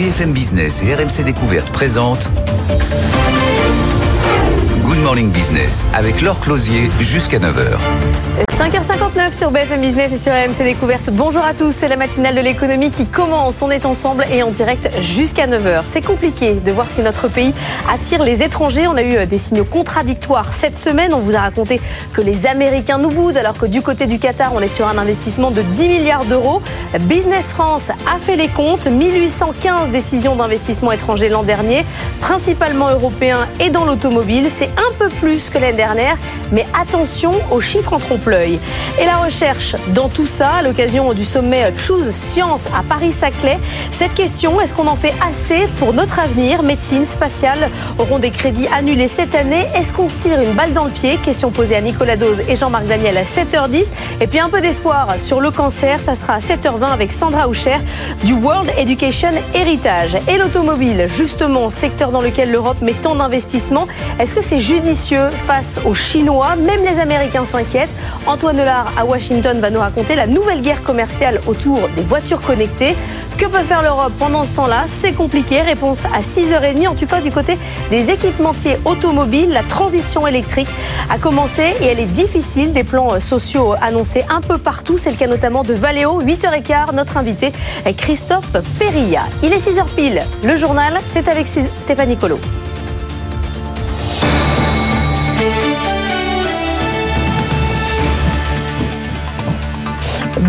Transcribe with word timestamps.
BFM 0.00 0.32
Business 0.32 0.82
et 0.82 0.94
RMC 0.94 1.26
Découverte 1.26 1.70
présentent 1.72 2.30
Good 4.82 4.96
Morning 5.00 5.30
Business 5.30 5.88
avec 5.92 6.22
Laure 6.22 6.40
Closier 6.40 6.88
jusqu'à 7.00 7.38
9h. 7.38 8.49
5h59 8.60 9.32
sur 9.32 9.50
BFM 9.50 9.80
Business 9.80 10.12
et 10.12 10.18
sur 10.18 10.32
AMC 10.32 10.58
Découverte. 10.58 11.08
Bonjour 11.10 11.42
à 11.42 11.54
tous, 11.54 11.74
c'est 11.74 11.88
la 11.88 11.96
matinale 11.96 12.34
de 12.34 12.42
l'économie 12.42 12.90
qui 12.90 13.06
commence. 13.06 13.62
On 13.62 13.70
est 13.70 13.86
ensemble 13.86 14.26
et 14.30 14.42
en 14.42 14.50
direct 14.50 14.90
jusqu'à 15.00 15.46
9h. 15.46 15.84
C'est 15.86 16.02
compliqué 16.02 16.52
de 16.52 16.70
voir 16.70 16.90
si 16.90 17.00
notre 17.00 17.28
pays 17.28 17.54
attire 17.90 18.22
les 18.22 18.42
étrangers. 18.42 18.86
On 18.86 18.98
a 18.98 19.02
eu 19.02 19.24
des 19.24 19.38
signaux 19.38 19.64
contradictoires 19.64 20.52
cette 20.52 20.78
semaine. 20.78 21.14
On 21.14 21.20
vous 21.20 21.34
a 21.36 21.40
raconté 21.40 21.80
que 22.12 22.20
les 22.20 22.46
Américains 22.46 22.98
nous 22.98 23.08
boudent 23.08 23.38
alors 23.38 23.56
que 23.56 23.64
du 23.64 23.80
côté 23.80 24.04
du 24.06 24.18
Qatar, 24.18 24.52
on 24.54 24.60
est 24.60 24.68
sur 24.68 24.86
un 24.86 24.98
investissement 24.98 25.50
de 25.50 25.62
10 25.62 25.88
milliards 25.88 26.26
d'euros. 26.26 26.60
Business 27.00 27.54
France 27.54 27.88
a 27.88 28.18
fait 28.18 28.36
les 28.36 28.48
comptes. 28.48 28.86
1815 28.86 29.88
décisions 29.88 30.36
d'investissement 30.36 30.92
étranger 30.92 31.30
l'an 31.30 31.44
dernier, 31.44 31.82
principalement 32.20 32.90
européens 32.90 33.48
et 33.58 33.70
dans 33.70 33.86
l'automobile. 33.86 34.48
C'est 34.50 34.68
un 34.76 34.92
peu 34.98 35.08
plus 35.08 35.48
que 35.48 35.56
l'année 35.56 35.78
dernière, 35.78 36.18
mais 36.52 36.66
attention 36.78 37.32
aux 37.50 37.62
chiffres 37.62 37.94
en 37.94 37.98
trompe-l'œil. 37.98 38.49
Et 39.00 39.06
la 39.06 39.18
recherche 39.18 39.76
dans 39.94 40.08
tout 40.08 40.26
ça, 40.26 40.54
à 40.58 40.62
l'occasion 40.62 41.12
du 41.12 41.24
sommet 41.24 41.72
Choose 41.76 42.10
Science 42.10 42.66
à 42.66 42.82
Paris-Saclay, 42.82 43.58
cette 43.92 44.14
question, 44.14 44.60
est-ce 44.60 44.74
qu'on 44.74 44.86
en 44.86 44.96
fait 44.96 45.14
assez 45.28 45.66
pour 45.78 45.92
notre 45.92 46.18
avenir? 46.18 46.62
Médecine, 46.62 47.04
spatiale 47.04 47.70
auront 47.98 48.18
des 48.18 48.30
crédits 48.30 48.68
annulés 48.68 49.08
cette 49.08 49.34
année. 49.34 49.66
Est-ce 49.74 49.92
qu'on 49.92 50.08
se 50.08 50.16
tire 50.16 50.40
une 50.40 50.52
balle 50.52 50.72
dans 50.72 50.84
le 50.84 50.90
pied? 50.90 51.16
Question 51.24 51.50
posée 51.50 51.76
à 51.76 51.80
Nicolas 51.80 52.16
Dose 52.16 52.42
et 52.48 52.56
Jean-Marc 52.56 52.86
Daniel 52.86 53.16
à 53.16 53.24
7h10. 53.24 53.90
Et 54.20 54.26
puis 54.26 54.40
un 54.40 54.48
peu 54.48 54.60
d'espoir 54.60 55.08
sur 55.18 55.40
le 55.40 55.50
cancer, 55.50 56.00
ça 56.00 56.14
sera 56.14 56.34
à 56.34 56.38
7h20 56.40 56.92
avec 56.92 57.12
Sandra 57.12 57.48
Houcher 57.48 57.78
du 58.24 58.32
World 58.32 58.70
Education 58.78 59.30
Heritage. 59.54 60.16
Et 60.28 60.38
l'automobile, 60.38 61.06
justement, 61.08 61.70
secteur 61.70 62.10
dans 62.10 62.20
lequel 62.20 62.50
l'Europe 62.50 62.80
met 62.80 62.92
tant 62.92 63.14
d'investissements, 63.14 63.86
est-ce 64.18 64.34
que 64.34 64.42
c'est 64.42 64.60
judicieux 64.60 65.30
face 65.46 65.80
aux 65.84 65.94
Chinois? 65.94 66.56
Même 66.56 66.80
les 66.84 67.00
Américains 67.00 67.44
s'inquiètent. 67.44 67.94
Antoine 68.40 68.56
Delard 68.56 68.90
à 68.96 69.04
Washington 69.04 69.60
va 69.60 69.68
nous 69.68 69.80
raconter 69.80 70.14
la 70.14 70.26
nouvelle 70.26 70.62
guerre 70.62 70.82
commerciale 70.82 71.42
autour 71.46 71.90
des 71.94 72.00
voitures 72.00 72.40
connectées. 72.40 72.96
Que 73.36 73.44
peut 73.44 73.62
faire 73.62 73.82
l'Europe 73.82 74.14
pendant 74.18 74.44
ce 74.44 74.56
temps-là? 74.56 74.84
C'est 74.86 75.12
compliqué. 75.12 75.60
Réponse 75.60 76.06
à 76.06 76.20
6h30. 76.20 76.88
En 76.88 76.94
tout 76.94 77.04
cas, 77.04 77.20
du 77.20 77.30
côté 77.30 77.58
des 77.90 78.08
équipementiers 78.08 78.78
automobiles, 78.86 79.50
la 79.50 79.62
transition 79.62 80.26
électrique 80.26 80.70
a 81.10 81.18
commencé 81.18 81.64
et 81.82 81.84
elle 81.84 82.00
est 82.00 82.06
difficile. 82.06 82.72
Des 82.72 82.82
plans 82.82 83.20
sociaux 83.20 83.74
annoncés 83.82 84.24
un 84.30 84.40
peu 84.40 84.56
partout. 84.56 84.96
C'est 84.96 85.10
le 85.10 85.16
cas 85.16 85.26
notamment 85.26 85.62
de 85.62 85.74
Valeo. 85.74 86.22
8h15, 86.22 86.94
notre 86.94 87.18
invité 87.18 87.52
est 87.84 87.92
Christophe 87.92 88.56
Perilla. 88.78 89.24
Il 89.42 89.52
est 89.52 89.58
6h 89.58 89.84
pile. 89.94 90.22
Le 90.44 90.56
journal, 90.56 90.98
c'est 91.04 91.28
avec 91.28 91.46
Stéphanie 91.46 92.16
Colo. 92.16 92.38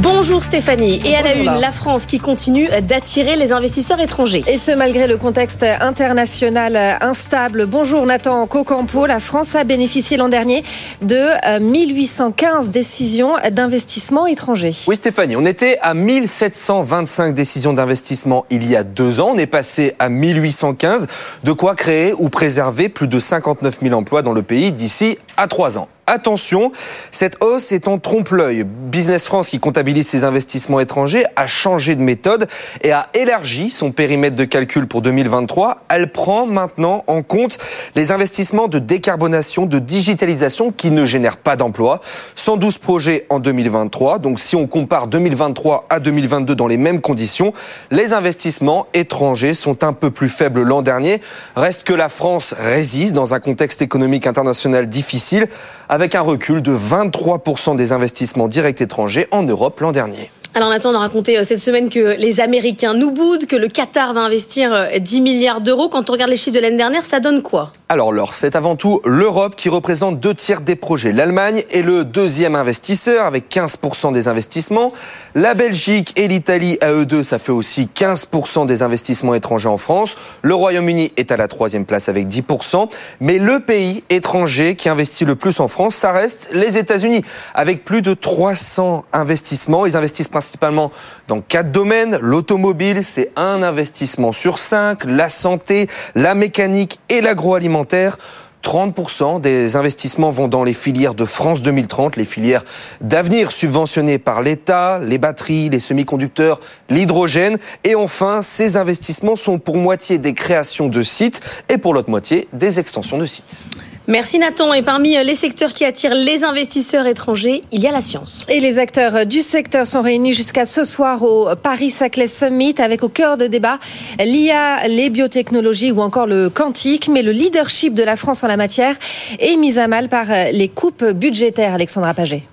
Bonjour 0.01 0.41
Stéphanie. 0.41 0.97
Et 1.05 1.15
à 1.15 1.21
la 1.21 1.35
une, 1.35 1.45
la 1.45 1.71
France 1.71 2.07
qui 2.07 2.17
continue 2.17 2.67
d'attirer 2.81 3.35
les 3.35 3.51
investisseurs 3.51 3.99
étrangers. 3.99 4.41
Et 4.47 4.57
ce, 4.57 4.71
malgré 4.71 5.05
le 5.05 5.17
contexte 5.17 5.63
international 5.63 6.97
instable. 7.01 7.67
Bonjour 7.67 8.03
Nathan 8.07 8.47
Cocampo. 8.47 9.05
La 9.05 9.19
France 9.19 9.53
a 9.53 9.63
bénéficié 9.63 10.17
l'an 10.17 10.27
dernier 10.27 10.63
de 11.03 11.59
1815 11.59 12.67
euh, 12.67 12.71
décisions 12.71 13.35
d'investissement 13.51 14.25
étranger. 14.25 14.73
Oui 14.87 14.95
Stéphanie, 14.95 15.35
on 15.35 15.45
était 15.45 15.77
à 15.83 15.93
1725 15.93 17.35
décisions 17.35 17.73
d'investissement 17.73 18.45
il 18.49 18.67
y 18.67 18.75
a 18.75 18.83
deux 18.83 19.19
ans. 19.19 19.33
On 19.35 19.37
est 19.37 19.45
passé 19.45 19.93
à 19.99 20.09
1815. 20.09 21.05
De 21.43 21.51
quoi 21.51 21.75
créer 21.75 22.13
ou 22.17 22.29
préserver 22.29 22.89
plus 22.89 23.07
de 23.07 23.19
59 23.19 23.79
000 23.83 23.93
emplois 23.93 24.23
dans 24.23 24.33
le 24.33 24.41
pays 24.41 24.71
d'ici 24.71 25.19
à 25.37 25.47
trois 25.47 25.77
ans. 25.77 25.89
Attention, 26.11 26.73
cette 27.13 27.41
hausse 27.41 27.71
est 27.71 27.87
en 27.87 27.97
trompe-l'œil. 27.97 28.65
Business 28.65 29.27
France, 29.27 29.47
qui 29.47 29.61
comptabilise 29.61 30.09
ses 30.09 30.25
investissements 30.25 30.81
étrangers, 30.81 31.23
a 31.37 31.47
changé 31.47 31.95
de 31.95 32.01
méthode 32.01 32.47
et 32.81 32.91
a 32.91 33.07
élargi 33.13 33.71
son 33.71 33.93
périmètre 33.93 34.35
de 34.35 34.43
calcul 34.43 34.87
pour 34.87 35.01
2023. 35.01 35.85
Elle 35.87 36.11
prend 36.11 36.45
maintenant 36.45 37.05
en 37.07 37.23
compte 37.23 37.57
les 37.95 38.11
investissements 38.11 38.67
de 38.67 38.77
décarbonation, 38.77 39.65
de 39.65 39.79
digitalisation 39.79 40.73
qui 40.73 40.91
ne 40.91 41.05
génèrent 41.05 41.37
pas 41.37 41.55
d'emplois. 41.55 42.01
112 42.35 42.79
projets 42.79 43.25
en 43.29 43.39
2023. 43.39 44.19
Donc 44.19 44.41
si 44.41 44.57
on 44.57 44.67
compare 44.67 45.07
2023 45.07 45.85
à 45.89 46.01
2022 46.01 46.55
dans 46.55 46.67
les 46.67 46.75
mêmes 46.75 46.99
conditions, 46.99 47.53
les 47.89 48.13
investissements 48.13 48.87
étrangers 48.93 49.53
sont 49.53 49.85
un 49.85 49.93
peu 49.93 50.11
plus 50.11 50.27
faibles 50.27 50.63
l'an 50.63 50.81
dernier. 50.81 51.21
Reste 51.55 51.85
que 51.85 51.93
la 51.93 52.09
France 52.09 52.53
résiste 52.59 53.13
dans 53.13 53.33
un 53.33 53.39
contexte 53.39 53.81
économique 53.81 54.27
international 54.27 54.89
difficile 54.89 55.47
avec 55.91 56.15
un 56.15 56.21
recul 56.21 56.61
de 56.61 56.73
23% 56.73 57.75
des 57.75 57.91
investissements 57.91 58.47
directs 58.47 58.79
étrangers 58.79 59.27
en 59.29 59.43
Europe 59.43 59.81
l'an 59.81 59.91
dernier. 59.91 60.31
Alors 60.53 60.69
Nathan, 60.69 60.91
on 60.91 60.95
a 60.95 60.99
raconté 60.99 61.37
euh, 61.37 61.45
cette 61.45 61.59
semaine 61.59 61.89
que 61.89 62.17
les 62.17 62.41
Américains 62.41 62.93
nous 62.93 63.11
boudent, 63.11 63.45
que 63.45 63.55
le 63.55 63.69
Qatar 63.69 64.13
va 64.13 64.19
investir 64.19 64.89
10 64.99 65.17
euh, 65.17 65.21
milliards 65.21 65.61
d'euros. 65.61 65.87
Quand 65.87 66.09
on 66.09 66.13
regarde 66.13 66.29
les 66.29 66.35
chiffres 66.35 66.57
de 66.57 66.61
l'année 66.61 66.75
dernière, 66.75 67.05
ça 67.05 67.21
donne 67.21 67.41
quoi? 67.41 67.71
Alors 67.87 68.11
Laure, 68.11 68.35
c'est 68.35 68.55
avant 68.55 68.75
tout 68.75 69.01
l'Europe 69.05 69.55
qui 69.55 69.69
représente 69.69 70.19
deux 70.19 70.33
tiers 70.33 70.61
des 70.61 70.75
projets. 70.75 71.13
L'Allemagne 71.13 71.63
est 71.71 71.81
le 71.81 72.03
deuxième 72.03 72.55
investisseur 72.55 73.25
avec 73.25 73.49
15% 73.49 74.13
des 74.13 74.27
investissements. 74.27 74.91
La 75.35 75.53
Belgique 75.53 76.13
et 76.17 76.27
l'Italie, 76.27 76.77
à 76.81 76.91
eux 76.91 77.05
deux, 77.05 77.23
ça 77.23 77.39
fait 77.39 77.51
aussi 77.51 77.89
15% 77.93 78.65
des 78.65 78.81
investissements 78.81 79.35
étrangers 79.35 79.69
en 79.69 79.77
France. 79.77 80.15
Le 80.41 80.55
Royaume-Uni 80.55 81.11
est 81.17 81.31
à 81.31 81.37
la 81.37 81.49
troisième 81.49 81.85
place 81.85 82.07
avec 82.07 82.27
10%. 82.27 82.89
Mais 83.19 83.39
le 83.39 83.59
pays 83.59 84.03
étranger 84.09 84.75
qui 84.75 84.87
investit 84.87 85.25
le 85.25 85.35
plus 85.35 85.59
en 85.59 85.67
France, 85.67 85.95
ça 85.95 86.11
reste 86.11 86.49
les 86.53 86.77
États-Unis, 86.77 87.23
avec 87.53 87.83
plus 87.85 88.01
de 88.01 88.13
300 88.13 89.05
investissements. 89.13 89.85
Ils 89.85 89.97
investissent 89.97 90.29
principalement 90.41 90.91
dans 91.27 91.39
quatre 91.39 91.71
domaines. 91.71 92.17
L'automobile, 92.19 93.03
c'est 93.03 93.31
un 93.35 93.61
investissement 93.61 94.31
sur 94.31 94.57
cinq. 94.57 95.03
La 95.05 95.29
santé, 95.29 95.85
la 96.15 96.33
mécanique 96.33 96.99
et 97.09 97.21
l'agroalimentaire. 97.21 98.17
30% 98.63 99.39
des 99.39 99.75
investissements 99.75 100.31
vont 100.31 100.47
dans 100.47 100.63
les 100.63 100.73
filières 100.73 101.13
de 101.13 101.25
France 101.25 101.61
2030, 101.61 102.15
les 102.15 102.25
filières 102.25 102.63
d'avenir 103.01 103.51
subventionnées 103.51 104.17
par 104.17 104.41
l'État, 104.41 104.99
les 104.99 105.19
batteries, 105.19 105.69
les 105.69 105.79
semi-conducteurs, 105.79 106.59
l'hydrogène. 106.89 107.59
Et 107.83 107.93
enfin, 107.93 108.41
ces 108.41 108.77
investissements 108.77 109.35
sont 109.35 109.59
pour 109.59 109.77
moitié 109.77 110.17
des 110.17 110.33
créations 110.33 110.87
de 110.87 111.03
sites 111.03 111.41
et 111.69 111.77
pour 111.77 111.93
l'autre 111.93 112.09
moitié 112.09 112.47
des 112.51 112.79
extensions 112.79 113.19
de 113.19 113.27
sites. 113.27 113.63
Merci 114.11 114.39
Nathan. 114.39 114.73
Et 114.73 114.81
parmi 114.81 115.15
les 115.23 115.35
secteurs 115.35 115.71
qui 115.71 115.85
attirent 115.85 116.13
les 116.13 116.43
investisseurs 116.43 117.07
étrangers, 117.07 117.63
il 117.71 117.79
y 117.79 117.87
a 117.87 117.91
la 117.91 118.01
science. 118.01 118.45
Et 118.49 118.59
les 118.59 118.77
acteurs 118.77 119.25
du 119.25 119.39
secteur 119.39 119.87
sont 119.87 120.01
réunis 120.01 120.33
jusqu'à 120.33 120.65
ce 120.65 120.83
soir 120.83 121.23
au 121.23 121.55
Paris-Saclay 121.55 122.27
Summit 122.27 122.75
avec 122.79 123.03
au 123.03 123.09
cœur 123.09 123.37
de 123.37 123.47
débat 123.47 123.79
l'IA, 124.19 124.85
les 124.89 125.09
biotechnologies 125.09 125.93
ou 125.93 126.01
encore 126.01 126.27
le 126.27 126.49
quantique. 126.49 127.07
Mais 127.07 127.21
le 127.21 127.31
leadership 127.31 127.93
de 127.93 128.03
la 128.03 128.17
France 128.17 128.43
en 128.43 128.47
la 128.47 128.57
matière 128.57 128.97
est 129.39 129.55
mis 129.55 129.79
à 129.79 129.87
mal 129.87 130.09
par 130.09 130.25
les 130.51 130.67
coupes 130.67 131.05
budgétaires. 131.05 131.73
Alexandra 131.73 132.13
Paget. 132.13 132.43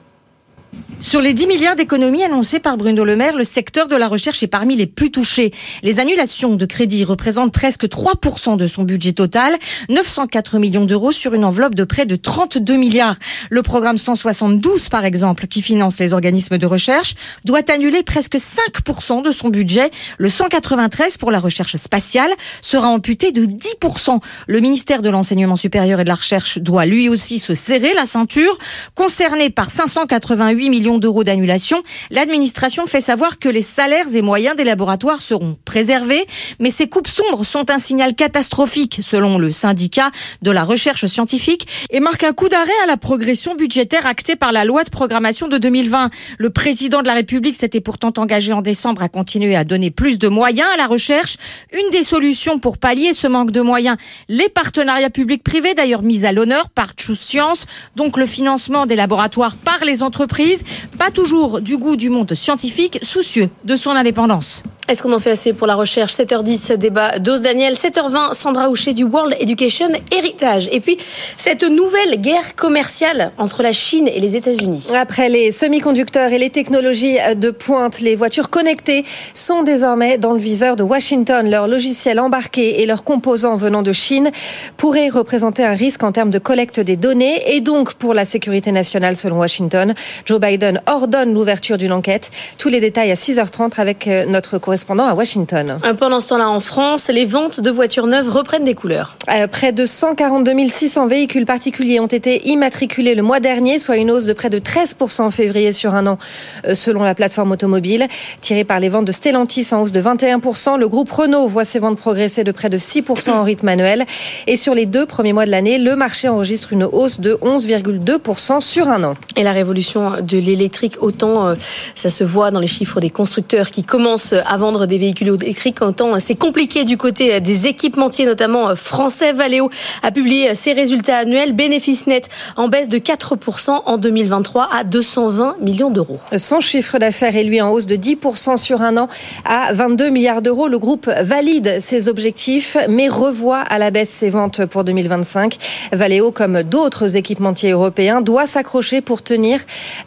Sur 1.00 1.20
les 1.20 1.32
10 1.32 1.47
milliards 1.47 1.76
d'économies 1.76 2.25
annoncées 2.25 2.59
par 2.59 2.76
Bruno 2.76 3.04
Le 3.04 3.14
Maire, 3.14 3.36
le 3.36 3.44
secteur 3.44 3.86
de 3.86 3.94
la 3.94 4.09
recherche 4.09 4.42
est 4.42 4.48
parmi 4.48 4.75
les 4.75 4.86
plus 4.86 5.12
touchés. 5.12 5.54
Les 5.84 6.00
annulations 6.00 6.56
de 6.56 6.66
crédit 6.66 7.04
représentent 7.04 7.53
presque 7.53 7.84
3% 7.84 8.56
de 8.56 8.66
son 8.66 8.82
budget 8.82 9.12
total, 9.12 9.56
904 9.91 10.59
millions 10.59 10.86
d'euros 10.86 11.12
sur 11.12 11.34
une 11.34 11.44
enveloppe 11.44 11.76
de 11.76 11.84
près 11.84 12.04
de 12.04 12.16
32 12.16 12.76
milliards. 12.76 13.14
Le 13.48 13.62
programme 13.62 13.97
172, 13.97 14.88
par 14.88 15.04
exemple, 15.04 15.47
qui 15.47 15.62
finance 15.62 16.00
les 16.00 16.12
organismes 16.12 16.59
de 16.59 16.66
recherche, 16.66 17.15
doit 17.44 17.70
annuler 17.70 18.03
presque 18.03 18.34
5% 18.34 19.22
de 19.22 19.30
son 19.30 19.50
budget. 19.50 19.92
Le 20.19 20.28
193 20.28 21.16
pour 21.16 21.30
la 21.30 21.38
recherche 21.38 21.76
spatiale 21.76 22.33
sera 22.60 22.89
amputé 22.89 23.30
de 23.30 23.45
10%. 23.45 24.18
Le 24.48 24.59
ministère 24.59 25.00
de 25.03 25.10
l'Enseignement 25.10 25.56
supérieur 25.56 26.00
et 26.00 26.04
de 26.04 26.09
la 26.09 26.16
Recherche 26.16 26.59
doit 26.59 26.86
lui 26.86 27.09
aussi 27.09 27.39
se 27.39 27.54
serrer 27.54 27.95
la 27.95 28.04
ceinture. 28.04 28.59
Concerné 28.97 29.48
par 29.48 29.71
588 29.71 30.71
millions 30.71 30.87
d'euros 30.96 31.24
d'annulation. 31.24 31.82
L'administration 32.10 32.86
fait 32.86 33.02
savoir 33.02 33.38
que 33.38 33.50
les 33.50 33.60
salaires 33.60 34.06
et 34.14 34.22
moyens 34.22 34.56
des 34.56 34.64
laboratoires 34.64 35.20
seront 35.20 35.58
préservés, 35.66 36.26
mais 36.58 36.70
ces 36.70 36.88
coupes 36.88 37.08
sombres 37.08 37.44
sont 37.44 37.70
un 37.70 37.78
signal 37.78 38.14
catastrophique 38.14 39.00
selon 39.02 39.36
le 39.36 39.52
syndicat 39.52 40.10
de 40.40 40.50
la 40.50 40.64
recherche 40.64 41.04
scientifique 41.04 41.68
et 41.90 42.00
marquent 42.00 42.24
un 42.24 42.32
coup 42.32 42.48
d'arrêt 42.48 42.72
à 42.82 42.86
la 42.86 42.96
progression 42.96 43.54
budgétaire 43.54 44.06
actée 44.06 44.36
par 44.36 44.52
la 44.52 44.64
loi 44.64 44.84
de 44.84 44.90
programmation 44.90 45.48
de 45.48 45.58
2020. 45.58 46.10
Le 46.38 46.50
président 46.50 47.02
de 47.02 47.06
la 47.06 47.14
République 47.14 47.56
s'était 47.56 47.82
pourtant 47.82 48.12
engagé 48.16 48.52
en 48.52 48.62
décembre 48.62 49.02
à 49.02 49.08
continuer 49.08 49.56
à 49.56 49.64
donner 49.64 49.90
plus 49.90 50.18
de 50.18 50.28
moyens 50.28 50.68
à 50.72 50.76
la 50.76 50.86
recherche. 50.86 51.36
Une 51.72 51.90
des 51.90 52.04
solutions 52.04 52.58
pour 52.58 52.78
pallier 52.78 53.12
ce 53.12 53.26
manque 53.26 53.50
de 53.50 53.60
moyens, 53.60 53.96
les 54.28 54.48
partenariats 54.48 55.10
publics-privés 55.10 55.74
d'ailleurs 55.74 56.02
mis 56.02 56.24
à 56.24 56.32
l'honneur 56.32 56.70
par 56.70 56.92
Choose 56.96 57.18
Science, 57.18 57.66
donc 57.96 58.16
le 58.16 58.26
financement 58.26 58.86
des 58.86 58.96
laboratoires 58.96 59.56
par 59.56 59.84
les 59.84 60.02
entreprises 60.02 60.64
pas 60.98 61.10
toujours 61.10 61.60
du 61.60 61.77
goût 61.77 61.97
du 61.97 62.10
monde 62.10 62.34
scientifique, 62.34 62.98
soucieux 63.03 63.48
de 63.65 63.77
son 63.77 63.91
indépendance. 63.91 64.63
Est-ce 64.88 65.02
qu'on 65.02 65.12
en 65.12 65.20
fait 65.20 65.32
assez 65.32 65.52
pour 65.52 65.66
la 65.66 65.74
recherche? 65.74 66.14
7h10, 66.14 66.72
débat 66.78 67.18
dose 67.18 67.42
Daniel. 67.42 67.74
7h20, 67.74 68.32
Sandra 68.32 68.70
Houchet 68.70 68.94
du 68.94 69.04
World 69.04 69.36
Education 69.38 69.90
Héritage. 70.10 70.70
Et 70.72 70.80
puis, 70.80 70.96
cette 71.36 71.62
nouvelle 71.62 72.18
guerre 72.18 72.56
commerciale 72.56 73.32
entre 73.36 73.62
la 73.62 73.74
Chine 73.74 74.08
et 74.08 74.18
les 74.18 74.34
États-Unis. 74.34 74.88
Après 74.94 75.28
les 75.28 75.52
semi-conducteurs 75.52 76.32
et 76.32 76.38
les 76.38 76.48
technologies 76.48 77.18
de 77.36 77.50
pointe, 77.50 78.00
les 78.00 78.16
voitures 78.16 78.48
connectées 78.48 79.04
sont 79.34 79.62
désormais 79.62 80.16
dans 80.16 80.32
le 80.32 80.38
viseur 80.38 80.74
de 80.74 80.82
Washington. 80.82 81.50
Leurs 81.50 81.68
logiciels 81.68 82.18
embarqués 82.18 82.80
et 82.80 82.86
leurs 82.86 83.04
composants 83.04 83.56
venant 83.56 83.82
de 83.82 83.92
Chine 83.92 84.30
pourraient 84.78 85.10
représenter 85.10 85.66
un 85.66 85.74
risque 85.74 86.02
en 86.02 86.12
termes 86.12 86.30
de 86.30 86.38
collecte 86.38 86.80
des 86.80 86.96
données 86.96 87.54
et 87.54 87.60
donc 87.60 87.92
pour 87.92 88.14
la 88.14 88.24
sécurité 88.24 88.72
nationale 88.72 89.16
selon 89.16 89.38
Washington. 89.38 89.92
Joe 90.24 90.40
Biden 90.40 90.80
ordonne 90.86 91.34
l'ouverture 91.34 91.76
d'une 91.76 91.92
enquête. 91.92 92.30
Tous 92.56 92.70
les 92.70 92.80
détails 92.80 93.10
à 93.10 93.16
6h30 93.16 93.72
avec 93.76 94.08
euh, 94.08 94.24
notre 94.24 94.56
correspondant 94.56 94.78
correspondant 94.78 95.07
à 95.07 95.15
Washington. 95.15 95.80
Pendant 95.98 96.21
ce 96.21 96.28
temps-là, 96.28 96.48
en 96.48 96.60
France, 96.60 97.09
les 97.09 97.25
ventes 97.25 97.60
de 97.60 97.69
voitures 97.69 98.07
neuves 98.07 98.28
reprennent 98.28 98.65
des 98.65 98.77
couleurs. 98.77 99.16
Euh, 99.28 99.48
près 99.48 99.72
de 99.72 99.84
142 99.84 100.69
600 100.69 101.09
véhicules 101.09 101.47
particuliers 101.47 101.98
ont 101.98 102.07
été 102.07 102.48
immatriculés 102.48 103.16
le 103.16 103.22
mois 103.22 103.41
dernier, 103.41 103.80
soit 103.80 103.97
une 103.97 104.13
hausse 104.13 104.25
de 104.25 104.33
près 104.33 104.51
de 104.51 104.60
13% 104.60 105.22
en 105.22 105.30
février 105.33 105.72
sur 105.72 105.97
un 105.97 106.07
an, 106.07 106.19
euh, 106.65 106.77
selon 106.77 107.03
la 107.03 107.16
plateforme 107.16 107.51
automobile. 107.51 108.07
Tirée 108.41 108.63
par 108.63 108.78
les 108.78 108.89
ventes 108.89 109.07
de 109.07 109.10
Stellantis 109.10 109.66
en 109.72 109.83
hausse 109.83 109.91
de 109.91 110.01
21%, 110.01 110.78
le 110.78 110.89
groupe 110.89 111.10
Renault 111.10 111.48
voit 111.48 111.65
ses 111.65 111.81
ventes 111.81 111.98
progresser 111.98 112.45
de 112.45 112.53
près 112.53 112.71
de 112.71 112.78
6% 112.78 113.33
en 113.33 113.42
rythme 113.42 113.66
annuel. 113.66 114.07
Et 114.47 114.57
sur 114.57 114.74
les 114.74 114.86
deux 114.86 115.07
premiers 115.07 115.33
mois 115.33 115.47
de 115.47 115.51
l'année, 115.51 115.78
le 115.78 115.97
marché 115.97 116.28
enregistre 116.28 116.72
une 116.72 116.84
hausse 116.84 117.19
de 117.19 117.34
11,2% 117.42 118.60
sur 118.60 118.86
un 118.89 119.03
an. 119.03 119.15
Et 119.34 119.42
la 119.42 119.53
révolution 119.53 120.21
de 120.22 120.39
l'électrique, 120.39 120.98
autant 121.01 121.48
euh, 121.48 121.54
ça 121.97 122.10
se 122.10 122.22
voit 122.22 122.53
dans 122.53 122.60
les 122.60 122.69
chiffres 122.69 123.01
des 123.01 123.10
constructeurs 123.10 123.71
qui 123.71 123.83
commencent 123.83 124.34
à 124.34 124.57
des 124.86 124.98
véhicules 124.98 125.36
électriques 125.42 125.82
en 125.82 125.92
temps 125.92 126.18
c'est 126.18 126.34
compliqué 126.34 126.84
du 126.84 126.97
côté 126.97 127.41
des 127.41 127.66
équipementiers, 127.66 128.26
notamment 128.26 128.74
français. 128.76 129.32
Valeo 129.32 129.70
a 130.03 130.10
publié 130.10 130.54
ses 130.54 130.72
résultats 130.72 131.18
annuels. 131.18 131.53
Bénéfice 131.53 132.06
net 132.06 132.28
en 132.56 132.68
baisse 132.68 132.88
de 132.88 132.98
4% 132.98 133.82
en 133.84 133.98
2023 133.98 134.68
à 134.72 134.84
220 134.84 135.56
millions 135.60 135.91
d'euros. 135.91 136.18
Son 136.36 136.60
chiffre 136.60 136.98
d'affaires 136.98 137.36
est 137.36 137.44
lui 137.44 137.60
en 137.60 137.70
hausse 137.70 137.86
de 137.86 137.97
10% 137.97 138.56
sur 138.56 138.82
un 138.82 138.97
an 138.97 139.09
à 139.44 139.72
22 139.72 140.10
milliards 140.10 140.42
d'euros. 140.42 140.68
Le 140.68 140.78
groupe 140.78 141.10
valide 141.22 141.78
ses 141.80 142.09
objectifs 142.09 142.76
mais 142.88 143.09
revoit 143.09 143.60
à 143.60 143.78
la 143.78 143.91
baisse 143.91 144.10
ses 144.10 144.30
ventes 144.30 144.66
pour 144.66 144.84
2025. 144.84 145.56
Valeo, 145.92 146.30
comme 146.30 146.62
d'autres 146.62 147.16
équipementiers 147.16 147.71
européens, 147.71 148.21
doit 148.21 148.47
s'accrocher 148.47 149.00
pour 149.00 149.22
tenir 149.22 149.60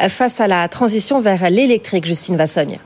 face 0.09 0.39
à 0.39 0.47
la 0.47 0.67
transition 0.67 1.19
vers 1.19 1.49
l'électrique. 1.49 2.05
Justine 2.05 2.37
Vassogne. 2.37 2.79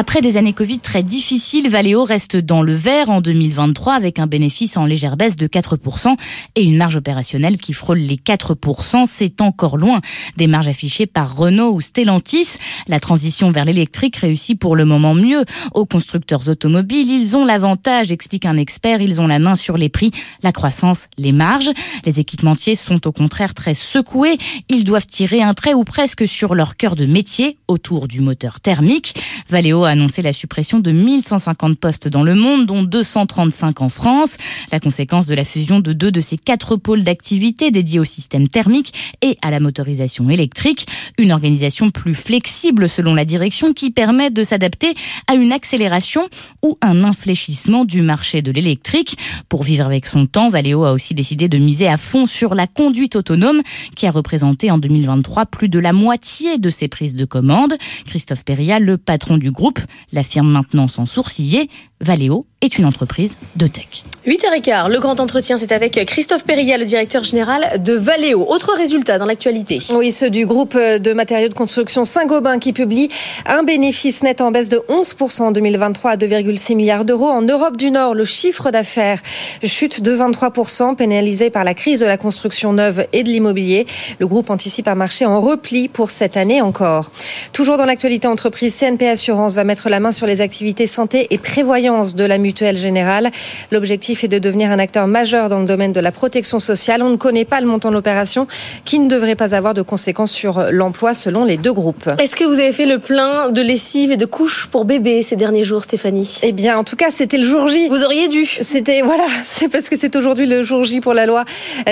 Après 0.00 0.22
des 0.22 0.38
années 0.38 0.54
Covid 0.54 0.78
très 0.78 1.02
difficiles, 1.02 1.68
Valeo 1.68 2.04
reste 2.04 2.34
dans 2.34 2.62
le 2.62 2.72
vert 2.72 3.10
en 3.10 3.20
2023 3.20 3.92
avec 3.92 4.18
un 4.18 4.26
bénéfice 4.26 4.78
en 4.78 4.86
légère 4.86 5.18
baisse 5.18 5.36
de 5.36 5.46
4% 5.46 6.16
et 6.54 6.62
une 6.62 6.78
marge 6.78 6.96
opérationnelle 6.96 7.58
qui 7.58 7.74
frôle 7.74 7.98
les 7.98 8.16
4%. 8.16 9.04
C'est 9.06 9.42
encore 9.42 9.76
loin 9.76 10.00
des 10.38 10.46
marges 10.46 10.68
affichées 10.68 11.04
par 11.04 11.36
Renault 11.36 11.74
ou 11.74 11.82
Stellantis. 11.82 12.56
La 12.88 12.98
transition 12.98 13.50
vers 13.50 13.66
l'électrique 13.66 14.16
réussit 14.16 14.58
pour 14.58 14.74
le 14.74 14.86
moment 14.86 15.12
mieux 15.12 15.44
aux 15.74 15.84
constructeurs 15.84 16.48
automobiles. 16.48 17.10
Ils 17.10 17.36
ont 17.36 17.44
l'avantage, 17.44 18.10
explique 18.10 18.46
un 18.46 18.56
expert, 18.56 19.02
ils 19.02 19.20
ont 19.20 19.26
la 19.26 19.38
main 19.38 19.54
sur 19.54 19.76
les 19.76 19.90
prix, 19.90 20.12
la 20.42 20.52
croissance, 20.52 21.08
les 21.18 21.32
marges. 21.32 21.72
Les 22.06 22.20
équipementiers 22.20 22.74
sont 22.74 23.06
au 23.06 23.12
contraire 23.12 23.52
très 23.52 23.74
secoués. 23.74 24.38
Ils 24.70 24.84
doivent 24.84 25.06
tirer 25.06 25.42
un 25.42 25.52
trait 25.52 25.74
ou 25.74 25.84
presque 25.84 26.26
sur 26.26 26.54
leur 26.54 26.78
cœur 26.78 26.96
de 26.96 27.04
métier 27.04 27.58
autour 27.68 28.08
du 28.08 28.22
moteur 28.22 28.60
thermique. 28.60 29.14
Valeo 29.50 29.89
annoncé 29.90 30.22
la 30.22 30.32
suppression 30.32 30.80
de 30.80 30.90
1150 30.90 31.78
postes 31.78 32.08
dans 32.08 32.22
le 32.22 32.34
monde, 32.34 32.66
dont 32.66 32.82
235 32.82 33.82
en 33.82 33.88
France. 33.88 34.36
La 34.72 34.80
conséquence 34.80 35.26
de 35.26 35.34
la 35.34 35.44
fusion 35.44 35.80
de 35.80 35.92
deux 35.92 36.10
de 36.10 36.20
ces 36.20 36.36
quatre 36.36 36.76
pôles 36.76 37.02
d'activité 37.02 37.70
dédiés 37.70 37.98
au 37.98 38.04
système 38.04 38.48
thermique 38.48 38.92
et 39.22 39.36
à 39.42 39.50
la 39.50 39.60
motorisation 39.60 40.30
électrique. 40.30 40.86
Une 41.18 41.32
organisation 41.32 41.90
plus 41.90 42.14
flexible 42.14 42.88
selon 42.88 43.14
la 43.14 43.24
direction 43.24 43.72
qui 43.72 43.90
permet 43.90 44.30
de 44.30 44.44
s'adapter 44.44 44.94
à 45.26 45.34
une 45.34 45.52
accélération 45.52 46.28
ou 46.62 46.78
un 46.80 47.04
infléchissement 47.04 47.84
du 47.84 48.02
marché 48.02 48.42
de 48.42 48.50
l'électrique. 48.50 49.16
Pour 49.48 49.62
vivre 49.62 49.84
avec 49.84 50.06
son 50.06 50.26
temps, 50.26 50.48
Valeo 50.48 50.84
a 50.84 50.92
aussi 50.92 51.14
décidé 51.14 51.48
de 51.48 51.58
miser 51.58 51.88
à 51.88 51.96
fond 51.96 52.26
sur 52.26 52.54
la 52.54 52.66
conduite 52.66 53.16
autonome 53.16 53.62
qui 53.96 54.06
a 54.06 54.10
représenté 54.10 54.70
en 54.70 54.78
2023 54.78 55.46
plus 55.46 55.68
de 55.68 55.78
la 55.78 55.92
moitié 55.92 56.58
de 56.58 56.70
ses 56.70 56.88
prises 56.88 57.16
de 57.16 57.24
commandes. 57.24 57.74
Christophe 58.06 58.44
Perria, 58.44 58.78
le 58.78 58.96
patron 58.96 59.36
du 59.36 59.50
groupe, 59.50 59.79
l'affirme 60.12 60.50
maintenant 60.50 60.88
sans 60.88 61.06
sourciller. 61.06 61.68
Valeo 62.02 62.46
est 62.62 62.78
une 62.78 62.86
entreprise 62.86 63.36
de 63.56 63.66
tech. 63.66 64.04
8h15, 64.26 64.90
le 64.90 65.00
grand 65.00 65.20
entretien, 65.20 65.58
c'est 65.58 65.72
avec 65.72 66.02
Christophe 66.06 66.44
Perilla, 66.44 66.78
le 66.78 66.86
directeur 66.86 67.24
général 67.24 67.82
de 67.82 67.92
Valeo. 67.92 68.46
Autre 68.48 68.74
résultat 68.74 69.18
dans 69.18 69.26
l'actualité. 69.26 69.80
Oui, 69.94 70.10
ceux 70.10 70.30
du 70.30 70.46
groupe 70.46 70.76
de 70.76 71.12
matériaux 71.12 71.48
de 71.48 71.54
construction 71.54 72.06
Saint-Gobain 72.06 72.58
qui 72.58 72.72
publie 72.72 73.08
un 73.46 73.64
bénéfice 73.64 74.22
net 74.22 74.40
en 74.40 74.50
baisse 74.50 74.70
de 74.70 74.82
11% 74.88 75.42
en 75.42 75.50
2023 75.52 76.12
à 76.12 76.16
2,6 76.16 76.74
milliards 76.74 77.04
d'euros. 77.04 77.28
En 77.28 77.42
Europe 77.42 77.76
du 77.76 77.90
Nord, 77.90 78.14
le 78.14 78.24
chiffre 78.24 78.70
d'affaires 78.70 79.22
chute 79.62 80.00
de 80.02 80.16
23%, 80.16 80.96
pénalisé 80.96 81.50
par 81.50 81.64
la 81.64 81.74
crise 81.74 82.00
de 82.00 82.06
la 82.06 82.16
construction 82.16 82.72
neuve 82.72 83.06
et 83.12 83.22
de 83.24 83.28
l'immobilier. 83.28 83.86
Le 84.18 84.26
groupe 84.26 84.48
anticipe 84.48 84.88
un 84.88 84.94
marché 84.94 85.26
en 85.26 85.40
repli 85.40 85.88
pour 85.88 86.10
cette 86.10 86.38
année 86.38 86.62
encore. 86.62 87.10
Toujours 87.52 87.76
dans 87.76 87.86
l'actualité 87.86 88.26
entreprise, 88.26 88.74
CNP 88.78 89.06
Assurance 89.08 89.54
va 89.54 89.64
mettre 89.64 89.90
la 89.90 90.00
main 90.00 90.12
sur 90.12 90.26
les 90.26 90.40
activités 90.40 90.86
santé 90.86 91.26
et 91.30 91.38
prévoyance 91.38 91.89
de 91.90 92.24
la 92.24 92.38
mutuelle 92.38 92.76
générale. 92.76 93.30
L'objectif 93.72 94.22
est 94.22 94.28
de 94.28 94.38
devenir 94.38 94.70
un 94.70 94.78
acteur 94.78 95.08
majeur 95.08 95.48
dans 95.48 95.58
le 95.58 95.64
domaine 95.64 95.92
de 95.92 96.00
la 96.00 96.12
protection 96.12 96.60
sociale. 96.60 97.02
On 97.02 97.10
ne 97.10 97.16
connaît 97.16 97.44
pas 97.44 97.60
le 97.60 97.66
montant 97.66 97.88
de 97.88 97.94
l'opération 97.94 98.46
qui 98.84 99.00
ne 99.00 99.08
devrait 99.08 99.34
pas 99.34 99.54
avoir 99.54 99.74
de 99.74 99.82
conséquences 99.82 100.30
sur 100.30 100.70
l'emploi 100.70 101.14
selon 101.14 101.44
les 101.44 101.56
deux 101.56 101.72
groupes. 101.72 102.08
Est-ce 102.18 102.36
que 102.36 102.44
vous 102.44 102.60
avez 102.60 102.72
fait 102.72 102.86
le 102.86 103.00
plein 103.00 103.50
de 103.50 103.60
lessive 103.60 104.12
et 104.12 104.16
de 104.16 104.24
couches 104.24 104.68
pour 104.68 104.84
bébé 104.84 105.22
ces 105.22 105.34
derniers 105.34 105.64
jours, 105.64 105.82
Stéphanie? 105.82 106.38
Eh 106.42 106.52
bien, 106.52 106.78
en 106.78 106.84
tout 106.84 106.96
cas, 106.96 107.10
c'était 107.10 107.38
le 107.38 107.44
jour 107.44 107.66
J. 107.66 107.88
Vous 107.88 108.04
auriez 108.04 108.28
dû. 108.28 108.46
C'était, 108.46 109.02
voilà, 109.02 109.26
c'est 109.44 109.68
parce 109.68 109.88
que 109.88 109.96
c'est 109.96 110.14
aujourd'hui 110.14 110.46
le 110.46 110.62
jour 110.62 110.84
J 110.84 111.00
pour 111.00 111.14
la 111.14 111.26
loi 111.26 111.44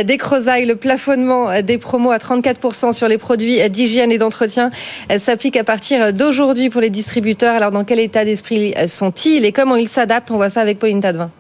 des 0.05 0.17
crozailles. 0.17 0.67
Le 0.67 0.77
plafonnement 0.77 1.61
des 1.63 1.79
promos 1.79 2.13
à 2.13 2.19
34% 2.19 2.93
sur 2.93 3.09
les 3.09 3.19
produits 3.19 3.69
d'hygiène 3.69 4.13
et 4.13 4.19
d'entretien 4.19 4.71
s'applique 5.17 5.57
à 5.57 5.65
partir 5.65 6.13
d'aujourd'hui 6.13 6.71
pour 6.71 6.81
les 6.81 6.91
distributeurs. 6.91 7.57
Alors, 7.57 7.73
dans 7.73 7.85
quel 7.85 7.99
état 7.99 8.25
d'esprit 8.25 8.75
sont-ils 8.87 9.45
et 9.45 9.53
comment 9.53 9.77
ils 9.77 9.88
s'adaptent 9.89 10.31
On 10.31 10.37
voit 10.37 10.51
ça 10.51 10.61
avec 10.61 10.79
Pauline 10.79 11.01
Tadevin. 11.01 11.31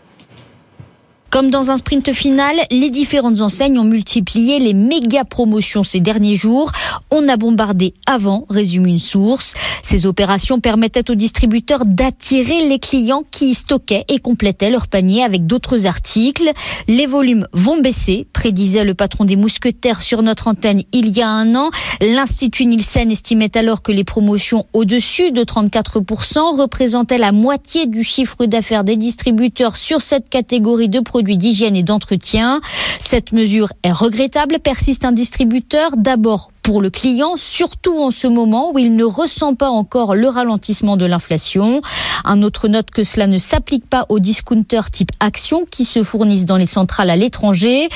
Comme 1.30 1.50
dans 1.50 1.70
un 1.70 1.76
sprint 1.76 2.10
final, 2.14 2.56
les 2.70 2.90
différentes 2.90 3.42
enseignes 3.42 3.78
ont 3.78 3.84
multiplié 3.84 4.58
les 4.58 4.72
méga 4.72 5.26
promotions 5.26 5.84
ces 5.84 6.00
derniers 6.00 6.36
jours. 6.36 6.72
On 7.10 7.28
a 7.28 7.36
bombardé 7.36 7.92
avant, 8.06 8.46
résume 8.48 8.86
une 8.86 8.98
source. 8.98 9.52
Ces 9.82 10.06
opérations 10.06 10.58
permettaient 10.58 11.10
aux 11.10 11.14
distributeurs 11.14 11.84
d'attirer 11.84 12.66
les 12.66 12.78
clients 12.78 13.24
qui 13.30 13.52
stockaient 13.52 14.06
et 14.08 14.20
complétaient 14.20 14.70
leur 14.70 14.88
panier 14.88 15.22
avec 15.22 15.46
d'autres 15.46 15.84
articles. 15.84 16.50
Les 16.88 17.06
volumes 17.06 17.46
vont 17.52 17.80
baisser, 17.82 18.26
prédisait 18.32 18.84
le 18.84 18.94
patron 18.94 19.26
des 19.26 19.36
mousquetaires 19.36 20.00
sur 20.00 20.22
notre 20.22 20.48
antenne 20.48 20.82
il 20.92 21.14
y 21.14 21.20
a 21.20 21.28
un 21.28 21.54
an. 21.54 21.68
L'Institut 22.00 22.64
Nielsen 22.64 23.10
estimait 23.10 23.54
alors 23.54 23.82
que 23.82 23.92
les 23.92 24.04
promotions 24.04 24.64
au-dessus 24.72 25.30
de 25.30 25.44
34% 25.44 26.58
représentaient 26.58 27.18
la 27.18 27.32
moitié 27.32 27.86
du 27.86 28.02
chiffre 28.02 28.46
d'affaires 28.46 28.84
des 28.84 28.96
distributeurs 28.96 29.76
sur 29.76 30.00
cette 30.00 30.30
catégorie 30.30 30.88
de 30.88 31.00
produits 31.00 31.17
produits 31.18 31.36
d'hygiène 31.36 31.74
et 31.74 31.82
d'entretien. 31.82 32.60
Cette 33.00 33.32
mesure 33.32 33.72
est 33.82 33.90
regrettable, 33.90 34.60
persiste 34.60 35.04
un 35.04 35.10
distributeur, 35.10 35.90
d'abord 35.96 36.52
pour 36.62 36.80
le 36.80 36.90
client, 36.90 37.32
surtout 37.36 37.98
en 37.98 38.12
ce 38.12 38.28
moment 38.28 38.70
où 38.72 38.78
il 38.78 38.94
ne 38.94 39.02
ressent 39.02 39.56
pas 39.56 39.68
encore 39.68 40.14
le 40.14 40.28
ralentissement 40.28 40.96
de 40.96 41.06
l'inflation. 41.06 41.82
Un 42.24 42.42
autre 42.42 42.68
note 42.68 42.92
que 42.92 43.02
cela 43.02 43.26
ne 43.26 43.38
s'applique 43.38 43.84
pas 43.90 44.06
aux 44.10 44.20
discounters 44.20 44.92
type 44.92 45.10
Action 45.18 45.64
qui 45.68 45.84
se 45.84 46.04
fournissent 46.04 46.46
dans 46.46 46.56
les 46.56 46.66
centrales 46.66 47.10
à 47.10 47.16
l'étranger. 47.16 47.88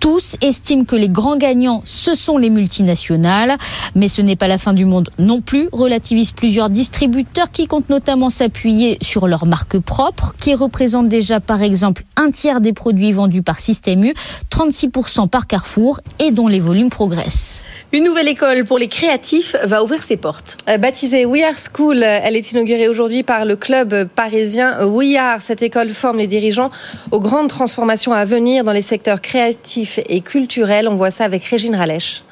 Tous 0.00 0.36
estiment 0.40 0.84
que 0.84 0.96
les 0.96 1.10
grands 1.10 1.36
gagnants, 1.36 1.82
ce 1.84 2.14
sont 2.14 2.38
les 2.38 2.48
multinationales. 2.48 3.58
Mais 3.94 4.08
ce 4.08 4.22
n'est 4.22 4.34
pas 4.34 4.48
la 4.48 4.56
fin 4.56 4.72
du 4.72 4.86
monde 4.86 5.10
non 5.18 5.42
plus, 5.42 5.68
relativisent 5.72 6.32
plusieurs 6.32 6.70
distributeurs 6.70 7.50
qui 7.50 7.66
comptent 7.66 7.90
notamment 7.90 8.30
s'appuyer 8.30 8.96
sur 9.02 9.28
leurs 9.28 9.44
marques 9.44 9.78
propres, 9.78 10.34
qui 10.40 10.54
représentent 10.54 11.10
déjà 11.10 11.38
par 11.38 11.62
exemple 11.62 12.04
un 12.16 12.30
tiers 12.30 12.62
des 12.62 12.72
produits 12.72 13.12
vendus 13.12 13.42
par 13.42 13.60
Système 13.60 14.02
U, 14.04 14.14
36% 14.50 15.28
par 15.28 15.46
Carrefour 15.46 16.00
et 16.18 16.30
dont 16.30 16.46
les 16.46 16.60
volumes 16.60 16.88
progressent. 16.88 17.62
Une 17.92 18.04
nouvelle 18.04 18.28
école 18.28 18.64
pour 18.64 18.78
les 18.78 18.88
créatifs 18.88 19.54
va 19.64 19.82
ouvrir 19.82 20.02
ses 20.02 20.16
portes. 20.16 20.56
Euh, 20.68 20.78
baptisée 20.78 21.26
We 21.26 21.42
Are 21.42 21.58
School, 21.58 22.02
elle 22.02 22.36
est 22.36 22.52
inaugurée 22.52 22.88
aujourd'hui 22.88 23.22
par 23.22 23.44
le 23.44 23.56
club 23.56 24.08
parisien 24.14 24.86
We 24.86 25.16
Are. 25.16 25.42
Cette 25.42 25.60
école 25.60 25.90
forme 25.90 26.18
les 26.18 26.26
dirigeants 26.26 26.70
aux 27.10 27.20
grandes 27.20 27.48
transformations 27.48 28.14
à 28.14 28.24
venir 28.24 28.64
dans 28.64 28.72
les 28.72 28.80
secteurs 28.80 29.20
créatifs 29.20 29.89
et 29.98 30.20
culturel. 30.20 30.88
On 30.88 30.96
voit 30.96 31.10
ça 31.10 31.24
avec 31.24 31.44
Régine 31.44 31.74
Ralèche. 31.74 32.24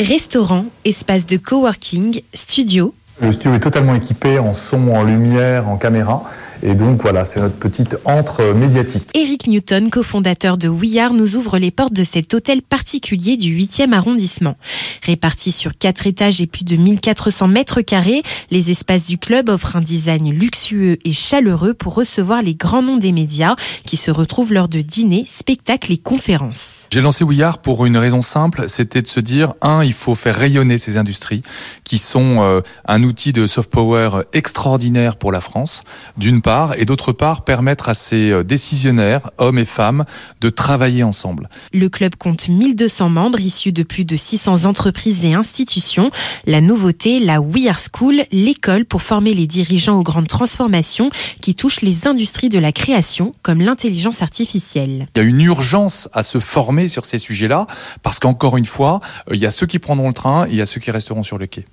Restaurant, 0.00 0.64
espace 0.84 1.26
de 1.26 1.36
coworking, 1.36 2.22
studio, 2.34 2.94
Le 3.20 3.30
studio 3.30 3.54
est 3.54 3.60
totalement 3.60 3.94
équipé 3.94 4.38
en 4.38 4.54
son, 4.54 4.88
en 4.88 5.04
lumière, 5.04 5.68
en 5.68 5.76
caméra. 5.76 6.24
Et 6.64 6.74
donc 6.74 7.02
voilà, 7.02 7.24
c'est 7.24 7.40
notre 7.40 7.56
petite 7.56 7.96
entre 8.04 8.52
médiatique. 8.54 9.08
Eric 9.14 9.48
Newton, 9.48 9.90
cofondateur 9.90 10.56
de 10.56 10.68
We 10.68 10.96
Are, 10.98 11.12
nous 11.12 11.36
ouvre 11.36 11.58
les 11.58 11.72
portes 11.72 11.92
de 11.92 12.04
cet 12.04 12.34
hôtel 12.34 12.62
particulier 12.62 13.36
du 13.36 13.56
8e 13.58 13.92
arrondissement. 13.92 14.54
Réparti 15.02 15.50
sur 15.50 15.76
quatre 15.76 16.06
étages 16.06 16.40
et 16.40 16.46
plus 16.46 16.64
de 16.64 16.76
1400 16.76 17.48
mètres 17.48 17.80
carrés, 17.80 18.22
les 18.52 18.70
espaces 18.70 19.06
du 19.06 19.18
club 19.18 19.48
offrent 19.48 19.74
un 19.74 19.80
design 19.80 20.30
luxueux 20.30 20.98
et 21.04 21.12
chaleureux 21.12 21.74
pour 21.74 21.94
recevoir 21.94 22.42
les 22.42 22.54
grands 22.54 22.82
noms 22.82 22.96
des 22.96 23.12
médias 23.12 23.56
qui 23.84 23.96
se 23.96 24.12
retrouvent 24.12 24.52
lors 24.52 24.68
de 24.68 24.82
dîners, 24.82 25.24
spectacles 25.28 25.92
et 25.92 25.98
conférences. 25.98 26.86
J'ai 26.92 27.00
lancé 27.00 27.24
We 27.24 27.40
Are 27.40 27.58
pour 27.58 27.86
une 27.86 27.96
raison 27.96 28.20
simple, 28.20 28.68
c'était 28.68 29.02
de 29.02 29.08
se 29.08 29.18
dire, 29.18 29.54
un, 29.62 29.82
il 29.82 29.94
faut 29.94 30.14
faire 30.14 30.36
rayonner 30.36 30.78
ces 30.78 30.96
industries 30.96 31.42
qui 31.82 31.98
sont 31.98 32.36
euh, 32.40 32.60
un 32.86 33.02
outil 33.02 33.32
de 33.32 33.48
soft 33.48 33.70
power 33.70 34.22
extraordinaire 34.32 35.16
pour 35.16 35.32
la 35.32 35.40
France, 35.40 35.82
d'une 36.16 36.40
part, 36.40 36.51
et 36.76 36.84
d'autre 36.84 37.12
part 37.12 37.44
permettre 37.44 37.88
à 37.88 37.94
ces 37.94 38.30
euh, 38.30 38.44
décisionnaires, 38.44 39.30
hommes 39.38 39.58
et 39.58 39.64
femmes, 39.64 40.04
de 40.40 40.48
travailler 40.48 41.02
ensemble. 41.02 41.48
Le 41.72 41.88
club 41.88 42.16
compte 42.16 42.48
1200 42.48 43.08
membres 43.08 43.40
issus 43.40 43.72
de 43.72 43.82
plus 43.82 44.04
de 44.04 44.16
600 44.16 44.64
entreprises 44.64 45.24
et 45.24 45.34
institutions. 45.34 46.10
La 46.46 46.60
nouveauté, 46.60 47.20
la 47.20 47.40
We 47.40 47.66
Are 47.68 47.78
School, 47.78 48.24
l'école 48.32 48.84
pour 48.84 49.02
former 49.02 49.34
les 49.34 49.46
dirigeants 49.46 49.98
aux 49.98 50.02
grandes 50.02 50.28
transformations 50.28 51.10
qui 51.40 51.54
touchent 51.54 51.80
les 51.80 52.06
industries 52.06 52.48
de 52.48 52.58
la 52.58 52.72
création 52.72 53.34
comme 53.42 53.60
l'intelligence 53.60 54.22
artificielle. 54.22 55.08
Il 55.16 55.22
y 55.22 55.24
a 55.24 55.28
une 55.28 55.40
urgence 55.40 56.08
à 56.12 56.22
se 56.22 56.38
former 56.38 56.88
sur 56.88 57.04
ces 57.04 57.18
sujets-là 57.18 57.66
parce 58.02 58.18
qu'encore 58.18 58.56
une 58.56 58.66
fois, 58.66 59.00
euh, 59.30 59.34
il 59.34 59.40
y 59.40 59.46
a 59.46 59.50
ceux 59.50 59.66
qui 59.66 59.78
prendront 59.78 60.08
le 60.08 60.14
train 60.14 60.46
et 60.46 60.50
il 60.50 60.56
y 60.56 60.62
a 60.62 60.66
ceux 60.66 60.80
qui 60.80 60.90
resteront 60.90 61.22
sur 61.22 61.38
le 61.38 61.46
quai. 61.46 61.64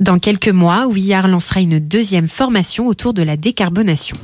Dans 0.00 0.20
quelques 0.20 0.48
mois, 0.48 0.86
Are 1.12 1.26
lancera 1.26 1.60
une 1.60 1.80
deuxième 1.80 2.28
formation 2.28 2.86
autour 2.86 3.14
de 3.14 3.22
la 3.22 3.36
décarbonation. 3.36 4.16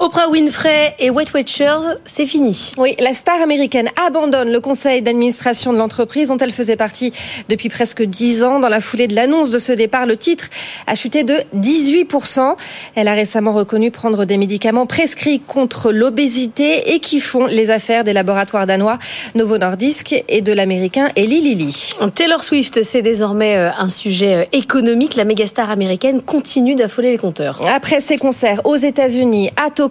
Oprah 0.00 0.28
Winfrey 0.28 0.96
et 0.98 1.08
Wet 1.08 1.26
Watchers, 1.32 1.98
c'est 2.04 2.26
fini. 2.26 2.72
Oui, 2.78 2.96
la 2.98 3.14
star 3.14 3.40
américaine 3.40 3.88
abandonne 4.04 4.50
le 4.50 4.58
conseil 4.58 5.02
d'administration 5.02 5.72
de 5.72 5.78
l'entreprise 5.78 6.28
dont 6.28 6.36
elle 6.36 6.50
faisait 6.50 6.74
partie 6.74 7.12
depuis 7.48 7.68
presque 7.68 8.02
dix 8.02 8.42
ans. 8.42 8.58
Dans 8.58 8.68
la 8.68 8.80
foulée 8.80 9.06
de 9.06 9.14
l'annonce 9.14 9.52
de 9.52 9.60
ce 9.60 9.70
départ, 9.70 10.06
le 10.06 10.16
titre 10.16 10.46
a 10.88 10.96
chuté 10.96 11.22
de 11.22 11.36
18%. 11.56 12.56
Elle 12.96 13.06
a 13.06 13.14
récemment 13.14 13.52
reconnu 13.52 13.92
prendre 13.92 14.24
des 14.24 14.36
médicaments 14.36 14.84
prescrits 14.84 15.38
contre 15.38 15.92
l'obésité 15.92 16.92
et 16.94 16.98
qui 16.98 17.20
font 17.20 17.46
les 17.46 17.70
affaires 17.70 18.02
des 18.02 18.12
laboratoires 18.12 18.66
danois 18.66 18.98
Novo 19.36 19.58
Nordisk 19.58 20.24
et 20.28 20.40
de 20.40 20.52
l'américain 20.52 21.10
Eli 21.14 21.40
Lilly. 21.40 21.94
Taylor 22.16 22.42
Swift, 22.42 22.82
c'est 22.82 23.02
désormais 23.02 23.56
euh, 23.56 23.70
un 23.78 23.88
sujet 23.88 24.34
euh, 24.34 24.44
économique. 24.52 25.14
La 25.14 25.24
mégastar 25.24 25.70
américaine 25.70 26.20
continue 26.20 26.74
d'affoler 26.74 27.12
les 27.12 27.18
compteurs. 27.18 27.60
Après 27.72 28.00
ses 28.00 28.18
concerts 28.18 28.60
aux 28.64 28.76
États-Unis, 28.76 29.50
à 29.64 29.70
Tokyo 29.70 29.83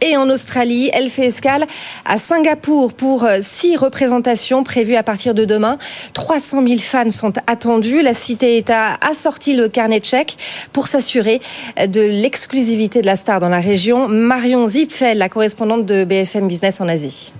et 0.00 0.16
en 0.16 0.28
Australie. 0.28 0.90
Elle 0.92 1.10
fait 1.10 1.26
escale 1.26 1.66
à 2.04 2.18
Singapour 2.18 2.92
pour 2.92 3.24
euh, 3.24 3.38
six 3.40 3.76
représentations 3.76 4.64
prévues 4.64 4.96
à 4.96 5.02
partir 5.02 5.34
de 5.34 5.44
demain. 5.44 5.78
300 6.12 6.66
000 6.66 6.78
fans 6.78 7.10
sont 7.10 7.32
attendus. 7.46 8.02
La 8.02 8.14
cité-État 8.14 8.98
a 9.00 9.14
sorti 9.14 9.54
le 9.54 9.68
carnet 9.68 10.00
de 10.00 10.04
chèques 10.04 10.36
pour 10.72 10.88
s'assurer 10.88 11.40
de 11.86 12.00
l'exclusivité 12.00 13.00
de 13.00 13.06
la 13.06 13.16
star 13.16 13.40
dans 13.40 13.48
la 13.48 13.60
région. 13.60 14.08
Marion 14.08 14.66
Zipfel, 14.66 15.18
la 15.18 15.28
correspondante 15.28 15.86
de 15.86 16.04
BFM 16.04 16.46
Business 16.48 16.80
en 16.80 16.88
Asie. 16.88 17.32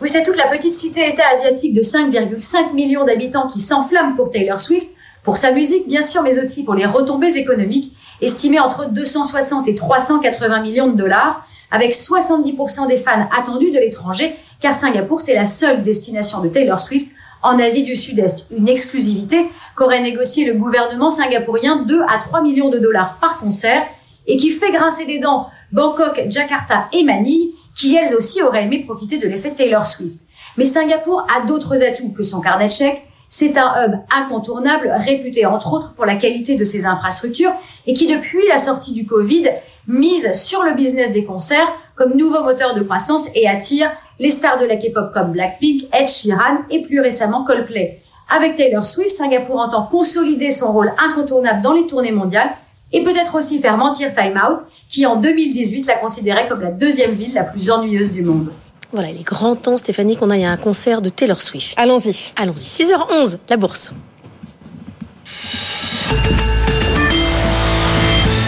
Oui, 0.00 0.08
c'est 0.08 0.22
toute 0.22 0.36
la 0.36 0.46
petite 0.48 0.74
cité-État 0.74 1.24
asiatique 1.34 1.72
de 1.72 1.82
5,5 1.82 2.74
millions 2.74 3.04
d'habitants 3.04 3.46
qui 3.46 3.60
s'enflamme 3.60 4.14
pour 4.14 4.30
Taylor 4.30 4.60
Swift, 4.60 4.88
pour 5.24 5.36
sa 5.36 5.52
musique 5.52 5.88
bien 5.88 6.02
sûr, 6.02 6.22
mais 6.22 6.38
aussi 6.38 6.64
pour 6.64 6.74
les 6.74 6.86
retombées 6.86 7.36
économiques 7.36 7.96
estimé 8.20 8.58
entre 8.60 8.86
260 8.90 9.68
et 9.68 9.74
380 9.74 10.60
millions 10.60 10.88
de 10.88 10.96
dollars, 10.96 11.46
avec 11.70 11.92
70% 11.92 12.88
des 12.88 12.96
fans 12.96 13.28
attendus 13.36 13.70
de 13.70 13.78
l'étranger, 13.78 14.36
car 14.60 14.74
Singapour, 14.74 15.20
c'est 15.20 15.34
la 15.34 15.46
seule 15.46 15.84
destination 15.84 16.40
de 16.40 16.48
Taylor 16.48 16.80
Swift 16.80 17.08
en 17.42 17.58
Asie 17.58 17.84
du 17.84 17.96
Sud-Est. 17.96 18.46
Une 18.56 18.68
exclusivité 18.68 19.46
qu'aurait 19.76 20.00
négocié 20.00 20.46
le 20.46 20.54
gouvernement 20.54 21.10
singapourien 21.10 21.82
2 21.82 22.02
à 22.02 22.18
3 22.18 22.42
millions 22.42 22.70
de 22.70 22.78
dollars 22.78 23.18
par 23.20 23.38
concert 23.38 23.86
et 24.26 24.36
qui 24.36 24.50
fait 24.50 24.72
grincer 24.72 25.06
des 25.06 25.18
dents 25.18 25.48
Bangkok, 25.72 26.24
Jakarta 26.28 26.88
et 26.92 27.04
Manille, 27.04 27.52
qui 27.76 27.94
elles 27.94 28.14
aussi 28.14 28.42
auraient 28.42 28.64
aimé 28.64 28.84
profiter 28.84 29.18
de 29.18 29.28
l'effet 29.28 29.50
Taylor 29.50 29.84
Swift. 29.84 30.18
Mais 30.56 30.64
Singapour 30.64 31.26
a 31.36 31.46
d'autres 31.46 31.82
atouts 31.82 32.12
que 32.12 32.22
son 32.22 32.40
carnet 32.40 32.66
de 32.66 32.72
chèques, 32.72 33.05
c'est 33.28 33.56
un 33.58 33.72
hub 33.76 33.92
incontournable, 34.14 34.92
réputé 34.98 35.46
entre 35.46 35.72
autres 35.72 35.92
pour 35.94 36.04
la 36.04 36.16
qualité 36.16 36.56
de 36.56 36.64
ses 36.64 36.86
infrastructures 36.86 37.52
et 37.86 37.94
qui, 37.94 38.06
depuis 38.06 38.46
la 38.48 38.58
sortie 38.58 38.92
du 38.92 39.06
Covid, 39.06 39.48
mise 39.88 40.32
sur 40.34 40.62
le 40.62 40.74
business 40.74 41.10
des 41.10 41.24
concerts 41.24 41.72
comme 41.94 42.16
nouveau 42.16 42.42
moteur 42.42 42.74
de 42.74 42.82
croissance 42.82 43.28
et 43.34 43.48
attire 43.48 43.90
les 44.18 44.30
stars 44.30 44.58
de 44.58 44.66
la 44.66 44.76
K-pop 44.76 45.12
comme 45.12 45.32
Blackpink, 45.32 45.84
Ed 45.92 46.08
Sheeran 46.08 46.58
et 46.70 46.82
plus 46.82 47.00
récemment 47.00 47.44
Coldplay. 47.44 48.00
Avec 48.34 48.56
Taylor 48.56 48.84
Swift, 48.84 49.10
Singapour 49.10 49.58
entend 49.58 49.84
consolider 49.84 50.50
son 50.50 50.72
rôle 50.72 50.92
incontournable 50.98 51.62
dans 51.62 51.72
les 51.72 51.86
tournées 51.86 52.12
mondiales 52.12 52.50
et 52.92 53.02
peut-être 53.02 53.36
aussi 53.36 53.58
faire 53.60 53.76
mentir 53.76 54.14
Time 54.14 54.40
Out, 54.48 54.60
qui 54.88 55.06
en 55.06 55.16
2018 55.16 55.86
la 55.86 55.96
considérait 55.96 56.48
comme 56.48 56.60
la 56.60 56.70
deuxième 56.70 57.12
ville 57.12 57.34
la 57.34 57.44
plus 57.44 57.70
ennuyeuse 57.70 58.12
du 58.12 58.22
monde. 58.22 58.52
Voilà, 58.92 59.10
il 59.10 59.20
est 59.20 59.24
grand 59.24 59.56
temps, 59.56 59.76
Stéphanie, 59.76 60.16
qu'on 60.16 60.30
aille 60.30 60.44
à 60.44 60.50
un 60.50 60.56
concert 60.56 61.02
de 61.02 61.08
Taylor 61.08 61.42
Swift. 61.42 61.78
Allons-y. 61.78 62.32
Allons-y. 62.36 62.84
6h11, 62.84 63.38
la 63.48 63.56
bourse. 63.56 63.92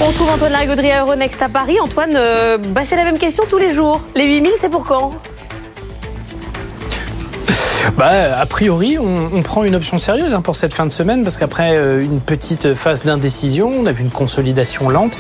On 0.00 0.07
retrouve 0.07 0.28
Antoine 0.30 0.52
Larigauderie 0.52 0.92
à 0.92 1.02
Euronext 1.02 1.42
à 1.42 1.49
Paris. 1.49 1.80
Antoine, 1.80 2.12
euh, 2.14 2.57
bah 2.57 2.83
c'est 2.85 2.95
la 2.95 3.04
même 3.04 3.18
question 3.18 3.45
tous 3.50 3.59
les 3.59 3.75
jours. 3.75 4.00
Les 4.14 4.26
8000, 4.26 4.52
c'est 4.57 4.68
pour 4.68 4.85
quand? 4.85 5.12
Bah, 7.97 8.39
a 8.39 8.47
priori, 8.47 8.99
on, 8.99 9.43
prend 9.43 9.65
une 9.65 9.75
option 9.75 9.99
sérieuse 9.99 10.35
hein, 10.35 10.43
pour 10.43 10.57
cette 10.57 10.75
fin 10.75 10.85
de 10.85 10.91
semaine 10.91 11.23
parce 11.23 11.39
qu'après 11.39 11.77
euh, 11.77 12.03
une 12.03 12.21
petite 12.21 12.75
phase 12.75 13.05
d'indécision, 13.05 13.73
on 13.81 13.87
a 13.87 13.93
vu 13.93 14.05
une 14.05 14.11
consolidation 14.11 14.89
lente. 14.89 15.17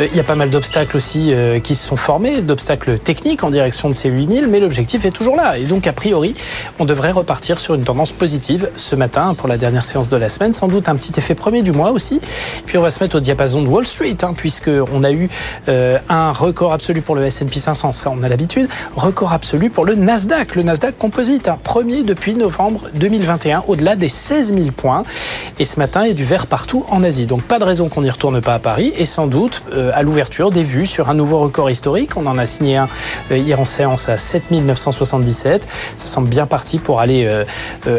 Euh, 0.00 0.08
il 0.10 0.16
y 0.16 0.20
a 0.20 0.24
pas 0.24 0.34
mal 0.34 0.50
d'obstacles 0.50 0.96
aussi 0.96 1.32
euh, 1.32 1.60
qui 1.60 1.74
se 1.74 1.86
sont 1.86 1.96
formés, 1.96 2.42
d'obstacles 2.42 2.98
techniques 2.98 3.42
en 3.44 3.50
direction 3.50 3.88
de 3.88 3.94
ces 3.94 4.08
8000, 4.08 4.48
mais 4.48 4.60
l'objectif 4.60 5.04
est 5.04 5.10
toujours 5.10 5.36
là. 5.36 5.56
Et 5.56 5.64
donc, 5.64 5.86
a 5.86 5.92
priori, 5.92 6.34
on 6.78 6.84
devrait 6.84 7.12
repartir 7.12 7.58
sur 7.58 7.74
une 7.74 7.84
tendance 7.84 8.12
positive 8.12 8.68
ce 8.76 8.96
matin 8.96 9.34
pour 9.34 9.48
la 9.48 9.56
dernière 9.56 9.84
séance 9.84 10.08
de 10.08 10.16
la 10.16 10.28
semaine. 10.28 10.52
Sans 10.52 10.68
doute 10.68 10.88
un 10.88 10.96
petit 10.96 11.12
effet 11.16 11.34
premier 11.34 11.62
du 11.62 11.72
mois 11.72 11.90
aussi. 11.90 12.20
Puis 12.66 12.76
on 12.76 12.82
va 12.82 12.90
se 12.90 13.02
mettre 13.02 13.16
au 13.16 13.20
diapason 13.20 13.62
de 13.62 13.68
Wall 13.68 13.86
Street, 13.86 14.16
hein, 14.22 14.34
puisqu'on 14.36 15.04
a 15.04 15.12
eu 15.12 15.28
un 15.68 16.32
record 16.32 16.72
absolu 16.72 17.00
pour 17.02 17.14
le 17.14 17.24
S&P 17.24 17.58
500, 17.58 17.92
ça 17.92 18.10
on 18.10 18.22
a 18.22 18.28
l'habitude. 18.28 18.68
Record 18.96 19.32
absolu 19.32 19.70
pour 19.70 19.84
le 19.84 19.94
Nasdaq, 19.94 20.56
le 20.56 20.62
Nasdaq 20.62 20.98
Composite, 20.98 21.48
un 21.48 21.56
premier 21.56 22.02
depuis 22.10 22.34
novembre 22.34 22.88
2021, 22.94 23.62
au-delà 23.68 23.94
des 23.94 24.08
16 24.08 24.52
000 24.52 24.70
points. 24.76 25.04
Et 25.60 25.64
ce 25.64 25.78
matin, 25.78 26.02
il 26.02 26.08
y 26.08 26.10
a 26.10 26.14
du 26.14 26.24
vert 26.24 26.48
partout 26.48 26.84
en 26.90 27.04
Asie. 27.04 27.24
Donc 27.24 27.42
pas 27.42 27.60
de 27.60 27.64
raison 27.64 27.88
qu'on 27.88 28.02
n'y 28.02 28.10
retourne 28.10 28.40
pas 28.40 28.54
à 28.54 28.58
Paris. 28.58 28.92
Et 28.98 29.04
sans 29.04 29.28
doute, 29.28 29.62
euh, 29.72 29.92
à 29.94 30.02
l'ouverture, 30.02 30.50
des 30.50 30.64
vues 30.64 30.86
sur 30.86 31.08
un 31.08 31.14
nouveau 31.14 31.38
record 31.38 31.70
historique. 31.70 32.16
On 32.16 32.26
en 32.26 32.36
a 32.36 32.46
signé 32.46 32.78
un 32.78 32.88
euh, 33.30 33.38
hier 33.38 33.60
en 33.60 33.64
séance 33.64 34.08
à 34.08 34.18
7 34.18 34.50
977. 34.50 35.68
Ça 35.96 36.06
semble 36.08 36.28
bien 36.28 36.46
parti 36.46 36.80
pour 36.80 36.98
aller 36.98 37.26
euh, 37.26 37.44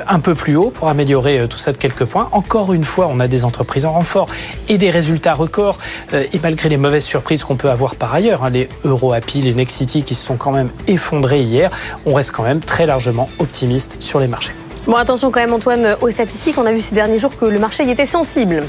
un 0.10 0.20
peu 0.20 0.36
plus 0.36 0.58
haut, 0.58 0.72
pour 0.72 0.90
améliorer 0.90 1.48
tout 1.50 1.58
ça 1.58 1.72
de 1.72 1.78
quelques 1.78 2.06
points. 2.06 2.28
Encore 2.34 2.74
une 2.74 2.84
fois, 2.84 3.08
on 3.10 3.22
a 3.22 3.30
des 3.30 3.46
entreprises 3.46 3.86
en 3.86 3.94
renfort 3.94 4.28
et 4.68 4.78
des 4.78 4.90
résultats 4.90 5.36
records. 5.36 5.78
et 6.12 6.40
malgré 6.44 6.68
les 6.68 6.78
mauvaises 6.78 7.06
surprises 7.06 7.46
qu'on 7.46 7.56
peut 7.56 7.70
avoir 7.70 7.96
par 7.96 8.14
ailleurs, 8.14 8.44
hein, 8.44 8.50
les 8.50 8.68
Euro 8.84 9.14
Happy, 9.14 9.42
les 9.42 9.54
Nexity 9.54 10.04
qui 10.04 10.16
se 10.16 10.26
sont 10.26 10.36
quand 10.36 10.52
même 10.52 10.70
effondrés 10.88 11.42
hier, 11.42 11.72
on 12.06 12.14
reste 12.14 12.32
quand 12.32 12.44
même 12.44 12.60
très 12.60 12.86
largement 12.86 13.30
optimiste 13.40 13.91
sur 14.00 14.20
les 14.20 14.28
marchés. 14.28 14.54
Bon, 14.88 14.96
attention 14.96 15.32
quand 15.32 15.40
même, 15.40 15.54
Antoine, 15.54 15.96
aux 16.02 16.10
statistiques. 16.10 16.58
On 16.58 16.66
a 16.66 16.72
vu 16.72 16.82
ces 16.82 16.96
derniers 16.96 17.20
jours 17.20 17.36
que 17.38 17.46
le 17.46 17.60
marché 17.60 17.84
y 17.84 17.92
était 17.92 18.06
sensible. 18.06 18.64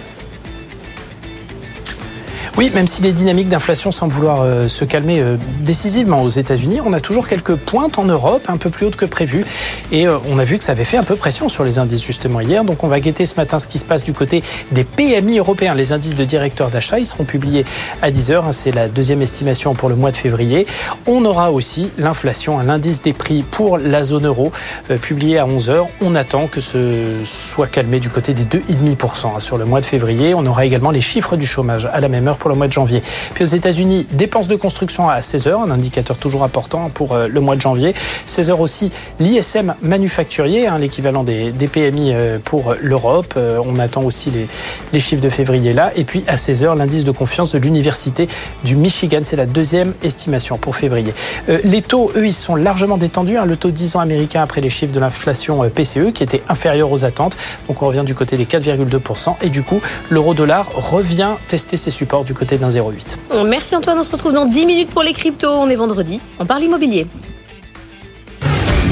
Oui, 2.58 2.70
même 2.74 2.86
si 2.86 3.00
les 3.00 3.14
dynamiques 3.14 3.48
d'inflation 3.48 3.92
semblent 3.92 4.12
vouloir 4.12 4.42
euh, 4.42 4.68
se 4.68 4.84
calmer 4.84 5.20
euh, 5.20 5.36
décisivement 5.60 6.22
aux 6.22 6.28
États-Unis, 6.28 6.82
on 6.84 6.92
a 6.92 7.00
toujours 7.00 7.26
quelques 7.26 7.56
pointes 7.56 7.98
en 7.98 8.04
Europe, 8.04 8.42
un 8.48 8.58
peu 8.58 8.68
plus 8.68 8.84
hautes 8.84 8.96
que 8.96 9.06
prévu. 9.06 9.46
Et 9.90 10.06
euh, 10.06 10.18
on 10.28 10.38
a 10.38 10.44
vu 10.44 10.58
que 10.58 10.64
ça 10.64 10.72
avait 10.72 10.84
fait 10.84 10.98
un 10.98 11.02
peu 11.02 11.16
pression 11.16 11.48
sur 11.48 11.64
les 11.64 11.78
indices 11.78 12.04
justement 12.04 12.40
hier. 12.40 12.62
Donc 12.64 12.84
on 12.84 12.88
va 12.88 13.00
guetter 13.00 13.24
ce 13.24 13.36
matin 13.36 13.58
ce 13.58 13.66
qui 13.66 13.78
se 13.78 13.86
passe 13.86 14.04
du 14.04 14.12
côté 14.12 14.42
des 14.70 14.84
PMI 14.84 15.38
européens. 15.38 15.74
Les 15.74 15.94
indices 15.94 16.14
de 16.14 16.26
directeurs 16.26 16.68
d'achat, 16.68 16.98
ils 16.98 17.06
seront 17.06 17.24
publiés 17.24 17.64
à 18.02 18.10
10h. 18.10 18.44
Hein, 18.44 18.52
c'est 18.52 18.70
la 18.70 18.88
deuxième 18.88 19.22
estimation 19.22 19.72
pour 19.72 19.88
le 19.88 19.96
mois 19.96 20.10
de 20.10 20.16
février. 20.16 20.66
On 21.06 21.24
aura 21.24 21.52
aussi 21.52 21.90
l'inflation, 21.96 22.58
l'indice 22.58 23.00
des 23.00 23.14
prix 23.14 23.44
pour 23.50 23.78
la 23.78 24.04
zone 24.04 24.26
euro, 24.26 24.52
publié 25.00 25.38
à 25.38 25.46
11h. 25.46 25.86
On 26.02 26.14
attend 26.14 26.48
que 26.48 26.60
ce 26.60 27.16
soit 27.24 27.66
calmé 27.66 27.98
du 27.98 28.10
côté 28.10 28.34
des 28.34 28.44
2,5% 28.44 29.36
hein, 29.36 29.38
sur 29.38 29.56
le 29.56 29.64
mois 29.64 29.80
de 29.80 29.86
février. 29.86 30.34
On 30.34 30.44
aura 30.44 30.66
également 30.66 30.90
les 30.90 31.00
chiffres 31.00 31.36
du 31.36 31.46
chômage 31.46 31.88
à 31.90 32.00
la 32.00 32.10
même 32.10 32.28
heure 32.28 32.41
pour 32.42 32.50
le 32.50 32.56
mois 32.56 32.66
de 32.66 32.72
janvier. 32.72 33.02
Puis 33.34 33.44
aux 33.44 33.46
États-Unis, 33.46 34.04
dépenses 34.10 34.48
de 34.48 34.56
construction 34.56 35.08
à 35.08 35.20
16 35.20 35.46
heures, 35.46 35.62
un 35.62 35.70
indicateur 35.70 36.16
toujours 36.16 36.42
important 36.42 36.90
pour 36.92 37.16
le 37.16 37.40
mois 37.40 37.54
de 37.54 37.60
janvier. 37.60 37.94
16 38.26 38.50
heures 38.50 38.60
aussi, 38.60 38.90
l'ISM 39.20 39.74
manufacturier, 39.80 40.66
hein, 40.66 40.78
l'équivalent 40.78 41.22
des, 41.22 41.52
PMI 41.72 42.12
pour 42.44 42.74
l'Europe. 42.80 43.38
On 43.38 43.78
attend 43.78 44.02
aussi 44.02 44.32
les, 44.92 45.00
chiffres 45.00 45.22
de 45.22 45.28
février 45.28 45.72
là. 45.72 45.92
Et 45.94 46.02
puis 46.02 46.24
à 46.26 46.36
16 46.36 46.64
heures, 46.64 46.74
l'indice 46.74 47.04
de 47.04 47.12
confiance 47.12 47.52
de 47.52 47.58
l'Université 47.58 48.26
du 48.64 48.74
Michigan. 48.74 49.20
C'est 49.22 49.36
la 49.36 49.46
deuxième 49.46 49.94
estimation 50.02 50.58
pour 50.58 50.74
février. 50.74 51.14
les 51.46 51.80
taux, 51.80 52.10
eux, 52.16 52.26
ils 52.26 52.32
sont 52.32 52.56
largement 52.56 52.98
détendus. 52.98 53.36
Hein. 53.36 53.44
le 53.44 53.56
taux 53.56 53.70
10 53.70 53.94
ans 53.96 54.00
américain 54.00 54.42
après 54.42 54.60
les 54.60 54.70
chiffres 54.70 54.92
de 54.92 54.98
l'inflation 54.98 55.70
PCE 55.70 56.12
qui 56.12 56.24
était 56.24 56.42
inférieur 56.48 56.90
aux 56.90 57.04
attentes. 57.04 57.36
Donc 57.68 57.82
on 57.82 57.86
revient 57.86 58.04
du 58.04 58.16
côté 58.16 58.36
des 58.36 58.46
4,2%. 58.46 59.36
Et 59.42 59.48
du 59.48 59.62
coup, 59.62 59.80
l'euro-dollar 60.10 60.68
revient 60.74 61.30
tester 61.46 61.76
ses 61.76 61.92
supports 61.92 62.24
côté 62.32 62.58
d'un 62.58 62.68
0,8. 62.68 63.44
Merci 63.46 63.76
Antoine, 63.76 63.98
on 63.98 64.02
se 64.02 64.10
retrouve 64.10 64.32
dans 64.32 64.46
10 64.46 64.66
minutes 64.66 64.90
pour 64.90 65.02
les 65.02 65.12
cryptos. 65.12 65.50
On 65.50 65.68
est 65.68 65.76
vendredi, 65.76 66.20
on 66.38 66.46
parle 66.46 66.62
immobilier. 66.62 67.06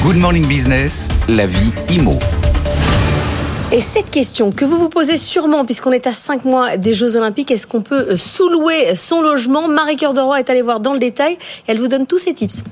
Good 0.03 0.17
Morning 0.17 0.45
Business, 0.47 1.09
la 1.29 1.45
vie 1.45 1.71
IMO. 1.89 2.17
Et 3.71 3.79
cette 3.79 4.09
question 4.09 4.51
que 4.51 4.65
vous 4.65 4.77
vous 4.77 4.89
posez 4.89 5.15
sûrement, 5.15 5.63
puisqu'on 5.63 5.93
est 5.93 6.05
à 6.05 6.11
5 6.11 6.43
mois 6.43 6.75
des 6.75 6.93
Jeux 6.93 7.15
Olympiques, 7.15 7.51
est-ce 7.51 7.67
qu'on 7.67 7.81
peut 7.81 8.17
sous-louer 8.17 8.95
son 8.95 9.21
logement? 9.21 9.69
Marie-Cœur 9.69 10.13
de 10.13 10.19
Roy 10.19 10.39
est 10.39 10.49
allée 10.49 10.61
voir 10.61 10.81
dans 10.81 10.91
le 10.91 10.99
détail 10.99 11.33
et 11.33 11.37
elle 11.67 11.79
vous 11.79 11.87
donne 11.87 12.05
tous 12.05 12.17
ses 12.17 12.33
tips. 12.33 12.65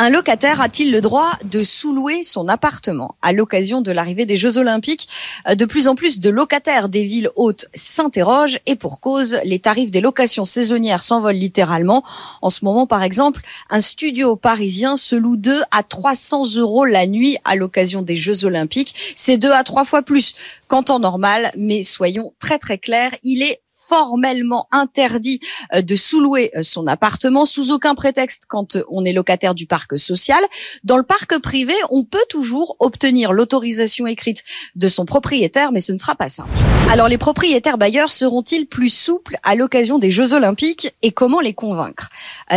Un 0.00 0.10
locataire 0.10 0.60
a-t-il 0.60 0.92
le 0.92 1.00
droit 1.00 1.32
de 1.44 1.64
sous-louer 1.64 2.22
son 2.22 2.46
appartement 2.46 3.16
à 3.20 3.32
l'occasion 3.32 3.82
de 3.82 3.90
l'arrivée 3.90 4.26
des 4.26 4.36
Jeux 4.36 4.56
Olympiques? 4.56 5.08
Euh, 5.48 5.56
De 5.56 5.64
plus 5.64 5.88
en 5.88 5.96
plus 5.96 6.20
de 6.20 6.30
locataires 6.30 6.88
des 6.88 7.02
villes 7.02 7.30
hautes 7.34 7.66
s'interrogent 7.74 8.60
et 8.66 8.76
pour 8.76 9.00
cause, 9.00 9.40
les 9.42 9.58
tarifs 9.58 9.90
des 9.90 10.00
locations 10.00 10.44
saisonnières 10.44 11.02
s'envolent 11.02 11.34
littéralement. 11.34 12.04
En 12.42 12.48
ce 12.48 12.64
moment, 12.64 12.86
par 12.86 13.02
exemple, 13.02 13.42
un 13.70 13.80
studio 13.80 14.36
parisien 14.36 14.94
se 14.94 15.16
loue 15.16 15.36
2 15.36 15.62
à 15.72 15.82
300 15.82 16.54
euros 16.54 16.84
la 16.84 17.08
nuit 17.08 17.36
à 17.44 17.56
l'occasion 17.56 18.02
des 18.02 18.14
Jeux 18.14 18.44
Olympiques. 18.44 18.94
C'est 19.16 19.36
deux 19.36 19.50
à 19.50 19.64
trois 19.64 19.84
fois 19.84 20.02
plus 20.02 20.36
qu'en 20.68 20.84
temps 20.84 21.00
normal, 21.00 21.50
mais 21.56 21.82
soyons 21.82 22.32
très 22.38 22.58
très 22.58 22.78
clairs, 22.78 23.16
il 23.24 23.42
est 23.42 23.62
formellement 23.68 24.68
interdit 24.70 25.40
euh, 25.72 25.82
de 25.82 25.96
sous-louer 25.96 26.50
euh, 26.56 26.62
son 26.62 26.86
appartement 26.86 27.44
sous 27.44 27.70
aucun 27.70 27.94
prétexte 27.94 28.44
quand 28.48 28.76
on 28.88 29.04
est 29.04 29.12
locataire 29.12 29.54
du 29.54 29.66
parc 29.66 29.87
social. 29.96 30.42
Dans 30.84 30.96
le 30.96 31.02
parc 31.02 31.38
privé, 31.38 31.74
on 31.90 32.04
peut 32.04 32.24
toujours 32.28 32.76
obtenir 32.80 33.32
l'autorisation 33.32 34.06
écrite 34.06 34.44
de 34.76 34.88
son 34.88 35.04
propriétaire, 35.04 35.72
mais 35.72 35.80
ce 35.80 35.92
ne 35.92 35.98
sera 35.98 36.14
pas 36.14 36.28
simple. 36.28 36.50
Alors 36.90 37.08
les 37.08 37.18
propriétaires 37.18 37.78
bailleurs 37.78 38.10
seront-ils 38.10 38.66
plus 38.66 38.88
souples 38.88 39.36
à 39.42 39.54
l'occasion 39.54 39.98
des 39.98 40.10
Jeux 40.10 40.32
Olympiques 40.32 40.94
et 41.02 41.12
comment 41.12 41.40
les 41.40 41.54
convaincre? 41.54 42.08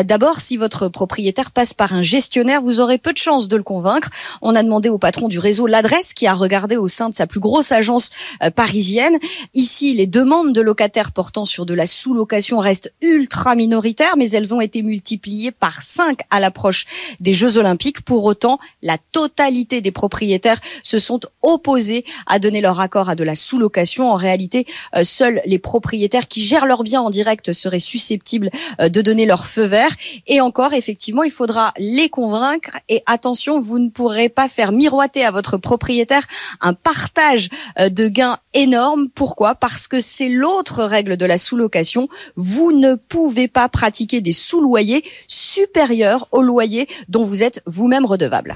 D'abord, 0.04 0.40
si 0.40 0.58
votre 0.58 0.88
propriétaire 0.88 1.52
passe 1.52 1.74
par 1.74 1.94
un 1.94 2.02
gestionnaire, 2.02 2.62
vous 2.62 2.80
aurez 2.80 2.98
peu 2.98 3.12
de 3.12 3.18
chances 3.18 3.48
de 3.48 3.58
le 3.58 3.64
convaincre. 3.64 4.10
On 4.42 4.56
a 4.56 4.64
demandé 4.64 4.90
au 4.90 4.98
patron 4.98 5.28
du 5.28 5.40
réseau 5.40 5.68
l'adresse 5.68 6.14
qui 6.14 6.28
a 6.28 6.34
regardé 6.34 6.78
au 6.78 6.88
sein 6.88 7.10
de 7.10 7.16
sa 7.16 7.28
plus 7.28 7.40
grosse 7.40 7.72
agence 7.72 8.10
parisienne. 8.56 9.18
Ici, 9.54 9.94
les 9.94 10.08
demandes 10.08 10.54
de 10.54 10.62
locataires 10.62 11.12
portant 11.12 11.46
sur 11.46 11.66
de 11.66 11.74
la 11.74 11.86
sous-location 11.86 12.60
restent 12.60 12.94
ultra 13.02 13.56
minoritaires, 13.56 14.16
mais 14.18 14.30
elles 14.32 14.56
ont 14.56 14.62
été 14.62 14.82
multipliées 14.82 15.52
par 15.52 15.82
5 15.82 16.20
à 16.30 16.40
l'approche 16.40 16.86
des 17.22 17.34
Jeux 17.34 17.58
Olympiques. 17.58 18.02
Pour 18.02 18.26
autant, 18.26 18.60
la 18.82 18.98
totalité 19.12 19.80
des 19.80 19.92
propriétaires 19.92 20.60
se 20.84 21.00
sont 21.00 21.22
opposés 21.42 22.04
à 22.28 22.40
donner 22.40 22.60
leur 22.60 22.80
accord 22.82 23.10
à 23.10 23.16
de 23.16 23.24
la 23.24 23.36
sous-location. 23.36 24.12
En 24.12 24.16
réalité, 24.16 24.66
euh, 24.96 25.04
seuls 25.04 25.42
les 25.46 25.60
propriétaires 25.60 26.28
qui 26.28 26.42
gèrent 26.42 26.66
leurs 26.66 26.84
biens 26.84 27.02
en 27.02 27.10
direct 27.10 27.54
seraient 27.54 27.80
susceptibles 27.80 28.50
euh, 28.80 28.90
de 28.90 29.02
donner 29.02 29.26
leur 29.26 29.46
feu 29.46 29.64
vert. 29.64 29.92
Et 30.28 30.42
encore, 30.42 30.74
effectivement, 30.74 31.24
il 31.24 31.32
faudra 31.32 31.74
les 31.78 32.10
convaincre. 32.10 32.78
Et 32.90 33.04
attention, 33.06 33.60
vous 33.60 33.80
ne 33.80 33.90
pourrez 33.90 34.30
pas 34.30 34.50
faire 34.50 34.72
miroiter 34.72 35.24
à 35.24 35.32
votre 35.32 35.58
propriétaire 35.58 36.28
un 36.60 36.74
partage 36.74 37.50
euh, 37.80 37.90
de 37.90 38.08
gains 38.08 38.38
énorme. 38.54 39.10
Pourquoi? 39.10 39.56
Parce 39.56 39.88
que 39.88 40.00
c'est 40.00 40.30
l'autre 40.30 40.84
règle 40.84 41.18
de 41.18 41.26
la 41.26 41.38
sous-location, 41.38 42.08
vous 42.36 42.72
ne 42.72 42.96
pouvez 42.96 43.48
pas 43.48 43.70
pratiquer 43.70 44.22
des 44.22 44.32
sous-loyers 44.32 45.04
supérieurs 45.28 46.28
au 46.32 46.42
loyer 46.42 46.88
dont 47.08 47.24
vous 47.24 47.44
êtes 47.44 47.62
vous-même 47.66 48.06
redevable. 48.06 48.56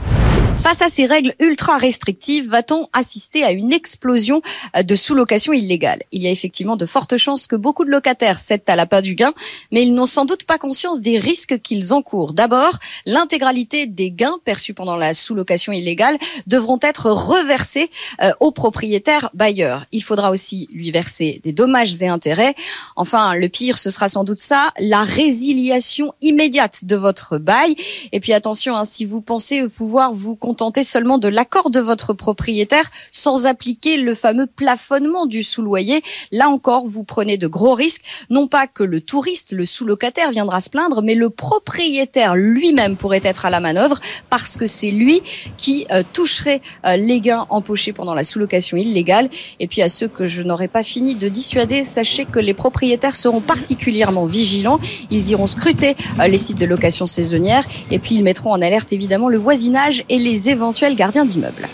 Face 0.55 0.81
à 0.81 0.87
ces 0.87 1.05
règles 1.05 1.35
ultra 1.39 1.77
restrictives, 1.77 2.49
va-t-on 2.49 2.87
assister 2.91 3.43
à 3.43 3.51
une 3.51 3.71
explosion 3.71 4.41
euh, 4.75 4.83
de 4.83 4.95
sous-location 4.95 5.53
illégale 5.53 6.01
Il 6.11 6.23
y 6.23 6.27
a 6.27 6.31
effectivement 6.31 6.75
de 6.75 6.85
fortes 6.85 7.17
chances 7.17 7.45
que 7.45 7.55
beaucoup 7.55 7.85
de 7.85 7.91
locataires 7.91 8.39
cèdent 8.39 8.63
à 8.67 8.75
la 8.75 8.85
pas 8.85 9.01
du 9.01 9.15
gain, 9.15 9.33
mais 9.71 9.83
ils 9.83 9.93
n'ont 9.93 10.05
sans 10.05 10.25
doute 10.25 10.45
pas 10.45 10.57
conscience 10.57 11.01
des 11.01 11.19
risques 11.19 11.61
qu'ils 11.61 11.93
encourent. 11.93 12.33
D'abord, 12.33 12.79
l'intégralité 13.05 13.85
des 13.85 14.11
gains 14.11 14.37
perçus 14.43 14.73
pendant 14.73 14.95
la 14.95 15.13
sous-location 15.13 15.71
illégale 15.71 16.17
devront 16.47 16.79
être 16.81 17.11
reversés 17.11 17.91
euh, 18.23 18.31
au 18.39 18.51
propriétaire 18.51 19.29
bailleur. 19.33 19.85
Il 19.91 20.03
faudra 20.03 20.31
aussi 20.31 20.67
lui 20.71 20.89
verser 20.89 21.41
des 21.43 21.51
dommages 21.51 22.01
et 22.01 22.07
intérêts. 22.07 22.55
Enfin, 22.95 23.35
le 23.35 23.49
pire, 23.49 23.77
ce 23.77 23.89
sera 23.89 24.07
sans 24.07 24.23
doute 24.23 24.39
ça, 24.39 24.71
la 24.79 25.03
résiliation 25.03 26.13
immédiate 26.21 26.85
de 26.85 26.95
votre 26.95 27.37
bail. 27.37 27.75
Et 28.11 28.19
puis 28.19 28.33
attention, 28.33 28.75
hein, 28.75 28.85
si 28.85 29.05
vous 29.05 29.21
pensez 29.21 29.67
pouvoir 29.67 30.13
vous 30.13 30.35
contenter 30.45 30.83
seulement 30.83 31.17
de 31.17 31.27
l'accord 31.27 31.71
de 31.71 31.79
votre 31.79 32.13
propriétaire 32.13 32.91
sans 33.11 33.47
appliquer 33.47 33.97
le 33.97 34.13
fameux 34.13 34.45
plafonnement 34.45 35.25
du 35.25 35.41
sous-loyer. 35.41 36.03
Là 36.31 36.49
encore, 36.49 36.85
vous 36.85 37.03
prenez 37.03 37.39
de 37.39 37.47
gros 37.47 37.73
risques. 37.73 38.03
Non 38.29 38.45
pas 38.45 38.67
que 38.67 38.83
le 38.83 39.01
touriste, 39.01 39.53
le 39.53 39.65
sous-locataire 39.65 40.29
viendra 40.29 40.59
se 40.59 40.69
plaindre, 40.69 41.01
mais 41.01 41.15
le 41.15 41.31
propriétaire 41.31 42.35
lui-même 42.35 42.95
pourrait 42.95 43.21
être 43.23 43.47
à 43.47 43.49
la 43.49 43.59
manœuvre 43.59 43.99
parce 44.29 44.55
que 44.55 44.67
c'est 44.67 44.91
lui 44.91 45.23
qui 45.57 45.87
euh, 45.89 46.03
toucherait 46.13 46.61
euh, 46.85 46.95
les 46.95 47.21
gains 47.21 47.47
empochés 47.49 47.91
pendant 47.91 48.13
la 48.13 48.23
sous-location 48.23 48.77
illégale. 48.77 49.31
Et 49.59 49.65
puis 49.65 49.81
à 49.81 49.89
ceux 49.89 50.07
que 50.07 50.27
je 50.27 50.43
n'aurais 50.43 50.67
pas 50.67 50.83
fini 50.83 51.15
de 51.15 51.27
dissuader, 51.27 51.83
sachez 51.83 52.25
que 52.25 52.37
les 52.37 52.53
propriétaires 52.53 53.15
seront 53.15 53.41
particulièrement 53.41 54.27
vigilants. 54.27 54.79
Ils 55.09 55.31
iront 55.31 55.47
scruter 55.47 55.95
euh, 56.19 56.27
les 56.27 56.37
sites 56.37 56.59
de 56.59 56.67
location 56.67 57.07
saisonnière 57.07 57.65
et 57.89 57.97
puis 57.97 58.13
ils 58.13 58.23
mettront 58.23 58.51
en 58.51 58.61
alerte 58.61 58.93
évidemment 58.93 59.27
le 59.27 59.39
voisinage 59.39 60.03
et 60.07 60.19
les 60.19 60.34
éventuels 60.49 60.95
gardiens 60.95 61.25
d'immeubles. 61.25 61.67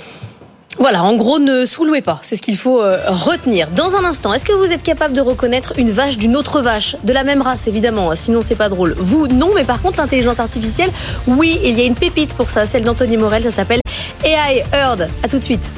Voilà, 0.80 1.04
en 1.04 1.16
gros, 1.16 1.38
ne 1.38 1.66
sous-louez 1.66 2.02
pas. 2.02 2.20
C'est 2.22 2.36
ce 2.36 2.42
qu'il 2.42 2.58
faut 2.58 2.82
euh, 2.82 2.98
retenir. 3.08 3.68
Dans 3.76 3.96
un 3.96 4.06
instant, 4.06 4.34
est-ce 4.34 4.46
que 4.46 4.54
vous 4.54 4.72
êtes 4.72 4.84
capable 4.84 5.14
de 5.14 5.22
reconnaître 5.22 5.74
une 5.78 5.92
vache 5.92 6.18
d'une 6.18 6.36
autre 6.36 6.62
vache? 6.62 6.96
De 7.04 7.14
la 7.14 7.24
même 7.24 7.42
race, 7.42 7.68
évidemment. 7.68 8.16
Sinon, 8.16 8.42
c'est 8.42 8.56
pas 8.56 8.70
drôle. 8.70 8.96
Vous, 8.98 9.28
non, 9.28 9.52
mais 9.54 9.64
par 9.64 9.82
contre, 9.82 10.00
l'intelligence 10.00 10.40
artificielle, 10.40 10.90
oui, 11.28 11.60
il 11.64 11.78
y 11.78 11.82
a 11.82 11.84
une 11.84 11.96
pépite 11.96 12.34
pour 12.34 12.50
ça. 12.50 12.66
Celle 12.66 12.84
d'Anthony 12.84 13.18
Morel, 13.18 13.44
ça 13.44 13.52
s'appelle 13.52 13.82
AI 14.24 14.64
Heard. 14.74 15.10
À 15.24 15.28
tout 15.28 15.40
de 15.40 15.44
suite. 15.44 15.72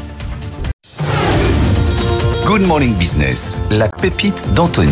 Good 2.46 2.62
Morning 2.62 2.94
Business, 2.94 3.62
la 3.72 3.88
pépite 3.90 4.54
d'Anthony. 4.54 4.92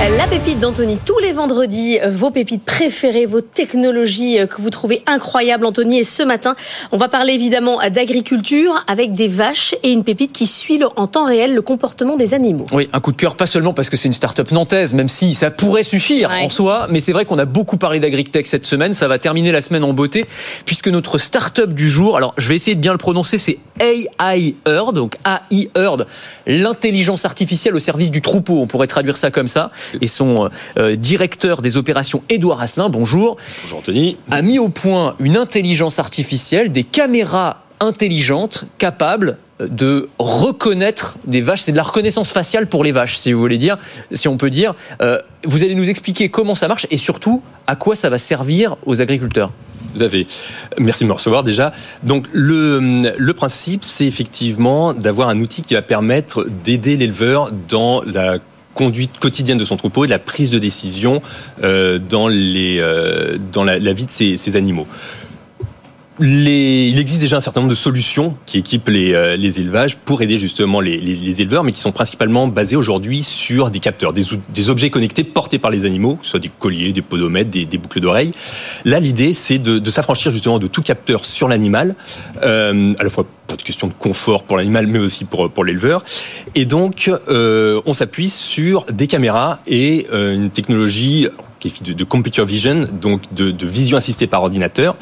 La 0.00 0.26
pépite 0.26 0.58
d'Anthony, 0.58 0.98
tous 1.04 1.18
les 1.18 1.32
vendredis, 1.32 1.98
vos 2.08 2.30
pépites 2.30 2.64
préférées, 2.64 3.26
vos 3.26 3.42
technologies 3.42 4.38
euh, 4.38 4.46
que 4.46 4.62
vous 4.62 4.70
trouvez 4.70 5.02
incroyables, 5.06 5.66
Anthony. 5.66 5.98
Et 5.98 6.04
ce 6.04 6.22
matin, 6.22 6.56
on 6.90 6.96
va 6.96 7.08
parler 7.08 7.34
évidemment 7.34 7.80
d'agriculture 7.90 8.82
avec 8.86 9.12
des 9.12 9.28
vaches 9.28 9.74
et 9.82 9.90
une 9.92 10.02
pépite 10.02 10.32
qui 10.32 10.46
suit 10.46 10.80
en 10.96 11.06
temps 11.06 11.26
réel 11.26 11.54
le 11.54 11.60
comportement 11.60 12.16
des 12.16 12.32
animaux. 12.32 12.64
Oui, 12.72 12.88
un 12.94 13.00
coup 13.00 13.12
de 13.12 13.18
cœur, 13.18 13.36
pas 13.36 13.44
seulement 13.44 13.74
parce 13.74 13.90
que 13.90 13.98
c'est 13.98 14.08
une 14.08 14.14
start-up 14.14 14.50
nantaise, 14.52 14.94
même 14.94 15.10
si 15.10 15.34
ça 15.34 15.50
pourrait 15.50 15.82
suffire 15.82 16.30
en 16.30 16.48
soi, 16.48 16.86
mais 16.88 17.00
c'est 17.00 17.12
vrai 17.12 17.26
qu'on 17.26 17.38
a 17.38 17.44
beaucoup 17.44 17.76
parlé 17.76 18.00
d'agritech 18.00 18.46
cette 18.46 18.64
semaine. 18.64 18.94
Ça 18.94 19.06
va 19.06 19.18
terminer 19.18 19.52
la 19.52 19.60
semaine 19.60 19.84
en 19.84 19.92
beauté, 19.92 20.24
puisque 20.64 20.88
notre 20.88 21.18
start-up 21.18 21.74
du 21.74 21.90
jour, 21.90 22.16
alors 22.16 22.32
je 22.38 22.48
vais 22.48 22.54
essayer 22.54 22.74
de 22.74 22.80
bien 22.80 22.92
le 22.92 22.98
prononcer, 22.98 23.36
c'est 23.36 23.58
AI 23.80 24.54
Heard, 24.66 24.94
donc 24.94 25.16
AI 25.26 25.70
Heard, 25.76 26.06
l'intelligence 26.46 27.26
artificielle 27.26 27.74
au 27.74 27.80
service 27.80 28.10
du 28.10 28.22
troupeau. 28.22 28.60
On 28.60 28.66
pourrait 28.66 28.86
traduire 28.86 29.18
ça 29.18 29.30
comme 29.30 29.48
ça 29.48 29.70
et 30.00 30.06
son 30.06 30.50
euh, 30.78 30.96
directeur 30.96 31.62
des 31.62 31.76
opérations, 31.76 32.22
Édouard 32.28 32.60
Asselin, 32.60 32.88
bonjour. 32.88 33.36
Bonjour 33.62 33.78
Anthony. 33.78 34.16
A 34.30 34.42
mis 34.42 34.58
au 34.58 34.68
point 34.68 35.14
une 35.20 35.36
intelligence 35.36 35.98
artificielle, 35.98 36.72
des 36.72 36.84
caméras 36.84 37.64
intelligentes 37.80 38.64
capables 38.78 39.38
de 39.60 40.08
reconnaître 40.18 41.16
des 41.26 41.40
vaches. 41.40 41.62
C'est 41.62 41.72
de 41.72 41.76
la 41.76 41.82
reconnaissance 41.82 42.30
faciale 42.30 42.66
pour 42.66 42.84
les 42.84 42.92
vaches, 42.92 43.16
si 43.16 43.32
vous 43.32 43.40
voulez 43.40 43.58
dire, 43.58 43.78
si 44.12 44.28
on 44.28 44.36
peut 44.36 44.50
dire. 44.50 44.74
Euh, 45.02 45.18
vous 45.44 45.62
allez 45.62 45.74
nous 45.74 45.88
expliquer 45.88 46.28
comment 46.28 46.54
ça 46.54 46.68
marche 46.68 46.86
et 46.90 46.96
surtout 46.96 47.42
à 47.66 47.76
quoi 47.76 47.94
ça 47.94 48.08
va 48.08 48.18
servir 48.18 48.76
aux 48.86 49.00
agriculteurs. 49.00 49.52
Tout 49.94 50.04
à 50.04 50.08
fait. 50.08 50.26
Merci 50.78 51.04
de 51.04 51.08
me 51.08 51.14
recevoir 51.14 51.42
déjà. 51.42 51.72
Donc 52.02 52.26
le, 52.32 53.02
le 53.16 53.32
principe, 53.34 53.84
c'est 53.84 54.06
effectivement 54.06 54.94
d'avoir 54.94 55.28
un 55.28 55.40
outil 55.40 55.62
qui 55.62 55.74
va 55.74 55.82
permettre 55.82 56.46
d'aider 56.64 56.96
l'éleveur 56.96 57.50
dans 57.68 58.02
la 58.02 58.36
conduite 58.74 59.18
quotidienne 59.18 59.58
de 59.58 59.64
son 59.64 59.76
troupeau 59.76 60.04
et 60.04 60.08
la 60.08 60.18
prise 60.18 60.50
de 60.50 60.58
décision 60.58 61.22
euh, 61.62 61.98
dans, 61.98 62.28
les, 62.28 62.78
euh, 62.78 63.38
dans 63.52 63.64
la, 63.64 63.92
vie 63.92 64.06
de 64.06 64.10
ces, 64.10 64.56
animaux. 64.56 64.86
Les, 66.20 66.88
il 66.88 66.98
existe 66.98 67.20
déjà 67.20 67.36
un 67.36 67.40
certain 67.40 67.60
nombre 67.60 67.70
de 67.70 67.76
solutions 67.76 68.36
qui 68.46 68.58
équipent 68.58 68.88
les, 68.88 69.14
euh, 69.14 69.36
les 69.36 69.60
élevages 69.60 69.96
pour 69.96 70.22
aider 70.22 70.38
justement 70.38 70.80
les, 70.80 70.98
les, 70.98 71.42
éleveurs, 71.42 71.64
mais 71.64 71.72
qui 71.72 71.80
sont 71.80 71.92
principalement 71.92 72.46
basées 72.46 72.76
aujourd'hui 72.76 73.22
sur 73.22 73.70
des 73.70 73.78
capteurs, 73.78 74.12
des, 74.12 74.22
des, 74.52 74.70
objets 74.70 74.90
connectés 74.90 75.24
portés 75.24 75.58
par 75.58 75.70
les 75.70 75.84
animaux, 75.84 76.16
que 76.16 76.24
ce 76.24 76.32
soit 76.32 76.40
des 76.40 76.50
colliers, 76.50 76.92
des 76.92 77.02
podomètres, 77.02 77.50
des, 77.50 77.64
des 77.64 77.78
boucles 77.78 78.00
d'oreilles. 78.00 78.32
Là, 78.84 79.00
l'idée, 79.00 79.34
c'est 79.34 79.58
de, 79.58 79.78
de 79.78 79.90
s'affranchir 79.90 80.30
justement 80.30 80.58
de 80.58 80.66
tout 80.66 80.82
capteur 80.82 81.24
sur 81.24 81.48
l'animal, 81.48 81.94
euh, 82.42 82.94
à 82.98 83.04
la 83.04 83.10
fois 83.10 83.26
pour 83.46 83.56
des 83.56 83.64
questions 83.64 83.88
de 83.88 83.92
confort 83.92 84.44
pour 84.44 84.56
l'animal, 84.56 84.86
mais 84.86 84.98
aussi 84.98 85.24
pour, 85.24 85.50
pour 85.50 85.64
l'éleveur. 85.64 86.04
Et 86.54 86.64
donc, 86.64 87.10
euh, 87.28 87.80
on 87.86 87.94
s'appuie 87.94 88.30
sur 88.30 88.84
des 88.84 89.06
caméras 89.06 89.60
et 89.66 90.06
euh, 90.12 90.34
une 90.34 90.50
technologie 90.50 91.28
qui 91.58 91.68
est 91.68 91.82
de, 91.82 91.92
de 91.92 92.04
computer 92.04 92.44
vision, 92.44 92.84
donc 93.00 93.22
de, 93.34 93.50
de 93.50 93.66
vision 93.66 93.96
assistée 93.96 94.26
par 94.26 94.42
ordinateur 94.42 94.96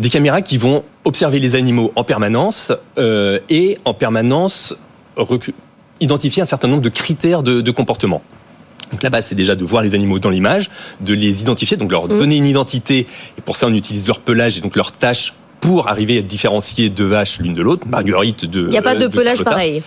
des 0.00 0.08
caméras 0.08 0.42
qui 0.42 0.56
vont 0.56 0.82
observer 1.04 1.38
les 1.38 1.54
animaux 1.54 1.92
en 1.94 2.04
permanence 2.04 2.72
euh, 2.98 3.38
et 3.50 3.78
en 3.84 3.94
permanence 3.94 4.74
identifier 6.00 6.42
un 6.42 6.46
certain 6.46 6.68
nombre 6.68 6.82
de 6.82 6.88
critères 6.88 7.42
de, 7.42 7.60
de 7.60 7.70
comportement. 7.70 8.22
Donc 8.90 9.02
la 9.02 9.10
base, 9.10 9.26
c'est 9.26 9.34
déjà 9.34 9.54
de 9.54 9.64
voir 9.64 9.82
les 9.82 9.94
animaux 9.94 10.18
dans 10.18 10.30
l'image, 10.30 10.70
de 11.00 11.12
les 11.12 11.42
identifier, 11.42 11.76
donc 11.76 11.92
leur 11.92 12.06
mmh. 12.06 12.18
donner 12.18 12.36
une 12.36 12.46
identité. 12.46 13.06
Et 13.38 13.40
pour 13.42 13.56
ça, 13.56 13.66
on 13.66 13.74
utilise 13.74 14.06
leur 14.06 14.18
pelage 14.18 14.56
et 14.58 14.60
donc 14.62 14.74
leur 14.74 14.92
tâche 14.92 15.34
pour 15.60 15.88
arriver 15.88 16.18
à 16.18 16.22
différencier 16.22 16.88
deux 16.88 17.04
vaches 17.04 17.38
l'une 17.38 17.54
de 17.54 17.62
l'autre. 17.62 17.86
Marguerite 17.86 18.46
de. 18.46 18.62
Il 18.62 18.68
n'y 18.68 18.78
a 18.78 18.82
pas 18.82 18.94
de, 18.94 19.06
de 19.06 19.08
pelage 19.08 19.38
Carlotta. 19.38 19.50
pareil. 19.50 19.82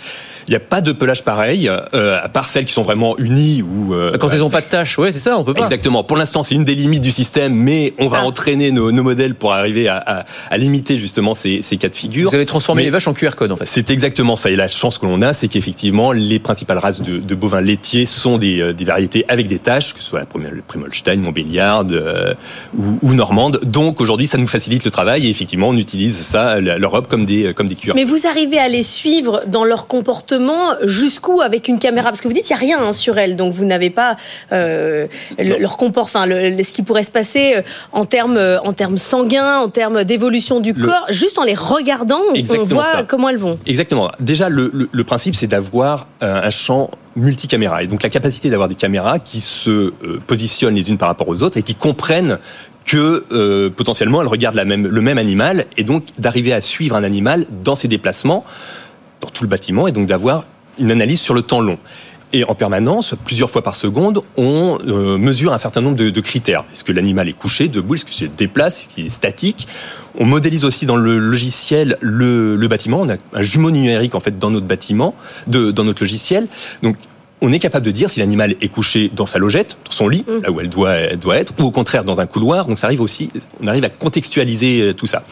Il 0.48 0.52
n'y 0.52 0.56
a 0.56 0.60
pas 0.60 0.82
de 0.82 0.92
pelage 0.92 1.24
pareil, 1.24 1.70
euh, 1.70 2.20
à 2.22 2.30
part 2.30 2.46
celles 2.46 2.66
qui 2.66 2.74
sont 2.74 2.84
vraiment 2.84 3.18
unies 3.18 3.62
ou 3.62 3.94
euh, 3.94 4.18
quand 4.18 4.30
elles 4.30 4.40
n'ont 4.40 4.50
pas 4.50 4.62
de 4.62 4.68
tâches. 4.68 4.98
Ouais, 4.98 5.12
c'est 5.12 5.20
ça, 5.20 5.38
on 5.38 5.44
peut 5.44 5.54
pas. 5.54 5.64
Exactement. 5.64 6.04
Pour 6.04 6.18
l'instant, 6.18 6.44
c'est 6.44 6.56
une 6.56 6.64
des 6.64 6.76
limites 6.76 7.02
du 7.02 7.12
système, 7.12 7.54
mais 7.54 7.94
on 8.00 8.08
va 8.08 8.20
ah. 8.22 8.26
entraîner 8.26 8.72
nos, 8.72 8.92
nos, 8.92 9.04
modèles 9.04 9.36
pour 9.36 9.54
arriver 9.54 9.88
à, 9.88 9.98
à, 9.98 10.26
à 10.50 10.58
limiter 10.58 10.98
justement 10.98 11.34
ces, 11.34 11.62
ces, 11.62 11.78
cas 11.78 11.90
de 11.90 11.96
figure. 11.96 12.30
Vous 12.30 12.36
avez 12.36 12.46
transformé 12.46 12.82
mais 12.82 12.86
les 12.86 12.92
vaches 12.92 13.08
en 13.08 13.14
QR 13.14 13.32
code 13.36 13.52
en 13.52 13.58
fait. 13.58 13.66
C'est 13.66 13.90
exactement 13.92 14.36
ça. 14.36 14.50
Et 14.50 14.56
la 14.56 14.68
chance 14.68 14.98
que 14.98 15.06
l'on 15.06 15.22
a, 15.22 15.34
c'est 15.34 15.48
qu'effectivement, 15.48 16.12
les 16.12 16.40
principales 16.40 16.78
races 16.78 17.02
de, 17.02 17.20
de, 17.20 17.36
bovins 17.36 17.62
laitiers 17.62 18.06
sont 18.06 18.38
des, 18.38 18.62
euh, 18.62 18.74
des, 18.74 18.86
variétés 18.86 19.26
avec 19.28 19.48
des 19.48 19.60
tâches, 19.60 19.94
que 19.94 20.00
ce 20.00 20.06
soit 20.06 20.20
la 20.20 20.26
Primolstein, 20.68 21.18
Montbéliarde 21.18 21.94
euh, 21.94 22.34
ou, 22.78 23.00
ou, 23.02 23.14
normande. 23.14 23.60
Donc 23.64 24.02
aujourd'hui, 24.02 24.28
ça 24.28 24.38
nous 24.38 24.48
facilite 24.48 24.84
le 24.84 24.92
travail 24.92 25.28
et 25.28 25.30
effectivement, 25.30 25.70
on 25.70 25.78
utilise 25.78 26.18
ça, 26.22 26.60
l'Europe, 26.60 27.08
comme 27.08 27.26
des 27.26 27.54
comme 27.54 27.68
des 27.68 27.76
QR. 27.76 27.94
Mais 27.96 28.04
vous 28.04 28.28
arrivez 28.28 28.60
à 28.60 28.68
les 28.68 28.84
suivre 28.84 29.44
dans 29.48 29.64
leur 29.64 29.88
comportement 29.88 30.33
jusqu'où 30.84 31.42
avec 31.42 31.68
une 31.68 31.80
caméra? 31.80 32.10
Parce 32.10 32.22
que 32.22 32.28
vous 32.28 32.34
dites 32.34 32.46
qu'il 32.46 32.56
n'y 32.56 32.62
a 32.62 32.76
rien 32.76 32.88
hein, 32.88 32.92
sur 32.92 33.18
elle, 33.18 33.36
donc 33.36 33.54
vous 33.54 33.66
n'avez 33.66 33.90
pas 33.90 34.18
euh, 34.52 35.08
le, 35.38 35.58
leur 35.58 35.78
comport, 35.78 36.04
enfin 36.04 36.26
le, 36.26 36.64
ce 36.64 36.74
qui 36.74 36.84
pourrait 36.84 37.04
se 37.04 37.12
passer 37.12 37.56
euh, 37.58 37.62
en 37.92 38.04
termes 38.04 38.38
euh, 38.38 38.60
en 38.62 38.74
termes 38.74 38.98
sanguins, 38.98 39.60
en 39.60 39.70
termes 39.70 40.04
d'évolution 40.04 40.60
du 40.60 40.74
le... 40.74 40.86
corps. 40.86 41.06
Juste 41.10 41.38
en 41.38 41.44
les 41.44 41.56
regardant, 41.56 42.22
Exactement 42.34 42.64
on 42.64 42.68
voit 42.68 42.84
ça. 42.84 43.04
comment 43.04 43.30
elles 43.30 43.38
vont. 43.38 43.60
Exactement. 43.66 44.12
Déjà, 44.20 44.50
le, 44.50 45.04
principe, 45.04 45.36
c'est 45.36 45.48
d'avoir 45.48 46.08
un 46.22 46.50
champ 46.50 46.90
multicaméra. 47.16 47.84
Et 47.84 47.88
donc 47.88 48.02
la 48.04 48.10
capacité 48.10 48.50
d'avoir 48.50 48.68
des 48.68 48.76
caméras 48.76 49.20
qui 49.20 49.42
se 49.42 49.94
positionnent 50.26 50.76
les 50.76 50.90
unes 50.90 50.98
par 50.98 51.10
rapport 51.10 51.28
aux 51.28 51.44
autres 51.44 51.58
et 51.58 51.64
qui 51.64 51.76
comprennent 51.76 52.40
que 52.86 53.24
euh, 53.32 53.70
potentiellement 53.70 54.22
elles 54.22 54.28
regardent 54.28 54.56
la 54.56 54.66
même, 54.66 54.88
le 54.88 55.02
même 55.02 55.18
animal 55.18 55.66
et 55.78 55.84
donc 55.84 56.06
d'arriver 56.18 56.54
à 56.54 56.62
suivre 56.62 56.96
un 56.96 57.04
animal 57.04 57.46
dans 57.64 57.76
ses 57.76 57.88
déplacements 57.88 58.44
dans 59.24 59.30
tout 59.30 59.44
le 59.44 59.50
bâtiment 59.50 59.88
et 59.88 59.92
donc 59.92 60.08
d'avoir 60.08 60.44
une 60.78 60.92
analyse 60.92 61.22
sur 61.22 61.34
le 61.34 61.42
temps 61.42 61.62
long. 61.62 61.78
Et 62.36 62.44
en 62.46 62.56
permanence, 62.56 63.14
plusieurs 63.26 63.52
fois 63.52 63.62
par 63.62 63.76
seconde, 63.76 64.22
on 64.38 64.80
euh, 64.88 65.18
mesure 65.20 65.54
un 65.54 65.60
certain 65.60 65.82
nombre 65.82 65.96
de, 65.96 66.10
de 66.10 66.22
critères. 66.22 66.66
Est-ce 66.74 66.84
que 66.84 66.92
l'animal 66.92 67.30
est 67.30 67.34
couché, 67.34 67.68
debout, 67.68 67.94
est-ce 67.94 68.06
qu'il 68.06 68.16
se 68.16 68.26
déplace, 68.26 68.82
est-ce 68.82 68.96
qu'il 68.96 69.06
est 69.06 69.10
statique? 69.10 69.68
On 70.18 70.26
modélise 70.26 70.66
aussi 70.66 70.88
dans 70.88 70.96
le 70.96 71.20
logiciel 71.20 71.98
le, 72.02 72.56
le, 72.56 72.68
bâtiment. 72.68 73.02
On 73.02 73.10
a 73.10 73.18
un 73.34 73.42
jumeau 73.44 73.70
numérique 73.70 74.16
en 74.16 74.20
fait 74.20 74.40
dans 74.40 74.50
notre 74.50 74.66
bâtiment, 74.66 75.14
de, 75.46 75.70
dans 75.70 75.84
notre 75.84 76.02
logiciel. 76.02 76.48
Donc 76.82 76.96
on 77.42 77.52
est 77.52 77.60
capable 77.60 77.86
de 77.86 77.92
dire 77.92 78.10
si 78.10 78.20
l'animal 78.20 78.56
est 78.62 78.70
couché 78.70 79.12
dans 79.14 79.28
sa 79.28 79.38
logette, 79.38 79.78
dans 79.86 79.92
son 79.92 80.08
lit, 80.08 80.26
mmh. 80.28 80.42
là 80.42 80.52
où 80.52 80.60
elle 80.60 80.70
doit, 80.70 80.94
elle 80.94 81.20
doit 81.20 81.38
être, 81.38 81.54
ou 81.60 81.66
au 81.66 81.72
contraire 81.72 82.04
dans 82.04 82.20
un 82.20 82.26
couloir. 82.26 82.66
Donc 82.66 82.80
ça 82.80 82.88
arrive 82.88 83.02
aussi, 83.02 83.30
on 83.62 83.68
arrive 83.68 83.84
à 83.84 83.90
contextualiser 83.90 84.94
tout 84.98 85.08
ça. 85.08 85.24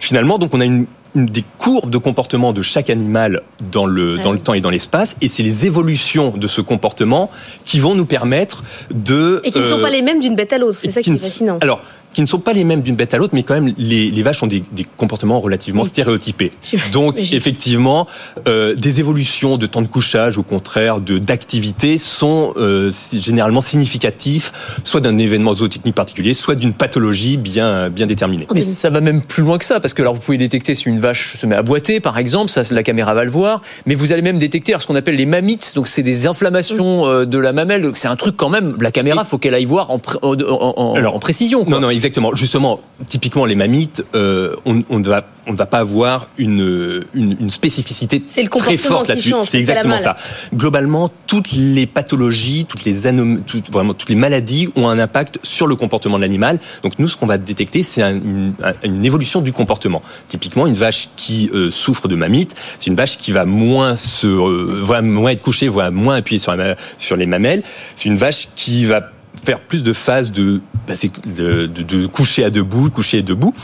Finalement, 0.00 0.38
donc 0.38 0.52
on 0.54 0.60
a 0.60 0.64
une 0.64 0.86
des 1.14 1.44
courbes 1.58 1.90
de 1.90 1.98
comportement 1.98 2.52
de 2.52 2.62
chaque 2.62 2.88
animal 2.88 3.42
dans 3.70 3.86
le, 3.86 4.18
dans 4.18 4.32
le 4.32 4.38
temps 4.38 4.54
et 4.54 4.60
dans 4.60 4.70
l'espace, 4.70 5.16
et 5.20 5.28
c'est 5.28 5.42
les 5.42 5.66
évolutions 5.66 6.30
de 6.36 6.46
ce 6.46 6.60
comportement 6.60 7.30
qui 7.64 7.80
vont 7.80 7.94
nous 7.94 8.06
permettre 8.06 8.62
de... 8.92 9.40
Et 9.44 9.50
qui 9.50 9.60
ne 9.60 9.66
sont 9.66 9.80
pas 9.80 9.90
les 9.90 10.02
mêmes 10.02 10.20
d'une 10.20 10.36
bête 10.36 10.52
à 10.52 10.58
l'autre, 10.58 10.78
c'est 10.80 10.90
ça 10.90 11.02
qui 11.02 11.10
est 11.10 11.16
fascinant. 11.16 11.58
Alors, 11.60 11.80
qui 12.12 12.20
ne 12.20 12.26
sont 12.26 12.38
pas 12.38 12.52
les 12.52 12.64
mêmes 12.64 12.82
d'une 12.82 12.96
bête 12.96 13.14
à 13.14 13.18
l'autre, 13.18 13.34
mais 13.34 13.42
quand 13.42 13.54
même, 13.54 13.72
les, 13.78 14.10
les 14.10 14.22
vaches 14.22 14.42
ont 14.42 14.46
des, 14.46 14.62
des, 14.72 14.84
comportements 14.84 15.40
relativement 15.40 15.84
stéréotypés. 15.84 16.52
Donc, 16.92 17.18
effectivement, 17.18 18.06
euh, 18.48 18.74
des 18.74 19.00
évolutions 19.00 19.56
de 19.56 19.66
temps 19.66 19.82
de 19.82 19.86
couchage, 19.86 20.38
au 20.38 20.42
contraire, 20.42 21.00
de 21.00 21.18
d'activité, 21.18 21.98
sont 21.98 22.52
euh, 22.56 22.90
généralement 23.12 23.60
significatifs, 23.60 24.80
soit 24.84 25.00
d'un 25.00 25.18
événement 25.18 25.54
zootechnique 25.54 25.94
particulier, 25.94 26.34
soit 26.34 26.54
d'une 26.54 26.72
pathologie 26.72 27.36
bien 27.36 27.90
bien 27.90 28.06
déterminée. 28.06 28.46
Mais 28.54 28.60
ça 28.60 28.90
va 28.90 29.00
même 29.00 29.22
plus 29.22 29.42
loin 29.42 29.58
que 29.58 29.64
ça, 29.64 29.80
parce 29.80 29.94
que 29.94 30.02
alors 30.02 30.14
vous 30.14 30.20
pouvez 30.20 30.38
détecter 30.38 30.74
si 30.74 30.88
une 30.88 31.00
vache 31.00 31.36
se 31.36 31.46
met 31.46 31.56
à 31.56 31.62
boiter, 31.62 32.00
par 32.00 32.18
exemple, 32.18 32.50
ça 32.50 32.62
la 32.70 32.82
caméra 32.82 33.14
va 33.14 33.24
le 33.24 33.30
voir, 33.30 33.60
mais 33.86 33.94
vous 33.94 34.12
allez 34.12 34.22
même 34.22 34.38
détecter 34.38 34.74
ce 34.78 34.86
qu'on 34.86 34.94
appelle 34.94 35.16
les 35.16 35.26
mammites, 35.26 35.72
donc 35.74 35.88
c'est 35.88 36.02
des 36.02 36.26
inflammations 36.26 37.06
euh, 37.06 37.24
de 37.24 37.38
la 37.38 37.52
mamelle, 37.52 37.82
donc 37.82 37.96
c'est 37.96 38.08
un 38.08 38.16
truc 38.16 38.36
quand 38.36 38.48
même. 38.48 38.76
La 38.80 38.90
caméra, 38.90 39.24
faut 39.24 39.38
qu'elle 39.38 39.54
aille 39.54 39.64
voir 39.64 39.90
en, 39.90 40.00
en, 40.22 40.34
en, 40.40 40.94
alors, 40.94 41.16
en 41.16 41.18
précision. 41.18 41.64
Quoi. 41.64 41.74
Non, 41.74 41.80
non, 41.80 41.90
exactement. 42.02 42.34
Justement, 42.34 42.80
typiquement 43.08 43.44
les 43.44 43.54
mammites, 43.54 44.04
euh, 44.14 44.56
on, 44.64 44.82
on, 44.90 45.00
va 45.00 45.24
on 45.46 45.52
ne 45.52 45.56
va 45.56 45.66
pas 45.66 45.78
avoir 45.78 46.28
une, 46.38 47.04
une, 47.14 47.36
une 47.40 47.50
spécificité 47.50 48.20
très 48.20 48.76
forte 48.76 49.08
là-dessus. 49.08 49.34
C'est 49.44 49.58
exactement 49.58 49.98
ça. 49.98 50.16
Globalement, 50.54 51.10
toutes 51.26 51.52
les 51.52 51.86
pathologies, 51.86 52.66
toutes 52.68 52.84
les 52.84 53.06
anom 53.06 53.40
toutes, 53.46 53.70
vraiment 53.70 53.94
toutes 53.94 54.08
les 54.08 54.14
maladies 54.14 54.68
ont 54.76 54.88
un 54.88 54.98
impact 54.98 55.38
sur 55.42 55.66
le 55.66 55.74
comportement 55.74 56.16
de 56.16 56.22
l'animal. 56.22 56.58
Donc 56.82 56.98
nous, 56.98 57.08
ce 57.08 57.16
qu'on 57.16 57.26
va 57.26 57.38
détecter, 57.38 57.82
c'est 57.82 58.02
un, 58.02 58.14
une, 58.14 58.54
une, 58.84 59.04
évolution 59.04 59.40
du 59.40 59.52
comportement. 59.52 60.02
Typiquement, 60.28 60.66
une 60.66 60.74
vache 60.74 61.08
qui 61.16 61.50
euh, 61.54 61.70
souffre 61.70 62.08
de 62.08 62.14
mammites, 62.14 62.54
c'est 62.78 62.90
une 62.90 62.96
vache 62.96 63.18
qui 63.18 63.32
va 63.32 63.44
moins 63.44 63.96
se, 63.96 64.26
euh, 64.26 64.82
va 64.84 65.02
moins 65.02 65.30
être 65.30 65.42
couchée, 65.42 65.68
va 65.68 65.90
moins 65.90 66.16
appuyer 66.16 66.38
sur, 66.38 66.54
la, 66.54 66.76
sur 66.98 67.16
les 67.16 67.26
mamelles. 67.26 67.62
C'est 67.96 68.08
une 68.08 68.16
vache 68.16 68.48
qui 68.54 68.84
va 68.84 69.00
faire 69.44 69.60
plus 69.60 69.82
de 69.82 69.92
phases 69.92 70.32
de, 70.32 70.60
bah, 70.86 70.94
de, 71.26 71.66
de, 71.66 71.82
de, 71.82 72.06
coucher 72.06 72.44
à 72.44 72.50
debout, 72.50 72.90
coucher 72.90 73.18
à 73.18 73.22
debout. 73.22 73.54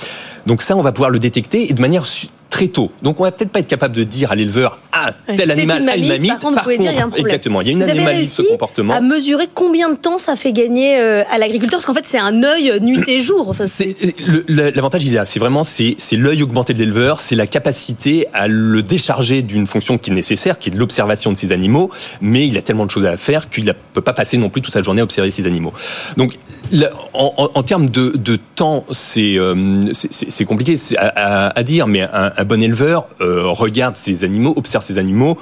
Donc 0.46 0.62
ça, 0.62 0.76
on 0.76 0.82
va 0.82 0.92
pouvoir 0.92 1.10
le 1.10 1.18
détecter 1.18 1.70
et 1.70 1.74
de 1.74 1.80
manière 1.80 2.04
très 2.50 2.68
tôt. 2.68 2.90
Donc 3.02 3.20
on 3.20 3.24
va 3.24 3.32
peut-être 3.32 3.50
pas 3.50 3.60
être 3.60 3.68
capable 3.68 3.94
de 3.94 4.04
dire 4.04 4.32
à 4.32 4.34
l'éleveur 4.34 4.78
ah 4.92 5.10
tel 5.36 5.50
animal 5.50 5.88
a 5.88 5.96
une 5.96 6.08
mamite. 6.08 6.28
Par 6.28 6.38
contre, 6.38 6.64
dire 6.64 6.92
il 6.92 6.98
y 6.98 7.00
a 7.00 7.04
un 7.04 7.10
exactement, 7.10 7.60
il 7.60 7.66
y 7.66 7.70
a 7.70 7.72
une 7.72 7.82
vous 7.82 7.90
anomalie 7.90 8.20
de 8.20 8.24
ce 8.24 8.42
comportement. 8.42 8.94
À 8.94 9.00
mesurer 9.00 9.48
combien 9.52 9.90
de 9.90 9.96
temps 9.96 10.18
ça 10.18 10.36
fait 10.36 10.52
gagner 10.52 10.98
euh, 10.98 11.24
à 11.30 11.38
l'agriculteur 11.38 11.78
parce 11.78 11.86
qu'en 11.86 11.94
fait 11.94 12.06
c'est 12.06 12.18
un 12.18 12.42
œil 12.42 12.80
nuit 12.80 13.02
et 13.06 13.20
jour. 13.20 13.48
Enfin, 13.48 13.64
L'avantage 14.48 15.04
il 15.04 15.12
est 15.12 15.16
là, 15.16 15.24
c'est 15.24 15.40
vraiment 15.40 15.62
c'est 15.64 15.96
l'œil 16.12 16.42
augmenté 16.42 16.74
de 16.74 16.78
l'éleveur, 16.78 17.20
c'est 17.20 17.36
la 17.36 17.46
capacité 17.46 18.26
à 18.32 18.48
le 18.48 18.82
décharger 18.82 19.42
d'une 19.42 19.66
fonction 19.66 19.98
qui 19.98 20.10
est 20.10 20.14
nécessaire, 20.14 20.58
qui 20.58 20.70
est 20.70 20.72
de 20.72 20.78
l'observation 20.78 21.32
de 21.32 21.36
ces 21.36 21.52
animaux, 21.52 21.90
mais 22.20 22.46
il 22.46 22.56
a 22.56 22.62
tellement 22.62 22.86
de 22.86 22.90
choses 22.90 23.06
à 23.06 23.16
faire 23.16 23.50
qu'il 23.50 23.64
ne 23.64 23.72
peut 23.92 24.00
pas 24.00 24.12
passer 24.12 24.38
non 24.38 24.48
plus 24.48 24.62
toute 24.62 24.72
sa 24.72 24.82
journée 24.82 25.00
à 25.00 25.04
observer 25.04 25.30
ces 25.30 25.46
animaux. 25.46 25.72
Donc 26.16 26.38
en, 27.12 27.50
en, 27.54 27.62
termes 27.62 27.88
de, 27.88 28.38
temps, 28.54 28.84
c'est 28.90 29.36
euh, 29.38 29.92
compliqué 30.46 30.76
à, 30.96 31.62
dire, 31.62 31.86
mais 31.86 32.02
un, 32.12 32.44
bon 32.44 32.62
éleveur 32.62 33.06
euh, 33.20 33.46
regarde 33.46 33.96
ces 33.96 34.24
animaux, 34.24 34.54
observe 34.56 34.84
ces 34.84 34.98
animaux 34.98 35.38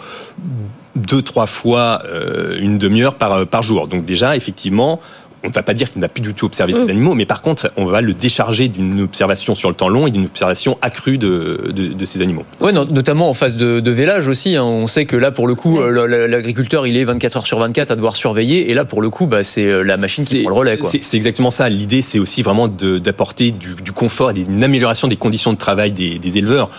deux, 0.95 1.21
trois 1.21 1.47
fois 1.47 2.01
euh, 2.07 2.59
une 2.59 2.79
demi-heure 2.79 3.17
par, 3.17 3.47
par 3.47 3.63
jour. 3.63 3.87
Donc 3.87 4.05
déjà, 4.05 4.35
effectivement, 4.35 5.01
on 5.47 5.51
ne 5.51 5.55
va 5.55 5.63
pas 5.63 5.75
dire 5.75 5.91
qu'il 5.91 6.01
n'a 6.01 6.09
plus 6.09 6.21
du 6.21 6.35
tout 6.35 6.47
observé 6.47 6.73
mmh. 6.73 6.85
ces 6.85 6.91
animaux, 6.91 7.15
mais 7.15 7.25
par 7.25 7.41
contre, 7.41 7.71
on 7.77 7.87
va 7.87 8.01
le 8.01 8.13
décharger 8.13 8.69
d'une 8.69 9.01
observation 9.01 9.55
sur 9.55 9.69
le 9.69 9.75
temps 9.75 9.89
long 9.89 10.07
et 10.07 10.11
d'une 10.11 10.25
observation 10.25 10.77
accrue 10.83 11.19
de, 11.19 11.73
de, 11.75 11.89
de, 11.89 12.05
ces 12.05 12.21
animaux. 12.21 12.45
Oui, 12.61 12.73
notamment 12.73 13.31
en 13.31 13.35
phase 13.35 13.57
de, 13.57 13.81
de 13.81 13.91
vélage 13.91 14.27
aussi. 14.29 14.57
Hein. 14.57 14.65
On 14.65 14.87
sait 14.87 15.07
que 15.07 15.17
là, 15.17 15.31
pour 15.31 15.47
le 15.47 15.55
coup, 15.55 15.79
mmh. 15.79 16.05
l'agriculteur, 16.27 16.87
il 16.87 16.97
est 16.97 17.05
24 17.05 17.37
heures 17.39 17.47
sur 17.47 17.59
24 17.59 17.93
à 17.93 17.97
devoir 17.97 18.17
surveiller, 18.17 18.71
et 18.71 18.75
là, 18.75 18.85
pour 18.85 19.01
le 19.01 19.11
coup, 19.11 19.27
bah, 19.27 19.43
c'est 19.43 19.65
euh, 19.65 19.83
la 19.83 19.97
machine 19.97 20.25
qui 20.25 20.43
prend 20.43 20.51
le 20.51 20.57
relais. 20.57 20.79
C'est 21.01 21.17
exactement 21.17 21.51
ça. 21.51 21.69
L'idée, 21.69 22.03
c'est 22.03 22.19
aussi 22.19 22.43
vraiment 22.43 22.69
d'apporter 22.69 23.53
du, 23.53 23.75
du, 23.75 23.93
confort 23.93 24.33
et 24.33 24.41
une 24.41 24.65
amélioration 24.65 25.09
des 25.09 25.17
conditions 25.17 25.53
de 25.53 25.59
travail 25.59 25.93
des, 25.93 26.19
des 26.19 26.39
éleveurs 26.39 26.71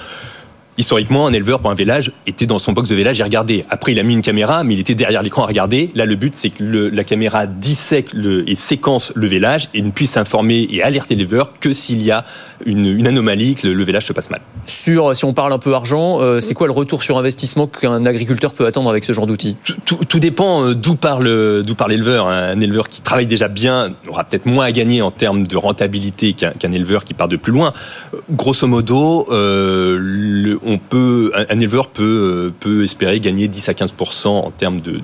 historiquement, 0.78 1.28
un 1.28 1.34
éleveur 1.34 1.60
pour 1.60 1.72
un 1.72 1.76
village 1.76 2.12
était 2.26 2.46
dans 2.46 2.60
son 2.60 2.74
box 2.74 2.90
de 2.90 2.96
village 2.96 3.20
et 3.20 3.24
regardait. 3.24 3.66
Après, 3.70 3.92
il 3.92 4.00
a 4.00 4.04
mis 4.04 4.14
une 4.14 4.22
caméra, 4.22 4.64
mais 4.64 4.76
il 4.76 4.80
était 4.80 4.96
derrière 4.96 5.24
l'écran 5.24 5.44
à 5.44 5.48
regarder. 5.48 5.92
Là, 5.96 6.06
le 6.06 6.16
but, 6.16 6.36
c'est 6.36 6.50
que 6.50 6.64
le, 6.64 6.90
la 6.90 7.04
caméra 7.04 7.46
dissèque 7.46 8.14
le, 8.14 8.50
et 8.50 8.56
séquence 8.56 9.12
le 9.16 9.28
village 9.28 9.70
et 9.74 9.82
ne 9.82 9.92
puisse 9.92 10.18
informer 10.18 10.68
et 10.72 10.84
alerter 10.84 11.16
l'éleveur 11.16 11.54
que 11.60 11.74
s'il 11.74 12.02
y 12.02 12.12
a 12.12 12.26
une, 12.66 12.86
une, 12.86 13.08
anomalie, 13.08 13.56
que 13.56 13.68
le, 13.68 13.74
le, 13.74 13.84
village 13.84 14.06
se 14.06 14.14
passe 14.14 14.30
mal. 14.30 14.42
Sur, 14.66 15.16
si 15.16 15.26
on 15.26 15.34
parle 15.34 15.54
un 15.54 15.60
peu 15.60 15.74
argent, 15.74 16.22
euh, 16.22 16.40
c'est 16.40 16.54
quoi 16.54 16.68
le 16.68 16.74
retour 16.74 17.04
sur 17.04 17.18
investissement 17.18 17.68
qu'un 17.68 18.06
agriculteur 18.06 18.54
peut 18.54 18.66
attendre 18.66 18.90
avec 18.90 19.04
ce 19.04 19.14
genre 19.14 19.28
d'outil 19.28 19.58
tout, 19.64 19.76
tout, 19.86 20.06
tout, 20.06 20.20
dépend 20.20 20.64
euh, 20.64 20.74
d'où 20.74 20.96
parle, 20.96 21.64
d'où 21.64 21.76
parle 21.76 21.92
l'éleveur. 21.92 22.28
Un 22.28 22.60
éleveur 22.60 22.88
qui 22.88 23.02
travaille 23.02 23.28
déjà 23.28 23.48
bien 23.48 23.90
aura 24.08 24.24
peut-être 24.24 24.46
moins 24.46 24.66
à 24.66 24.72
gagner 24.72 25.02
en 25.02 25.12
termes 25.12 25.48
de 25.48 25.58
rentabilité 25.58 26.34
qu'un 26.34 26.52
qu 26.52 26.68
éleveur 26.68 27.06
qui 27.06 27.14
part 27.14 27.28
de 27.28 27.38
plus 27.38 27.52
loin. 27.52 27.74
Grosso 28.32 28.68
modo, 28.68 29.28
euh, 29.32 29.98
le, 30.00 30.60
on 30.68 30.78
peut, 30.78 31.32
un, 31.34 31.60
éleveur 31.60 31.88
peut, 31.88 32.54
peut 32.60 32.84
espérer 32.84 33.20
gagner 33.20 33.48
10 33.48 33.70
à 33.70 33.74
15% 33.74 34.28
en 34.28 34.52
termes 34.52 34.82
de 34.82 35.00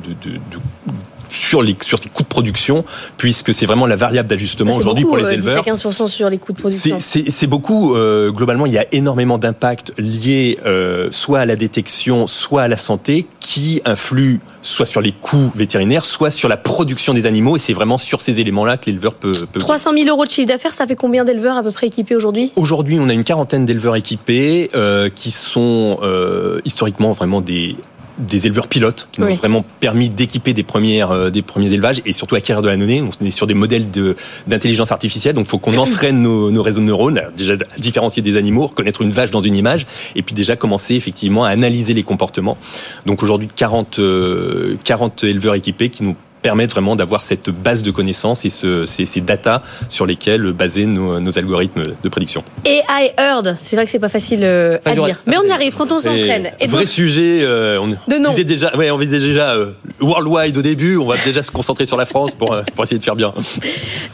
sur, 1.33 1.61
les, 1.61 1.75
sur 1.81 1.99
ses 1.99 2.09
coûts 2.09 2.23
de 2.23 2.27
production, 2.27 2.85
puisque 3.17 3.53
c'est 3.53 3.65
vraiment 3.65 3.87
la 3.87 3.95
variable 3.95 4.29
d'ajustement 4.29 4.75
aujourd'hui 4.75 5.05
pour 5.05 5.17
les 5.17 5.33
éleveurs. 5.33 5.63
10 5.63 5.69
à 5.69 5.83
15 5.83 6.05
sur 6.05 6.29
les 6.29 6.37
coûts 6.37 6.53
de 6.53 6.59
production. 6.59 6.97
C'est 6.99 7.47
beaucoup. 7.47 7.95
Euh, 7.95 8.31
globalement, 8.31 8.65
il 8.65 8.73
y 8.73 8.77
a 8.77 8.85
énormément 8.91 9.37
d'impacts 9.37 9.93
liés 9.97 10.57
euh, 10.65 11.07
soit 11.11 11.39
à 11.39 11.45
la 11.45 11.55
détection, 11.55 12.27
soit 12.27 12.63
à 12.63 12.67
la 12.67 12.77
santé, 12.77 13.27
qui 13.39 13.81
influent 13.85 14.39
soit 14.61 14.85
sur 14.85 15.01
les 15.01 15.11
coûts 15.11 15.51
vétérinaires, 15.55 16.05
soit 16.05 16.31
sur 16.31 16.49
la 16.49 16.57
production 16.57 17.13
des 17.13 17.25
animaux. 17.25 17.57
Et 17.57 17.59
c'est 17.59 17.73
vraiment 17.73 17.97
sur 17.97 18.21
ces 18.21 18.39
éléments-là 18.39 18.77
que 18.77 18.85
l'éleveur 18.87 19.13
peut, 19.13 19.45
peut... 19.51 19.59
300 19.59 19.91
000 19.97 20.09
euros 20.09 20.25
de 20.25 20.31
chiffre 20.31 20.47
d'affaires, 20.47 20.73
ça 20.73 20.87
fait 20.87 20.95
combien 20.95 21.25
d'éleveurs 21.25 21.57
à 21.57 21.63
peu 21.63 21.71
près 21.71 21.87
équipés 21.87 22.15
aujourd'hui? 22.15 22.51
Aujourd'hui, 22.55 22.97
on 22.99 23.09
a 23.09 23.13
une 23.13 23.23
quarantaine 23.23 23.65
d'éleveurs 23.65 23.95
équipés 23.95 24.69
euh, 24.75 25.09
qui 25.09 25.31
sont 25.31 25.99
euh, 26.01 26.59
historiquement 26.65 27.11
vraiment 27.11 27.41
des 27.41 27.75
des 28.17 28.45
éleveurs 28.47 28.67
pilotes 28.67 29.07
qui 29.11 29.21
nous 29.21 29.27
oui. 29.27 29.33
ont 29.33 29.37
vraiment 29.37 29.65
permis 29.79 30.09
d'équiper 30.09 30.53
des 30.53 30.63
premières 30.63 31.11
euh, 31.11 31.29
des 31.29 31.41
premiers 31.41 31.71
élevages 31.71 32.01
et 32.05 32.13
surtout 32.13 32.35
acquérir 32.35 32.61
de 32.61 32.69
la 32.69 32.77
donnée. 32.77 33.01
On 33.01 33.25
est 33.25 33.31
sur 33.31 33.47
des 33.47 33.53
modèles 33.53 33.91
de 33.91 34.15
d'intelligence 34.47 34.91
artificielle, 34.91 35.33
donc 35.33 35.45
il 35.45 35.49
faut 35.49 35.57
qu'on 35.57 35.77
entraîne 35.77 36.21
nos, 36.21 36.51
nos, 36.51 36.61
réseaux 36.61 36.81
de 36.81 36.85
neurones, 36.85 37.21
déjà 37.35 37.55
différencier 37.77 38.21
des 38.21 38.37
animaux, 38.37 38.67
reconnaître 38.67 39.01
une 39.01 39.11
vache 39.11 39.31
dans 39.31 39.41
une 39.41 39.55
image, 39.55 39.85
et 40.15 40.21
puis 40.21 40.35
déjà 40.35 40.55
commencer 40.55 40.95
effectivement 40.95 41.43
à 41.43 41.49
analyser 41.49 41.93
les 41.93 42.03
comportements. 42.03 42.57
Donc 43.05 43.23
aujourd'hui 43.23 43.47
40 43.53 43.99
euh, 43.99 44.77
40 44.83 45.23
éleveurs 45.23 45.55
équipés 45.55 45.89
qui 45.89 46.03
nous 46.03 46.15
permettre 46.43 46.75
vraiment 46.75 46.95
d'avoir 46.95 47.21
cette 47.21 47.49
base 47.49 47.81
de 47.81 47.89
connaissances 47.89 48.45
et 48.45 48.49
ce, 48.49 48.85
ces, 48.85 49.07
ces 49.07 49.21
datas 49.21 49.63
sur 49.89 50.05
lesquelles 50.05 50.51
baser 50.51 50.85
nos, 50.85 51.19
nos, 51.19 51.37
algorithmes 51.37 51.83
de 52.03 52.09
prédiction. 52.09 52.43
Et 52.65 52.81
I 52.89 53.09
heard, 53.17 53.55
c'est 53.59 53.75
vrai 53.75 53.85
que 53.85 53.91
c'est 53.91 53.99
pas 53.99 54.09
facile 54.09 54.41
euh, 54.43 54.77
à 54.85 54.93
dire, 54.93 55.21
mais 55.25 55.37
on 55.37 55.43
y 55.43 55.51
arrive 55.51 55.73
quand 55.75 55.91
on 55.91 55.99
s'entraîne. 55.99 56.51
Vrai 56.67 56.83
donc... 56.83 56.87
sujet, 56.87 57.39
euh, 57.43 57.79
on 57.79 57.87
de 57.87 58.29
disait 58.29 58.43
déjà, 58.43 58.75
ouais, 58.77 58.91
on 58.91 58.97
visait 58.97 59.19
déjà 59.19 59.51
euh, 59.51 59.71
worldwide 59.99 60.57
au 60.57 60.61
début, 60.61 60.97
on 60.97 61.07
va 61.07 61.15
déjà 61.25 61.41
se 61.41 61.51
concentrer 61.51 61.85
sur 61.85 61.97
la 61.97 62.05
France 62.05 62.33
pour, 62.35 62.53
euh, 62.53 62.61
pour 62.75 62.83
essayer 62.83 62.99
de 62.99 63.03
faire 63.03 63.15
bien. 63.15 63.33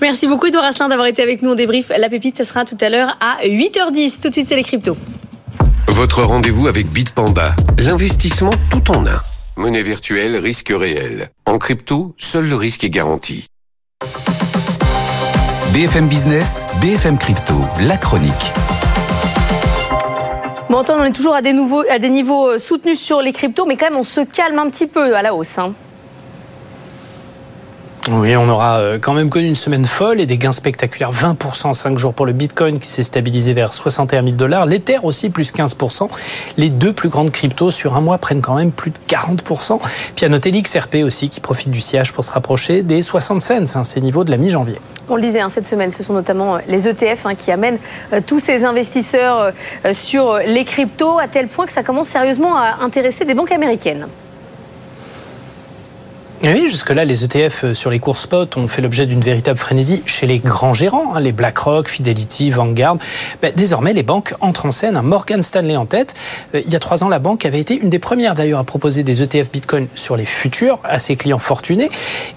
Merci 0.01 0.27
beaucoup 0.27 0.47
Edouard 0.47 0.65
Asselin 0.65 0.89
d'avoir 0.89 1.07
été 1.07 1.21
avec 1.21 1.41
nous. 1.41 1.51
On 1.51 1.55
débrief 1.55 1.91
la 1.97 2.09
pépite, 2.09 2.37
ça 2.37 2.43
sera 2.43 2.63
tout 2.63 2.77
à 2.79 2.89
l'heure 2.89 3.17
à 3.19 3.43
8h10. 3.45 4.21
Tout 4.21 4.29
de 4.29 4.33
suite, 4.33 4.47
c'est 4.47 4.55
les 4.55 4.63
cryptos. 4.63 4.97
Votre 5.87 6.23
rendez-vous 6.23 6.67
avec 6.67 6.89
Bitpanda, 6.91 7.55
l'investissement 7.79 8.53
tout 8.69 8.91
en 8.91 9.05
un. 9.05 9.38
Monnaie 9.59 9.83
virtuelle, 9.83 10.37
risque 10.37 10.71
réel. 10.73 11.31
En 11.45 11.57
crypto, 11.57 12.15
seul 12.17 12.47
le 12.47 12.55
risque 12.55 12.85
est 12.85 12.89
garanti. 12.89 13.47
BFM 15.73 16.07
Business, 16.07 16.65
BFM 16.79 17.17
Crypto, 17.17 17.55
la 17.85 17.97
chronique. 17.97 18.53
Bon, 20.69 20.77
Antoine, 20.77 21.01
on 21.01 21.03
est 21.03 21.11
toujours 21.11 21.35
à 21.35 21.41
des, 21.41 21.51
nouveaux, 21.51 21.83
à 21.89 21.99
des 21.99 22.07
niveaux 22.07 22.57
soutenus 22.57 23.01
sur 23.01 23.21
les 23.21 23.33
cryptos, 23.33 23.65
mais 23.65 23.75
quand 23.75 23.89
même, 23.89 23.99
on 23.99 24.05
se 24.05 24.21
calme 24.21 24.59
un 24.59 24.69
petit 24.69 24.87
peu 24.87 25.13
à 25.13 25.21
la 25.21 25.35
hausse. 25.35 25.57
Hein. 25.57 25.73
Oui, 28.11 28.35
on 28.35 28.49
aura 28.49 28.97
quand 28.99 29.13
même 29.13 29.29
connu 29.29 29.47
une 29.47 29.55
semaine 29.55 29.85
folle 29.85 30.19
et 30.19 30.25
des 30.25 30.37
gains 30.37 30.51
spectaculaires. 30.51 31.11
20% 31.11 31.67
en 31.67 31.73
5 31.73 31.97
jours 31.97 32.13
pour 32.13 32.25
le 32.25 32.33
Bitcoin 32.33 32.79
qui 32.79 32.87
s'est 32.87 33.03
stabilisé 33.03 33.53
vers 33.53 33.71
61 33.71 34.23
000 34.23 34.35
dollars. 34.35 34.65
L'Ether 34.65 34.99
aussi, 35.03 35.29
plus 35.29 35.53
15%. 35.53 36.09
Les 36.57 36.69
deux 36.69 36.91
plus 36.91 37.09
grandes 37.09 37.31
cryptos 37.31 37.71
sur 37.71 37.95
un 37.95 38.01
mois 38.01 38.17
prennent 38.17 38.41
quand 38.41 38.55
même 38.55 38.71
plus 38.71 38.91
de 38.91 38.97
40%. 39.07 39.79
Puis 40.15 40.25
à 40.25 40.29
noter 40.29 40.51
aussi 41.03 41.29
qui 41.29 41.39
profite 41.39 41.71
du 41.71 41.81
sillage 41.81 42.13
pour 42.13 42.23
se 42.23 42.31
rapprocher 42.31 42.81
des 42.81 43.01
60 43.01 43.41
cents, 43.41 43.55
hein, 43.75 43.83
ces 43.83 44.01
niveaux 44.01 44.23
de 44.23 44.31
la 44.31 44.37
mi-janvier. 44.37 44.79
On 45.07 45.15
le 45.15 45.21
disait 45.21 45.41
hein, 45.41 45.49
cette 45.49 45.67
semaine, 45.67 45.91
ce 45.91 46.03
sont 46.03 46.13
notamment 46.13 46.57
les 46.67 46.87
ETF 46.87 47.25
hein, 47.25 47.35
qui 47.35 47.51
amènent 47.51 47.79
euh, 48.13 48.21
tous 48.25 48.39
ces 48.39 48.65
investisseurs 48.65 49.51
euh, 49.85 49.93
sur 49.93 50.37
les 50.45 50.65
cryptos 50.65 51.19
à 51.19 51.27
tel 51.27 51.47
point 51.47 51.65
que 51.65 51.71
ça 51.71 51.83
commence 51.83 52.07
sérieusement 52.09 52.57
à 52.57 52.77
intéresser 52.81 53.25
des 53.25 53.33
banques 53.33 53.51
américaines. 53.51 54.07
Oui, 56.41 56.69
jusque-là, 56.69 57.03
les 57.03 57.25
ETF 57.25 57.73
sur 57.73 57.91
les 57.91 57.99
cours 57.99 58.15
spot 58.15 58.55
ont 58.55 58.69
fait 58.69 58.81
l'objet 58.81 59.05
d'une 59.05 59.19
véritable 59.19 59.59
frénésie 59.59 60.01
chez 60.05 60.25
les 60.25 60.39
grands 60.39 60.73
gérants, 60.73 61.13
hein, 61.13 61.19
les 61.19 61.33
BlackRock, 61.33 61.89
Fidelity, 61.89 62.49
Vanguard. 62.49 62.95
Ben, 63.41 63.51
désormais, 63.53 63.91
les 63.91 64.03
banques 64.03 64.33
entrent 64.39 64.65
en 64.65 64.71
scène, 64.71 64.95
un 64.95 65.01
Morgan 65.01 65.43
Stanley 65.43 65.75
en 65.75 65.85
tête. 65.85 66.13
Euh, 66.55 66.61
il 66.65 66.71
y 66.71 66.77
a 66.77 66.79
trois 66.79 67.03
ans, 67.03 67.09
la 67.09 67.19
banque 67.19 67.45
avait 67.45 67.59
été 67.59 67.77
une 67.77 67.89
des 67.89 67.99
premières 67.99 68.35
d'ailleurs 68.35 68.59
à 68.59 68.63
proposer 68.63 69.03
des 69.03 69.21
ETF 69.21 69.51
Bitcoin 69.51 69.87
sur 69.95 70.15
les 70.15 70.23
futurs 70.23 70.79
à 70.85 70.97
ses 70.97 71.17
clients 71.17 71.39
fortunés. 71.39 71.91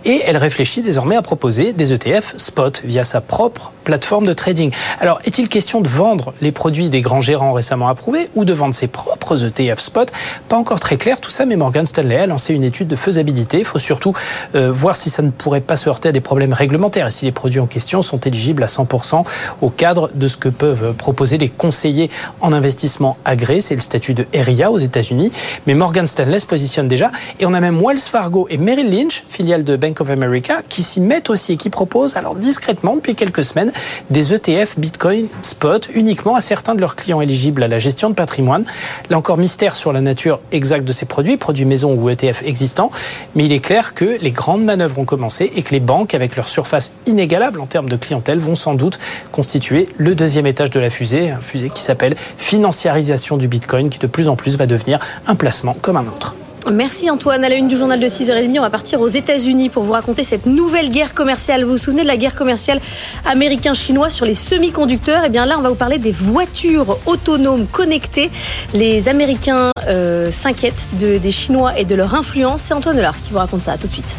Et 0.04 0.20
elle 0.26 0.36
réfléchit 0.36 0.82
désormais 0.82 1.14
à 1.14 1.22
proposer 1.22 1.72
des 1.72 1.92
ETF 1.92 2.34
spot 2.38 2.82
via 2.84 3.04
sa 3.04 3.20
propre 3.20 3.70
plateforme 3.84 4.26
de 4.26 4.32
trading. 4.32 4.72
Alors, 5.00 5.20
est-il 5.24 5.48
question 5.48 5.80
de 5.80 5.88
vendre 5.88 6.34
les 6.40 6.50
produits 6.50 6.88
des 6.88 7.02
grands 7.02 7.20
gérants 7.20 7.52
récemment 7.52 7.86
approuvés 7.86 8.28
ou 8.34 8.44
de 8.44 8.52
vendre 8.52 8.74
ses 8.74 8.88
propres 8.88 9.44
ETF 9.44 9.78
spot? 9.78 10.10
Pas 10.48 10.56
encore 10.56 10.80
très 10.80 10.96
clair 10.96 11.20
tout 11.20 11.30
ça, 11.30 11.46
mais 11.46 11.54
Morgan 11.54 11.86
Stanley 11.86 12.16
a 12.16 12.26
lancé 12.26 12.52
une 12.52 12.64
étude 12.64 12.88
de 12.88 12.96
faisabilité. 12.96 13.60
Il 13.60 13.64
faut 13.64 13.78
surtout 13.92 14.14
euh, 14.54 14.72
voir 14.72 14.96
si 14.96 15.10
ça 15.10 15.20
ne 15.20 15.30
pourrait 15.30 15.60
pas 15.60 15.76
se 15.76 15.90
heurter 15.90 16.08
à 16.08 16.12
des 16.12 16.22
problèmes 16.22 16.54
réglementaires 16.54 17.08
et 17.08 17.10
si 17.10 17.26
les 17.26 17.32
produits 17.32 17.60
en 17.60 17.66
question 17.66 18.00
sont 18.00 18.18
éligibles 18.20 18.62
à 18.62 18.66
100% 18.66 19.22
au 19.60 19.68
cadre 19.68 20.10
de 20.14 20.28
ce 20.28 20.38
que 20.38 20.48
peuvent 20.48 20.94
proposer 20.94 21.36
les 21.36 21.50
conseillers 21.50 22.08
en 22.40 22.54
investissement 22.54 23.18
agréés. 23.26 23.60
C'est 23.60 23.74
le 23.74 23.82
statut 23.82 24.14
de 24.14 24.24
RIA 24.32 24.70
aux 24.70 24.78
États-Unis. 24.78 25.30
Mais 25.66 25.74
Morgan 25.74 26.06
Stanley 26.06 26.40
se 26.40 26.46
positionne 26.46 26.88
déjà 26.88 27.12
et 27.38 27.44
on 27.44 27.52
a 27.52 27.60
même 27.60 27.78
Wells 27.78 27.98
Fargo 27.98 28.46
et 28.48 28.56
Merrill 28.56 28.90
Lynch, 28.90 29.24
filiale 29.28 29.62
de 29.62 29.76
Bank 29.76 30.00
of 30.00 30.08
America, 30.08 30.62
qui 30.70 30.82
s'y 30.82 31.02
mettent 31.02 31.28
aussi 31.28 31.52
et 31.52 31.56
qui 31.58 31.68
proposent 31.68 32.16
alors 32.16 32.34
discrètement 32.34 32.96
depuis 32.96 33.14
quelques 33.14 33.44
semaines 33.44 33.72
des 34.08 34.32
ETF 34.32 34.78
Bitcoin 34.78 35.26
spot 35.42 35.90
uniquement 35.94 36.34
à 36.34 36.40
certains 36.40 36.74
de 36.74 36.80
leurs 36.80 36.96
clients 36.96 37.20
éligibles 37.20 37.62
à 37.62 37.68
la 37.68 37.78
gestion 37.78 38.08
de 38.08 38.14
patrimoine. 38.14 38.64
Là 39.10 39.18
encore 39.18 39.36
mystère 39.36 39.76
sur 39.76 39.92
la 39.92 40.00
nature 40.00 40.40
exacte 40.50 40.84
de 40.86 40.92
ces 40.92 41.04
produits, 41.04 41.36
produits 41.36 41.66
maison 41.66 41.92
ou 41.92 42.08
ETF 42.08 42.42
existants, 42.46 42.90
mais 43.34 43.44
il 43.44 43.52
est 43.52 43.60
clair 43.60 43.81
que 43.90 44.18
les 44.20 44.30
grandes 44.30 44.64
manœuvres 44.64 44.98
ont 44.98 45.04
commencé 45.04 45.50
et 45.54 45.62
que 45.62 45.70
les 45.70 45.80
banques, 45.80 46.14
avec 46.14 46.36
leur 46.36 46.48
surface 46.48 46.92
inégalable 47.06 47.60
en 47.60 47.66
termes 47.66 47.88
de 47.88 47.96
clientèle, 47.96 48.38
vont 48.38 48.54
sans 48.54 48.74
doute 48.74 48.98
constituer 49.32 49.88
le 49.98 50.14
deuxième 50.14 50.46
étage 50.46 50.70
de 50.70 50.80
la 50.80 50.90
fusée, 50.90 51.28
une 51.30 51.40
fusée 51.40 51.70
qui 51.70 51.82
s'appelle 51.82 52.14
financiarisation 52.38 53.36
du 53.36 53.48
Bitcoin, 53.48 53.90
qui 53.90 53.98
de 53.98 54.06
plus 54.06 54.28
en 54.28 54.36
plus 54.36 54.56
va 54.56 54.66
devenir 54.66 54.98
un 55.26 55.34
placement 55.34 55.76
comme 55.80 55.96
un 55.96 56.06
autre. 56.06 56.34
Merci 56.70 57.10
Antoine. 57.10 57.44
À 57.44 57.48
la 57.48 57.56
une 57.56 57.66
du 57.66 57.76
journal 57.76 57.98
de 57.98 58.06
6h30, 58.06 58.58
on 58.58 58.62
va 58.62 58.70
partir 58.70 59.00
aux 59.00 59.08
États-Unis 59.08 59.68
pour 59.68 59.82
vous 59.82 59.92
raconter 59.92 60.22
cette 60.22 60.46
nouvelle 60.46 60.90
guerre 60.90 61.12
commerciale. 61.12 61.64
Vous 61.64 61.72
vous 61.72 61.76
souvenez 61.76 62.02
de 62.02 62.06
la 62.06 62.16
guerre 62.16 62.36
commerciale 62.36 62.80
américain-chinois 63.24 64.08
sur 64.08 64.26
les 64.26 64.34
semi-conducteurs? 64.34 65.24
Eh 65.26 65.28
bien 65.28 65.44
là, 65.44 65.56
on 65.58 65.62
va 65.62 65.70
vous 65.70 65.74
parler 65.74 65.98
des 65.98 66.12
voitures 66.12 66.98
autonomes 67.06 67.66
connectées. 67.66 68.30
Les 68.74 69.08
Américains 69.08 69.70
euh, 69.88 70.30
s'inquiètent 70.30 70.86
de, 71.00 71.18
des 71.18 71.32
Chinois 71.32 71.78
et 71.78 71.84
de 71.84 71.96
leur 71.96 72.14
influence. 72.14 72.62
C'est 72.62 72.74
Antoine 72.74 72.96
Delard 72.96 73.18
qui 73.20 73.32
vous 73.32 73.38
raconte 73.38 73.62
ça. 73.62 73.76
Tout 73.76 73.88
de 73.88 73.92
suite. 73.92 74.16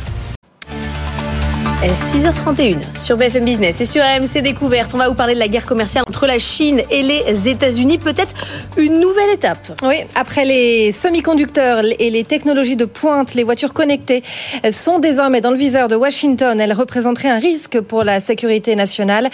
6h31 1.92 2.96
sur 2.96 3.18
BFM 3.18 3.44
Business 3.44 3.82
et 3.82 3.86
sur 3.86 4.02
AMC 4.02 4.42
Découverte. 4.42 4.94
On 4.94 4.98
va 4.98 5.10
vous 5.10 5.16
parler 5.16 5.34
de 5.34 5.40
la 5.40 5.50
guerre 5.50 5.66
commerciale 5.66 6.06
entre 6.08 6.26
la 6.26 6.40
Chine 6.40 6.82
et 6.90 7.04
les 7.04 7.50
États-Unis. 7.50 7.98
Peut-être 7.98 8.34
une 8.78 9.02
nouvelle 9.02 9.30
étape. 9.32 9.82
Oui, 9.84 9.98
après 10.16 10.46
les 10.46 10.94
semi-conducteurs 10.94 11.84
et 12.00 12.10
les 12.10 12.24
technologies 12.24 12.78
de 12.78 12.86
pointe, 12.86 13.34
les 13.34 13.44
voitures 13.44 13.74
connectées 13.74 14.24
sont 14.72 15.00
désormais 15.00 15.42
dans 15.42 15.52
le 15.52 15.58
viseur 15.58 15.90
de 15.90 15.98
Washington. 15.98 16.60
Elles 16.60 16.74
représenteraient 16.74 17.30
un 17.30 17.40
risque 17.40 17.82
pour 17.82 18.06
la 18.06 18.22
sécurité 18.22 18.76
nationale. 18.76 19.30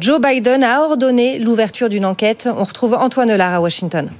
Joe 0.00 0.20
Biden 0.20 0.64
a 0.64 0.82
ordonné 0.82 1.38
l'ouverture 1.38 1.88
d'une 1.88 2.04
enquête. 2.04 2.48
On 2.58 2.64
retrouve 2.64 2.94
Antoine 2.94 3.32
Lard 3.34 3.54
à 3.54 3.60
Washington. 3.60 4.10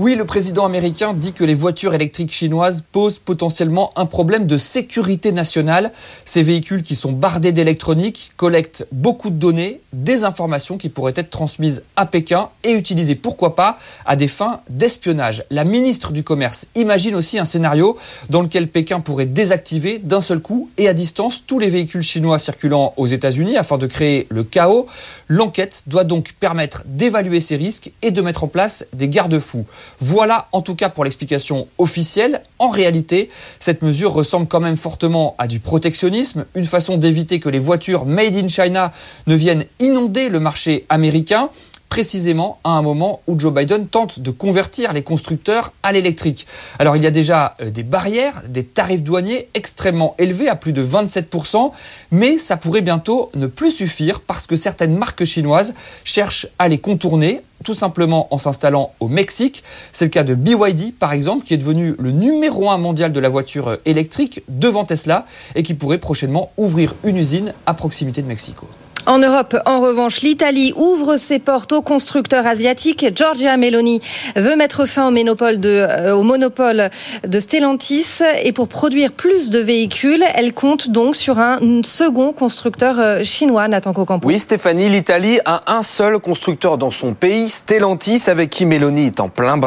Oui, 0.00 0.14
le 0.14 0.24
président 0.24 0.64
américain 0.64 1.12
dit 1.12 1.32
que 1.32 1.42
les 1.42 1.56
voitures 1.56 1.92
électriques 1.92 2.30
chinoises 2.30 2.84
posent 2.92 3.18
potentiellement 3.18 3.90
un 3.96 4.06
problème 4.06 4.46
de 4.46 4.56
sécurité 4.56 5.32
nationale. 5.32 5.90
Ces 6.24 6.44
véhicules 6.44 6.84
qui 6.84 6.94
sont 6.94 7.10
bardés 7.10 7.50
d'électronique 7.50 8.30
collectent 8.36 8.86
beaucoup 8.92 9.28
de 9.30 9.34
données, 9.34 9.80
des 9.92 10.22
informations 10.22 10.78
qui 10.78 10.88
pourraient 10.88 11.14
être 11.16 11.30
transmises 11.30 11.82
à 11.96 12.06
Pékin 12.06 12.48
et 12.62 12.74
utilisées, 12.74 13.16
pourquoi 13.16 13.56
pas, 13.56 13.76
à 14.06 14.14
des 14.14 14.28
fins 14.28 14.60
d'espionnage. 14.70 15.42
La 15.50 15.64
ministre 15.64 16.12
du 16.12 16.22
Commerce 16.22 16.68
imagine 16.76 17.16
aussi 17.16 17.40
un 17.40 17.44
scénario 17.44 17.98
dans 18.30 18.42
lequel 18.42 18.68
Pékin 18.68 19.00
pourrait 19.00 19.26
désactiver 19.26 19.98
d'un 19.98 20.20
seul 20.20 20.38
coup 20.38 20.70
et 20.78 20.86
à 20.86 20.94
distance 20.94 21.42
tous 21.44 21.58
les 21.58 21.70
véhicules 21.70 22.04
chinois 22.04 22.38
circulant 22.38 22.94
aux 22.98 23.08
États-Unis 23.08 23.56
afin 23.56 23.78
de 23.78 23.88
créer 23.88 24.28
le 24.30 24.44
chaos. 24.44 24.86
L'enquête 25.26 25.82
doit 25.88 26.04
donc 26.04 26.34
permettre 26.38 26.84
d'évaluer 26.86 27.40
ces 27.40 27.56
risques 27.56 27.90
et 28.02 28.12
de 28.12 28.22
mettre 28.22 28.44
en 28.44 28.48
place 28.48 28.86
des 28.92 29.08
garde-fous. 29.08 29.66
Voilà 30.00 30.48
en 30.52 30.62
tout 30.62 30.74
cas 30.74 30.88
pour 30.88 31.04
l'explication 31.04 31.68
officielle. 31.78 32.42
En 32.58 32.68
réalité, 32.68 33.30
cette 33.58 33.82
mesure 33.82 34.12
ressemble 34.12 34.46
quand 34.46 34.60
même 34.60 34.76
fortement 34.76 35.34
à 35.38 35.46
du 35.46 35.60
protectionnisme, 35.60 36.46
une 36.54 36.64
façon 36.64 36.96
d'éviter 36.96 37.40
que 37.40 37.48
les 37.48 37.58
voitures 37.58 38.06
made 38.06 38.36
in 38.36 38.48
China 38.48 38.92
ne 39.26 39.34
viennent 39.34 39.64
inonder 39.80 40.28
le 40.28 40.40
marché 40.40 40.86
américain 40.88 41.50
précisément 41.88 42.58
à 42.64 42.70
un 42.70 42.82
moment 42.82 43.20
où 43.26 43.38
Joe 43.38 43.52
Biden 43.52 43.86
tente 43.86 44.20
de 44.20 44.30
convertir 44.30 44.92
les 44.92 45.02
constructeurs 45.02 45.72
à 45.82 45.92
l'électrique. 45.92 46.46
Alors 46.78 46.96
il 46.96 47.02
y 47.02 47.06
a 47.06 47.10
déjà 47.10 47.54
euh, 47.60 47.70
des 47.70 47.82
barrières, 47.82 48.42
des 48.48 48.64
tarifs 48.64 49.02
douaniers 49.02 49.48
extrêmement 49.54 50.14
élevés 50.18 50.48
à 50.48 50.56
plus 50.56 50.72
de 50.72 50.82
27%, 50.82 51.72
mais 52.10 52.38
ça 52.38 52.56
pourrait 52.56 52.82
bientôt 52.82 53.30
ne 53.34 53.46
plus 53.46 53.70
suffire 53.70 54.20
parce 54.20 54.46
que 54.46 54.56
certaines 54.56 54.96
marques 54.96 55.24
chinoises 55.24 55.74
cherchent 56.04 56.46
à 56.58 56.68
les 56.68 56.78
contourner 56.78 57.42
tout 57.64 57.74
simplement 57.74 58.32
en 58.32 58.38
s'installant 58.38 58.92
au 59.00 59.08
Mexique. 59.08 59.64
C'est 59.92 60.06
le 60.06 60.10
cas 60.10 60.24
de 60.24 60.34
BYD 60.34 60.94
par 60.98 61.12
exemple, 61.12 61.44
qui 61.44 61.54
est 61.54 61.58
devenu 61.58 61.94
le 61.98 62.12
numéro 62.12 62.70
un 62.70 62.78
mondial 62.78 63.12
de 63.12 63.20
la 63.20 63.28
voiture 63.28 63.78
électrique 63.84 64.42
devant 64.48 64.84
Tesla 64.84 65.26
et 65.54 65.62
qui 65.62 65.74
pourrait 65.74 65.98
prochainement 65.98 66.52
ouvrir 66.56 66.94
une 67.04 67.16
usine 67.16 67.54
à 67.66 67.74
proximité 67.74 68.22
de 68.22 68.28
Mexico. 68.28 68.66
En 69.08 69.20
Europe, 69.20 69.56
en 69.64 69.80
revanche, 69.80 70.20
l'Italie 70.20 70.74
ouvre 70.76 71.16
ses 71.16 71.38
portes 71.38 71.72
aux 71.72 71.80
constructeurs 71.80 72.46
asiatiques. 72.46 73.06
Giorgia 73.16 73.56
Meloni 73.56 74.02
veut 74.36 74.54
mettre 74.54 74.84
fin 74.84 75.08
au 75.08 75.10
monopole 75.10 75.60
de, 75.60 75.86
euh, 75.88 77.40
Stellantis 77.40 78.20
et 78.44 78.52
pour 78.52 78.68
produire 78.68 79.12
plus 79.12 79.48
de 79.48 79.60
véhicules, 79.60 80.22
elle 80.34 80.52
compte 80.52 80.90
donc 80.90 81.16
sur 81.16 81.38
un 81.38 81.58
second 81.84 82.34
constructeur 82.34 82.96
euh, 82.98 83.24
chinois, 83.24 83.66
Nathan 83.66 83.94
Cocampo. 83.94 84.28
Oui, 84.28 84.38
Stéphanie, 84.38 84.90
l'Italie 84.90 85.40
a 85.46 85.62
un 85.74 85.82
seul 85.82 86.18
constructeur 86.18 86.76
dans 86.76 86.90
son 86.90 87.14
pays, 87.14 87.48
Stellantis, 87.48 88.24
avec 88.26 88.50
qui 88.50 88.66
Meloni 88.66 89.06
est 89.06 89.20
en 89.20 89.30
plein, 89.30 89.58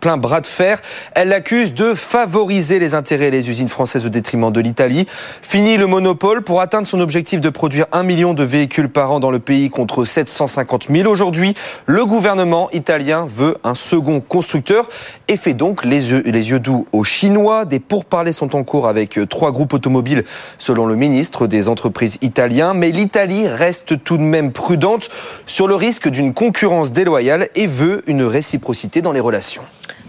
plein 0.00 0.16
bras 0.16 0.40
de 0.40 0.46
fer. 0.46 0.80
Elle 1.14 1.28
l'accuse 1.28 1.74
de 1.74 1.92
favoriser 1.92 2.78
les 2.78 2.94
intérêts 2.94 3.30
des 3.30 3.50
usines 3.50 3.68
françaises 3.68 4.06
au 4.06 4.08
détriment 4.08 4.50
de 4.50 4.60
l'Italie. 4.60 5.06
Fini 5.42 5.76
le 5.76 5.86
monopole 5.86 6.42
pour 6.42 6.62
atteindre 6.62 6.86
son 6.86 7.00
objectif 7.00 7.42
de 7.42 7.50
produire 7.50 7.84
un 7.92 8.02
million 8.02 8.32
de 8.32 8.44
véhicules 8.44 8.77
par 8.86 9.10
an 9.10 9.18
dans 9.18 9.32
le 9.32 9.40
pays 9.40 9.70
contre 9.70 10.04
750 10.04 10.86
000 10.94 11.10
aujourd'hui. 11.10 11.54
Le 11.86 12.06
gouvernement 12.06 12.70
italien 12.70 13.26
veut 13.28 13.56
un 13.64 13.74
second 13.74 14.20
constructeur 14.20 14.88
et 15.26 15.36
fait 15.36 15.54
donc 15.54 15.84
les 15.84 16.12
yeux, 16.12 16.22
les 16.24 16.50
yeux 16.50 16.60
doux 16.60 16.86
aux 16.92 17.02
Chinois. 17.02 17.64
Des 17.64 17.80
pourparlers 17.80 18.32
sont 18.32 18.54
en 18.54 18.62
cours 18.62 18.86
avec 18.86 19.18
trois 19.28 19.50
groupes 19.50 19.72
automobiles 19.72 20.24
selon 20.58 20.86
le 20.86 20.94
ministre 20.94 21.48
des 21.48 21.68
entreprises 21.68 22.18
italiens. 22.22 22.74
Mais 22.74 22.90
l'Italie 22.90 23.48
reste 23.48 24.04
tout 24.04 24.18
de 24.18 24.22
même 24.22 24.52
prudente 24.52 25.08
sur 25.46 25.66
le 25.66 25.74
risque 25.74 26.08
d'une 26.08 26.32
concurrence 26.32 26.92
déloyale 26.92 27.48
et 27.56 27.66
veut 27.66 28.02
une 28.06 28.22
réciprocité 28.22 29.02
dans 29.02 29.12
les 29.12 29.20
relations. 29.20 29.62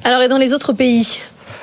Alors 0.03 0.21
et 0.21 0.27
dans 0.27 0.37
les 0.37 0.53
autres 0.53 0.73
pays? 0.73 1.19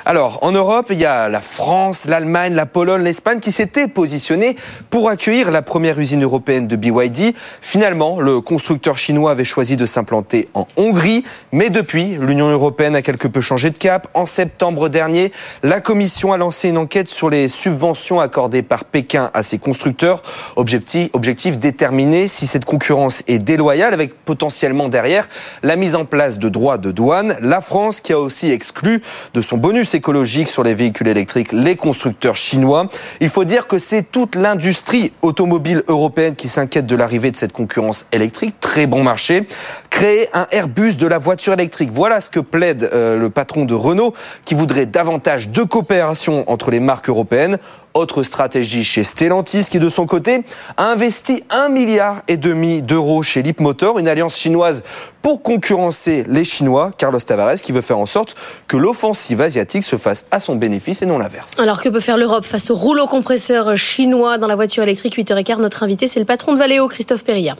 Alors, 0.07 0.39
en 0.41 0.53
Europe, 0.53 0.87
il 0.89 0.99
y 0.99 1.05
a 1.05 1.27
la 1.27 1.41
France, 1.41 2.05
l'Allemagne, 2.05 2.53
la 2.53 2.65
Pologne, 2.65 3.03
l'Espagne 3.03 3.41
qui 3.41 3.51
s'étaient 3.51 3.89
positionnés 3.89 4.55
pour 4.89 5.09
accueillir 5.09 5.51
la 5.51 5.61
première 5.61 5.99
usine 5.99 6.23
européenne 6.23 6.65
de 6.65 6.77
BYD. 6.77 7.35
Finalement, 7.59 8.21
le 8.21 8.39
constructeur 8.39 8.97
chinois 8.97 9.31
avait 9.31 9.43
choisi 9.43 9.75
de 9.75 9.85
s'implanter 9.85 10.47
en 10.53 10.65
Hongrie, 10.77 11.25
mais 11.51 11.69
depuis, 11.69 12.15
l'Union 12.21 12.49
européenne 12.49 12.95
a 12.95 13.01
quelque 13.01 13.27
peu 13.27 13.41
changé 13.41 13.69
de 13.69 13.77
cap. 13.77 14.07
En 14.13 14.25
septembre 14.25 14.87
dernier, 14.87 15.33
la 15.61 15.81
Commission 15.81 16.31
a 16.31 16.37
lancé 16.37 16.69
une 16.69 16.77
enquête 16.77 17.09
sur 17.09 17.29
les 17.29 17.49
subventions 17.49 18.21
accordées 18.21 18.63
par 18.63 18.85
Pékin 18.85 19.29
à 19.33 19.43
ses 19.43 19.57
constructeurs. 19.57 20.21
Objectif, 20.55 21.09
objectif 21.11 21.57
déterminer 21.57 22.29
si 22.29 22.47
cette 22.47 22.63
concurrence 22.63 23.23
est 23.27 23.39
déloyale, 23.39 23.93
avec 23.93 24.13
potentiellement 24.23 24.87
derrière 24.87 25.27
la 25.63 25.75
mise 25.75 25.95
en 25.95 26.05
place 26.05 26.39
de 26.39 26.47
droits 26.47 26.77
de 26.77 26.91
douane. 26.91 27.35
La 27.41 27.59
France 27.59 27.99
qui 27.99 28.13
a 28.13 28.19
aussi 28.21 28.49
exclu 28.51 29.01
de 29.33 29.41
son 29.41 29.57
bonus 29.57 29.96
sur 30.45 30.63
les 30.63 30.73
véhicules 30.73 31.07
électriques 31.07 31.51
les 31.51 31.75
constructeurs 31.75 32.35
chinois. 32.35 32.89
Il 33.19 33.29
faut 33.29 33.45
dire 33.45 33.67
que 33.67 33.79
c'est 33.79 34.03
toute 34.03 34.35
l'industrie 34.35 35.13
automobile 35.21 35.83
européenne 35.87 36.35
qui 36.35 36.47
s'inquiète 36.47 36.85
de 36.85 36.95
l'arrivée 36.95 37.31
de 37.31 37.35
cette 37.35 37.51
concurrence 37.51 38.05
électrique. 38.11 38.59
Très 38.59 38.87
bon 38.87 39.03
marché. 39.03 39.47
Créer 39.89 40.29
un 40.33 40.47
Airbus 40.51 40.95
de 40.95 41.07
la 41.07 41.17
voiture 41.17 41.53
électrique. 41.53 41.89
Voilà 41.91 42.21
ce 42.21 42.29
que 42.29 42.39
plaide 42.39 42.89
euh, 42.93 43.17
le 43.17 43.29
patron 43.29 43.65
de 43.65 43.73
Renault 43.73 44.13
qui 44.45 44.55
voudrait 44.55 44.85
davantage 44.85 45.49
de 45.49 45.63
coopération 45.63 46.49
entre 46.49 46.71
les 46.71 46.79
marques 46.79 47.09
européennes. 47.09 47.57
Autre 47.93 48.21
stratégie 48.21 48.83
chez 48.83 49.03
Stellantis 49.03 49.65
qui 49.71 49.79
de 49.79 49.89
son 49.89 50.05
côté 50.05 50.43
a 50.77 50.85
investi 50.85 51.43
un 51.49 51.67
milliard 51.67 52.21
et 52.27 52.37
demi 52.37 52.83
d'euros 52.83 53.23
chez 53.23 53.41
Leapmotor, 53.41 53.97
une 53.97 54.07
alliance 54.07 54.37
chinoise 54.37 54.83
pour 55.27 55.41
concurrencer 55.41 56.23
les 56.29 56.45
Chinois. 56.45 56.91
Carlos 56.97 57.19
Tavares 57.19 57.55
qui 57.55 57.73
veut 57.73 57.81
faire 57.81 57.97
en 57.97 58.05
sorte 58.05 58.37
que 58.69 58.77
l'offensive 58.77 59.41
asiatique 59.41 59.83
se 59.83 59.97
fasse 59.97 60.25
à 60.31 60.39
son 60.39 60.55
bénéfice 60.55 61.01
et 61.01 61.05
non 61.05 61.17
l'inverse. 61.17 61.59
Alors 61.59 61.81
que 61.81 61.89
peut 61.89 61.99
faire 61.99 62.15
l'Europe 62.15 62.45
face 62.45 62.71
au 62.71 62.75
rouleau 62.75 63.07
compresseur 63.07 63.75
chinois 63.75 64.37
dans 64.37 64.47
la 64.47 64.55
voiture 64.55 64.83
électrique? 64.83 65.17
8h15 65.17 65.59
Notre 65.59 65.83
invité 65.83 66.07
c'est 66.07 66.21
le 66.21 66.25
patron 66.25 66.53
de 66.53 66.57
Valeo, 66.57 66.87
Christophe 66.87 67.25
Perilla. 67.25 67.57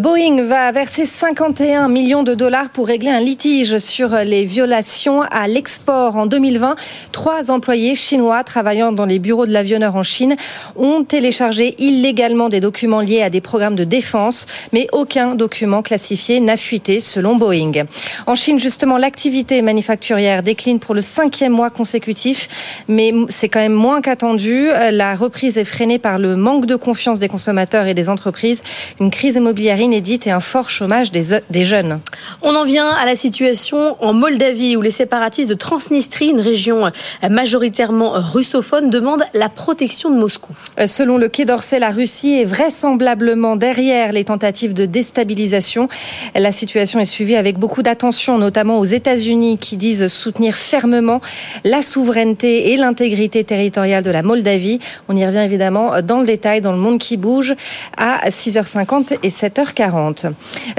Boeing 0.00 0.42
va 0.48 0.72
verser 0.72 1.04
51 1.04 1.86
millions 1.86 2.24
de 2.24 2.34
dollars 2.34 2.70
pour 2.70 2.88
régler 2.88 3.10
un 3.10 3.20
litige 3.20 3.78
sur 3.78 4.08
les 4.08 4.44
violations 4.44 5.22
à 5.22 5.46
l'export 5.46 6.16
en 6.16 6.26
2020. 6.26 6.74
Trois 7.12 7.52
employés 7.52 7.94
chinois 7.94 8.42
travaillant 8.42 8.90
dans 8.90 9.04
les 9.04 9.20
bureaux 9.20 9.46
de 9.46 9.52
l'avionneur 9.52 9.94
en 9.94 10.02
Chine 10.02 10.34
ont 10.74 11.04
téléchargé 11.04 11.76
illégalement 11.78 12.48
des 12.48 12.58
documents 12.58 13.02
liés 13.02 13.22
à 13.22 13.30
des 13.30 13.40
programmes 13.40 13.76
de 13.76 13.84
défense, 13.84 14.46
mais 14.72 14.88
aucun 14.90 15.36
document 15.36 15.82
classifié 15.82 16.40
n'a 16.40 16.56
fuité 16.56 16.98
selon 17.04 17.36
Boeing. 17.36 17.84
En 18.26 18.34
Chine, 18.34 18.58
justement, 18.58 18.98
l'activité 18.98 19.62
manufacturière 19.62 20.42
décline 20.42 20.78
pour 20.78 20.94
le 20.94 21.02
cinquième 21.02 21.52
mois 21.52 21.70
consécutif, 21.70 22.48
mais 22.88 23.12
c'est 23.28 23.48
quand 23.48 23.60
même 23.60 23.72
moins 23.72 24.00
qu'attendu. 24.00 24.68
La 24.90 25.14
reprise 25.14 25.58
est 25.58 25.64
freinée 25.64 25.98
par 25.98 26.18
le 26.18 26.36
manque 26.36 26.66
de 26.66 26.76
confiance 26.76 27.18
des 27.18 27.28
consommateurs 27.28 27.86
et 27.86 27.94
des 27.94 28.08
entreprises, 28.08 28.62
une 29.00 29.10
crise 29.10 29.36
immobilière 29.36 29.80
inédite 29.80 30.26
et 30.26 30.30
un 30.30 30.40
fort 30.40 30.70
chômage 30.70 31.12
des, 31.12 31.38
des 31.50 31.64
jeunes. 31.64 32.00
On 32.42 32.54
en 32.54 32.64
vient 32.64 32.88
à 32.88 33.06
la 33.06 33.16
situation 33.16 33.96
en 34.00 34.12
Moldavie 34.12 34.76
où 34.76 34.82
les 34.82 34.90
séparatistes 34.90 35.48
de 35.48 35.54
Transnistrie, 35.54 36.28
une 36.28 36.40
région 36.40 36.90
majoritairement 37.28 38.12
russophone, 38.14 38.90
demandent 38.90 39.24
la 39.34 39.48
protection 39.48 40.10
de 40.10 40.16
Moscou. 40.16 40.54
Selon 40.86 41.18
le 41.18 41.28
Quai 41.28 41.44
d'Orsay, 41.44 41.78
la 41.78 41.90
Russie 41.90 42.40
est 42.40 42.44
vraisemblablement 42.44 43.56
derrière 43.56 44.12
les 44.12 44.24
tentatives 44.24 44.74
de 44.74 44.86
déstabilisation. 44.86 45.88
La 46.34 46.52
situation 46.52 46.83
est 46.84 47.04
suivie 47.04 47.36
avec 47.36 47.58
beaucoup 47.58 47.82
d'attention, 47.82 48.38
notamment 48.38 48.78
aux 48.78 48.84
États-Unis 48.84 49.58
qui 49.58 49.76
disent 49.76 50.08
soutenir 50.08 50.54
fermement 50.54 51.20
la 51.64 51.82
souveraineté 51.82 52.72
et 52.72 52.76
l'intégrité 52.76 53.42
territoriale 53.42 54.02
de 54.02 54.10
la 54.10 54.22
Moldavie. 54.22 54.80
On 55.08 55.16
y 55.16 55.24
revient 55.24 55.38
évidemment 55.38 56.02
dans 56.02 56.20
le 56.20 56.26
détail 56.26 56.60
dans 56.60 56.72
le 56.72 56.78
monde 56.78 56.98
qui 56.98 57.16
bouge 57.16 57.54
à 57.96 58.28
6h50 58.28 59.18
et 59.22 59.28
7h40. 59.28 60.32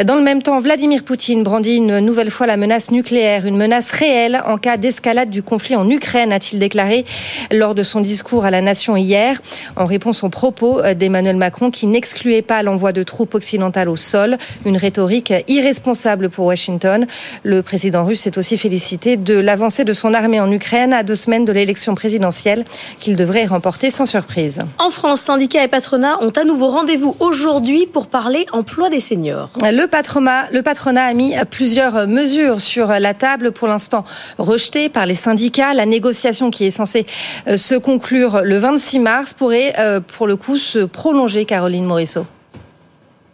Dans 0.06 0.16
le 0.16 0.22
même 0.22 0.44
temps, 0.44 0.60
Vladimir 0.60 1.04
Poutine 1.04 1.44
brandit 1.44 1.78
une 1.78 2.00
nouvelle 2.00 2.30
fois 2.30 2.46
la 2.46 2.58
menace 2.58 2.92
nucléaire, 2.92 3.46
une 3.46 3.58
menace 3.58 3.92
réelle 3.92 4.42
en 4.46 4.58
cas 4.58 4.78
d'escalade 4.78 5.30
du 5.30 5.42
conflit 5.42 5.76
en 5.76 5.90
Ukraine, 5.90 6.32
a-t-il 6.32 6.60
déclaré 6.60 7.06
lors 7.52 7.74
de 7.74 7.84
son 7.84 8.02
discours 8.02 8.46
à 8.46 8.52
la 8.52 8.62
nation 8.62 8.96
hier, 8.96 9.42
en 9.76 9.86
réponse 9.86 10.24
aux 10.24 10.30
propos 10.30 10.82
d'Emmanuel 10.96 11.38
Macron 11.38 11.72
qui 11.72 11.88
n'excluait 11.88 12.42
pas 12.42 12.62
l'envoi 12.64 12.92
de 12.92 13.04
troupes 13.04 13.34
occidentales 13.34 13.90
au 13.90 13.96
sol, 13.96 14.38
une 14.66 14.78
rhétorique 14.78 15.34
irresponsable 15.48 15.95
pour 16.32 16.46
Washington. 16.46 17.08
Le 17.44 17.62
président 17.62 18.06
russe 18.06 18.22
s'est 18.22 18.38
aussi 18.38 18.58
félicité 18.58 19.18
de 19.18 19.34
l'avancée 19.34 19.86
de 19.86 19.94
son 19.94 20.14
armée 20.14 20.40
en 20.40 20.52
Ukraine 20.52 20.94
à 20.94 21.04
deux 21.04 21.16
semaines 21.16 21.46
de 21.46 21.52
l'élection 21.52 21.96
présidentielle 21.96 22.66
qu'il 23.00 23.16
devrait 23.16 23.46
remporter 23.46 23.90
sans 23.90 24.06
surprise. 24.06 24.60
En 24.80 24.90
France, 24.90 25.22
syndicats 25.22 25.64
et 25.64 25.68
patronats 25.68 26.22
ont 26.22 26.30
à 26.30 26.44
nouveau 26.44 26.68
rendez-vous 26.68 27.16
aujourd'hui 27.20 27.86
pour 27.86 28.08
parler 28.08 28.46
emploi 28.52 28.90
des 28.90 29.00
seniors. 29.00 29.50
Le 29.62 29.86
patronat, 29.86 30.48
le 30.52 30.62
patronat 30.62 31.06
a 31.06 31.14
mis 31.14 31.34
plusieurs 31.50 32.08
mesures 32.08 32.62
sur 32.62 32.88
la 32.88 33.14
table, 33.14 33.52
pour 33.52 33.68
l'instant 33.68 34.06
rejetées 34.38 34.90
par 34.90 35.06
les 35.06 35.16
syndicats. 35.16 35.74
La 35.74 35.86
négociation 35.86 36.52
qui 36.52 36.66
est 36.66 36.72
censée 36.72 37.06
se 37.56 37.76
conclure 37.76 38.42
le 38.44 38.58
26 38.58 39.00
mars 39.00 39.34
pourrait, 39.34 39.74
pour 40.18 40.28
le 40.28 40.36
coup, 40.36 40.58
se 40.58 40.80
prolonger, 40.80 41.46
Caroline 41.46 41.86
Morisseau. 41.86 42.26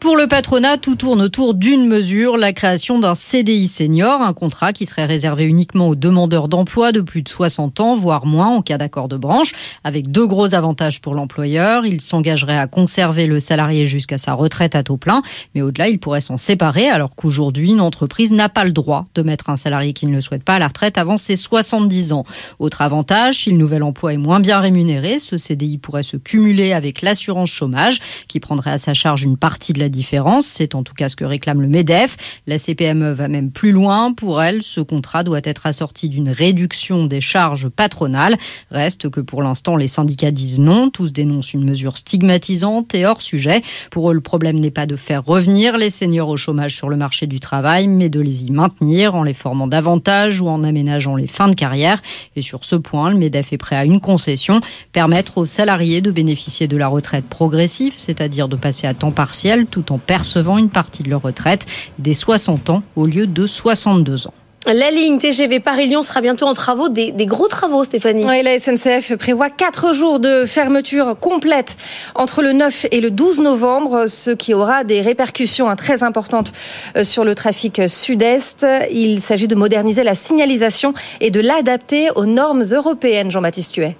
Pour 0.01 0.17
le 0.17 0.25
patronat, 0.25 0.79
tout 0.79 0.95
tourne 0.95 1.21
autour 1.21 1.53
d'une 1.53 1.85
mesure, 1.85 2.35
la 2.35 2.53
création 2.53 2.97
d'un 2.97 3.13
CDI 3.13 3.67
senior, 3.67 4.23
un 4.23 4.33
contrat 4.33 4.73
qui 4.73 4.87
serait 4.87 5.05
réservé 5.05 5.45
uniquement 5.45 5.89
aux 5.89 5.95
demandeurs 5.95 6.47
d'emploi 6.47 6.91
de 6.91 7.01
plus 7.01 7.21
de 7.21 7.29
60 7.29 7.79
ans, 7.79 7.95
voire 7.95 8.25
moins 8.25 8.47
en 8.47 8.63
cas 8.63 8.79
d'accord 8.79 9.07
de 9.07 9.15
branche, 9.15 9.53
avec 9.83 10.09
deux 10.09 10.25
gros 10.25 10.55
avantages 10.55 11.01
pour 11.01 11.13
l'employeur. 11.13 11.85
Il 11.85 12.01
s'engagerait 12.01 12.57
à 12.57 12.65
conserver 12.65 13.27
le 13.27 13.39
salarié 13.39 13.85
jusqu'à 13.85 14.17
sa 14.17 14.33
retraite 14.33 14.73
à 14.73 14.81
taux 14.81 14.97
plein, 14.97 15.21
mais 15.53 15.61
au-delà, 15.61 15.87
il 15.87 15.99
pourrait 15.99 16.19
s'en 16.19 16.37
séparer, 16.37 16.89
alors 16.89 17.15
qu'aujourd'hui, 17.15 17.69
une 17.69 17.79
entreprise 17.79 18.31
n'a 18.31 18.49
pas 18.49 18.65
le 18.65 18.71
droit 18.71 19.05
de 19.13 19.21
mettre 19.21 19.51
un 19.51 19.55
salarié 19.55 19.93
qui 19.93 20.07
ne 20.07 20.15
le 20.15 20.21
souhaite 20.21 20.43
pas 20.43 20.55
à 20.55 20.59
la 20.59 20.69
retraite 20.69 20.97
avant 20.97 21.19
ses 21.19 21.35
70 21.35 22.11
ans. 22.11 22.25
Autre 22.57 22.81
avantage, 22.81 23.43
si 23.43 23.51
le 23.51 23.57
nouvel 23.57 23.83
emploi 23.83 24.13
est 24.13 24.17
moins 24.17 24.39
bien 24.39 24.61
rémunéré, 24.61 25.19
ce 25.19 25.37
CDI 25.37 25.77
pourrait 25.77 26.01
se 26.01 26.17
cumuler 26.17 26.73
avec 26.73 27.03
l'assurance 27.03 27.51
chômage, 27.51 27.99
qui 28.27 28.39
prendrait 28.39 28.71
à 28.71 28.77
sa 28.79 28.95
charge 28.95 29.21
une 29.21 29.37
partie 29.37 29.73
de 29.73 29.79
la 29.79 29.90
différence. 29.91 30.47
C'est 30.47 30.73
en 30.73 30.83
tout 30.83 30.93
cas 30.93 31.09
ce 31.09 31.15
que 31.15 31.25
réclame 31.25 31.61
le 31.61 31.67
MEDEF. 31.67 32.17
La 32.47 32.57
CPME 32.57 33.11
va 33.11 33.27
même 33.27 33.51
plus 33.51 33.71
loin. 33.71 34.13
Pour 34.13 34.41
elle, 34.41 34.63
ce 34.63 34.81
contrat 34.81 35.23
doit 35.23 35.41
être 35.43 35.65
assorti 35.65 36.09
d'une 36.09 36.29
réduction 36.29 37.05
des 37.05 37.21
charges 37.21 37.69
patronales. 37.69 38.37
Reste 38.71 39.09
que 39.09 39.21
pour 39.21 39.43
l'instant, 39.43 39.75
les 39.75 39.87
syndicats 39.87 40.31
disent 40.31 40.59
non. 40.59 40.89
Tous 40.89 41.11
dénoncent 41.11 41.53
une 41.53 41.65
mesure 41.65 41.97
stigmatisante 41.97 42.95
et 42.95 43.05
hors 43.05 43.21
sujet. 43.21 43.61
Pour 43.91 44.09
eux, 44.09 44.13
le 44.13 44.21
problème 44.21 44.59
n'est 44.59 44.71
pas 44.71 44.85
de 44.85 44.95
faire 44.95 45.23
revenir 45.23 45.77
les 45.77 45.89
seniors 45.89 46.29
au 46.29 46.37
chômage 46.37 46.75
sur 46.75 46.89
le 46.89 46.95
marché 46.95 47.27
du 47.27 47.39
travail, 47.39 47.87
mais 47.87 48.09
de 48.09 48.19
les 48.19 48.45
y 48.45 48.51
maintenir 48.51 49.15
en 49.15 49.23
les 49.23 49.33
formant 49.33 49.67
davantage 49.67 50.41
ou 50.41 50.47
en 50.47 50.63
aménageant 50.63 51.15
les 51.15 51.27
fins 51.27 51.49
de 51.49 51.55
carrière. 51.55 52.01
Et 52.35 52.41
sur 52.41 52.65
ce 52.65 52.75
point, 52.75 53.09
le 53.09 53.17
MEDEF 53.17 53.53
est 53.53 53.57
prêt 53.57 53.75
à 53.75 53.85
une 53.85 53.99
concession, 53.99 54.61
permettre 54.91 55.37
aux 55.37 55.45
salariés 55.45 56.01
de 56.01 56.11
bénéficier 56.11 56.67
de 56.67 56.77
la 56.77 56.87
retraite 56.87 57.25
progressive, 57.25 57.93
c'est-à-dire 57.97 58.47
de 58.47 58.55
passer 58.55 58.87
à 58.87 58.93
temps 58.93 59.11
partiel 59.11 59.65
tout 59.65 59.80
en 59.89 59.97
percevant 59.97 60.57
une 60.57 60.69
partie 60.69 61.03
de 61.03 61.09
leur 61.09 61.21
retraite 61.21 61.65
dès 61.97 62.13
60 62.13 62.69
ans 62.69 62.83
au 62.95 63.05
lieu 63.05 63.27
de 63.27 63.47
62 63.47 64.27
ans. 64.27 64.33
La 64.67 64.91
ligne 64.91 65.17
TGV 65.17 65.59
Paris-Lyon 65.59 66.03
sera 66.03 66.21
bientôt 66.21 66.45
en 66.45 66.53
travaux, 66.53 66.87
des, 66.87 67.11
des 67.11 67.25
gros 67.25 67.47
travaux, 67.47 67.83
Stéphanie. 67.83 68.23
Oui, 68.27 68.43
la 68.43 68.59
SNCF 68.59 69.15
prévoit 69.15 69.49
quatre 69.49 69.93
jours 69.93 70.19
de 70.19 70.45
fermeture 70.45 71.17
complète 71.19 71.77
entre 72.13 72.43
le 72.43 72.53
9 72.53 72.85
et 72.91 73.01
le 73.01 73.09
12 73.09 73.41
novembre, 73.41 74.05
ce 74.05 74.29
qui 74.29 74.53
aura 74.53 74.83
des 74.83 75.01
répercussions 75.01 75.67
hein, 75.67 75.75
très 75.75 76.03
importantes 76.03 76.53
euh, 76.95 77.03
sur 77.03 77.23
le 77.23 77.33
trafic 77.33 77.81
sud-est. 77.89 78.65
Il 78.91 79.19
s'agit 79.19 79.47
de 79.47 79.55
moderniser 79.55 80.03
la 80.03 80.13
signalisation 80.13 80.93
et 81.21 81.31
de 81.31 81.39
l'adapter 81.39 82.09
aux 82.15 82.27
normes 82.27 82.63
européennes, 82.71 83.31
Jean-Baptiste 83.31 83.75
Huet. 83.77 83.97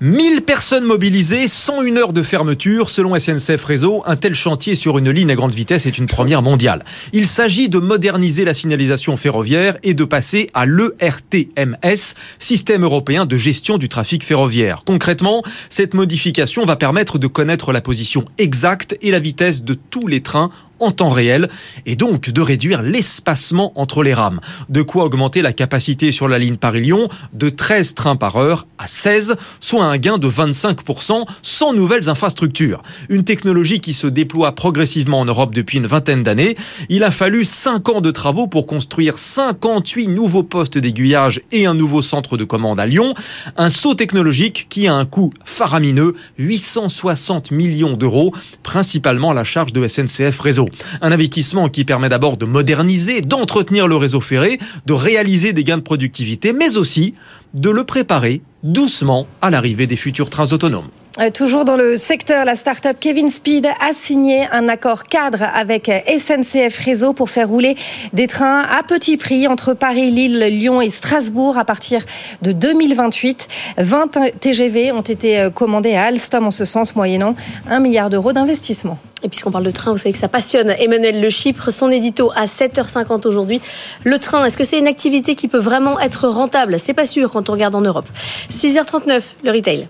1000 0.00 0.42
personnes 0.42 0.84
mobilisées, 0.84 1.48
101 1.48 1.96
heures 1.96 2.12
de 2.12 2.22
fermeture. 2.22 2.90
Selon 2.90 3.18
SNCF 3.18 3.64
Réseau, 3.64 4.02
un 4.04 4.16
tel 4.16 4.34
chantier 4.34 4.74
sur 4.74 4.98
une 4.98 5.10
ligne 5.10 5.30
à 5.30 5.34
grande 5.34 5.54
vitesse 5.54 5.86
est 5.86 5.96
une 5.96 6.06
première 6.06 6.42
mondiale. 6.42 6.84
Il 7.14 7.26
s'agit 7.26 7.70
de 7.70 7.78
moderniser 7.78 8.44
la 8.44 8.52
signalisation 8.52 9.16
ferroviaire 9.16 9.78
et 9.82 9.94
de 9.94 10.04
passer 10.04 10.50
à 10.52 10.66
l'ERTMS, 10.66 12.14
Système 12.38 12.84
européen 12.84 13.24
de 13.24 13.38
gestion 13.38 13.78
du 13.78 13.88
trafic 13.88 14.22
ferroviaire. 14.22 14.82
Concrètement, 14.84 15.42
cette 15.70 15.94
modification 15.94 16.66
va 16.66 16.76
permettre 16.76 17.18
de 17.18 17.26
connaître 17.26 17.72
la 17.72 17.80
position 17.80 18.22
exacte 18.36 18.98
et 19.00 19.10
la 19.10 19.18
vitesse 19.18 19.64
de 19.64 19.72
tous 19.72 20.08
les 20.08 20.20
trains 20.20 20.50
en 20.80 20.90
temps 20.90 21.08
réel 21.08 21.48
et 21.86 21.96
donc 21.96 22.30
de 22.30 22.40
réduire 22.40 22.82
l'espacement 22.82 23.72
entre 23.74 24.02
les 24.02 24.14
rames. 24.14 24.40
De 24.68 24.82
quoi 24.82 25.04
augmenter 25.04 25.42
la 25.42 25.52
capacité 25.52 26.12
sur 26.12 26.28
la 26.28 26.38
ligne 26.38 26.56
Paris-Lyon 26.56 27.08
de 27.32 27.48
13 27.48 27.94
trains 27.94 28.16
par 28.16 28.36
heure 28.36 28.66
à 28.78 28.86
16, 28.86 29.36
soit 29.60 29.84
un 29.84 29.96
gain 29.98 30.18
de 30.18 30.28
25% 30.28 31.24
sans 31.42 31.72
nouvelles 31.72 32.08
infrastructures. 32.08 32.82
Une 33.08 33.24
technologie 33.24 33.80
qui 33.80 33.92
se 33.92 34.06
déploie 34.06 34.54
progressivement 34.54 35.20
en 35.20 35.24
Europe 35.24 35.54
depuis 35.54 35.78
une 35.78 35.86
vingtaine 35.86 36.22
d'années. 36.22 36.56
Il 36.88 37.04
a 37.04 37.10
fallu 37.10 37.44
5 37.44 37.88
ans 37.88 38.00
de 38.00 38.10
travaux 38.10 38.46
pour 38.46 38.66
construire 38.66 39.18
58 39.18 40.08
nouveaux 40.08 40.42
postes 40.42 40.78
d'aiguillage 40.78 41.40
et 41.52 41.66
un 41.66 41.74
nouveau 41.74 42.02
centre 42.02 42.36
de 42.36 42.44
commande 42.44 42.80
à 42.80 42.86
Lyon. 42.86 43.14
Un 43.56 43.70
saut 43.70 43.94
technologique 43.94 44.66
qui 44.68 44.86
a 44.86 44.94
un 44.94 45.04
coût 45.04 45.32
faramineux, 45.44 46.14
860 46.38 47.50
millions 47.50 47.96
d'euros, 47.96 48.34
principalement 48.62 49.30
à 49.30 49.34
la 49.34 49.44
charge 49.44 49.72
de 49.72 49.86
SNCF 49.86 50.38
Réseau. 50.40 50.65
Un 51.00 51.12
investissement 51.12 51.68
qui 51.68 51.84
permet 51.84 52.08
d'abord 52.08 52.36
de 52.36 52.46
moderniser, 52.46 53.20
d'entretenir 53.20 53.88
le 53.88 53.96
réseau 53.96 54.20
ferré, 54.20 54.58
de 54.86 54.92
réaliser 54.92 55.52
des 55.52 55.64
gains 55.64 55.78
de 55.78 55.82
productivité, 55.82 56.52
mais 56.52 56.76
aussi 56.76 57.14
de 57.54 57.70
le 57.70 57.84
préparer 57.84 58.42
doucement 58.62 59.26
à 59.40 59.50
l'arrivée 59.50 59.86
des 59.86 59.96
futurs 59.96 60.30
trains 60.30 60.52
autonomes. 60.52 60.88
Euh, 61.18 61.30
toujours 61.30 61.64
dans 61.64 61.76
le 61.76 61.96
secteur, 61.96 62.44
la 62.44 62.56
start-up 62.56 62.98
Kevin 63.00 63.30
Speed 63.30 63.66
a 63.66 63.92
signé 63.94 64.46
un 64.52 64.68
accord 64.68 65.04
cadre 65.04 65.44
avec 65.54 65.90
SNCF 66.06 66.76
Réseau 66.76 67.14
pour 67.14 67.30
faire 67.30 67.48
rouler 67.48 67.74
des 68.12 68.26
trains 68.26 68.60
à 68.60 68.82
petit 68.82 69.16
prix 69.16 69.48
entre 69.48 69.72
Paris, 69.72 70.10
Lille, 70.10 70.38
Lyon 70.38 70.82
et 70.82 70.90
Strasbourg 70.90 71.56
à 71.56 71.64
partir 71.64 72.04
de 72.42 72.52
2028. 72.52 73.48
20 73.78 74.18
TGV 74.40 74.92
ont 74.92 75.00
été 75.00 75.40
euh, 75.40 75.50
commandés 75.50 75.94
à 75.94 76.04
Alstom 76.04 76.46
en 76.46 76.50
ce 76.50 76.66
sens, 76.66 76.94
moyennant 76.94 77.34
un 77.70 77.80
milliard 77.80 78.10
d'euros 78.10 78.34
d'investissement. 78.34 78.98
Et 79.22 79.30
puisqu'on 79.30 79.50
parle 79.50 79.64
de 79.64 79.70
train, 79.70 79.92
vous 79.92 79.98
savez 79.98 80.12
que 80.12 80.18
ça 80.18 80.28
passionne 80.28 80.74
Emmanuel 80.78 81.22
Le 81.22 81.30
Chypre, 81.30 81.70
son 81.70 81.90
édito 81.90 82.30
à 82.36 82.44
7h50 82.44 83.26
aujourd'hui. 83.26 83.62
Le 84.04 84.18
train, 84.18 84.44
est-ce 84.44 84.58
que 84.58 84.64
c'est 84.64 84.78
une 84.78 84.86
activité 84.86 85.34
qui 85.34 85.48
peut 85.48 85.56
vraiment 85.56 85.98
être 85.98 86.28
rentable? 86.28 86.78
C'est 86.78 86.94
pas 86.94 87.06
sûr 87.06 87.32
quand 87.32 87.48
on 87.48 87.54
regarde 87.54 87.74
en 87.74 87.80
Europe. 87.80 88.06
6h39, 88.50 89.22
le 89.44 89.50
retail. 89.50 89.88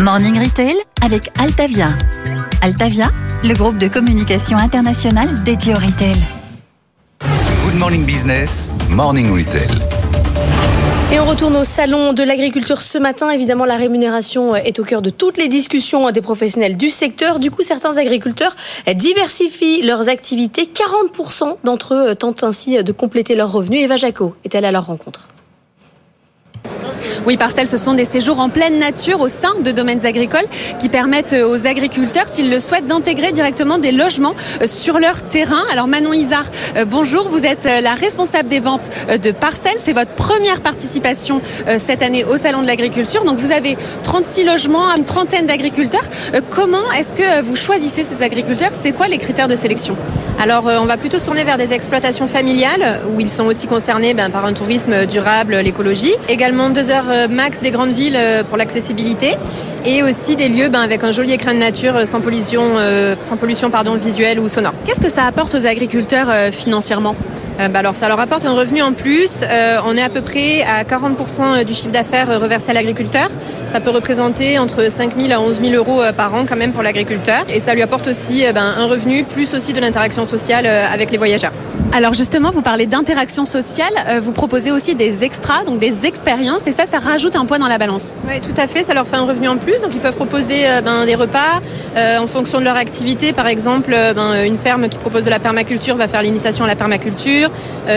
Morning 0.00 0.38
Retail 0.38 0.76
avec 1.02 1.28
Altavia. 1.40 1.88
Altavia, 2.62 3.10
le 3.42 3.52
groupe 3.54 3.78
de 3.78 3.88
communication 3.88 4.56
internationale 4.56 5.42
dédié 5.42 5.74
au 5.74 5.76
retail. 5.76 6.14
Good 7.64 7.74
Morning 7.74 8.06
Business, 8.06 8.70
Morning 8.90 9.32
Retail. 9.32 9.66
Et 11.12 11.18
on 11.18 11.24
retourne 11.24 11.56
au 11.56 11.64
salon 11.64 12.12
de 12.12 12.22
l'agriculture 12.22 12.80
ce 12.80 12.96
matin. 12.96 13.30
Évidemment, 13.30 13.64
la 13.64 13.74
rémunération 13.74 14.54
est 14.54 14.78
au 14.78 14.84
cœur 14.84 15.02
de 15.02 15.10
toutes 15.10 15.36
les 15.36 15.48
discussions 15.48 16.08
des 16.12 16.22
professionnels 16.22 16.76
du 16.76 16.90
secteur. 16.90 17.40
Du 17.40 17.50
coup, 17.50 17.62
certains 17.62 17.96
agriculteurs 17.96 18.54
diversifient 18.94 19.82
leurs 19.82 20.08
activités. 20.08 20.70
40% 20.72 21.56
d'entre 21.64 21.94
eux 21.94 22.14
tentent 22.14 22.44
ainsi 22.44 22.84
de 22.84 22.92
compléter 22.92 23.34
leurs 23.34 23.50
revenus. 23.50 23.80
Eva 23.80 23.96
Jaco 23.96 24.36
est-elle 24.44 24.64
à 24.64 24.70
leur 24.70 24.86
rencontre 24.86 25.28
oui, 27.26 27.36
Parcelles, 27.36 27.68
ce 27.68 27.76
sont 27.76 27.94
des 27.94 28.04
séjours 28.04 28.40
en 28.40 28.48
pleine 28.48 28.78
nature 28.78 29.20
au 29.20 29.28
sein 29.28 29.54
de 29.62 29.70
domaines 29.70 30.06
agricoles 30.06 30.46
qui 30.78 30.88
permettent 30.88 31.34
aux 31.34 31.66
agriculteurs, 31.66 32.26
s'ils 32.28 32.50
le 32.50 32.60
souhaitent, 32.60 32.86
d'intégrer 32.86 33.32
directement 33.32 33.78
des 33.78 33.92
logements 33.92 34.34
euh, 34.62 34.66
sur 34.66 34.98
leur 34.98 35.22
terrain. 35.22 35.64
Alors 35.70 35.88
Manon 35.88 36.12
Isard, 36.12 36.46
euh, 36.76 36.84
bonjour, 36.84 37.28
vous 37.28 37.44
êtes 37.44 37.66
euh, 37.66 37.80
la 37.80 37.94
responsable 37.94 38.48
des 38.48 38.60
ventes 38.60 38.90
de 39.22 39.30
Parcelles. 39.30 39.76
C'est 39.78 39.92
votre 39.92 40.12
première 40.12 40.60
participation 40.60 41.40
cette 41.78 42.02
année 42.02 42.24
au 42.24 42.36
Salon 42.36 42.62
de 42.62 42.66
l'agriculture. 42.66 43.24
Donc 43.24 43.38
vous 43.38 43.52
avez 43.52 43.76
36 44.02 44.44
logements, 44.44 44.88
une 44.96 45.04
trentaine 45.04 45.46
d'agriculteurs. 45.46 46.04
Comment 46.50 46.90
est-ce 46.92 47.12
que 47.12 47.42
vous 47.42 47.56
choisissez 47.56 48.04
ces 48.04 48.22
agriculteurs? 48.22 48.70
C'est 48.80 48.92
quoi 48.92 49.08
les 49.08 49.18
critères 49.18 49.48
de 49.48 49.56
sélection? 49.56 49.96
Alors, 50.40 50.64
on 50.66 50.86
va 50.86 50.96
plutôt 50.96 51.18
se 51.18 51.26
tourner 51.26 51.42
vers 51.42 51.56
des 51.56 51.72
exploitations 51.72 52.28
familiales 52.28 53.00
où 53.12 53.20
ils 53.20 53.28
sont 53.28 53.46
aussi 53.46 53.66
concernés 53.66 54.14
ben, 54.14 54.30
par 54.30 54.44
un 54.44 54.52
tourisme 54.52 55.06
durable, 55.06 55.56
l'écologie. 55.56 56.14
Deux 56.48 56.90
heures 56.90 57.28
max 57.30 57.60
des 57.60 57.70
grandes 57.70 57.90
villes 57.90 58.16
euh, 58.16 58.42
pour 58.42 58.56
l'accessibilité 58.56 59.34
et 59.84 60.02
aussi 60.02 60.34
des 60.34 60.48
lieux 60.48 60.68
ben, 60.68 60.80
avec 60.80 61.04
un 61.04 61.12
joli 61.12 61.32
écran 61.32 61.52
de 61.52 61.58
nature 61.58 61.94
euh, 61.96 62.04
sans 62.06 62.20
pollution, 62.20 62.62
euh, 62.78 63.14
sans 63.20 63.36
pollution 63.36 63.70
pardon, 63.70 63.94
visuelle 63.96 64.40
ou 64.40 64.48
sonore. 64.48 64.72
Qu'est-ce 64.86 65.00
que 65.00 65.10
ça 65.10 65.24
apporte 65.24 65.54
aux 65.54 65.66
agriculteurs 65.66 66.28
financièrement? 66.52 67.14
Bah 67.58 67.80
alors 67.80 67.96
ça 67.96 68.06
leur 68.06 68.20
apporte 68.20 68.44
un 68.44 68.52
revenu 68.52 68.82
en 68.82 68.92
plus. 68.92 69.42
on 69.84 69.96
est 69.96 70.02
à 70.02 70.08
peu 70.08 70.20
près 70.20 70.62
à 70.62 70.84
40% 70.84 71.64
du 71.64 71.74
chiffre 71.74 71.90
d'affaires 71.90 72.40
reversé 72.40 72.70
à 72.70 72.74
l'agriculteur. 72.74 73.28
Ça 73.66 73.80
peut 73.80 73.90
représenter 73.90 74.60
entre 74.60 74.88
5 74.90 75.20
000 75.20 75.32
à 75.32 75.40
11 75.40 75.60
000 75.60 75.74
euros 75.74 76.00
par 76.16 76.32
an 76.34 76.44
quand 76.48 76.56
même 76.56 76.72
pour 76.72 76.84
l'agriculteur. 76.84 77.44
Et 77.52 77.58
ça 77.58 77.74
lui 77.74 77.82
apporte 77.82 78.06
aussi 78.06 78.44
ben, 78.54 78.74
un 78.78 78.86
revenu 78.86 79.24
plus 79.24 79.54
aussi 79.54 79.72
de 79.72 79.80
l'interaction 79.80 80.24
sociale 80.24 80.66
avec 80.66 81.10
les 81.10 81.18
voyageurs. 81.18 81.52
Alors 81.92 82.12
justement, 82.12 82.50
vous 82.50 82.60
parlez 82.60 82.86
d'interaction 82.86 83.46
sociale, 83.46 83.92
euh, 84.08 84.20
vous 84.20 84.32
proposez 84.32 84.70
aussi 84.70 84.94
des 84.94 85.24
extras, 85.24 85.64
donc 85.64 85.78
des 85.78 86.06
expériences, 86.38 86.66
et 86.66 86.72
ça, 86.72 86.86
ça 86.86 86.98
rajoute 86.98 87.36
un 87.36 87.44
poids 87.46 87.58
dans 87.58 87.68
la 87.68 87.78
balance. 87.78 88.16
Oui, 88.28 88.40
tout 88.40 88.58
à 88.60 88.66
fait, 88.66 88.84
ça 88.84 88.94
leur 88.94 89.06
fait 89.08 89.16
un 89.16 89.24
revenu 89.24 89.48
en 89.48 89.56
plus, 89.56 89.80
donc 89.80 89.94
ils 89.94 90.00
peuvent 90.00 90.16
proposer 90.16 90.68
euh, 90.68 90.80
ben, 90.80 91.04
des 91.04 91.14
repas 91.14 91.60
euh, 91.96 92.18
en 92.18 92.26
fonction 92.26 92.60
de 92.60 92.64
leur 92.64 92.76
activité. 92.76 93.32
Par 93.32 93.46
exemple, 93.46 93.90
ben, 94.14 94.44
une 94.44 94.56
ferme 94.56 94.88
qui 94.88 94.98
propose 94.98 95.24
de 95.24 95.30
la 95.30 95.38
permaculture 95.38 95.96
va 95.96 96.06
faire 96.06 96.22
l'initiation 96.22 96.64
à 96.64 96.68
la 96.68 96.76
permaculture, 96.76 97.50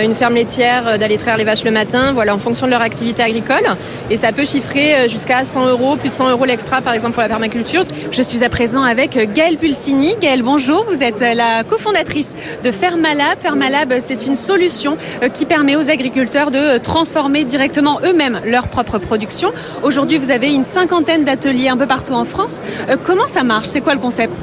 une 0.03 0.15
ferme 0.15 0.35
laitière 0.35 0.97
d'aller 0.97 1.17
traire 1.17 1.37
les 1.37 1.43
vaches 1.43 1.63
le 1.63 1.71
matin, 1.71 2.13
voilà, 2.13 2.33
en 2.33 2.39
fonction 2.39 2.65
de 2.65 2.71
leur 2.71 2.81
activité 2.81 3.21
agricole. 3.21 3.63
Et 4.09 4.17
ça 4.17 4.31
peut 4.31 4.45
chiffrer 4.45 5.07
jusqu'à 5.09 5.43
100 5.43 5.67
euros, 5.67 5.97
plus 5.97 6.09
de 6.09 6.13
100 6.13 6.29
euros 6.29 6.45
l'extra, 6.45 6.81
par 6.81 6.93
exemple, 6.93 7.13
pour 7.13 7.21
la 7.21 7.27
permaculture. 7.27 7.83
Je 8.11 8.21
suis 8.21 8.43
à 8.43 8.49
présent 8.49 8.83
avec 8.83 9.33
Gaëlle 9.33 9.57
Pulsini. 9.57 10.15
Gaëlle, 10.21 10.43
bonjour, 10.43 10.85
vous 10.85 11.03
êtes 11.03 11.19
la 11.19 11.63
cofondatrice 11.63 12.35
de 12.63 12.71
Fermalab. 12.71 13.39
Fermalab 13.39 13.93
c'est 13.99 14.25
une 14.25 14.35
solution 14.35 14.97
euh, 15.23 15.29
qui 15.29 15.45
permet 15.45 15.75
aux 15.75 15.89
agriculteurs 15.89 16.51
de 16.51 16.57
euh, 16.57 16.79
transformer 16.79 17.43
directement 17.43 17.99
eux-mêmes 18.03 18.30
leur 18.45 18.67
propre 18.67 18.97
production. 18.97 19.51
Aujourd'hui, 19.83 20.17
vous 20.17 20.31
avez 20.31 20.53
une 20.53 20.63
cinquantaine 20.63 21.23
d'ateliers 21.23 21.69
un 21.69 21.77
peu 21.77 21.87
partout 21.87 22.13
en 22.13 22.25
France. 22.25 22.61
Euh, 22.89 22.95
comment 23.01 23.27
ça 23.27 23.43
marche? 23.43 23.67
C'est 23.67 23.81
quoi 23.81 23.93
le 23.93 23.99
concept? 23.99 24.37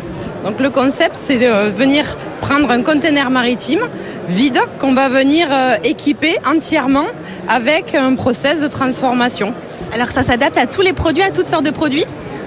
Donc 0.44 0.60
le 0.60 0.70
concept, 0.70 1.14
c'est 1.14 1.38
de 1.38 1.70
venir 1.70 2.16
prendre 2.40 2.70
un 2.70 2.82
conteneur 2.82 3.30
maritime 3.30 3.80
vide 4.28 4.60
qu'on 4.78 4.92
va 4.92 5.08
venir 5.08 5.48
euh, 5.50 5.74
équiper 5.84 6.36
entièrement 6.46 7.06
avec 7.48 7.94
un 7.94 8.14
process 8.14 8.60
de 8.60 8.68
transformation. 8.68 9.54
Alors 9.94 10.08
ça 10.08 10.22
s'adapte 10.22 10.58
à 10.58 10.66
tous 10.66 10.82
les 10.82 10.92
produits, 10.92 11.22
à 11.22 11.30
toutes 11.30 11.46
sortes 11.46 11.64
de 11.64 11.70
produits? 11.70 12.04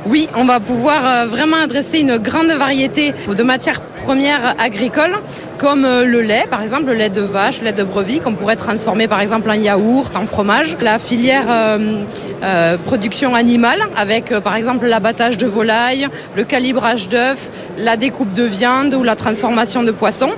Oui, 0.08 0.28
on 0.36 0.46
va 0.46 0.60
pouvoir 0.60 1.02
euh, 1.06 1.26
vraiment 1.28 1.58
adresser 1.58 2.00
une 2.00 2.18
grande 2.18 2.52
variété 2.52 3.14
de 3.28 3.44
matières 3.44 3.82
premières 4.04 4.56
agricoles, 4.60 5.18
comme 5.58 5.86
euh, 5.86 6.04
le 6.04 6.22
lait, 6.22 6.45
par 6.49 6.62
exemple, 6.62 6.88
le 6.88 6.95
lait 6.95 7.10
de 7.10 7.22
vache, 7.22 7.60
le 7.60 7.66
lait 7.66 7.72
de 7.74 7.84
brebis, 7.84 8.20
qu'on 8.20 8.34
pourrait 8.34 8.56
transformer 8.56 9.08
par 9.08 9.22
exemple 9.22 9.49
en 9.49 9.54
yaourt, 9.54 10.16
en 10.16 10.26
fromage. 10.26 10.78
La 10.82 10.99
filière 10.99 11.45
euh, 11.47 12.78
production 12.86 13.36
animale, 13.36 13.80
avec 13.95 14.34
par 14.39 14.56
exemple 14.56 14.88
l'abattage 14.88 15.38
de 15.38 15.45
volailles, 15.45 16.08
le 16.36 16.43
calibrage 16.43 17.10
d'œufs, 17.10 17.49
la 17.78 17.95
découpe 17.97 18.34
de 18.34 18.43
viande 18.43 18.93
ou 18.93 19.04
la 19.04 19.16
transformation 19.16 19.84
de 19.84 19.91
poissons. 19.91 20.32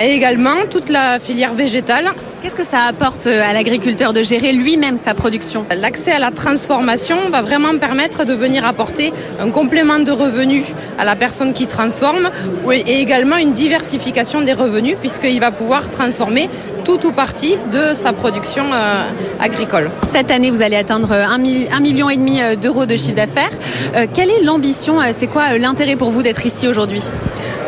Et 0.00 0.10
également 0.10 0.66
toute 0.68 0.88
la 0.88 1.20
filière 1.20 1.54
végétale. 1.54 2.10
Qu'est-ce 2.42 2.56
que 2.56 2.64
ça 2.64 2.80
apporte 2.88 3.26
à 3.26 3.52
l'agriculteur 3.52 4.12
de 4.12 4.22
gérer 4.22 4.52
lui-même 4.52 4.96
sa 4.96 5.14
production? 5.14 5.64
L'accès 5.74 6.12
à 6.12 6.18
la 6.18 6.30
transformation 6.30 7.16
va 7.30 7.40
vraiment 7.40 7.78
permettre 7.78 8.24
de 8.24 8.34
venir 8.34 8.66
apporter 8.66 9.12
un 9.40 9.50
complément 9.50 10.00
de 10.00 10.10
revenus 10.10 10.64
à 10.98 11.04
la 11.04 11.16
personne 11.16 11.52
qui 11.52 11.66
transforme 11.66 12.28
et 12.70 13.03
également 13.04 13.36
une 13.36 13.52
diversification 13.52 14.40
des 14.40 14.54
revenus 14.54 14.96
puisqu'il 14.98 15.38
va 15.38 15.50
pouvoir 15.50 15.90
transformer 15.90 16.48
tout 16.86 17.06
ou 17.06 17.12
partie 17.12 17.56
de 17.70 17.92
sa 17.92 18.14
production 18.14 18.64
euh, 18.72 19.02
agricole. 19.40 19.90
Cette 20.02 20.30
année, 20.30 20.50
vous 20.50 20.62
allez 20.62 20.76
atteindre 20.76 21.12
un, 21.12 21.38
million 21.38 22.08
et 22.08 22.16
demi 22.16 22.40
euh, 22.40 22.56
d'euros 22.56 22.86
de 22.86 22.96
chiffre 22.96 23.14
d'affaires. 23.14 23.50
Euh, 23.94 24.06
quelle 24.12 24.30
est 24.30 24.42
l'ambition 24.42 25.00
C'est 25.12 25.26
quoi 25.26 25.58
l'intérêt 25.58 25.96
pour 25.96 26.10
vous 26.10 26.22
d'être 26.22 26.46
ici 26.46 26.66
aujourd'hui? 26.66 27.02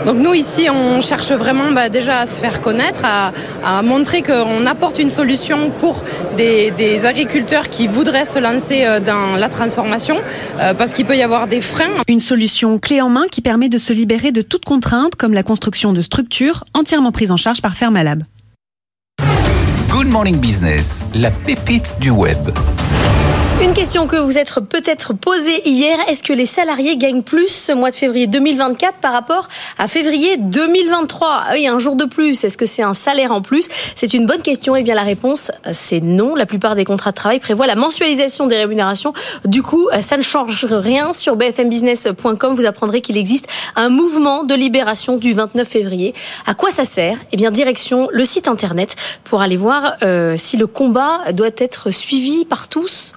Donc 0.06 0.16
nous 0.18 0.32
ici, 0.32 0.68
on 0.70 1.00
cherche 1.00 1.32
vraiment 1.32 1.72
bah, 1.72 1.88
déjà 1.88 2.20
à 2.20 2.26
se 2.26 2.40
faire 2.40 2.62
connaître, 2.62 3.02
à, 3.04 3.82
montrer 3.82 4.22
qu'on 4.22 4.64
apporte 4.64 4.98
une 4.98 5.10
solution 5.10 5.70
pour 5.78 6.02
des, 6.36 7.04
agriculteurs 7.04 7.68
qui 7.68 7.88
voudraient 7.88 8.24
se 8.24 8.38
lancer 8.38 8.86
dans 9.04 9.36
la 9.36 9.48
transformation, 9.48 10.16
parce 10.78 10.94
qu'il 10.94 11.04
peut 11.04 11.16
y 11.16 11.22
avoir 11.22 11.48
des 11.48 11.60
freins. 11.60 11.90
Une 12.08 12.20
solution 12.20 12.78
clé 12.78 13.00
en 13.00 13.08
main 13.08 13.26
qui 13.30 13.40
permet 13.40 13.68
de 13.68 13.78
se 13.78 13.92
libérer 13.92 14.30
de 14.30 14.42
toute 14.42 14.64
contrainte, 14.64 15.16
comme 15.16 15.34
la 15.34 15.42
construction 15.42 15.92
de 15.92 16.02
structures 16.02 16.64
entièrement 16.72 17.12
prises 17.12 17.32
en 17.32 17.36
charge 17.36 17.60
par 17.60 17.74
Fermalab. 17.74 18.22
Good 19.90 20.08
Morning 20.08 20.38
Business, 20.38 21.02
la 21.14 21.30
pépite 21.30 21.96
du 22.00 22.10
web. 22.10 22.38
Une 23.62 23.72
question 23.72 24.06
que 24.06 24.16
vous 24.16 24.36
êtes 24.36 24.52
peut-être 24.60 25.14
posée 25.14 25.66
hier, 25.66 25.98
est-ce 26.08 26.22
que 26.22 26.34
les 26.34 26.44
salariés 26.44 26.98
gagnent 26.98 27.22
plus 27.22 27.48
ce 27.48 27.72
mois 27.72 27.90
de 27.90 27.94
février 27.94 28.26
2024 28.26 28.98
par 28.98 29.14
rapport 29.14 29.48
à 29.78 29.88
février 29.88 30.36
2023 30.36 31.28
ah 31.30 31.50
Oui, 31.54 31.66
un 31.66 31.78
jour 31.78 31.96
de 31.96 32.04
plus, 32.04 32.44
est-ce 32.44 32.58
que 32.58 32.66
c'est 32.66 32.82
un 32.82 32.92
salaire 32.92 33.32
en 33.32 33.40
plus? 33.40 33.68
C'est 33.94 34.12
une 34.12 34.26
bonne 34.26 34.42
question 34.42 34.76
et 34.76 34.82
bien 34.82 34.94
la 34.94 35.02
réponse 35.02 35.50
c'est 35.72 36.00
non. 36.00 36.34
La 36.34 36.44
plupart 36.44 36.74
des 36.74 36.84
contrats 36.84 37.12
de 37.12 37.16
travail 37.16 37.40
prévoient 37.40 37.66
la 37.66 37.76
mensualisation 37.76 38.46
des 38.46 38.56
rémunérations. 38.56 39.14
Du 39.46 39.62
coup, 39.62 39.88
ça 40.02 40.18
ne 40.18 40.22
change 40.22 40.66
rien 40.66 41.14
sur 41.14 41.36
bfmbusiness.com, 41.36 42.54
vous 42.54 42.66
apprendrez 42.66 43.00
qu'il 43.00 43.16
existe 43.16 43.46
un 43.74 43.88
mouvement 43.88 44.44
de 44.44 44.54
libération 44.54 45.16
du 45.16 45.32
29 45.32 45.66
février. 45.66 46.14
À 46.46 46.52
quoi 46.52 46.70
ça 46.70 46.84
sert? 46.84 47.16
Eh 47.32 47.38
bien 47.38 47.50
direction 47.50 48.10
le 48.12 48.26
site 48.26 48.48
internet 48.48 48.96
pour 49.24 49.40
aller 49.40 49.56
voir 49.56 49.96
euh, 50.02 50.36
si 50.36 50.58
le 50.58 50.66
combat 50.66 51.32
doit 51.32 51.48
être 51.56 51.90
suivi 51.90 52.44
par 52.44 52.68
tous 52.68 53.14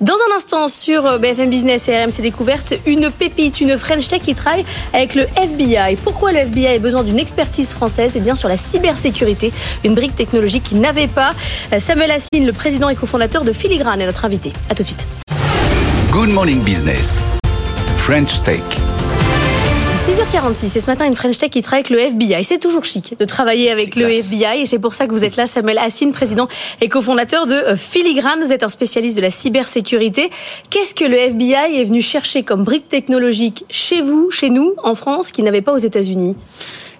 Dans 0.00 0.14
un 0.14 0.36
instant, 0.36 0.68
sur 0.68 1.06
euh, 1.06 1.18
BFM 1.18 1.50
Business 1.50 1.88
et 1.88 1.96
RMC 1.96 2.20
Découverte, 2.20 2.74
une 2.86 3.10
pépite, 3.10 3.60
une 3.60 3.76
French 3.78 4.08
Tech 4.08 4.22
qui 4.22 4.34
travaille 4.34 4.64
avec 4.92 5.14
le 5.14 5.26
FBI. 5.36 5.96
Pourquoi 6.02 6.32
le 6.32 6.38
FBI 6.38 6.76
a 6.76 6.78
besoin 6.78 7.04
d'une 7.04 7.18
expertise 7.18 7.72
française? 7.72 8.12
Eh 8.16 8.20
bien 8.20 8.34
sur 8.34 8.48
la 8.48 8.56
cybersécurité, 8.56 9.52
une 9.84 9.94
brique 9.94 10.16
technologique 10.16 10.64
qu'il 10.64 10.80
n'avait 10.80 11.06
pas. 11.06 11.30
Euh, 11.72 11.78
Samuel 11.78 12.10
Assine, 12.10 12.46
le 12.46 12.52
président 12.52 12.88
et 12.88 12.94
cofondateur 12.94 13.44
de 13.44 13.52
Filigrane, 13.52 14.00
est 14.00 14.06
notre 14.06 14.24
invité. 14.24 14.52
À 14.70 14.74
tout 14.74 14.82
de 14.82 14.88
suite. 14.88 15.06
Good 16.10 16.30
Morning 16.30 16.62
Business. 16.62 17.24
French 17.98 18.42
Tech. 18.42 18.62
6h46, 20.06 20.76
et 20.76 20.80
ce 20.80 20.86
matin, 20.86 21.04
une 21.04 21.16
French 21.16 21.36
Tech 21.36 21.50
qui 21.50 21.62
travaille 21.62 21.80
avec 21.80 21.90
le 21.90 21.98
FBI. 21.98 22.44
C'est 22.44 22.58
toujours 22.58 22.84
chic 22.84 23.16
de 23.18 23.24
travailler 23.24 23.72
avec 23.72 23.96
le 23.96 24.08
FBI, 24.08 24.60
et 24.60 24.64
c'est 24.64 24.78
pour 24.78 24.94
ça 24.94 25.08
que 25.08 25.10
vous 25.10 25.24
êtes 25.24 25.34
là, 25.34 25.48
Samuel 25.48 25.78
Assine, 25.78 26.12
président 26.12 26.46
et 26.80 26.88
cofondateur 26.88 27.46
de 27.46 27.54
euh, 27.54 27.76
Filigrane. 27.76 28.40
Vous 28.40 28.52
êtes 28.52 28.62
un 28.62 28.68
spécialiste 28.68 29.16
de 29.16 29.22
la 29.22 29.30
cybersécurité. 29.30 30.30
Qu'est-ce 30.70 30.94
que 30.94 31.04
le 31.04 31.16
FBI 31.16 31.80
est 31.80 31.84
venu 31.84 32.02
chercher 32.02 32.44
comme 32.44 32.62
brique 32.62 32.88
technologique 32.88 33.64
chez 33.68 34.00
vous, 34.00 34.30
chez 34.30 34.48
nous, 34.48 34.74
en 34.84 34.94
France, 34.94 35.32
qu'il 35.32 35.44
n'avait 35.44 35.60
pas 35.60 35.72
aux 35.72 35.78
États-Unis? 35.78 36.36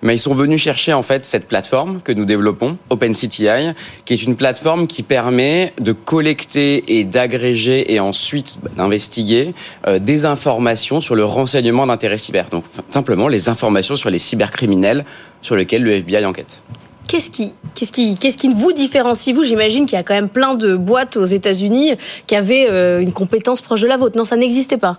Mais 0.03 0.15
ils 0.15 0.19
sont 0.19 0.35
venus 0.35 0.61
chercher 0.61 0.93
en 0.93 1.03
fait 1.03 1.25
cette 1.25 1.49
plateforme 1.49 2.01
que 2.03 2.13
nous 2.13 2.25
développons, 2.25 2.77
OpenCTI, 2.91 3.73
qui 4.05 4.15
est 4.15 4.23
une 4.23 4.37
plateforme 4.37 4.87
qui 4.87 5.03
permet 5.03 5.73
de 5.81 5.93
collecter 5.93 6.99
et 6.99 7.05
d'agréger 7.05 7.93
et 7.93 8.01
ensuite 8.01 8.59
d'investiguer 8.77 9.55
euh, 9.87 9.99
des 9.99 10.27
informations 10.27 11.01
sur 11.01 11.15
le 11.15 11.25
renseignement 11.25 11.87
d'intérêt 11.87 12.19
cyber. 12.19 12.49
Donc 12.51 12.65
simplement 12.91 13.29
les 13.29 13.49
informations 13.49 13.97
sur 13.97 14.11
les 14.11 14.19
cybercriminels 14.19 15.05
sur 15.43 15.57
lesquels 15.57 15.83
le 15.83 15.93
FBI 15.93 16.25
enquête. 16.25 16.63
Qu'est-ce 17.09 17.31
qui, 17.31 17.53
qu'est-ce 17.75 17.93
qui, 17.93 18.19
qu'est-ce 18.19 18.37
qui 18.37 18.49
vous 18.53 18.73
différencie 18.73 19.35
vous? 19.35 19.45
J'imagine 19.45 19.87
qu'il 19.87 19.97
y 19.97 20.01
a 20.01 20.03
quand 20.03 20.15
même 20.15 20.29
plein 20.29 20.55
de 20.55 20.75
boîtes 20.75 21.17
aux 21.17 21.25
États-Unis 21.25 21.93
qui 22.27 22.35
avaient 22.35 22.69
euh, 22.69 23.01
une 23.01 23.13
compétence 23.13 23.63
proche 23.63 23.81
de 23.81 23.87
la 23.87 23.97
vôtre. 23.97 24.19
Non, 24.19 24.25
ça 24.25 24.37
n'existait 24.37 24.77
pas. 24.77 24.99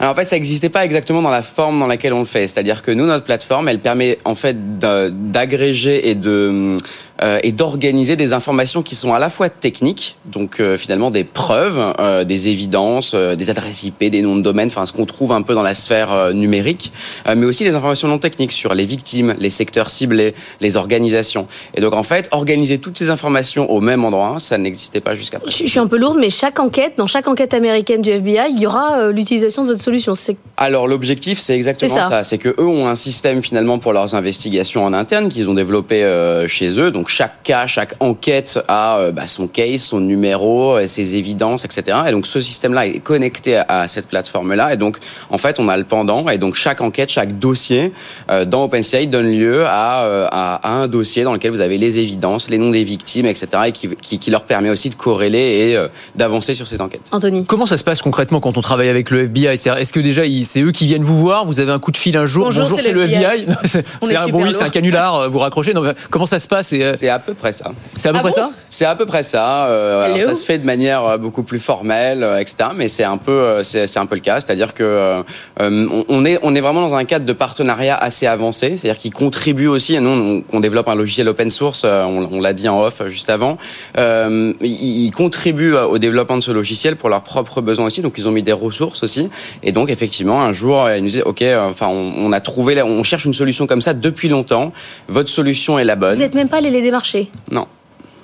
Alors 0.00 0.12
en 0.12 0.14
fait, 0.14 0.24
ça 0.24 0.36
n'existait 0.36 0.70
pas 0.70 0.82
exactement 0.82 1.20
dans 1.20 1.30
la 1.30 1.42
forme 1.42 1.78
dans 1.78 1.86
laquelle 1.86 2.14
on 2.14 2.20
le 2.20 2.24
fait. 2.24 2.46
C'est-à-dire 2.46 2.82
que 2.82 2.90
nous, 2.90 3.04
notre 3.04 3.26
plateforme, 3.26 3.68
elle 3.68 3.80
permet 3.80 4.18
en 4.24 4.34
fait 4.34 4.78
d'agréger 4.78 6.08
et 6.08 6.14
de 6.14 6.78
et 7.42 7.52
d'organiser 7.52 8.16
des 8.16 8.32
informations 8.32 8.82
qui 8.82 8.94
sont 8.94 9.12
à 9.14 9.18
la 9.18 9.28
fois 9.28 9.48
techniques, 9.48 10.16
donc 10.24 10.60
euh, 10.60 10.76
finalement 10.76 11.10
des 11.10 11.24
preuves, 11.24 11.94
euh, 11.98 12.24
des 12.24 12.48
évidences, 12.48 13.14
des 13.14 13.50
adresses 13.50 13.84
IP, 13.84 14.04
des 14.04 14.22
noms 14.22 14.36
de 14.36 14.42
domaine, 14.42 14.68
enfin 14.68 14.86
ce 14.86 14.92
qu'on 14.92 15.06
trouve 15.06 15.32
un 15.32 15.42
peu 15.42 15.54
dans 15.54 15.62
la 15.62 15.74
sphère 15.74 16.32
numérique, 16.34 16.92
mais 17.36 17.46
aussi 17.46 17.64
des 17.64 17.74
informations 17.74 18.08
non 18.08 18.18
techniques 18.18 18.52
sur 18.52 18.74
les 18.74 18.86
victimes, 18.86 19.34
les 19.38 19.50
secteurs 19.50 19.90
ciblés, 19.90 20.34
les 20.60 20.76
organisations. 20.76 21.46
Et 21.74 21.80
donc 21.80 21.94
en 21.94 22.02
fait, 22.02 22.28
organiser 22.30 22.78
toutes 22.78 22.98
ces 22.98 23.10
informations 23.10 23.70
au 23.70 23.80
même 23.80 24.04
endroit, 24.04 24.36
ça 24.38 24.58
n'existait 24.58 25.00
pas 25.00 25.14
jusqu'à 25.14 25.38
présent. 25.38 25.56
Je 25.64 25.68
suis 25.68 25.78
un 25.78 25.86
peu 25.86 25.98
lourde, 25.98 26.18
mais 26.18 26.30
chaque 26.30 26.58
enquête, 26.58 26.94
dans 26.96 27.06
chaque 27.06 27.28
enquête 27.28 27.54
américaine 27.54 28.02
du 28.02 28.10
FBI, 28.10 28.52
il 28.52 28.60
y 28.60 28.66
aura 28.66 29.10
l'utilisation 29.10 29.62
de 29.64 29.68
votre 29.72 29.82
solution. 29.82 30.14
Alors 30.56 30.88
l'objectif, 30.88 31.38
c'est 31.38 31.54
exactement 31.54 31.94
ça. 31.94 32.22
C'est 32.22 32.38
que 32.38 32.48
eux 32.48 32.66
ont 32.66 32.86
un 32.86 32.94
système 32.94 33.42
finalement 33.42 33.78
pour 33.78 33.92
leurs 33.92 34.14
investigations 34.14 34.84
en 34.84 34.92
interne 34.92 35.28
qu'ils 35.28 35.48
ont 35.48 35.54
développé 35.54 36.00
chez 36.48 36.78
eux. 36.78 36.90
Donc 36.90 37.09
chaque 37.10 37.42
cas, 37.42 37.66
chaque 37.66 37.94
enquête 38.00 38.58
a 38.68 38.98
euh, 38.98 39.12
bah, 39.12 39.26
son 39.26 39.48
case, 39.48 39.82
son 39.82 40.00
numéro, 40.00 40.76
euh, 40.76 40.86
ses 40.86 41.16
évidences, 41.16 41.64
etc. 41.64 41.98
Et 42.08 42.12
donc 42.12 42.26
ce 42.26 42.40
système-là 42.40 42.86
est 42.86 43.00
connecté 43.00 43.60
à 43.68 43.88
cette 43.88 44.06
plateforme-là. 44.06 44.74
Et 44.74 44.76
donc 44.76 44.98
en 45.30 45.38
fait, 45.38 45.58
on 45.58 45.68
a 45.68 45.76
le 45.76 45.84
pendant. 45.84 46.28
Et 46.28 46.38
donc 46.38 46.54
chaque 46.54 46.80
enquête, 46.80 47.10
chaque 47.10 47.38
dossier 47.38 47.92
euh, 48.30 48.44
dans 48.44 48.64
OpenCI 48.64 49.08
donne 49.08 49.30
lieu 49.30 49.66
à, 49.66 50.28
à, 50.30 50.70
un 50.70 50.88
dossier 50.88 51.24
dans 51.24 51.32
lequel 51.32 51.50
vous 51.50 51.60
avez 51.60 51.78
les 51.78 51.98
évidences, 51.98 52.48
les 52.48 52.58
noms 52.58 52.70
des 52.70 52.84
victimes, 52.84 53.26
etc. 53.26 53.48
Et 53.66 53.72
qui, 53.72 53.88
qui, 53.96 54.18
qui 54.18 54.30
leur 54.30 54.44
permet 54.44 54.70
aussi 54.70 54.88
de 54.88 54.94
corréler 54.94 55.38
et 55.38 55.78
d'avancer 56.14 56.54
sur 56.54 56.68
ces 56.68 56.80
enquêtes. 56.80 57.08
Anthony. 57.10 57.44
Comment 57.44 57.66
ça 57.66 57.76
se 57.76 57.84
passe 57.84 58.02
concrètement 58.02 58.40
quand 58.40 58.56
on 58.56 58.60
travaille 58.62 58.88
avec 58.88 59.10
le 59.10 59.24
FBI 59.24 59.46
Est-ce 59.46 59.92
que 59.92 60.00
déjà 60.00 60.22
c'est 60.44 60.60
eux 60.60 60.72
qui 60.72 60.86
viennent 60.86 61.02
vous 61.02 61.16
voir? 61.16 61.44
Vous 61.44 61.60
avez 61.60 61.72
un 61.72 61.78
coup 61.78 61.90
de 61.90 61.96
fil 61.96 62.16
un 62.16 62.26
jour? 62.26 62.46
Bonjour, 62.46 62.80
c'est 62.80 62.92
le 62.92 63.04
FBI. 63.04 63.46
c'est 63.64 64.16
un 64.16 64.28
bon 64.28 64.44
oui, 64.44 64.52
c'est 64.52 64.62
un 64.62 64.70
canular. 64.70 65.28
Vous 65.28 65.38
raccrochez. 65.38 65.74
Comment 66.10 66.26
ça 66.26 66.38
se 66.38 66.48
passe? 66.48 66.72
C'est 67.00 67.08
à 67.08 67.18
peu 67.18 67.32
près 67.32 67.52
ça. 67.52 67.72
C'est 67.96 68.10
à 68.10 68.12
peu 68.12 68.18
ah 68.18 68.22
près 68.24 68.32
ça 68.32 68.50
C'est 68.68 68.84
à 68.84 68.94
peu 68.94 69.06
près 69.06 69.22
ça. 69.22 69.68
Euh, 69.68 70.20
ça 70.20 70.34
se 70.34 70.44
fait 70.44 70.58
de 70.58 70.66
manière 70.66 71.02
euh, 71.02 71.16
beaucoup 71.16 71.42
plus 71.42 71.58
formelle, 71.58 72.22
euh, 72.22 72.36
etc. 72.36 72.72
Mais 72.76 72.88
c'est 72.88 73.04
un 73.04 73.16
peu, 73.16 73.62
c'est 73.62 73.96
un 73.96 74.04
peu 74.04 74.16
le 74.16 74.20
cas. 74.20 74.38
C'est-à-dire 74.38 74.74
que 74.74 75.24
on 75.58 76.24
est, 76.26 76.38
on 76.42 76.54
est 76.54 76.60
vraiment 76.60 76.82
dans 76.82 76.94
un 76.94 77.04
cadre 77.04 77.24
de 77.24 77.32
partenariat 77.32 77.96
assez 77.96 78.26
avancé. 78.26 78.76
C'est-à-dire 78.76 78.98
qu'ils 78.98 79.14
contribuent 79.14 79.68
aussi. 79.68 79.94
Et 79.94 80.00
nous, 80.00 80.44
on, 80.52 80.60
développe 80.60 80.88
un 80.88 80.94
logiciel 80.94 81.26
open 81.28 81.50
source. 81.50 81.84
On, 81.84 82.38
l'a 82.38 82.52
dit 82.52 82.68
en 82.68 82.82
off 82.82 83.00
juste 83.08 83.30
avant. 83.30 83.56
ils, 83.96 85.10
contribuent 85.16 85.76
au 85.76 85.96
développement 85.96 86.36
de 86.36 86.42
ce 86.42 86.50
logiciel 86.50 86.96
pour 86.96 87.08
leurs 87.08 87.22
propres 87.22 87.62
besoins 87.62 87.86
aussi. 87.86 88.02
Donc 88.02 88.18
ils 88.18 88.28
ont 88.28 88.32
mis 88.32 88.42
des 88.42 88.52
ressources 88.52 89.02
aussi. 89.02 89.30
Et 89.62 89.72
donc 89.72 89.88
effectivement, 89.88 90.42
un 90.42 90.52
jour, 90.52 90.86
ils 90.90 91.00
nous 91.00 91.08
disaient, 91.08 91.22
ok, 91.22 91.42
enfin, 91.70 91.86
on, 91.88 92.12
on 92.18 92.32
a 92.32 92.40
trouvé, 92.40 92.82
on 92.82 93.02
cherche 93.04 93.24
une 93.24 93.32
solution 93.32 93.66
comme 93.66 93.80
ça 93.80 93.94
depuis 93.94 94.28
longtemps. 94.28 94.74
Votre 95.08 95.30
solution 95.30 95.78
est 95.78 95.84
la 95.84 95.96
bonne. 95.96 96.12
Vous 96.12 96.20
n'êtes 96.20 96.34
même 96.34 96.50
pas 96.50 96.58
allé 96.58 96.68
les 96.68 96.89
démarcher 96.90 97.30
non. 97.50 97.66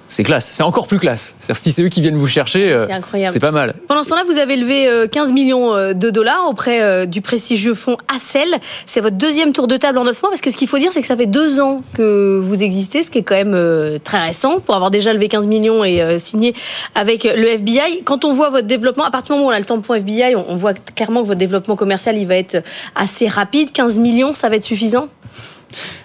c'est 0.08 0.22
classe. 0.22 0.46
C'est 0.46 0.62
encore 0.62 0.86
plus 0.86 0.98
classe. 0.98 1.34
C'est-à-dire 1.40 1.62
si 1.64 1.72
c'est 1.72 1.82
eux 1.82 1.88
qui 1.88 2.00
viennent 2.00 2.16
vous 2.16 2.28
chercher, 2.28 2.68
C'est 2.86 2.92
incroyable. 2.92 3.32
c'est 3.32 3.40
pas 3.40 3.50
mal. 3.50 3.74
Pendant 3.88 4.02
ce 4.04 4.08
temps-là, 4.10 4.22
vous 4.24 4.38
avez 4.38 4.56
levé 4.56 4.86
euh, 4.88 5.08
15 5.08 5.32
millions 5.32 5.74
euh, 5.74 5.94
de 5.94 6.10
dollars 6.10 6.46
auprès 6.48 6.80
euh, 6.80 7.06
du 7.06 7.20
prestigieux 7.22 7.74
fonds 7.74 7.96
Accel. 8.14 8.48
C'est 8.86 9.00
votre 9.00 9.16
deuxième 9.16 9.52
tour 9.52 9.66
de 9.66 9.76
table 9.76 9.98
en 9.98 10.04
9 10.04 10.22
mois, 10.22 10.30
parce 10.30 10.40
que 10.40 10.50
ce 10.52 10.56
qu'il 10.56 10.68
faut 10.68 10.78
dire, 10.78 10.92
c'est 10.92 11.00
que 11.00 11.06
ça 11.08 11.16
fait 11.16 11.26
deux 11.26 11.60
ans 11.60 11.82
que 11.94 12.38
vous 12.40 12.62
existez, 12.62 13.02
ce 13.02 13.10
qui 13.10 13.18
est 13.18 13.22
quand 13.24 13.34
même 13.34 13.54
euh, 13.54 13.98
très 14.02 14.18
récent, 14.18 14.60
pour 14.60 14.76
avoir 14.76 14.90
déjà 14.92 15.12
levé 15.12 15.26
15 15.28 15.46
millions 15.48 15.82
et 15.82 16.00
euh, 16.00 16.18
signé 16.18 16.54
avec 16.94 17.24
le 17.24 17.48
FBI. 17.48 18.02
Quand 18.04 18.24
on 18.24 18.32
voit 18.32 18.50
votre 18.50 18.66
développement, 18.68 19.04
à 19.04 19.10
partir 19.10 19.34
du 19.34 19.38
moment 19.40 19.50
où 19.50 19.52
on 19.52 19.56
a 19.56 19.58
le 19.58 19.64
tampon 19.64 19.94
FBI, 19.94 20.36
on 20.36 20.54
voit 20.54 20.74
clairement 20.94 21.22
que 21.22 21.26
votre 21.28 21.40
développement 21.40 21.74
commercial, 21.74 22.16
il 22.16 22.26
va 22.28 22.36
être 22.36 22.62
assez 22.94 23.26
rapide. 23.26 23.72
15 23.72 23.98
millions, 23.98 24.32
ça 24.34 24.48
va 24.48 24.54
être 24.56 24.64
suffisant? 24.64 25.08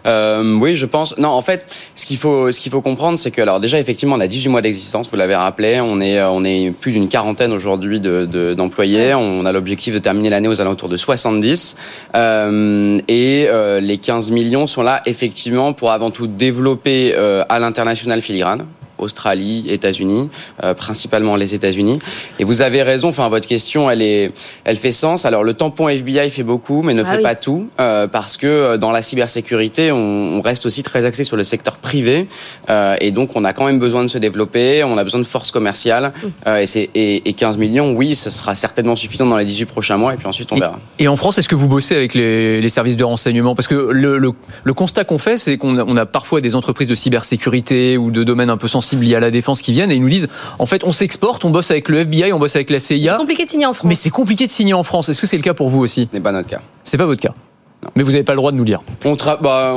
Euh, 0.06 0.58
oui, 0.60 0.76
je 0.76 0.86
pense. 0.86 1.18
Non, 1.18 1.30
en 1.30 1.42
fait, 1.42 1.66
ce 1.96 2.06
qu'il 2.06 2.18
faut, 2.18 2.52
ce 2.52 2.60
qu'il 2.60 2.72
faut 2.72 2.82
comprendre, 2.82 3.20
c'est 3.20 3.32
que 3.32 3.42
alors 3.42 3.60
déjà 3.60 3.80
effectivement, 3.80 4.16
on 4.16 4.20
a 4.20 4.28
18 4.28 4.50
mois 4.50 4.62
d'existence. 4.62 5.08
Vous 5.10 5.18
l'avez 5.18 5.36
rappelé, 5.36 5.80
on 5.82 6.00
est, 6.02 6.18
euh, 6.20 6.30
on 6.30 6.44
est 6.44 6.72
plus 6.72 6.92
d'une 6.92 7.08
quarantaine 7.08 7.52
aujourd'hui 7.52 8.00
de, 8.00 8.26
de- 8.26 8.54
d'employés. 8.54 9.14
On 9.14 9.46
a 9.46 9.52
l'objectif 9.52 9.94
de 9.94 10.00
terminer 10.00 10.30
l'année 10.30 10.48
aux 10.48 10.60
alentours 10.62 10.90
de 10.90 10.98
70. 10.98 11.76
Euh, 12.16 12.98
et 13.08 13.46
euh, 13.50 13.80
les 13.80 13.98
15 13.98 14.32
millions 14.32 14.68
sont 14.68 14.82
là 14.82 15.02
effectivement 15.06 15.74
pour 15.74 15.92
avant 15.92 16.12
tout 16.12 16.28
développer 16.28 17.14
euh, 17.16 17.44
à 17.50 17.60
l'international 17.60 18.22
filigrane. 18.22 18.66
Australie, 19.02 19.66
États-Unis, 19.70 20.30
euh, 20.64 20.74
principalement 20.74 21.36
les 21.36 21.54
États-Unis. 21.54 22.00
Et 22.40 22.44
vous 22.44 22.62
avez 22.62 22.84
raison. 22.84 23.10
Enfin, 23.10 23.28
votre 23.30 23.48
question, 23.48 23.90
elle 23.90 24.02
est, 24.02 24.32
elle 24.64 24.76
fait 24.78 24.92
sens. 24.92 25.26
Alors, 25.26 25.44
le 25.44 25.54
tampon 25.54 25.90
FBI 25.90 26.30
fait 26.30 26.44
beaucoup, 26.44 26.82
mais 26.82 26.94
ne 26.94 27.04
Ah 27.04 27.12
fait 27.12 27.18
oui. 27.18 27.24
pas 27.24 27.36
tout, 27.36 27.68
euh, 27.80 28.08
parce 28.08 28.38
que 28.38 28.48
euh, 28.48 28.78
dans 28.78 28.92
la 28.92 29.02
cybersécurité, 29.02 29.92
on, 29.92 30.38
on 30.38 30.42
reste 30.42 30.66
aussi 30.66 30.84
très 30.84 31.06
axé 31.06 31.24
sur 31.24 31.38
le 31.38 31.44
secteur 31.44 31.78
privé, 31.78 32.28
euh, 32.70 32.96
et 33.02 33.12
donc 33.12 33.36
on 33.36 33.44
a 33.46 33.54
quand 33.54 33.66
même 33.66 33.80
besoin 33.80 34.04
de 34.04 34.10
se 34.10 34.18
développer. 34.18 34.84
On 34.84 34.98
a 34.98 35.04
besoin 35.04 35.22
de 35.22 35.26
force 35.28 35.52
commerciale, 35.52 36.12
euh, 36.48 36.58
et, 36.58 36.66
c'est, 36.66 36.90
et, 36.96 37.28
et 37.30 37.34
15 37.34 37.58
millions, 37.58 37.94
oui, 37.94 38.16
ce 38.16 38.30
sera 38.30 38.56
certainement 38.56 38.96
suffisant 38.96 39.26
dans 39.26 39.38
les 39.38 39.46
18 39.46 39.66
prochains 39.66 39.98
mois, 39.98 40.14
et 40.14 40.18
puis 40.18 40.28
ensuite 40.28 40.52
on 40.52 40.56
verra. 40.58 40.80
Et 41.00 41.08
en 41.08 41.16
France, 41.16 41.38
est-ce 41.38 41.48
que 41.50 41.56
vous 41.56 41.68
bossez 41.68 41.96
avec 41.96 42.14
les, 42.14 42.60
les 42.62 42.70
services 42.70 42.98
de 42.98 43.04
renseignement? 43.04 43.56
Parce 43.56 43.68
que 43.68 43.76
le, 43.76 44.18
le, 44.18 44.32
le 44.64 44.74
constat 44.74 45.04
qu'on 45.06 45.18
fait, 45.18 45.38
c'est 45.38 45.58
qu'on 45.58 45.78
a, 45.78 45.84
on 45.86 45.96
a 45.96 46.06
parfois 46.06 46.42
des 46.42 46.56
entreprises 46.56 46.88
de 46.88 46.96
cybersécurité 46.96 47.98
ou 47.98 48.12
de 48.12 48.24
domaines 48.24 48.50
un 48.50 48.58
peu 48.58 48.68
sensibles 48.68 48.91
liés 49.00 49.16
à 49.16 49.20
la 49.20 49.32
défense 49.32 49.62
qui 49.62 49.72
viennent 49.72 49.92
et 49.92 49.96
ils 49.96 50.02
nous 50.02 50.10
disent, 50.10 50.28
en 50.60 50.66
fait, 50.66 50.84
on 50.84 50.92
s'exporte, 50.92 51.46
on 51.46 51.50
bosse 51.50 51.72
avec 51.72 51.90
le 51.90 52.00
FBI, 52.00 52.34
on 52.34 52.40
bosse 52.40 52.56
avec 52.56 52.70
la 52.70 52.80
CIA. 52.80 53.14
C'est 53.14 53.18
compliqué 53.18 53.46
de 53.46 53.50
signer 53.50 53.66
en 53.66 53.74
France. 53.74 53.88
Mais 53.88 53.96
c'est 53.96 54.10
compliqué 54.10 54.46
de 54.46 54.52
signer 54.52 54.74
en 54.74 54.84
France. 54.84 55.10
Est-ce 55.10 55.22
que 55.22 55.28
c'est 55.28 55.38
le 55.38 55.44
cas 55.44 55.54
pour 55.54 55.70
vous 55.70 55.80
aussi? 55.80 56.08
Ce 56.10 56.16
n'est 56.16 56.22
pas 56.22 56.32
notre 56.32 56.50
cas. 56.50 56.62
C'est 56.84 56.98
pas 56.98 57.06
votre 57.06 57.22
cas. 57.22 57.34
Mais 57.96 58.04
vous 58.04 58.12
n'avez 58.12 58.24
pas 58.24 58.34
le 58.34 58.38
droit 58.38 58.52
de 58.52 58.58
nous 58.58 58.64
dire. 58.64 58.82
On 59.06 59.16
bah, 59.42 59.74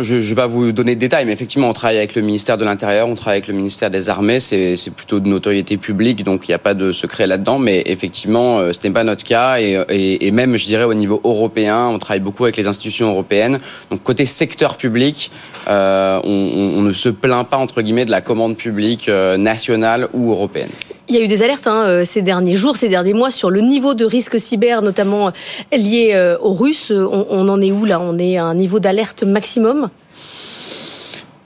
je 0.00 0.14
ne 0.14 0.20
vais 0.20 0.34
pas 0.34 0.46
vous 0.46 0.72
donner 0.72 0.94
de 0.94 1.00
détails, 1.00 1.26
mais 1.26 1.32
effectivement, 1.32 1.68
on 1.68 1.72
travaille 1.72 1.98
avec 1.98 2.14
le 2.14 2.22
ministère 2.22 2.56
de 2.56 2.64
l'Intérieur, 2.64 3.06
on 3.06 3.14
travaille 3.14 3.38
avec 3.38 3.48
le 3.48 3.54
ministère 3.54 3.90
des 3.90 4.08
Armées, 4.08 4.40
c'est 4.40 4.76
plutôt 4.94 5.20
de 5.20 5.28
notoriété 5.28 5.76
publique, 5.76 6.24
donc 6.24 6.48
il 6.48 6.50
n'y 6.50 6.54
a 6.54 6.58
pas 6.58 6.74
de 6.74 6.92
secret 6.92 7.26
là-dedans, 7.26 7.58
mais 7.58 7.82
effectivement, 7.86 8.58
euh, 8.58 8.72
ce 8.72 8.86
n'est 8.86 8.92
pas 8.92 9.04
notre 9.04 9.24
cas, 9.24 9.58
et, 9.58 10.30
même, 10.30 10.56
je 10.56 10.64
dirais, 10.64 10.84
au 10.84 10.94
niveau 10.94 11.20
européen, 11.22 11.88
on 11.88 11.98
travaille 11.98 12.20
beaucoup 12.20 12.44
avec 12.44 12.56
les 12.56 12.66
institutions 12.66 13.10
européennes. 13.10 13.60
Donc, 13.90 14.02
côté 14.02 14.26
secteur 14.26 14.76
public, 14.76 15.30
euh, 15.68 16.20
on 16.24 16.82
ne 16.82 16.92
se 16.92 17.08
plaint 17.08 17.46
pas, 17.46 17.58
entre 17.58 17.82
guillemets, 17.82 18.04
de 18.04 18.10
la 18.10 18.20
commande 18.20 18.56
publique 18.56 19.08
euh, 19.08 19.36
nationale 19.36 20.08
ou 20.12 20.32
européenne. 20.32 20.70
Il 21.08 21.14
y 21.14 21.18
a 21.18 21.22
eu 21.22 21.28
des 21.28 21.42
alertes 21.42 21.66
hein, 21.66 21.84
euh, 21.86 22.04
ces 22.04 22.22
derniers 22.22 22.56
jours, 22.56 22.76
ces 22.76 22.88
derniers 22.88 23.12
mois 23.12 23.30
sur 23.30 23.50
le 23.50 23.60
niveau 23.60 23.92
de 23.92 24.06
risque 24.06 24.40
cyber, 24.40 24.80
notamment 24.80 25.28
euh, 25.28 25.76
lié 25.76 26.12
euh, 26.14 26.38
aux 26.40 26.54
Russes. 26.54 26.90
On, 26.90 27.48
en 27.48 27.60
est 27.60 27.72
où 27.72 27.84
là? 27.84 28.00
On 28.00 28.18
est 28.18 28.38
à 28.38 28.44
un 28.44 28.54
niveau 28.54 28.80
d'alerte 28.80 29.22
maximum? 29.22 29.90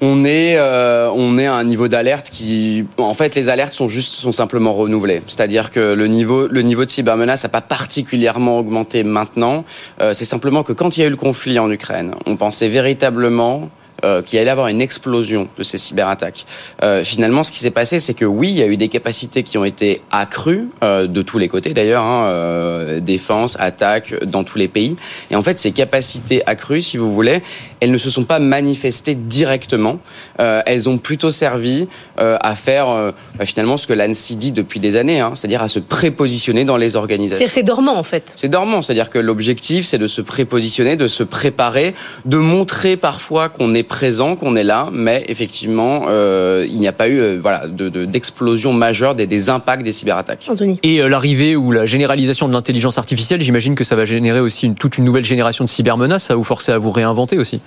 On 0.00 0.24
est, 0.24 0.56
à 0.56 1.11
un 1.11 1.64
niveau 1.64 1.88
d'alerte 1.88 2.30
qui, 2.30 2.84
en 2.98 3.14
fait, 3.14 3.34
les 3.34 3.48
alertes 3.48 3.72
sont 3.72 3.88
juste, 3.88 4.12
sont 4.12 4.30
simplement 4.30 4.72
renouvelées. 4.72 5.22
C'est-à-dire 5.26 5.72
que 5.72 5.92
le 5.92 6.06
niveau, 6.06 6.46
le 6.46 6.62
niveau 6.62 6.84
de 6.84 6.90
cybermenace 6.90 7.42
n'a 7.42 7.48
pas 7.48 7.61
particulièrement 7.61 8.61
augmenté 8.61 9.02
maintenant. 9.02 9.64
C'est 10.12 10.24
simplement 10.24 10.62
que 10.62 10.72
quand 10.72 10.96
il 10.96 11.00
y 11.00 11.02
a 11.02 11.06
eu 11.09 11.11
le 11.11 11.16
conflit 11.16 11.59
en 11.59 11.68
Ukraine, 11.68 12.14
on 12.26 12.36
pensait 12.36 12.68
véritablement 12.68 13.70
euh, 14.05 14.22
qu'il 14.22 14.38
allait 14.38 14.51
avoir 14.51 14.68
une 14.68 14.80
explosion 14.80 15.49
de 15.59 15.62
ces 15.62 15.78
cyberattaques. 15.78 16.46
Euh, 16.82 17.05
finalement, 17.05 17.42
ce 17.42 17.53
qui 17.53 17.59
s'est 17.59 17.70
passé, 17.70 18.01
c'est 18.01 18.14
que 18.14 18.24
oui, 18.24 18.51
il 18.51 18.59
y 18.59 18.62
a 18.62 18.66
eu 18.66 18.76
des 18.76 18.88
capacités 18.88 19.42
qui 19.42 19.59
ont 19.59 19.64
été 19.64 20.01
accrues 20.11 20.68
euh, 20.82 21.07
de 21.07 21.22
tous 21.22 21.38
les 21.38 21.49
côtés 21.49 21.72
d'ailleurs, 21.72 22.05
hein, 22.05 22.26
euh, 22.28 23.01
défense, 23.01 23.57
attaque 23.59 24.24
dans 24.24 24.44
tous 24.44 24.59
les 24.59 24.68
pays. 24.68 24.96
Et 25.30 25.36
en 25.36 25.42
fait, 25.42 25.59
ces 25.59 25.72
capacités 25.72 26.42
accrues, 26.46 26.82
si 26.82 26.96
vous 26.96 27.12
voulez, 27.12 27.42
elles 27.80 27.90
ne 27.90 27.99
se 27.99 28.11
sont 28.11 28.24
pas 28.24 28.38
manifestées 28.38 29.14
directement. 29.14 29.99
Euh, 30.40 30.62
elles 30.66 30.88
ont 30.88 30.99
plutôt 30.99 31.30
servi 31.30 31.88
euh, 32.20 32.36
à 32.40 32.55
faire 32.55 32.88
euh, 32.90 33.12
bah, 33.36 33.46
finalement 33.46 33.76
ce 33.76 33.86
que 33.86 33.92
l'ANSI 33.92 34.36
dit 34.36 34.53
depuis 34.53 34.80
des 34.80 34.96
années, 34.96 35.20
hein, 35.20 35.32
c'est-à-dire 35.34 35.62
à 35.62 35.68
se 35.68 35.78
prépositionner 35.78 36.64
dans 36.64 36.76
les 36.76 36.96
organisations. 36.96 37.46
C'est 37.46 37.59
c'est 37.59 37.62
dormant 37.64 37.96
en 37.96 38.03
fait. 38.03 38.32
C'est 38.36 38.49
dormant, 38.49 38.82
c'est-à-dire 38.82 39.11
que 39.11 39.18
l'objectif, 39.18 39.84
c'est 39.84 39.99
de 39.99 40.07
se 40.07 40.20
prépositionner, 40.20 40.94
de 40.96 41.09
se 41.09 41.24
préparer, 41.24 41.94
de 42.24 42.36
montrer 42.36 42.96
parfois 42.96 43.49
qu'on 43.49 43.74
est 43.74 43.82
présent, 43.89 44.36
qu'on 44.36 44.55
est 44.55 44.62
là, 44.64 44.89
mais 44.93 45.24
effectivement, 45.28 46.05
euh, 46.09 46.66
il 46.68 46.78
n'y 46.78 46.86
a 46.89 46.93
pas 46.93 47.09
eu 47.09 47.18
euh, 47.18 47.39
voilà, 47.41 47.66
de- 47.66 47.89
de- 47.89 48.05
d'explosion 48.05 48.72
majeure 48.72 49.14
des, 49.14 49.26
des 49.26 49.51
impacts 49.51 49.82
des 49.82 49.93
cyberattaques. 49.93 50.47
Anthony. 50.49 50.78
Et 50.82 51.01
euh, 51.01 51.09
l'arrivée 51.09 51.57
ou 51.57 51.72
la 51.72 51.86
généralisation 51.86 52.47
de 52.49 52.53
l'intelligence 52.53 52.99
artificielle, 52.99 53.41
j'imagine 53.41 53.74
que 53.74 53.84
ça 53.84 53.97
va 53.97 54.05
générer 54.05 54.41
aussi 54.41 54.66
une, 54.66 54.74
toute 54.74 54.99
une 54.99 55.05
nouvelle 55.05 55.24
génération 55.24 55.64
de 55.64 55.68
cybermenaces. 55.68 56.24
Ça 56.24 56.34
va 56.34 56.39
vous 56.39 56.45
forcer 56.45 56.72
à 56.72 56.78
vous 56.78 56.91
réinventer 56.93 57.39
aussi. 57.39 57.61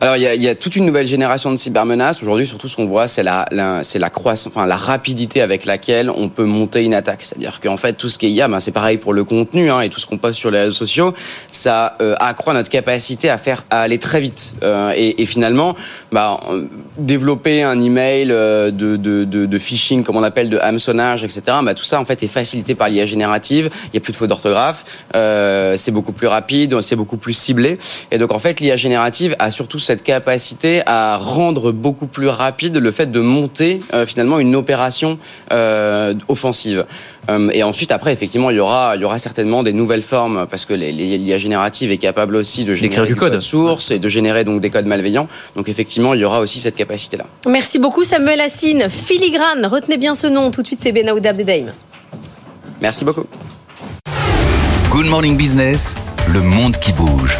Alors 0.00 0.16
il 0.16 0.22
y 0.22 0.26
a, 0.26 0.34
il 0.34 0.42
y 0.42 0.48
a 0.48 0.54
toute 0.54 0.76
une 0.76 0.84
nouvelle 0.84 1.06
génération 1.06 1.50
de 1.50 1.56
cybermenaces. 1.56 2.22
Aujourd'hui, 2.22 2.46
surtout 2.46 2.68
ce 2.68 2.76
qu'on 2.76 2.86
voit, 2.86 3.06
c'est 3.08 3.22
la, 3.22 3.46
la- 3.52 3.82
c'est 3.82 3.98
la 3.98 4.10
croissance, 4.10 4.52
enfin 4.54 4.66
la 4.66 4.76
rapidité 4.76 5.40
avec 5.42 5.64
laquelle 5.64 6.10
on 6.10 6.28
peut 6.28 6.44
monter 6.44 6.82
une 6.84 6.94
attaque. 6.94 7.20
C'est-à-dire 7.22 7.60
qu'en 7.62 7.76
fait, 7.76 7.92
tout 7.94 8.08
ce 8.08 8.18
qui 8.18 8.26
est 8.26 8.30
IA, 8.30 8.48
ben, 8.48 8.58
c'est 8.60 8.72
pareil 8.72 8.98
pour 8.98 9.12
le 9.12 9.22
contenu 9.24 9.70
hein, 9.70 9.80
et 9.80 9.88
tout 9.90 10.00
ce 10.00 10.06
qu'on 10.06 10.18
poste 10.18 10.38
sur 10.38 10.50
les 10.50 10.58
réseaux 10.58 10.72
sociaux, 10.72 11.14
ça 11.50 11.96
euh, 12.02 12.14
accroît 12.18 12.52
notre 12.54 12.70
capacité 12.70 13.30
à 13.30 13.38
faire, 13.38 13.64
à 13.70 13.80
aller 13.82 13.98
très 13.98 14.20
vite. 14.20 14.54
Euh, 14.62 14.92
et, 14.96 15.22
et 15.22 15.26
finalement, 15.26 15.51
bah, 16.10 16.38
euh, 16.50 16.66
développer 16.96 17.62
un 17.62 17.80
email 17.80 18.28
euh, 18.30 18.70
de, 18.70 18.96
de, 18.96 19.24
de, 19.24 19.46
de 19.46 19.58
phishing, 19.58 20.02
comme 20.04 20.16
on 20.16 20.22
appelle, 20.22 20.50
de 20.50 20.58
hameçonnage, 20.58 21.24
etc. 21.24 21.42
Bah, 21.62 21.74
tout 21.74 21.84
ça 21.84 22.00
en 22.00 22.04
fait 22.04 22.22
est 22.22 22.28
facilité 22.28 22.74
par 22.74 22.88
l'IA 22.88 23.06
générative. 23.06 23.70
Il 23.86 23.90
n'y 23.94 23.98
a 23.98 24.00
plus 24.00 24.12
de 24.12 24.16
faute 24.16 24.28
d'orthographe. 24.28 24.84
Euh, 25.16 25.76
c'est 25.76 25.92
beaucoup 25.92 26.12
plus 26.12 26.26
rapide, 26.26 26.80
c'est 26.80 26.96
beaucoup 26.96 27.16
plus 27.16 27.34
ciblé. 27.34 27.78
Et 28.10 28.18
donc 28.18 28.32
en 28.32 28.38
fait, 28.38 28.60
l'IA 28.60 28.76
générative 28.76 29.36
a 29.38 29.50
surtout 29.50 29.78
cette 29.78 30.02
capacité 30.02 30.82
à 30.86 31.16
rendre 31.16 31.72
beaucoup 31.72 32.06
plus 32.06 32.28
rapide 32.28 32.76
le 32.76 32.90
fait 32.90 33.10
de 33.10 33.20
monter 33.20 33.80
euh, 33.94 34.06
finalement 34.06 34.38
une 34.38 34.54
opération 34.56 35.18
euh, 35.52 36.14
offensive. 36.28 36.84
Euh, 37.30 37.50
et 37.52 37.62
ensuite, 37.62 37.92
après, 37.92 38.12
effectivement, 38.12 38.50
il 38.50 38.56
y 38.56 38.60
aura, 38.60 38.96
il 38.96 39.02
y 39.02 39.04
aura 39.04 39.18
certainement 39.18 39.62
des 39.62 39.72
nouvelles 39.72 40.02
formes 40.02 40.46
parce 40.50 40.64
que 40.64 40.74
l'IA 40.74 41.38
générative 41.38 41.90
est 41.90 41.98
capable 41.98 42.36
aussi 42.36 42.64
de 42.64 42.74
générer 42.74 43.06
du 43.06 43.16
code. 43.16 43.38
source 43.40 43.90
et 43.90 43.98
de 43.98 44.08
générer 44.08 44.44
donc 44.44 44.60
des 44.60 44.70
codes 44.70 44.86
malveillants. 44.86 45.28
Donc 45.54 45.68
effectivement, 45.68 46.14
il 46.14 46.20
y 46.20 46.24
aura 46.24 46.40
aussi 46.40 46.58
cette 46.58 46.74
capacité-là. 46.82 47.24
Merci 47.46 47.78
beaucoup 47.78 48.04
Samuel 48.04 48.40
Assine. 48.40 48.88
Filigrane, 48.88 49.66
retenez 49.66 49.98
bien 49.98 50.14
ce 50.14 50.26
nom. 50.26 50.50
Tout 50.50 50.62
de 50.62 50.66
suite, 50.66 50.80
c'est 50.82 50.92
Benaouda 50.92 51.30
Abdedaïm. 51.30 51.72
Merci 52.80 53.04
beaucoup. 53.04 53.26
Good 54.90 55.06
Morning 55.06 55.36
Business, 55.36 55.94
le 56.28 56.40
monde 56.40 56.76
qui 56.76 56.92
bouge. 56.92 57.38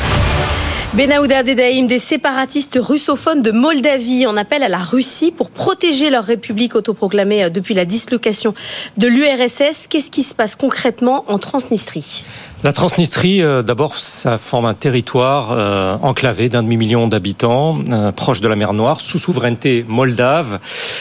Benaouda 0.94 1.38
Abdedaïm, 1.38 1.86
des 1.86 1.98
séparatistes 1.98 2.78
russophones 2.80 3.40
de 3.40 3.50
Moldavie 3.50 4.26
en 4.26 4.36
appellent 4.36 4.62
à 4.62 4.68
la 4.68 4.78
Russie 4.78 5.32
pour 5.32 5.50
protéger 5.50 6.10
leur 6.10 6.24
république 6.24 6.74
autoproclamée 6.74 7.44
euh, 7.44 7.48
depuis 7.48 7.72
la 7.74 7.86
dislocation 7.86 8.54
de 8.98 9.08
l'URSS. 9.08 9.86
Qu'est-ce 9.88 10.10
qui 10.10 10.22
se 10.22 10.34
passe 10.34 10.54
concrètement 10.54 11.24
en 11.28 11.38
Transnistrie? 11.38 12.24
La 12.64 12.72
Transnistrie, 12.72 13.42
euh, 13.42 13.62
d'abord, 13.62 13.96
ça 13.96 14.38
forme 14.38 14.66
un 14.66 14.74
territoire 14.74 15.50
euh, 15.50 15.96
enclavé 16.00 16.48
d'un 16.48 16.62
demi-million 16.62 17.08
d'habitants, 17.08 17.80
euh, 17.90 18.12
proche 18.12 18.40
de 18.40 18.46
la 18.46 18.54
mer 18.54 18.72
Noire, 18.72 19.00
sous 19.00 19.18
souveraineté 19.18 19.84
moldave, 19.88 20.60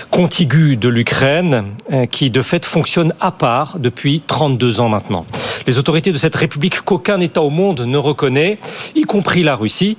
contigu 0.09 0.75
de 0.75 0.89
l'Ukraine, 0.89 1.65
qui 2.09 2.31
de 2.31 2.41
fait 2.41 2.65
fonctionne 2.65 3.13
à 3.19 3.31
part 3.31 3.77
depuis 3.77 4.23
32 4.25 4.81
ans 4.81 4.89
maintenant. 4.89 5.25
Les 5.67 5.77
autorités 5.77 6.11
de 6.11 6.17
cette 6.17 6.35
république 6.35 6.81
qu'aucun 6.81 7.19
État 7.19 7.41
au 7.41 7.49
monde 7.49 7.81
ne 7.81 7.97
reconnaît, 7.97 8.57
y 8.95 9.03
compris 9.03 9.43
la 9.43 9.55
Russie, 9.55 9.97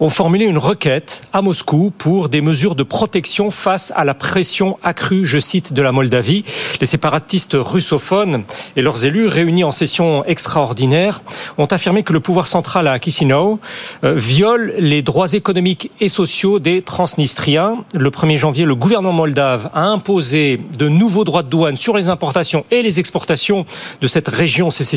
ont 0.00 0.08
formulé 0.08 0.44
une 0.44 0.58
requête 0.58 1.22
à 1.32 1.42
Moscou 1.42 1.92
pour 1.96 2.28
des 2.28 2.40
mesures 2.40 2.74
de 2.74 2.82
protection 2.82 3.50
face 3.50 3.92
à 3.96 4.04
la 4.04 4.14
pression 4.14 4.78
accrue, 4.82 5.24
je 5.24 5.38
cite, 5.38 5.72
de 5.72 5.82
la 5.82 5.92
Moldavie. 5.92 6.44
Les 6.80 6.86
séparatistes 6.86 7.56
russophones 7.58 8.44
et 8.76 8.82
leurs 8.82 9.04
élus 9.04 9.26
réunis 9.26 9.64
en 9.64 9.72
session 9.72 10.24
extraordinaire 10.24 11.22
ont 11.58 11.66
affirmé 11.66 12.02
que 12.02 12.12
le 12.12 12.20
pouvoir 12.20 12.46
central 12.46 12.88
à 12.88 12.98
Chisinau 12.98 13.58
euh, 14.04 14.14
viole 14.14 14.74
les 14.78 15.02
droits 15.02 15.32
économiques 15.32 15.90
et 16.00 16.08
sociaux 16.08 16.58
des 16.58 16.82
transnistriens. 16.82 17.84
Le 17.92 18.10
1er 18.10 18.36
janvier, 18.36 18.64
le 18.64 18.74
gouvernement 18.74 19.12
moldave 19.12 19.70
a 19.74 19.86
imposé 19.86 20.60
de 20.78 20.88
nouveaux 20.88 21.24
droits 21.24 21.42
de 21.42 21.48
douane 21.48 21.76
sur 21.76 21.96
les 21.96 22.08
importations 22.08 22.64
et 22.70 22.82
les 22.82 23.00
exportations 23.00 23.66
de 24.00 24.06
cette 24.06 24.28
région 24.28 24.70
sécessionniste. 24.70 24.93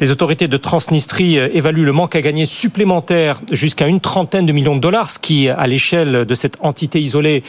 Les 0.00 0.10
autorités 0.10 0.48
de 0.48 0.56
Transnistrie 0.56 1.38
euh, 1.38 1.48
évaluent 1.52 1.84
le 1.84 1.92
manque 1.92 2.16
à 2.16 2.20
gagner 2.20 2.46
supplémentaire 2.46 3.36
jusqu'à 3.50 3.86
une 3.86 4.00
trentaine 4.00 4.46
de 4.46 4.52
millions 4.52 4.76
de 4.76 4.80
dollars, 4.80 5.10
ce 5.10 5.18
qui, 5.18 5.48
à 5.48 5.66
l'échelle 5.66 6.24
de 6.24 6.34
cette 6.34 6.56
entité 6.60 7.00
isolée, 7.00 7.42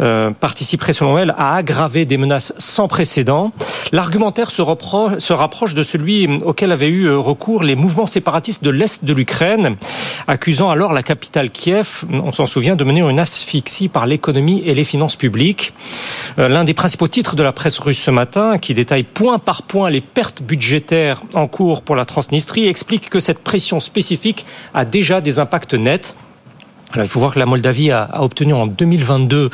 euh, 0.00 0.30
participerait 0.30 0.92
selon 0.92 1.18
elle 1.18 1.34
à 1.36 1.54
aggraver 1.54 2.04
des 2.04 2.16
menaces 2.16 2.52
sans 2.58 2.88
précédent. 2.88 3.52
L'argumentaire 3.92 4.50
se, 4.50 4.62
se 5.18 5.32
rapproche 5.32 5.74
de 5.74 5.82
celui 5.82 6.28
auquel 6.44 6.72
avaient 6.72 6.88
eu 6.88 7.10
recours 7.10 7.62
les 7.62 7.76
mouvements 7.76 8.06
séparatistes 8.06 8.64
de 8.64 8.70
l'Est 8.70 9.04
de 9.04 9.12
l'Ukraine, 9.12 9.76
accusant 10.26 10.70
alors 10.70 10.92
la 10.92 11.02
capitale 11.02 11.50
Kiev, 11.50 12.04
on 12.10 12.32
s'en 12.32 12.46
souvient, 12.46 12.76
de 12.76 12.84
mener 12.84 13.00
une 13.00 13.18
asphyxie 13.18 13.88
par 13.88 14.06
l'économie 14.06 14.62
et 14.66 14.74
les 14.74 14.84
finances 14.84 15.16
publiques. 15.16 15.72
Euh, 16.38 16.48
l'un 16.48 16.64
des 16.64 16.74
principaux 16.74 17.08
titres 17.08 17.36
de 17.36 17.42
la 17.42 17.52
presse 17.52 17.78
russe 17.78 17.98
ce 17.98 18.10
matin, 18.10 18.58
qui 18.58 18.74
détaille 18.74 19.02
point 19.02 19.38
par 19.38 19.62
point 19.62 19.90
les 19.90 20.00
pertes 20.00 20.42
budgétaires 20.42 20.87
en 21.34 21.46
cours 21.46 21.82
pour 21.82 21.96
la 21.96 22.04
Transnistrie, 22.04 22.66
explique 22.66 23.10
que 23.10 23.20
cette 23.20 23.40
pression 23.40 23.80
spécifique 23.80 24.46
a 24.74 24.84
déjà 24.84 25.20
des 25.20 25.38
impacts 25.38 25.74
nets. 25.74 26.16
Alors, 26.92 27.04
il 27.04 27.08
faut 27.08 27.20
voir 27.20 27.34
que 27.34 27.38
la 27.38 27.46
Moldavie 27.46 27.90
a, 27.90 28.04
a, 28.04 28.22
obtenu 28.22 28.54
en 28.54 28.66
2022 28.66 29.50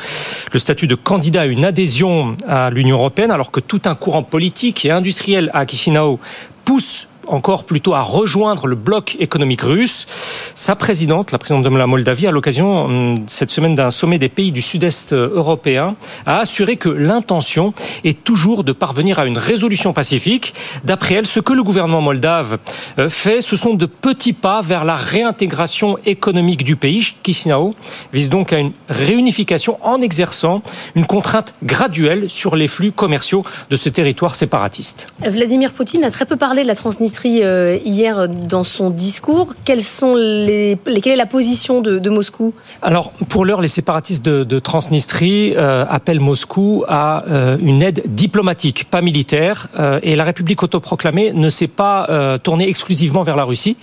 le 0.53 0.59
statut 0.59 0.87
de 0.87 0.95
candidat 0.95 1.41
à 1.41 1.45
une 1.45 1.65
adhésion 1.65 2.37
à 2.47 2.69
l'Union 2.69 2.97
européenne, 2.97 3.31
alors 3.31 3.51
que 3.51 3.59
tout 3.59 3.81
un 3.85 3.95
courant 3.95 4.23
politique 4.23 4.85
et 4.85 4.91
industriel 4.91 5.51
à 5.53 5.67
Chisinau 5.67 6.19
pousse 6.63 7.07
encore 7.27 7.63
plutôt 7.63 7.93
à 7.93 8.01
rejoindre 8.01 8.67
le 8.67 8.75
bloc 8.75 9.17
économique 9.19 9.61
russe. 9.61 10.07
Sa 10.55 10.75
présidente, 10.75 11.31
la 11.31 11.37
présidente 11.37 11.63
de 11.63 11.77
la 11.77 11.87
Moldavie, 11.87 12.27
à 12.27 12.31
l'occasion 12.31 12.85
hum, 12.85 13.23
cette 13.27 13.49
semaine 13.49 13.75
d'un 13.75 13.91
sommet 13.91 14.19
des 14.19 14.29
pays 14.29 14.51
du 14.51 14.61
sud-est 14.61 15.13
euh, 15.13 15.29
européen, 15.33 15.95
a 16.25 16.39
assuré 16.39 16.77
que 16.77 16.89
l'intention 16.89 17.73
est 18.03 18.23
toujours 18.23 18.63
de 18.63 18.71
parvenir 18.71 19.19
à 19.19 19.25
une 19.25 19.37
résolution 19.37 19.93
pacifique. 19.93 20.53
D'après 20.83 21.15
elle, 21.15 21.27
ce 21.27 21.39
que 21.39 21.53
le 21.53 21.63
gouvernement 21.63 22.01
moldave 22.01 22.57
euh, 22.99 23.09
fait, 23.09 23.41
ce 23.41 23.55
sont 23.55 23.73
de 23.73 23.85
petits 23.85 24.33
pas 24.33 24.61
vers 24.61 24.85
la 24.85 24.95
réintégration 24.95 25.97
économique 26.05 26.63
du 26.63 26.75
pays. 26.75 27.15
Chisinau 27.25 27.73
vise 28.13 28.29
donc 28.29 28.53
à 28.53 28.59
une 28.59 28.71
réunification 28.89 29.77
en 29.81 30.01
exerçant 30.01 30.61
une 30.95 31.05
contrainte 31.05 31.53
graduelle 31.63 32.29
sur 32.29 32.55
les 32.55 32.67
flux 32.67 32.91
commerciaux 32.91 33.43
de 33.69 33.75
ce 33.75 33.89
territoire 33.89 34.35
séparatiste. 34.35 35.07
Vladimir 35.19 35.71
Poutine 35.71 36.03
a 36.03 36.11
très 36.11 36.25
peu 36.25 36.35
parlé 36.35 36.63
de 36.63 36.67
la 36.67 36.75
Transnistrie 36.75 37.14
euh, 37.25 37.77
hier 37.83 38.27
dans 38.27 38.63
son 38.63 38.89
discours. 38.89 39.53
Quelles 39.63 39.83
sont 39.83 40.15
les, 40.15 40.77
quelle 41.01 41.13
est 41.13 41.17
la 41.17 41.25
position 41.25 41.81
de, 41.81 42.09
Moscou? 42.09 42.53
Alors, 42.81 43.11
pour 43.29 43.45
l'heure, 43.45 43.61
les 43.61 43.67
séparatistes 43.67 44.23
de, 44.23 44.59
Transnistrie 44.59 45.53
euh, 45.55 45.85
appellent 45.89 46.19
Moscou 46.19 46.83
à 46.87 47.25
euh, 47.27 47.57
une 47.61 47.81
aide 47.81 48.03
diplomatique, 48.05 48.85
pas 48.89 49.01
militaire. 49.01 49.69
Et 50.01 50.15
la 50.15 50.23
République 50.23 50.63
autoproclamée 50.63 51.31
ne 51.33 51.49
s'est 51.49 51.67
pas 51.67 52.07
tournée 52.43 52.67
exclusivement 52.67 53.23
vers 53.23 53.35
la 53.35 53.43
Russie. 53.43 53.77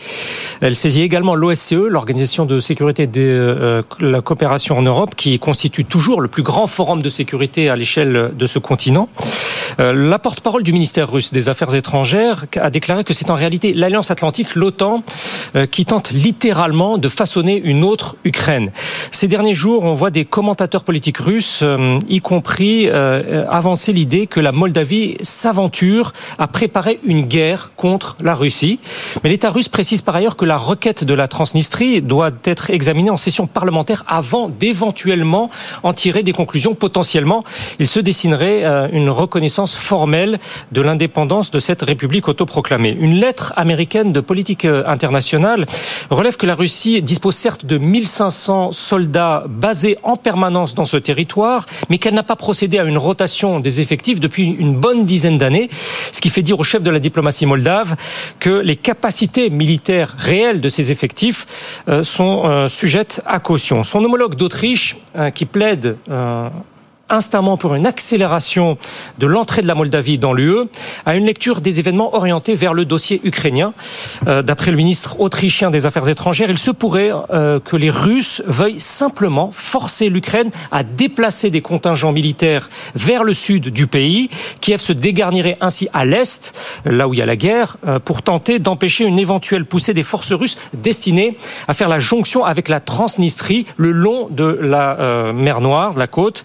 Elle 0.61 0.75
saisit 0.75 1.03
également 1.03 1.35
l'OSCE, 1.35 1.73
l'Organisation 1.73 2.45
de 2.45 2.61
sécurité 2.61 3.07
de 3.07 3.83
la 4.01 4.21
coopération 4.21 4.79
en 4.79 4.83
Europe, 4.83 5.15
qui 5.15 5.39
constitue 5.39 5.85
toujours 5.85 6.21
le 6.21 6.29
plus 6.29 6.43
grand 6.43 6.67
forum 6.67 7.03
de 7.03 7.09
sécurité 7.09 7.69
à 7.69 7.77
l'échelle 7.77 8.33
de 8.37 8.47
ce 8.47 8.59
continent. 8.59 9.09
La 9.79 10.19
porte-parole 10.19 10.63
du 10.63 10.73
ministère 10.73 11.11
russe 11.11 11.33
des 11.33 11.49
Affaires 11.49 11.75
étrangères 11.75 12.47
a 12.61 12.71
déclaré 12.71 13.05
que 13.05 13.13
c'est 13.13 13.31
en 13.31 13.35
réalité 13.35 13.73
l'Alliance 13.73 14.11
Atlantique, 14.11 14.55
l'OTAN, 14.55 15.03
euh, 15.57 15.67
qui 15.67 15.85
tente 15.85 16.11
littéralement 16.13 16.99
de 16.99 17.09
façonner 17.09 17.61
une 17.63 17.85
autre 17.85 18.17
Ukraine. 18.25 18.73
Ces 19.11 19.29
derniers 19.29 19.55
jours, 19.55 19.85
on 19.85 19.95
voit 19.95 20.11
des 20.11 20.25
commentateurs 20.25 20.85
politiques 20.85 21.19
russes, 21.19 21.61
euh, 21.63 21.99
y 22.09 22.21
compris 22.21 22.89
euh, 22.89 23.45
avancer 23.49 23.93
l'idée 23.93 24.27
que 24.27 24.41
la 24.41 24.53
Moldavie 24.53 25.17
s'aventure 25.23 26.13
à 26.39 26.47
préparer 26.47 27.01
une 27.05 27.23
guerre 27.23 27.73
contre 27.77 28.17
la 28.21 28.35
Russie. 28.35 28.81
Mais 29.23 29.31
l'État 29.31 29.51
russe 29.51 29.69
précise 29.69 30.03
par 30.03 30.17
ailleurs 30.17 30.37
que 30.37 30.45
la 30.45 30.57
requête 30.57 31.05
de 31.05 31.15
la 31.15 31.29
Transnistrie 31.29 32.03
doit 32.03 32.31
être 32.45 32.71
examinée 32.71 33.11
en 33.11 33.17
session 33.17 33.47
parlementaire 33.47 34.05
avant 34.07 34.49
d'éventuellement 34.49 35.51
en 35.83 35.93
tirer 35.93 36.23
des 36.23 36.33
conclusions. 36.33 36.75
Potentiellement, 36.75 37.45
il 37.79 37.89
se 37.89 38.01
dessinerait 38.01 38.91
une 38.93 39.11
reconnaissance 39.11 39.62
formelle 39.67 40.39
de 40.73 40.81
l'indépendance 40.81 41.51
de 41.51 41.59
cette 41.59 41.83
république 41.83 42.29
autoproclamée. 42.29 42.97
Une 42.99 43.15
lettre 43.15 43.53
américaine 43.57 44.13
de 44.13 44.21
politique 44.21 44.65
euh, 44.65 44.83
internationale 44.87 45.67
relève 46.11 46.37
que 46.37 46.47
la 46.47 46.55
Russie 46.55 47.01
dispose 47.03 47.35
certes 47.35 47.65
de 47.65 47.79
1500 47.79 48.73
soldats 48.73 49.45
basés 49.49 49.99
en 50.03 50.17
permanence 50.17 50.75
dans 50.75 50.85
ce 50.85 50.97
territoire, 50.97 51.67
mais 51.89 51.99
qu'elle 51.99 52.15
n'a 52.15 52.23
pas 52.23 52.37
procédé 52.37 52.79
à 52.79 52.85
une 52.85 52.99
rotation 52.99 53.61
des 53.61 53.81
effectifs 53.81 54.21
depuis 54.21 54.45
une 54.45 54.75
bonne 54.75 55.05
dizaine 55.05 55.39
d'années, 55.39 55.69
ce 56.13 56.21
qui 56.21 56.31
fait 56.31 56.43
dire 56.43 56.59
au 56.59 56.65
chef 56.65 56.83
de 56.83 56.91
la 56.91 56.99
diplomatie 56.99 57.47
moldave 57.47 57.97
que 58.41 58.61
les 58.61 58.77
capacités 58.77 59.51
militaires 59.51 60.15
réelles 60.19 60.61
de 60.61 60.69
ces 60.69 60.93
effectifs 60.93 61.47
euh, 61.89 62.03
sont 62.03 62.43
euh, 62.45 62.69
sujettes 62.69 63.23
à 63.27 63.41
caution. 63.41 63.83
Son 63.83 64.05
homologue 64.05 64.35
d'Autriche, 64.35 64.97
qui 65.35 65.45
plaide 65.45 65.97
instamment 67.13 67.57
pour 67.57 67.75
une 67.75 67.87
accélération 67.87 68.79
de 69.19 69.27
l'entrée 69.27 69.63
de 69.63 69.67
la 69.67 69.75
Moldavie 69.75 70.19
dans 70.19 70.33
l'UE, 70.33 70.69
à 71.07 71.15
une 71.15 71.27
lecture 71.27 71.61
des 71.61 71.79
événements 71.79 72.15
orientés 72.17 72.55
vers 72.55 72.75
le 72.75 72.85
dossier 72.85 73.21
ukrainien. 73.23 73.75
Euh, 74.27 74.43
D'après 74.43 74.71
le 74.71 74.77
ministre 74.77 75.21
autrichien 75.21 75.71
des 75.71 75.87
Affaires 75.87 76.09
étrangères, 76.09 76.51
il 76.51 76.59
se 76.59 76.71
pourrait 76.71 77.13
euh, 77.31 77.61
que 77.61 77.77
les 77.77 77.91
Russes 77.91 78.43
veuillent 78.47 78.81
simplement 78.81 79.51
forcer 79.53 80.09
l'Ukraine 80.09 80.51
à 80.71 80.83
déplacer 80.83 81.51
des 81.51 81.61
contingents 81.61 82.13
militaires 82.13 82.71
vers 82.95 83.25
le 83.25 83.35
sud 83.35 83.69
du 83.69 83.87
pays. 83.87 84.31
Kiev 84.61 84.81
se 84.81 84.93
dégarnirait 84.93 85.57
ainsi 85.61 85.89
à 85.93 86.05
l'est, 86.05 86.55
là 86.85 87.09
où 87.09 87.15
il 87.15 87.19
y 87.19 87.23
a 87.23 87.27
la 87.27 87.37
guerre, 87.37 87.77
euh, 87.87 87.99
pour 87.99 88.23
tenter 88.23 88.59
d'empêcher 88.59 89.05
une 89.05 89.19
éventuelle 89.19 89.67
poussée 89.67 89.95
des 89.95 90.03
forces 90.03 90.33
russes 90.33 90.57
destinées 90.73 91.37
à 91.69 91.75
faire 91.75 91.89
la 91.89 91.99
jonction 91.99 92.45
avec 92.45 92.69
la 92.69 92.81
Transnistrie 92.81 93.67
le 93.77 93.93
long 93.93 94.29
de 94.31 94.59
la 94.61 95.33
mer 95.35 95.61
Noire, 95.61 95.95
de 95.95 95.99
la 95.99 96.07
côte. 96.07 96.45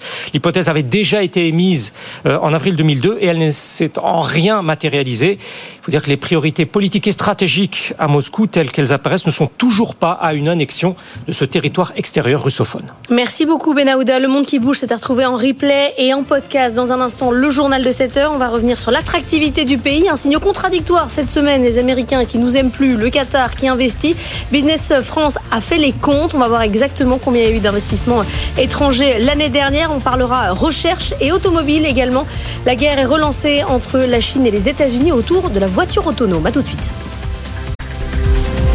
Avait 0.65 0.83
déjà 0.83 1.23
été 1.23 1.47
émise 1.47 1.93
euh, 2.25 2.37
en 2.41 2.53
avril 2.53 2.75
2002 2.75 3.17
et 3.19 3.27
elle 3.27 3.39
ne 3.39 3.51
s'est 3.51 3.97
en 3.99 4.21
rien 4.21 4.61
matérialisée. 4.61 5.37
Il 5.39 5.83
faut 5.83 5.91
dire 5.91 6.01
que 6.01 6.09
les 6.09 6.17
priorités 6.17 6.65
politiques 6.65 7.07
et 7.07 7.11
stratégiques 7.11 7.93
à 7.99 8.07
Moscou, 8.07 8.47
telles 8.47 8.71
qu'elles 8.71 8.93
apparaissent, 8.93 9.25
ne 9.25 9.31
sont 9.31 9.47
toujours 9.47 9.95
pas 9.95 10.11
à 10.11 10.33
une 10.33 10.47
annexion 10.47 10.95
de 11.27 11.31
ce 11.31 11.45
territoire 11.45 11.93
extérieur 11.95 12.43
russophone. 12.43 12.85
Merci 13.09 13.45
beaucoup 13.45 13.73
Benahouda. 13.73 14.19
Le 14.19 14.27
Monde 14.27 14.45
qui 14.45 14.59
bouge 14.59 14.79
s'est 14.79 14.93
retrouvé 14.93 15.25
en 15.25 15.35
replay 15.35 15.93
et 15.97 16.13
en 16.13 16.23
podcast. 16.23 16.75
Dans 16.75 16.91
un 16.91 17.01
instant, 17.01 17.31
le 17.31 17.49
journal 17.49 17.83
de 17.83 17.91
7 17.91 18.17
heures. 18.17 18.31
On 18.33 18.37
va 18.37 18.49
revenir 18.49 18.77
sur 18.77 18.91
l'attractivité 18.91 19.65
du 19.65 19.77
pays. 19.77 20.09
Un 20.09 20.17
signe 20.17 20.37
contradictoire 20.39 21.09
cette 21.09 21.29
semaine. 21.29 21.63
Les 21.63 21.77
Américains 21.77 22.25
qui 22.25 22.37
nous 22.37 22.57
aiment 22.57 22.71
plus, 22.71 22.97
le 22.97 23.09
Qatar 23.09 23.55
qui 23.55 23.67
investit. 23.67 24.15
Business 24.51 24.93
France 25.01 25.37
a 25.51 25.61
fait 25.61 25.77
les 25.77 25.93
comptes. 25.93 26.33
On 26.33 26.39
va 26.39 26.47
voir 26.47 26.61
exactement 26.61 27.19
combien 27.23 27.43
il 27.43 27.49
y 27.49 27.53
a 27.53 27.55
eu 27.55 27.59
d'investissements 27.59 28.23
étrangers 28.57 29.19
l'année 29.19 29.49
dernière. 29.49 29.91
On 29.93 29.99
parlera 29.99 30.36
recherche 30.53 31.13
et 31.21 31.31
automobile 31.31 31.85
également. 31.85 32.25
La 32.65 32.75
guerre 32.75 32.99
est 32.99 33.05
relancée 33.05 33.63
entre 33.63 33.99
la 33.99 34.19
Chine 34.19 34.45
et 34.45 34.51
les 34.51 34.69
États-Unis 34.69 35.11
autour 35.11 35.49
de 35.49 35.59
la 35.59 35.67
voiture 35.67 36.07
autonome. 36.07 36.45
A 36.45 36.51
tout 36.51 36.61
de 36.61 36.67
suite. 36.67 36.91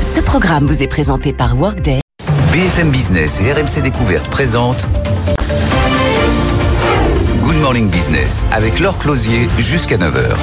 Ce 0.00 0.20
programme 0.20 0.66
vous 0.66 0.82
est 0.82 0.88
présenté 0.88 1.32
par 1.32 1.58
Workday. 1.58 2.00
BFM 2.52 2.90
Business 2.90 3.40
et 3.40 3.52
RMC 3.52 3.82
Découverte 3.82 4.28
présentent 4.28 4.86
Morning 7.72 7.88
Business 7.88 8.44
avec 8.52 8.80
Laure 8.80 8.98
Closier 8.98 9.48
jusqu'à 9.56 9.96
9h. 9.96 10.36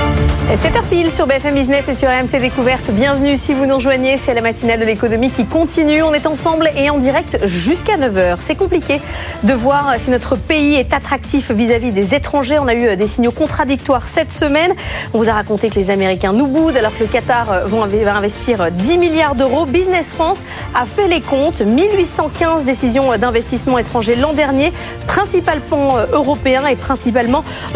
7h 0.55 0.81
pile 0.89 1.11
sur 1.11 1.27
BFM 1.27 1.53
Business 1.53 1.87
et 1.87 1.93
sur 1.93 2.07
RMC 2.07 2.41
Découverte. 2.41 2.89
Bienvenue 2.89 3.37
si 3.37 3.53
vous 3.53 3.67
nous 3.67 3.75
rejoignez. 3.75 4.17
C'est 4.17 4.33
la 4.33 4.41
matinale 4.41 4.79
de 4.79 4.85
l'économie 4.85 5.29
qui 5.29 5.45
continue. 5.45 6.01
On 6.01 6.15
est 6.15 6.25
ensemble 6.25 6.71
et 6.75 6.89
en 6.89 6.97
direct 6.97 7.37
jusqu'à 7.45 7.97
9h. 7.97 8.37
C'est 8.39 8.55
compliqué 8.55 8.99
de 9.43 9.53
voir 9.53 9.93
si 9.99 10.09
notre 10.09 10.37
pays 10.37 10.73
est 10.73 10.91
attractif 10.91 11.51
vis-à-vis 11.51 11.91
des 11.91 12.15
étrangers. 12.15 12.57
On 12.57 12.67
a 12.67 12.73
eu 12.73 12.97
des 12.97 13.05
signaux 13.05 13.31
contradictoires 13.31 14.07
cette 14.07 14.31
semaine. 14.31 14.73
On 15.13 15.19
vous 15.19 15.29
a 15.29 15.33
raconté 15.33 15.69
que 15.69 15.75
les 15.75 15.91
Américains 15.91 16.33
nous 16.33 16.47
boudent 16.47 16.77
alors 16.77 16.97
que 16.97 17.03
le 17.03 17.09
Qatar 17.09 17.67
va 17.67 18.15
investir 18.15 18.71
10 18.71 18.97
milliards 18.97 19.35
d'euros. 19.35 19.67
Business 19.67 20.13
France 20.13 20.41
a 20.73 20.87
fait 20.87 21.07
les 21.07 21.21
comptes. 21.21 21.61
1815 21.61 22.63
décisions 22.63 23.15
d'investissement 23.17 23.77
étranger 23.77 24.15
l'an 24.15 24.33
dernier. 24.33 24.73
Principal 25.05 25.59
pont 25.59 25.93
européen 26.11 26.65
et 26.65 26.75
principal 26.75 27.18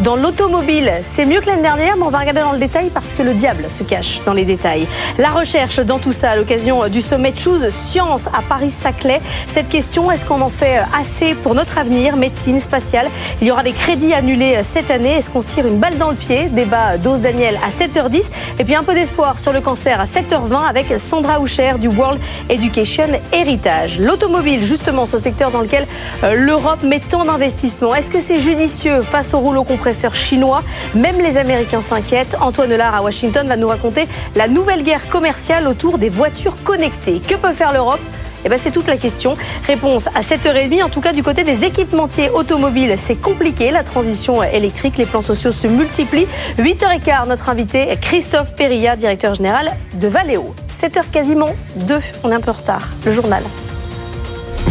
dans 0.02 0.16
l'automobile. 0.16 0.92
C'est 1.02 1.26
mieux 1.26 1.42
que 1.42 1.48
l'année 1.48 1.62
dernière, 1.62 1.98
mais 1.98 2.04
on 2.04 2.10
va 2.10 2.20
regarder 2.20 2.42
dans 2.42 2.54
le 2.54 2.60
détail 2.60 2.90
parce 2.94 3.14
que 3.14 3.24
le 3.24 3.34
diable 3.34 3.66
se 3.70 3.84
cache 3.84 4.22
dans 4.24 4.34
les 4.34 4.46
détails. 4.46 4.88
La 5.18 5.30
recherche 5.30 5.80
dans 5.80 6.00
tout 6.00 6.14
ça 6.14 6.32
à 6.32 6.36
l'occasion 6.36 6.88
du 6.88 7.02
sommet 7.02 7.34
Choose 7.38 7.68
Science 7.70 8.28
à 8.28 8.42
Paris-Saclay. 8.48 9.20
Cette 9.48 9.68
question, 9.68 10.12
est-ce 10.12 10.26
qu'on 10.26 10.42
en 10.42 10.50
fait 10.50 10.80
assez 10.98 11.36
pour 11.36 11.56
notre 11.56 11.78
avenir, 11.78 12.16
médecine, 12.16 12.60
spatiale 12.60 13.10
Il 13.42 13.48
y 13.48 13.52
aura 13.52 13.64
des 13.64 13.74
crédits 13.74 14.14
annulés 14.14 14.60
cette 14.64 14.92
année. 14.92 15.18
Est-ce 15.18 15.30
qu'on 15.30 15.42
se 15.42 15.48
tire 15.48 15.68
une 15.68 15.78
balle 15.78 15.98
dans 15.98 16.10
le 16.10 16.16
pied? 16.16 16.46
Débat 16.50 16.98
d'Ose 16.98 17.22
Daniel 17.22 17.60
à 17.66 17.70
7h10. 17.70 18.30
Et 18.60 18.64
puis 18.64 18.76
un 18.76 18.84
peu 18.84 18.94
d'espoir 18.94 19.40
sur 19.40 19.52
le 19.52 19.60
cancer 19.60 20.00
à 20.00 20.06
7h20 20.06 20.68
avec 20.70 20.98
Sandra 20.98 21.40
Houcher 21.40 21.74
du 21.80 21.90
World 21.90 22.20
Education 22.50 23.08
Heritage. 23.32 24.00
L'automobile, 24.00 24.64
justement, 24.64 25.06
ce 25.06 25.18
secteur 25.18 25.52
dans 25.52 25.62
lequel 25.62 25.86
euh, 26.24 26.36
l'Europe 26.36 26.84
met 26.84 27.00
tant 27.00 27.26
d'investissements. 27.26 27.96
Est-ce 27.96 28.12
que 28.12 28.20
c'est 28.20 28.40
judicieux 28.40 29.02
face 29.02 29.33
au 29.34 29.40
rouleau 29.40 29.64
compresseur 29.64 30.16
chinois 30.16 30.64
Même 30.96 31.20
les 31.20 31.38
Américains 31.38 31.82
s'inquiètent. 31.82 32.38
Antoine 32.42 32.76
Lard 32.76 32.96
à 32.96 33.02
Washington 33.02 33.48
va 33.48 33.56
nous 33.56 33.68
raconter 33.68 34.08
la 34.36 34.48
nouvelle 34.48 34.84
guerre 34.84 35.08
commerciale 35.10 35.68
autour 35.68 35.98
des 35.98 36.10
voitures 36.10 36.56
connectées. 36.64 37.20
Que 37.20 37.36
peut 37.36 37.54
faire 37.54 37.74
l'Europe? 37.74 38.00
Eh 38.46 38.50
ben, 38.50 38.60
c'est 38.62 38.72
toute 38.72 38.88
la 38.88 38.98
question. 38.98 39.38
Réponse 39.68 40.08
à 40.08 40.22
7h30. 40.22 40.84
En 40.84 40.90
tout 40.90 41.02
cas, 41.02 41.14
du 41.14 41.24
côté 41.24 41.44
des 41.44 41.64
équipementiers 41.64 42.30
automobiles, 42.30 42.96
c'est 42.98 43.16
compliqué. 43.16 43.72
La 43.72 43.84
transition 43.84 44.44
électrique, 44.44 44.98
les 44.98 45.06
plans 45.06 45.22
sociaux 45.22 45.52
se 45.52 45.68
multiplient. 45.68 46.28
8h15, 46.58 47.28
notre 47.28 47.50
invité 47.50 47.98
Christophe 48.02 48.56
Perilla, 48.56 48.96
directeur 48.96 49.34
général 49.34 49.72
de 49.96 50.08
Valeo. 50.08 50.54
7h 50.72 51.10
quasiment 51.12 51.56
2. 51.76 52.00
On 52.24 52.32
est 52.32 52.36
un 52.36 52.42
peu 52.42 52.52
en 52.52 52.56
retard. 52.56 52.90
Le 53.06 53.12
journal. 53.12 53.44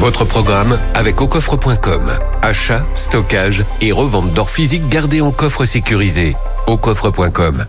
Votre 0.02 0.24
programme 0.24 0.80
avec 0.94 1.20
aucoffre.com. 1.20 2.10
Achat, 2.42 2.84
stockage 2.96 3.64
et 3.80 3.92
revente 3.92 4.32
d'or 4.32 4.50
physique 4.50 4.88
gardé 4.88 5.20
en 5.20 5.30
coffre 5.30 5.64
sécurisé. 5.64 6.34
Aucoffre.com. 6.66 7.66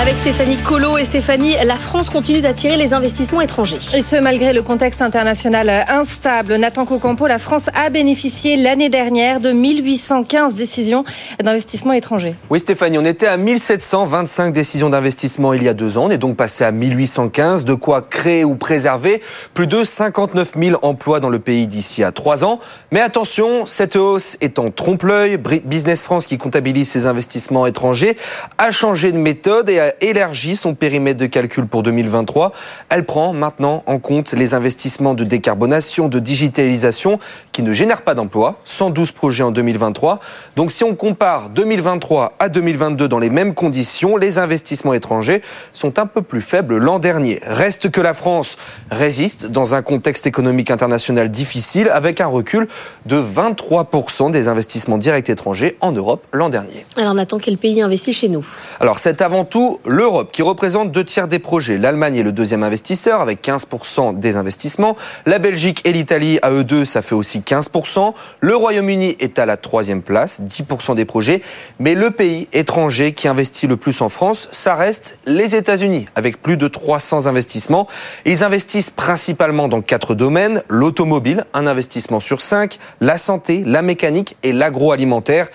Avec 0.00 0.16
Stéphanie 0.16 0.56
Colo 0.56 0.96
et 0.96 1.04
Stéphanie, 1.04 1.56
la 1.62 1.74
France 1.74 2.08
continue 2.08 2.40
d'attirer 2.40 2.78
les 2.78 2.94
investissements 2.94 3.42
étrangers. 3.42 3.76
Et 3.94 4.00
ce, 4.00 4.16
malgré 4.16 4.54
le 4.54 4.62
contexte 4.62 5.02
international 5.02 5.84
instable. 5.88 6.56
Nathan 6.56 6.86
Cocampo, 6.86 7.26
la 7.26 7.38
France 7.38 7.68
a 7.74 7.90
bénéficié 7.90 8.56
l'année 8.56 8.88
dernière 8.88 9.40
de 9.40 9.52
1815 9.52 10.56
décisions 10.56 11.04
d'investissement 11.44 11.92
étrangers. 11.92 12.34
Oui, 12.48 12.60
Stéphanie, 12.60 12.96
on 12.96 13.04
était 13.04 13.26
à 13.26 13.36
1725 13.36 14.54
décisions 14.54 14.88
d'investissement 14.88 15.52
il 15.52 15.64
y 15.64 15.68
a 15.68 15.74
deux 15.74 15.98
ans. 15.98 16.06
On 16.06 16.10
est 16.10 16.16
donc 16.16 16.34
passé 16.34 16.64
à 16.64 16.72
1815. 16.72 17.66
De 17.66 17.74
quoi 17.74 18.00
créer 18.00 18.42
ou 18.42 18.56
préserver 18.56 19.20
plus 19.52 19.66
de 19.66 19.84
59 19.84 20.52
000 20.58 20.78
emplois 20.80 21.20
dans 21.20 21.28
le 21.28 21.40
pays 21.40 21.66
d'ici 21.66 22.02
à 22.02 22.10
trois 22.10 22.42
ans. 22.42 22.58
Mais 22.90 23.02
attention, 23.02 23.66
cette 23.66 23.96
hausse 23.96 24.38
est 24.40 24.58
en 24.58 24.70
trompe-l'œil. 24.70 25.36
Business 25.66 26.00
France, 26.00 26.24
qui 26.24 26.38
comptabilise 26.38 26.88
ses 26.88 27.06
investissements 27.06 27.66
étrangers, 27.66 28.16
a 28.56 28.70
changé 28.70 29.12
de 29.12 29.18
méthode 29.18 29.68
et 29.68 29.78
a 29.78 29.89
élargi 30.00 30.56
son 30.56 30.74
périmètre 30.74 31.18
de 31.18 31.26
calcul 31.26 31.66
pour 31.66 31.82
2023. 31.82 32.52
Elle 32.88 33.04
prend 33.04 33.32
maintenant 33.32 33.82
en 33.86 33.98
compte 33.98 34.32
les 34.32 34.54
investissements 34.54 35.14
de 35.14 35.24
décarbonation, 35.24 36.08
de 36.08 36.18
digitalisation 36.18 37.18
qui 37.52 37.62
ne 37.62 37.72
génèrent 37.72 38.02
pas 38.02 38.14
d'emplois. 38.14 38.60
112 38.64 39.12
projets 39.12 39.42
en 39.42 39.50
2023. 39.50 40.20
Donc 40.56 40.72
si 40.72 40.84
on 40.84 40.94
compare 40.94 41.50
2023 41.50 42.36
à 42.38 42.48
2022 42.48 43.08
dans 43.08 43.18
les 43.18 43.30
mêmes 43.30 43.54
conditions, 43.54 44.16
les 44.16 44.38
investissements 44.38 44.94
étrangers 44.94 45.42
sont 45.74 45.98
un 45.98 46.06
peu 46.06 46.22
plus 46.22 46.40
faibles 46.40 46.76
l'an 46.76 46.98
dernier. 46.98 47.40
Reste 47.44 47.90
que 47.90 48.00
la 48.00 48.14
France 48.14 48.56
résiste 48.90 49.46
dans 49.46 49.74
un 49.74 49.82
contexte 49.82 50.26
économique 50.26 50.70
international 50.70 51.30
difficile 51.30 51.90
avec 51.92 52.20
un 52.20 52.26
recul 52.26 52.68
de 53.06 53.20
23% 53.20 54.30
des 54.30 54.48
investissements 54.48 54.98
directs 54.98 55.30
étrangers 55.30 55.76
en 55.80 55.92
Europe 55.92 56.26
l'an 56.32 56.48
dernier. 56.48 56.86
Alors 56.96 57.14
Nathan, 57.14 57.38
quel 57.38 57.58
pays 57.58 57.82
investit 57.82 58.12
chez 58.12 58.28
nous? 58.28 58.46
Alors 58.80 58.98
c'est 58.98 59.22
avant 59.22 59.44
tout 59.44 59.79
l'Europe 59.86 60.30
qui 60.32 60.42
représente 60.42 60.92
deux 60.92 61.04
tiers 61.04 61.28
des 61.28 61.38
projets. 61.38 61.78
L'Allemagne 61.78 62.16
est 62.16 62.22
le 62.22 62.32
deuxième 62.32 62.62
investisseur 62.62 63.20
avec 63.20 63.42
15% 63.42 64.18
des 64.18 64.36
investissements. 64.36 64.96
La 65.26 65.38
Belgique 65.38 65.86
et 65.86 65.92
l'Italie, 65.92 66.38
à 66.42 66.50
eux 66.50 66.64
deux, 66.64 66.84
ça 66.84 67.02
fait 67.02 67.14
aussi 67.14 67.40
15%. 67.40 68.14
Le 68.40 68.56
Royaume-Uni 68.56 69.16
est 69.20 69.38
à 69.38 69.46
la 69.46 69.56
troisième 69.56 70.02
place, 70.02 70.40
10% 70.40 70.94
des 70.94 71.04
projets. 71.04 71.42
Mais 71.78 71.94
le 71.94 72.10
pays 72.10 72.48
étranger 72.52 73.12
qui 73.12 73.28
investit 73.28 73.66
le 73.66 73.76
plus 73.76 74.00
en 74.00 74.08
France, 74.08 74.48
ça 74.52 74.74
reste 74.74 75.18
les 75.26 75.56
États-Unis, 75.56 76.06
avec 76.14 76.40
plus 76.40 76.56
de 76.56 76.68
300 76.68 77.26
investissements. 77.26 77.86
Ils 78.24 78.44
investissent 78.44 78.90
principalement 78.90 79.68
dans 79.68 79.82
quatre 79.82 80.14
domaines. 80.14 80.62
L'automobile, 80.68 81.44
un 81.54 81.66
investissement 81.66 82.20
sur 82.20 82.40
cinq, 82.40 82.78
la 83.00 83.18
santé, 83.18 83.62
la 83.66 83.82
mécanique 83.82 84.36
et 84.42 84.52
l'agroalimentaire. 84.52 85.48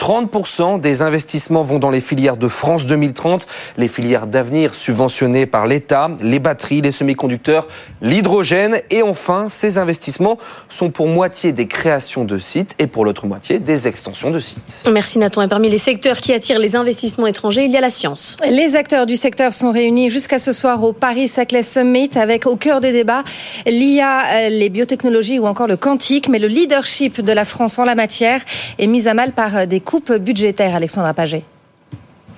30% 0.00 0.80
des 0.80 1.02
investissements 1.02 1.62
vont 1.62 1.78
dans 1.78 1.90
les 1.90 2.00
filières 2.00 2.38
de 2.38 2.48
France 2.48 2.86
2030, 2.86 3.46
les 3.76 3.86
filières 3.86 4.26
d'avenir 4.26 4.74
subventionnées 4.74 5.44
par 5.44 5.66
l'État, 5.66 6.10
les 6.22 6.38
batteries, 6.38 6.80
les 6.80 6.90
semi-conducteurs, 6.90 7.68
l'hydrogène. 8.00 8.78
Et 8.90 9.02
enfin, 9.02 9.50
ces 9.50 9.76
investissements 9.76 10.38
sont 10.70 10.90
pour 10.90 11.06
moitié 11.06 11.52
des 11.52 11.66
créations 11.66 12.24
de 12.24 12.38
sites 12.38 12.74
et 12.78 12.86
pour 12.86 13.04
l'autre 13.04 13.26
moitié 13.26 13.58
des 13.58 13.88
extensions 13.88 14.30
de 14.30 14.38
sites. 14.38 14.88
Merci 14.90 15.18
Nathan. 15.18 15.42
Et 15.42 15.48
parmi 15.48 15.68
les 15.68 15.76
secteurs 15.76 16.20
qui 16.20 16.32
attirent 16.32 16.58
les 16.58 16.76
investissements 16.76 17.26
étrangers, 17.26 17.66
il 17.66 17.70
y 17.70 17.76
a 17.76 17.82
la 17.82 17.90
science. 17.90 18.38
Les 18.48 18.76
acteurs 18.76 19.04
du 19.04 19.16
secteur 19.16 19.52
sont 19.52 19.70
réunis 19.70 20.08
jusqu'à 20.08 20.38
ce 20.38 20.52
soir 20.52 20.82
au 20.82 20.94
Paris 20.94 21.28
Saclay 21.28 21.62
Summit 21.62 22.12
avec 22.14 22.46
au 22.46 22.56
cœur 22.56 22.80
des 22.80 22.92
débats 22.92 23.22
l'IA, 23.66 24.48
les 24.48 24.70
biotechnologies 24.70 25.38
ou 25.38 25.46
encore 25.46 25.66
le 25.66 25.76
quantique. 25.76 26.30
Mais 26.30 26.38
le 26.38 26.48
leadership 26.48 27.20
de 27.20 27.32
la 27.32 27.44
France 27.44 27.78
en 27.78 27.84
la 27.84 27.94
matière 27.94 28.40
est 28.78 28.86
mis 28.86 29.06
à 29.06 29.12
mal 29.12 29.32
par 29.32 29.66
des 29.66 29.80
coupe 29.90 30.12
budgétaire, 30.12 30.76
Alexandra 30.76 31.12
Paget. 31.12 31.42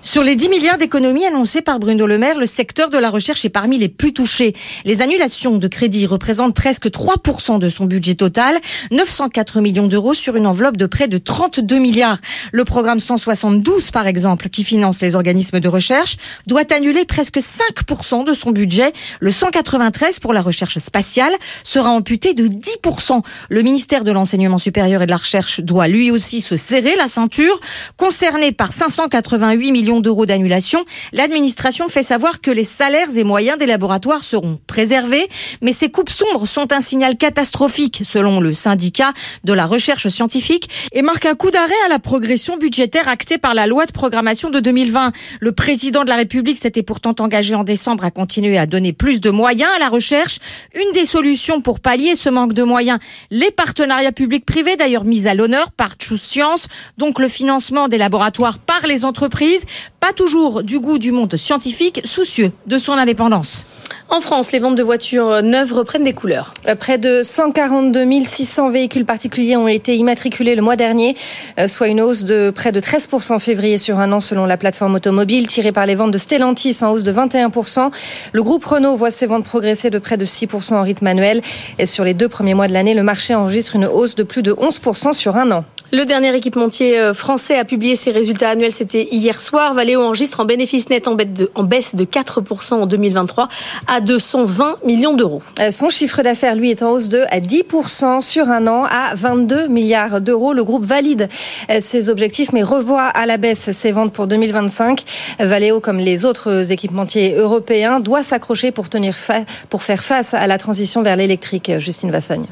Sur 0.04 0.24
les 0.24 0.34
10 0.34 0.48
milliards 0.48 0.78
d'économies 0.78 1.24
annoncées 1.24 1.62
par 1.62 1.78
Bruno 1.78 2.06
Le 2.08 2.18
Maire, 2.18 2.36
le 2.36 2.46
secteur 2.46 2.90
de 2.90 2.98
la 2.98 3.08
recherche 3.08 3.44
est 3.44 3.50
parmi 3.50 3.78
les 3.78 3.88
plus 3.88 4.12
touchés. 4.12 4.56
Les 4.84 5.00
annulations 5.00 5.58
de 5.58 5.68
crédit 5.68 6.06
représentent 6.06 6.56
presque 6.56 6.88
3% 6.88 7.60
de 7.60 7.68
son 7.68 7.84
budget 7.84 8.16
total, 8.16 8.58
904 8.90 9.60
millions 9.60 9.86
d'euros 9.86 10.12
sur 10.12 10.34
une 10.34 10.48
enveloppe 10.48 10.76
de 10.76 10.86
près 10.86 11.06
de 11.06 11.18
32 11.18 11.78
milliards. 11.78 12.18
Le 12.50 12.64
programme 12.64 12.98
172, 12.98 13.92
par 13.92 14.08
exemple, 14.08 14.48
qui 14.48 14.64
finance 14.64 15.00
les 15.00 15.14
organismes 15.14 15.60
de 15.60 15.68
recherche, 15.68 16.16
doit 16.48 16.64
annuler 16.72 17.04
presque 17.04 17.38
5% 17.38 18.24
de 18.24 18.34
son 18.34 18.50
budget. 18.50 18.92
Le 19.20 19.30
193 19.30 20.18
pour 20.18 20.32
la 20.32 20.42
recherche 20.42 20.78
spatiale 20.78 21.32
sera 21.62 21.90
amputé 21.90 22.34
de 22.34 22.48
10%. 22.48 23.22
Le 23.50 23.62
ministère 23.62 24.02
de 24.02 24.10
l'Enseignement 24.10 24.58
supérieur 24.58 25.00
et 25.02 25.06
de 25.06 25.12
la 25.12 25.16
Recherche 25.16 25.60
doit 25.60 25.86
lui 25.86 26.10
aussi 26.10 26.40
se 26.40 26.56
serrer 26.56 26.96
la 26.96 27.06
ceinture. 27.06 27.60
Concerné 27.96 28.50
par 28.50 28.72
588 28.72 29.70
millions 29.70 29.91
d'euros 30.00 30.26
d'annulation. 30.26 30.84
L'administration 31.12 31.88
fait 31.88 32.02
savoir 32.02 32.40
que 32.40 32.50
les 32.50 32.64
salaires 32.64 33.16
et 33.16 33.24
moyens 33.24 33.58
des 33.58 33.66
laboratoires 33.66 34.24
seront 34.24 34.58
préservés, 34.66 35.28
mais 35.60 35.72
ces 35.72 35.90
coupes 35.90 36.10
sombres 36.10 36.46
sont 36.46 36.72
un 36.72 36.80
signal 36.80 37.16
catastrophique 37.16 38.02
selon 38.04 38.40
le 38.40 38.54
syndicat 38.54 39.12
de 39.44 39.52
la 39.52 39.66
recherche 39.66 40.08
scientifique 40.08 40.68
et 40.92 41.02
marquent 41.02 41.26
un 41.26 41.34
coup 41.34 41.50
d'arrêt 41.50 41.74
à 41.86 41.88
la 41.88 41.98
progression 41.98 42.56
budgétaire 42.56 43.08
actée 43.08 43.38
par 43.38 43.54
la 43.54 43.66
loi 43.66 43.86
de 43.86 43.92
programmation 43.92 44.50
de 44.50 44.60
2020. 44.60 45.12
Le 45.40 45.52
président 45.52 46.04
de 46.04 46.08
la 46.08 46.16
République 46.16 46.58
s'était 46.58 46.82
pourtant 46.82 47.14
engagé 47.18 47.54
en 47.54 47.64
décembre 47.64 48.04
à 48.04 48.10
continuer 48.10 48.58
à 48.58 48.66
donner 48.66 48.92
plus 48.92 49.20
de 49.20 49.30
moyens 49.30 49.70
à 49.74 49.78
la 49.78 49.88
recherche. 49.88 50.38
Une 50.74 50.92
des 50.92 51.04
solutions 51.04 51.60
pour 51.60 51.80
pallier 51.80 52.14
ce 52.14 52.28
manque 52.28 52.52
de 52.52 52.62
moyens, 52.62 52.98
les 53.30 53.50
partenariats 53.50 54.12
publics-privés 54.12 54.76
d'ailleurs 54.76 55.04
mis 55.04 55.26
à 55.26 55.34
l'honneur 55.34 55.72
par 55.72 55.94
Choose 55.98 56.20
Science, 56.20 56.68
donc 56.98 57.18
le 57.18 57.28
financement 57.28 57.88
des 57.88 57.98
laboratoires 57.98 58.58
par 58.58 58.86
les 58.86 59.04
entreprises 59.04 59.64
pas 60.00 60.12
toujours 60.12 60.62
du 60.62 60.78
goût 60.78 60.98
du 60.98 61.12
monde 61.12 61.36
scientifique, 61.36 62.00
soucieux 62.04 62.52
de 62.66 62.78
son 62.78 62.92
indépendance. 62.92 63.64
En 64.08 64.20
France, 64.20 64.52
les 64.52 64.58
ventes 64.58 64.74
de 64.74 64.82
voitures 64.82 65.42
neuves 65.42 65.72
reprennent 65.72 66.04
des 66.04 66.12
couleurs. 66.12 66.52
Euh, 66.68 66.74
près 66.74 66.98
de 66.98 67.22
142 67.22 68.04
600 68.24 68.70
véhicules 68.70 69.06
particuliers 69.06 69.56
ont 69.56 69.68
été 69.68 69.96
immatriculés 69.96 70.54
le 70.54 70.60
mois 70.60 70.76
dernier, 70.76 71.16
euh, 71.58 71.66
soit 71.66 71.88
une 71.88 72.00
hausse 72.00 72.24
de 72.24 72.52
près 72.54 72.72
de 72.72 72.80
13% 72.80 73.32
en 73.32 73.38
février 73.38 73.78
sur 73.78 73.98
un 73.98 74.12
an 74.12 74.20
selon 74.20 74.44
la 74.44 74.56
plateforme 74.58 74.94
automobile 74.94 75.46
tirée 75.46 75.72
par 75.72 75.86
les 75.86 75.94
ventes 75.94 76.10
de 76.10 76.18
Stellantis 76.18 76.76
en 76.82 76.90
hausse 76.90 77.04
de 77.04 77.12
21%. 77.12 77.90
Le 78.32 78.42
groupe 78.42 78.64
Renault 78.64 78.96
voit 78.96 79.10
ses 79.10 79.26
ventes 79.26 79.44
progresser 79.44 79.88
de 79.88 79.98
près 79.98 80.18
de 80.18 80.24
6% 80.24 80.74
en 80.74 80.82
rythme 80.82 81.06
annuel. 81.06 81.40
Et 81.78 81.86
sur 81.86 82.04
les 82.04 82.14
deux 82.14 82.28
premiers 82.28 82.54
mois 82.54 82.68
de 82.68 82.72
l'année, 82.74 82.94
le 82.94 83.02
marché 83.02 83.34
enregistre 83.34 83.76
une 83.76 83.86
hausse 83.86 84.14
de 84.14 84.24
plus 84.24 84.42
de 84.42 84.52
11% 84.52 85.14
sur 85.14 85.36
un 85.36 85.50
an. 85.52 85.64
Le 85.94 86.06
dernier 86.06 86.34
équipementier 86.34 86.98
euh, 86.98 87.12
français 87.12 87.58
a 87.58 87.66
publié 87.66 87.96
ses 87.96 88.12
résultats 88.12 88.48
annuels, 88.48 88.72
c'était 88.72 89.08
hier 89.10 89.42
soir. 89.42 89.74
Valeo 89.74 90.00
enregistre 90.00 90.40
en 90.40 90.46
bénéfice 90.46 90.88
net 90.88 91.06
en 91.06 91.14
baisse 91.64 91.94
de 91.94 92.04
4% 92.06 92.72
en 92.72 92.86
2023 92.86 93.48
à 93.88 94.00
220 94.00 94.78
millions 94.86 95.12
d'euros. 95.12 95.42
Euh, 95.60 95.70
son 95.70 95.90
chiffre 95.90 96.22
d'affaires, 96.22 96.54
lui, 96.54 96.70
est 96.70 96.82
en 96.82 96.92
hausse 96.92 97.10
de 97.10 97.24
10% 97.30 98.22
sur 98.22 98.48
un 98.48 98.68
an 98.68 98.84
à 98.84 99.14
22 99.16 99.68
milliards 99.68 100.22
d'euros. 100.22 100.54
Le 100.54 100.64
groupe 100.64 100.86
valide 100.86 101.28
euh, 101.70 101.76
ses 101.82 102.08
objectifs, 102.08 102.54
mais 102.54 102.62
revoit 102.62 103.08
à 103.08 103.26
la 103.26 103.36
baisse 103.36 103.70
ses 103.72 103.92
ventes 103.92 104.14
pour 104.14 104.26
2025. 104.26 105.04
Valeo, 105.40 105.80
comme 105.80 105.98
les 105.98 106.24
autres 106.24 106.72
équipementiers 106.72 107.34
européens, 107.34 108.00
doit 108.00 108.22
s'accrocher 108.22 108.70
pour, 108.70 108.88
tenir 108.88 109.14
pour 109.68 109.82
faire 109.82 110.02
face 110.02 110.32
à 110.32 110.46
la 110.46 110.56
transition 110.56 111.02
vers 111.02 111.16
l'électrique. 111.16 111.70
Justine 111.78 112.10
Vassogne. 112.10 112.46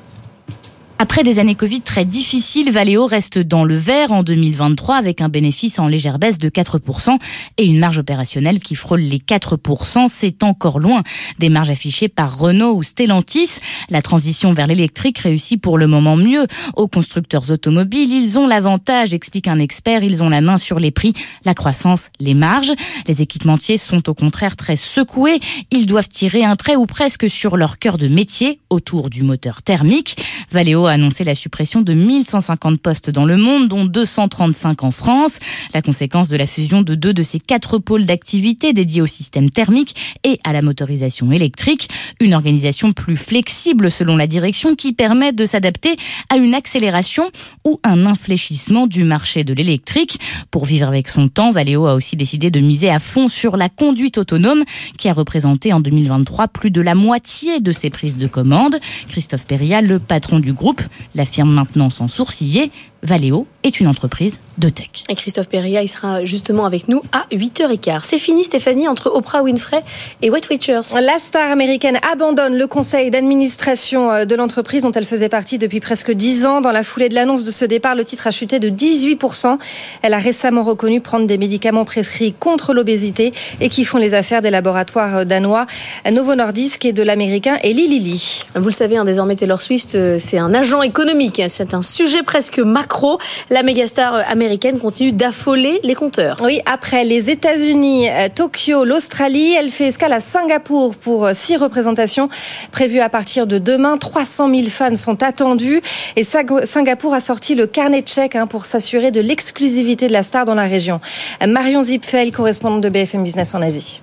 Après 1.03 1.23
des 1.23 1.39
années 1.39 1.55
Covid 1.55 1.81
très 1.81 2.05
difficiles, 2.05 2.71
Valeo 2.71 3.07
reste 3.07 3.39
dans 3.39 3.65
le 3.65 3.75
vert 3.75 4.13
en 4.13 4.23
2023 4.23 4.97
avec 4.97 5.23
un 5.23 5.31
bénéfice 5.31 5.79
en 5.79 5.89
légère 5.89 6.19
baisse 6.19 6.37
de 6.37 6.51
4% 6.51 7.17
et 7.57 7.65
une 7.65 7.79
marge 7.79 7.97
opérationnelle 7.97 8.59
qui 8.59 8.75
frôle 8.75 9.01
les 9.01 9.17
4%. 9.17 10.09
C'est 10.11 10.43
encore 10.43 10.79
loin 10.79 11.03
des 11.39 11.49
marges 11.49 11.71
affichées 11.71 12.09
par 12.09 12.39
Renault 12.39 12.75
ou 12.75 12.83
Stellantis. 12.83 13.61
La 13.89 14.03
transition 14.03 14.53
vers 14.53 14.67
l'électrique 14.67 15.21
réussit 15.21 15.59
pour 15.59 15.79
le 15.79 15.87
moment 15.87 16.19
mieux 16.19 16.47
aux 16.77 16.87
constructeurs 16.87 17.51
automobiles. 17.51 18.13
Ils 18.13 18.39
ont 18.39 18.47
l'avantage, 18.47 19.15
explique 19.15 19.49
un 19.49 19.59
expert, 19.59 20.03
ils 20.03 20.23
ont 20.23 20.29
la 20.29 20.43
main 20.43 20.59
sur 20.59 20.79
les 20.79 20.91
prix, 20.91 21.15
la 21.47 21.55
croissance, 21.55 22.11
les 22.21 22.35
marges. 22.35 22.75
Les 23.09 23.23
équipementiers 23.23 23.79
sont 23.79 24.07
au 24.11 24.13
contraire 24.13 24.55
très 24.55 24.77
secoués. 24.77 25.41
Ils 25.71 25.87
doivent 25.87 26.11
tirer 26.11 26.45
un 26.45 26.57
trait 26.57 26.77
ou 26.77 26.85
presque 26.85 27.31
sur 27.31 27.57
leur 27.57 27.79
cœur 27.79 27.97
de 27.97 28.07
métier 28.07 28.61
autour 28.69 29.09
du 29.09 29.23
moteur 29.23 29.63
thermique. 29.63 30.19
Valeo 30.51 30.90
a 30.91 30.95
annoncé 30.95 31.25
la 31.25 31.35
suppression 31.35 31.81
de 31.83 31.95
1150 31.95 32.81
postes 32.81 33.11
dans 33.11 33.25
le 33.25 33.37
monde, 33.37 33.69
dont 33.69 33.85
235 33.85 34.85
en 34.85 34.91
France. 34.91 35.39
La 35.73 35.83
conséquence 35.83 36.29
de 36.29 36.37
la 36.37 36.47
fusion 36.47 36.83
de 36.83 36.95
deux 36.95 37.15
de 37.15 37.23
ces 37.23 37.39
quatre 37.39 37.79
pôles 37.79 38.05
d'activité 38.05 38.73
dédiés 38.73 39.01
au 39.01 39.07
système 39.07 39.51
thermique 39.51 39.95
et 40.25 40.39
à 40.45 40.53
la 40.53 40.63
motorisation 40.63 41.33
électrique. 41.33 41.89
Une 42.21 42.35
organisation 42.35 42.93
plus 42.93 43.17
flexible 43.17 43.91
selon 43.91 44.17
la 44.17 44.27
direction 44.27 44.75
qui 44.75 44.93
permet 44.93 45.33
de 45.33 45.47
s'adapter 45.47 45.97
à 46.29 46.37
une 46.37 46.55
accélération 46.55 47.31
ou 47.65 47.81
un 47.85 48.07
infléchissement 48.07 48.87
du 48.87 49.05
marché 49.05 49.45
de 49.45 49.55
l'électrique. 49.55 50.19
Pour 50.51 50.65
vivre 50.65 50.89
avec 50.89 51.09
son 51.09 51.29
temps, 51.29 51.53
Valeo 51.53 51.87
a 51.87 51.95
aussi 51.95 52.17
décidé 52.17 52.51
de 52.51 52.61
miser 52.61 52.91
à 52.91 52.99
fond 52.99 53.29
sur 53.29 53.57
la 53.57 53.69
conduite 53.69 54.19
autonome 54.19 54.65
qui 54.99 55.09
a 55.09 55.13
représenté 55.13 55.73
en 55.73 55.81
2023 55.81 56.49
plus 56.49 56.71
de 56.71 56.81
la 56.81 56.95
moitié 56.95 57.61
de 57.61 57.73
ses 57.73 57.91
prises 57.91 58.19
de 58.19 58.27
commande. 58.27 58.79
Christophe 59.09 59.47
Perria, 59.47 59.81
le 59.81 59.99
patron 59.99 60.41
du 60.41 60.53
groupe, 60.53 60.80
l'affirme 61.15 61.53
maintenant 61.53 61.91
sans 61.91 62.09
sourciller. 62.09 62.71
Valeo 63.03 63.47
est 63.63 63.81
une 63.81 63.87
entreprise 63.87 64.41
de 64.59 64.69
tech. 64.69 64.89
Et 65.09 65.15
Christophe 65.15 65.49
Perria, 65.49 65.83
il 65.83 65.89
sera 65.89 66.25
justement 66.25 66.67
avec 66.67 66.89
nous 66.89 67.03
à 67.13 67.25
8h15. 67.33 68.01
C'est 68.05 68.19
fini 68.19 68.45
Stéphanie 68.45 68.89
entre 68.89 69.11
Oprah 69.15 69.43
Winfrey 69.43 69.83
et 70.21 70.31
Wet 70.31 70.43
Witchers. 70.51 70.81
La 71.01 71.19
star 71.19 71.51
américaine 71.51 71.99
abandonne 72.11 72.57
le 72.57 72.67
conseil 72.67 73.11
d'administration 73.11 74.11
euh, 74.11 74.25
de 74.27 74.35
l'entreprise 74.35 74.83
dont 74.83 74.93
elle 74.93 75.07
faisait 75.07 75.31
partie 75.31 75.59
depuis 75.59 75.81
presque 75.81 76.11
10 76.11 76.45
ans. 76.47 76.61
Dans 76.61 76.73
la 76.73 76.83
foulée 76.83 77.09
de 77.09 77.15
l'annonce 77.15 77.45
de 77.45 77.51
ce 77.51 77.65
départ, 77.65 77.95
le 77.95 78.05
titre 78.05 78.27
a 78.27 78.31
chuté 78.31 78.59
de 78.59 78.69
18%. 78.69 79.59
Elle 80.03 80.15
a 80.15 80.19
récemment 80.19 80.63
reconnu 80.63 81.01
prendre 81.01 81.27
des 81.27 81.39
médicaments 81.39 81.87
prescrits 81.87 82.35
contre 82.35 82.75
l'obésité 82.75 83.33
et 83.61 83.71
qui 83.71 83.85
font 83.85 83.99
les 83.99 84.13
affaires 84.13 84.43
des 84.43 84.51
laboratoires 84.51 85.19
euh, 85.19 85.25
danois 85.25 85.67
Novo 86.11 86.35
Nordisk 86.35 86.85
et 86.85 86.93
de 86.93 87.03
l'américain 87.03 87.57
Eli 87.63 87.89
Lilly. 87.89 88.45
Vous 88.57 88.69
le 88.69 88.75
savez, 88.75 88.97
hein, 88.99 89.05
désormais 89.05 89.37
Taylor 89.37 89.63
Swift, 89.63 89.95
euh, 89.95 90.19
c'est 90.19 90.39
un 90.39 90.53
agent 90.53 90.83
économique. 90.83 91.41
Hein. 91.41 91.47
C'est 91.49 91.73
un 91.73 91.83
sujet 91.83 92.23
presque 92.23 92.59
macro. 92.59 92.90
La 93.51 93.63
mégastar 93.63 94.15
américaine 94.29 94.79
continue 94.79 95.13
d'affoler 95.13 95.81
les 95.85 95.95
compteurs. 95.95 96.39
Oui, 96.43 96.61
après 96.67 97.05
les 97.05 97.31
États-Unis, 97.31 98.09
Tokyo, 98.35 98.85
l'Australie, 98.85 99.53
elle 99.53 99.71
fait 99.71 99.89
escale 99.89 100.13
à 100.13 100.21
Singapour 100.21 100.97
pour 100.97 101.31
six 101.33 101.57
représentations 101.57 102.29
prévues 102.73 103.01
à 103.01 103.09
partir 103.09 103.47
de 103.47 103.59
demain. 103.59 103.97
300 103.97 104.51
000 104.51 104.69
fans 104.69 104.95
sont 104.95 105.23
attendus 105.23 105.81
et 106.17 106.25
Singapour 106.25 107.15
a 107.15 107.21
sorti 107.21 107.55
le 107.55 107.67
carnet 107.67 108.03
de 108.03 108.09
chèques 108.09 108.37
hein, 108.37 108.47
pour 108.47 108.65
s'assurer 108.65 109.11
de 109.11 109.21
l'exclusivité 109.21 110.09
de 110.09 110.13
la 110.13 110.23
star 110.23 110.45
dans 110.45 110.55
la 110.55 110.67
région. 110.67 111.01
Marion 111.47 111.83
Zipfel, 111.83 112.33
correspondante 112.33 112.83
de 112.83 112.89
BFM 112.89 113.25
Business 113.25 113.55
en 113.55 113.63
Asie. 113.63 114.03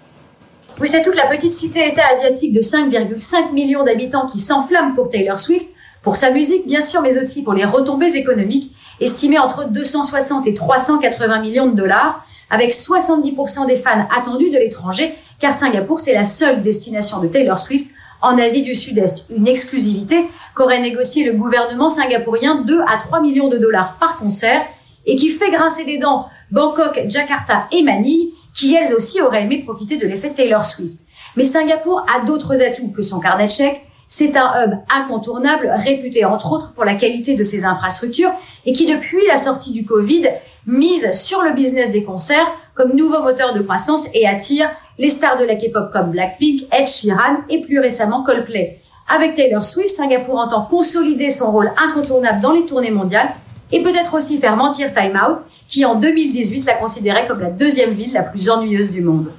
Oui, 0.80 0.88
c'est 0.88 1.02
toute 1.02 1.16
la 1.16 1.26
petite 1.26 1.54
cité-État 1.54 2.04
asiatique 2.14 2.54
de 2.54 2.62
5,5 2.62 3.52
millions 3.52 3.84
d'habitants 3.84 4.28
qui 4.28 4.38
s'enflamme 4.38 4.94
pour 4.96 5.10
Taylor 5.10 5.40
Swift, 5.40 5.66
pour 6.04 6.16
sa 6.16 6.32
musique 6.32 6.68
bien 6.68 6.82
sûr, 6.82 7.02
mais 7.02 7.18
aussi 7.18 7.44
pour 7.44 7.54
les 7.54 7.66
retombées 7.66 8.16
économiques, 8.16 8.74
estimées 9.00 9.40
entre 9.40 9.66
260 9.66 10.48
et 10.48 10.54
380 10.54 11.40
millions 11.40 11.68
de 11.68 11.76
dollars, 11.76 12.26
avec 12.50 12.72
70% 12.72 13.68
des 13.68 13.76
fans 13.76 14.08
attendus 14.16 14.50
de 14.50 14.58
l'étranger, 14.58 15.14
car 15.40 15.54
Singapour, 15.54 16.00
c'est 16.00 16.14
la 16.14 16.26
seule 16.26 16.64
destination 16.64 17.20
de 17.20 17.28
Taylor 17.28 17.60
Swift 17.60 17.88
en 18.22 18.38
Asie 18.38 18.64
du 18.64 18.74
Sud-Est, 18.74 19.28
une 19.36 19.48
exclusivité 19.48 20.26
qu'aurait 20.56 20.82
négocié 20.82 21.24
le 21.24 21.34
gouvernement 21.34 21.90
singapourien 21.90 22.64
2 22.66 22.82
à 22.88 22.98
3 22.98 23.22
millions 23.22 23.48
de 23.48 23.58
dollars 23.58 23.98
par 24.00 24.18
concert 24.18 24.66
et 25.06 25.16
qui 25.16 25.30
fait 25.30 25.52
grincer 25.52 25.86
des 25.86 25.98
dents 25.98 26.28
Bangkok, 26.52 27.04
Jakarta 27.08 27.68
et 27.72 27.84
Manille, 27.84 28.34
qui 28.56 28.74
elles 28.74 28.94
aussi 28.94 29.22
auraient 29.22 29.44
aimé 29.44 29.64
profiter 29.64 29.98
de 29.98 30.08
l'effet 30.08 30.32
Taylor 30.32 30.66
Swift. 30.66 30.98
Mais 31.36 31.44
Singapour 31.44 32.04
a 32.14 32.26
d'autres 32.26 32.64
atouts 32.64 32.90
que 32.90 33.04
son 33.04 33.20
carnet 33.20 33.48
de. 33.48 33.87
C'est 34.10 34.38
un 34.38 34.64
hub 34.64 34.72
incontournable, 34.90 35.70
réputé 35.84 36.24
entre 36.24 36.54
autres 36.54 36.72
pour 36.72 36.86
la 36.86 36.94
qualité 36.94 37.36
de 37.36 37.44
ses 37.44 37.66
infrastructures 37.66 38.32
et 38.66 38.72
qui 38.72 38.86
depuis 38.86 39.26
la 39.28 39.38
sortie 39.38 39.72
du 39.72 39.86
Covid 39.86 40.30
mise 40.66 41.12
sur 41.12 41.42
le 41.42 41.52
business 41.52 41.90
des 41.90 42.04
concerts 42.04 42.48
comme 42.74 42.96
nouveau 42.96 43.22
moteur 43.22 43.54
de 43.54 43.60
croissance 43.60 44.08
et 44.14 44.26
attire 44.26 44.70
les 44.98 45.10
stars 45.10 45.38
de 45.38 45.44
la 45.44 45.56
K-pop 45.56 45.92
comme 45.92 46.12
Blackpink, 46.12 46.64
Ed 46.72 46.88
Sheeran 46.88 47.42
et 47.50 47.60
plus 47.60 47.80
récemment 47.80 48.24
Coldplay. 48.24 48.80
Avec 49.14 49.36
Taylor 49.36 49.64
Swift, 49.64 49.90
Singapour 49.90 50.38
entend 50.38 50.64
consolider 50.64 51.30
son 51.30 51.52
rôle 51.52 51.72
incontournable 51.78 52.40
dans 52.40 52.54
les 52.54 52.66
tournées 52.66 52.92
mondiales 52.92 53.30
et 53.74 53.82
peut-être 53.82 54.14
aussi 54.14 54.38
faire 54.38 54.56
mentir 54.56 54.94
Time 54.94 55.20
Out, 55.28 55.40
qui 55.68 55.84
en 55.84 55.96
2018 55.96 56.66
la 56.66 56.76
considérait 56.76 57.28
comme 57.28 57.42
la 57.42 57.50
deuxième 57.50 57.92
ville 57.92 58.14
la 58.14 58.24
plus 58.24 58.50
ennuyeuse 58.50 58.92
du 58.92 59.02
monde. 59.02 59.32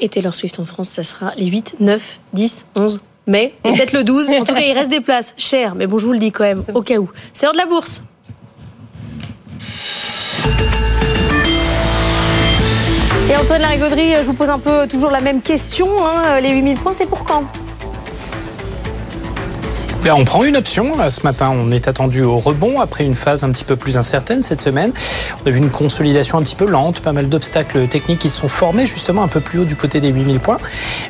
Et 0.00 0.08
Taylor 0.08 0.34
Swift 0.34 0.58
en 0.58 0.64
France, 0.64 0.88
ça 0.88 1.04
sera 1.04 1.32
les 1.36 1.46
8, 1.46 1.76
9, 1.78 2.20
10, 2.32 2.66
11 2.74 3.00
mai, 3.26 3.54
peut-être 3.62 3.92
le 3.92 4.04
12. 4.04 4.30
En 4.30 4.44
tout 4.44 4.54
cas, 4.54 4.60
il 4.60 4.72
reste 4.72 4.90
des 4.90 5.00
places 5.00 5.34
chères, 5.36 5.74
mais 5.74 5.86
bon, 5.86 5.98
je 5.98 6.06
vous 6.06 6.12
le 6.12 6.18
dis 6.18 6.32
quand 6.32 6.44
même, 6.44 6.62
au 6.74 6.82
cas 6.82 6.98
où. 6.98 7.10
C'est 7.32 7.46
l'heure 7.46 7.52
de 7.52 7.58
la 7.58 7.66
bourse. 7.66 8.02
Et 13.28 13.36
Antoine 13.36 13.60
Larigauderie, 13.60 14.14
je 14.16 14.22
vous 14.22 14.34
pose 14.34 14.48
un 14.48 14.60
peu 14.60 14.86
toujours 14.86 15.10
la 15.10 15.20
même 15.20 15.42
question. 15.42 15.88
Hein. 16.06 16.40
Les 16.40 16.52
8000 16.52 16.78
points, 16.78 16.94
c'est 16.96 17.08
pour 17.08 17.24
quand? 17.24 17.42
On 20.14 20.24
prend 20.24 20.44
une 20.44 20.56
option. 20.56 20.94
Ce 21.10 21.22
matin, 21.22 21.52
on 21.52 21.72
est 21.72 21.88
attendu 21.88 22.22
au 22.22 22.38
rebond 22.38 22.80
après 22.80 23.04
une 23.04 23.14
phase 23.14 23.42
un 23.44 23.50
petit 23.50 23.64
peu 23.64 23.76
plus 23.76 23.98
incertaine 23.98 24.42
cette 24.42 24.60
semaine. 24.60 24.92
On 25.44 25.48
a 25.48 25.50
vu 25.50 25.58
une 25.58 25.70
consolidation 25.70 26.38
un 26.38 26.42
petit 26.42 26.54
peu 26.54 26.66
lente, 26.66 27.00
pas 27.00 27.12
mal 27.12 27.28
d'obstacles 27.28 27.88
techniques 27.88 28.20
qui 28.20 28.30
se 28.30 28.38
sont 28.38 28.48
formés 28.48 28.86
justement 28.86 29.22
un 29.22 29.28
peu 29.28 29.40
plus 29.40 29.60
haut 29.60 29.64
du 29.64 29.74
côté 29.74 30.00
des 30.00 30.08
8000 30.08 30.38
points. 30.38 30.58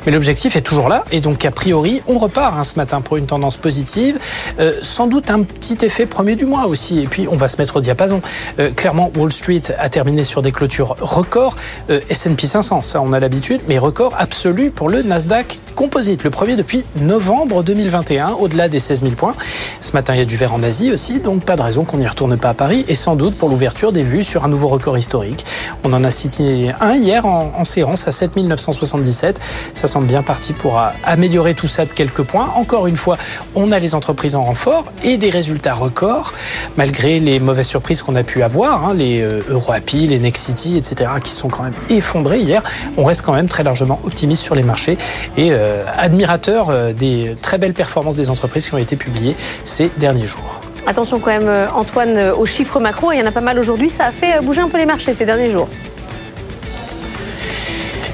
Mais 0.05 0.11
l'objectif 0.11 0.55
est 0.55 0.61
toujours 0.61 0.89
là. 0.89 1.03
Et 1.11 1.21
donc, 1.21 1.45
a 1.45 1.51
priori, 1.51 2.01
on 2.07 2.17
repart 2.17 2.57
hein, 2.57 2.63
ce 2.63 2.75
matin 2.77 3.01
pour 3.01 3.17
une 3.17 3.27
tendance 3.27 3.57
positive. 3.57 4.17
Euh, 4.59 4.73
sans 4.81 5.07
doute 5.07 5.29
un 5.29 5.43
petit 5.43 5.77
effet 5.81 6.05
premier 6.05 6.35
du 6.35 6.45
mois 6.45 6.65
aussi. 6.65 6.99
Et 6.99 7.07
puis, 7.07 7.27
on 7.29 7.35
va 7.35 7.47
se 7.47 7.57
mettre 7.57 7.77
au 7.77 7.81
diapason. 7.81 8.21
Euh, 8.59 8.71
clairement, 8.71 9.11
Wall 9.15 9.31
Street 9.31 9.61
a 9.77 9.89
terminé 9.89 10.23
sur 10.23 10.41
des 10.41 10.51
clôtures 10.51 10.95
records. 10.99 11.55
Euh, 11.89 11.99
S&P 12.09 12.47
500, 12.47 12.81
ça 12.81 13.01
on 13.01 13.13
a 13.13 13.19
l'habitude, 13.19 13.61
mais 13.67 13.77
record 13.77 14.15
absolu 14.17 14.71
pour 14.71 14.89
le 14.89 15.03
Nasdaq 15.03 15.59
Composite, 15.75 16.23
le 16.23 16.31
premier 16.31 16.55
depuis 16.55 16.83
novembre 16.99 17.61
2021, 17.61 18.31
au-delà 18.31 18.67
des 18.67 18.79
16 18.87 19.01
000 19.01 19.15
points. 19.15 19.35
Ce 19.81 19.91
matin, 19.91 20.13
il 20.15 20.19
y 20.19 20.21
a 20.21 20.25
du 20.25 20.37
vert 20.37 20.53
en 20.53 20.63
Asie 20.63 20.91
aussi, 20.91 21.19
donc 21.19 21.43
pas 21.43 21.55
de 21.55 21.61
raison 21.61 21.83
qu'on 21.83 21.97
n'y 21.97 22.07
retourne 22.07 22.37
pas 22.37 22.49
à 22.49 22.53
Paris, 22.53 22.85
et 22.87 22.95
sans 22.95 23.15
doute 23.15 23.35
pour 23.35 23.49
l'ouverture 23.49 23.91
des 23.91 24.03
vues 24.03 24.23
sur 24.23 24.45
un 24.45 24.47
nouveau 24.47 24.67
record 24.67 24.97
historique. 24.97 25.45
On 25.83 25.93
en 25.93 26.03
a 26.03 26.11
cité 26.11 26.71
un 26.79 26.95
hier 26.95 27.25
en, 27.25 27.65
séance 27.65 28.07
à 28.07 28.11
7977. 28.11 29.39
Ça 29.73 29.87
semble 29.87 30.07
bien 30.07 30.23
parti 30.23 30.53
pour 30.53 30.81
améliorer 31.03 31.53
tout 31.53 31.67
ça 31.67 31.85
de 31.85 31.91
quelques 31.91 32.23
points. 32.23 32.49
Encore 32.55 32.87
une 32.87 32.95
fois, 32.95 33.17
on 33.55 33.71
a 33.71 33.79
les 33.79 33.93
entreprises 33.93 34.35
en 34.35 34.43
renfort 34.43 34.85
et 35.03 35.17
des 35.17 35.29
résultats 35.29 35.73
records, 35.73 36.33
malgré 36.77 37.19
les 37.19 37.39
mauvaises 37.39 37.67
surprises 37.67 38.01
qu'on 38.01 38.15
a 38.15 38.23
pu 38.23 38.41
avoir, 38.43 38.85
hein, 38.85 38.93
les 38.93 39.21
euh, 39.21 39.41
EuroAPI, 39.49 40.07
les 40.07 40.19
Nexity, 40.19 40.77
etc., 40.77 41.11
qui 41.23 41.33
sont 41.33 41.49
quand 41.49 41.63
même 41.63 41.75
effondrés 41.89 42.39
hier. 42.39 42.63
On 42.97 43.03
reste 43.03 43.23
quand 43.23 43.33
même 43.33 43.47
très 43.47 43.63
largement 43.63 43.99
optimiste 44.05 44.43
sur 44.43 44.55
les 44.55 44.63
marchés 44.63 44.97
et 45.35 45.49
euh, 45.51 45.83
admirateur 45.97 46.69
euh, 46.69 46.93
des 46.93 47.35
très 47.41 47.57
belles 47.57 47.73
performances 47.73 48.15
des 48.15 48.29
entreprises 48.29 48.65
qui 48.67 48.73
ont 48.73 48.77
été 48.77 48.95
publiées 48.95 49.35
ces 49.63 49.89
derniers 49.97 50.27
jours. 50.27 50.61
Attention 50.85 51.19
quand 51.19 51.31
même, 51.31 51.47
euh, 51.47 51.67
Antoine, 51.73 52.17
aux 52.37 52.45
chiffres 52.45 52.79
macro, 52.79 53.11
il 53.11 53.19
y 53.19 53.21
en 53.21 53.25
a 53.25 53.31
pas 53.31 53.41
mal 53.41 53.59
aujourd'hui, 53.59 53.89
ça 53.89 54.05
a 54.05 54.11
fait 54.11 54.41
bouger 54.41 54.61
un 54.61 54.69
peu 54.69 54.77
les 54.77 54.85
marchés 54.85 55.13
ces 55.13 55.25
derniers 55.25 55.49
jours. 55.49 55.69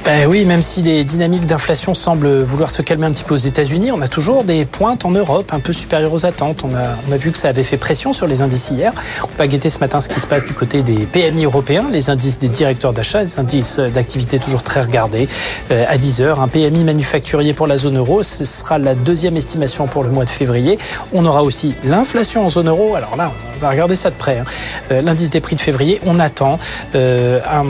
Ben 0.06 0.28
oui, 0.28 0.44
même 0.44 0.62
si 0.62 0.82
les 0.82 1.06
dynamiques 1.06 1.46
d'inflation 1.46 1.94
semblent 1.94 2.42
vouloir 2.42 2.70
se 2.70 2.82
calmer 2.82 3.06
un 3.06 3.14
petit 3.14 3.24
peu 3.24 3.36
aux 3.36 3.38
États-Unis, 3.38 3.94
on 3.94 4.02
a 4.02 4.10
toujours 4.10 4.44
des 4.44 4.66
pointes 4.66 5.06
en 5.06 5.12
Europe 5.12 5.54
un 5.54 5.62
peu 5.62 5.72
supérieures 5.72 6.12
aux 6.12 6.26
attentes. 6.26 6.66
On 6.66 6.76
a, 6.76 6.98
on 7.08 7.14
a 7.14 7.16
vu 7.16 7.32
que 7.32 7.38
ça 7.38 7.48
avait 7.48 7.64
fait 7.64 7.78
pression 7.78 8.12
sur 8.12 8.28
les 8.28 8.42
indices 8.42 8.70
hier. 8.70 8.92
On 9.24 9.38
va 9.38 9.48
guetter 9.48 9.70
ce 9.70 9.80
matin 9.80 10.02
ce 10.02 10.10
qui 10.10 10.20
se 10.20 10.28
passe 10.28 10.44
du 10.44 10.54
côté 10.54 10.82
des 10.82 11.06
PMI 11.06 11.46
européens, 11.46 11.86
les 11.90 12.10
indices 12.10 12.38
des 12.38 12.50
directeurs 12.50 12.92
d'achat, 12.92 13.24
les 13.24 13.40
indices 13.40 13.80
d'activité 13.80 14.40
toujours 14.40 14.62
très 14.62 14.82
regardés. 14.82 15.30
Euh, 15.72 15.86
à 15.88 15.98
10 15.98 16.22
heures, 16.22 16.42
un 16.42 16.50
PMI 16.50 16.84
manufacturier 16.84 17.54
pour 17.54 17.68
la 17.68 17.78
zone 17.78 17.98
euro, 17.98 18.24
ce 18.24 18.44
sera 18.44 18.80
la 18.80 18.96
deuxième 18.96 19.38
estimation 19.38 19.88
pour 19.88 20.04
le 20.04 20.10
mois 20.10 20.26
de 20.26 20.30
février. 20.30 20.80
On 21.14 21.26
aura 21.26 21.44
aussi 21.44 21.76
l'inflation 21.86 22.46
en 22.46 22.50
zone 22.50 22.68
euro. 22.68 22.96
Alors 22.96 23.16
là, 23.16 23.32
va 23.62 23.70
regarder 23.70 23.96
ça 23.96 24.10
de 24.10 24.16
près. 24.16 24.40
Hein. 24.40 24.44
Euh, 24.92 25.02
l'indice 25.02 25.30
des 25.30 25.40
prix 25.40 25.56
de 25.56 25.62
février, 25.62 26.02
on 26.06 26.20
attend 26.20 26.60
euh, 26.94 27.40
un, 27.50 27.64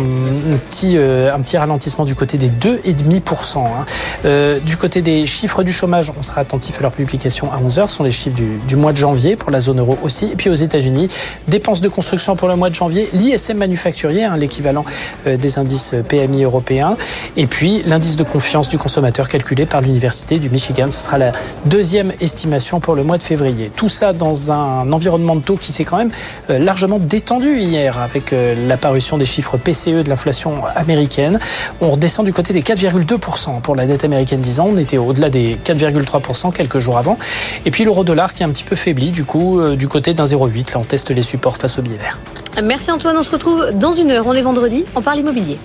petit, 0.70 0.98
un 0.98 1.40
petit 1.40 1.60
ralentissement 1.60 2.06
du 2.06 2.16
côté 2.16 2.23
des 2.26 2.50
2,5%. 2.50 3.60
Hein. 3.60 4.60
du 4.66 4.78
côté 4.78 5.02
des 5.02 5.26
chiffres 5.28 5.64
du 5.64 5.72
chômage, 5.72 6.12
on 6.18 6.22
sera 6.22 6.42
attentif 6.42 6.80
à 6.80 6.82
leur 6.82 6.92
publication 6.92 7.52
à 7.52 7.58
11h. 7.58 7.88
Ce 7.90 7.96
sont 7.96 8.04
les 8.04 8.12
chiffres 8.12 8.36
du, 8.68 8.76
mois 8.76 8.92
de 8.92 8.98
janvier 8.98 9.36
pour 9.36 9.52
la 9.52 9.60
zone 9.60 9.80
euro 9.80 9.98
aussi. 10.04 10.26
Et 10.32 10.36
puis 10.36 10.50
aux 10.50 10.56
États-Unis, 10.56 11.10
dépenses 11.48 11.82
de 11.82 11.90
construction 11.90 12.36
pour 12.36 12.48
le 12.48 12.56
mois 12.56 12.70
de 12.70 12.76
janvier, 12.76 13.10
l'ISM 13.14 13.58
manufacturier, 13.58 14.24
hein, 14.24 14.36
l'équivalent 14.38 14.86
des 15.26 15.58
indices 15.58 15.96
PMI 16.08 16.44
européens. 16.44 16.98
Et 17.38 17.48
puis 17.48 17.84
l'indice 17.86 18.16
de 18.16 18.24
confiance 18.24 18.70
du 18.70 18.78
consommateur 18.78 19.30
calculé 19.30 19.66
par 19.66 19.82
l'Université 19.82 20.40
du 20.40 20.50
Michigan. 20.50 20.88
Ce 20.92 21.06
sera 21.06 21.18
la 21.18 21.32
deuxième 21.66 22.14
estimation 22.22 22.80
pour 22.80 22.96
le 22.96 23.04
mois 23.04 23.18
de 23.18 23.24
février. 23.24 23.72
Tout 23.76 23.90
ça 23.90 24.14
dans 24.14 24.52
un 24.52 24.92
environnement 24.92 25.36
de 25.36 25.42
taux 25.42 25.58
qui 25.58 25.72
s'est 25.72 25.84
quand 25.84 25.98
même 25.98 26.12
euh, 26.50 26.60
largement 26.60 27.00
détendu 27.00 27.58
hier 27.60 28.00
avec 28.00 28.34
euh, 28.34 28.56
l'apparition 28.68 29.18
des 29.18 29.26
chiffres 29.26 29.58
PCE 29.58 30.04
de 30.04 30.10
l'inflation 30.10 30.64
américaine. 30.76 31.40
On 31.82 31.90
redescend 31.90 32.13
du 32.22 32.32
côté 32.32 32.54
des 32.54 32.62
4,2% 32.62 33.62
pour 33.62 33.76
la 33.76 33.88
dette 33.88 34.04
américaine 34.04 34.42
10 34.42 34.60
ans. 34.60 34.68
On 34.72 34.78
était 34.78 35.00
au-delà 35.00 35.32
des 35.32 35.58
4,3% 35.66 36.54
quelques 36.54 36.78
jours 36.78 37.00
avant. 37.00 37.18
Et 37.66 37.72
puis 37.72 37.84
l'euro-dollar 37.84 38.36
qui 38.36 38.44
est 38.44 38.46
un 38.46 38.50
petit 38.50 38.64
peu 38.64 38.76
faibli 38.76 39.10
du 39.10 39.24
coup 39.24 39.60
euh, 39.60 39.76
du 39.76 39.88
côté 39.88 40.14
d'un 40.14 40.26
0,8. 40.26 40.74
Là 40.74 40.80
on 40.80 40.84
teste 40.84 41.10
les 41.10 41.24
supports 41.24 41.58
face 41.58 41.80
au 41.80 41.82
billet 41.82 41.98
vert. 41.98 42.20
Merci 42.64 42.92
Antoine, 42.92 43.18
on 43.18 43.24
se 43.24 43.32
retrouve 43.32 43.72
dans 43.74 43.94
une 43.94 44.12
heure. 44.12 44.28
On 44.28 44.34
est 44.34 44.44
vendredi, 44.44 44.86
on 44.96 45.02
parle 45.02 45.18
immobilier. 45.20 45.58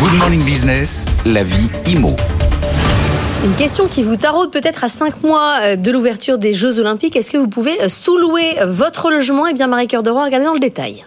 Good 0.00 0.14
Morning 0.14 0.44
Business, 0.44 1.06
la 1.26 1.42
vie 1.42 1.68
IMO. 1.88 2.14
Une 3.44 3.54
question 3.54 3.86
qui 3.86 4.02
vous 4.02 4.16
taraude 4.16 4.50
peut-être 4.52 4.84
à 4.84 4.88
5 4.88 5.22
mois 5.22 5.54
euh, 5.62 5.76
de 5.76 5.90
l'ouverture 5.90 6.38
des 6.38 6.52
Jeux 6.52 6.78
Olympiques. 6.78 7.16
Est-ce 7.16 7.30
que 7.30 7.38
vous 7.38 7.48
pouvez 7.48 7.80
euh, 7.82 7.88
sous-louer 7.88 8.56
votre 8.66 9.10
logement? 9.10 9.46
Eh 9.46 9.54
bien, 9.54 9.66
Marie-Cœur 9.66 10.02
de 10.02 10.10
Roy, 10.10 10.24
regardez 10.24 10.46
dans 10.46 10.54
le 10.54 10.60
détail. 10.60 11.04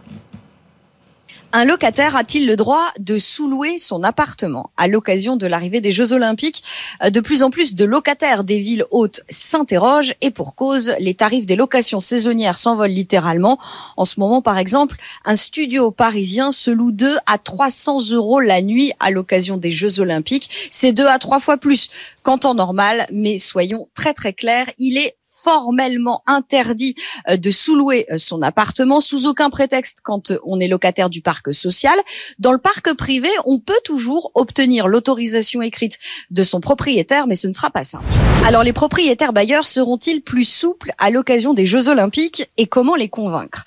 Un 1.54 1.66
locataire 1.66 2.16
a-t-il 2.16 2.48
le 2.48 2.56
droit 2.56 2.86
de 2.98 3.18
sous-louer 3.18 3.78
son 3.78 4.04
appartement 4.04 4.72
À 4.78 4.88
l'occasion 4.88 5.36
de 5.36 5.46
l'arrivée 5.48 5.82
des 5.82 5.92
Jeux 5.92 6.14
Olympiques, 6.14 6.64
euh, 7.04 7.10
de 7.10 7.20
plus 7.20 7.44
en 7.44 7.50
plus 7.50 7.76
de 7.76 7.84
locataires 7.84 8.46
des 8.46 8.60
villes 8.60 8.86
hautes 8.90 9.20
s'interrogent 9.28 10.16
et 10.22 10.32
pour 10.32 10.56
cause, 10.56 10.94
les 11.00 11.14
tarifs 11.14 11.46
des 11.46 11.58
locations 11.58 12.00
saisonnières 12.00 12.58
s'envolent 12.58 12.92
littéralement. 12.92 13.60
En 13.98 14.06
ce 14.06 14.22
moment, 14.22 14.42
par 14.42 14.58
exemple, 14.58 14.96
un 15.26 15.36
studio 15.36 15.92
parisien 15.92 16.52
se 16.52 16.72
loue 16.72 16.94
2 16.94 17.18
à 17.26 17.38
300 17.38 18.12
euros 18.12 18.40
la 18.40 18.62
nuit 18.62 18.94
à 19.02 19.12
l'occasion 19.12 19.58
des 19.58 19.72
Jeux 19.72 20.00
Olympiques. 20.00 20.70
C'est 20.72 20.94
deux 20.94 21.08
à 21.08 21.20
trois 21.20 21.42
fois 21.42 21.58
plus 21.58 21.90
qu'en 22.24 22.38
temps 22.38 22.56
normal, 22.56 23.08
mais 23.12 23.38
soyons 23.38 23.90
très 23.94 24.14
très 24.14 24.32
clairs, 24.32 24.68
il 24.78 24.98
est 24.98 25.16
formellement 25.32 26.24
interdit 26.28 26.96
euh, 27.30 27.38
de 27.38 27.52
sous-louer 27.52 28.06
euh, 28.12 28.18
son 28.18 28.42
appartement 28.42 29.00
sous 29.00 29.26
aucun 29.26 29.50
prétexte 29.50 30.00
quand 30.04 30.32
euh, 30.32 30.40
on 30.44 30.60
est 30.60 30.68
locataire 30.68 31.10
du 31.10 31.22
parc 31.22 31.54
social. 31.54 31.96
Dans 32.38 32.52
le 32.52 32.58
parc 32.58 32.94
privé, 32.94 33.30
on 33.46 33.60
peut 33.60 33.80
toujours 33.86 34.32
obtenir 34.36 34.88
l'autorisation 34.88 35.62
écrite 35.62 35.98
de 36.32 36.44
son 36.44 36.60
propriétaire, 36.60 37.28
mais 37.28 37.36
ce 37.36 37.48
ne 37.48 37.54
sera 37.54 37.70
pas 37.70 37.84
simple. 37.84 38.06
Alors 38.46 38.64
les 38.64 38.74
propriétaires 38.74 39.34
bailleurs 39.34 39.66
seront-ils 39.66 40.22
plus 40.22 40.44
souples 40.44 40.92
à 40.98 41.10
l'occasion 41.10 41.54
des 41.54 41.66
Jeux 41.66 41.88
Olympiques 41.88 42.50
et 42.58 42.68
comment 42.68 42.96
les 42.96 43.10
convaincre? 43.10 43.64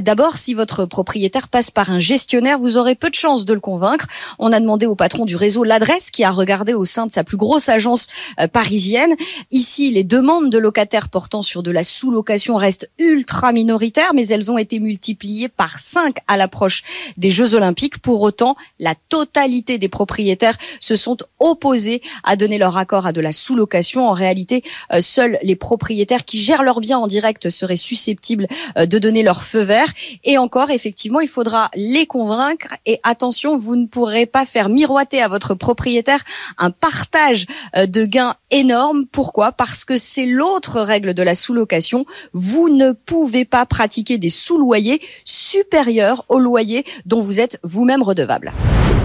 D'abord, 0.00 0.36
si 0.36 0.52
votre 0.52 0.84
propriétaire 0.84 1.48
passe 1.48 1.70
par 1.70 1.90
un 1.90 2.00
gestionnaire, 2.00 2.58
vous 2.58 2.76
aurez 2.76 2.96
peu 2.96 3.08
de 3.08 3.14
chances 3.14 3.44
de 3.44 3.54
le 3.54 3.60
convaincre. 3.60 4.06
On 4.40 4.52
a 4.52 4.58
demandé 4.58 4.86
au 4.86 4.96
patron 4.96 5.26
du 5.26 5.36
réseau 5.36 5.62
l'adresse 5.62 6.10
qui 6.10 6.24
a 6.24 6.30
regardé 6.30 6.74
au 6.74 6.84
sein 6.84 7.06
de 7.06 7.12
sa 7.12 7.22
plus 7.22 7.36
grosse 7.36 7.68
agence 7.68 8.08
parisienne. 8.52 9.14
Ici, 9.52 9.92
les 9.92 10.04
demandes 10.04 10.50
de 10.50 10.58
locataires 10.58 11.05
portant 11.08 11.42
sur 11.42 11.62
de 11.62 11.70
la 11.70 11.82
sous-location 11.82 12.56
restent 12.56 12.88
ultra 12.98 13.52
minoritaires, 13.52 14.12
mais 14.14 14.26
elles 14.28 14.50
ont 14.50 14.58
été 14.58 14.78
multipliées 14.78 15.48
par 15.48 15.78
5 15.78 16.16
à 16.28 16.36
l'approche 16.36 16.82
des 17.16 17.30
Jeux 17.30 17.54
Olympiques. 17.54 17.98
Pour 17.98 18.22
autant, 18.22 18.56
la 18.78 18.94
totalité 19.08 19.78
des 19.78 19.88
propriétaires 19.88 20.56
se 20.80 20.96
sont 20.96 21.16
opposés 21.38 22.02
à 22.24 22.36
donner 22.36 22.58
leur 22.58 22.76
accord 22.76 23.06
à 23.06 23.12
de 23.12 23.20
la 23.20 23.32
sous-location. 23.32 24.08
En 24.08 24.12
réalité, 24.12 24.62
euh, 24.92 25.00
seuls 25.00 25.38
les 25.42 25.56
propriétaires 25.56 26.24
qui 26.24 26.38
gèrent 26.38 26.62
leurs 26.62 26.80
biens 26.80 26.98
en 26.98 27.06
direct 27.06 27.50
seraient 27.50 27.76
susceptibles 27.76 28.48
euh, 28.76 28.86
de 28.86 28.98
donner 28.98 29.22
leur 29.22 29.42
feu 29.42 29.60
vert. 29.60 29.92
Et 30.24 30.38
encore, 30.38 30.70
effectivement, 30.70 31.20
il 31.20 31.28
faudra 31.28 31.70
les 31.74 32.06
convaincre. 32.06 32.74
Et 32.86 33.00
attention, 33.02 33.56
vous 33.56 33.76
ne 33.76 33.86
pourrez 33.86 34.26
pas 34.26 34.44
faire 34.44 34.68
miroiter 34.68 35.22
à 35.22 35.28
votre 35.28 35.54
propriétaire 35.54 36.24
un 36.58 36.70
partage 36.70 37.46
euh, 37.76 37.86
de 37.86 38.04
gains 38.04 38.34
énorme. 38.50 39.06
Pourquoi? 39.06 39.52
Parce 39.52 39.84
que 39.84 39.96
c'est 39.96 40.26
l'autre 40.26 40.80
de 41.04 41.22
la 41.22 41.34
sous-location, 41.34 42.06
vous 42.32 42.68
ne 42.68 42.92
pouvez 42.92 43.44
pas 43.44 43.66
pratiquer 43.66 44.18
des 44.18 44.28
sous-loyers 44.28 45.00
supérieurs 45.24 46.24
au 46.28 46.38
loyer 46.38 46.84
dont 47.04 47.20
vous 47.20 47.40
êtes 47.40 47.58
vous-même 47.62 48.02
redevable. 48.02 48.52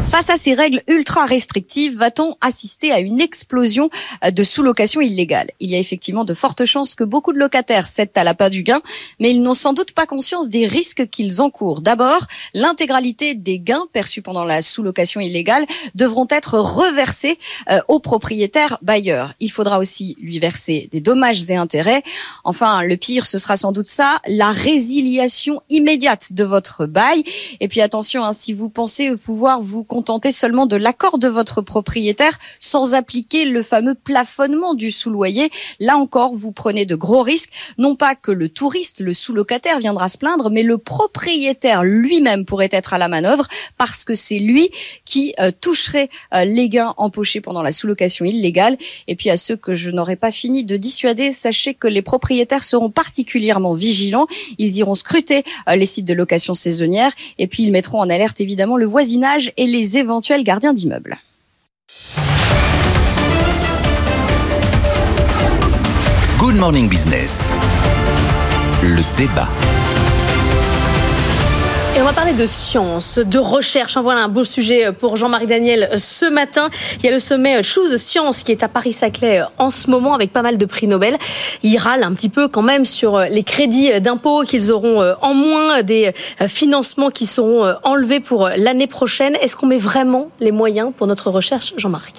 Face 0.03 0.29
à 0.29 0.35
ces 0.35 0.53
règles 0.53 0.81
ultra 0.87 1.25
restrictives, 1.25 1.97
va-t-on 1.97 2.35
assister 2.41 2.91
à 2.91 2.99
une 2.99 3.21
explosion 3.21 3.89
de 4.29 4.43
sous-location 4.43 4.99
illégale 4.99 5.51
Il 5.59 5.69
y 5.69 5.75
a 5.75 5.79
effectivement 5.79 6.25
de 6.25 6.33
fortes 6.33 6.65
chances 6.65 6.95
que 6.95 7.03
beaucoup 7.03 7.31
de 7.33 7.37
locataires 7.37 7.87
cèdent 7.87 8.11
à 8.15 8.23
la 8.23 8.33
pas 8.33 8.49
du 8.49 8.63
gain, 8.63 8.81
mais 9.19 9.31
ils 9.31 9.41
n'ont 9.41 9.53
sans 9.53 9.73
doute 9.73 9.93
pas 9.93 10.05
conscience 10.05 10.49
des 10.49 10.67
risques 10.67 11.07
qu'ils 11.09 11.41
encourent. 11.41 11.81
D'abord, 11.81 12.27
l'intégralité 12.53 13.35
des 13.35 13.59
gains 13.59 13.85
perçus 13.93 14.21
pendant 14.21 14.43
la 14.43 14.61
sous-location 14.61 15.21
illégale 15.21 15.65
devront 15.95 16.27
être 16.29 16.59
reversés 16.59 17.37
euh, 17.69 17.79
au 17.87 17.99
propriétaire 17.99 18.79
bailleur. 18.81 19.33
Il 19.39 19.51
faudra 19.51 19.79
aussi 19.79 20.17
lui 20.19 20.39
verser 20.39 20.89
des 20.91 20.99
dommages 20.99 21.49
et 21.49 21.55
intérêts. 21.55 22.03
Enfin, 22.43 22.83
le 22.83 22.97
pire, 22.97 23.27
ce 23.27 23.37
sera 23.37 23.55
sans 23.55 23.71
doute 23.71 23.87
ça, 23.87 24.19
la 24.27 24.51
résiliation 24.51 25.61
immédiate 25.69 26.33
de 26.33 26.43
votre 26.43 26.85
bail. 26.85 27.23
Et 27.59 27.67
puis 27.67 27.81
attention, 27.81 28.23
hein, 28.23 28.33
si 28.33 28.53
vous 28.53 28.69
pensez 28.69 29.15
pouvoir 29.15 29.61
vous 29.61 29.83
contenter 29.91 30.31
seulement 30.31 30.67
de 30.67 30.77
l'accord 30.77 31.17
de 31.17 31.27
votre 31.27 31.61
propriétaire 31.61 32.39
sans 32.61 32.95
appliquer 32.95 33.43
le 33.43 33.61
fameux 33.61 33.93
plafonnement 33.93 34.73
du 34.73 34.89
sous-loyer. 34.89 35.49
Là 35.81 35.97
encore, 35.97 36.33
vous 36.33 36.53
prenez 36.53 36.85
de 36.85 36.95
gros 36.95 37.21
risques. 37.21 37.51
Non 37.77 37.97
pas 37.97 38.15
que 38.15 38.31
le 38.31 38.47
touriste, 38.47 39.01
le 39.01 39.11
sous-locataire 39.11 39.79
viendra 39.79 40.07
se 40.07 40.17
plaindre, 40.17 40.49
mais 40.49 40.63
le 40.63 40.77
propriétaire 40.77 41.83
lui-même 41.83 42.45
pourrait 42.45 42.69
être 42.71 42.93
à 42.93 42.97
la 42.97 43.09
manœuvre 43.09 43.49
parce 43.77 44.05
que 44.05 44.13
c'est 44.13 44.39
lui 44.39 44.69
qui 45.03 45.33
euh, 45.41 45.51
toucherait 45.59 46.07
euh, 46.33 46.45
les 46.45 46.69
gains 46.69 46.93
empochés 46.95 47.41
pendant 47.41 47.61
la 47.61 47.73
sous-location 47.73 48.23
illégale. 48.23 48.77
Et 49.09 49.17
puis 49.17 49.29
à 49.29 49.35
ceux 49.35 49.57
que 49.57 49.75
je 49.75 49.89
n'aurais 49.89 50.15
pas 50.15 50.31
fini 50.31 50.63
de 50.63 50.77
dissuader, 50.77 51.33
sachez 51.33 51.73
que 51.73 51.89
les 51.89 52.01
propriétaires 52.01 52.63
seront 52.63 52.91
particulièrement 52.91 53.73
vigilants. 53.73 54.27
Ils 54.57 54.77
iront 54.77 54.95
scruter 54.95 55.43
euh, 55.67 55.75
les 55.75 55.85
sites 55.85 56.05
de 56.05 56.13
location 56.13 56.53
saisonnière 56.53 57.11
et 57.37 57.47
puis 57.47 57.63
ils 57.63 57.73
mettront 57.73 57.99
en 57.99 58.09
alerte 58.09 58.39
évidemment 58.39 58.77
le 58.77 58.85
voisinage 58.85 59.51
et 59.57 59.65
les 59.65 59.80
éventuels 59.81 60.43
gardiens 60.43 60.73
d'immeubles. 60.73 61.17
Good 66.39 66.55
Morning 66.55 66.89
Business. 66.89 67.53
Le 68.81 69.01
débat. 69.15 69.47
On 72.01 72.03
va 72.03 72.13
parler 72.13 72.33
de 72.33 72.47
science, 72.47 73.19
de 73.19 73.37
recherche. 73.37 73.95
En 73.95 74.01
voilà 74.01 74.21
un 74.21 74.27
beau 74.27 74.43
sujet 74.43 74.91
pour 74.91 75.17
Jean-Marie 75.17 75.45
Daniel 75.45 75.87
ce 75.97 76.27
matin. 76.27 76.71
Il 76.97 77.05
y 77.05 77.09
a 77.09 77.11
le 77.11 77.19
sommet 77.19 77.61
Choose 77.61 77.95
Science 77.97 78.41
qui 78.41 78.51
est 78.51 78.63
à 78.63 78.67
Paris-Saclay 78.67 79.43
en 79.59 79.69
ce 79.69 79.87
moment 79.87 80.15
avec 80.15 80.33
pas 80.33 80.41
mal 80.41 80.57
de 80.57 80.65
prix 80.65 80.87
Nobel. 80.87 81.19
Il 81.61 81.77
râle 81.77 82.01
un 82.01 82.11
petit 82.13 82.29
peu 82.29 82.47
quand 82.47 82.63
même 82.63 82.85
sur 82.85 83.19
les 83.19 83.43
crédits 83.43 84.01
d'impôt 84.01 84.41
qu'ils 84.41 84.71
auront 84.71 85.13
en 85.21 85.35
moins, 85.35 85.83
des 85.83 86.11
financements 86.47 87.11
qui 87.11 87.27
seront 87.27 87.71
enlevés 87.83 88.19
pour 88.19 88.49
l'année 88.49 88.87
prochaine. 88.87 89.37
Est-ce 89.39 89.55
qu'on 89.55 89.67
met 89.67 89.77
vraiment 89.77 90.29
les 90.39 90.51
moyens 90.51 90.93
pour 90.97 91.05
notre 91.05 91.29
recherche, 91.29 91.75
Jean-Marc? 91.77 92.15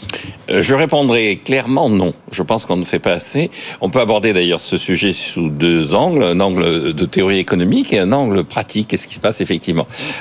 Euh, 0.48 0.62
Je 0.62 0.76
répondrai 0.76 1.40
clairement 1.44 1.90
non. 1.90 2.14
Je 2.30 2.44
pense 2.44 2.66
qu'on 2.66 2.76
ne 2.76 2.84
fait 2.84 3.00
pas 3.00 3.14
assez. 3.14 3.50
On 3.80 3.90
peut 3.90 4.00
aborder 4.00 4.32
d'ailleurs 4.32 4.60
ce 4.60 4.76
sujet 4.76 5.12
sous 5.12 5.48
deux 5.48 5.96
angles, 5.96 6.22
un 6.22 6.38
angle 6.38 6.92
de 6.92 7.04
théorie 7.04 7.40
économique 7.40 7.92
et 7.92 7.98
un 7.98 8.12
angle 8.12 8.44
pratique. 8.44 8.86
Qu'est-ce 8.86 9.08
qui 9.08 9.14
se 9.14 9.20
passe 9.20 9.40
effectivement 9.40 9.71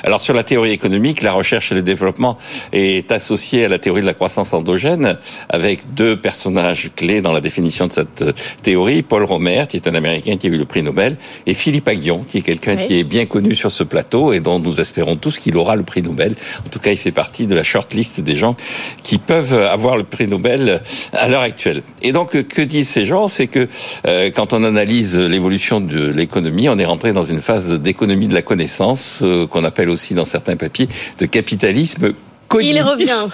alors 0.04 0.20
sur 0.20 0.34
la 0.34 0.44
théorie 0.44 0.70
économique, 0.72 1.22
la 1.22 1.32
recherche 1.32 1.72
et 1.72 1.74
le 1.74 1.82
développement 1.82 2.38
est 2.72 3.10
associé 3.12 3.64
à 3.64 3.68
la 3.68 3.78
théorie 3.78 4.00
de 4.00 4.06
la 4.06 4.14
croissance 4.14 4.52
endogène 4.52 5.18
avec 5.48 5.94
deux 5.94 6.20
personnages 6.20 6.90
clés 6.94 7.20
dans 7.20 7.32
la 7.32 7.40
définition 7.40 7.86
de 7.86 7.92
cette 7.92 8.22
euh, 8.22 8.32
théorie. 8.62 9.02
Paul 9.02 9.24
Romer, 9.24 9.64
qui 9.68 9.76
est 9.76 9.86
un 9.88 9.94
Américain 9.94 10.36
qui 10.36 10.46
a 10.46 10.50
eu 10.50 10.58
le 10.58 10.64
prix 10.64 10.82
Nobel, 10.82 11.16
et 11.46 11.54
Philippe 11.54 11.88
Aguillon, 11.88 12.24
qui 12.28 12.38
est 12.38 12.42
quelqu'un 12.42 12.76
qui 12.76 12.98
est 12.98 13.04
bien 13.04 13.26
connu 13.26 13.54
sur 13.54 13.70
ce 13.70 13.84
plateau 13.84 14.32
et 14.32 14.40
dont 14.40 14.58
nous 14.58 14.80
espérons 14.80 15.16
tous 15.16 15.38
qu'il 15.38 15.56
aura 15.56 15.76
le 15.76 15.82
prix 15.82 16.02
Nobel. 16.02 16.34
En 16.64 16.68
tout 16.68 16.78
cas, 16.78 16.90
il 16.90 16.96
fait 16.96 17.12
partie 17.12 17.46
de 17.46 17.54
la 17.54 17.62
shortlist 17.62 18.20
des 18.20 18.36
gens 18.36 18.56
qui 19.02 19.18
peuvent 19.18 19.54
avoir 19.54 19.96
le 19.96 20.04
prix 20.04 20.26
Nobel 20.26 20.82
à 21.12 21.28
l'heure 21.28 21.42
actuelle. 21.42 21.82
Et 22.02 22.12
donc, 22.12 22.30
que 22.42 22.62
disent 22.62 22.88
ces 22.88 23.04
gens? 23.04 23.28
C'est 23.28 23.46
que 23.46 23.68
euh, 24.06 24.30
quand 24.34 24.52
on 24.52 24.64
analyse 24.64 25.16
l'évolution 25.16 25.80
de 25.80 26.08
l'économie, 26.08 26.68
on 26.68 26.78
est 26.78 26.84
rentré 26.84 27.12
dans 27.12 27.22
une 27.22 27.40
phase 27.40 27.80
d'économie 27.80 28.28
de 28.28 28.34
la 28.34 28.42
connaissance 28.42 29.20
qu'on 29.50 29.64
appelle 29.64 29.90
aussi 29.90 30.14
dans 30.14 30.24
certains 30.24 30.56
papiers 30.56 30.88
de 31.18 31.26
capitalisme 31.26 32.14
cognitif. 32.52 32.76
Il 32.76 32.82
revient. 32.82 33.28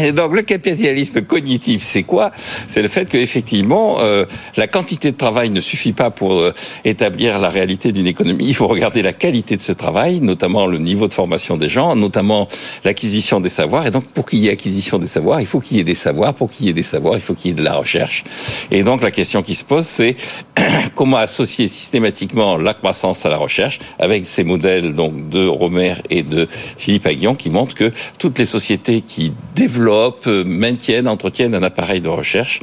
Et 0.06 0.12
donc 0.12 0.34
le 0.34 0.42
capitalisme 0.42 1.22
cognitif, 1.22 1.82
c'est 1.82 2.02
quoi? 2.02 2.30
C'est 2.68 2.82
le 2.82 2.88
fait 2.88 3.08
que 3.08 3.16
effectivement 3.16 3.98
euh, 4.00 4.26
la 4.56 4.66
quantité 4.66 5.10
de 5.10 5.16
travail 5.16 5.50
ne 5.50 5.60
suffit 5.60 5.92
pas 5.92 6.10
pour 6.10 6.40
euh, 6.40 6.54
établir 6.84 7.38
la 7.38 7.48
réalité 7.48 7.92
d'une 7.92 8.06
économie. 8.06 8.44
Il 8.46 8.54
faut 8.54 8.66
regarder 8.66 9.02
la 9.02 9.12
qualité 9.12 9.56
de 9.56 9.62
ce 9.62 9.72
travail, 9.72 10.20
notamment 10.20 10.66
le 10.66 10.78
niveau 10.78 11.08
de 11.08 11.14
formation 11.14 11.56
des 11.56 11.68
gens, 11.68 11.96
notamment 11.96 12.48
l'acquisition 12.84 13.40
des 13.40 13.48
savoirs. 13.48 13.86
Et 13.86 13.90
donc 13.90 14.04
pour 14.04 14.26
qu'il 14.26 14.40
y 14.40 14.48
ait 14.48 14.52
acquisition 14.52 14.98
des 14.98 15.06
savoirs, 15.06 15.40
il 15.40 15.46
faut 15.46 15.60
qu'il 15.60 15.78
y 15.78 15.80
ait 15.80 15.84
des 15.84 15.94
savoirs. 15.94 16.34
Pour 16.34 16.50
qu'il 16.50 16.66
y 16.66 16.68
ait 16.68 16.74
des 16.74 16.82
savoirs, 16.82 17.14
il 17.14 17.22
faut 17.22 17.34
qu'il 17.34 17.50
y 17.50 17.52
ait 17.52 17.56
de 17.56 17.64
la 17.64 17.74
recherche. 17.74 18.24
Et 18.70 18.82
donc 18.82 19.02
la 19.02 19.10
question 19.10 19.42
qui 19.42 19.54
se 19.54 19.64
pose, 19.64 19.86
c'est 19.86 20.16
comment 20.94 21.16
associer 21.16 21.68
systématiquement 21.68 22.56
la 22.58 22.74
croissance 22.74 23.24
à 23.24 23.28
la 23.28 23.36
recherche 23.36 23.78
avec 23.98 24.26
ces 24.26 24.44
modèles 24.44 24.94
donc 24.94 25.28
de 25.28 25.46
Romer 25.46 25.94
et 26.10 26.22
de 26.22 26.46
Philippe 26.50 27.06
Aguillon 27.06 27.34
qui 27.34 27.50
montrent 27.50 27.74
que 27.74 27.92
toutes 28.26 28.40
les 28.40 28.44
sociétés 28.44 29.02
qui 29.02 29.32
développent, 29.54 30.26
maintiennent, 30.26 31.06
entretiennent 31.06 31.54
un 31.54 31.62
appareil 31.62 32.00
de 32.00 32.08
recherche 32.08 32.60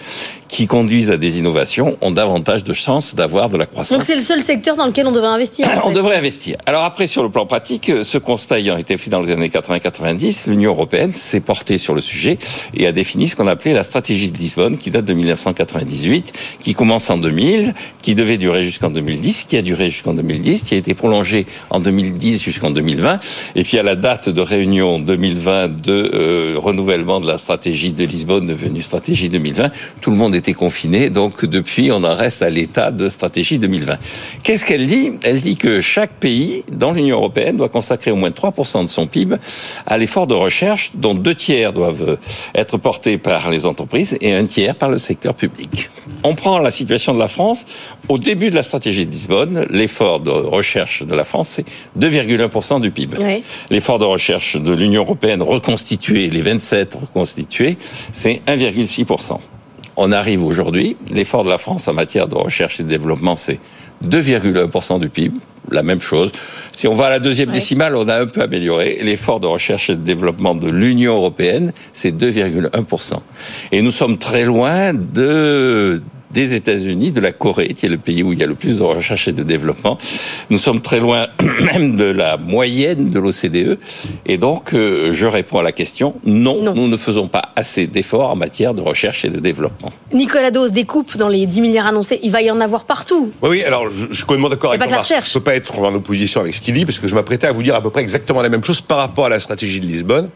qui 0.48 0.68
conduisent 0.68 1.12
à 1.12 1.18
des 1.18 1.38
innovations 1.38 1.98
ont 2.02 2.12
davantage 2.12 2.64
de 2.64 2.74
chances 2.74 3.16
d'avoir 3.16 3.50
de 3.50 3.58
la 3.58 3.66
croissance. 3.66 3.98
Donc 3.98 4.06
c'est 4.06 4.16
le 4.16 4.22
seul 4.22 4.42
secteur 4.42 4.76
dans 4.76 4.86
lequel 4.86 5.08
on 5.08 5.12
devrait 5.12 5.28
investir. 5.30 5.68
en 5.68 5.88
On 5.88 5.90
fait. 5.90 5.96
devrait 5.96 6.16
investir. 6.18 6.58
Alors 6.66 6.84
après, 6.84 7.08
sur 7.08 7.24
le 7.24 7.30
plan 7.30 7.46
pratique, 7.46 7.92
ce 8.04 8.18
constat 8.18 8.60
ayant 8.60 8.78
été 8.78 8.98
fait 8.98 9.10
dans 9.10 9.22
les 9.22 9.32
années 9.32 9.50
80-90, 9.50 10.50
l'Union 10.50 10.72
européenne 10.72 11.14
s'est 11.14 11.40
portée 11.40 11.78
sur 11.78 11.94
le 11.94 12.02
sujet 12.02 12.38
et 12.76 12.88
a 12.88 12.92
défini 12.92 13.28
ce 13.28 13.36
qu'on 13.36 13.48
appelait 13.48 13.74
la 13.74 13.84
stratégie 13.84 14.32
de 14.32 14.38
Lisbonne, 14.38 14.78
qui 14.78 14.90
date 14.92 15.06
de 15.06 15.14
1998, 15.14 16.34
qui 16.62 16.74
commence 16.74 17.10
en 17.10 17.18
2000, 17.18 17.74
qui 18.02 18.16
devait 18.16 18.38
durer 18.38 18.66
jusqu'en 18.66 18.90
2010, 18.90 19.46
qui 19.46 19.58
a 19.58 19.62
duré 19.62 19.90
jusqu'en 19.90 20.14
2010, 20.14 20.64
qui 20.64 20.74
a 20.76 20.78
été 20.78 20.94
prolongée 20.94 21.46
en 21.70 21.80
2010 21.80 22.42
jusqu'en 22.42 22.72
2020, 22.72 23.20
et 23.56 23.64
puis 23.64 23.78
à 23.80 23.84
la 23.84 23.96
date 23.96 24.30
de 24.30 24.42
réunion 24.42 25.00
2020 25.00 25.82
de 25.82 26.12
euh, 26.14 26.56
renouvellement 26.58 27.20
de 27.20 27.28
la 27.28 27.38
stratégie 27.38 27.92
de 27.92 28.04
Lisbonne 28.06 28.48
devenue 28.48 28.82
stratégie 28.82 29.30
2020, 29.30 29.72
tout 30.02 30.12
le 30.12 30.18
monde 30.18 30.36
était 30.44 30.54
confiné, 30.54 31.10
donc 31.10 31.46
depuis 31.46 31.90
on 31.92 32.04
en 32.04 32.16
reste 32.16 32.42
à 32.42 32.50
l'état 32.50 32.92
de 32.92 33.08
stratégie 33.08 33.60
2020. 33.60 33.98
Qu'est-ce 34.44 34.66
qu'elle 34.66 34.86
dit? 34.88 35.14
Elle 35.24 35.40
dit 35.40 35.56
que 35.56 35.80
chaque 35.80 36.12
pays 36.12 36.66
dans 36.70 36.92
l'Union 36.92 37.16
européenne 37.16 37.56
doit 37.56 37.70
consacrer 37.70 38.12
au 38.12 38.18
moins 38.18 38.30
3% 38.30 38.84
de 38.84 38.90
son 38.90 39.08
PIB 39.08 39.38
à 39.86 39.98
l'effort 39.98 40.28
de 40.28 40.34
recherche, 40.34 40.92
dont 40.96 41.14
deux 41.14 41.34
tiers 41.34 41.72
doivent 41.72 42.18
être 42.56 42.78
portés 42.78 43.18
par 43.18 43.50
les 43.50 43.66
entreprises 43.66 44.18
et 44.20 44.34
un 44.34 44.46
tiers 44.46 44.76
par 44.76 44.90
le 44.90 44.98
secteur 44.98 45.34
public. 45.34 45.90
On 46.24 46.36
prend 46.36 46.60
la 46.60 46.72
situation 46.72 47.14
de 47.14 47.20
la 47.20 47.30
France. 47.30 47.66
Au 48.10 48.18
début 48.18 48.50
de 48.50 48.56
la 48.56 48.64
stratégie 48.64 49.06
de 49.06 49.12
Lisbonne, 49.12 49.66
l'effort 49.70 50.20
de 50.20 50.32
recherche 50.32 51.04
de 51.04 51.16
la 51.16 51.24
France, 51.24 51.50
c'est 51.56 51.66
2,1% 51.98 52.82
du 52.82 52.92
PIB. 52.92 53.18
L'effort 53.70 54.00
de 54.00 54.06
recherche 54.06 54.58
de 54.58 54.74
l'Union 54.74 55.04
européenne 55.04 55.42
reconstitué, 55.42 56.30
les 56.30 56.42
27 56.42 56.96
reconstitués, 56.96 57.78
c'est 58.12 58.42
1,6%. 58.48 59.40
On 59.96 60.12
arrive 60.12 60.44
aujourd'hui, 60.44 60.98
l'effort 61.12 61.44
de 61.44 61.50
la 61.50 61.58
France 61.58 61.88
en 61.88 61.94
matière 61.94 62.28
de 62.28 62.36
recherche 62.36 62.80
et 62.80 62.84
de 62.84 62.90
développement, 62.90 63.36
c'est 63.36 63.60
2,1% 64.08 65.00
du 65.00 65.10
PIB, 65.10 65.38
la 65.72 65.84
même 65.84 66.02
chose. 66.02 66.32
Si 66.72 66.88
on 66.88 66.94
va 66.94 67.06
à 67.06 67.10
la 67.10 67.20
deuxième 67.20 67.52
décimale, 67.52 67.96
on 67.96 68.08
a 68.10 68.20
un 68.20 68.26
peu 68.26 68.42
amélioré. 68.42 69.00
L'effort 69.02 69.40
de 69.40 69.48
recherche 69.48 69.90
et 69.90 69.96
de 69.96 70.02
développement 70.02 70.56
de 70.56 70.70
l'Union 70.70 71.16
européenne, 71.16 71.74
c'est 71.94 72.12
2,1%. 72.12 73.14
Et 73.72 73.82
nous 73.82 73.92
sommes 73.92 74.18
très 74.18 74.46
loin 74.46 74.94
de 74.94 76.02
des 76.34 76.54
États-Unis, 76.54 77.12
de 77.12 77.22
la 77.22 77.32
Corée, 77.32 77.74
qui 77.76 77.86
est 77.86 77.90
le 77.90 77.98
pays 77.98 78.24
où 78.24 78.34
il 78.34 78.40
y 78.40 78.44
a 78.44 78.48
le 78.48 78.56
plus 78.56 78.78
de 78.78 78.84
recherche 78.84 79.28
et 79.28 79.32
de 79.32 79.44
développement. 79.44 79.98
Nous 80.50 80.58
sommes 80.58 80.82
très 80.82 81.00
loin 81.00 81.28
même 81.74 81.96
de 81.96 82.06
la 82.06 82.38
moyenne 82.38 83.10
de 83.10 83.20
l'OCDE. 83.20 83.78
Et 84.26 84.38
donc, 84.38 84.74
euh, 84.74 85.14
je 85.14 85.28
réponds 85.28 85.60
à 85.60 85.64
la 85.64 85.72
question, 85.72 86.16
non, 86.26 86.74
nous 86.74 86.88
ne 86.88 86.98
faisons 86.98 87.28
pas 87.28 87.54
assez 87.56 87.88
d'efforts 87.88 88.32
en 88.32 88.36
matière 88.36 88.74
de 88.74 88.82
recherche 88.82 89.26
et 89.26 89.30
de 89.30 89.40
développement. 89.40 89.92
Nicolas 90.12 90.52
Dose, 90.52 90.72
des 90.72 90.86
coupes 90.86 91.18
dans 91.18 91.30
les 91.30 91.46
10 91.46 91.62
milliards 91.62 91.88
annoncés, 91.88 92.20
il 92.24 92.32
va 92.32 92.42
y 92.42 92.52
en 92.52 92.60
avoir 92.62 92.86
partout. 92.86 93.32
Oui, 93.42 93.50
oui, 93.50 93.64
alors 93.64 93.90
je, 93.90 94.08
je 94.10 94.14
suis 94.14 94.24
complètement 94.24 94.50
d'accord 94.50 94.72
avec. 94.72 94.82
Je 94.84 95.14
ne 95.16 95.34
peux 95.34 95.40
pas 95.40 95.56
être 95.56 95.78
en 95.80 95.94
opposition 95.94 96.42
avec 96.42 96.56
ce 96.56 96.62
qu'il 96.62 96.74
dit, 96.74 96.86
parce 96.86 97.00
que 97.00 97.08
je 97.08 97.16
m'apprêtais 97.16 97.48
à 97.48 97.52
vous 97.52 97.64
dire 97.64 97.76
à 97.76 97.82
peu 97.82 97.90
près 97.90 98.02
exactement 98.02 98.42
la 98.42 98.50
même 98.50 98.64
chose 98.64 98.82
par 98.82 98.98
rapport 98.98 99.26
à 99.26 99.30
la 99.30 99.40
stratégie 99.40 99.80
de 99.80 99.86
Lisbonne. 99.86 100.30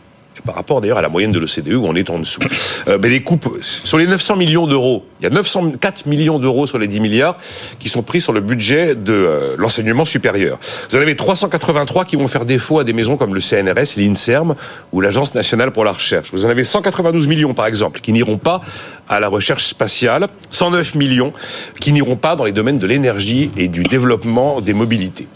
Par 0.46 0.56
rapport 0.56 0.82
d'ailleurs 0.82 0.98
à 0.98 1.02
la 1.02 1.10
moyenne 1.10 1.32
de 1.32 1.40
l'OCDE 1.40 1.74
où 1.74 1.86
on 1.86 1.96
est 1.96 2.10
en 2.10 2.20
dessous. 2.20 2.40
Euh, 2.88 2.98
mais 3.02 3.10
les 3.10 3.22
coupes, 3.22 3.60
sur 3.62 3.98
les 3.98 4.08
900 4.08 4.36
millions 4.36 4.68
d'euros, 4.68 5.06
il 5.20 5.24
y 5.24 5.28
a 5.28 5.30
904 5.30 6.06
millions 6.06 6.40
d'euros 6.40 6.68
sur 6.68 6.78
les 6.78 6.88
10 6.88 7.00
milliards 7.00 7.38
qui 7.80 7.90
sont 7.90 8.04
pris 8.04 8.22
sur 8.22 8.34
le 8.34 8.42
budget 8.42 8.96
de 8.96 9.14
euh, 9.14 9.56
l'enseignement 9.58 10.06
supérieur. 10.06 10.60
Vous 10.90 10.98
en 10.98 11.02
avez 11.02 11.16
383 11.16 12.06
qui 12.06 12.16
vont 12.16 12.28
faire 12.28 12.46
défaut 12.46 12.80
à 12.80 12.84
des 12.84 12.94
maisons 12.94 13.18
comme 13.18 13.34
le 13.34 13.42
CNRS, 13.42 13.98
l'INSERM 13.98 14.56
ou 14.92 15.02
l'Agence 15.02 15.34
nationale 15.36 15.72
pour 15.72 15.86
la 15.86 15.92
recherche. 15.92 16.30
Vous 16.32 16.46
en 16.46 16.50
avez 16.50 16.64
192 16.64 17.28
millions 17.28 17.54
par 17.54 17.66
exemple 17.66 18.00
qui 18.00 18.14
n'iront 18.14 18.38
pas 18.38 18.62
à 19.10 19.20
la 19.20 19.28
recherche 19.28 19.66
spatiale, 19.66 20.28
109 20.52 20.96
millions 20.96 21.34
qui 21.80 21.92
n'iront 21.92 22.16
pas 22.16 22.36
dans 22.36 22.44
les 22.44 22.52
domaines 22.52 22.80
de 22.80 22.88
l'énergie 22.88 23.52
et 23.58 23.68
du 23.68 23.84
développement 23.84 24.62
des 24.62 24.74
mobilités. 24.74 25.28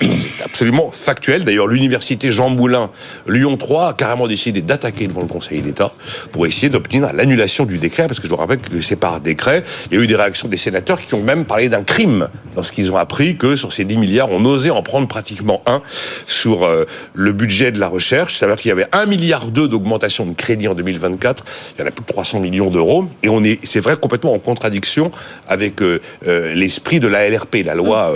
C'est 0.00 0.42
absolument 0.44 0.90
factuel. 0.92 1.44
D'ailleurs, 1.44 1.66
l'université 1.66 2.30
Jean 2.30 2.50
Moulin, 2.50 2.90
Lyon 3.26 3.56
3, 3.56 3.88
a 3.88 3.92
carrément 3.92 4.28
décidé 4.28 4.62
d'attaquer 4.62 5.06
devant 5.06 5.22
le 5.22 5.26
Conseil 5.26 5.62
d'État 5.62 5.92
pour 6.32 6.46
essayer 6.46 6.68
d'obtenir 6.68 7.12
l'annulation 7.12 7.64
du 7.64 7.78
décret, 7.78 8.06
parce 8.06 8.20
que 8.20 8.26
je 8.26 8.30
vous 8.30 8.36
rappelle 8.36 8.58
que 8.58 8.80
c'est 8.80 8.96
par 8.96 9.20
décret. 9.20 9.64
Il 9.90 9.98
y 9.98 10.00
a 10.00 10.04
eu 10.04 10.06
des 10.06 10.16
réactions 10.16 10.48
des 10.48 10.56
sénateurs 10.56 11.00
qui 11.00 11.14
ont 11.14 11.22
même 11.22 11.44
parlé 11.44 11.68
d'un 11.68 11.82
crime 11.82 12.28
lorsqu'ils 12.56 12.90
ont 12.92 12.96
appris 12.96 13.36
que 13.36 13.56
sur 13.56 13.72
ces 13.72 13.84
10 13.84 13.98
milliards, 13.98 14.30
on 14.30 14.44
osait 14.44 14.70
en 14.70 14.82
prendre 14.82 15.08
pratiquement 15.08 15.62
un 15.66 15.82
sur 16.26 16.64
euh, 16.64 16.84
le 17.14 17.32
budget 17.32 17.70
de 17.70 17.78
la 17.78 17.88
recherche. 17.88 18.36
C'est-à-dire 18.36 18.56
qu'il 18.56 18.68
y 18.68 18.72
avait 18.72 18.86
1 18.92 19.06
milliard 19.06 19.46
d'augmentation 19.46 20.26
de 20.26 20.34
crédit 20.34 20.68
en 20.68 20.74
2024. 20.74 21.44
Il 21.76 21.80
y 21.80 21.84
en 21.84 21.86
a 21.86 21.90
plus 21.90 22.02
de 22.02 22.12
300 22.12 22.40
millions 22.40 22.70
d'euros. 22.70 23.06
Et 23.22 23.28
on 23.28 23.42
est, 23.44 23.64
c'est 23.64 23.80
vrai, 23.80 23.96
complètement 23.96 24.32
en 24.32 24.38
contradiction 24.38 25.10
avec 25.48 25.80
euh, 25.82 26.00
euh, 26.26 26.54
l'esprit 26.54 27.00
de 27.00 27.08
la 27.08 27.28
LRP, 27.28 27.58
la 27.64 27.74
loi, 27.74 28.12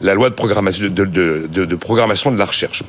la 0.00 0.14
loi 0.14 0.30
de 0.30 0.34
programmation 0.34 0.88
de, 0.88 0.99
de, 1.06 1.48
de, 1.52 1.64
de 1.64 1.76
programmation 1.76 2.30
de 2.32 2.38
la 2.38 2.44
recherche. 2.44 2.82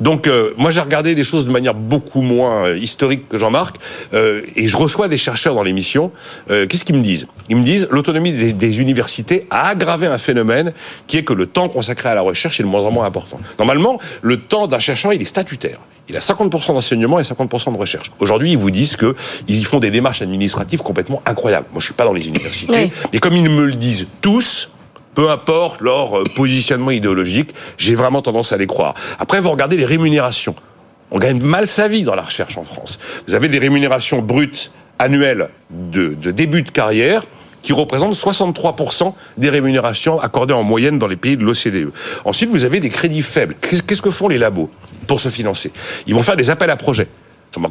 Donc 0.00 0.26
euh, 0.26 0.52
moi 0.58 0.70
j'ai 0.70 0.80
regardé 0.80 1.14
des 1.14 1.24
choses 1.24 1.46
de 1.46 1.50
manière 1.50 1.74
beaucoup 1.74 2.20
moins 2.20 2.66
euh, 2.66 2.76
historique 2.76 3.28
que 3.28 3.38
Jean-Marc 3.38 3.76
euh, 4.12 4.42
et 4.54 4.68
je 4.68 4.76
reçois 4.76 5.08
des 5.08 5.16
chercheurs 5.16 5.54
dans 5.54 5.62
l'émission. 5.62 6.12
Euh, 6.50 6.66
Qu'est-ce 6.66 6.84
qu'ils 6.84 6.96
me 6.96 7.02
disent? 7.02 7.26
Ils 7.48 7.56
me 7.56 7.64
disent 7.64 7.88
l'autonomie 7.90 8.32
des, 8.32 8.52
des 8.52 8.80
universités 8.80 9.46
a 9.50 9.68
aggravé 9.68 10.06
un 10.06 10.18
phénomène 10.18 10.72
qui 11.06 11.16
est 11.16 11.22
que 11.24 11.32
le 11.32 11.46
temps 11.46 11.68
consacré 11.68 12.10
à 12.10 12.14
la 12.14 12.20
recherche 12.20 12.60
est 12.60 12.62
de 12.62 12.68
moins 12.68 12.82
en 12.82 12.90
moins 12.90 13.06
important. 13.06 13.40
Normalement, 13.58 13.98
le 14.22 14.38
temps 14.38 14.66
d'un 14.66 14.78
chercheur 14.78 15.12
il 15.12 15.22
est 15.22 15.26
statutaire. 15.26 15.78
Il 16.08 16.16
a 16.16 16.20
50% 16.20 16.68
d'enseignement 16.68 17.18
et 17.18 17.22
50% 17.22 17.72
de 17.72 17.78
recherche. 17.78 18.12
Aujourd'hui, 18.20 18.52
ils 18.52 18.58
vous 18.58 18.70
disent 18.70 18.94
que 18.94 19.16
ils 19.48 19.66
font 19.66 19.80
des 19.80 19.90
démarches 19.90 20.22
administratives 20.22 20.80
complètement 20.80 21.20
incroyables. 21.26 21.66
Moi, 21.72 21.80
je 21.80 21.86
suis 21.86 21.94
pas 21.94 22.04
dans 22.04 22.12
les 22.12 22.28
universités, 22.28 22.92
mais 23.12 23.18
comme 23.18 23.34
ils 23.34 23.50
me 23.50 23.66
le 23.66 23.74
disent 23.74 24.06
tous, 24.20 24.68
peu 25.16 25.30
importe 25.30 25.80
leur 25.80 26.18
euh, 26.18 26.24
positionnement 26.36 26.92
idéologique, 26.92 27.50
j'ai 27.78 27.96
vraiment 27.96 28.22
tendance 28.22 28.52
à 28.52 28.56
les 28.56 28.68
croire. 28.68 28.94
Après, 29.18 29.40
vous 29.40 29.50
regardez 29.50 29.76
les 29.76 29.86
rémunérations. 29.86 30.54
On 31.10 31.18
gagne 31.18 31.42
mal 31.42 31.66
sa 31.66 31.88
vie 31.88 32.04
dans 32.04 32.14
la 32.14 32.22
recherche 32.22 32.56
en 32.58 32.64
France. 32.64 32.98
Vous 33.26 33.34
avez 33.34 33.48
des 33.48 33.58
rémunérations 33.58 34.20
brutes 34.20 34.70
annuelles 34.98 35.48
de, 35.70 36.14
début 36.30 36.62
de 36.62 36.70
carrière 36.70 37.22
qui 37.62 37.72
représentent 37.72 38.14
63% 38.14 39.14
des 39.38 39.50
rémunérations 39.50 40.20
accordées 40.20 40.54
en 40.54 40.62
moyenne 40.62 40.98
dans 40.98 41.08
les 41.08 41.16
pays 41.16 41.36
de 41.36 41.44
l'OCDE. 41.44 41.92
Ensuite, 42.24 42.50
vous 42.50 42.64
avez 42.64 42.80
des 42.80 42.90
crédits 42.90 43.22
faibles. 43.22 43.56
Qu'est-ce 43.60 44.02
que 44.02 44.10
font 44.10 44.28
les 44.28 44.38
labos 44.38 44.70
pour 45.06 45.20
se 45.20 45.30
financer? 45.30 45.72
Ils 46.06 46.14
vont 46.14 46.22
faire 46.22 46.36
des 46.36 46.50
appels 46.50 46.70
à 46.70 46.76
projets. 46.76 47.08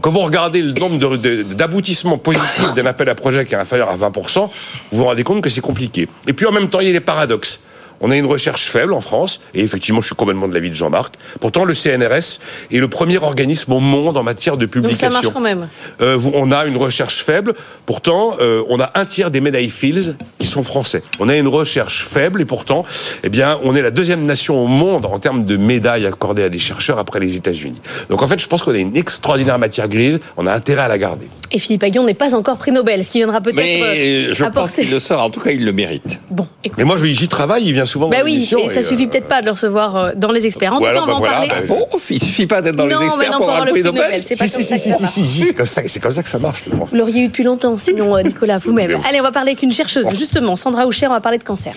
Quand 0.02 0.10
vous 0.10 0.20
regardez 0.20 0.62
le 0.62 0.74
nombre 0.74 1.18
d'aboutissements 1.18 2.18
positifs 2.18 2.74
d'un 2.74 2.86
appel 2.86 3.10
à 3.10 3.16
projet 3.16 3.46
qui 3.46 3.54
est 3.54 3.58
inférieur 3.58 3.90
à 3.90 3.96
20%, 3.98 4.50
vous 4.92 4.98
vous 4.98 5.06
rendez 5.06 5.24
compte 5.24 5.42
que 5.42 5.50
c'est 5.50 5.62
compliqué. 5.62 6.08
Et 6.28 6.34
puis 6.34 6.46
en 6.46 6.52
même 6.52 6.70
temps, 6.70 6.80
il 6.80 6.88
y 6.88 6.90
a 6.90 6.94
les 6.94 7.00
paradoxes. 7.00 7.62
On 8.02 8.12
a 8.12 8.18
une 8.18 8.26
recherche 8.26 8.66
faible 8.68 8.94
en 8.94 9.02
France, 9.02 9.40
et 9.54 9.62
effectivement, 9.62 10.02
je 10.02 10.08
suis 10.08 10.16
complètement 10.16 10.48
de 10.48 10.54
l'avis 10.54 10.70
de 10.70 10.76
Jean-Marc. 10.76 11.16
Pourtant, 11.40 11.64
le 11.66 11.74
CNRS 11.74 12.40
est 12.72 12.78
le 12.80 12.88
premier 12.88 13.18
organisme 13.18 13.72
au 13.74 13.80
monde 13.80 14.18
en 14.18 14.24
matière 14.24 14.58
de 14.58 14.66
Donc 14.66 14.74
ça 14.76 14.82
publication. 14.82 15.10
marche 15.12 15.30
quand 15.34 15.40
même. 15.40 15.68
Euh, 16.02 16.20
on 16.34 16.52
a 16.52 16.66
une 16.66 16.78
recherche 16.78 17.24
faible. 17.24 17.54
Pourtant, 17.86 18.36
euh, 18.42 18.64
on 18.70 18.80
a 18.80 18.92
un 18.96 19.06
tiers 19.06 19.32
des 19.32 19.42
médailles 19.42 19.70
Fields 19.70 20.16
qui 20.40 20.48
sont 20.48 20.64
français. 20.64 21.04
On 21.20 21.30
a 21.30 21.36
une 21.38 21.48
recherche 21.48 22.04
faible 22.06 22.42
et 22.42 22.46
pourtant, 22.46 22.86
eh 23.24 23.30
bien, 23.30 23.60
on 23.64 23.76
est 23.76 23.82
la 23.82 23.92
deuxième 23.92 24.24
nation 24.26 24.64
au 24.64 24.68
monde 24.68 25.06
en 25.06 25.20
termes 25.20 25.46
de 25.46 25.58
médailles 25.58 26.06
accordées 26.06 26.44
à 26.44 26.50
des 26.50 26.60
chercheurs 26.60 27.00
après 27.00 27.20
les 27.20 27.36
États-Unis. 27.36 27.82
Donc 28.10 28.22
en 28.22 28.28
fait, 28.28 28.40
je 28.40 28.48
pense 28.48 28.64
qu'on 28.64 28.74
a 28.74 28.78
une 28.78 28.96
extraordinaire 28.98 29.60
matière 29.60 29.88
grise. 29.88 30.20
On 30.38 30.48
a 30.48 30.54
intérêt 30.54 30.82
à 30.84 30.88
la 30.88 30.98
garder. 30.98 31.28
Et 31.52 31.60
Philippe 31.60 31.84
Aguillon 31.84 32.04
n'est 32.04 32.14
pas 32.16 32.36
encore 32.36 32.58
prix 32.58 32.72
Nobel, 32.72 33.06
ce 33.06 33.12
qui 33.12 33.20
viendra 33.20 33.40
peut-être 33.40 33.56
Mais 33.58 33.82
euh, 34.30 34.34
je 34.34 34.46
pense 34.46 34.74
qu'il 34.74 34.90
le 34.92 35.00
sort, 35.00 35.22
en 35.22 35.30
tout 35.30 35.40
cas 35.40 35.52
il 35.52 35.64
le 35.64 35.72
mérite. 35.72 36.20
Bon, 36.30 36.48
écoute. 36.64 36.78
Mais 36.78 36.84
moi, 36.84 36.98
je- 36.98 37.06
j'y 37.06 37.28
travaille. 37.28 37.64
Il 37.66 37.74
vient 37.74 37.85
souvent 37.86 38.06
dans 38.06 38.12
Bah 38.12 38.18
oui, 38.24 38.32
l'émission. 38.34 38.60
et 38.60 38.70
ça 38.70 38.82
suffit 38.82 39.06
euh, 39.06 39.08
peut-être 39.08 39.28
pas 39.28 39.42
de 39.42 39.46
le 39.46 39.52
recevoir 39.52 39.96
euh, 39.96 40.12
dans 40.16 40.32
les 40.32 40.46
experts. 40.46 40.74
En 40.74 40.78
voilà, 40.80 41.00
tout 41.00 41.06
cas, 41.06 41.12
on 41.12 41.20
va 41.20 41.22
bah 41.22 41.28
en 41.28 41.32
parler. 41.48 41.48
bah, 41.50 41.56
Bon, 41.68 41.88
il 42.10 42.24
suffit 42.24 42.48
pas 42.48 42.62
d'être 42.62 42.76
dans 42.76 42.84
non, 42.84 42.90
les 42.90 42.96
mais 42.98 43.06
experts 43.06 43.32
non, 43.32 43.38
pour 43.38 43.50
avoir 43.50 43.66
le 43.66 43.72
prix 43.72 43.84
Nobel. 43.84 44.02
Nobel, 44.04 44.24
c'est 44.24 44.36
pas 44.38 44.48
Si, 44.48 44.54
comme 44.54 44.62
si, 44.64 44.68
ça 44.70 44.78
si, 44.78 44.84
que 44.84 44.84
si, 44.84 44.92
ça 44.92 44.96
si, 44.98 45.02
marche. 45.04 45.14
si, 45.14 45.26
si, 45.28 45.42
c'est 45.46 45.54
comme 46.00 46.12
ça- 46.12 46.24
que 46.24 46.30
ça 46.30 46.40
marche. 46.40 46.64
Vous 46.70 46.96
l'auriez 46.96 47.24
eu 47.24 47.28
depuis 47.28 47.44
longtemps, 47.44 47.78
sinon, 47.78 48.16
euh, 48.16 48.22
Nicolas, 48.24 48.58
vous-même. 48.58 49.00
Allez, 49.08 49.20
on 49.20 49.24
va 49.24 49.32
parler 49.32 49.52
avec 49.52 49.64
une 49.64 49.72
chercheuse, 49.72 50.08
justement, 50.14 50.56
Sandra 50.56 50.86
Houcher, 50.88 51.08
on 51.08 51.12
va 51.12 51.22
parler 51.22 51.38
de 51.38 51.44
cancer. 51.44 51.74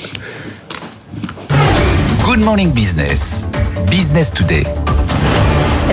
Good 2.24 2.40
Morning 2.40 2.72
Business. 2.72 3.44
Business 3.90 4.32
Today. 4.32 4.64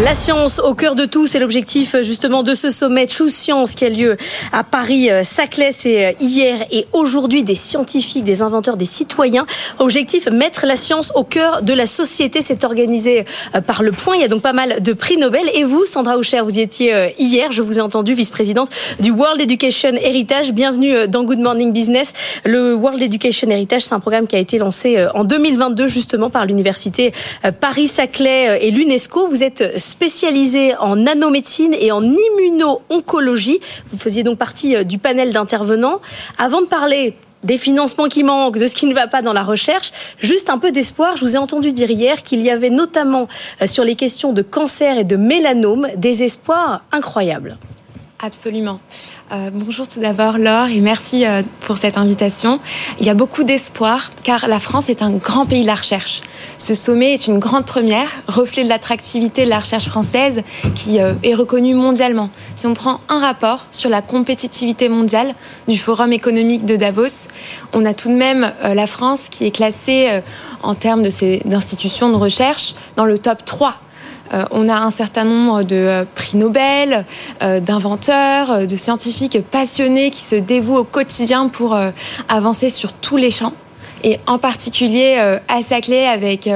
La 0.04 0.14
science 0.14 0.60
au 0.60 0.74
cœur 0.74 0.94
de 0.94 1.06
tout, 1.06 1.26
c'est 1.26 1.40
l'objectif 1.40 1.96
justement 2.02 2.44
de 2.44 2.54
ce 2.54 2.70
sommet 2.70 3.08
Choose 3.08 3.34
Science 3.34 3.76
qui 3.76 3.86
a 3.86 3.90
lieu 3.90 4.18
à 4.52 4.66
Paris-Saclay. 4.66 5.72
C'est 5.72 6.18
hier 6.20 6.66
et 6.70 6.86
aujourd'hui 6.92 7.44
des 7.44 7.56
scientifiques, 7.56 8.26
des 8.26 8.42
inventeurs, 8.42 8.76
des 8.76 8.84
citoyens. 8.84 9.46
Objectif, 9.80 10.28
mettre 10.30 10.66
la 10.66 10.76
science 10.76 11.14
au 11.16 11.24
cœur 11.24 11.62
de 11.62 11.72
la 11.72 11.86
société. 11.86 12.42
C'est 12.42 12.66
organisé 12.66 13.24
euh, 13.56 13.62
par 13.62 13.84
Le 13.84 13.92
Point. 13.92 14.16
Il 14.16 14.22
y 14.22 14.26
a 14.26 14.28
donc 14.28 14.42
pas 14.42 14.52
mal 14.52 14.84
de 14.84 14.92
prix 14.92 15.16
Nobel. 15.16 15.50
Et 15.54 15.64
vous, 15.64 15.86
Sandra 15.86 16.18
Aucher, 16.18 16.42
vous 16.42 16.60
y 16.60 16.62
étiez 16.62 16.94
euh, 16.94 17.08
hier. 17.18 17.54
Je 17.54 17.62
vous 17.62 17.78
ai 17.78 17.82
entendu, 17.82 18.16
vice-présidente 18.16 18.70
du 19.00 19.12
World 19.12 19.40
Education 19.40 19.94
Heritage. 19.94 20.52
Bienvenue 20.52 20.94
euh, 20.94 21.08
dans 21.08 21.24
Good 21.24 21.40
Morning 21.40 21.72
Business. 21.72 22.12
Le 22.44 22.74
World 22.76 23.02
Education 23.02 23.50
Heritage, 23.50 23.84
c'est 23.84 23.96
un 23.96 24.02
programme 24.02 24.28
qui 24.28 24.36
a 24.36 24.40
été 24.40 24.58
lancé 24.58 25.08
en 25.14 25.24
2022 25.24 25.88
justement 25.88 26.30
par 26.30 26.46
l'université 26.46 27.14
Paris-Saclay 27.62 28.60
et 28.62 28.72
l'UNESCO. 28.72 29.28
Vous 29.28 29.42
êtes 29.42 29.85
spécialisé 29.86 30.76
en 30.78 30.96
nanomédecine 30.96 31.74
et 31.74 31.92
en 31.92 32.04
immuno-oncologie. 32.04 33.60
Vous 33.92 33.98
faisiez 33.98 34.24
donc 34.24 34.38
partie 34.38 34.76
euh, 34.76 34.84
du 34.84 34.98
panel 34.98 35.32
d'intervenants. 35.32 36.02
Avant 36.38 36.62
de 36.62 36.68
parler 36.68 37.16
des 37.44 37.58
financements 37.58 38.08
qui 38.08 38.24
manquent, 38.24 38.58
de 38.58 38.66
ce 38.66 38.76
qui 38.76 38.88
ne 38.88 38.94
va 38.94 39.08
pas 39.08 39.22
dans 39.22 39.34
la 39.34 39.44
recherche. 39.44 39.92
Juste 40.20 40.50
un 40.50 40.58
peu 40.58 40.72
d'espoir. 40.72 41.16
Je 41.16 41.22
vous 41.22 41.36
ai 41.36 41.38
entendu 41.38 41.72
dire 41.72 41.92
hier 41.92 42.24
qu'il 42.24 42.42
y 42.42 42.50
avait 42.50 42.72
notamment 42.72 43.28
euh, 43.62 43.68
sur 43.68 43.84
les 43.84 43.96
questions 43.96 44.34
de 44.34 44.42
cancer 44.42 44.98
et 44.98 45.04
de 45.04 45.16
mélanome 45.16 45.88
des 45.96 46.24
espoirs 46.24 46.84
incroyables. 46.92 47.58
Absolument. 48.20 48.80
Euh, 49.32 49.50
bonjour 49.52 49.88
tout 49.88 50.00
d'abord 50.00 50.38
Laure 50.38 50.68
et 50.68 50.82
merci 50.82 51.26
euh, 51.26 51.42
pour 51.62 51.78
cette 51.78 51.98
invitation. 51.98 52.60
Il 53.00 53.08
y 53.08 53.10
a 53.10 53.16
beaucoup 53.16 53.44
d'espoir 53.44 54.12
car 54.22 54.48
la 54.48 54.60
France 54.60 54.88
est 54.88 55.02
un 55.02 55.10
grand 55.10 55.48
pays 55.48 55.64
de 55.64 55.68
la 55.68 55.74
recherche. 55.74 56.22
Ce 56.60 56.76
sommet 56.76 57.16
est 57.16 57.26
une 57.26 57.40
grande 57.40 57.66
première, 57.66 58.08
reflet 58.28 58.64
de 58.64 58.70
l'attractivité 58.70 59.46
de 59.46 59.50
la 59.50 59.58
recherche 59.58 59.86
française 59.86 60.44
qui 60.76 61.00
euh, 61.00 61.14
est 61.24 61.34
reconnue 61.34 61.74
mondialement. 61.74 62.30
Si 62.56 62.68
on 62.68 62.76
prend 62.76 63.00
un 63.10 63.18
rapport 63.18 63.66
sur 63.72 63.90
la 63.90 64.04
compétitivité 64.04 64.90
mondiale 64.90 65.34
du 65.68 65.80
Forum 65.80 66.14
économique 66.14 66.64
de 66.66 66.76
Davos, 66.76 67.28
on 67.74 67.84
a 67.84 67.96
tout 67.96 68.10
de 68.10 68.16
même 68.16 68.52
la 68.64 68.86
France 68.86 69.30
qui 69.30 69.46
est 69.46 69.52
classée 69.52 70.22
en 70.62 70.76
termes 70.76 71.02
d'institutions 71.02 72.10
de 72.10 72.16
recherche 72.16 72.76
dans 72.96 73.06
le 73.06 73.18
top 73.18 73.44
3 73.44 73.70
euh, 73.70 73.85
on 74.52 74.70
a 74.70 74.76
un 74.76 74.92
certain 74.92 75.24
nombre 75.24 75.64
de 75.64 75.76
euh, 75.76 76.06
prix 76.16 76.38
Nobel, 76.38 77.06
euh, 77.42 77.60
d'inventeurs, 77.60 78.68
de 78.68 78.76
scientifiques 78.76 79.40
passionnés 79.52 80.10
qui 80.10 80.22
se 80.22 80.36
dévouent 80.36 80.78
au 80.78 80.84
quotidien 80.84 81.48
pour 81.48 81.78
avancer 82.30 82.70
sur 82.70 82.94
tous 82.94 83.18
les 83.18 83.32
champs 83.32 83.54
et 84.04 84.20
en 84.28 84.38
particulier 84.38 85.18
à 85.48 85.62
Saclay 85.62 86.06
avec 86.06 86.50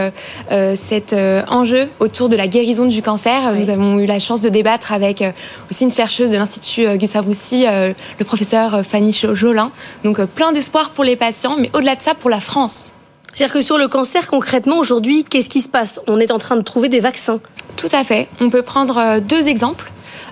cet 0.75 1.15
enjeu 1.49 1.87
autour 1.99 2.29
de 2.29 2.35
la 2.35 2.47
guérison 2.47 2.85
du 2.85 3.01
cancer. 3.01 3.55
Nous 3.55 3.69
avons 3.69 3.99
eu 3.99 4.05
la 4.05 4.19
chance 4.19 4.41
de 4.41 4.49
débattre 4.49 4.91
avec 4.91 5.23
aussi 5.71 5.85
une 5.85 5.91
chercheuse 5.91 6.31
de 6.31 6.37
l'Institut 6.37 6.97
Gustave 6.97 7.25
Roussy, 7.25 7.65
le 7.65 8.25
professeur 8.25 8.85
Fanny 8.85 9.13
Jolin. 9.33 9.71
Donc 10.03 10.23
plein 10.25 10.51
d'espoir 10.51 10.91
pour 10.91 11.03
les 11.03 11.15
patients, 11.15 11.55
mais 11.57 11.69
au-delà 11.73 11.95
de 11.95 12.01
ça, 12.01 12.13
pour 12.13 12.29
la 12.29 12.39
France. 12.39 12.93
C'est-à-dire 13.34 13.53
que 13.53 13.61
sur 13.61 13.77
le 13.77 13.88
cancer, 13.88 14.27
concrètement, 14.27 14.77
aujourd'hui, 14.77 15.23
qu'est-ce 15.23 15.49
qui 15.49 15.61
se 15.61 15.69
passe? 15.69 15.99
On 16.07 16.19
est 16.19 16.31
en 16.31 16.39
train 16.39 16.56
de 16.56 16.61
trouver 16.61 16.89
des 16.89 16.99
vaccins. 16.99 17.39
Tout 17.77 17.89
à 17.91 18.03
fait. 18.03 18.27
On 18.41 18.49
peut 18.49 18.64
prendre 18.64 18.97
euh, 18.97 19.19
deux 19.19 19.47
exemples. 19.47 19.91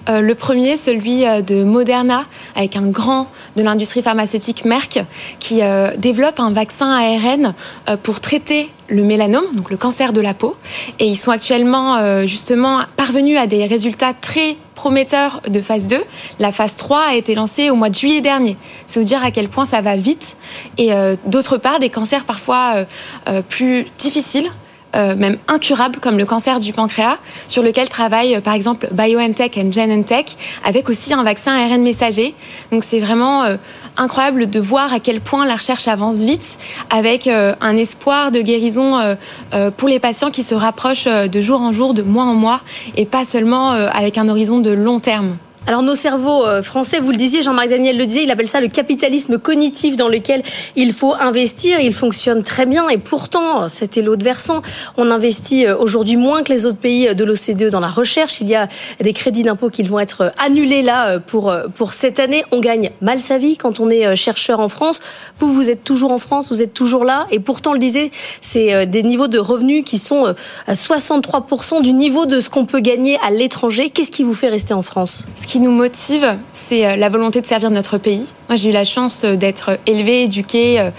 Euh, 0.10 0.22
le 0.22 0.36
premier, 0.36 0.78
celui 0.78 1.26
euh, 1.26 1.42
de 1.42 1.64
Moderna, 1.64 2.26
avec 2.56 2.76
un 2.76 2.88
grand 2.88 3.28
de 3.56 3.62
l'industrie 3.62 4.02
pharmaceutique 4.02 4.66
Merck, 4.66 5.04
qui 5.40 5.62
développe 5.98 6.40
un 6.40 6.52
vaccin 6.52 6.90
ARN 6.90 7.54
pour 8.04 8.20
traiter 8.20 8.70
le 8.88 9.04
mélanome, 9.04 9.46
donc 9.54 9.70
le 9.70 9.78
cancer 9.78 10.14
de 10.14 10.22
la 10.22 10.34
peau. 10.34 10.56
Et 11.00 11.08
ils 11.08 11.18
sont 11.18 11.32
actuellement 11.32 12.26
justement 12.26 12.82
parvenus 12.96 13.38
à 13.38 13.48
des 13.48 13.66
résultats 13.66 14.14
très 14.14 14.58
prometteurs 14.76 15.42
de 15.48 15.60
phase 15.60 15.88
2. 15.88 16.00
La 16.40 16.52
phase 16.52 16.76
3 16.76 17.02
a 17.10 17.16
été 17.16 17.34
lancée 17.34 17.70
au 17.70 17.76
mois 17.76 17.90
de 17.90 17.96
juillet 17.96 18.22
dernier. 18.22 18.58
C'est 18.86 19.00
vous 19.00 19.06
dire 19.06 19.24
à 19.24 19.32
quel 19.32 19.50
point 19.50 19.66
ça 19.66 19.82
va 19.82 19.96
vite. 19.96 20.38
Et 20.78 20.92
d'autre 21.26 21.58
part, 21.58 21.80
des 21.80 21.90
cancers 21.90 22.26
parfois 22.26 22.86
plus 23.50 23.88
difficiles 23.98 24.50
euh, 24.96 25.16
même 25.16 25.38
incurables 25.50 26.00
comme 26.00 26.18
le 26.18 26.26
cancer 26.26 26.60
du 26.60 26.72
pancréas, 26.72 27.18
sur 27.48 27.62
lequel 27.62 27.90
travaille 27.90 28.36
euh, 28.36 28.42
par 28.42 28.54
exemple 28.54 28.88
BioNTech 28.92 29.58
et 29.58 29.72
Genentech, 29.72 30.38
avec 30.64 30.90
aussi 30.90 31.14
un 31.14 31.24
vaccin 31.24 31.52
ARN 31.52 31.82
messager. 31.82 32.34
Donc 32.72 32.86
c'est 32.86 33.00
vraiment 33.00 33.44
euh, 33.44 33.58
incroyable 33.98 34.50
de 34.50 34.60
voir 34.62 34.94
à 34.94 35.00
quel 35.00 35.20
point 35.20 35.46
la 35.46 35.56
recherche 35.56 35.88
avance 35.88 36.18
vite, 36.20 36.58
avec 36.90 37.28
un 37.28 37.76
espoir 37.76 38.32
de 38.32 38.42
guérison 38.42 39.18
pour 39.76 39.90
les 39.90 40.00
patients 40.00 40.30
qui 40.30 40.44
se 40.44 40.54
rapprochent 40.54 41.08
de 41.08 41.42
jour 41.42 41.62
en 41.62 41.74
jour, 41.74 41.96
de 41.96 42.04
mois 42.04 42.26
en 42.26 42.36
mois, 42.36 42.62
et 42.96 43.06
pas 43.06 43.26
seulement 43.26 43.72
avec 43.72 44.20
un 44.20 44.30
horizon 44.30 44.60
de 44.60 44.70
long 44.70 45.00
terme. 45.00 45.38
Alors 45.70 45.82
nos 45.82 45.96
cerveaux 45.96 46.46
euh, 46.46 46.62
français, 46.64 47.02
vous 47.02 47.12
le 47.12 47.18
disiez, 47.18 47.42
Jean-Marc 47.42 47.68
Daniel 47.68 47.98
le 47.98 48.06
disait, 48.06 48.24
il 48.24 48.32
appelle 48.32 48.48
ça 48.48 48.62
le 48.62 48.70
capitalisme 48.70 49.38
cognitif 49.38 49.98
dans 49.98 50.08
lequel 50.08 50.42
il 50.78 50.94
faut 50.94 51.14
investir. 51.14 51.82
Il 51.82 51.94
fonctionne 51.94 52.42
très 52.42 52.66
bien 52.66 52.88
et 52.88 52.98
pourtant, 52.98 53.68
c'était 53.68 54.02
l'autre 54.02 54.24
versant. 54.24 54.62
On 54.96 55.12
investit 55.12 55.68
euh, 55.68 55.76
aujourd'hui 55.78 56.16
moins 56.16 56.44
que 56.44 56.54
les 56.54 56.66
autres 56.66 56.78
pays 56.78 57.14
de 57.14 57.24
l'OCDE 57.26 57.70
dans 57.70 57.82
la 57.82 57.90
recherche. 57.90 58.40
Il 58.40 58.48
y 58.48 58.56
a 58.56 58.70
des 59.02 59.12
crédits 59.12 59.44
d'impôt 59.44 59.70
qui 59.70 59.84
vont 59.84 60.00
être 60.00 60.32
annulés 60.38 60.84
là 60.84 61.08
euh, 61.08 61.20
pour 61.20 61.54
pour 61.76 61.92
cette 61.92 62.22
année. 62.22 62.46
On 62.54 62.62
gagne 62.62 62.92
mal 63.02 63.20
sa 63.20 63.38
vie 63.38 63.58
quand 63.58 63.82
on 63.82 63.90
est 63.90 64.16
chercheur 64.16 64.62
en 64.62 64.70
France. 64.70 65.02
Vous, 65.40 65.52
vous 65.52 65.70
êtes 65.70 65.84
toujours 65.84 66.14
en 66.14 66.18
France, 66.18 66.50
vous 66.50 66.64
êtes 66.64 66.74
toujours 66.74 67.04
là 67.04 67.28
et 67.30 67.42
pourtant, 67.42 67.74
le 67.74 67.80
disait, 67.80 68.12
c'est 68.40 68.86
des 68.86 69.04
niveaux 69.04 69.28
de 69.28 69.38
revenus 69.38 69.84
qui 69.86 69.98
sont 69.98 70.34
à 70.66 70.74
63% 70.74 71.82
du 71.82 71.92
niveau 71.92 72.26
de 72.26 72.40
ce 72.40 72.50
qu'on 72.50 72.66
peut 72.66 72.80
gagner 72.80 73.20
à 73.22 73.32
l'étranger. 73.32 73.90
Qu'est-ce 73.90 74.12
qui 74.12 74.24
vous 74.24 74.34
fait 74.34 74.48
rester 74.48 74.74
en 74.74 74.82
France? 74.82 75.28
Nous 75.60 75.72
motive, 75.72 76.38
c'est 76.54 76.86
euh, 76.86 76.96
la 76.96 77.10
volonté 77.10 77.42
de 77.42 77.46
servir 77.46 77.70
notre 77.72 77.98
pays. 77.98 78.26
Moi, 78.50 78.56
j'ai 78.56 78.70
eu 78.70 78.74
la 78.74 78.86
chance 78.86 79.24
euh, 79.24 79.36
d'être 79.36 79.80
élevée, 79.86 80.24
éduquée 80.24 80.80
euh, 80.80 80.92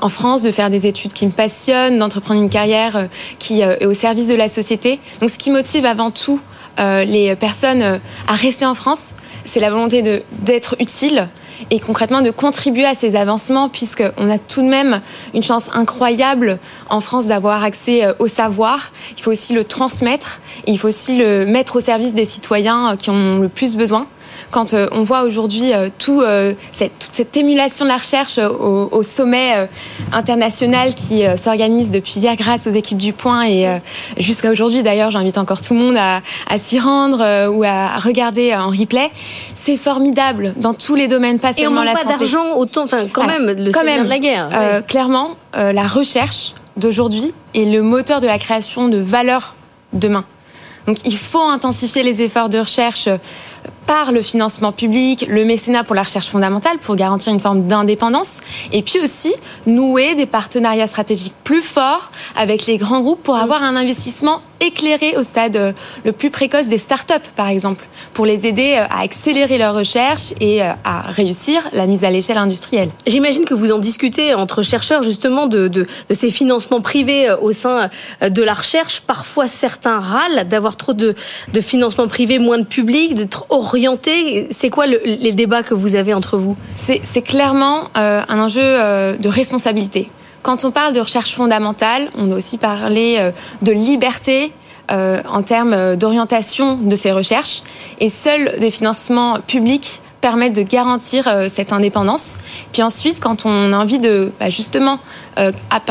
en 0.00 0.08
France, 0.08 0.42
de 0.42 0.50
faire 0.50 0.70
des 0.70 0.86
études 0.86 1.12
qui 1.12 1.26
me 1.26 1.32
passionnent, 1.32 1.98
d'entreprendre 1.98 2.40
une 2.40 2.50
carrière 2.50 3.08
qui 3.38 3.60
est 3.60 3.84
au 3.86 3.94
service 3.94 4.28
de 4.28 4.34
la 4.34 4.48
société. 4.48 5.00
Donc, 5.20 5.30
ce 5.30 5.38
qui 5.38 5.50
motive 5.50 5.84
avant 5.84 6.10
tout 6.10 6.40
les 6.78 7.34
personnes 7.34 7.82
à 7.82 8.34
rester 8.34 8.64
en 8.64 8.76
France, 8.76 9.14
c'est 9.44 9.58
la 9.58 9.68
volonté 9.68 10.22
d'être 10.30 10.76
utile 10.78 11.28
et 11.70 11.80
concrètement 11.80 12.20
de 12.20 12.30
contribuer 12.30 12.84
à 12.84 12.94
ces 12.94 13.16
avancements 13.16 13.68
puisqu'on 13.68 14.30
a 14.30 14.38
tout 14.38 14.62
de 14.62 14.68
même 14.68 15.00
une 15.34 15.42
chance 15.42 15.70
incroyable 15.72 16.58
en 16.90 17.00
France 17.00 17.26
d'avoir 17.26 17.64
accès 17.64 18.06
au 18.18 18.26
savoir. 18.26 18.92
Il 19.16 19.22
faut 19.22 19.30
aussi 19.30 19.54
le 19.54 19.64
transmettre 19.64 20.40
et 20.66 20.72
il 20.72 20.78
faut 20.78 20.88
aussi 20.88 21.16
le 21.16 21.46
mettre 21.46 21.76
au 21.76 21.80
service 21.80 22.14
des 22.14 22.24
citoyens 22.24 22.96
qui 22.96 23.10
en 23.10 23.14
ont 23.14 23.38
le 23.38 23.48
plus 23.48 23.76
besoin 23.76 24.06
quand 24.50 24.72
euh, 24.72 24.88
on 24.92 25.02
voit 25.02 25.22
aujourd'hui 25.22 25.72
euh, 25.72 25.88
tout, 25.98 26.20
euh, 26.20 26.54
cette, 26.72 26.98
toute 26.98 27.10
cette 27.12 27.36
émulation 27.36 27.84
de 27.84 27.90
la 27.90 27.96
recherche 27.96 28.38
au, 28.38 29.02
sommet 29.02 29.68
international 30.12 30.94
qui 30.94 31.22
s'organise 31.36 31.90
depuis 31.90 32.18
hier 32.18 32.34
grâce 32.36 32.66
aux 32.66 32.70
équipes 32.70 32.98
du 32.98 33.12
Point 33.12 33.46
et 33.46 33.80
jusqu'à 34.18 34.50
aujourd'hui 34.50 34.82
d'ailleurs, 34.82 35.10
j'invite 35.10 35.38
encore 35.38 35.60
tout 35.60 35.74
le 35.74 35.80
monde 35.80 35.96
à, 35.96 36.58
s'y 36.58 36.78
rendre 36.78 37.48
ou 37.48 37.62
à 37.64 37.98
regarder 37.98 38.54
en 38.54 38.68
replay. 38.70 39.10
C'est 39.54 39.76
formidable 39.76 40.54
dans 40.56 40.74
tous 40.74 40.94
les 40.94 41.08
domaines, 41.08 41.38
pas 41.38 41.52
seulement 41.52 41.84
la 41.84 41.92
santé. 41.92 42.02
Et 42.02 42.04
on 42.04 42.04
manque 42.04 42.18
pas 42.18 42.18
d'argent 42.18 42.56
autant, 42.56 42.84
enfin 42.84 43.06
quand 43.12 43.26
même, 43.26 43.46
le 43.46 43.70
quand 43.70 43.84
même, 43.84 44.04
de 44.04 44.08
la 44.08 44.18
guerre. 44.18 44.82
Clairement, 44.86 45.36
la 45.54 45.86
recherche 45.86 46.54
d'aujourd'hui 46.76 47.32
est 47.54 47.64
le 47.64 47.82
moteur 47.82 48.20
de 48.20 48.26
la 48.26 48.38
création 48.38 48.88
de 48.88 48.98
valeur 48.98 49.54
demain. 49.92 50.24
Donc 50.86 50.98
il 51.04 51.16
faut 51.16 51.42
intensifier 51.42 52.02
les 52.02 52.22
efforts 52.22 52.48
de 52.48 52.58
recherche 52.58 53.08
par 53.88 54.12
le 54.12 54.20
financement 54.20 54.70
public, 54.70 55.26
le 55.30 55.46
mécénat 55.46 55.82
pour 55.82 55.94
la 55.94 56.02
recherche 56.02 56.28
fondamentale 56.28 56.76
pour 56.78 56.94
garantir 56.94 57.32
une 57.32 57.40
forme 57.40 57.66
d'indépendance, 57.66 58.42
et 58.70 58.82
puis 58.82 59.00
aussi 59.00 59.32
nouer 59.66 60.14
des 60.14 60.26
partenariats 60.26 60.86
stratégiques 60.86 61.32
plus 61.42 61.62
forts 61.62 62.12
avec 62.36 62.66
les 62.66 62.76
grands 62.76 63.00
groupes 63.00 63.22
pour 63.22 63.36
avoir 63.36 63.62
un 63.62 63.76
investissement 63.76 64.42
éclairé 64.60 65.16
au 65.16 65.22
stade 65.22 65.56
euh, 65.56 65.72
le 66.04 66.12
plus 66.12 66.30
précoce 66.30 66.66
des 66.66 66.78
startups, 66.78 67.14
par 67.36 67.48
exemple, 67.48 67.86
pour 68.12 68.26
les 68.26 68.46
aider 68.46 68.76
euh, 68.76 68.86
à 68.90 69.02
accélérer 69.02 69.58
leur 69.58 69.74
recherche 69.74 70.32
et 70.40 70.62
euh, 70.62 70.72
à 70.84 71.02
réussir 71.02 71.68
la 71.72 71.86
mise 71.86 72.04
à 72.04 72.10
l'échelle 72.10 72.38
industrielle. 72.38 72.90
J'imagine 73.06 73.44
que 73.44 73.54
vous 73.54 73.72
en 73.72 73.78
discutez 73.78 74.34
entre 74.34 74.62
chercheurs 74.62 75.02
justement 75.02 75.46
de, 75.46 75.86
ces 76.10 76.30
financements 76.30 76.80
privés 76.80 77.32
au 77.40 77.52
sein 77.52 77.88
de 78.20 78.42
la 78.42 78.54
recherche. 78.54 79.00
Parfois, 79.00 79.46
certains 79.46 79.98
râlent 79.98 80.48
d'avoir 80.48 80.76
trop 80.76 80.92
de, 80.92 81.14
de 81.52 81.60
financement 81.60 82.08
privé, 82.08 82.38
moins 82.38 82.58
de 82.58 82.64
public, 82.64 83.14
d'être 83.14 83.46
C'est 84.50 84.70
quoi 84.70 84.86
les 84.86 85.32
débats 85.32 85.62
que 85.62 85.74
vous 85.74 85.94
avez 85.94 86.14
entre 86.14 86.36
vous? 86.36 86.56
C'est 86.76 87.22
clairement 87.22 87.88
un 87.94 88.40
enjeu 88.40 88.60
de 88.60 89.28
responsabilité. 89.28 90.10
Quand 90.42 90.64
on 90.64 90.70
parle 90.70 90.92
de 90.92 91.00
recherche 91.00 91.34
fondamentale, 91.34 92.08
on 92.16 92.24
doit 92.24 92.36
aussi 92.36 92.58
parler 92.58 93.16
euh, 93.18 93.32
de 93.62 93.72
liberté 93.72 94.52
euh, 94.90 95.20
en 95.30 95.42
termes 95.42 95.96
d'orientation 95.96 96.76
de 96.76 96.96
ces 96.96 97.12
recherches. 97.12 97.62
Et 98.00 98.08
seuls 98.08 98.54
des 98.58 98.70
financements 98.70 99.40
publics 99.46 100.00
permettent 100.20 100.56
de 100.56 100.62
garantir 100.62 101.30
cette 101.48 101.72
indépendance. 101.72 102.34
Puis 102.72 102.82
ensuite, 102.82 103.20
quand 103.20 103.46
on 103.46 103.72
a 103.72 103.76
envie 103.76 103.98
de 104.00 104.32
bah, 104.40 104.50
justement 104.50 104.98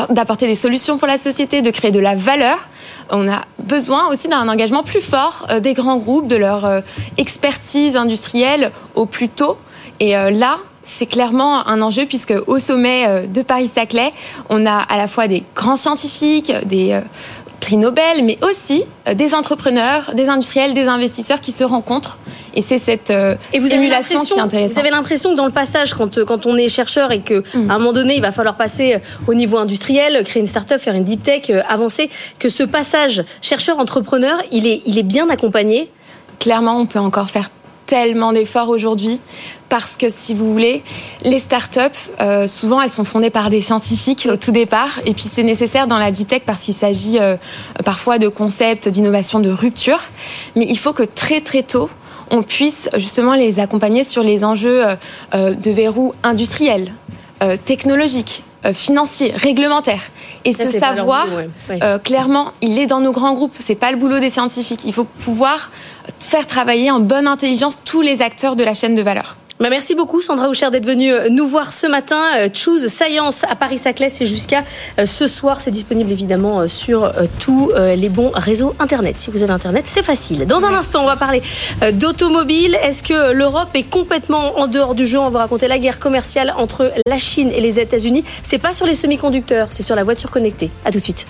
d'apporter 0.09 0.47
des 0.47 0.55
solutions 0.55 0.97
pour 0.97 1.07
la 1.07 1.18
société, 1.18 1.61
de 1.61 1.69
créer 1.69 1.91
de 1.91 1.99
la 1.99 2.15
valeur, 2.15 2.68
on 3.09 3.29
a 3.29 3.43
besoin 3.59 4.07
aussi 4.07 4.27
d'un 4.27 4.47
engagement 4.47 4.84
plus 4.84 5.01
fort 5.01 5.47
des 5.61 5.73
grands 5.73 5.97
groupes, 5.97 6.27
de 6.27 6.35
leur 6.35 6.84
expertise 7.17 7.95
industrielle 7.95 8.71
au 8.95 9.05
plus 9.05 9.29
tôt. 9.29 9.57
Et 9.99 10.13
là, 10.13 10.57
c'est 10.84 11.05
clairement 11.05 11.67
un 11.67 11.81
enjeu 11.81 12.05
puisque 12.05 12.34
au 12.47 12.59
sommet 12.59 13.27
de 13.27 13.41
Paris-Saclay, 13.41 14.11
on 14.49 14.65
a 14.65 14.77
à 14.77 14.97
la 14.97 15.07
fois 15.07 15.27
des 15.27 15.43
grands 15.55 15.75
scientifiques, 15.75 16.53
des 16.65 16.99
prix 17.59 17.77
Nobel, 17.77 18.23
mais 18.23 18.38
aussi 18.43 18.84
euh, 19.07 19.13
des 19.13 19.34
entrepreneurs, 19.34 20.13
des 20.15 20.29
industriels, 20.29 20.73
des 20.73 20.88
investisseurs 20.88 21.41
qui 21.41 21.51
se 21.51 21.63
rencontrent. 21.63 22.17
Et 22.53 22.61
c'est 22.61 22.79
cette 22.79 23.11
euh, 23.11 23.35
et 23.53 23.59
vous 23.59 23.71
émulation 23.71 24.23
qui 24.23 24.34
est 24.34 24.39
intéressante. 24.39 24.73
Vous 24.73 24.79
avez 24.79 24.89
l'impression 24.89 25.31
que 25.31 25.35
dans 25.35 25.45
le 25.45 25.51
passage, 25.51 25.93
quand, 25.93 26.17
euh, 26.17 26.25
quand 26.25 26.45
on 26.45 26.57
est 26.57 26.69
chercheur 26.69 27.11
et 27.11 27.19
qu'à 27.19 27.39
mm. 27.53 27.69
un 27.69 27.77
moment 27.77 27.93
donné, 27.93 28.15
il 28.15 28.21
va 28.21 28.31
falloir 28.31 28.55
passer 28.55 28.99
au 29.27 29.34
niveau 29.34 29.57
industriel, 29.57 30.23
créer 30.23 30.41
une 30.41 30.47
start-up, 30.47 30.81
faire 30.81 30.95
une 30.95 31.03
deep 31.03 31.23
tech, 31.23 31.51
avancer, 31.67 32.09
que 32.39 32.49
ce 32.49 32.63
passage 32.63 33.23
chercheur-entrepreneur, 33.41 34.38
il 34.51 34.65
est, 34.65 34.81
il 34.85 34.97
est 34.97 35.03
bien 35.03 35.29
accompagné 35.29 35.91
Clairement, 36.39 36.79
on 36.79 36.85
peut 36.85 36.99
encore 36.99 37.29
faire 37.29 37.49
tellement 37.88 38.34
d'efforts 38.34 38.69
aujourd'hui 38.69 39.19
parce 39.69 39.97
que 39.97 40.09
si 40.09 40.34
vous 40.34 40.51
voulez, 40.51 40.84
les 41.23 41.39
startups, 41.39 41.80
euh, 42.22 42.47
souvent 42.47 42.81
elles 42.81 42.91
sont 42.91 43.03
fondées 43.03 43.30
par 43.30 43.49
des 43.49 43.61
scientifiques 43.61 44.27
au 44.31 44.38
tout 44.38 44.51
départ, 44.51 44.99
et 45.05 45.14
puis 45.14 45.23
c'est 45.23 45.43
nécessaire 45.43 45.88
dans 45.88 45.97
la 45.97 46.11
deep 46.11 46.27
tech 46.27 46.41
parce 46.45 46.64
qu'il 46.64 46.73
s'agit 46.73 47.18
euh, 47.19 47.35
parfois 47.84 48.19
de 48.19 48.27
concepts 48.27 48.88
d'innovation 48.88 49.39
de 49.39 49.49
rupture, 49.49 49.99
mais 50.55 50.65
il 50.69 50.77
faut 50.77 50.93
que 50.93 51.03
très 51.03 51.41
très 51.41 51.64
tôt 51.64 51.89
on 52.30 52.43
puisse 52.43 52.89
justement 52.97 53.35
les 53.35 53.59
accompagner 53.59 54.03
sur 54.03 54.22
les 54.22 54.43
enjeux 54.43 54.84
euh, 55.34 55.53
de 55.53 55.72
verrou 55.72 56.14
industriels, 56.23 56.91
technologiques, 57.65 58.43
financiers, 58.73 59.31
réglementaires. 59.35 60.03
Et 60.45 60.53
ce 60.53 60.72
savoir, 60.72 61.27
clairement, 62.03 62.52
il 62.61 62.80
est 62.80 62.85
dans 62.85 62.99
nos 62.99 63.11
grands 63.11 63.34
groupes. 63.34 63.56
C'est 63.60 63.76
pas 63.76 63.91
le 63.91 63.98
boulot 63.98 64.19
des 64.19 64.30
scientifiques. 64.30 64.84
Il 64.85 64.94
faut 64.94 65.03
pouvoir 65.03 65.72
faire 66.19 66.48
travailler 66.48 66.91
en 66.91 66.99
bonne 66.99 67.27
intelligence 67.27 67.80
tous 67.84 68.02
les 68.02 68.22
acteurs 68.22 68.56
de 68.56 68.64
la 68.64 68.73
chaîne 68.73 68.95
de 68.95 69.02
valeur. 69.02 69.35
Bah, 69.59 69.69
merci 69.71 69.95
beaucoup 69.95 70.21
Sandra 70.21 70.49
Houcher 70.49 70.69
d'être 70.69 70.85
venue 70.85 71.11
euh, 71.11 71.29
nous 71.29 71.47
voir 71.47 71.73
ce 71.73 71.88
matin. 71.88 72.21
Euh, 72.35 72.49
Choose 72.53 72.88
Science 72.89 73.43
à 73.43 73.55
Paris-Saclay, 73.55 74.09
c'est 74.09 74.27
jusqu'à 74.27 74.63
euh, 74.99 75.07
ce 75.07 75.25
soir. 75.25 75.61
C'est 75.61 75.71
disponible 75.71 76.11
évidemment 76.11 76.67
sur 76.67 77.11
tous 77.39 77.71
les 77.75 78.09
bons 78.09 78.31
réseaux 78.34 78.75
Internet. 78.79 79.17
Si 79.17 79.31
vous 79.31 79.43
avez 79.43 79.53
Internet, 79.53 79.85
c'est 79.88 80.03
facile. 80.03 80.45
Dans 80.45 80.65
un 80.65 80.73
instant, 80.73 81.03
on 81.03 81.05
va 81.05 81.15
parler 81.15 81.41
d'automobile. 81.93 82.77
Est-ce 82.84 83.03
que 83.03 83.31
l'Europe 83.31 83.69
est 83.73 83.89
complètement 83.89 84.59
en 84.59 84.67
dehors 84.67 84.95
du 84.95 85.05
jeu? 85.05 85.19
On 85.19 85.29
va 85.29 85.39
raconter 85.39 85.67
la 85.67 85.79
guerre 85.79 85.99
commerciale 85.99 86.53
entre 86.57 86.91
la 87.07 87.17
Chine 87.17 87.51
et 87.53 87.61
les 87.61 87.79
États-Unis. 87.79 88.23
C'est 88.43 88.59
pas 88.59 88.73
sur 88.73 88.85
les 88.85 88.95
semi-conducteurs, 88.95 89.67
c'est 89.71 89.84
sur 89.84 89.95
la 89.95 90.03
voiture 90.03 90.31
connectée. 90.31 90.69
À 90.85 90.91
tout 90.91 90.99
de 90.99 91.03
suite. 91.03 91.27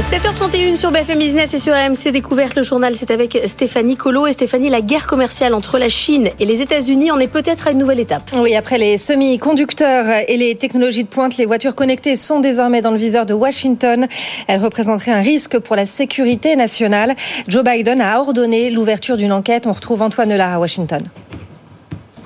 7h31 0.00 0.76
sur 0.76 0.90
BFM 0.90 1.18
Business 1.18 1.54
et 1.54 1.58
sur 1.58 1.72
AMC 1.72 2.10
Découverte. 2.12 2.54
Le 2.54 2.62
journal, 2.62 2.94
c'est 2.98 3.10
avec 3.10 3.40
Stéphanie 3.46 3.96
Colo. 3.96 4.26
Et 4.26 4.32
Stéphanie, 4.32 4.68
la 4.68 4.82
guerre 4.82 5.06
commerciale 5.06 5.54
entre 5.54 5.78
la 5.78 5.88
Chine 5.88 6.28
et 6.38 6.44
les 6.44 6.60
États-Unis 6.60 7.10
en 7.10 7.18
est 7.18 7.28
peut-être 7.28 7.66
à 7.66 7.70
une 7.70 7.78
nouvelle 7.78 8.00
étape. 8.00 8.30
Oui, 8.38 8.54
après 8.54 8.76
les 8.76 8.98
semi-conducteurs 8.98 10.24
et 10.28 10.36
les 10.36 10.54
technologies 10.54 11.04
de 11.04 11.08
pointe, 11.08 11.38
les 11.38 11.46
voitures 11.46 11.74
connectées 11.74 12.14
sont 12.14 12.40
désormais 12.40 12.82
dans 12.82 12.90
le 12.90 12.98
viseur 12.98 13.24
de 13.24 13.32
Washington. 13.32 14.06
Elles 14.48 14.60
représenteraient 14.60 15.12
un 15.12 15.22
risque 15.22 15.58
pour 15.58 15.76
la 15.76 15.86
sécurité 15.86 16.56
nationale. 16.56 17.16
Joe 17.48 17.64
Biden 17.64 18.02
a 18.02 18.20
ordonné 18.20 18.68
l'ouverture 18.68 19.16
d'une 19.16 19.32
enquête. 19.32 19.66
On 19.66 19.72
retrouve 19.72 20.02
Antoine 20.02 20.36
Là 20.36 20.56
à 20.56 20.58
Washington. 20.58 21.08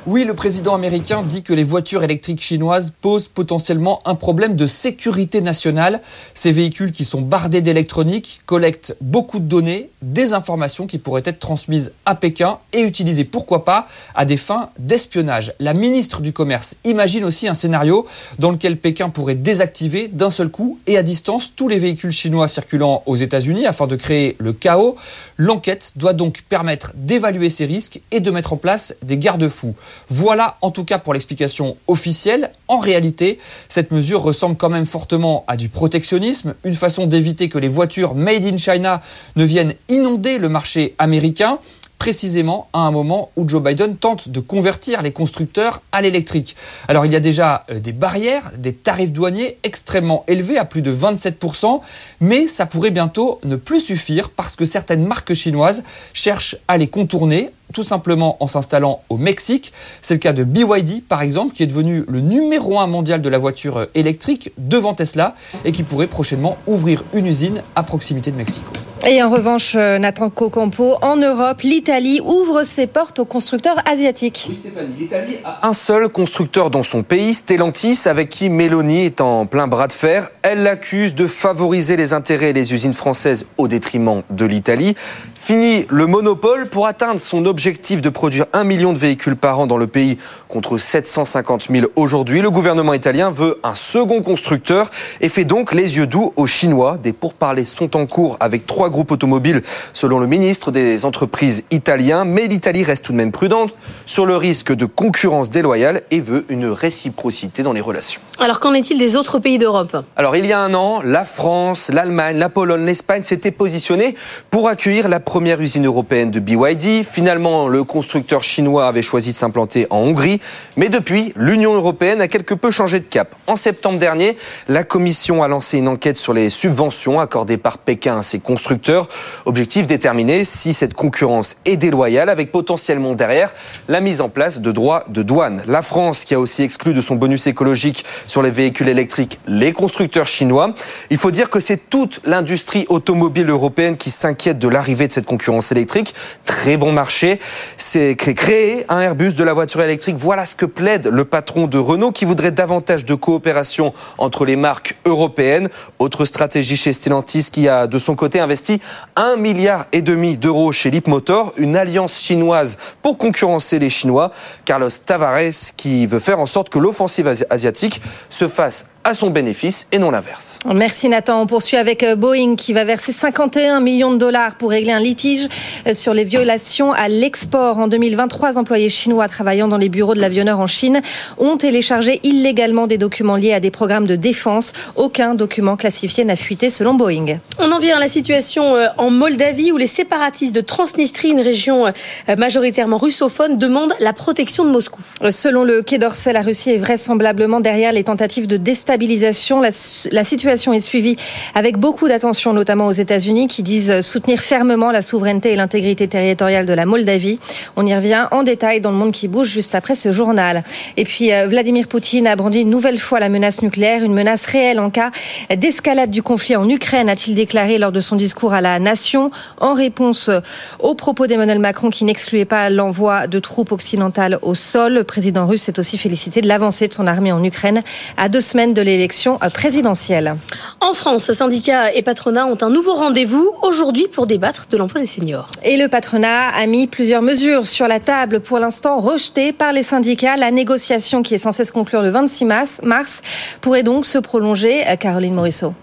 Oui, 0.07 0.25
le 0.25 0.33
président 0.33 0.75
américain 0.75 1.23
dit 1.23 1.43
que 1.43 1.53
les 1.53 1.63
voitures 1.63 2.03
électriques 2.03 2.41
chinoises 2.41 2.95
posent 3.03 3.29
potentiellement 3.29 4.01
un 4.07 4.15
problème 4.15 4.57
de 4.57 4.67
sécurité 4.67 5.43
nationale. 5.43 6.01
Ces 6.33 6.53
véhicules 6.53 6.91
qui 6.91 7.05
sont 7.05 7.21
bardés 7.21 7.61
d'électronique 7.61 8.41
collectent 8.47 8.97
beaucoup 9.03 9.41
de 9.41 9.45
données, 9.45 9.91
des 10.01 10.33
informations 10.33 10.87
qui 10.87 10.97
pourraient 10.97 11.23
être 11.27 11.39
transmises 11.39 11.93
à 12.07 12.15
Pékin 12.15 12.57
et 12.73 12.81
utilisées, 12.81 13.25
pourquoi 13.25 13.67
pas, 13.67 13.87
à 14.15 14.25
des 14.25 14.39
fins 14.39 14.71
d'espionnage. 14.79 15.53
La 15.61 15.75
ministre 15.75 16.23
du 16.23 16.33
Commerce 16.33 16.77
imagine 16.85 17.25
aussi 17.25 17.47
un 17.47 17.55
scénario 17.55 18.07
dans 18.39 18.53
lequel 18.53 18.79
Pékin 18.79 19.11
pourrait 19.11 19.35
désactiver 19.35 20.09
d'un 20.09 20.31
seul 20.31 20.49
coup 20.49 20.79
et 20.87 20.97
à 20.97 21.03
distance 21.03 21.53
tous 21.55 21.69
les 21.69 21.79
véhicules 21.79 22.11
chinois 22.11 22.49
circulant 22.49 23.03
aux 23.05 23.17
États-Unis 23.17 23.67
afin 23.67 23.87
de 23.87 23.97
créer 23.97 24.37
le 24.39 24.55
chaos. 24.55 24.97
L'enquête 25.43 25.93
doit 25.97 26.13
donc 26.13 26.43
permettre 26.51 26.93
d'évaluer 26.97 27.49
ces 27.49 27.65
risques 27.65 28.03
et 28.13 28.21
de 28.21 28.31
mettre 28.31 28.53
en 28.53 28.59
place 28.59 28.95
des 29.03 29.17
garde-fous. 29.17 29.75
Voilà 30.11 30.59
en 30.61 30.71
tout 30.71 30.85
cas 30.85 30.99
pour 30.99 31.15
l'explication 31.15 31.79
officielle. 31.87 32.53
En 32.69 32.77
réalité, 32.77 33.39
cette 33.67 33.91
mesure 33.91 34.21
ressemble 34.21 34.59
quand 34.59 34.69
même 34.69 34.85
fortement 34.85 35.45
à 35.47 35.57
du 35.57 35.71
protectionnisme, 35.71 36.57
une 36.63 36.75
façon 36.75 37.07
d'éviter 37.07 37.49
que 37.49 37.57
les 37.57 37.69
voitures 37.69 38.15
made 38.15 38.45
in 38.45 38.59
China 38.59 39.01
ne 39.35 39.45
viennent 39.45 39.73
inonder 39.89 40.37
le 40.37 40.51
marché 40.51 40.95
américain 40.99 41.59
précisément 42.01 42.67
à 42.73 42.81
un 42.81 42.91
moment 42.91 43.31
où 43.37 43.47
Joe 43.47 43.63
Biden 43.63 43.95
tente 43.95 44.31
de 44.31 44.41
convertir 44.41 45.03
les 45.03 45.13
constructeurs 45.13 45.83
à 45.93 46.01
l'électrique. 46.01 46.57
Alors 46.89 47.05
il 47.05 47.13
y 47.13 47.17
a 47.17 47.21
déjà 47.21 47.63
euh, 47.71 47.79
des 47.79 47.93
barrières, 47.93 48.53
des 48.57 48.73
tarifs 48.73 49.13
douaniers 49.13 49.59
extrêmement 49.65 50.25
élevés 50.27 50.57
à 50.57 50.65
plus 50.65 50.81
de 50.81 50.93
27%, 50.93 51.83
mais 52.21 52.47
ça 52.47 52.65
pourrait 52.65 52.91
bientôt 52.91 53.39
ne 53.45 53.55
plus 53.55 53.81
suffire 53.81 54.31
parce 54.31 54.57
que 54.57 54.65
certaines 54.65 55.07
marques 55.07 55.35
chinoises 55.35 55.85
cherchent 56.15 56.57
à 56.69 56.79
les 56.79 56.89
contourner 56.89 57.51
tout 57.73 57.83
simplement 57.83 58.37
en 58.41 58.47
s'installant 58.47 59.03
au 59.09 59.17
Mexique. 59.17 59.73
C'est 60.01 60.15
le 60.15 60.21
cas 60.21 60.33
de 60.33 60.45
BYD, 60.45 61.03
par 61.07 61.23
exemple, 61.23 61.55
qui 61.55 61.63
est 61.63 61.67
devenu 61.67 62.05
le 62.09 62.21
numéro 62.21 62.79
un 62.81 62.87
mondial 62.87 63.23
de 63.23 63.29
la 63.29 63.39
voiture 63.39 63.79
euh, 63.79 63.87
électrique 63.95 64.53
devant 64.59 64.95
Tesla 64.95 65.35
et 65.65 65.73
qui 65.73 65.83
pourrait 65.83 66.07
prochainement 66.07 66.57
ouvrir 66.67 67.05
une 67.13 67.27
usine 67.27 67.63
à 67.77 67.83
proximité 67.83 68.31
de 68.31 68.37
Mexico. 68.37 68.73
Et 69.07 69.23
en 69.23 69.31
revanche, 69.31 69.77
euh, 69.77 69.99
Nathan 69.99 70.29
Cocampo, 70.29 70.97
en 71.01 71.17
Europe, 71.17 71.63
l'Italie 71.63 72.21
ouvre 72.23 72.65
ses 72.65 72.87
portes 72.87 73.19
aux 73.19 73.25
constructeurs 73.25 73.81
asiatiques. 73.87 74.47
Oui, 74.51 74.57
Stéphanie, 74.57 74.95
l'Italie 74.99 75.37
a 75.43 75.67
un 75.67 75.73
seul 75.73 76.11
constructeur 76.11 76.71
dans 76.71 76.83
son 76.83 77.03
pays, 77.03 77.33
Stellantis, 77.33 78.01
avec 78.05 78.29
qui 78.29 78.51
Mélanie 78.51 79.07
est 79.07 79.23
en 79.23 79.47
plein 79.47 79.69
bras 79.69 79.87
de 79.87 79.95
fer. 79.95 80.31
Elle 80.43 80.65
l'accuse 80.65 81.15
de 81.15 81.27
favoriser 81.27 81.97
les 81.97 82.13
intérêts 82.13 82.53
des 82.53 82.75
usines 82.75 82.93
françaises 82.93 83.47
au 83.57 83.69
détriment 83.69 84.23
de 84.29 84.45
l'Italie. 84.45 84.95
Fini 85.43 85.87
le 85.89 86.07
monopole. 86.07 86.69
Pour 86.69 86.87
atteindre 86.87 87.19
son 87.19 87.47
objectif 87.47 88.03
de 88.03 88.11
produire 88.11 88.45
un 88.53 88.63
million 88.63 88.93
de 88.93 88.99
véhicules 88.99 89.37
par 89.37 89.59
an 89.59 89.67
dans 89.67 89.79
le 89.79 89.87
pays 89.87 90.19
contre 90.51 90.79
750 90.79 91.69
000 91.71 91.87
aujourd'hui. 91.97 92.41
Le 92.41 92.51
gouvernement 92.51 92.95
italien 92.95 93.31
veut 93.31 93.59
un 93.63 93.75
second 93.75 94.23
constructeur 94.23 94.91
et 95.21 95.29
fait 95.29 95.45
donc 95.45 95.73
les 95.73 95.97
yeux 95.97 96.07
doux 96.07 96.33
aux 96.37 96.47
Chinois. 96.47 96.99
Des 96.99 97.13
pourparlers 97.13 97.65
sont 97.65 97.97
en 97.97 98.07
cours 98.07 98.37
avec 98.41 98.67
trois 98.67 98.91
groupes 98.91 99.11
automobiles 99.11 99.63
selon 99.93 100.19
le 100.19 100.27
ministre 100.27 100.71
des 100.71 101.05
entreprises 101.05 101.65
italien. 101.71 102.25
Mais 102.25 102.47
l'Italie 102.47 102.85
reste 102.85 103.05
tout 103.05 103.13
de 103.13 103.17
même 103.17 103.33
prudente 103.33 103.75
sur 104.07 104.25
le 104.25 104.37
risque 104.37 104.73
de 104.73 104.87
concurrence 104.87 105.51
déloyale 105.51 106.03
et 106.11 106.21
veut 106.21 106.47
une 106.49 106.67
réciprocité 106.67 107.63
dans 107.63 107.73
les 107.73 107.81
relations. 107.81 108.21
Alors 108.39 108.61
qu'en 108.61 108.73
est-il 108.73 108.99
des 108.99 109.17
autres 109.17 109.39
pays 109.39 109.59
d'Europe? 109.59 109.97
Alors 110.17 110.37
il 110.37 110.47
y 110.47 110.53
a 110.53 110.61
un 110.61 110.75
an, 110.75 111.03
la 111.03 111.25
France, 111.25 111.91
l'Allemagne, 111.93 112.39
la 112.39 112.49
Pologne, 112.49 112.87
l'Espagne 112.87 113.23
s'étaient 113.23 113.51
positionnés 113.51 114.15
pour 114.51 114.69
accueillir 114.69 115.09
la 115.09 115.21
première 115.21 115.41
première 115.41 115.61
usine 115.63 115.87
européenne 115.87 116.31
de 116.31 116.39
BYD. 116.39 117.05
Finalement, 117.05 117.67
le 117.67 117.83
constructeur 117.83 118.43
chinois 118.43 118.87
avait 118.87 119.03
choisi 119.03 119.31
de 119.31 119.37
s'implanter 119.37 119.87
en 119.89 119.97
Hongrie. 119.97 120.40
Mais 120.77 120.89
depuis, 120.89 121.33
l'Union 121.37 121.75
européenne 121.75 122.21
a 122.21 122.29
quelque 122.29 122.55
peu 122.55 122.71
changé 122.71 123.01
de 123.01 123.07
cap. 123.07 123.35
En 123.47 123.57
septembre 123.57 123.99
dernier, 123.99 124.37
la 124.69 124.85
Commission 124.85 125.43
a 125.43 125.49
lancé 125.49 125.79
une 125.79 125.89
enquête 125.89 126.17
sur 126.17 126.33
les 126.33 126.51
subventions 126.51 127.21
accordées 127.21 127.59
par 127.59 127.79
Pékin 127.79 128.19
à 128.19 128.23
ses 128.23 128.39
constructeurs. 128.39 129.09
Objectif 129.47 129.87
déterminer 129.87 130.45
si 130.45 130.75
cette 130.75 130.95
concurrence 130.95 131.57
est 131.65 131.77
déloyale 131.77 132.29
avec 132.29 132.53
potentiellement 132.53 133.15
derrière 133.15 133.53
la 133.89 134.01
mise 134.01 134.21
en 134.21 134.29
place 134.29 134.61
de 134.61 134.73
droits 134.73 135.05
de 135.09 135.23
douane. 135.23 135.63
La 135.67 135.83
France 135.83 136.25
qui 136.25 136.35
a 136.35 136.41
aussi 136.41 136.63
exclu 136.63 136.95
de 136.95 137.01
son 137.01 137.17
bonus 137.17 137.47
écologique 137.47 138.05
sur 138.27 138.43
les 138.43 138.51
véhicules 138.51 138.89
électriques 138.89 139.39
les 139.47 139.73
constructeurs 139.73 140.27
chinois. 140.27 140.75
Il 141.11 141.19
faut 141.19 141.31
dire 141.31 141.51
que 141.51 141.61
c'est 141.61 141.91
toute 141.91 142.21
l'industrie 142.25 142.87
automobile 142.89 143.51
européenne 143.51 143.97
qui 143.97 144.11
s'inquiète 144.11 144.59
de 144.59 144.69
l'arrivée 144.69 145.09
de 145.09 145.13
cette 145.13 145.27
concurrence 145.27 145.73
électrique. 145.73 146.15
Très 146.45 146.77
bon 146.77 146.93
marché. 146.93 147.41
C'est 147.77 148.17
créer 148.17 148.85
un 148.89 149.01
Airbus 149.01 149.33
de 149.33 149.45
la 149.45 149.53
voiture 149.53 149.83
électrique. 149.83 150.17
Voilà 150.31 150.47
ce 150.47 150.55
que 150.55 150.65
plaide 150.65 151.09
le 151.09 151.25
patron 151.25 151.67
de 151.67 151.77
Renault 151.77 152.13
qui 152.13 152.25
voudrait 152.25 152.53
davantage 152.53 153.05
de 153.05 153.17
coopération 153.17 153.93
entre 154.17 154.45
les 154.45 154.55
marques 154.55 154.97
européennes. 155.05 155.69
Autre 155.99 156.25
stratégie 156.25 156.77
chez 156.77 156.93
Stellantis 156.93 157.49
qui 157.51 157.69
a 157.69 157.89
de 157.89 157.99
son 157.99 158.15
côté 158.15 158.39
investi 158.39 158.81
un 159.17 159.35
milliard 159.35 159.87
et 159.91 160.03
demi 160.03 160.39
d'euros 160.39 160.71
chez 160.71 160.93
Leapmotor, 160.93 161.53
une 161.57 161.75
alliance 161.77 162.21
chinoise 162.21 162.79
pour 163.03 163.19
concurrencer 163.19 163.81
les 163.81 163.91
Chinois. 163.91 164.31
Carlos 164.65 164.91
Tavares 165.05 165.75
qui 165.77 166.07
veut 166.07 166.21
faire 166.21 166.39
en 166.39 166.47
sorte 166.47 166.69
que 166.69 166.79
l'offensive 166.79 167.27
asiatique 167.51 168.01
se 168.29 168.47
fasse 168.47 168.87
à 169.05 169.15
son 169.15 169.31
bénéfice 169.31 169.87
et 169.93 169.99
non 169.99 170.11
l'inverse. 170.11 170.59
Merci 170.67 171.09
Nathan. 171.09 171.41
On 171.41 171.47
poursuit 171.47 171.77
avec 171.77 172.03
euh, 172.03 172.17
Boeing 172.17 172.57
qui 172.57 172.73
va 172.73 172.85
verser 172.85 173.13
51 173.13 173.81
millions 173.81 174.13
de 174.13 174.19
dollars 174.19 174.57
pour 174.57 174.71
régler 174.71 174.93
un 174.93 175.01
litige 175.01 175.49
euh, 175.87 175.95
sur 175.95 176.13
les 176.13 176.25
violations 176.25 176.93
à 176.93 177.09
l'export. 177.09 177.79
En 177.79 177.89
2023, 177.89 178.59
employés 178.59 178.89
chinois 178.89 179.27
travaillant 179.29 179.69
dans 179.69 179.79
les 179.79 179.89
bureaux 179.89 180.15
de 180.15 180.20
l'avionneur 180.21 180.61
en 180.61 180.67
Chine 180.67 181.01
ont 181.39 181.57
téléchargé 181.57 182.21
illégalement 182.23 182.87
des 182.87 182.99
documents 182.99 183.37
liés 183.37 183.55
à 183.55 183.61
des 183.61 183.71
programmes 183.71 184.07
de 184.07 184.17
défense. 184.17 184.73
Aucun 184.97 185.35
document 185.35 185.77
classifié 185.77 186.25
n'a 186.25 186.37
fuité 186.37 186.71
selon 186.71 186.95
Boeing. 186.95 187.39
On 187.59 187.73
en 187.73 187.79
vient 187.79 187.97
à 187.97 188.01
la 188.01 188.09
situation 188.09 188.77
euh, 188.77 188.87
en 188.99 189.11
Moldavie 189.11 189.73
où 189.73 189.77
les 189.77 189.87
séparatistes 189.87 190.55
de 190.55 190.61
Transnistrie, 190.61 191.31
une 191.31 191.41
région 191.41 191.93
majoritairement 192.37 192.99
russophone, 192.99 193.57
demandent 193.57 193.95
la 194.01 194.13
protection 194.13 194.65
de 194.65 194.71
Moscou. 194.71 195.01
Selon 195.31 195.65
le 195.65 195.83
Quai 195.83 195.99
d'Orsay, 195.99 196.33
la 196.33 196.43
Russie 196.43 196.71
est 196.71 196.79
vraisemblablement 196.79 197.61
derrière 197.61 197.93
les 197.93 198.05
tentatives 198.05 198.47
de 198.47 198.57
déstabilisation 198.57 198.91
stabilisation. 198.91 199.61
La, 199.61 199.71
la 200.13 200.25
situation 200.25 200.73
est 200.73 200.81
suivie 200.81 201.17
avec 201.55 201.79
beaucoup 201.79 202.09
d'attention, 202.09 202.53
notamment 202.53 202.87
aux 202.87 202.93
États-Unis, 202.93 203.47
qui 203.47 203.63
disent 203.63 204.01
soutenir 204.01 204.41
fermement 204.41 204.91
la 204.91 205.03
souveraineté 205.03 205.53
et 205.53 205.57
l'intégrité 205.57 206.09
territoriale 206.09 206.67
de 206.67 206.73
la 206.73 206.87
Moldavie. 206.87 207.39
On 207.77 207.87
y 207.87 207.95
revient 207.95 208.27
en 208.31 208.43
détail 208.43 208.81
dans 208.81 208.91
le 208.91 208.97
monde 208.97 209.13
qui 209.13 209.29
bouge 209.29 209.49
juste 209.49 209.75
après 209.75 209.95
ce 209.95 210.10
journal. 210.13 210.65
Et 210.97 211.05
puis, 211.05 211.33
euh, 211.33 211.47
Vladimir 211.47 211.87
Poutine 211.89 212.27
a 212.27 212.37
brandi 212.37 212.61
une 212.61 212.71
nouvelle 212.71 212.99
fois 212.99 213.21
la 213.21 213.29
menace 213.29 213.63
nucléaire, 213.63 214.03
une 214.03 214.15
menace 214.15 214.47
réelle 214.47 214.81
en 214.81 214.91
cas 214.91 215.11
d'escalade 215.57 216.11
du 216.11 216.23
conflit 216.23 216.57
en 216.57 216.69
Ukraine, 216.69 217.09
a-t-il 217.09 217.35
déclaré 217.35 217.79
lors 217.79 217.93
de 217.93 218.01
son 218.01 218.17
discours 218.17 218.53
à 218.53 218.61
la 218.61 218.79
nation, 218.79 219.31
en 219.61 219.75
réponse 219.75 220.31
aux 220.79 220.95
propos 220.95 221.27
d'Emmanuel 221.27 221.59
Macron 221.59 221.91
qui 221.91 222.05
n'excluait 222.05 222.45
pas 222.45 222.71
l'envoi 222.71 223.27
de 223.27 223.39
troupes 223.39 223.73
occidentales 223.73 224.39
au 224.43 224.55
sol. 224.55 224.95
Le 224.95 225.05
président 225.05 225.47
russe 225.47 225.63
s'est 225.63 225.79
aussi 225.79 225.99
félicité 225.99 226.41
de 226.41 226.49
l'avancée 226.49 226.89
de 226.89 226.95
son 226.95 227.07
armée 227.07 227.33
en 227.33 227.43
Ukraine 227.43 227.83
à 228.17 228.29
deux 228.29 228.41
semaines 228.41 228.75
de 228.75 228.83
l'élection 228.83 229.39
présidentielle. 229.53 230.35
En 230.81 230.95
France, 230.95 231.33
syndicats 231.33 231.93
et 231.93 232.03
patronat 232.03 232.47
ont 232.47 232.59
un 232.61 232.71
nouveau 232.71 232.95
rendez-vous 232.95 233.53
aujourd'hui 233.63 234.09
pour 234.09 234.27
débattre 234.27 234.67
de 234.71 234.77
l'emploi 234.77 235.01
des 235.01 235.07
seniors. 235.07 235.51
Et 235.65 235.77
le 235.77 235.89
patronat 235.89 236.49
a 236.49 236.67
mis 236.67 236.87
plusieurs 236.87 237.23
mesures 237.23 237.67
sur 237.67 237.87
la 237.89 238.01
table, 238.01 238.41
pour 238.41 238.59
l'instant 238.59 238.99
rejetées 238.99 239.53
par 239.53 239.73
les 239.73 239.83
syndicats. 239.83 240.00
La 240.37 240.51
négociation 240.51 241.23
qui 241.23 241.35
est 241.35 241.39
censée 241.39 241.65
se 241.65 241.73
conclure 241.73 242.03
le 242.03 242.11
26 242.11 242.45
mars, 242.45 242.81
mars 242.83 243.23
pourrait 243.61 243.83
donc 243.83 244.05
se 244.07 244.19
prolonger. 244.19 244.85
Caroline 244.99 245.35
Morisseau. 245.35 245.75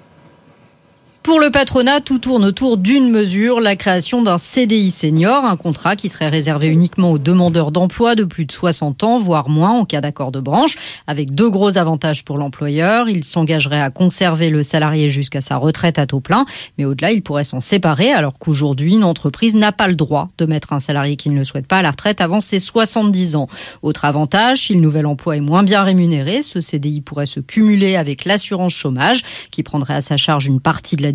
Pour 1.28 1.42
le 1.42 1.52
patronat, 1.52 2.00
tout 2.00 2.20
tourne 2.20 2.46
autour 2.46 2.78
d'une 2.78 3.12
mesure, 3.12 3.60
la 3.60 3.76
création 3.76 4.22
d'un 4.22 4.38
CDI 4.38 4.92
senior, 4.92 5.44
un 5.44 5.58
contrat 5.58 5.98
qui 5.98 6.08
serait 6.08 6.28
réservé 6.28 6.68
uniquement 6.68 7.12
aux 7.12 7.18
demandeurs 7.18 7.74
d'emploi 7.74 8.16
de 8.16 8.24
plus 8.24 8.46
de 8.46 8.52
60 8.54 9.04
ans, 9.04 9.20
voire 9.20 9.50
moins 9.50 9.72
en 9.72 9.84
cas 9.84 10.00
d'accord 10.00 10.32
de 10.32 10.40
branche, 10.40 10.78
avec 11.06 11.36
deux 11.36 11.50
gros 11.50 11.78
avantages 11.78 12.24
pour 12.24 12.38
l'employeur. 12.38 13.10
Il 13.10 13.26
s'engagerait 13.26 13.82
à 13.82 13.90
conserver 13.90 14.50
le 14.50 14.64
salarié 14.64 15.10
jusqu'à 15.10 15.42
sa 15.42 15.58
retraite 15.58 16.00
à 16.00 16.06
taux 16.06 16.22
plein, 16.22 16.46
mais 16.78 16.86
au-delà, 16.86 17.12
il 17.12 17.22
pourrait 17.22 17.44
s'en 17.44 17.60
séparer, 17.60 18.14
alors 18.14 18.40
qu'aujourd'hui, 18.40 18.94
une 18.94 19.04
entreprise 19.04 19.54
n'a 19.54 19.74
pas 19.74 19.90
le 19.90 19.96
droit 19.96 20.30
de 20.38 20.46
mettre 20.46 20.72
un 20.72 20.80
salarié 20.80 21.18
qui 21.18 21.30
ne 21.30 21.36
le 21.36 21.44
souhaite 21.44 21.68
pas 21.68 21.80
à 21.80 21.82
la 21.82 21.92
retraite 21.92 22.22
avant 22.22 22.40
ses 22.40 22.60
70 22.60 23.36
ans. 23.36 23.50
Autre 23.82 24.06
avantage, 24.06 24.68
si 24.68 24.76
le 24.76 24.80
nouvel 24.80 25.06
emploi 25.06 25.36
est 25.36 25.42
moins 25.42 25.64
bien 25.64 25.84
rémunéré, 25.84 26.42
ce 26.42 26.62
CDI 26.62 27.02
pourrait 27.02 27.26
se 27.26 27.42
cumuler 27.42 27.98
avec 27.98 28.24
l'assurance 28.24 28.72
chômage, 28.72 29.24
qui 29.52 29.62
prendrait 29.62 29.96
à 29.96 30.02
sa 30.02 30.16
charge 30.16 30.46
une 30.46 30.62
partie 30.62 30.96
de 30.96 31.04
la 31.04 31.12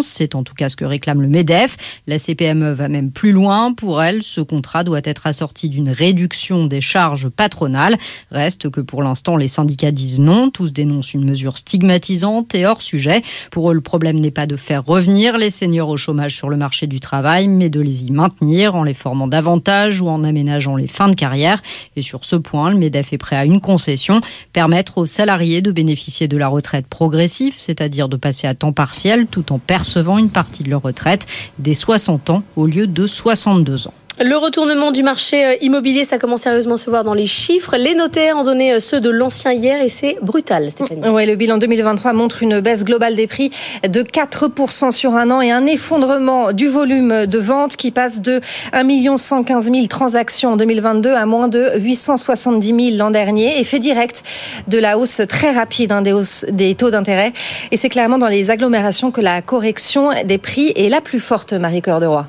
C'est 0.00 0.34
en 0.34 0.42
tout 0.42 0.54
cas 0.54 0.68
ce 0.68 0.76
que 0.76 0.84
réclame 0.84 1.20
le 1.20 1.28
MEDEF. 1.28 1.76
La 2.06 2.18
CPME 2.18 2.72
va 2.72 2.88
même 2.88 3.10
plus 3.10 3.32
loin. 3.32 3.72
Pour 3.72 4.02
elle, 4.02 4.22
ce 4.22 4.40
contrat 4.40 4.84
doit 4.84 5.00
être 5.04 5.26
assorti 5.26 5.68
d'une 5.68 5.90
réduction 5.90 6.66
des 6.66 6.80
charges 6.80 7.28
patronales. 7.28 7.96
Reste 8.30 8.70
que 8.70 8.80
pour 8.80 9.02
l'instant, 9.02 9.36
les 9.36 9.48
syndicats 9.48 9.90
disent 9.90 10.20
non. 10.20 10.50
Tous 10.50 10.72
dénoncent 10.72 11.14
une 11.14 11.24
mesure 11.24 11.56
stigmatisante 11.58 12.54
et 12.54 12.66
hors 12.66 12.82
sujet. 12.82 13.22
Pour 13.50 13.70
eux, 13.70 13.74
le 13.74 13.80
problème 13.80 14.18
n'est 14.20 14.30
pas 14.30 14.46
de 14.46 14.56
faire 14.56 14.84
revenir 14.84 15.38
les 15.38 15.50
seniors 15.50 15.88
au 15.88 15.96
chômage 15.96 16.36
sur 16.36 16.48
le 16.48 16.56
marché 16.56 16.86
du 16.86 17.00
travail, 17.00 17.48
mais 17.48 17.68
de 17.68 17.80
les 17.80 18.04
y 18.04 18.10
maintenir 18.10 18.74
en 18.74 18.82
les 18.82 18.94
formant 18.94 19.28
davantage 19.28 20.00
ou 20.00 20.08
en 20.08 20.24
aménageant 20.24 20.76
les 20.76 20.88
fins 20.88 21.08
de 21.08 21.14
carrière. 21.14 21.62
Et 21.96 22.02
sur 22.02 22.24
ce 22.24 22.36
point, 22.36 22.70
le 22.70 22.76
MEDEF 22.76 23.12
est 23.12 23.18
prêt 23.18 23.36
à 23.36 23.44
une 23.44 23.60
concession, 23.60 24.20
permettre 24.52 24.98
aux 24.98 25.06
salariés 25.06 25.62
de 25.62 25.70
bénéficier 25.70 26.28
de 26.28 26.36
la 26.36 26.48
retraite 26.48 26.86
progressive, 26.86 27.54
c'est-à-dire 27.56 28.08
de 28.08 28.16
passer 28.16 28.46
à 28.46 28.54
temps 28.54 28.72
partiel 28.72 29.26
tout 29.34 29.52
en 29.52 29.58
percevant 29.58 30.16
une 30.16 30.30
partie 30.30 30.62
de 30.62 30.70
leur 30.70 30.82
retraite 30.82 31.26
des 31.58 31.74
60 31.74 32.30
ans 32.30 32.44
au 32.54 32.66
lieu 32.66 32.86
de 32.86 33.04
62 33.04 33.88
ans. 33.88 33.94
Le 34.22 34.36
retournement 34.36 34.92
du 34.92 35.02
marché 35.02 35.44
euh, 35.44 35.54
immobilier, 35.60 36.04
ça 36.04 36.18
commence 36.18 36.42
sérieusement 36.42 36.74
à 36.74 36.76
se 36.76 36.88
voir 36.88 37.02
dans 37.02 37.14
les 37.14 37.26
chiffres. 37.26 37.76
Les 37.76 37.94
notaires 37.94 38.36
ont 38.36 38.44
donné 38.44 38.74
euh, 38.74 38.78
ceux 38.78 39.00
de 39.00 39.10
l'ancien 39.10 39.52
hier 39.52 39.82
et 39.82 39.88
c'est 39.88 40.18
brutal, 40.22 40.70
Stéphanie. 40.70 41.08
Ouais, 41.08 41.26
le 41.26 41.34
bilan 41.34 41.58
2023 41.58 42.12
montre 42.12 42.44
une 42.44 42.60
baisse 42.60 42.84
globale 42.84 43.16
des 43.16 43.26
prix 43.26 43.50
de 43.82 44.02
4% 44.02 44.92
sur 44.92 45.16
un 45.16 45.32
an 45.32 45.40
et 45.40 45.50
un 45.50 45.66
effondrement 45.66 46.52
du 46.52 46.68
volume 46.68 47.26
de 47.26 47.38
vente 47.40 47.74
qui 47.74 47.90
passe 47.90 48.22
de 48.22 48.40
1 48.72 49.16
115 49.16 49.72
000 49.72 49.86
transactions 49.86 50.52
en 50.52 50.56
2022 50.56 51.12
à 51.12 51.26
moins 51.26 51.48
de 51.48 51.72
870 51.76 52.90
000 52.92 52.96
l'an 52.96 53.10
dernier. 53.10 53.58
Effet 53.58 53.80
direct 53.80 54.22
de 54.68 54.78
la 54.78 54.96
hausse 54.96 55.22
très 55.28 55.50
rapide 55.50 55.90
hein, 55.90 56.02
des, 56.02 56.14
des 56.50 56.76
taux 56.76 56.90
d'intérêt. 56.90 57.32
Et 57.72 57.76
c'est 57.76 57.88
clairement 57.88 58.18
dans 58.18 58.28
les 58.28 58.50
agglomérations 58.50 59.10
que 59.10 59.20
la 59.20 59.42
correction 59.42 60.10
des 60.24 60.38
prix 60.38 60.72
est 60.76 60.88
la 60.88 61.00
plus 61.00 61.18
forte, 61.18 61.52
Marie-Cœur 61.52 61.98
de 61.98 62.06
Roy. 62.06 62.28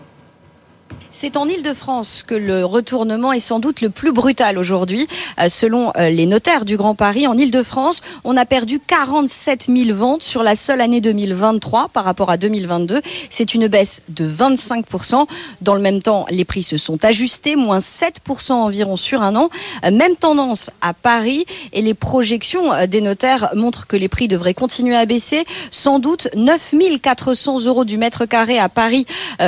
C'est 1.18 1.38
en 1.38 1.48
Ile-de-France 1.48 2.26
que 2.28 2.36
le 2.36 2.66
retournement 2.66 3.32
est 3.32 3.40
sans 3.40 3.60
doute 3.60 3.80
le 3.80 3.90
plus 3.90 4.12
brutal 4.12 4.58
aujourd'hui. 4.58 5.08
Euh, 5.40 5.48
selon 5.48 5.94
euh, 5.96 6.10
les 6.10 6.26
notaires 6.26 6.66
du 6.66 6.76
Grand 6.76 6.94
Paris, 6.94 7.26
en 7.26 7.38
Ile-de-France, 7.38 8.02
on 8.26 8.36
a 8.36 8.46
perdu 8.46 8.82
47 8.86 9.68
000 9.74 9.98
ventes 9.98 10.24
sur 10.24 10.44
la 10.44 10.56
seule 10.56 10.82
année 10.82 11.00
2023 11.00 11.88
par 11.94 12.04
rapport 12.04 12.30
à 12.30 12.36
2022. 12.36 13.02
C'est 13.30 13.56
une 13.56 13.70
baisse 13.70 14.02
de 14.10 14.28
25% 14.28 15.26
Dans 15.62 15.76
le 15.76 15.80
même 15.80 16.02
temps, 16.02 16.26
les 16.30 16.44
prix 16.44 16.64
se 16.64 16.76
sont 16.76 17.06
ajustés, 17.06 17.56
moins 17.56 17.78
7% 17.78 18.52
environ 18.52 18.98
sur 18.98 19.22
un 19.22 19.38
an. 19.38 19.50
Euh, 19.86 19.92
même 19.92 20.18
tendance 20.18 20.70
à 20.82 20.94
Paris 20.94 21.46
et 21.72 21.82
les 21.82 21.94
projections 21.94 22.86
des 22.88 23.00
notaires 23.00 23.52
montrent 23.56 23.88
que 23.88 23.96
les 23.96 24.10
prix 24.10 24.28
devraient 24.28 24.54
continuer 24.54 24.98
à 24.98 25.06
baisser. 25.06 25.46
Sans 25.72 26.00
doute 26.00 26.28
9 26.36 26.76
400 27.02 27.62
euros 27.68 27.86
du 27.86 27.98
mètre 27.98 28.26
carré 28.26 28.60
à 28.60 28.68
Paris 28.68 29.06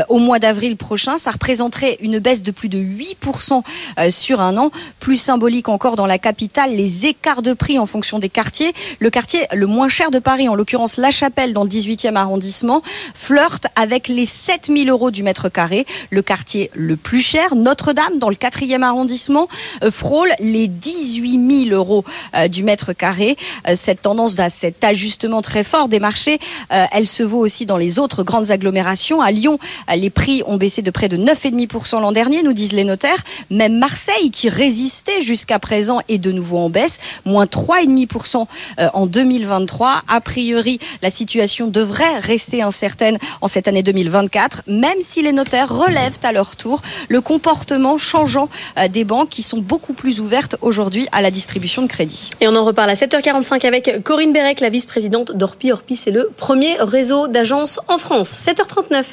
au 0.08 0.20
mois 0.20 0.40
d'avril 0.40 0.78
prochain. 0.78 1.18
Présenterait 1.58 1.98
une 2.02 2.20
baisse 2.20 2.44
de 2.44 2.52
plus 2.52 2.70
de 2.70 2.78
8% 2.78 3.64
euh, 3.98 4.12
sur 4.12 4.42
un 4.42 4.58
an. 4.58 4.70
Plus 5.00 5.16
symbolique 5.16 5.70
encore 5.70 5.96
dans 5.96 6.06
la 6.06 6.20
capitale, 6.20 6.76
les 6.76 7.08
écarts 7.08 7.42
de 7.42 7.54
prix 7.54 7.80
en 7.80 7.88
fonction 7.88 8.20
des 8.20 8.30
quartiers. 8.30 8.74
Le 9.00 9.10
quartier 9.10 9.48
le 9.56 9.66
moins 9.66 9.90
cher 9.90 10.12
de 10.12 10.20
Paris, 10.20 10.48
en 10.48 10.54
l'occurrence 10.54 10.98
La 10.98 11.10
Chapelle 11.10 11.54
dans 11.54 11.64
le 11.64 11.70
18e 11.70 12.16
arrondissement, 12.16 12.84
flirte 13.16 13.66
avec 13.76 14.08
les 14.08 14.26
7000 14.26 14.88
euros 14.92 15.10
du 15.10 15.24
mètre 15.24 15.50
carré. 15.50 15.88
Le 16.12 16.22
quartier 16.22 16.70
le 16.76 16.96
plus 16.96 17.22
cher, 17.22 17.56
Notre-Dame 17.56 18.20
dans 18.20 18.30
le 18.30 18.36
4e 18.36 18.84
arrondissement, 18.84 19.48
euh, 19.84 19.90
frôle 19.90 20.30
les 20.40 20.68
18 20.68 21.70
000 21.70 21.76
euros 21.76 22.06
euh, 22.36 22.48
du 22.48 22.62
mètre 22.62 22.94
carré. 22.94 23.36
Cette 23.74 24.04
tendance 24.04 24.38
à 24.38 24.50
cet 24.50 24.84
ajustement 24.84 25.42
très 25.42 25.64
fort 25.64 25.90
des 25.90 26.00
marchés, 26.00 26.40
elle 26.70 27.08
se 27.08 27.24
vaut 27.24 27.40
aussi 27.40 27.66
dans 27.66 27.78
les 27.78 27.98
autres 27.98 28.24
grandes 28.24 28.52
agglomérations. 28.52 29.22
À 29.22 29.32
Lyon, 29.32 29.58
les 29.96 30.12
prix 30.12 30.44
ont 30.46 30.58
baissé 30.58 30.84
de 30.84 30.92
près 30.92 31.10
de 31.10 31.18
9 31.18 31.47
9,5% 31.52 32.02
l'an 32.02 32.12
dernier, 32.12 32.44
nous 32.44 32.54
disent 32.54 32.74
les 32.74 32.84
notaires. 32.84 33.24
Même 33.50 33.78
Marseille, 33.78 34.32
qui 34.32 34.50
résistait 34.50 35.22
jusqu'à 35.22 35.60
présent, 35.60 36.02
est 36.08 36.18
de 36.18 36.32
nouveau 36.32 36.58
en 36.58 36.70
baisse, 36.70 37.00
moins 37.26 37.46
3,5% 37.46 38.46
euh, 38.80 38.88
en 38.94 39.06
2023. 39.06 40.04
A 40.08 40.22
priori, 40.22 40.80
la 41.02 41.10
situation 41.10 41.68
devrait 41.68 42.20
rester 42.20 42.62
incertaine 42.62 43.18
en 43.42 43.48
cette 43.48 43.68
année 43.68 43.84
2024, 43.84 44.64
même 44.68 45.02
si 45.02 45.22
les 45.22 45.34
notaires 45.34 45.74
relèvent 45.74 46.20
à 46.24 46.32
leur 46.32 46.56
tour 46.56 46.82
le 47.10 47.22
comportement 47.22 47.98
changeant 47.98 48.50
euh, 48.78 48.88
des 48.88 49.04
banques 49.04 49.30
qui 49.30 49.44
sont 49.44 49.60
beaucoup 49.60 49.94
plus 49.94 50.20
ouvertes 50.20 50.56
aujourd'hui 50.62 51.08
à 51.12 51.22
la 51.22 51.32
distribution 51.32 51.82
de 51.82 51.88
crédit. 51.88 52.30
Et 52.42 52.48
on 52.48 52.56
en 52.56 52.66
reparle 52.66 52.90
à 52.90 52.94
7h45 52.94 53.66
avec 53.66 54.04
Corinne 54.04 54.34
Bérec, 54.34 54.60
la 54.60 54.70
vice-présidente 54.70 55.32
d'Orpi. 55.36 55.72
Orpi, 55.72 55.96
c'est 55.96 56.12
le 56.12 56.30
premier 56.36 56.76
réseau 56.80 57.28
d'agences 57.28 57.80
en 57.88 57.98
France. 57.98 58.30
7h39, 58.30 59.04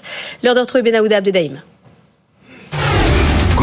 l'heure 0.42 0.54
de 0.54 0.60
retrouver 0.60 0.82
Benaouda 0.82 1.16
Abdedaïm. 1.18 1.62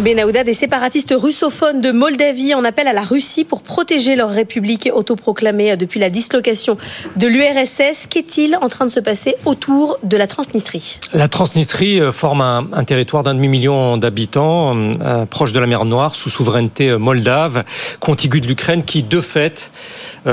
Benahouda, 0.00 0.42
des 0.42 0.54
séparatistes 0.54 1.14
russophones 1.14 1.82
de 1.82 1.92
Moldavie 1.92 2.54
en 2.54 2.64
appellent 2.64 2.88
à 2.88 2.94
la 2.94 3.02
Russie 3.02 3.44
pour 3.44 3.60
protéger 3.60 4.16
leur 4.16 4.30
république 4.30 4.88
autoproclamée 4.90 5.76
depuis 5.76 6.00
la 6.00 6.08
dislocation 6.08 6.78
de 7.16 7.26
l'URSS. 7.26 8.06
Qu'est-il 8.08 8.56
en 8.56 8.70
train 8.70 8.86
de 8.86 8.90
se 8.90 9.00
passer 9.00 9.36
autour 9.44 9.98
de 10.02 10.16
la 10.16 10.26
Transnistrie? 10.26 10.98
La 11.12 11.28
Transnistrie 11.28 12.00
euh, 12.00 12.10
forme 12.10 12.40
un, 12.40 12.84
territoire 12.84 13.22
d'un 13.22 13.34
demi-million 13.34 13.98
d'habitants, 13.98 14.74
euh, 14.74 15.26
proche 15.26 15.52
de 15.52 15.60
la 15.60 15.66
mer 15.66 15.84
Noire, 15.84 16.14
sous 16.14 16.30
souveraineté 16.30 16.88
euh, 16.88 16.96
moldave, 16.96 17.62
contigu 18.00 18.40
de 18.40 18.46
l'Ukraine, 18.46 18.84
qui 18.84 19.02
de 19.02 19.20
fait 19.20 19.72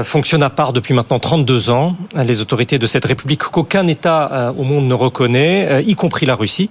fonctionne 0.03 0.43
à 0.43 0.51
part 0.51 0.71
depuis 0.71 0.93
maintenant 0.93 1.17
32 1.17 1.71
ans. 1.71 1.97
Les 2.15 2.41
autorités 2.41 2.77
de 2.77 2.85
cette 2.85 3.05
république 3.05 3.39
qu'aucun 3.39 3.87
État 3.87 4.53
au 4.55 4.63
monde 4.63 4.85
ne 4.85 4.93
reconnaît, 4.93 5.83
y 5.83 5.95
compris 5.95 6.27
la 6.27 6.35
Russie, 6.35 6.69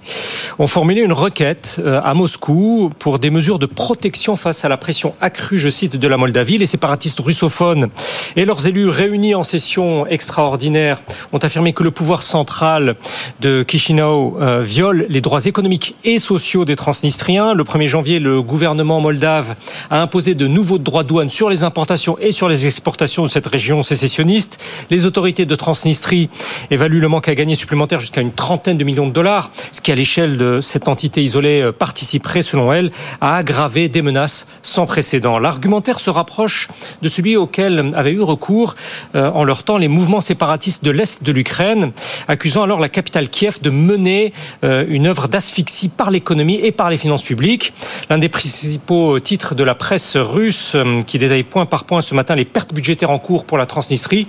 ont 0.57 0.67
formulé 0.67 1.01
une 1.01 1.11
requête 1.11 1.81
à 1.85 2.13
Moscou 2.13 2.78
Pour 2.87 3.19
des 3.19 3.29
mesures 3.29 3.59
de 3.59 3.65
protection 3.65 4.37
face 4.37 4.63
à 4.63 4.69
la 4.69 4.77
pression 4.77 5.13
accrue, 5.19 5.57
je 5.57 5.67
cite, 5.67 5.97
de 5.97 6.07
la 6.07 6.15
Moldavie. 6.15 6.57
Les 6.57 6.65
séparatistes 6.65 7.19
russophones 7.19 7.89
et 8.35 8.45
leurs 8.45 8.65
élus 8.65 8.87
réunis 8.87 9.35
en 9.35 9.43
session 9.43 10.07
extraordinaire 10.07 11.01
ont 11.33 11.39
affirmé 11.39 11.73
que 11.73 11.83
le 11.83 11.91
pouvoir 11.91 12.23
central 12.23 12.95
de 13.41 13.65
Chisinau 13.67 14.37
euh, 14.39 14.61
viole 14.61 15.05
les 15.09 15.19
droits 15.19 15.45
économiques 15.45 15.95
et 16.05 16.19
sociaux 16.19 16.63
des 16.63 16.77
transnistriens. 16.77 17.53
Le 17.53 17.63
1er 17.63 17.87
janvier, 17.87 18.19
le 18.19 18.41
gouvernement 18.41 19.01
moldave 19.01 19.55
a 19.89 20.01
imposé 20.01 20.35
de 20.35 20.47
nouveaux 20.47 20.77
droits 20.77 21.03
de 21.03 21.09
douane 21.09 21.29
sur 21.29 21.49
les 21.49 21.63
importations 21.63 22.17
et 22.19 22.31
sur 22.31 22.47
les 22.47 22.65
exportations 22.65 23.23
de 23.23 23.29
cette 23.29 23.47
région 23.47 23.83
sécessionniste. 23.83 24.59
Les 24.89 25.05
autorités 25.05 25.45
de 25.45 25.55
Transnistrie 25.55 26.29
évaluent 26.71 27.01
le 27.01 27.07
manque 27.09 27.27
à 27.27 27.35
gagner 27.35 27.55
supplémentaire 27.55 27.99
jusqu'à 27.99 28.21
une 28.21 28.31
trentaine 28.31 28.77
de 28.77 28.83
millions 28.83 29.07
de 29.07 29.13
dollars, 29.13 29.51
ce 29.71 29.81
qui 29.81 29.91
à 29.91 29.95
l'échelle 29.95 30.37
de 30.37 30.61
cette 30.61 30.87
entité 30.87 31.23
isolée 31.23 31.61
euh, 31.61 31.71
participerait, 31.71 32.41
selon 32.41 32.68
elle, 32.73 32.91
à 33.21 33.37
aggraver 33.37 33.87
des 33.87 34.01
menaces 34.01 34.47
sans 34.61 34.85
précédent. 34.85 35.39
L'argumentaire 35.39 35.99
se 35.99 36.09
rapproche 36.09 36.67
de 37.01 37.09
celui 37.09 37.35
auquel 37.35 37.91
avaient 37.95 38.11
eu 38.11 38.21
recours 38.21 38.75
euh, 39.15 39.29
en 39.31 39.43
leur 39.43 39.63
temps 39.63 39.77
les 39.77 39.87
mouvements 39.87 40.21
séparatistes 40.21 40.83
de 40.83 40.91
l'Est 40.91 41.23
de 41.23 41.31
l'Ukraine, 41.31 41.91
accusant 42.27 42.63
alors 42.63 42.79
la 42.79 42.89
capitale 42.89 43.29
Kiev 43.29 43.59
de 43.61 43.69
mener 43.69 44.33
euh, 44.63 44.85
une 44.87 45.07
œuvre 45.07 45.27
d'asphyxie 45.27 45.89
par 45.89 46.11
l'économie 46.11 46.59
et 46.61 46.71
par 46.71 46.89
les 46.89 46.97
finances 46.97 47.23
publiques. 47.23 47.73
L'un 48.09 48.17
des 48.17 48.29
principaux 48.29 49.19
titres 49.19 49.55
de 49.55 49.63
la 49.63 49.75
presse 49.75 50.15
russe, 50.15 50.75
qui 51.05 51.17
détaille 51.17 51.43
point 51.43 51.65
par 51.65 51.85
point 51.85 52.01
ce 52.01 52.15
matin 52.15 52.35
les 52.35 52.45
pertes 52.45 52.73
budgétaires 52.73 53.11
en 53.11 53.19
cours 53.19 53.45
pour 53.45 53.57
la 53.57 53.65
Transnistrie, 53.65 54.27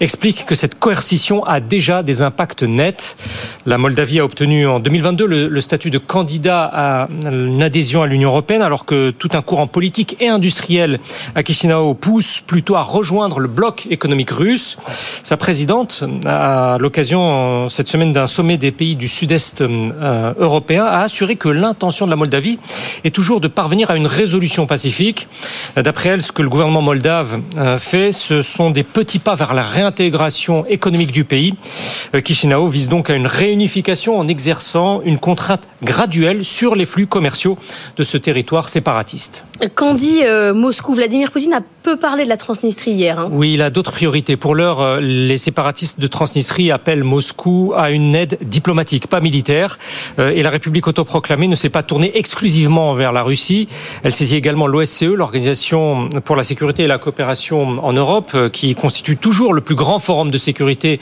explique 0.00 0.46
que 0.46 0.54
cette 0.54 0.78
coercition 0.78 1.44
a 1.44 1.60
déjà 1.60 2.02
des 2.02 2.22
impacts 2.22 2.62
nets. 2.62 3.16
La 3.66 3.78
Moldavie 3.78 4.20
a 4.20 4.24
obtenu 4.24 4.66
en 4.66 4.80
2022 4.80 5.26
le, 5.26 5.60
statut 5.60 5.90
de 5.90 5.98
candidat 5.98 6.70
à 6.72 7.08
une 7.24 7.62
à 7.76 8.06
l'Union 8.06 8.30
européenne, 8.30 8.62
alors 8.62 8.86
que 8.86 9.10
tout 9.10 9.28
un 9.34 9.42
courant 9.42 9.66
politique 9.66 10.16
et 10.18 10.28
industriel 10.28 10.98
à 11.34 11.42
Chisinau 11.44 11.92
pousse 11.92 12.40
plutôt 12.40 12.74
à 12.74 12.80
rejoindre 12.80 13.38
le 13.38 13.48
bloc 13.48 13.86
économique 13.90 14.30
russe. 14.30 14.78
Sa 15.22 15.36
présidente, 15.36 16.02
à 16.24 16.78
l'occasion 16.80 17.68
cette 17.68 17.88
semaine 17.88 18.14
d'un 18.14 18.26
sommet 18.26 18.56
des 18.56 18.72
pays 18.72 18.96
du 18.96 19.08
sud-est 19.08 19.60
euh, 19.60 20.32
européen, 20.38 20.86
a 20.86 21.02
assuré 21.02 21.36
que 21.36 21.50
l'intention 21.50 22.06
de 22.06 22.10
la 22.10 22.16
Moldavie 22.16 22.58
est 23.04 23.14
toujours 23.14 23.40
de 23.40 23.48
parvenir 23.48 23.90
à 23.90 23.96
une 23.96 24.06
résolution 24.06 24.66
pacifique. 24.66 25.28
D'après 25.76 26.08
elle, 26.08 26.22
ce 26.22 26.32
que 26.32 26.40
le 26.40 26.48
gouvernement 26.48 26.80
moldave 26.80 27.40
euh, 27.58 27.76
fait, 27.76 28.12
ce 28.12 28.40
sont 28.40 28.70
des 28.70 28.84
petits 28.84 29.18
pas 29.18 29.34
vers 29.34 29.52
la 29.52 29.62
réintégration 29.62 30.64
économique 30.64 31.12
du 31.12 31.24
pays. 31.24 31.52
Euh, 32.14 32.22
Chisinau 32.24 32.68
vise 32.68 32.88
donc 32.88 33.10
à 33.10 33.14
une 33.14 33.26
réunification 33.26 34.18
en 34.18 34.28
exerçant 34.28 35.02
une 35.02 35.18
contrainte 35.18 35.68
graduelle 35.82 36.42
sur 36.42 36.74
les 36.74 36.86
flux 36.86 37.06
commerciaux 37.06 37.58
de 37.96 38.02
ce 38.04 38.16
territoire 38.16 38.68
séparatiste. 38.68 39.44
Quand 39.74 39.94
dit 39.94 40.20
euh, 40.24 40.54
Moscou, 40.54 40.94
Vladimir 40.94 41.30
Poutine 41.30 41.54
a 41.54 41.60
peu 41.86 41.96
parlé 41.96 42.24
de 42.24 42.28
la 42.28 42.36
Transnistrie 42.36 42.90
hier. 42.90 43.16
Hein. 43.20 43.28
Oui, 43.30 43.52
il 43.54 43.62
a 43.62 43.70
d'autres 43.70 43.92
priorités. 43.92 44.36
Pour 44.36 44.56
l'heure, 44.56 44.80
euh, 44.80 44.98
les 45.00 45.36
séparatistes 45.36 46.00
de 46.00 46.08
Transnistrie 46.08 46.72
appellent 46.72 47.04
Moscou 47.04 47.74
à 47.76 47.92
une 47.92 48.12
aide 48.16 48.38
diplomatique, 48.42 49.06
pas 49.06 49.20
militaire. 49.20 49.78
Euh, 50.18 50.32
et 50.34 50.42
la 50.42 50.50
République 50.50 50.88
autoproclamée 50.88 51.46
ne 51.46 51.54
s'est 51.54 51.68
pas 51.68 51.84
tournée 51.84 52.10
exclusivement 52.18 52.92
vers 52.94 53.12
la 53.12 53.22
Russie. 53.22 53.68
Elle 54.02 54.12
saisit 54.12 54.34
également 54.34 54.66
l'OSCE, 54.66 55.02
l'Organisation 55.02 56.08
pour 56.24 56.34
la 56.34 56.42
sécurité 56.42 56.82
et 56.82 56.86
la 56.88 56.98
coopération 56.98 57.78
en 57.80 57.92
Europe, 57.92 58.32
euh, 58.34 58.48
qui 58.48 58.74
constitue 58.74 59.16
toujours 59.16 59.54
le 59.54 59.60
plus 59.60 59.76
grand 59.76 60.00
forum 60.00 60.32
de 60.32 60.38
sécurité 60.38 60.98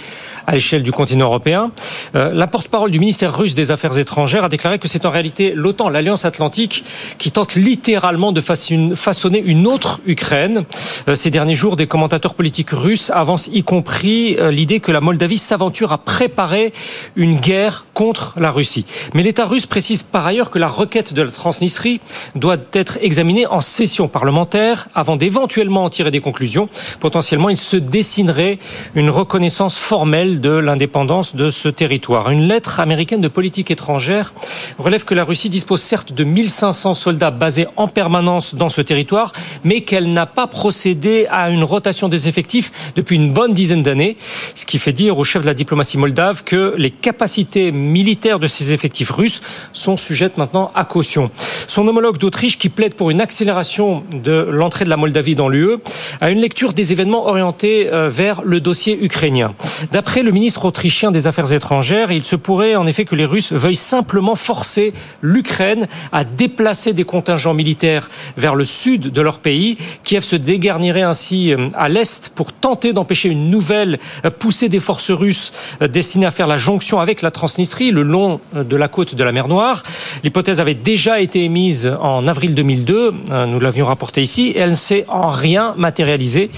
à 0.46 0.52
l'échelle 0.52 0.82
du 0.82 0.92
continent 0.92 1.24
européen. 1.24 1.70
La 2.12 2.46
porte-parole 2.46 2.90
du 2.90 3.00
ministère 3.00 3.34
russe 3.34 3.54
des 3.54 3.70
Affaires 3.70 3.96
étrangères 3.98 4.44
a 4.44 4.48
déclaré 4.50 4.78
que 4.78 4.88
c'est 4.88 5.06
en 5.06 5.10
réalité 5.10 5.54
l'OTAN, 5.54 5.88
l'Alliance 5.88 6.26
Atlantique, 6.26 6.84
qui 7.16 7.30
tente 7.30 7.54
littéralement 7.54 8.32
de 8.32 8.42
façonner 8.42 9.38
une 9.38 9.66
autre 9.66 10.00
Ukraine. 10.06 10.66
Euh, 11.08 11.14
ces 11.14 11.30
derniers 11.30 11.54
jours, 11.54 11.76
des 11.76 11.86
commentateurs 11.86 12.34
politiques 12.34 12.70
russes 12.70 13.10
avancent 13.10 13.48
y 13.52 13.62
compris 13.62 14.36
euh, 14.38 14.50
l'idée 14.50 14.80
que 14.80 14.92
la 14.92 15.00
Moldavie 15.00 15.38
s'aventure 15.38 15.92
à 15.92 15.98
préparer 15.98 16.72
une 17.16 17.36
guerre 17.36 17.86
contre 17.94 18.34
la 18.38 18.50
Russie. 18.50 18.84
Mais 19.14 19.22
l'État 19.22 19.46
russe 19.46 19.66
précise 19.66 20.02
par 20.02 20.26
ailleurs 20.26 20.50
que 20.50 20.58
la 20.58 20.68
requête 20.68 21.14
de 21.14 21.22
la 21.22 21.30
Transnistrie 21.30 22.00
doit 22.34 22.56
être 22.72 22.98
examinée 23.00 23.46
en 23.46 23.60
session 23.60 24.08
parlementaire 24.08 24.88
avant 24.94 25.16
d'éventuellement 25.16 25.84
en 25.84 25.90
tirer 25.90 26.10
des 26.10 26.20
conclusions. 26.20 26.68
Potentiellement, 27.00 27.48
il 27.48 27.56
se 27.56 27.76
dessinerait 27.76 28.58
une 28.94 29.10
reconnaissance 29.10 29.78
formelle 29.78 30.40
de 30.40 30.50
l'indépendance 30.50 31.36
de 31.36 31.50
ce 31.50 31.68
territoire. 31.68 32.30
Une 32.30 32.48
lettre 32.48 32.80
américaine 32.80 33.20
de 33.20 33.28
politique 33.28 33.70
étrangère 33.70 34.34
relève 34.78 35.04
que 35.04 35.14
la 35.14 35.24
Russie 35.24 35.50
dispose 35.50 35.82
certes 35.82 36.12
de 36.12 36.24
1500 36.24 36.94
soldats 36.94 37.30
basés 37.30 37.66
en 37.76 37.88
permanence 37.88 38.54
dans 38.54 38.68
ce 38.68 38.80
territoire, 38.80 39.32
mais 39.62 39.82
qu'elle 39.82 40.12
n'a 40.12 40.26
pas 40.26 40.46
procédé 40.64 41.26
à 41.30 41.50
une 41.50 41.62
rotation 41.62 42.08
des 42.08 42.26
effectifs 42.26 42.72
depuis 42.96 43.16
une 43.16 43.34
bonne 43.34 43.52
dizaine 43.52 43.82
d'années, 43.82 44.16
ce 44.54 44.64
qui 44.64 44.78
fait 44.78 44.94
dire 44.94 45.18
au 45.18 45.24
chef 45.24 45.42
de 45.42 45.46
la 45.46 45.52
diplomatie 45.52 45.98
moldave 45.98 46.42
que 46.42 46.74
les 46.78 46.90
capacités 46.90 47.70
militaires 47.70 48.38
de 48.38 48.46
ces 48.46 48.72
effectifs 48.72 49.10
russes 49.10 49.42
sont 49.74 49.98
sujettes 49.98 50.38
maintenant 50.38 50.72
à 50.74 50.86
caution. 50.86 51.30
Son 51.66 51.86
homologue 51.86 52.16
d'Autriche, 52.16 52.56
qui 52.56 52.70
plaide 52.70 52.94
pour 52.94 53.10
une 53.10 53.20
accélération 53.20 54.04
de 54.14 54.48
l'entrée 54.50 54.86
de 54.86 54.88
la 54.88 54.96
Moldavie 54.96 55.34
dans 55.34 55.50
l'UE, 55.50 55.76
a 56.22 56.30
une 56.30 56.38
lecture 56.38 56.72
des 56.72 56.92
événements 56.92 57.26
orientés 57.28 57.92
euh, 57.92 58.08
vers 58.08 58.40
le 58.42 58.58
dossier 58.58 59.04
ukrainien. 59.04 59.52
D'après 59.92 60.22
le 60.22 60.30
ministre 60.30 60.64
autrichien 60.64 61.10
des 61.10 61.26
Affaires 61.26 61.52
étrangères, 61.52 62.10
il 62.10 62.24
se 62.24 62.36
pourrait 62.36 62.74
en 62.74 62.86
effet 62.86 63.04
que 63.04 63.16
les 63.16 63.26
Russes 63.26 63.52
veuillent 63.52 63.76
simplement 63.76 64.34
forcer 64.34 64.94
l'Ukraine 65.20 65.88
à 66.10 66.24
déplacer 66.24 66.94
des 66.94 67.04
contingents 67.04 67.52
militaires 67.52 68.08
vers 68.38 68.54
le 68.54 68.64
sud 68.64 69.12
de 69.12 69.20
leur 69.20 69.40
pays. 69.40 69.76
Kiev 70.04 70.24
se 70.24 70.36
dégarnirait 70.54 71.02
ainsi 71.02 71.52
euh, 71.52 71.68
à 71.74 71.88
l'est 71.88 72.28
pour 72.28 72.52
tenter 72.52 72.92
d'empêcher 72.92 73.28
une 73.28 73.50
nouvelle 73.50 73.98
euh, 74.24 74.30
poussée 74.30 74.68
des 74.68 74.78
forces 74.78 75.10
russes 75.10 75.52
euh, 75.82 75.88
destinées 75.88 76.26
à 76.26 76.30
faire 76.30 76.46
la 76.46 76.56
jonction 76.56 77.00
avec 77.00 77.22
la 77.22 77.32
Transnistrie 77.32 77.90
le 77.90 78.02
long 78.02 78.40
de 78.54 78.76
la 78.76 78.86
côte 78.86 79.16
de 79.16 79.24
la 79.24 79.32
mer 79.32 79.48
Noire. 79.48 79.82
L'hypothèse 80.22 80.60
avait 80.60 80.74
déjà 80.74 81.20
été 81.20 81.42
émise 81.42 81.92
en 82.00 82.28
avril 82.28 82.54
2002, 82.54 83.10
nous 83.46 83.60
l'avions 83.60 83.86
rapporté 83.86 84.22
ici, 84.22 84.48
et 84.48 84.58
elle 84.58 84.70
ne 84.70 84.74
s'est 84.74 85.04
en 85.08 85.28
rien 85.28 85.74
matérialisée 85.76 86.50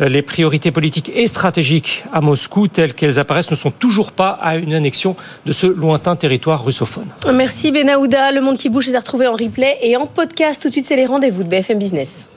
les 0.00 0.22
priorités 0.22 0.70
politiques 0.70 1.12
et 1.14 1.26
stratégiques 1.26 2.04
à 2.12 2.20
Moscou, 2.20 2.68
telles 2.68 2.94
qu'elles 2.94 3.18
apparaissent, 3.18 3.50
ne 3.50 3.56
sont 3.56 3.70
toujours 3.70 4.12
pas 4.12 4.30
à 4.30 4.56
une 4.56 4.72
annexion 4.72 5.14
de 5.46 5.52
ce 5.52 5.66
lointain 5.66 6.16
territoire 6.16 6.64
russophone. 6.64 7.08
Merci 7.32 7.70
Benaouda. 7.70 8.32
Le 8.32 8.40
monde 8.40 8.56
qui 8.56 8.68
bouge 8.68 8.88
est 8.88 8.94
à 8.94 9.00
retrouver 9.00 9.26
en 9.26 9.32
replay 9.32 9.76
et 9.82 9.96
en 9.96 10.06
podcast. 10.06 10.62
Tout 10.62 10.68
de 10.68 10.72
suite, 10.72 10.86
c'est 10.86 10.96
les 10.96 11.06
rendez-vous 11.06 11.42
de 11.42 11.48
BFM 11.48 11.78
Business. 11.78 12.28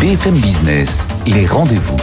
BFM 0.00 0.36
Business, 0.36 1.06
les 1.26 1.44
rendez-vous. 1.44 1.98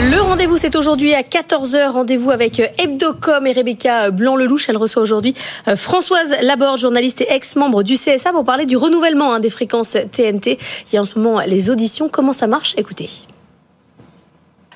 Le 0.00 0.18
rendez-vous, 0.18 0.56
c'est 0.56 0.74
aujourd'hui 0.76 1.12
à 1.12 1.20
14h. 1.20 1.90
Rendez-vous 1.90 2.30
avec 2.30 2.58
Hebdocom 2.78 3.46
et 3.46 3.52
Rebecca 3.52 4.10
Blanc-Lelouch. 4.10 4.70
Elle 4.70 4.78
reçoit 4.78 5.02
aujourd'hui 5.02 5.34
euh, 5.68 5.76
Françoise 5.76 6.34
Laborde, 6.40 6.78
journaliste 6.78 7.20
et 7.20 7.30
ex-membre 7.30 7.82
du 7.82 7.96
CSA, 7.96 8.32
pour 8.32 8.46
parler 8.46 8.64
du 8.64 8.78
renouvellement 8.78 9.34
hein, 9.34 9.40
des 9.40 9.50
fréquences 9.50 9.98
TNT. 10.10 10.58
Il 10.90 10.94
y 10.94 10.96
a 10.96 11.02
en 11.02 11.04
ce 11.04 11.18
moment 11.18 11.40
les 11.40 11.68
auditions. 11.68 12.08
Comment 12.08 12.32
ça 12.32 12.46
marche? 12.46 12.74
Écoutez. 12.78 13.10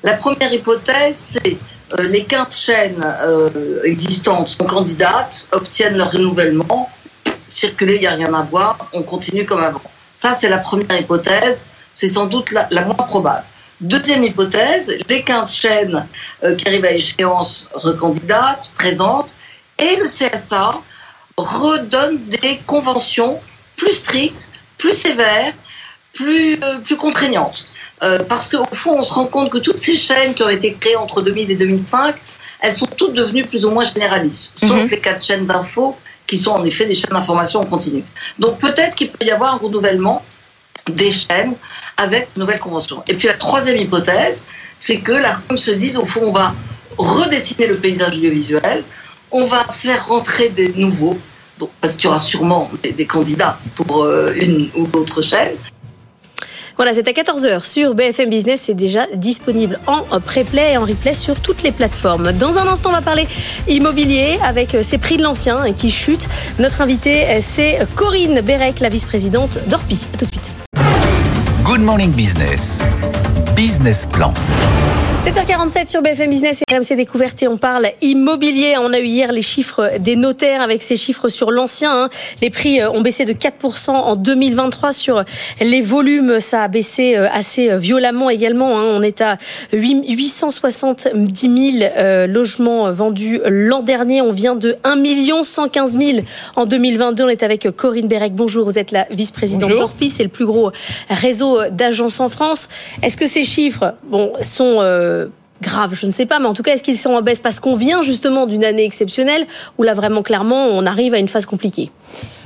La 0.03 0.13
première 0.13 0.53
hypothèse, 0.53 1.15
c'est 1.31 1.57
euh, 1.97 2.03
les 2.03 2.23
15 2.25 2.55
chaînes 2.55 3.03
euh, 3.03 3.81
existantes 3.83 4.49
sont 4.49 4.65
candidates, 4.65 5.47
obtiennent 5.53 5.97
leur 5.97 6.11
renouvellement, 6.11 6.87
circuler, 7.47 7.95
il 7.95 8.01
n'y 8.01 8.07
a 8.07 8.11
rien 8.11 8.31
à 8.35 8.43
voir, 8.43 8.77
on 8.93 9.01
continue 9.01 9.43
comme 9.43 9.63
avant. 9.63 9.81
Ça, 10.13 10.37
c'est 10.39 10.49
la 10.49 10.59
première 10.59 11.01
hypothèse, 11.01 11.65
c'est 11.93 12.07
sans 12.07 12.25
doute 12.25 12.51
la, 12.51 12.67
la, 12.71 12.85
moins 12.85 12.95
probable. 12.95 13.43
Deuxième 13.79 14.23
hypothèse, 14.23 14.95
les 15.09 15.23
15 15.23 15.51
chaînes 15.53 16.07
euh, 16.43 16.55
qui 16.55 16.67
arrivent 16.67 16.85
à 16.85 16.91
échéance 16.91 17.67
recandidatent, 17.73 18.71
présentent, 18.77 19.33
et 19.79 19.95
le 19.95 20.05
CSA 20.05 20.81
redonne 21.37 22.19
des 22.25 22.59
conventions 22.67 23.39
plus 23.75 23.93
strictes, 23.93 24.49
plus 24.77 24.93
sévères, 24.93 25.53
plus, 26.13 26.59
euh, 26.63 26.77
plus 26.79 26.97
contraignantes. 26.97 27.67
Euh, 28.03 28.19
parce 28.27 28.49
qu'au 28.49 28.65
fond, 28.73 28.99
on 28.99 29.03
se 29.03 29.13
rend 29.13 29.25
compte 29.25 29.49
que 29.49 29.59
toutes 29.59 29.77
ces 29.77 29.95
chaînes 29.95 30.33
qui 30.33 30.43
ont 30.43 30.49
été 30.49 30.73
créées 30.73 30.95
entre 30.95 31.21
2000 31.21 31.51
et 31.51 31.55
2005, 31.55 32.15
elles 32.61 32.75
sont 32.75 32.87
toutes 32.87 33.13
devenues 33.13 33.43
plus 33.43 33.65
ou 33.65 33.71
moins 33.71 33.85
généralistes, 33.85 34.53
sauf 34.59 34.71
Mhm. 34.71 34.89
les 34.89 34.99
quatre 34.99 35.23
chaînes 35.25 35.45
d'infos 35.47 35.97
qui 36.27 36.37
sont 36.37 36.51
en 36.51 36.63
effet 36.65 36.85
des 36.85 36.95
chaînes 36.95 37.11
d'information 37.11 37.59
en 37.59 37.65
continu. 37.65 38.03
Donc 38.39 38.59
peut-être 38.59 38.95
qu'il 38.95 39.09
peut 39.09 39.25
y 39.25 39.31
avoir 39.31 39.53
un 39.55 39.57
renouvellement 39.57 40.23
des 40.87 41.11
chaînes 41.11 41.55
avec 42.01 42.29
nouvelle 42.35 42.59
convention. 42.59 43.03
Et 43.07 43.13
puis 43.13 43.27
la 43.27 43.35
troisième 43.35 43.77
hypothèse, 43.77 44.43
c'est 44.79 44.97
que 44.97 45.11
l'ARCOM 45.11 45.57
se 45.57 45.71
dise, 45.71 45.97
au 45.97 46.05
fond, 46.05 46.21
on 46.25 46.31
va 46.31 46.53
redessiner 46.97 47.67
le 47.67 47.75
paysage 47.75 48.15
audiovisuel, 48.17 48.83
on 49.31 49.45
va 49.45 49.65
faire 49.71 50.07
rentrer 50.07 50.49
des 50.49 50.69
nouveaux, 50.75 51.17
parce 51.79 51.93
qu'il 51.93 52.05
y 52.05 52.07
aura 52.07 52.19
sûrement 52.19 52.71
des, 52.81 53.05
candidats 53.05 53.59
pour 53.75 54.03
euh, 54.03 54.33
une 54.35 54.69
ou 54.75 54.87
l'autre 54.91 55.21
chaîne, 55.21 55.51
Voilà, 56.75 56.93
c'est 56.95 57.07
à 57.07 57.11
14h 57.11 57.63
sur 57.63 57.93
BFM 57.93 58.31
Business. 58.31 58.61
C'est 58.65 58.73
déjà 58.73 59.05
disponible 59.13 59.79
en 59.85 60.19
pré-play 60.19 60.73
et 60.73 60.77
en 60.77 60.85
replay 60.85 61.13
sur 61.13 61.39
toutes 61.39 61.61
les 61.61 61.71
plateformes. 61.71 62.31
Dans 62.31 62.57
un 62.57 62.67
instant, 62.67 62.89
on 62.89 62.93
va 62.93 63.03
parler 63.03 63.27
immobilier 63.67 64.39
avec 64.43 64.75
ces 64.81 64.97
prix 64.97 65.17
de 65.17 65.23
l'ancien 65.23 65.73
qui 65.73 65.91
chutent. 65.91 66.27
Notre 66.57 66.81
invitée, 66.81 67.39
c'est 67.41 67.87
Corinne 67.95 68.41
Bérec, 68.41 68.79
la 68.79 68.89
vice-présidente 68.89 69.59
d'Orpi. 69.67 70.07
A 70.15 70.17
tout 70.17 70.25
de 70.25 70.31
suite. 70.31 70.70
Good 71.71 71.85
Morning 71.85 72.11
Business. 72.11 72.83
Business 73.55 74.03
Plan. 74.03 74.80
7h47 75.23 75.87
sur 75.87 76.01
BFM 76.01 76.31
Business 76.31 76.63
et 76.67 76.75
RMC 76.75 76.95
Découverte 76.95 77.43
et 77.43 77.47
on 77.47 77.57
parle 77.57 77.91
immobilier. 78.01 78.73
On 78.79 78.91
a 78.91 78.97
eu 78.97 79.05
hier 79.05 79.31
les 79.31 79.43
chiffres 79.43 79.99
des 79.99 80.15
notaires 80.15 80.63
avec 80.63 80.81
ces 80.81 80.95
chiffres 80.95 81.29
sur 81.29 81.51
l'ancien. 81.51 82.05
Hein. 82.05 82.09
Les 82.41 82.49
prix 82.49 82.81
euh, 82.81 82.89
ont 82.89 83.01
baissé 83.01 83.25
de 83.25 83.33
4% 83.33 83.91
en 83.91 84.15
2023 84.15 84.91
sur 84.91 85.23
les 85.59 85.81
volumes. 85.81 86.39
Ça 86.39 86.63
a 86.63 86.67
baissé 86.67 87.15
euh, 87.15 87.27
assez 87.31 87.69
euh, 87.69 87.77
violemment 87.77 88.31
également. 88.31 88.79
Hein. 88.79 88.85
On 88.87 89.03
est 89.03 89.21
à 89.21 89.37
870 89.73 91.79
000 91.79 92.27
logements 92.27 92.91
vendus 92.91 93.41
l'an 93.45 93.83
dernier. 93.83 94.23
On 94.23 94.31
vient 94.31 94.55
de 94.55 94.77
1 94.83 95.43
115 95.43 95.99
000 95.99 96.21
en 96.55 96.65
2022. 96.65 97.25
On 97.25 97.29
est 97.29 97.43
avec 97.43 97.69
Corinne 97.69 98.07
Bérec. 98.07 98.33
Bonjour, 98.33 98.65
vous 98.65 98.79
êtes 98.79 98.89
la 98.89 99.05
vice-présidente 99.11 99.69
d'Orpi. 99.69 100.09
C'est 100.09 100.23
le 100.23 100.29
plus 100.29 100.47
gros 100.47 100.71
réseau 101.09 101.59
d'agences 101.69 102.19
en 102.19 102.29
France. 102.29 102.69
Est-ce 103.03 103.17
que 103.17 103.27
ces 103.27 103.43
chiffres 103.43 103.93
bon, 104.09 104.33
sont 104.41 104.79
grave, 105.61 105.93
je 105.93 106.05
ne 106.05 106.11
sais 106.11 106.25
pas, 106.25 106.39
mais 106.39 106.47
en 106.47 106.53
tout 106.53 106.63
cas, 106.63 106.73
est-ce 106.73 106.83
qu'ils 106.83 106.97
sont 106.97 107.11
en 107.11 107.21
baisse 107.21 107.39
parce 107.39 107.59
qu'on 107.59 107.75
vient 107.75 108.01
justement 108.01 108.47
d'une 108.47 108.63
année 108.63 108.83
exceptionnelle 108.83 109.45
où 109.77 109.83
là 109.83 109.93
vraiment 109.93 110.23
clairement 110.23 110.67
on 110.67 110.85
arrive 110.85 111.13
à 111.13 111.19
une 111.19 111.27
phase 111.27 111.45
compliquée 111.45 111.91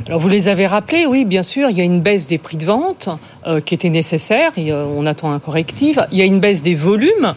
alors 0.07 0.19
vous 0.19 0.29
les 0.29 0.49
avez 0.49 0.67
rappelés, 0.67 1.07
oui, 1.07 1.25
bien 1.25 1.41
sûr, 1.41 1.67
il 1.71 1.77
y 1.77 1.81
a 1.81 1.83
une 1.83 1.99
baisse 1.99 2.27
des 2.27 2.37
prix 2.37 2.57
de 2.57 2.65
vente 2.65 3.09
euh, 3.47 3.59
qui 3.59 3.73
était 3.73 3.89
nécessaire, 3.89 4.51
euh, 4.59 4.85
on 4.95 5.07
attend 5.07 5.31
un 5.31 5.39
correctif. 5.39 5.97
Il 6.11 6.19
y 6.19 6.21
a 6.21 6.25
une 6.25 6.39
baisse 6.39 6.61
des 6.61 6.75
volumes. 6.75 7.33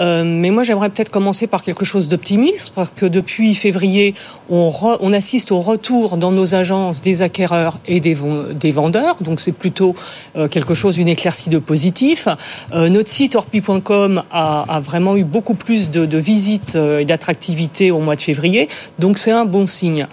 Euh, 0.00 0.24
mais 0.24 0.50
moi, 0.50 0.62
j'aimerais 0.62 0.88
peut-être 0.88 1.10
commencer 1.10 1.46
par 1.46 1.62
quelque 1.62 1.84
chose 1.84 2.08
d'optimiste, 2.08 2.72
parce 2.74 2.90
que 2.90 3.06
depuis 3.06 3.54
février, 3.54 4.14
on, 4.48 4.72
on, 5.00 5.12
assiste 5.12 5.52
au 5.52 5.60
retour 5.60 6.16
dans 6.16 6.32
nos 6.32 6.54
agences 6.54 7.02
des 7.02 7.22
acquéreurs 7.22 7.78
et 7.86 8.00
des, 8.00 8.14
vendeurs. 8.14 9.16
Donc, 9.20 9.40
c'est 9.40 9.52
plutôt 9.52 9.94
euh, 10.36 10.48
quelque 10.48 10.74
chose, 10.74 10.96
une 10.98 11.08
éclaircie 11.08 11.50
de 11.50 11.58
positif. 11.58 12.28
Euh, 12.72 12.88
notre 12.88 13.10
site 13.10 13.34
orpi.com 13.34 14.22
a, 14.30 14.76
a, 14.76 14.80
vraiment 14.80 15.16
eu 15.16 15.24
beaucoup 15.24 15.54
plus 15.54 15.90
de, 15.90 16.06
de 16.06 16.18
visites 16.18 16.76
et 16.76 17.04
d'attractivité 17.04 17.90
au 17.90 18.00
mois 18.00 18.16
de 18.16 18.22
février. 18.22 18.68
Donc, 18.98 19.18
c'est 19.18 19.32
un 19.32 19.44
bon 19.44 19.66
signe. 19.66 20.06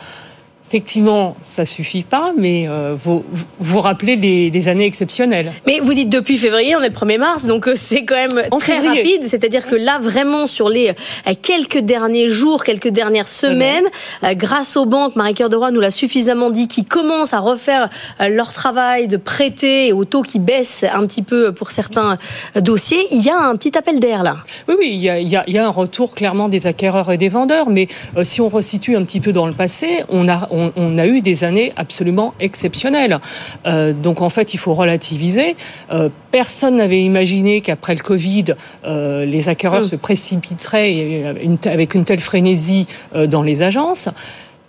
Effectivement, 0.70 1.38
ça 1.44 1.64
suffit 1.64 2.04
pas, 2.04 2.34
mais 2.38 2.66
euh, 2.68 2.94
vous 3.02 3.24
vous 3.58 3.80
rappelez 3.80 4.18
les, 4.18 4.50
les, 4.50 4.68
années 4.68 4.86
exceptionnelles. 4.86 5.54
Mais 5.66 5.80
vous 5.80 5.94
dites 5.94 6.10
depuis 6.10 6.38
février, 6.38 6.76
on 6.76 6.82
est 6.82 6.90
le 6.90 6.94
1er 6.94 7.18
mars, 7.18 7.46
donc 7.46 7.70
euh, 7.70 7.74
c'est 7.76 8.04
quand 8.04 8.16
même 8.16 8.50
très 8.60 8.80
rapide. 8.80 9.24
C'est-à-dire 9.24 9.66
que 9.66 9.76
là, 9.76 9.98
vraiment, 10.02 10.46
sur 10.46 10.68
les 10.68 10.90
euh, 10.90 11.34
quelques 11.42 11.78
derniers 11.78 12.28
jours, 12.28 12.66
quelques 12.66 12.90
dernières 12.90 13.30
semaines, 13.30 13.86
grâce 14.34 14.76
aux 14.76 14.86
banques, 14.86 15.16
Marie-Cœur 15.16 15.48
de 15.48 15.56
Roy 15.56 15.72
nous 15.72 15.80
l'a 15.80 15.90
suffisamment 15.90 16.50
dit, 16.50 16.68
qui 16.68 16.84
commencent 16.84 17.34
à 17.34 17.40
refaire 17.40 17.90
leur 18.20 18.52
travail 18.52 19.08
de 19.08 19.16
prêter 19.16 19.94
au 19.94 20.04
taux 20.04 20.22
qui 20.22 20.40
baisse 20.40 20.84
un 20.92 21.08
petit 21.08 21.22
peu 21.22 21.54
pour 21.54 21.72
certains 21.72 22.18
dossiers, 22.56 23.08
il 23.12 23.24
y 23.24 23.30
a 23.30 23.40
un 23.40 23.56
petit 23.56 23.78
appel 23.78 24.02
d'air 24.02 24.22
là. 24.22 24.38
Oui, 24.68 24.76
oui, 24.78 24.90
il 24.92 25.00
y, 25.02 25.10
a, 25.10 25.20
il, 25.20 25.30
y 25.30 25.36
a, 25.38 25.46
il 25.48 25.54
y 25.54 25.58
a, 25.58 25.66
un 25.66 25.70
retour 25.70 26.14
clairement 26.14 26.50
des 26.50 26.68
acquéreurs 26.68 27.10
et 27.12 27.18
des 27.18 27.30
vendeurs, 27.30 27.70
mais 27.70 27.88
si 28.24 28.42
on 28.42 28.50
resitue 28.50 28.98
un 28.98 29.04
petit 29.04 29.22
peu 29.22 29.32
dans 29.32 29.48
le 29.48 29.54
passé, 29.54 30.04
on 30.10 30.28
a 30.28 30.50
on, 30.57 30.57
a 30.98 31.08
eu 31.08 31.22
des 31.22 31.44
années 31.44 31.74
absolument 31.76 32.34
exceptionnelles. 32.40 33.18
Euh, 33.66 33.94
donc 33.94 34.22
en 34.22 34.30
fait, 34.30 34.54
il 34.54 34.58
faut 34.58 34.74
relativiser. 34.74 35.56
Euh, 35.92 36.10
personne 36.32 36.78
n'avait 36.78 37.02
imaginé 37.02 37.62
qu'après 37.62 37.96
le 37.96 38.02
Covid, 38.02 38.56
euh, 38.86 39.26
les 39.26 39.50
acquéreurs 39.50 39.82
mm. 39.82 39.86
se 39.86 39.96
précipiteraient 39.96 41.36
avec 41.66 41.94
une 41.94 42.06
telle 42.06 42.20
frénésie 42.20 42.88
dans 43.28 43.42
les 43.42 43.62
agences. 43.62 44.10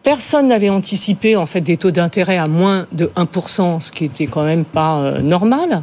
Personne 0.03 0.49
n'avait 0.49 0.71
anticipé 0.71 1.37
en 1.37 1.45
fait 1.45 1.61
des 1.61 1.77
taux 1.77 1.91
d'intérêt 1.91 2.39
à 2.39 2.47
moins 2.47 2.87
de 2.93 3.07
1%, 3.17 3.81
ce 3.81 3.93
qui 3.93 4.05
était 4.07 4.27
quand 4.27 4.45
même 4.45 4.65
pas 4.65 5.21
normal. 5.21 5.83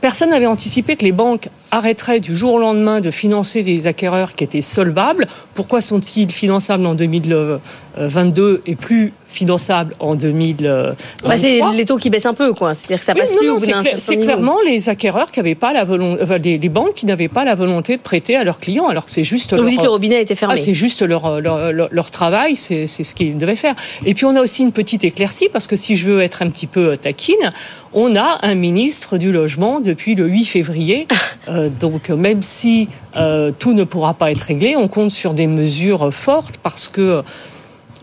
personne 0.00 0.30
n'avait 0.30 0.46
anticipé 0.46 0.94
que 0.94 1.04
les 1.04 1.12
banques 1.12 1.48
arrêteraient 1.70 2.20
du 2.20 2.34
jour 2.34 2.54
au 2.54 2.58
lendemain 2.58 3.00
de 3.00 3.10
financer 3.10 3.62
des 3.62 3.86
acquéreurs 3.86 4.34
qui 4.34 4.44
étaient 4.44 4.60
solvables. 4.60 5.26
Pourquoi 5.54 5.80
sont-ils 5.80 6.30
finançables 6.32 6.86
en 6.86 6.94
2022 6.94 8.62
et 8.66 8.74
plus 8.74 9.12
finançables 9.26 9.94
en 9.98 10.14
2023 10.14 10.94
bah 11.28 11.36
C'est 11.36 11.60
les 11.74 11.84
taux 11.84 11.98
qui 11.98 12.10
baissent 12.10 12.26
un 12.26 12.34
peu, 12.34 12.54
quoi. 12.54 12.74
C'est-à-dire 12.74 12.98
que 12.98 13.04
ça 13.04 13.14
passe 13.14 13.32
plus 13.32 13.50
au 13.50 13.58
bout 13.58 13.66
d'un 13.66 13.82
C'est 13.98 14.16
clairement 14.16 14.56
les 14.64 14.88
acquéreurs 14.88 15.30
qui 15.30 15.40
n'avaient 15.40 15.54
pas 15.54 15.72
la 15.72 15.84
volonté, 15.84 16.58
les, 16.58 16.68
banques 16.68 16.94
qui 16.94 17.06
n'avaient 17.06 17.28
pas 17.28 17.44
la 17.44 17.54
volonté 17.54 17.96
de 17.96 18.02
prêter 18.02 18.36
à 18.36 18.44
leurs 18.44 18.60
clients, 18.60 18.86
alors 18.86 19.04
que 19.04 19.10
c'est 19.10 19.24
juste. 19.24 19.54
Vous 19.54 19.68
dites 19.68 19.80
que 19.80 19.84
le 19.84 19.90
robinet 19.90 20.22
était 20.22 20.34
fermé. 20.34 20.54
Ah, 20.56 20.62
c'est 20.62 20.74
juste 20.74 21.02
leur, 21.02 21.40
leur, 21.40 21.72
leur, 21.72 22.10
travail, 22.10 22.56
c'est 22.56 22.86
ce 22.86 23.14
qu'ils 23.14 23.36
devaient 23.36 23.56
faire. 23.56 23.74
Et 24.06 24.14
puis 24.14 24.24
on 24.24 24.34
a 24.36 24.40
aussi 24.40 24.62
une 24.62 24.72
petite 24.72 25.04
éclaircie 25.04 25.48
parce 25.52 25.66
que 25.66 25.76
si 25.76 25.96
je 25.96 26.08
veux 26.08 26.20
être 26.20 26.42
un 26.42 26.48
petit 26.48 26.66
peu 26.66 26.96
taquine, 26.96 27.52
on 27.92 28.16
a 28.16 28.38
un 28.42 28.54
ministre 28.54 29.18
du 29.18 29.32
logement 29.32 29.80
depuis 29.80 30.14
le 30.14 30.26
8 30.26 30.44
février. 30.44 31.06
Euh, 31.48 31.57
donc 31.68 32.10
même 32.10 32.42
si 32.42 32.88
euh, 33.16 33.50
tout 33.58 33.72
ne 33.72 33.84
pourra 33.84 34.14
pas 34.14 34.30
être 34.30 34.42
réglé, 34.42 34.76
on 34.76 34.88
compte 34.88 35.10
sur 35.10 35.34
des 35.34 35.46
mesures 35.46 36.12
fortes 36.12 36.56
parce 36.62 36.88
que 36.88 37.22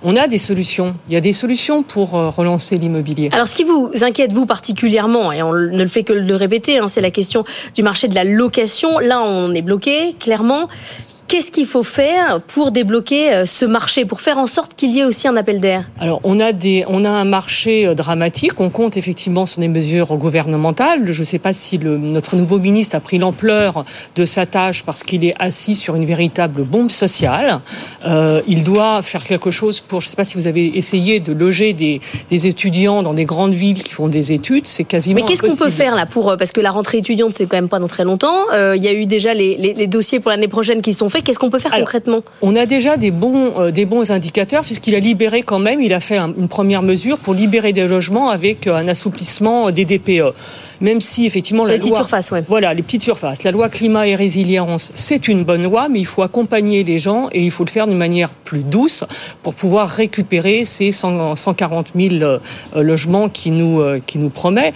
on 0.03 0.15
a 0.15 0.27
des 0.27 0.38
solutions. 0.38 0.95
Il 1.10 1.14
y 1.14 1.18
a 1.18 1.22
des 1.22 1.34
solutions 1.34 1.82
pour 1.82 2.15
euh, 2.15 2.30
relancer 2.30 2.77
l'immobilier. 2.77 3.30
Alors, 3.34 3.48
ce 3.48 3.56
qui 3.56 3.64
vous 3.64 3.91
inquiète, 4.02 4.34
vous 4.34 4.45
particulièrement, 4.45 5.32
et 5.32 5.41
on 5.41 5.52
ne 5.53 5.82
le 5.82 5.88
fait 5.88 6.03
que 6.03 6.14
le 6.14 6.36
répéter, 6.36 6.77
hein, 6.77 6.88
c'est 6.88 7.02
la 7.02 7.10
question 7.10 7.44
du 7.73 7.82
marché 7.82 8.07
de 8.07 8.14
la 8.14 8.23
location. 8.23 8.99
Là, 8.99 9.22
on 9.23 9.53
est 9.53 9.64
bloqué, 9.64 10.15
clairement. 10.19 10.68
Qu'est-ce 11.27 11.52
qu'il 11.52 11.65
faut 11.65 11.84
faire 11.84 12.39
pour 12.47 12.72
débloquer 12.72 13.34
euh, 13.34 13.45
ce 13.45 13.65
marché, 13.65 14.06
pour 14.06 14.22
faire 14.22 14.38
en 14.38 14.45
sorte 14.45 14.76
qu'il 14.76 14.91
y 14.91 14.99
ait 14.99 15.03
aussi 15.03 15.27
un 15.27 15.35
appel 15.35 15.60
d'air? 15.60 15.85
Alors, 15.99 16.19
on 16.23 16.39
a, 16.39 16.52
des, 16.52 16.85
on 16.88 17.03
a 17.03 17.10
un 17.10 17.26
marché 17.26 17.88
euh, 17.88 17.95
dramatique. 17.95 18.60
On 18.60 18.69
compte 18.69 18.95
effectivement 18.95 19.45
sur 19.47 19.60
des 19.60 19.68
mesures 19.68 20.15
gouvernementales. 20.18 21.11
Je 21.11 21.19
ne 21.19 21.26
sais 21.26 21.39
pas 21.39 21.52
si 21.52 21.80
le, 21.80 21.97
notre 21.97 22.35
nouveau 22.35 22.60
ministre 22.60 22.95
a 22.95 22.99
pris 22.99 23.18
l'ampleur 23.18 23.85
de 24.15 24.26
sa 24.26 24.45
tâche 24.45 24.84
parce 24.84 25.03
qu'il 25.03 25.26
est 25.26 25.34
assis 25.39 25.73
sur 25.73 25.95
une 25.95 26.06
véritable 26.06 26.64
bombe 26.64 26.91
sociale. 26.91 27.60
Euh, 28.06 28.41
il 28.47 28.64
doit 28.64 29.02
faire 29.02 29.23
quelque 29.23 29.49
chose 29.49 29.81
pour, 29.81 30.02
je 30.02 30.07
ne 30.07 30.10
sais 30.11 30.15
pas 30.15 30.26
si 30.26 30.35
vous 30.35 30.47
avez 30.47 30.77
essayé 30.77 31.19
de 31.19 31.34
loger 31.34 31.73
des, 31.73 32.02
des 32.30 32.47
étudiants 32.47 33.02
dans 33.02 33.15
des 33.15 33.26
grandes 33.26 33.53
villes 33.53 33.84
qui 33.84 33.93
font 33.93 34.10
des 34.10 34.31
études. 34.31 34.68
C'est 34.68 34.84
quasiment 34.84 35.15
Mais 35.15 35.23
qu'est-ce 35.23 35.41
qu'on 35.41 35.56
peut 35.56 35.72
faire 35.72 35.95
là 35.95 36.06
pour, 36.06 36.35
parce 36.38 36.52
que 36.52 36.61
la 36.61 36.72
rentrée 36.72 36.99
étudiante, 36.99 37.34
c'est 37.34 37.47
quand 37.47 37.57
même 37.57 37.69
pas 37.69 37.80
dans 37.80 37.88
très 37.88 38.03
longtemps. 38.03 38.52
Euh, 38.53 38.76
il 38.76 38.84
y 38.84 38.88
a 38.88 38.93
eu 38.93 39.07
déjà 39.07 39.34
les, 39.34 39.57
les, 39.57 39.73
les 39.73 39.88
dossiers 39.88 40.19
pour 40.19 40.30
l'année 40.30 40.47
prochaine 40.47 40.81
qui 40.81 40.93
sont 40.93 41.10
Qu'est-ce 41.22 41.40
qu'on 41.40 41.50
peut 41.50 41.60
faire 41.60 41.72
concrètement 41.72 42.24
On 42.42 42.56
a 42.56 42.66
déjà 42.66 42.98
des 42.98 43.12
bons, 43.12 43.60
euh, 43.60 43.72
des 43.72 43.86
bons 43.86 44.12
indicateurs 44.12 44.64
puisqu'il 44.64 44.96
a 44.96 45.00
libéré 45.00 45.44
quand 45.44 45.60
même, 45.60 45.82
il 45.82 45.94
a 45.94 46.00
fait 46.00 46.18
une 46.18 46.48
première 46.48 46.82
mesure 46.82 47.18
pour 47.18 47.34
libérer 47.34 47.74
des 47.74 47.88
logements 47.88 48.30
avec 48.30 48.68
euh, 48.68 48.76
un 48.76 48.88
assouplissement 48.88 49.72
des 49.72 49.86
DPE. 49.86 50.34
Même 50.82 51.00
si 51.00 51.26
effectivement 51.26 51.64
la 51.64 51.74
les 51.74 51.80
petites 51.80 51.96
surfaces, 51.96 52.32
ouais. 52.32 52.44
voilà 52.48 52.74
les 52.74 52.84
petites 52.84 53.02
surfaces. 53.02 53.44
La 53.44 53.52
loi 53.52 53.70
climat 53.70 54.08
et 54.08 54.16
résilience, 54.16 54.92
c'est 54.94 55.30
une 55.30 55.46
bonne 55.46 55.64
loi, 55.64 55.88
mais 55.90 56.00
il 56.00 56.06
faut 56.06 56.22
accompagner 56.22 56.84
les 56.84 57.00
gens 57.00 57.30
et 57.32 57.44
il 57.44 57.52
faut 57.52 57.64
le 57.64 57.70
faire 57.70 57.88
d'une 57.88 57.98
manière 57.98 58.30
plus 58.30 58.64
douce 58.64 59.06
pour 59.42 59.56
pouvoir 59.56 59.88
récupérer 59.88 60.66
ces 60.66 60.92
140 60.92 61.92
000 61.96 62.16
euh, 62.16 62.40
logements 62.76 63.30
qui 63.30 63.52
nous 63.52 63.82
qui 64.06 64.20
nous 64.20 64.30
promet. 64.30 64.74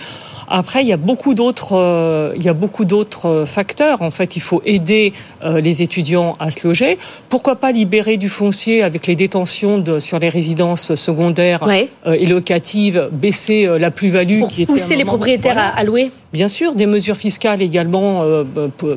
Après, 0.51 0.81
il 0.81 0.87
y 0.87 0.93
a 0.93 0.97
beaucoup 0.97 1.35
d'autres, 1.35 1.77
euh, 1.77 2.33
il 2.35 2.43
y 2.43 2.49
a 2.49 2.53
beaucoup 2.53 2.83
d'autres 2.83 3.27
euh, 3.27 3.45
facteurs. 3.45 4.01
En 4.01 4.09
fait, 4.09 4.35
il 4.35 4.39
faut 4.39 4.63
aider 4.65 5.13
euh, 5.43 5.61
les 5.61 5.83
étudiants 5.83 6.33
à 6.39 6.49
se 6.49 6.67
loger. 6.67 6.97
Pourquoi 7.29 7.55
pas 7.55 7.71
libérer 7.71 8.17
du 8.17 8.29
foncier 8.29 8.81
avec 8.81 9.05
les 9.05 9.15
détentions 9.15 9.77
de, 9.77 9.99
sur 9.99 10.17
les 10.17 10.29
résidences 10.29 10.95
secondaires 10.95 11.63
et 12.05 12.25
locatives, 12.25 13.09
baisser 13.11 13.69
la 13.79 13.91
plus-value 13.91 14.43
qui 14.49 14.63
est 14.63 14.65
pousser 14.65 14.95
les 14.95 15.05
propriétaires 15.05 15.73
à 15.75 15.83
louer. 15.83 16.11
Bien 16.33 16.47
sûr, 16.47 16.73
des 16.73 16.85
mesures 16.85 17.17
fiscales 17.17 17.61
également 17.61 18.23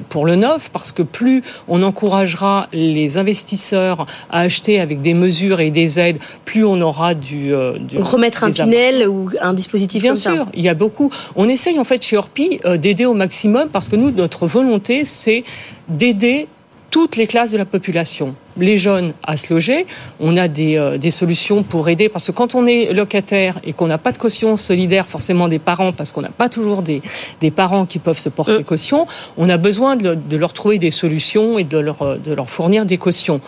pour 0.08 0.26
le 0.26 0.36
neuf, 0.36 0.70
parce 0.70 0.92
que 0.92 1.02
plus 1.02 1.42
on 1.68 1.82
encouragera 1.82 2.68
les 2.72 3.16
investisseurs 3.16 4.06
à 4.30 4.40
acheter 4.40 4.80
avec 4.80 5.00
des 5.00 5.14
mesures 5.14 5.60
et 5.60 5.70
des 5.70 5.98
aides, 5.98 6.18
plus 6.44 6.64
on 6.64 6.80
aura 6.80 7.14
du... 7.14 7.54
Remettre 7.98 8.44
un 8.44 8.50
Pinel 8.50 9.08
ou 9.08 9.30
un 9.40 9.54
dispositif 9.54 10.02
Bien 10.02 10.14
sûr, 10.14 10.46
il 10.54 10.62
y 10.62 10.68
a 10.68 10.74
beaucoup. 10.74 11.10
On 11.36 11.41
essaye 11.48 11.78
en 11.78 11.84
fait 11.84 12.04
chez 12.04 12.16
Orpi 12.16 12.60
euh, 12.64 12.76
d'aider 12.76 13.04
au 13.04 13.14
maximum, 13.14 13.68
parce 13.68 13.88
que 13.88 13.96
nous, 13.96 14.10
notre 14.10 14.46
volonté, 14.46 15.04
c'est 15.04 15.44
d'aider 15.88 16.46
toutes 16.90 17.16
les 17.16 17.26
classes 17.26 17.50
de 17.50 17.56
la 17.56 17.64
population. 17.64 18.34
Les 18.58 18.76
jeunes 18.76 19.14
à 19.22 19.38
se 19.38 19.52
loger, 19.52 19.86
on 20.20 20.36
a 20.36 20.46
des, 20.46 20.76
euh, 20.76 20.98
des 20.98 21.10
solutions 21.10 21.62
pour 21.62 21.88
aider, 21.88 22.10
parce 22.10 22.26
que 22.26 22.32
quand 22.32 22.54
on 22.54 22.66
est 22.66 22.92
locataire 22.92 23.58
et 23.64 23.72
qu'on 23.72 23.86
n'a 23.86 23.96
pas 23.96 24.12
de 24.12 24.18
caution 24.18 24.56
solidaire 24.56 25.06
forcément 25.06 25.48
des 25.48 25.58
parents, 25.58 25.92
parce 25.92 26.12
qu'on 26.12 26.20
n'a 26.20 26.28
pas 26.28 26.50
toujours 26.50 26.82
des, 26.82 27.00
des 27.40 27.50
parents 27.50 27.86
qui 27.86 27.98
peuvent 27.98 28.18
se 28.18 28.28
porter 28.28 28.58
mm. 28.58 28.64
caution, 28.64 29.06
on 29.38 29.48
a 29.48 29.56
besoin 29.56 29.96
de, 29.96 30.14
de, 30.14 30.36
leur 30.36 30.52
trouver 30.52 30.78
des 30.78 30.90
solutions 30.90 31.58
et 31.58 31.64
de 31.64 31.78
leur, 31.78 32.18
de 32.18 32.34
leur 32.34 32.50
fournir 32.50 32.84
des 32.84 32.98
cautions. 32.98 33.40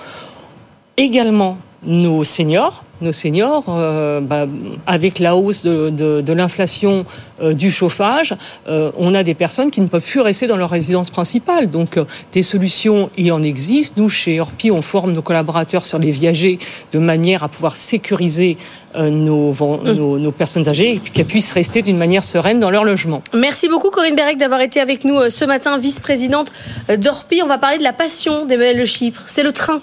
Également, 0.96 1.58
nos 1.82 2.24
seniors, 2.24 2.83
nos 3.00 3.12
seniors, 3.12 3.64
euh, 3.68 4.20
bah, 4.20 4.46
avec 4.86 5.18
la 5.18 5.36
hausse 5.36 5.64
de, 5.64 5.90
de, 5.90 6.20
de 6.20 6.32
l'inflation 6.32 7.04
euh, 7.40 7.52
du 7.52 7.70
chauffage, 7.70 8.34
euh, 8.68 8.90
on 8.96 9.14
a 9.14 9.22
des 9.22 9.34
personnes 9.34 9.70
qui 9.70 9.80
ne 9.80 9.88
peuvent 9.88 10.04
plus 10.04 10.20
rester 10.20 10.46
dans 10.46 10.56
leur 10.56 10.70
résidence 10.70 11.10
principale. 11.10 11.70
Donc 11.70 11.98
des 12.32 12.42
solutions, 12.42 13.10
il 13.16 13.32
en 13.32 13.42
existe. 13.42 13.96
Nous, 13.96 14.08
chez 14.08 14.40
Orpi, 14.40 14.70
on 14.70 14.82
forme 14.82 15.12
nos 15.12 15.22
collaborateurs 15.22 15.84
sur 15.84 15.98
les 15.98 16.10
viagers 16.10 16.58
de 16.92 16.98
manière 16.98 17.42
à 17.42 17.48
pouvoir 17.48 17.76
sécuriser 17.76 18.56
nos, 18.96 19.52
mm. 19.52 19.92
nos, 19.92 20.18
nos, 20.18 20.30
personnes 20.30 20.68
âgées 20.68 20.94
et 20.94 20.98
qu'elles 20.98 21.24
puissent 21.24 21.52
rester 21.52 21.82
d'une 21.82 21.96
manière 21.96 22.22
sereine 22.22 22.60
dans 22.60 22.70
leur 22.70 22.84
logement. 22.84 23.22
Merci 23.34 23.68
beaucoup 23.68 23.90
Corinne 23.90 24.14
Berec 24.14 24.38
d'avoir 24.38 24.60
été 24.60 24.80
avec 24.80 25.04
nous 25.04 25.30
ce 25.30 25.44
matin, 25.44 25.78
vice-présidente 25.78 26.52
d'Orpi. 26.96 27.40
On 27.42 27.48
va 27.48 27.58
parler 27.58 27.78
de 27.78 27.82
la 27.82 27.92
passion 27.92 28.46
d'Emmanuel 28.46 28.78
Le 28.78 28.84
Chypre. 28.84 29.22
C'est 29.26 29.42
le 29.42 29.50
train. 29.50 29.80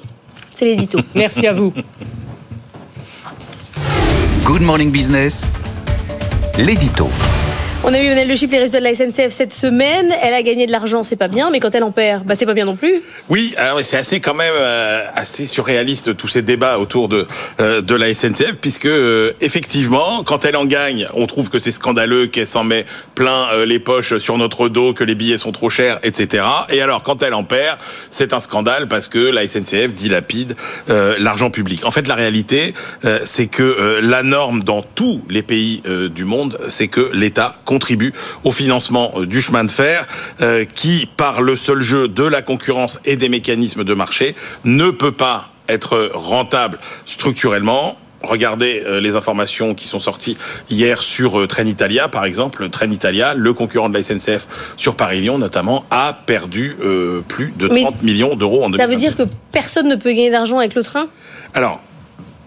C'est 0.55 0.65
l'édito. 0.65 0.99
Merci 1.15 1.45
à 1.45 1.53
vous. 1.53 1.73
Good 4.51 4.63
Morning 4.63 4.91
Business, 4.91 5.47
l'édito. 6.57 7.07
On 7.83 7.95
a 7.95 7.99
eu 7.99 8.05
Lionel 8.05 8.27
Le 8.27 8.35
Chip, 8.35 8.51
les 8.51 8.59
résultats 8.59 8.79
de 8.79 8.83
la 8.83 8.93
SNCF 8.93 9.33
cette 9.33 9.53
semaine. 9.53 10.13
Elle 10.21 10.35
a 10.35 10.43
gagné 10.43 10.67
de 10.67 10.71
l'argent, 10.71 11.01
c'est 11.01 11.15
pas 11.15 11.27
bien, 11.27 11.49
mais 11.49 11.59
quand 11.59 11.73
elle 11.73 11.83
en 11.83 11.89
perd, 11.89 12.23
bah 12.25 12.35
c'est 12.35 12.45
pas 12.45 12.53
bien 12.53 12.65
non 12.65 12.75
plus. 12.75 13.01
Oui, 13.27 13.55
alors 13.57 13.81
c'est 13.81 13.97
assez 13.97 14.19
quand 14.19 14.35
même 14.35 14.53
euh, 14.55 15.01
assez 15.15 15.47
surréaliste 15.47 16.15
tous 16.15 16.27
ces 16.27 16.43
débats 16.43 16.77
autour 16.77 17.09
de 17.09 17.25
euh, 17.59 17.81
de 17.81 17.95
la 17.95 18.13
SNCF, 18.13 18.59
puisque 18.61 18.85
euh, 18.85 19.31
effectivement, 19.41 20.21
quand 20.23 20.45
elle 20.45 20.57
en 20.57 20.65
gagne, 20.65 21.07
on 21.15 21.25
trouve 21.25 21.49
que 21.49 21.57
c'est 21.57 21.71
scandaleux, 21.71 22.27
qu'elle 22.27 22.45
s'en 22.45 22.63
met 22.63 22.85
plein 23.15 23.47
les 23.65 23.79
poches 23.79 24.19
sur 24.19 24.37
notre 24.37 24.69
dos, 24.69 24.93
que 24.93 25.03
les 25.03 25.15
billets 25.15 25.39
sont 25.39 25.51
trop 25.51 25.71
chers, 25.71 25.97
etc. 26.03 26.43
Et 26.69 26.81
alors 26.81 27.01
quand 27.01 27.23
elle 27.23 27.33
en 27.33 27.43
perd, 27.43 27.79
c'est 28.11 28.31
un 28.31 28.39
scandale 28.39 28.89
parce 28.89 29.07
que 29.07 29.17
la 29.17 29.47
SNCF 29.47 29.95
dilapide 29.95 30.55
l'argent 30.87 31.49
public. 31.49 31.83
En 31.83 31.91
fait, 31.91 32.07
la 32.07 32.15
réalité, 32.15 32.75
c'est 33.23 33.47
que 33.47 33.99
la 34.01 34.21
norme 34.23 34.63
dans 34.63 34.83
tous 34.83 35.23
les 35.29 35.41
pays 35.41 35.81
du 36.13 36.25
monde, 36.25 36.59
c'est 36.69 36.87
que 36.87 37.09
l'État 37.13 37.55
contribue 37.71 38.11
au 38.43 38.51
financement 38.51 39.13
euh, 39.15 39.25
du 39.25 39.41
chemin 39.41 39.63
de 39.63 39.71
fer, 39.71 40.05
euh, 40.41 40.65
qui, 40.65 41.07
par 41.15 41.41
le 41.41 41.55
seul 41.55 41.81
jeu 41.81 42.09
de 42.09 42.25
la 42.25 42.41
concurrence 42.41 42.99
et 43.05 43.15
des 43.15 43.29
mécanismes 43.29 43.85
de 43.85 43.93
marché, 43.93 44.35
ne 44.65 44.89
peut 44.89 45.13
pas 45.13 45.51
être 45.69 46.11
rentable 46.13 46.79
structurellement 47.05 47.97
Regardez 48.23 48.83
euh, 48.85 49.01
les 49.01 49.15
informations 49.15 49.73
qui 49.73 49.87
sont 49.87 49.99
sorties 49.99 50.37
hier 50.69 51.01
sur 51.01 51.47
Trenitalia, 51.47 52.07
par 52.07 52.23
exemple. 52.23 52.69
Trenitalia, 52.69 53.33
le 53.33 53.51
concurrent 53.51 53.89
de 53.89 53.97
la 53.97 54.03
SNCF 54.03 54.47
sur 54.77 54.93
Paris-Lyon 54.95 55.39
notamment, 55.39 55.85
a 55.89 56.13
perdu 56.13 56.75
plus 57.27 57.51
de 57.57 57.67
30 57.67 58.03
millions 58.03 58.35
d'euros 58.35 58.63
en 58.63 58.69
2020. 58.69 58.77
Ça 58.77 58.87
veut 58.87 58.95
dire 58.95 59.15
que 59.15 59.23
personne 59.51 59.87
ne 59.87 59.95
peut 59.95 60.09
gagner 60.09 60.29
d'argent 60.29 60.59
avec 60.59 60.75
le 60.75 60.83
train? 60.83 61.07
Alors, 61.55 61.81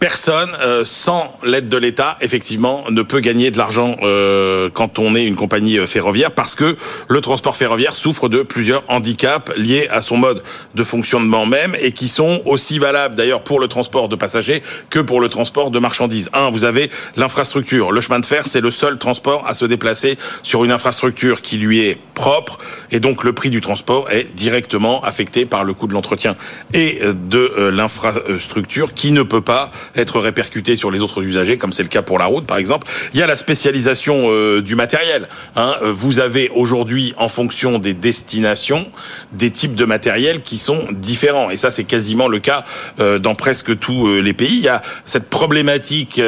personne, 0.04 0.50
euh, 0.60 0.82
sans 0.84 1.34
l'aide 1.42 1.68
de 1.68 1.78
l'État, 1.78 2.18
effectivement, 2.20 2.84
ne 2.90 3.00
peut 3.00 3.20
gagner 3.20 3.50
de 3.50 3.56
l'argent 3.56 3.96
euh, 4.02 4.68
quand 4.68 4.98
on 4.98 5.14
est 5.14 5.24
une 5.24 5.34
compagnie 5.34 5.78
euh, 5.78 5.86
ferroviaire, 5.86 6.30
parce 6.30 6.54
que 6.54 6.76
le 7.08 7.20
transport 7.22 7.56
ferroviaire 7.56 7.96
souffre 7.96 8.28
de 8.28 8.42
plusieurs 8.42 8.84
handicaps 8.88 9.50
liés 9.56 9.88
à 9.90 10.02
son 10.02 10.18
mode 10.18 10.42
de 10.74 10.84
fonctionnement 10.84 11.46
même, 11.46 11.74
et 11.80 11.92
qui 11.92 12.08
sont 12.08 12.42
aussi 12.44 12.78
valables 12.78 13.14
d'ailleurs 13.14 13.44
pour 13.44 13.58
le 13.58 13.66
transport 13.66 14.10
de 14.10 14.14
passagers 14.14 14.62
que 14.90 14.98
pour 14.98 15.22
le 15.22 15.30
transport 15.30 15.70
de 15.70 15.78
marchandises. 15.78 16.28
Un, 16.34 16.50
vous 16.50 16.64
avez 16.64 16.90
l'infrastructure. 17.16 17.90
Le 17.90 18.02
chemin 18.02 18.20
de 18.20 18.26
fer, 18.26 18.46
c'est 18.46 18.60
le 18.60 18.70
seul 18.70 18.98
transport 18.98 19.46
à 19.46 19.54
se 19.54 19.64
déplacer 19.64 20.18
sur 20.42 20.66
une 20.66 20.70
infrastructure 20.70 21.40
qui 21.40 21.56
lui 21.56 21.80
est 21.80 21.98
propre, 22.12 22.58
et 22.90 23.00
donc 23.00 23.24
le 23.24 23.32
prix 23.32 23.48
du 23.48 23.62
transport 23.62 24.10
est 24.10 24.34
directement 24.34 25.02
affecté 25.02 25.46
par 25.46 25.64
le 25.64 25.72
coût 25.72 25.86
de 25.86 25.94
l'entretien 25.94 26.36
et 26.74 27.00
de 27.02 27.70
l'infrastructure, 27.70 28.92
qui 28.92 29.10
ne 29.10 29.22
peut 29.22 29.40
pas 29.40 29.72
être 29.96 30.20
répercuté 30.20 30.76
sur 30.76 30.90
les 30.90 31.00
autres 31.00 31.22
usagers, 31.22 31.58
comme 31.58 31.72
c'est 31.72 31.82
le 31.82 31.88
cas 31.88 32.02
pour 32.02 32.18
la 32.18 32.26
route, 32.26 32.46
par 32.46 32.58
exemple. 32.58 32.86
Il 33.12 33.20
y 33.20 33.22
a 33.22 33.26
la 33.26 33.36
spécialisation 33.36 34.24
euh, 34.26 34.60
du 34.60 34.74
matériel. 34.74 35.28
Hein. 35.56 35.76
Euh, 35.82 35.92
vous 35.92 36.18
avez 36.20 36.50
aujourd'hui, 36.54 37.14
en 37.16 37.28
fonction 37.28 37.78
des 37.78 37.94
destinations, 37.94 38.86
des 39.32 39.50
types 39.50 39.74
de 39.74 39.84
matériel 39.84 40.42
qui 40.42 40.58
sont 40.58 40.84
différents. 40.92 41.50
Et 41.50 41.56
ça, 41.56 41.70
c'est 41.70 41.84
quasiment 41.84 42.28
le 42.28 42.38
cas 42.38 42.64
euh, 43.00 43.18
dans 43.18 43.34
presque 43.34 43.78
tous 43.78 44.20
les 44.20 44.32
pays. 44.32 44.56
Il 44.56 44.64
y 44.64 44.68
a 44.68 44.82
cette 45.06 45.30
problématique, 45.30 46.20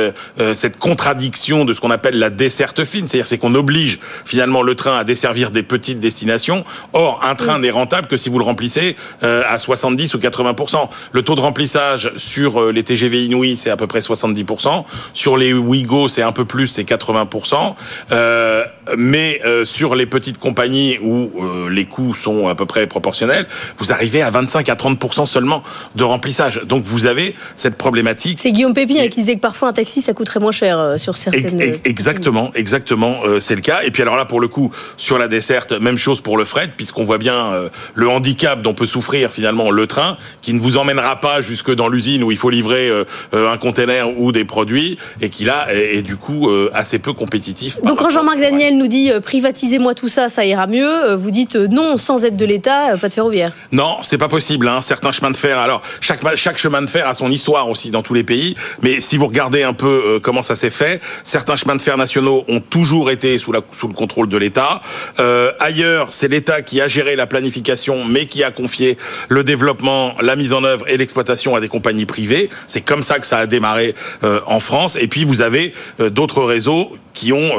cette 0.55 0.79
contradiction 0.79 1.65
de 1.65 1.75
ce 1.75 1.81
qu'on 1.81 1.91
appelle 1.91 2.19
la 2.19 2.31
desserte 2.31 2.85
fine. 2.85 3.09
C'est-à-dire, 3.09 3.27
c'est 3.27 3.39
qu'on 3.39 3.55
oblige 3.55 3.99
finalement 4.25 4.63
le 4.63 4.75
train 4.75 4.99
à 4.99 5.05
desservir 5.05 5.51
des 5.51 5.63
petites 5.63 6.01
destinations. 6.01 6.65
Or, 6.93 7.21
un 7.25 7.35
train 7.35 7.59
n'est 7.59 7.71
rentable 7.71 8.09
que 8.09 8.17
si 8.17 8.29
vous 8.29 8.39
le 8.39 8.45
remplissez 8.45 8.97
à 9.23 9.59
70 9.59 10.15
ou 10.15 10.19
80% 10.19 10.89
Le 11.13 11.23
taux 11.23 11.35
de 11.35 11.41
remplissage 11.41 12.13
sur 12.17 12.73
les 12.73 12.83
TGV 12.83 13.25
C'est 13.57 13.71
à 13.71 13.77
peu 13.77 13.87
près 13.87 14.01
70%. 14.01 14.85
Sur 15.13 15.37
les 15.37 15.53
Ouigo, 15.53 16.09
c'est 16.09 16.23
un 16.23 16.33
peu 16.33 16.45
plus, 16.45 16.67
c'est 16.67 16.85
80%. 16.85 17.75
Euh, 18.13 18.65
mais 18.97 19.41
euh, 19.45 19.65
sur 19.65 19.95
les 19.95 20.07
petites 20.07 20.39
compagnies 20.39 20.99
où 21.03 21.31
euh, 21.43 21.69
les 21.69 21.87
coûts 21.87 22.15
sont 22.15 22.49
à 22.49 22.55
peu 22.55 22.67
près 22.67 22.87
proportionnels, 22.87 23.47
vous 23.79 23.93
arrivez 23.93 24.23
à 24.23 24.31
25 24.31 24.69
à 24.69 24.75
30% 24.75 25.27
seulement 25.27 25.63
de 25.95 26.05
remplissage. 26.05 26.61
Donc 26.65 26.85
vous 26.85 27.07
avez 27.07 27.35
cette 27.57 27.77
problématique. 27.77 28.39
C'est 28.41 28.53
Guillaume 28.53 28.75
Pépin 28.75 29.09
qui 29.09 29.21
disait 29.21 29.37
que 29.37 29.41
parfois 29.41 29.69
un 29.69 29.73
taxi 29.73 30.01
ça 30.01 30.15
coûterait 30.15 30.41
moins 30.41 30.53
cher 30.53 30.95
sur 30.99 31.17
certaines. 31.17 31.61
exactement, 31.85 32.51
exactement, 32.55 33.17
c'est 33.41 33.55
le 33.55 33.61
cas. 33.61 33.81
Et 33.85 33.91
puis 33.91 34.03
alors 34.03 34.17
là, 34.17 34.25
pour 34.25 34.41
le 34.41 34.49
coup, 34.49 34.71
sur 34.97 35.19
la 35.19 35.29
desserte, 35.29 35.73
même 35.73 35.99
chose 35.99 36.21
pour 36.21 36.37
le 36.37 36.45
fret, 36.45 36.69
puisqu'on 36.77 37.05
voit 37.05 37.19
bien 37.19 37.53
le 37.95 38.09
handicap 38.09 38.63
dont 38.63 38.75
peut 38.75 38.87
souffrir 38.87 39.33
finalement 39.33 39.71
le 39.71 39.87
train, 39.87 40.17
qui 40.43 40.53
ne 40.53 40.59
vous 40.59 40.77
emmènera 40.77 41.21
pas 41.21 41.41
jusque 41.41 41.75
dans 41.75 41.89
l'usine 41.89 42.23
où 42.23 42.31
il 42.31 42.37
faut 42.37 42.51
livrer 42.51 42.91
un 43.33 43.57
container 43.57 44.19
ou 44.19 44.33
des 44.33 44.45
produits, 44.45 44.99
et 45.21 45.31
qui 45.31 45.45
là 45.45 45.67
est, 45.73 46.03
du 46.03 46.17
coup 46.17 46.51
assez 46.73 46.99
peu 46.99 47.13
compétitif. 47.13 47.83
Donc 47.83 47.99
quand 47.99 48.11
Jean-Marc 48.11 48.41
Daniel 48.41 48.76
nous 48.77 48.89
dit 48.89 49.11
euh, 49.11 49.21
privatisez-moi 49.21 49.95
tout 49.95 50.09
ça, 50.09 50.29
ça 50.29 50.45
ira 50.45 50.67
mieux. 50.67 51.11
Euh, 51.11 51.17
vous 51.17 51.31
dites 51.31 51.57
euh, 51.57 51.69
non, 51.69 51.97
sans 51.97 52.25
aide 52.25 52.37
de 52.37 52.45
l'État, 52.45 52.97
pas 52.99 53.09
de 53.09 53.15
ferroviaire. 53.15 53.53
Non, 53.73 53.99
c'est 54.03 54.19
pas 54.19 54.29
possible. 54.29 54.69
Hein. 54.69 54.81
Certains 54.81 55.13
chemins 55.13 55.31
de 55.31 55.37
fer. 55.37 55.59
Alors 55.59 55.83
chaque 56.01 56.21
chaque 56.37 56.59
chemin 56.59 56.83
de 56.83 56.87
fer 56.87 57.07
a 57.07 57.15
son 57.15 57.31
histoire 57.31 57.69
aussi 57.69 57.91
dans 57.91 58.03
tous 58.03 58.15
les 58.15 58.25
pays. 58.25 58.57
Mais 58.83 59.01
si 59.01 59.17
vous 59.17 59.27
regardez 59.27 59.63
un 59.63 59.73
peu 59.73 60.21
comment 60.23 60.43
ça 60.43 60.57
s'est 60.57 60.71
fait, 60.71 61.01
certains 61.25 61.57
chemins 61.57 61.77
de 61.77 61.83
fer 61.83 61.97
nationaux 61.97 62.45
ont 62.49 62.61
toujours 62.61 63.11
été 63.11 63.39
sous 63.39 63.53
la 63.53 63.61
sous 63.73 63.89
le 63.89 63.95
contrôle 63.95 64.29
de 64.29 64.37
l'État. 64.37 64.83
ailleurs, 65.61 66.09
c'est 66.11 66.29
l'État 66.29 66.63
qui 66.63 66.81
a 66.81 66.89
géré 66.89 67.17
la 67.17 67.27
planification, 67.27 68.05
mais 68.05 68.27
qui 68.27 68.45
a 68.45 68.51
confié 68.51 68.97
le 69.29 69.45
développement, 69.45 70.15
la 70.21 70.37
mise 70.37 70.53
en 70.53 70.65
œuvre 70.65 70.89
et 70.89 70.97
l'exploitation 70.97 71.55
à 71.55 71.61
des 71.61 71.69
compagnies 71.69 72.07
privées. 72.07 72.51
C'est 72.67 72.83
comme 72.83 73.03
ça 73.03 73.19
que 73.19 73.27
ça 73.27 73.39
a 73.39 73.47
démarré 73.47 73.95
en 74.47 74.61
France. 74.61 74.97
Et 75.01 75.09
puis 75.09 75.25
vous 75.25 75.43
avez 75.43 75.75
d'autres 75.99 76.43
réseaux 76.43 76.97
qui 77.17 77.33
ont 77.33 77.51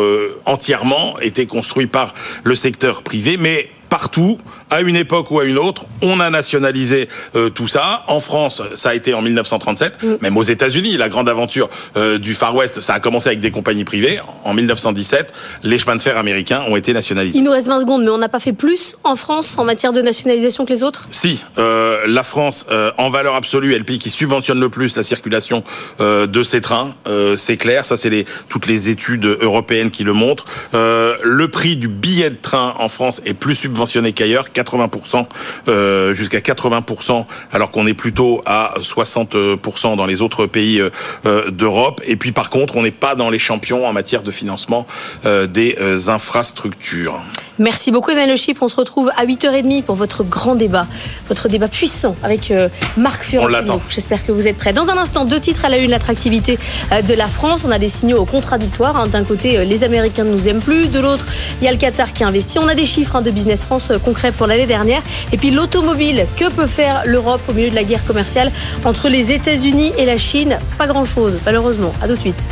entièrement 0.45 1.19
été 1.19 1.47
construit 1.47 1.87
par 1.87 2.13
le 2.43 2.55
secteur 2.55 3.01
privé, 3.01 3.35
mais 3.37 3.69
partout, 3.89 4.37
à 4.69 4.81
une 4.81 4.95
époque 4.95 5.31
ou 5.31 5.39
à 5.39 5.45
une 5.45 5.57
autre, 5.57 5.85
on 6.01 6.19
a 6.19 6.29
nationalisé 6.29 7.09
euh, 7.35 7.49
tout 7.49 7.67
ça. 7.67 8.03
En 8.07 8.19
France, 8.19 8.61
ça 8.75 8.89
a 8.89 8.93
été 8.95 9.13
en 9.13 9.21
1937, 9.21 10.03
mm. 10.03 10.15
même 10.21 10.37
aux 10.37 10.43
États-Unis, 10.43 10.97
la 10.97 11.09
grande 11.09 11.29
aventure 11.29 11.69
euh, 11.95 12.17
du 12.17 12.33
Far 12.33 12.55
West, 12.55 12.81
ça 12.81 12.93
a 12.93 12.99
commencé 12.99 13.29
avec 13.29 13.39
des 13.39 13.51
compagnies 13.51 13.85
privées. 13.85 14.19
En 14.43 14.53
1917, 14.53 15.33
les 15.63 15.79
chemins 15.79 15.95
de 15.95 16.01
fer 16.01 16.17
américains 16.17 16.63
ont 16.67 16.75
été 16.75 16.93
nationalisés. 16.93 17.37
Il 17.37 17.43
nous 17.43 17.51
reste 17.51 17.67
20 17.67 17.79
secondes, 17.79 18.03
mais 18.03 18.09
on 18.09 18.17
n'a 18.17 18.29
pas 18.29 18.39
fait 18.39 18.53
plus 18.53 18.95
en 19.03 19.15
France 19.15 19.57
en 19.57 19.63
matière 19.63 19.93
de 19.93 20.01
nationalisation 20.01 20.65
que 20.65 20.73
les 20.73 20.83
autres? 20.83 21.07
Si, 21.11 21.41
euh, 21.57 22.05
la 22.07 22.23
France, 22.23 22.65
en 22.97 23.09
valeur 23.09 23.35
absolue, 23.35 23.73
est 23.73 23.77
le 23.77 23.83
pays 23.83 23.99
qui 23.99 24.09
subventionne 24.09 24.59
le 24.59 24.69
plus 24.69 24.97
la 24.97 25.03
circulation 25.03 25.63
de 25.99 26.43
ces 26.43 26.61
trains. 26.61 26.95
c'est 27.37 27.57
clair, 27.57 27.85
ça 27.85 27.97
c'est 27.97 28.09
les, 28.09 28.25
toutes 28.49 28.67
les 28.67 28.89
études 28.89 29.25
européennes 29.25 29.91
qui 29.91 30.03
le 30.03 30.13
montrent. 30.13 30.45
le 30.73 31.47
prix 31.47 31.77
du 31.77 31.87
billet 31.87 32.29
de 32.29 32.37
train 32.41 32.73
en 32.77 32.89
France 32.89 33.21
est 33.25 33.33
plus 33.33 33.55
subventionné 33.55 34.13
qu'ailleurs, 34.13 34.51
80%, 34.57 35.27
euh, 35.67 36.13
jusqu'à 36.13 36.39
80%, 36.39 37.25
alors 37.51 37.71
qu'on 37.71 37.87
est 37.87 37.93
plutôt 37.93 38.41
à 38.45 38.73
60% 38.81 39.95
dans 39.95 40.05
les 40.05 40.21
autres 40.21 40.45
pays 40.45 40.79
euh, 40.79 40.89
euh, 41.25 41.49
d'Europe. 41.51 42.01
Et 42.05 42.15
puis 42.15 42.31
par 42.31 42.49
contre, 42.49 42.77
on 42.77 42.83
n'est 42.83 42.91
pas 42.91 43.15
dans 43.15 43.29
les 43.29 43.39
champions 43.39 43.85
en 43.85 43.93
matière 43.93 44.23
de 44.23 44.31
financement 44.31 44.85
des 45.25 45.75
infrastructures. 46.07 47.19
Merci 47.59 47.91
beaucoup 47.91 48.11
Emmanuel 48.11 48.37
Chypre. 48.37 48.63
On 48.63 48.67
se 48.67 48.75
retrouve 48.75 49.11
à 49.17 49.25
8h30 49.25 49.83
pour 49.83 49.95
votre 49.95 50.23
grand 50.23 50.55
débat, 50.55 50.87
votre 51.27 51.49
débat 51.49 51.67
puissant 51.67 52.15
avec 52.23 52.53
Marc 52.97 53.23
Fiorentino. 53.23 53.81
J'espère 53.89 54.25
que 54.25 54.31
vous 54.31 54.47
êtes 54.47 54.57
prêts. 54.57 54.73
Dans 54.73 54.89
un 54.89 54.97
instant, 54.97 55.25
deux 55.25 55.39
titres 55.39 55.65
à 55.65 55.69
la 55.69 55.77
une, 55.77 55.91
l'attractivité 55.91 56.59
de 56.91 57.13
la 57.13 57.27
France. 57.27 57.63
On 57.65 57.71
a 57.71 57.79
des 57.79 57.87
signaux 57.87 58.25
contradictoires. 58.25 58.97
Hein. 58.97 59.07
D'un 59.07 59.23
côté, 59.23 59.65
les 59.65 59.83
Américains 59.83 60.23
ne 60.23 60.31
nous 60.31 60.47
aiment 60.47 60.61
plus. 60.61 60.87
De 60.87 60.99
l'autre, 60.99 61.25
il 61.61 61.65
y 61.65 61.67
a 61.67 61.71
le 61.71 61.77
Qatar 61.77 62.13
qui 62.13 62.23
investit. 62.23 62.59
On 62.59 62.67
a 62.67 62.75
des 62.75 62.85
chiffres 62.85 63.15
hein, 63.15 63.21
de 63.21 63.31
Business 63.31 63.63
France 63.63 63.91
euh, 63.91 63.99
concret 63.99 64.31
pour 64.31 64.46
l'année 64.47 64.65
dernière. 64.65 65.01
Et 65.31 65.37
puis 65.37 65.51
l'automobile, 65.51 66.25
que 66.35 66.49
peut 66.49 66.67
faire 66.67 67.03
l'Europe 67.05 67.41
au 67.49 67.53
milieu 67.53 67.69
de 67.69 67.75
la 67.75 67.83
guerre 67.83 68.05
commerciale 68.05 68.51
entre 68.85 69.09
les 69.09 69.31
États-Unis 69.31 69.93
et 69.97 70.05
la 70.05 70.17
Chine? 70.17 70.57
Pas 70.77 70.87
grand-chose, 70.87 71.39
malheureusement. 71.45 71.93
À 72.01 72.07
tout 72.07 72.15
de 72.15 72.19
suite. 72.19 72.47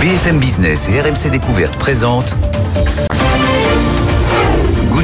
BFM 0.00 0.38
Business 0.38 0.88
et 0.88 1.00
RMC 1.00 1.30
Découverte 1.30 1.76
présentent 1.76 2.34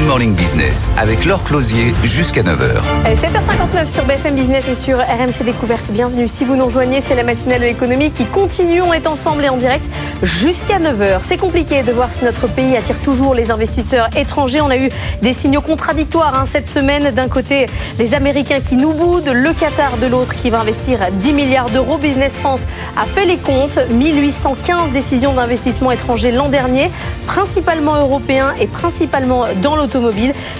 Morning 0.07 0.33
Business 0.35 0.89
avec 0.97 1.25
Laure 1.25 1.43
Closier 1.43 1.93
jusqu'à 2.05 2.41
9h. 2.41 2.81
7h59 3.13 3.87
sur 3.91 4.05
BFM 4.05 4.35
Business 4.35 4.69
et 4.69 4.73
sur 4.73 4.99
RMC 4.99 5.43
Découverte. 5.43 5.91
Bienvenue. 5.91 6.29
Si 6.29 6.45
vous 6.45 6.55
nous 6.55 6.63
rejoignez, 6.63 7.01
c'est 7.01 7.13
la 7.13 7.23
matinale 7.23 7.59
de 7.59 7.65
l'économie 7.65 8.11
qui 8.11 8.23
continue. 8.23 8.81
On 8.81 8.93
est 8.93 9.05
ensemble 9.05 9.43
et 9.43 9.49
en 9.49 9.57
direct 9.57 9.85
jusqu'à 10.23 10.79
9h. 10.79 11.19
C'est 11.23 11.37
compliqué 11.37 11.83
de 11.83 11.91
voir 11.91 12.13
si 12.13 12.23
notre 12.23 12.47
pays 12.47 12.77
attire 12.77 12.97
toujours 12.99 13.35
les 13.35 13.51
investisseurs 13.51 14.07
étrangers. 14.15 14.61
On 14.61 14.69
a 14.69 14.77
eu 14.77 14.89
des 15.21 15.33
signaux 15.33 15.59
contradictoires 15.59 16.39
hein, 16.39 16.45
cette 16.45 16.69
semaine. 16.69 17.11
D'un 17.11 17.27
côté, 17.27 17.65
les 17.99 18.13
Américains 18.13 18.61
qui 18.61 18.77
nous 18.77 18.93
boudent, 18.93 19.31
le 19.33 19.51
Qatar 19.51 19.97
de 19.97 20.07
l'autre 20.07 20.35
qui 20.35 20.49
va 20.49 20.61
investir 20.61 20.99
10 21.11 21.33
milliards 21.33 21.69
d'euros. 21.69 21.97
Business 21.97 22.39
France 22.39 22.65
a 22.95 23.05
fait 23.05 23.25
les 23.25 23.37
comptes. 23.37 23.77
1815 23.91 24.91
décisions 24.93 25.33
d'investissement 25.33 25.91
étrangers 25.91 26.31
l'an 26.31 26.47
dernier, 26.47 26.89
principalement 27.25 27.97
européens 27.97 28.53
et 28.57 28.67
principalement 28.67 29.45
dans 29.61 29.75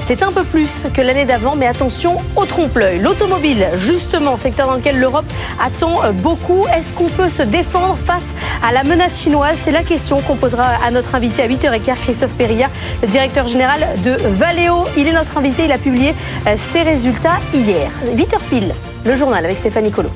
C'est 0.06 0.24
un 0.24 0.32
peu 0.32 0.44
plus 0.44 0.84
que 0.94 1.02
l'année 1.02 1.26
d'avant, 1.26 1.56
mais 1.56 1.68
attention 1.68 2.18
au 2.36 2.46
trompe-l'œil. 2.46 3.00
L'automobile, 3.00 3.68
justement, 3.78 4.38
secteur 4.38 4.68
dans 4.68 4.76
lequel 4.76 5.00
l'Europe 5.00 5.26
attend 5.64 6.02
beaucoup. 6.14 6.66
Est-ce 6.76 6.94
qu'on 6.94 7.10
peut 7.10 7.30
se 7.30 7.44
défendre 7.44 7.96
face 7.98 8.34
à 8.68 8.72
la 8.72 8.84
menace 8.84 9.22
chinoise? 9.22 9.58
C'est 9.58 9.72
la 9.72 9.84
question 9.84 10.22
qu'on 10.22 10.36
posera 10.36 10.66
à 10.86 10.92
notre 10.92 11.16
invité 11.16 11.44
à 11.44 11.48
8h15, 11.48 11.96
Christophe 12.04 12.36
Perilla, 12.36 12.68
le 13.02 13.08
directeur 13.08 13.48
général 13.48 13.88
de 14.04 14.12
Valeo. 14.12 14.86
Il 14.98 15.08
est 15.08 15.14
notre 15.14 15.38
invité, 15.38 15.66
il 15.66 15.72
a 15.72 15.78
publié 15.78 16.14
euh, 16.48 16.56
ses 16.58 16.82
résultats 16.82 17.40
hier. 17.54 17.92
8h 18.16 18.40
pile, 18.50 18.74
le 19.06 19.16
journal 19.16 19.44
avec 19.46 19.58
Stéphanie 19.58 19.92
Colo. 19.92 20.10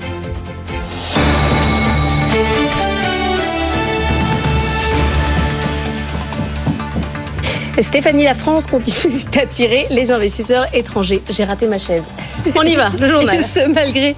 Stéphanie, 7.79 8.25
la 8.25 8.33
France 8.33 8.67
continue 8.67 9.21
d'attirer 9.31 9.87
les 9.89 10.11
investisseurs 10.11 10.67
étrangers. 10.73 11.21
J'ai 11.29 11.43
raté 11.43 11.67
ma 11.67 11.79
chaise. 11.79 12.03
On 12.55 12.63
y 12.63 12.75
va, 12.75 12.89
le 12.99 13.07
journal. 13.07 13.43
Ce 13.43 13.67
malgré 13.67 14.15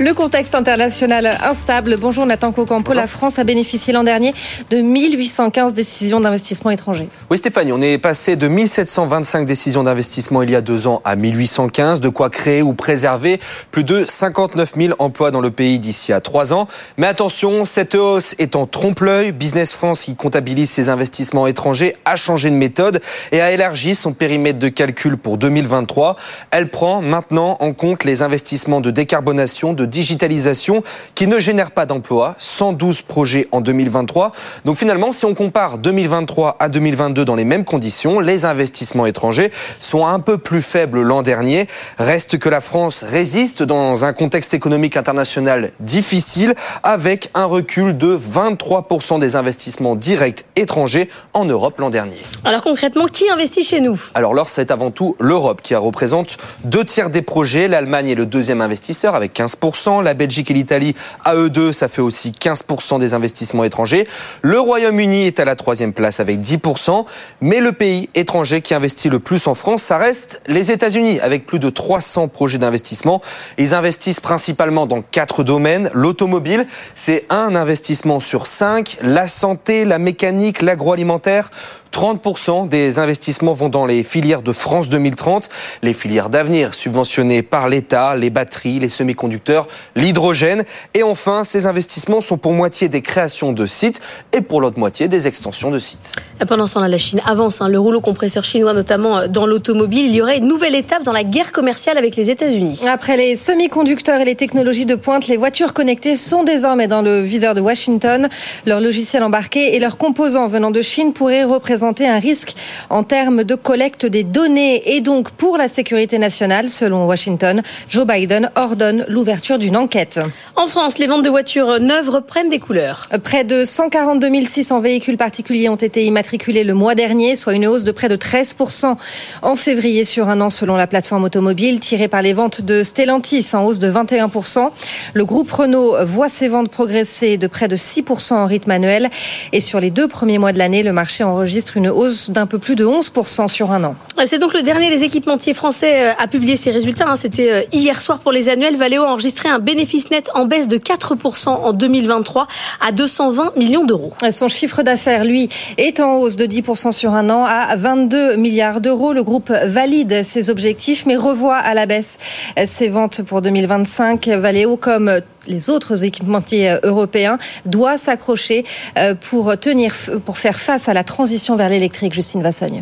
le 0.00 0.14
contexte 0.14 0.54
international 0.54 1.38
instable. 1.42 1.98
Bonjour 1.98 2.24
Nathan 2.24 2.52
Cocampo. 2.52 2.94
La 2.94 3.06
France 3.06 3.38
a 3.38 3.44
bénéficié 3.44 3.92
l'an 3.92 4.02
dernier 4.02 4.32
de 4.70 4.78
1815 4.78 5.74
décisions 5.74 6.20
d'investissement 6.20 6.70
étrangers. 6.70 7.06
Oui 7.30 7.36
Stéphanie, 7.36 7.72
on 7.72 7.82
est 7.82 7.98
passé 7.98 8.34
de 8.34 8.48
1725 8.48 9.44
décisions 9.44 9.82
d'investissement 9.82 10.40
il 10.40 10.50
y 10.50 10.56
a 10.56 10.62
deux 10.62 10.86
ans 10.86 11.02
à 11.04 11.16
1815, 11.16 12.00
de 12.00 12.08
quoi 12.08 12.30
créer 12.30 12.62
ou 12.62 12.72
préserver 12.72 13.40
plus 13.70 13.84
de 13.84 14.06
59 14.08 14.72
000 14.74 14.94
emplois 14.98 15.30
dans 15.30 15.42
le 15.42 15.50
pays 15.50 15.78
d'ici 15.78 16.14
à 16.14 16.22
trois 16.22 16.54
ans. 16.54 16.66
Mais 16.96 17.06
attention, 17.06 17.66
cette 17.66 17.94
hausse 17.94 18.34
est 18.38 18.56
en 18.56 18.66
trompe-l'œil. 18.66 19.32
Business 19.32 19.74
France, 19.74 20.04
qui 20.04 20.16
comptabilise 20.16 20.70
ses 20.70 20.88
investissements 20.88 21.46
étrangers, 21.46 21.94
a 22.06 22.16
changé 22.16 22.48
de 22.48 22.54
méthode 22.56 23.02
et 23.32 23.42
a 23.42 23.52
élargi 23.52 23.94
son 23.94 24.14
périmètre 24.14 24.58
de 24.58 24.70
calcul 24.70 25.18
pour 25.18 25.36
2023. 25.36 26.16
Elle 26.52 26.70
prend 26.70 27.02
maintenant 27.02 27.58
en 27.60 27.74
compte 27.74 28.04
les 28.04 28.22
investissements 28.22 28.80
de 28.80 28.90
décarbonation, 28.90 29.74
de 29.74 29.89
digitalisation 29.90 30.82
qui 31.14 31.26
ne 31.26 31.38
génère 31.38 31.72
pas 31.72 31.84
d'emplois, 31.84 32.34
112 32.38 33.02
projets 33.02 33.48
en 33.52 33.60
2023. 33.60 34.32
Donc 34.64 34.76
finalement, 34.76 35.12
si 35.12 35.24
on 35.24 35.34
compare 35.34 35.78
2023 35.78 36.56
à 36.58 36.68
2022 36.68 37.24
dans 37.24 37.34
les 37.34 37.44
mêmes 37.44 37.64
conditions, 37.64 38.20
les 38.20 38.44
investissements 38.44 39.06
étrangers 39.06 39.50
sont 39.80 40.06
un 40.06 40.20
peu 40.20 40.38
plus 40.38 40.62
faibles 40.62 41.02
l'an 41.02 41.22
dernier. 41.22 41.66
Reste 41.98 42.38
que 42.38 42.48
la 42.48 42.60
France 42.60 43.02
résiste 43.02 43.62
dans 43.62 44.04
un 44.04 44.12
contexte 44.12 44.54
économique 44.54 44.96
international 44.96 45.72
difficile 45.80 46.54
avec 46.82 47.30
un 47.34 47.44
recul 47.44 47.96
de 47.98 48.16
23% 48.16 49.18
des 49.18 49.36
investissements 49.36 49.96
directs 49.96 50.44
étrangers 50.56 51.08
en 51.34 51.44
Europe 51.44 51.78
l'an 51.78 51.90
dernier. 51.90 52.16
Alors 52.44 52.62
concrètement, 52.62 53.06
qui 53.06 53.28
investit 53.28 53.64
chez 53.64 53.80
nous? 53.80 54.00
Alors 54.14 54.34
là, 54.34 54.44
c'est 54.46 54.70
avant 54.70 54.90
tout 54.90 55.16
l'Europe 55.18 55.60
qui 55.62 55.74
représente 55.74 56.36
deux 56.64 56.84
tiers 56.84 57.10
des 57.10 57.22
projets. 57.22 57.68
L'Allemagne 57.68 58.08
est 58.08 58.14
le 58.14 58.26
deuxième 58.26 58.60
investisseur 58.60 59.14
avec 59.14 59.38
15%. 59.38 59.69
La 60.02 60.14
Belgique 60.14 60.50
et 60.50 60.54
l'Italie, 60.54 60.94
à 61.24 61.34
eux 61.34 61.48
deux, 61.48 61.72
ça 61.72 61.88
fait 61.88 62.02
aussi 62.02 62.32
15% 62.32 62.98
des 62.98 63.14
investissements 63.14 63.64
étrangers. 63.64 64.08
Le 64.42 64.58
Royaume-Uni 64.58 65.26
est 65.26 65.38
à 65.38 65.44
la 65.44 65.54
troisième 65.54 65.92
place 65.92 66.18
avec 66.18 66.40
10%. 66.40 67.04
Mais 67.40 67.60
le 67.60 67.72
pays 67.72 68.08
étranger 68.14 68.62
qui 68.62 68.74
investit 68.74 69.08
le 69.08 69.20
plus 69.20 69.46
en 69.46 69.54
France, 69.54 69.82
ça 69.82 69.96
reste 69.96 70.40
les 70.46 70.70
États-Unis 70.70 71.20
avec 71.20 71.46
plus 71.46 71.58
de 71.58 71.70
300 71.70 72.28
projets 72.28 72.58
d'investissement. 72.58 73.20
Ils 73.58 73.74
investissent 73.74 74.20
principalement 74.20 74.86
dans 74.86 75.02
quatre 75.02 75.44
domaines. 75.44 75.90
L'automobile, 75.94 76.66
c'est 76.94 77.24
un 77.30 77.54
investissement 77.54 78.20
sur 78.20 78.46
cinq. 78.46 78.98
La 79.02 79.28
santé, 79.28 79.84
la 79.84 79.98
mécanique, 79.98 80.62
l'agroalimentaire. 80.62 81.50
30% 81.92 82.68
des 82.68 82.98
investissements 82.98 83.52
vont 83.52 83.68
dans 83.68 83.86
les 83.86 84.02
filières 84.02 84.42
de 84.42 84.52
France 84.52 84.88
2030, 84.88 85.48
les 85.82 85.92
filières 85.92 86.30
d'avenir 86.30 86.74
subventionnées 86.74 87.42
par 87.42 87.68
l'État, 87.68 88.16
les 88.16 88.30
batteries, 88.30 88.78
les 88.78 88.88
semi-conducteurs, 88.88 89.66
l'hydrogène. 89.96 90.64
Et 90.94 91.02
enfin, 91.02 91.44
ces 91.44 91.66
investissements 91.66 92.20
sont 92.20 92.38
pour 92.38 92.52
moitié 92.52 92.88
des 92.88 93.02
créations 93.02 93.52
de 93.52 93.66
sites 93.66 94.00
et 94.32 94.40
pour 94.40 94.60
l'autre 94.60 94.78
moitié 94.78 95.08
des 95.08 95.26
extensions 95.26 95.70
de 95.70 95.78
sites. 95.78 96.12
Et 96.40 96.46
pendant 96.46 96.66
ce 96.66 96.74
temps-là, 96.74 96.88
la 96.88 96.98
Chine 96.98 97.20
avance. 97.26 97.60
Hein, 97.60 97.68
le 97.68 97.78
rouleau 97.78 98.00
compresseur 98.00 98.44
chinois, 98.44 98.72
notamment 98.72 99.18
euh, 99.18 99.28
dans 99.28 99.46
l'automobile, 99.46 100.06
il 100.06 100.14
y 100.14 100.22
aurait 100.22 100.38
une 100.38 100.46
nouvelle 100.46 100.74
étape 100.74 101.02
dans 101.02 101.12
la 101.12 101.24
guerre 101.24 101.52
commerciale 101.52 101.98
avec 101.98 102.16
les 102.16 102.30
États-Unis. 102.30 102.82
Après 102.88 103.16
les 103.16 103.36
semi-conducteurs 103.36 104.20
et 104.20 104.24
les 104.24 104.36
technologies 104.36 104.86
de 104.86 104.94
pointe, 104.94 105.26
les 105.26 105.36
voitures 105.36 105.74
connectées 105.74 106.16
sont 106.16 106.44
désormais 106.44 106.86
dans 106.86 107.02
le 107.02 107.22
viseur 107.22 107.54
de 107.54 107.60
Washington. 107.60 108.28
Leurs 108.66 108.80
logiciels 108.80 109.22
embarqués 109.22 109.74
et 109.74 109.78
leurs 109.78 109.96
composants 109.96 110.46
venant 110.46 110.70
de 110.70 110.82
Chine 110.82 111.12
pourraient 111.12 111.44
représenter 111.44 111.79
un 111.82 112.18
risque 112.18 112.54
en 112.88 113.04
termes 113.04 113.44
de 113.44 113.54
collecte 113.54 114.06
des 114.06 114.22
données 114.22 114.94
et 114.96 115.00
donc 115.00 115.30
pour 115.30 115.56
la 115.56 115.68
sécurité 115.68 116.18
nationale. 116.18 116.68
Selon 116.68 117.06
Washington, 117.06 117.62
Joe 117.88 118.06
Biden 118.06 118.50
ordonne 118.56 119.04
l'ouverture 119.08 119.58
d'une 119.58 119.76
enquête. 119.76 120.20
En 120.56 120.66
France, 120.66 120.98
les 120.98 121.06
ventes 121.06 121.24
de 121.24 121.30
voitures 121.30 121.80
neuves 121.80 122.08
reprennent 122.10 122.48
des 122.48 122.58
couleurs. 122.58 123.08
Près 123.24 123.44
de 123.44 123.64
142 123.64 124.30
600 124.46 124.80
véhicules 124.80 125.16
particuliers 125.16 125.68
ont 125.68 125.76
été 125.76 126.04
immatriculés 126.04 126.64
le 126.64 126.74
mois 126.74 126.94
dernier, 126.94 127.36
soit 127.36 127.54
une 127.54 127.66
hausse 127.66 127.84
de 127.84 127.92
près 127.92 128.08
de 128.08 128.16
13% 128.16 128.96
en 129.42 129.56
février 129.56 130.04
sur 130.04 130.28
un 130.28 130.40
an 130.40 130.50
selon 130.50 130.76
la 130.76 130.86
plateforme 130.86 131.24
automobile 131.24 131.80
tirée 131.80 132.08
par 132.08 132.22
les 132.22 132.32
ventes 132.32 132.62
de 132.62 132.82
Stellantis 132.82 133.46
en 133.54 133.64
hausse 133.64 133.78
de 133.78 133.90
21%. 133.90 134.70
Le 135.14 135.24
groupe 135.24 135.50
Renault 135.50 135.96
voit 136.04 136.28
ses 136.28 136.48
ventes 136.48 136.70
progresser 136.70 137.38
de 137.38 137.46
près 137.46 137.68
de 137.68 137.76
6% 137.76 138.34
en 138.34 138.46
rythme 138.46 138.70
annuel 138.70 139.10
et 139.52 139.60
sur 139.60 139.80
les 139.80 139.90
deux 139.90 140.08
premiers 140.08 140.38
mois 140.38 140.52
de 140.52 140.58
l'année, 140.58 140.82
le 140.82 140.92
marché 140.92 141.24
enregistre 141.24 141.69
une 141.76 141.88
hausse 141.88 142.30
d'un 142.30 142.46
peu 142.46 142.58
plus 142.58 142.76
de 142.76 142.84
11% 142.84 143.48
sur 143.48 143.70
un 143.70 143.84
an. 143.84 143.94
C'est 144.24 144.38
donc 144.38 144.54
le 144.54 144.62
dernier 144.62 144.90
des 144.90 145.02
équipementiers 145.04 145.54
français 145.54 146.14
à 146.18 146.26
publier 146.26 146.56
ses 146.56 146.70
résultats. 146.70 147.08
Hein. 147.08 147.16
C'était 147.16 147.50
euh, 147.50 147.62
hier 147.72 148.00
soir 148.00 148.20
pour 148.20 148.32
les 148.32 148.48
annuels. 148.48 148.76
Valeo 148.76 149.02
a 149.02 149.10
enregistré 149.12 149.48
un 149.48 149.58
bénéfice 149.58 150.10
net 150.10 150.30
en 150.34 150.44
baisse 150.44 150.68
de 150.68 150.76
4% 150.76 151.48
en 151.48 151.72
2023 151.72 152.46
à 152.80 152.92
220 152.92 153.56
millions 153.56 153.84
d'euros. 153.84 154.12
Son 154.30 154.48
chiffre 154.48 154.82
d'affaires, 154.82 155.24
lui, 155.24 155.48
est 155.78 156.00
en 156.00 156.16
hausse 156.16 156.36
de 156.36 156.46
10% 156.46 156.92
sur 156.92 157.14
un 157.14 157.30
an 157.30 157.44
à 157.44 157.74
22 157.76 158.36
milliards 158.36 158.80
d'euros. 158.80 159.12
Le 159.12 159.22
groupe 159.22 159.50
valide 159.50 160.22
ses 160.22 160.50
objectifs 160.50 161.06
mais 161.06 161.16
revoit 161.16 161.56
à 161.56 161.74
la 161.74 161.86
baisse 161.86 162.18
ses 162.64 162.88
ventes 162.88 163.22
pour 163.22 163.42
2025. 163.42 164.28
Valeo, 164.28 164.76
comme 164.76 165.20
les 165.50 165.68
autres 165.68 166.04
équipementiers 166.04 166.78
européens 166.82 167.38
doit 167.66 167.98
s'accrocher 167.98 168.64
euh, 168.96 169.14
pour 169.14 169.58
tenir, 169.58 169.94
pour 170.24 170.38
faire 170.38 170.58
face 170.58 170.88
à 170.88 170.94
la 170.94 171.04
transition 171.04 171.56
vers 171.56 171.68
l'électrique. 171.68 172.14
Justine 172.14 172.42
Vassogne. 172.42 172.80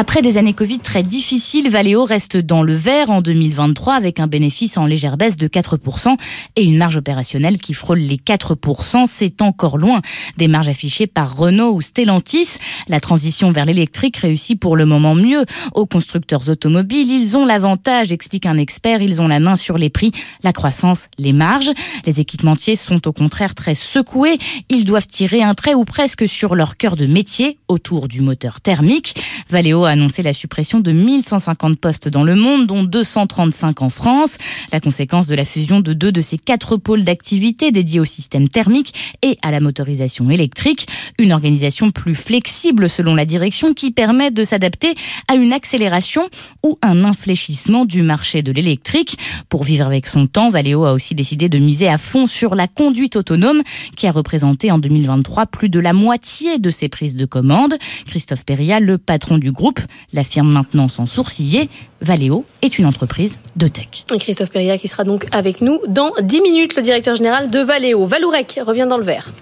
Après 0.00 0.22
des 0.22 0.38
années 0.38 0.52
Covid 0.52 0.78
très 0.78 1.02
difficiles, 1.02 1.68
Valeo 1.70 2.04
reste 2.04 2.36
dans 2.36 2.62
le 2.62 2.72
vert 2.72 3.10
en 3.10 3.20
2023 3.20 3.94
avec 3.94 4.20
un 4.20 4.28
bénéfice 4.28 4.76
en 4.76 4.86
légère 4.86 5.16
baisse 5.16 5.36
de 5.36 5.48
4% 5.48 6.14
et 6.54 6.62
une 6.62 6.76
marge 6.76 6.98
opérationnelle 6.98 7.58
qui 7.58 7.74
frôle 7.74 7.98
les 7.98 8.16
4%. 8.16 9.08
C'est 9.08 9.42
encore 9.42 9.76
loin 9.76 10.00
des 10.36 10.46
marges 10.46 10.68
affichées 10.68 11.08
par 11.08 11.36
Renault 11.36 11.72
ou 11.72 11.82
Stellantis. 11.82 12.58
La 12.86 13.00
transition 13.00 13.50
vers 13.50 13.64
l'électrique 13.64 14.18
réussit 14.18 14.60
pour 14.60 14.76
le 14.76 14.84
moment 14.84 15.16
mieux 15.16 15.44
aux 15.74 15.84
constructeurs 15.84 16.48
automobiles. 16.48 17.10
Ils 17.10 17.36
ont 17.36 17.44
l'avantage, 17.44 18.12
explique 18.12 18.46
un 18.46 18.56
expert, 18.56 19.02
ils 19.02 19.20
ont 19.20 19.26
la 19.26 19.40
main 19.40 19.56
sur 19.56 19.78
les 19.78 19.90
prix, 19.90 20.12
la 20.44 20.52
croissance, 20.52 21.08
les 21.18 21.32
marges. 21.32 21.72
Les 22.06 22.20
équipementiers 22.20 22.76
sont 22.76 23.08
au 23.08 23.12
contraire 23.12 23.56
très 23.56 23.74
secoués. 23.74 24.38
Ils 24.70 24.84
doivent 24.84 25.08
tirer 25.08 25.42
un 25.42 25.54
trait 25.54 25.74
ou 25.74 25.84
presque 25.84 26.28
sur 26.28 26.54
leur 26.54 26.76
cœur 26.76 26.94
de 26.94 27.06
métier 27.06 27.58
autour 27.66 28.06
du 28.06 28.20
moteur 28.20 28.60
thermique. 28.60 29.16
Valeo 29.50 29.87
a 29.88 29.92
annoncé 29.92 30.22
la 30.22 30.32
suppression 30.32 30.80
de 30.80 30.92
1150 30.92 31.78
postes 31.78 32.08
dans 32.08 32.22
le 32.22 32.36
monde, 32.36 32.66
dont 32.66 32.84
235 32.84 33.82
en 33.82 33.90
France. 33.90 34.38
La 34.72 34.80
conséquence 34.80 35.26
de 35.26 35.34
la 35.34 35.44
fusion 35.44 35.80
de 35.80 35.92
deux 35.92 36.12
de 36.12 36.20
ces 36.20 36.38
quatre 36.38 36.76
pôles 36.76 37.02
d'activité 37.02 37.72
dédiés 37.72 38.00
au 38.00 38.04
système 38.04 38.48
thermique 38.48 38.94
et 39.22 39.36
à 39.42 39.50
la 39.50 39.60
motorisation 39.60 40.30
électrique. 40.30 40.86
Une 41.18 41.32
organisation 41.32 41.90
plus 41.90 42.14
flexible 42.14 42.88
selon 42.88 43.14
la 43.14 43.24
direction 43.24 43.74
qui 43.74 43.90
permet 43.90 44.30
de 44.30 44.44
s'adapter 44.44 44.94
à 45.26 45.34
une 45.34 45.52
accélération 45.52 46.28
ou 46.62 46.78
un 46.82 47.04
infléchissement 47.04 47.84
du 47.84 48.02
marché 48.02 48.42
de 48.42 48.52
l'électrique. 48.52 49.18
Pour 49.48 49.64
vivre 49.64 49.86
avec 49.86 50.06
son 50.06 50.26
temps, 50.26 50.50
Valeo 50.50 50.84
a 50.84 50.92
aussi 50.92 51.14
décidé 51.14 51.48
de 51.48 51.58
miser 51.58 51.88
à 51.88 51.98
fond 51.98 52.26
sur 52.26 52.54
la 52.54 52.68
conduite 52.68 53.16
autonome 53.16 53.62
qui 53.96 54.06
a 54.06 54.12
représenté 54.12 54.70
en 54.70 54.78
2023 54.78 55.46
plus 55.46 55.68
de 55.68 55.80
la 55.80 55.92
moitié 55.92 56.58
de 56.58 56.70
ses 56.70 56.88
prises 56.88 57.16
de 57.16 57.24
commandes. 57.24 57.76
Christophe 58.06 58.44
Perria, 58.44 58.80
le 58.80 58.98
patron 58.98 59.38
du 59.38 59.52
groupe, 59.52 59.77
groupe 59.78 59.90
l'affirme 60.12 60.52
maintenant 60.52 60.88
sans 60.88 61.06
sourciller. 61.06 61.68
Valeo 62.00 62.44
est 62.62 62.78
une 62.78 62.86
entreprise 62.86 63.38
de 63.56 63.68
tech. 63.68 64.04
Christophe 64.18 64.50
Perria 64.50 64.78
qui 64.78 64.88
sera 64.88 65.04
donc 65.04 65.26
avec 65.32 65.60
nous 65.60 65.80
dans 65.88 66.12
10 66.20 66.40
minutes, 66.40 66.76
le 66.76 66.82
directeur 66.82 67.14
général 67.14 67.50
de 67.50 67.60
Valeo. 67.60 68.06
Valourec 68.06 68.60
revient 68.64 68.86
dans 68.88 68.98
le 68.98 69.04
vert. 69.04 69.32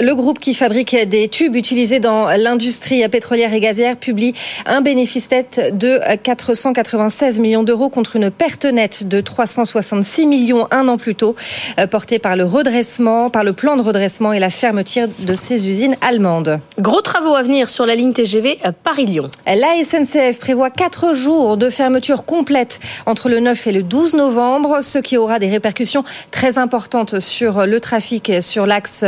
Le 0.00 0.14
groupe 0.14 0.38
qui 0.38 0.54
fabrique 0.54 0.94
des 1.08 1.28
tubes 1.28 1.56
utilisés 1.56 1.98
dans 1.98 2.26
l'industrie 2.36 3.06
pétrolière 3.08 3.52
et 3.52 3.58
gazière 3.58 3.96
publie 3.96 4.32
un 4.64 4.80
bénéfice 4.80 5.28
net 5.32 5.76
de 5.76 6.00
496 6.22 7.40
millions 7.40 7.64
d'euros 7.64 7.88
contre 7.88 8.14
une 8.14 8.30
perte 8.30 8.64
nette 8.64 9.08
de 9.08 9.20
366 9.20 10.26
millions 10.26 10.68
un 10.70 10.86
an 10.86 10.98
plus 10.98 11.16
tôt, 11.16 11.34
euh, 11.80 11.88
portée 11.88 12.20
par 12.20 12.36
le 12.36 12.44
redressement, 12.44 13.28
par 13.28 13.42
le 13.42 13.52
plan 13.52 13.76
de 13.76 13.82
redressement 13.82 14.32
et 14.32 14.38
la 14.38 14.50
fermeture 14.50 15.08
de 15.18 15.34
ses 15.34 15.66
usines 15.66 15.96
allemandes. 16.00 16.60
Gros 16.78 17.00
travaux 17.00 17.34
à 17.34 17.42
venir 17.42 17.68
sur 17.68 17.84
la 17.84 17.96
ligne 17.96 18.12
TGV 18.12 18.60
Paris-Lyon. 18.84 19.30
La 19.46 19.82
SNCF 19.82 20.38
prévoit 20.38 20.70
quatre 20.70 21.12
jours 21.14 21.56
de 21.56 21.70
fermeture 21.70 22.24
complète 22.24 22.78
entre 23.06 23.28
le 23.28 23.40
9 23.40 23.66
et 23.66 23.72
le 23.72 23.82
12 23.82 24.14
novembre, 24.14 24.78
ce 24.80 24.98
qui 24.98 25.16
aura 25.16 25.40
des 25.40 25.48
répercussions 25.48 26.04
très 26.30 26.58
importantes 26.58 27.18
sur 27.18 27.66
le 27.66 27.80
trafic 27.80 28.30
sur 28.40 28.64
l'axe 28.64 29.04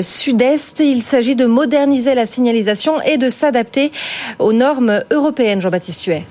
sud-est. 0.00 0.80
Il 0.80 1.02
s'agit 1.02 1.36
de 1.36 1.46
moderniser 1.46 2.14
la 2.14 2.26
signalisation 2.26 3.00
et 3.02 3.18
de 3.18 3.28
s'adapter 3.28 3.92
aux 4.38 4.52
normes 4.52 5.02
européennes, 5.10 5.60
Jean-Baptiste 5.60 6.04
Huet. 6.06 6.24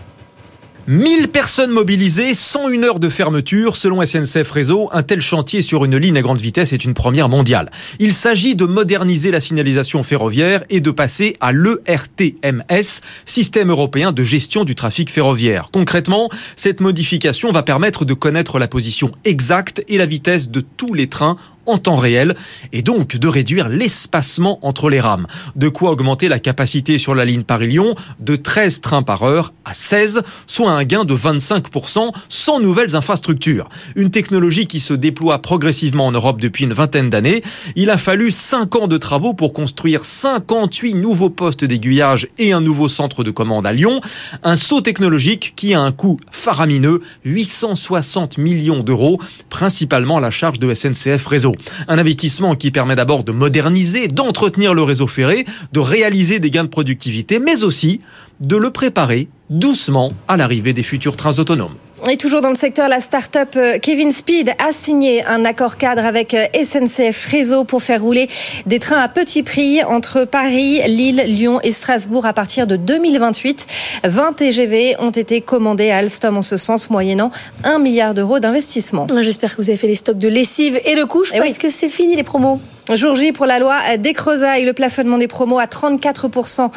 1000 0.88 1.30
personnes 1.30 1.72
mobilisées, 1.72 2.36
101 2.36 2.84
heures 2.84 3.00
de 3.00 3.10
fermeture. 3.10 3.76
Selon 3.76 4.06
SNCF 4.06 4.52
Réseau, 4.52 4.88
un 4.92 5.02
tel 5.02 5.20
chantier 5.20 5.64
sur 5.64 5.84
une 5.84 5.98
ligne 5.98 6.16
à 6.16 6.22
grande 6.22 6.40
vitesse 6.40 6.74
est 6.74 6.86
une 6.86 6.94
première 6.94 7.28
mondiale. 7.28 7.72
Il 7.98 8.14
s'agit 8.14 8.56
de 8.56 8.66
moderniser 8.66 9.32
la 9.32 9.42
signalisation 9.42 10.04
ferroviaire 10.04 10.64
et 10.70 10.82
de 10.82 10.92
passer 10.92 11.38
à 11.42 11.54
l'ERTMS, 11.54 13.02
Système 13.26 13.72
européen 13.72 14.12
de 14.12 14.22
gestion 14.22 14.64
du 14.64 14.76
trafic 14.76 15.10
ferroviaire. 15.10 15.70
Concrètement, 15.72 16.30
cette 16.56 16.82
modification 16.82 17.52
va 17.52 17.64
permettre 17.64 18.06
de 18.06 18.14
connaître 18.14 18.60
la 18.60 18.68
position 18.68 19.10
exacte 19.24 19.84
et 19.88 19.98
la 19.98 20.06
vitesse 20.06 20.52
de 20.52 20.60
tous 20.60 20.94
les 20.94 21.08
trains 21.08 21.38
en 21.66 21.78
temps 21.78 21.96
réel 21.96 22.36
et 22.74 22.82
donc 22.82 23.18
de 23.18 23.28
réduire 23.28 23.70
l'espacement 23.70 24.60
entre 24.66 24.90
les 24.90 25.00
rames. 25.00 25.28
De 25.56 25.70
quoi 25.70 25.92
augmenter 25.92 26.28
la 26.28 26.40
capacité 26.40 26.98
sur 26.98 27.16
la 27.16 27.26
ligne 27.26 27.44
Paris-Lyon 27.44 27.96
de 28.20 28.36
13 28.36 28.82
trains 28.82 29.04
par 29.04 29.24
heure 29.24 29.54
à 29.66 29.74
16, 29.74 30.24
soit 30.48 30.72
un 30.72 30.84
gain 30.84 31.06
de 31.06 31.16
25% 31.16 32.12
sans 32.30 32.60
nouvelles 32.60 32.96
infrastructures. 32.96 33.70
Une 33.96 34.12
technologie 34.12 34.68
qui 34.68 34.80
se 34.80 34.94
déploie 34.94 35.40
progressivement 35.40 36.08
en 36.08 36.12
Europe 36.12 36.40
depuis 36.40 36.66
une 36.66 36.74
vingtaine 36.74 37.10
d'années. 37.10 37.44
Il 37.76 37.90
a 37.90 37.98
fallu 37.98 38.32
5 38.32 38.76
ans 38.76 38.88
de 38.88 38.98
travaux 38.98 39.34
pour 39.34 39.54
construire 39.54 40.06
58 40.06 40.94
nouveaux 40.94 41.30
postes 41.30 41.66
d'aiguillage 41.66 42.28
et 42.38 42.54
un 42.54 42.62
nouveau 42.62 42.88
centre 42.88 43.24
de 43.24 43.32
commande 43.32 43.66
à 43.66 43.74
Lyon. 43.74 44.02
Un 44.44 44.56
saut 44.56 44.82
technologique 44.82 45.54
qui 45.56 45.74
a 45.74 45.82
un 45.82 45.92
coût 45.92 46.20
faramineux, 46.32 47.02
860 47.26 48.38
millions 48.38 48.84
d'euros, 48.84 49.20
principalement 49.50 50.18
à 50.18 50.22
la 50.22 50.32
charge 50.32 50.60
de 50.60 50.74
SNCF 50.74 51.26
Réseau. 51.26 51.55
Un 51.88 51.98
investissement 51.98 52.56
qui 52.56 52.72
permet 52.72 52.96
d'abord 52.96 53.24
de 53.24 53.32
moderniser, 53.32 54.08
d'entretenir 54.08 54.74
le 54.74 54.84
réseau 54.84 55.08
ferré, 55.08 55.46
de 55.74 55.80
réaliser 55.80 56.40
des 56.40 56.52
gains 56.52 56.64
de 56.64 56.70
productivité, 56.70 57.40
mais 57.40 57.64
aussi 57.64 58.02
de 58.40 58.58
le 58.58 58.72
préparer 58.72 59.30
doucement 59.50 60.12
à 60.28 60.38
l'arrivée 60.38 60.74
des 60.74 60.84
futurs 60.84 61.16
trains 61.16 61.40
autonomes. 61.40 61.76
Et 62.08 62.18
toujours 62.18 62.42
dans 62.42 62.52
le 62.52 62.56
secteur, 62.56 62.88
la 62.88 63.00
start-up 63.00 63.56
euh, 63.56 63.80
Kevin 63.80 64.12
Speed 64.12 64.54
a 64.60 64.72
signé 64.72 65.26
un 65.26 65.44
accord 65.44 65.78
cadre 65.78 66.06
avec 66.06 66.36
euh, 66.36 66.46
SNCF 66.54 67.26
Réseau 67.26 67.64
pour 67.64 67.82
faire 67.82 68.02
rouler 68.04 68.30
des 68.68 68.78
trains 68.78 69.00
à 69.00 69.08
petit 69.08 69.42
prix 69.42 69.84
entre 69.84 70.24
Paris, 70.24 70.82
Lille, 70.86 71.24
Lyon 71.26 71.60
et 71.64 71.72
Strasbourg 71.72 72.28
à 72.28 72.34
partir 72.34 72.68
de 72.68 72.76
2028. 72.76 73.66
20 74.04 74.34
TGV 74.34 74.96
ont 75.00 75.10
été 75.10 75.42
commandés 75.42 75.90
à 75.90 75.98
Alstom 75.98 76.38
en 76.38 76.44
ce 76.44 76.58
sens, 76.58 76.92
moyennant 76.92 77.32
1 77.64 77.80
milliard 77.80 78.14
d'euros 78.14 78.38
d'investissement. 78.40 79.08
J'espère 79.22 79.56
que 79.56 79.62
vous 79.62 79.70
avez 79.72 79.78
fait 79.78 79.88
les 79.88 79.96
stocks 79.96 80.20
de 80.20 80.28
lessive 80.28 80.80
et 80.86 80.94
de 80.96 81.04
couches 81.06 81.32
Eh 81.34 81.40
oui. 81.40 81.48
parce 81.48 81.58
que 81.58 81.70
c'est 81.70 81.90
fini 81.90 82.16
les 82.16 82.24
promos. 82.24 82.60
Jour 82.94 83.16
J 83.16 83.32
pour 83.32 83.48
la 83.48 83.58
loi 83.58 83.98
des 83.98 84.14
le 84.14 84.72
plafonnement 84.72 85.18
des 85.18 85.28
promos 85.28 85.58
à 85.58 85.66
34% 85.66 86.70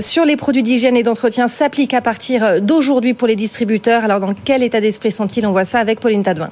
sur 0.00 0.24
les 0.24 0.36
produits 0.36 0.62
d'hygiène 0.62 0.96
et 0.96 1.02
d'entretien 1.02 1.48
s'applique 1.48 1.94
à 1.94 2.00
partir 2.00 2.62
d'aujourd'hui 2.62 3.12
pour 3.12 3.26
les 3.26 3.34
distributeurs. 3.34 4.04
Alors 4.04 4.20
dans 4.20 4.34
quel 4.34 4.62
état 4.62 4.80
d'esprit 4.80 5.10
sont-ils? 5.10 5.44
On 5.46 5.52
voit 5.52 5.64
ça 5.64 5.80
avec 5.80 5.98
Pauline 5.98 6.22
Tadevin. 6.22 6.50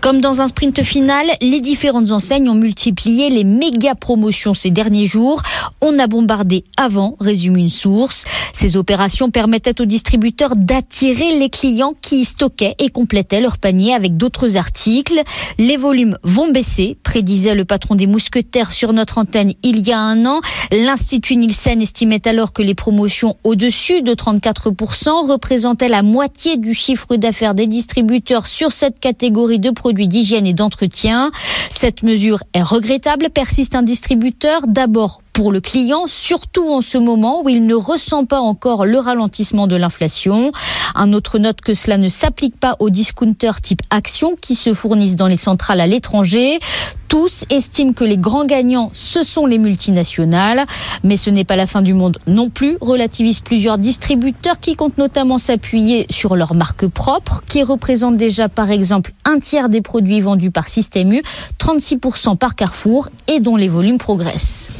Comme 0.00 0.20
dans 0.20 0.40
un 0.40 0.46
sprint 0.46 0.84
final, 0.84 1.26
les 1.40 1.60
différentes 1.60 2.12
enseignes 2.12 2.48
ont 2.48 2.54
multiplié 2.54 3.30
les 3.30 3.42
méga 3.42 3.96
promotions 3.96 4.54
ces 4.54 4.70
derniers 4.70 5.06
jours. 5.06 5.42
On 5.80 5.98
a 5.98 6.06
bombardé 6.06 6.64
avant, 6.76 7.16
résume 7.18 7.56
une 7.56 7.68
source. 7.68 8.24
Ces 8.52 8.76
opérations 8.76 9.30
permettaient 9.30 9.80
aux 9.80 9.86
distributeurs 9.86 10.54
d'attirer 10.54 11.38
les 11.38 11.50
clients 11.50 11.94
qui 12.00 12.24
stockaient 12.24 12.76
et 12.78 12.90
complétaient 12.90 13.40
leur 13.40 13.58
panier 13.58 13.92
avec 13.92 14.16
d'autres 14.16 14.56
articles. 14.56 15.20
Les 15.58 15.76
volumes 15.76 16.16
vont 16.22 16.52
baisser, 16.52 16.96
prédisait 17.02 17.56
le 17.56 17.64
patron 17.64 17.96
des 17.96 18.06
mousquetaires 18.06 18.72
sur 18.72 18.92
notre 18.92 19.18
antenne 19.18 19.54
il 19.64 19.80
y 19.80 19.90
a 19.90 19.98
un 19.98 20.26
an. 20.26 20.40
L'Institut 20.70 21.36
Nielsen 21.36 21.82
estimait 21.82 22.26
alors 22.26 22.52
que 22.52 22.62
les 22.62 22.74
promotions 22.74 23.36
au-dessus 23.42 24.02
de 24.02 24.14
34% 24.14 25.28
représentaient 25.28 25.88
la 25.88 26.02
moitié 26.02 26.56
du 26.56 26.72
chiffre 26.72 27.16
d'affaires 27.16 27.54
des 27.54 27.66
distributeurs 27.66 28.46
sur 28.46 28.70
cette 28.70 29.00
catégorie 29.00 29.58
de 29.58 29.70
produits 29.70 29.87
d'hygiène 29.92 30.46
et 30.46 30.54
d'entretien. 30.54 31.30
Cette 31.70 32.02
mesure 32.02 32.42
est 32.54 32.62
regrettable, 32.62 33.30
persiste 33.30 33.74
un 33.74 33.82
distributeur, 33.82 34.62
d'abord 34.66 35.22
pour 35.38 35.52
le 35.52 35.60
client, 35.60 36.08
surtout 36.08 36.68
en 36.68 36.80
ce 36.80 36.98
moment 36.98 37.44
où 37.44 37.48
il 37.48 37.64
ne 37.64 37.74
ressent 37.76 38.24
pas 38.24 38.40
encore 38.40 38.84
le 38.84 38.98
ralentissement 38.98 39.68
de 39.68 39.76
l'inflation. 39.76 40.50
Un 40.96 41.12
autre 41.12 41.38
note 41.38 41.60
que 41.60 41.74
cela 41.74 41.96
ne 41.96 42.08
s'applique 42.08 42.58
pas 42.58 42.74
aux 42.80 42.90
discounters 42.90 43.60
type 43.60 43.82
Action 43.90 44.34
qui 44.34 44.56
se 44.56 44.74
fournissent 44.74 45.14
dans 45.14 45.28
les 45.28 45.36
centrales 45.36 45.80
à 45.80 45.86
l'étranger. 45.86 46.58
Tous 47.06 47.44
estiment 47.48 47.92
que 47.92 48.04
les 48.04 48.18
grands 48.18 48.44
gagnants, 48.44 48.90
ce 48.92 49.22
sont 49.22 49.46
les 49.46 49.58
multinationales. 49.58 50.66
Mais 51.04 51.16
ce 51.16 51.30
n'est 51.30 51.44
pas 51.44 51.56
la 51.56 51.66
fin 51.66 51.82
du 51.82 51.94
monde 51.94 52.18
non 52.26 52.50
plus, 52.50 52.76
relativisent 52.80 53.40
plusieurs 53.40 53.78
distributeurs 53.78 54.60
qui 54.60 54.74
comptent 54.74 54.98
notamment 54.98 55.38
s'appuyer 55.38 56.06
sur 56.10 56.36
leurs 56.36 56.54
marques 56.54 56.88
propres, 56.88 57.42
qui 57.46 57.62
représentent 57.62 58.16
déjà 58.16 58.48
par 58.48 58.70
exemple 58.70 59.12
un 59.24 59.38
tiers 59.38 59.68
des 59.68 59.82
produits 59.82 60.20
vendus 60.20 60.50
par 60.50 60.68
Système 60.68 61.12
U, 61.12 61.22
36% 61.60 62.36
par 62.36 62.56
Carrefour 62.56 63.08
et 63.28 63.40
dont 63.40 63.56
les 63.56 63.68
volumes 63.68 63.98
progressent. 63.98 64.70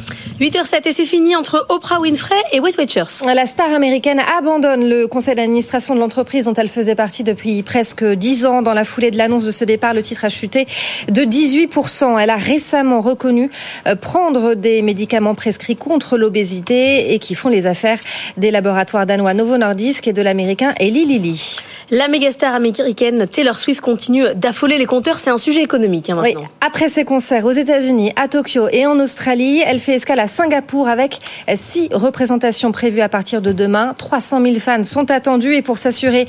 8h07 0.48 0.88
et 0.88 0.92
c'est 0.92 1.04
fini 1.04 1.36
entre 1.36 1.66
Oprah 1.68 2.00
Winfrey 2.00 2.34
et 2.52 2.60
Weight 2.60 2.78
Watchers. 2.78 3.22
La 3.26 3.46
star 3.46 3.70
américaine 3.70 4.18
abandonne 4.38 4.88
le 4.88 5.06
conseil 5.06 5.34
d'administration 5.34 5.94
de 5.94 6.00
l'entreprise 6.00 6.46
dont 6.46 6.54
elle 6.54 6.70
faisait 6.70 6.94
partie 6.94 7.22
depuis 7.22 7.62
presque 7.62 8.02
10 8.02 8.46
ans. 8.46 8.62
Dans 8.62 8.72
la 8.72 8.86
foulée 8.86 9.10
de 9.10 9.18
l'annonce 9.18 9.44
de 9.44 9.50
ce 9.50 9.66
départ, 9.66 9.92
le 9.92 10.00
titre 10.00 10.24
a 10.24 10.30
chuté 10.30 10.66
de 11.10 11.20
18%. 11.20 12.18
Elle 12.18 12.30
a 12.30 12.36
récemment 12.36 13.02
reconnu 13.02 13.50
euh, 13.86 13.94
prendre 13.94 14.54
des 14.54 14.80
médicaments 14.80 15.34
prescrits 15.34 15.76
contre 15.76 16.16
l'obésité 16.16 17.12
et 17.12 17.18
qui 17.18 17.34
font 17.34 17.50
les 17.50 17.66
affaires 17.66 17.98
des 18.38 18.50
laboratoires 18.50 19.04
danois 19.04 19.34
Novo 19.34 19.58
Nordisk 19.58 20.08
et 20.08 20.14
de 20.14 20.22
l'américain 20.22 20.72
Eli 20.80 21.04
Lilly. 21.04 21.58
La 21.90 22.08
mégastar 22.08 22.54
américaine 22.54 23.28
Taylor 23.28 23.58
Swift 23.58 23.82
continue 23.82 24.24
d'affoler 24.34 24.78
les 24.78 24.86
compteurs. 24.86 25.18
C'est 25.18 25.28
un 25.28 25.36
sujet 25.36 25.62
économique 25.62 26.08
hein, 26.08 26.14
maintenant. 26.14 26.40
Oui. 26.40 26.46
Après 26.66 26.88
ses 26.88 27.04
concerts 27.04 27.44
aux 27.44 27.52
États-Unis, 27.52 28.12
à 28.16 28.28
Tokyo 28.28 28.68
et 28.72 28.86
en 28.86 28.98
Australie, 28.98 29.62
elle 29.66 29.78
fait 29.78 29.96
escale 29.96 30.20
à 30.20 30.26
Singapour 30.38 30.86
avec 30.86 31.18
six 31.56 31.88
représentations 31.90 32.70
prévues 32.70 33.00
à 33.00 33.08
partir 33.08 33.42
de 33.42 33.50
demain. 33.50 33.92
300 33.98 34.40
000 34.40 34.54
fans 34.60 34.84
sont 34.84 35.10
attendus 35.10 35.52
et 35.52 35.62
pour 35.62 35.78
s'assurer 35.78 36.28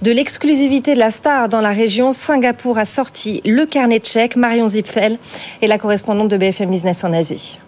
de 0.00 0.10
l'exclusivité 0.10 0.94
de 0.94 0.98
la 0.98 1.10
star 1.10 1.50
dans 1.50 1.60
la 1.60 1.68
région, 1.68 2.12
Singapour 2.12 2.78
a 2.78 2.86
sorti 2.86 3.42
le 3.44 3.66
carnet 3.66 3.98
de. 3.98 4.38
Marion 4.38 4.70
Zipfel 4.70 5.18
est 5.60 5.66
la 5.66 5.76
correspondante 5.76 6.28
de 6.28 6.38
BFM 6.38 6.70
Business 6.70 7.04
en 7.04 7.12
Asie. 7.12 7.58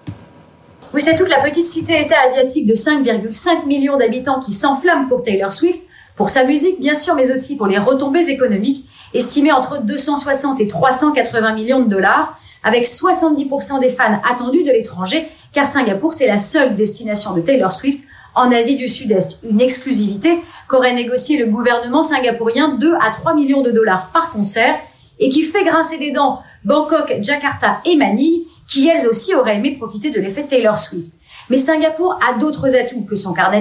Oui, 0.95 1.03
c'est 1.03 1.15
toute 1.15 1.29
la 1.29 1.41
petite 1.41 1.67
cité-État 1.67 2.17
asiatique 2.27 2.65
de 2.65 2.75
5,5 2.75 3.67
millions 3.67 3.99
d'habitants 3.99 4.41
qui 4.41 4.53
s'enflamme 4.53 5.11
pour 5.11 5.21
Taylor 5.21 5.53
Swift, 5.53 5.81
pour 6.17 6.31
sa 6.31 6.45
musique 6.45 6.81
bien 6.81 6.95
sûr, 6.95 7.15
mais 7.15 7.31
aussi 7.31 7.55
pour 7.59 7.67
les 7.67 7.77
retombées 7.77 8.31
économiques, 8.31 8.89
estimées 9.13 9.53
entre 9.53 9.83
260 9.83 10.59
et 10.59 10.69
380 10.69 11.53
millions 11.53 11.81
de 11.81 11.91
dollars, 11.91 12.39
avec 12.65 12.87
70% 12.87 13.81
des 13.81 13.91
fans 13.91 14.23
attendus 14.31 14.63
de 14.63 14.71
l'étranger, 14.71 15.29
car 15.53 15.67
Singapour, 15.67 16.13
c'est 16.15 16.27
la 16.27 16.39
seule 16.39 16.77
destination 16.77 17.35
de 17.35 17.41
Taylor 17.41 17.73
Swift 17.73 18.03
en 18.35 18.51
Asie 18.51 18.77
du 18.77 18.89
Sud-Est. 18.89 19.41
Une 19.49 19.61
exclusivité 19.61 20.39
qu'aurait 20.69 20.95
négocié 20.95 21.39
le 21.39 21.47
gouvernement 21.47 22.03
singapourien 22.03 22.77
2 22.77 22.95
à 22.95 23.11
3 23.11 23.35
millions 23.35 23.63
de 23.63 23.71
dollars 23.71 24.11
par 24.13 24.31
concert 24.31 24.79
et 25.19 25.29
qui 25.29 25.43
fait 25.43 25.65
grincer 25.65 25.99
des 25.99 26.11
dents 26.11 26.41
Bangkok, 26.65 27.17
Jakarta 27.21 27.81
et 27.85 27.97
Manille, 27.97 28.47
qui 28.69 28.89
elles 28.89 29.07
aussi 29.07 29.35
auraient 29.35 29.57
aimé 29.57 29.73
profiter 29.73 30.11
de 30.11 30.21
l'effet 30.21 30.45
Taylor 30.45 30.79
Swift. 30.79 31.13
Mais 31.51 31.59
Singapour 31.59 32.19
a 32.27 32.39
d'autres 32.39 32.75
atouts 32.75 33.05
que 33.05 33.17
son 33.17 33.35
carnet. 33.35 33.61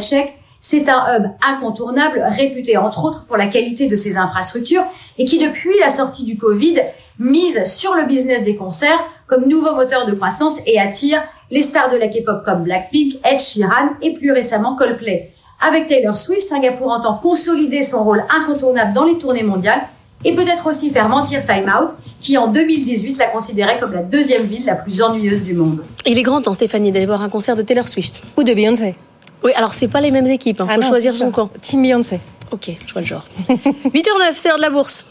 C'est 0.60 0.88
un 0.88 1.18
hub 1.18 1.26
incontournable, 1.46 2.24
réputé 2.38 2.78
entre 2.78 3.04
autres 3.04 3.26
pour 3.26 3.36
la 3.36 3.48
qualité 3.48 3.88
de 3.88 3.96
ses 3.96 4.16
infrastructures 4.16 4.86
et 5.18 5.26
qui 5.26 5.40
depuis 5.40 5.78
la 5.80 5.90
sortie 5.90 6.24
du 6.24 6.38
Covid 6.38 6.82
mise 7.22 7.64
sur 7.66 7.94
le 7.94 8.06
business 8.06 8.42
des 8.42 8.56
concerts 8.56 9.00
comme 9.28 9.46
nouveau 9.48 9.76
moteur 9.76 10.06
de 10.06 10.14
croissance 10.14 10.60
et 10.66 10.80
attire 10.80 11.22
les 11.52 11.62
stars 11.62 11.90
de 11.92 11.98
la 11.98 12.08
K-pop 12.08 12.44
comme 12.44 12.64
Blackpink, 12.64 13.16
Ed 13.24 13.40
Sheeran 13.40 13.92
et 14.02 14.14
plus 14.14 14.32
récemment 14.32 14.76
Coldplay. 14.76 15.30
Avec 15.66 15.86
Taylor 15.86 16.18
Swift, 16.18 16.42
Singapour 16.42 16.90
entend 16.90 17.14
consolider 17.22 17.84
son 17.84 18.04
rôle 18.04 18.24
incontournable 18.36 18.94
dans 18.94 19.06
les 19.06 19.18
tournées 19.18 19.44
mondiales 19.44 19.82
et 20.26 20.34
peut-être 20.34 20.66
aussi 20.68 20.90
faire 20.90 21.08
mentir 21.10 21.46
Time 21.46 21.66
Out, 21.80 21.92
qui 22.20 22.38
en 22.38 22.48
2018 22.48 23.18
la 23.18 23.28
considérait 23.28 23.80
comme 23.80 23.94
la 23.94 24.02
deuxième 24.04 24.44
ville 24.44 24.66
la 24.66 24.76
plus 24.76 25.02
ennuyeuse 25.02 25.44
du 25.44 25.54
monde. 25.54 25.84
Il 26.06 26.18
est 26.18 26.24
grand 26.24 26.42
temps, 26.42 26.54
Stéphanie, 26.54 26.92
d'aller 26.92 27.06
voir 27.06 27.22
un 27.22 27.30
concert 27.30 27.56
de 27.56 27.62
Taylor 27.62 27.88
Swift. 27.88 28.22
Ou 28.38 28.44
de 28.44 28.54
Beyoncé. 28.54 28.96
Oui, 29.44 29.52
alors 29.56 29.74
c'est 29.74 29.88
pas 29.88 30.02
les 30.02 30.12
mêmes 30.12 30.28
équipes, 30.28 30.58
il 30.60 30.66
Ah 30.68 30.76
faut 30.76 30.82
non, 30.82 30.88
choisir 30.88 31.14
son 31.14 31.26
sûr. 31.26 31.32
camp. 31.32 31.50
Team 31.62 31.82
Beyoncé. 31.84 32.20
Ok, 32.52 32.72
je 32.86 32.94
vois 32.94 33.02
le 33.02 33.08
genre. 33.08 33.26
8h09, 33.50 34.32
c'est 34.34 34.56
de 34.56 34.62
la 34.62 34.70
bourse. 34.70 35.06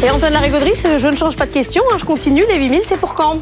Et 0.00 0.10
Antoine 0.10 0.32
Larigauderie, 0.32 0.74
je 0.96 1.08
ne 1.08 1.16
change 1.16 1.36
pas 1.36 1.44
de 1.44 1.50
question, 1.52 1.82
hein, 1.90 1.96
je 1.98 2.04
continue, 2.04 2.44
les 2.48 2.56
8000, 2.56 2.82
c'est 2.84 3.00
pour 3.00 3.14
quand? 3.14 3.38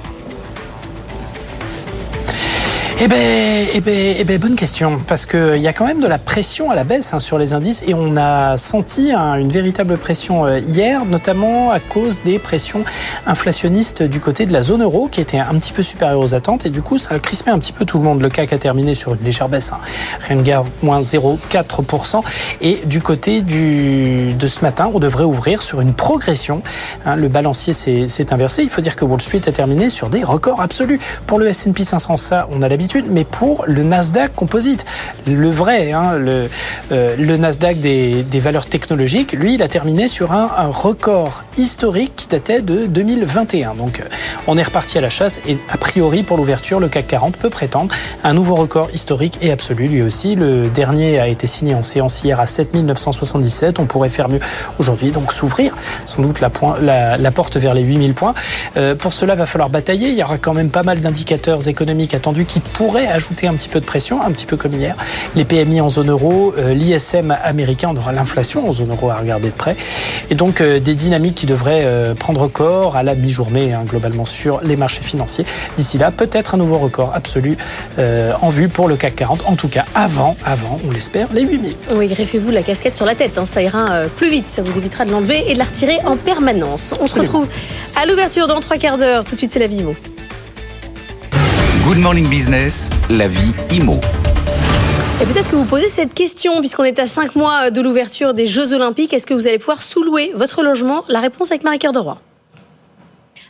Eh 2.99 3.09
ben, 3.09 3.67
eh 3.75 3.81
ben, 3.83 4.17
eh 4.19 4.25
ben, 4.25 4.39
bonne 4.41 4.57
question, 4.57 4.99
parce 5.07 5.27
qu'il 5.27 5.59
y 5.59 5.69
a 5.69 5.75
quand 5.75 5.85
même 5.85 6.01
de 6.01 6.07
la 6.07 6.17
pression 6.17 6.71
à 6.71 6.75
la 6.75 6.83
baisse 6.83 7.13
hein, 7.13 7.19
sur 7.19 7.37
les 7.37 7.53
indices 7.53 7.83
et 7.87 7.93
on 7.93 8.17
a 8.17 8.57
senti 8.57 9.13
hein, 9.13 9.35
une 9.35 9.51
véritable 9.51 9.99
pression 9.99 10.47
euh, 10.47 10.61
hier, 10.61 11.05
notamment 11.05 11.71
à 11.71 11.79
cause 11.79 12.23
des 12.23 12.39
pressions 12.39 12.85
inflationnistes 13.27 14.03
du 14.03 14.19
côté 14.19 14.47
de 14.47 14.53
la 14.55 14.63
zone 14.63 14.83
euro 14.83 15.09
qui 15.09 15.21
était 15.21 15.39
un 15.39 15.55
petit 15.57 15.75
peu 15.75 15.83
supérieure 15.83 16.21
aux 16.21 16.35
attentes 16.35 16.65
et 16.65 16.71
du 16.71 16.81
coup 16.81 16.97
ça 16.97 17.17
a 17.17 17.19
crispé 17.19 17.51
un 17.51 17.59
petit 17.59 17.75
peu 17.75 17.85
tout 17.85 17.99
le 17.99 18.05
monde. 18.05 18.23
Le 18.23 18.31
CAC 18.31 18.55
a 18.55 18.59
terminé 18.59 18.95
sur 18.95 19.13
une 19.13 19.23
légère 19.23 19.51
baisse, 19.51 19.73
hein, 19.73 19.79
rien 20.27 20.39
de 20.39 20.43
guère, 20.43 20.65
moins 20.83 21.01
0,4% 21.01 22.23
et 22.63 22.81
du 22.87 23.03
côté 23.03 23.43
du, 23.43 24.33
de 24.33 24.47
ce 24.47 24.63
matin, 24.63 24.91
on 24.95 25.01
devrait 25.01 25.25
ouvrir 25.25 25.61
sur 25.61 25.83
une 25.83 25.93
progression. 25.93 26.63
le 27.05 27.29
balancier 27.29 27.75
s'est 27.75 28.33
inversé. 28.33 28.63
Il 28.63 28.71
faut 28.71 28.81
dire 28.81 28.97
que 28.97 29.05
Wall 29.05 29.21
Street 29.21 29.43
a 29.47 29.53
terminé 29.53 29.91
sur 29.91 30.09
des 30.09 30.25
records 30.25 30.63
absolus. 30.63 30.99
Pour 31.27 31.39
le 31.39 31.49
S&P 31.49 31.85
500, 31.85 32.17
ça, 32.17 32.49
on 32.51 32.63
a 32.63 32.69
l'habitude, 32.71 32.86
mais 33.09 33.25
pour 33.25 33.65
le 33.67 33.83
Nasdaq 33.83 34.35
Composite, 34.35 34.85
le 35.27 35.51
vrai, 35.51 35.93
hein, 35.93 36.15
le, 36.15 36.49
euh, 36.93 37.17
le 37.19 37.37
Nasdaq 37.37 37.81
des, 37.81 38.23
des 38.23 38.39
valeurs 38.39 38.67
technologiques, 38.67 39.33
lui, 39.33 39.55
il 39.55 39.63
a 39.63 39.69
terminé 39.69 40.09
sur 40.09 40.33
un, 40.33 40.51
un 40.57 40.69
record 40.69 41.45
historique 41.59 42.13
qui 42.17 42.29
datait 42.29 42.61
de 42.63 42.87
2021. 42.87 43.75
Donc, 43.75 44.01
euh, 44.01 44.05
on 44.47 44.57
est 44.59 44.63
reparti 44.63 44.99
à 44.99 45.01
la 45.01 45.11
chasse 45.11 45.41
et 45.47 45.59
a 45.71 45.77
priori, 45.79 46.23
pour 46.23 46.37
l'ouverture, 46.37 46.81
le 46.81 46.89
CAC 46.89 47.07
40 47.09 47.37
peut 47.37 47.51
prétendre 47.51 47.95
un 48.25 48.35
nouveau 48.35 48.55
record 48.55 48.89
historique 48.95 49.39
et 49.43 49.51
absolu, 49.53 49.89
lui 49.89 50.03
aussi. 50.03 50.35
Le 50.37 50.69
dernier 50.69 51.19
a 51.19 51.29
été 51.29 51.47
signé 51.47 51.75
en 51.75 51.83
séance 51.83 52.23
hier 52.25 52.39
à 52.41 52.47
7977. 52.47 53.79
On 53.79 53.87
pourrait 53.87 54.09
faire 54.09 54.29
mieux 54.29 54.41
aujourd'hui, 54.79 55.11
donc 55.11 55.33
s'ouvrir 55.33 55.75
sans 56.05 56.23
doute 56.23 56.41
la, 56.41 56.51
point- 56.51 56.77
la- 56.81 57.17
la 57.17 57.31
porte 57.31 57.57
vers 57.57 57.75
les 57.75 57.83
8000 57.83 58.15
points. 58.15 58.35
Euh, 58.77 58.95
pour 58.95 59.13
cela, 59.13 59.35
va 59.35 59.47
falloir 59.47 59.71
batailler. 59.71 60.09
Il 60.09 60.15
y 60.17 60.23
aura 60.23 60.39
quand 60.39 60.55
même 60.55 60.71
pas 60.71 60.83
mal 60.83 61.01
d'indicateurs 61.01 61.69
économiques 61.69 62.15
attendus 62.15 62.45
qui 62.45 62.61
pourraient 62.77 63.07
ajouter 63.07 63.47
un 63.47 63.55
petit 63.55 63.69
peu 63.69 63.81
de 63.81 63.87
pression, 63.87 64.23
un 64.23 64.31
petit 64.33 64.45
peu 64.45 64.57
comme 64.57 64.75
hier. 64.75 64.97
Les 65.35 65.45
PMI 65.45 65.81
en 65.81 65.89
zone 65.89 66.11
euro, 66.11 66.55
euh, 66.59 66.75
l'ISM 66.75 67.35
américain, 67.43 67.91
on 67.93 67.97
aura 67.97 68.13
l'inflation 68.13 68.69
en 68.69 68.73
zone 68.73 68.91
euro 68.91 69.11
à 69.11 69.17
regarder 69.17 69.49
de 69.49 69.55
près. 69.55 69.77
Et 70.31 70.35
donc 70.35 70.61
euh, 70.61 70.79
des 70.79 70.95
dynamiques 70.95 71.37
qui 71.37 71.47
devraient 71.47 71.85
euh, 71.85 72.15
prendre 72.15 72.49
corps 72.49 72.97
à 72.97 73.03
la 73.03 73.15
mi-journée, 73.15 73.73
hein, 73.73 73.85
globalement 73.87 74.27
sur 74.27 74.61
les 74.63 74.77
marchés 74.77 75.03
financiers. 75.03 75.47
D'ici 75.77 75.97
là, 75.97 76.11
peut-être 76.11 76.55
un 76.55 76.59
nouveau 76.59 76.79
record 76.79 77.13
absolu 77.15 77.57
euh, 77.99 78.33
en 78.43 78.51
vue 78.51 78.69
pour 78.69 78.89
le 78.89 78.97
CAC 78.97 79.17
40. 79.17 79.45
En 79.47 79.57
tout 79.57 79.69
cas, 79.69 79.85
avant, 79.95 80.37
avant, 80.45 80.79
on 80.87 80.91
l'espère, 80.91 81.29
les 81.33 81.43
8000. 81.43 81.75
Oui, 81.95 82.09
greffez-vous 82.09 82.51
la 82.51 82.63
casquette 82.63 82.97
sur 82.97 83.07
la 83.07 83.15
tête, 83.15 83.39
hein, 83.39 83.47
ça 83.47 83.63
ira 83.63 83.91
euh, 83.91 84.09
plus 84.09 84.31
vite, 84.31 84.49
ça 84.49 84.63
vous 84.63 84.77
évitera 84.77 85.05
de 85.05 85.13
l'enlever 85.13 85.51
et 85.51 85.55
de 85.55 85.59
la 85.59 85.65
retirer 85.65 85.99
en 86.05 86.17
permanence. 86.17 86.95
On 87.01 87.07
se 87.07 87.19
retrouve 87.19 87.47
à 88.01 88.07
l'ouverture 88.07 88.47
dans 88.47 88.61
trois 88.61 88.77
quarts 88.77 88.99
d'heure. 88.99 89.25
Tout 89.25 89.33
de 89.33 89.39
suite, 89.39 89.53
c'est 89.53 89.59
la 89.59 89.67
Vimo. 89.67 89.95
Good 91.87 91.99
Morning 91.99 92.29
Business, 92.29 92.91
la 93.09 93.29
vie 93.29 93.55
IMO. 93.71 94.01
Et 95.23 95.25
peut-être 95.25 95.49
que 95.49 95.55
vous 95.55 95.67
posez 95.67 95.89
cette 95.89 96.15
question, 96.15 96.59
puisqu'on 96.59 96.83
est 96.83 96.99
à 96.99 97.07
5 97.07 97.37
mois 97.37 97.71
de 97.71 97.81
l'ouverture 97.81 98.35
des 98.35 98.45
Jeux 98.45 98.73
Olympiques, 98.73 99.13
est-ce 99.13 99.25
que 99.25 99.35
vous 99.35 99.47
allez 99.47 99.61
pouvoir 99.61 99.81
sous-louer 99.81 100.33
votre 100.35 100.65
logement? 100.65 101.05
La 101.09 101.21
réponse 101.21 101.53
avec 101.53 101.63
Marie-Cœur 101.63 101.93
de 101.93 102.01
Roy. 102.01 102.19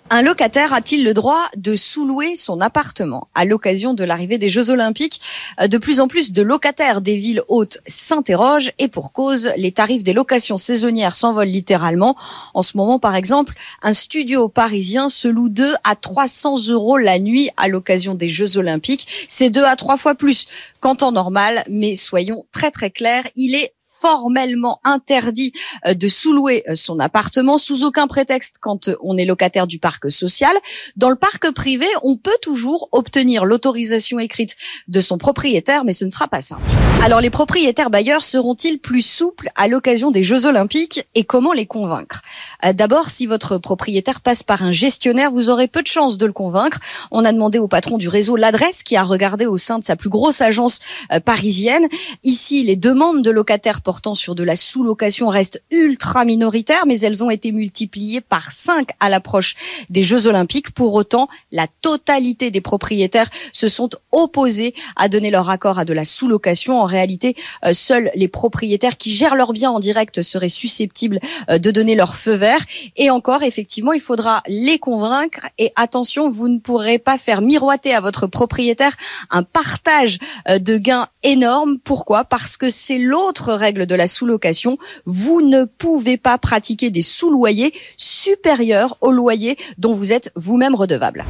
Un 0.08 0.22
locataire 0.22 0.72
a-t-il 0.72 1.02
le 1.02 1.14
droit 1.14 1.42
de 1.56 1.74
sous-louer 1.74 2.36
son 2.36 2.60
appartement 2.60 3.26
à 3.34 3.44
l'occasion 3.44 3.92
de 3.92 4.04
l'arrivée 4.04 4.38
des 4.38 4.48
Jeux 4.48 4.70
Olympiques? 4.70 5.20
Euh, 5.60 5.66
De 5.66 5.78
plus 5.78 5.98
en 5.98 6.06
plus 6.06 6.32
de 6.32 6.42
locataires 6.42 7.00
des 7.00 7.16
villes 7.16 7.42
hautes 7.48 7.78
s'interrogent 7.88 8.70
et 8.78 8.86
pour 8.86 9.12
cause, 9.12 9.50
les 9.56 9.72
tarifs 9.72 10.04
des 10.04 10.12
locations 10.12 10.58
saisonnières 10.58 11.16
s'envolent 11.16 11.48
littéralement. 11.48 12.14
En 12.54 12.62
ce 12.62 12.76
moment, 12.76 13.00
par 13.00 13.16
exemple, 13.16 13.54
un 13.82 13.92
studio 13.92 14.48
parisien 14.48 15.08
se 15.08 15.26
loue 15.26 15.48
2 15.48 15.74
à 15.82 15.96
300 15.96 16.68
euros 16.68 16.98
la 16.98 17.18
nuit 17.18 17.50
à 17.56 17.66
l'occasion 17.66 18.14
des 18.14 18.28
Jeux 18.28 18.58
Olympiques. 18.58 19.26
C'est 19.28 19.50
deux 19.50 19.64
à 19.64 19.74
trois 19.74 19.96
fois 19.96 20.14
plus 20.14 20.46
qu'en 20.78 20.94
temps 20.94 21.10
normal, 21.10 21.64
mais 21.68 21.96
soyons 21.96 22.46
très 22.52 22.70
très 22.70 22.92
clairs, 22.92 23.24
il 23.34 23.56
est 23.56 23.74
formellement 23.80 24.80
interdit 24.84 25.52
euh, 25.86 25.94
de 25.94 26.06
sous-louer 26.06 26.64
euh, 26.68 26.74
son 26.74 27.00
appartement 27.00 27.58
sous 27.58 27.84
aucun 27.84 28.06
prétexte 28.06 28.56
quand 28.60 28.90
on 29.00 29.16
est 29.16 29.24
locataire 29.24 29.66
du 29.66 29.78
parc 29.78 29.95
social. 30.08 30.54
Dans 30.96 31.10
le 31.10 31.16
parc 31.16 31.50
privé, 31.52 31.86
on 32.02 32.16
peut 32.16 32.36
toujours 32.42 32.88
obtenir 32.92 33.44
l'autorisation 33.44 34.18
écrite 34.18 34.56
de 34.88 35.00
son 35.00 35.18
propriétaire, 35.18 35.84
mais 35.84 35.92
ce 35.92 36.04
ne 36.04 36.10
sera 36.10 36.28
pas 36.28 36.40
simple. 36.40 36.62
Alors 37.02 37.20
les 37.20 37.30
propriétaires 37.30 37.90
bailleurs 37.90 38.24
seront-ils 38.24 38.78
plus 38.78 39.02
souples 39.02 39.48
à 39.54 39.68
l'occasion 39.68 40.10
des 40.10 40.22
Jeux 40.22 40.46
Olympiques 40.46 41.06
et 41.14 41.24
comment 41.24 41.52
les 41.52 41.66
convaincre? 41.66 42.22
Euh, 42.64 42.72
D'abord, 42.72 43.10
si 43.10 43.26
votre 43.26 43.58
propriétaire 43.58 44.20
passe 44.20 44.42
par 44.42 44.62
un 44.62 44.72
gestionnaire, 44.72 45.30
vous 45.30 45.50
aurez 45.50 45.68
peu 45.68 45.82
de 45.82 45.86
chances 45.86 46.18
de 46.18 46.26
le 46.26 46.32
convaincre. 46.32 46.78
On 47.10 47.24
a 47.24 47.32
demandé 47.32 47.58
au 47.58 47.68
patron 47.68 47.98
du 47.98 48.08
réseau 48.08 48.36
l'adresse 48.36 48.82
qui 48.82 48.96
a 48.96 49.02
regardé 49.02 49.46
au 49.46 49.56
sein 49.56 49.78
de 49.78 49.84
sa 49.84 49.96
plus 49.96 50.08
grosse 50.08 50.40
agence 50.40 50.80
euh, 51.12 51.20
parisienne. 51.20 51.86
Ici, 52.24 52.64
les 52.64 52.76
demandes 52.76 53.22
de 53.22 53.30
locataires 53.30 53.82
portant 53.82 54.14
sur 54.14 54.34
de 54.34 54.42
la 54.42 54.56
sous-location 54.56 55.28
restent 55.28 55.62
ultra 55.70 56.24
minoritaires, 56.24 56.86
mais 56.86 57.00
elles 57.00 57.22
ont 57.22 57.30
été 57.30 57.52
multipliées 57.52 58.20
par 58.20 58.50
5 58.50 58.88
à 59.00 59.08
l'approche 59.08 59.54
des 59.90 60.02
Jeux 60.02 60.26
Olympiques. 60.26 60.70
Pour 60.70 60.94
autant, 60.94 61.28
la 61.52 61.66
totalité 61.82 62.50
des 62.50 62.60
propriétaires 62.60 63.30
se 63.52 63.68
sont 63.68 63.90
opposés 64.12 64.74
à 64.96 65.08
donner 65.08 65.30
leur 65.30 65.50
accord 65.50 65.78
à 65.78 65.84
de 65.84 65.92
la 65.92 66.04
sous-location. 66.04 66.80
En 66.80 66.84
réalité, 66.84 67.36
euh, 67.64 67.72
seuls 67.72 68.10
les 68.14 68.28
propriétaires 68.28 68.96
qui 68.96 69.12
gèrent 69.12 69.36
leurs 69.36 69.52
biens 69.52 69.70
en 69.70 69.80
direct 69.80 70.22
seraient 70.22 70.48
susceptibles 70.48 71.20
euh, 71.50 71.58
de 71.58 71.70
donner 71.70 71.94
leur 71.94 72.16
feu 72.16 72.34
vert. 72.34 72.64
Et 72.96 73.10
encore, 73.10 73.42
effectivement, 73.42 73.92
il 73.92 74.00
faudra 74.00 74.42
les 74.46 74.78
convaincre. 74.78 75.46
Et 75.58 75.72
attention, 75.76 76.28
vous 76.28 76.48
ne 76.48 76.58
pourrez 76.58 76.98
pas 76.98 77.18
faire 77.18 77.40
miroiter 77.40 77.94
à 77.94 78.00
votre 78.00 78.26
propriétaire 78.26 78.96
un 79.30 79.42
partage 79.42 80.18
euh, 80.48 80.58
de 80.58 80.76
gains 80.76 81.08
énorme. 81.22 81.78
Pourquoi? 81.78 82.24
Parce 82.24 82.56
que 82.56 82.68
c'est 82.68 82.98
l'autre 82.98 83.52
règle 83.52 83.86
de 83.86 83.94
la 83.94 84.06
sous-location. 84.06 84.78
Vous 85.04 85.42
ne 85.42 85.64
pouvez 85.64 86.16
pas 86.16 86.38
pratiquer 86.38 86.90
des 86.90 87.02
sous-loyers 87.02 87.72
supérieurs 87.96 88.96
au 89.00 89.10
loyer 89.10 89.56
dont 89.78 89.94
vous 89.94 90.12
êtes 90.12 90.32
vous-même 90.34 90.74
redevable. 90.74 91.24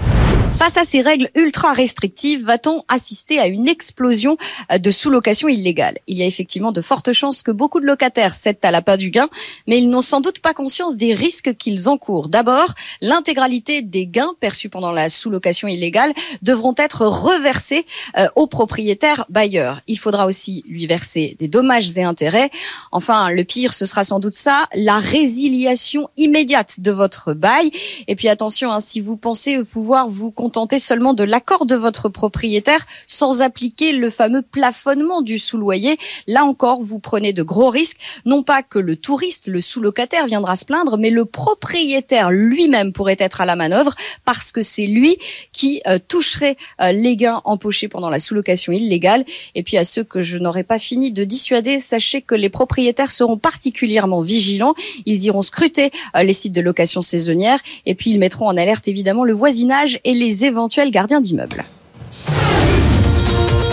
Face 0.50 0.78
à 0.78 0.84
ces 0.84 1.02
règles 1.02 1.28
ultra 1.34 1.72
restrictives, 1.72 2.44
va-t-on 2.44 2.82
assister 2.88 3.38
à 3.38 3.46
une 3.46 3.68
explosion 3.68 4.38
euh, 4.72 4.78
de 4.78 4.90
sous-location 4.90 5.48
illégale? 5.48 5.98
Il 6.06 6.16
y 6.16 6.22
a 6.22 6.26
effectivement 6.26 6.72
de 6.72 6.80
fortes 6.80 7.12
chances 7.12 7.42
que 7.42 7.50
beaucoup 7.50 7.78
de 7.78 7.84
locataires 7.84 8.34
cèdent 8.34 8.58
à 8.62 8.70
la 8.70 8.80
pas 8.80 8.96
du 8.96 9.10
gain, 9.10 9.28
mais 9.66 9.78
ils 9.78 9.90
n'ont 9.90 10.00
sans 10.00 10.20
doute 10.20 10.38
pas 10.38 10.54
conscience 10.54 10.96
des 10.96 11.14
risques 11.14 11.56
qu'ils 11.56 11.88
encourent. 11.88 12.28
D'abord, 12.28 12.74
l'intégralité 13.02 13.82
des 13.82 14.06
gains 14.06 14.32
perçus 14.40 14.68
pendant 14.68 14.92
la 14.92 15.08
sous-location 15.08 15.68
illégale 15.68 16.14
devront 16.42 16.74
être 16.78 17.06
reversés 17.06 17.84
euh, 18.16 18.26
au 18.34 18.46
propriétaire 18.46 19.26
bailleur. 19.28 19.80
Il 19.86 19.98
faudra 19.98 20.26
aussi 20.26 20.64
lui 20.66 20.86
verser 20.86 21.36
des 21.38 21.48
dommages 21.48 21.98
et 21.98 22.02
intérêts. 22.02 22.50
Enfin, 22.92 23.30
le 23.30 23.44
pire, 23.44 23.74
ce 23.74 23.84
sera 23.84 24.04
sans 24.04 24.20
doute 24.20 24.34
ça, 24.34 24.66
la 24.74 24.98
résiliation 24.98 26.08
immédiate 26.16 26.80
de 26.80 26.92
votre 26.92 27.34
bail. 27.34 27.70
Et 28.08 28.14
puis 28.16 28.28
attention, 28.28 28.72
hein, 28.72 28.80
si 28.80 29.00
vous 29.00 29.16
pensez 29.16 29.62
pouvoir 29.64 30.08
vous 30.08 30.30
contenter 30.36 30.78
seulement 30.78 31.14
de 31.14 31.24
l'accord 31.24 31.66
de 31.66 31.74
votre 31.74 32.08
propriétaire 32.08 32.86
sans 33.08 33.42
appliquer 33.42 33.90
le 33.90 34.10
fameux 34.10 34.42
plafonnement 34.42 35.22
du 35.22 35.40
sous-loyer, 35.40 35.98
là 36.28 36.44
encore, 36.44 36.82
vous 36.82 37.00
prenez 37.00 37.32
de 37.32 37.42
gros 37.42 37.70
risques. 37.70 37.98
Non 38.24 38.44
pas 38.44 38.62
que 38.62 38.78
le 38.78 38.94
touriste, 38.94 39.48
le 39.48 39.60
sous-locataire 39.60 40.26
viendra 40.26 40.54
se 40.54 40.64
plaindre, 40.64 40.98
mais 40.98 41.10
le 41.10 41.24
propriétaire 41.24 42.30
lui-même 42.30 42.92
pourrait 42.92 43.16
être 43.18 43.40
à 43.40 43.46
la 43.46 43.56
manœuvre 43.56 43.94
parce 44.24 44.52
que 44.52 44.62
c'est 44.62 44.86
lui 44.86 45.16
qui 45.52 45.80
euh, 45.86 45.98
toucherait 46.06 46.56
euh, 46.80 46.92
les 46.92 47.16
gains 47.16 47.40
empochés 47.44 47.88
pendant 47.88 48.10
la 48.10 48.18
sous-location 48.18 48.72
illégale. 48.72 49.24
Et 49.54 49.62
puis 49.62 49.76
à 49.78 49.84
ceux 49.84 50.04
que 50.04 50.22
je 50.22 50.38
n'aurais 50.38 50.64
pas 50.64 50.78
fini 50.78 51.10
de 51.10 51.24
dissuader, 51.24 51.78
sachez 51.78 52.20
que 52.20 52.34
les 52.34 52.50
propriétaires 52.50 53.10
seront 53.10 53.38
particulièrement 53.38 54.20
vigilants. 54.20 54.74
Ils 55.06 55.24
iront 55.24 55.42
scruter 55.42 55.90
euh, 56.14 56.22
les 56.22 56.34
sites 56.34 56.52
de 56.52 56.60
location 56.60 57.00
saisonnière 57.00 57.58
et 57.86 57.94
puis 57.94 58.10
ils 58.10 58.18
mettront 58.18 58.48
en 58.48 58.56
alerte 58.56 58.86
évidemment 58.86 59.24
le 59.24 59.32
voisinage 59.32 59.98
et 60.04 60.12
les 60.12 60.25
éventuels 60.30 60.90
gardiens 60.90 61.20
d'immeubles. 61.20 61.64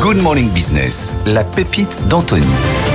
Good 0.02 0.22
Morning 0.22 0.50
Business, 0.50 1.18
la 1.26 1.46
pépite 1.46 2.02
d'Anthony. 2.10 2.46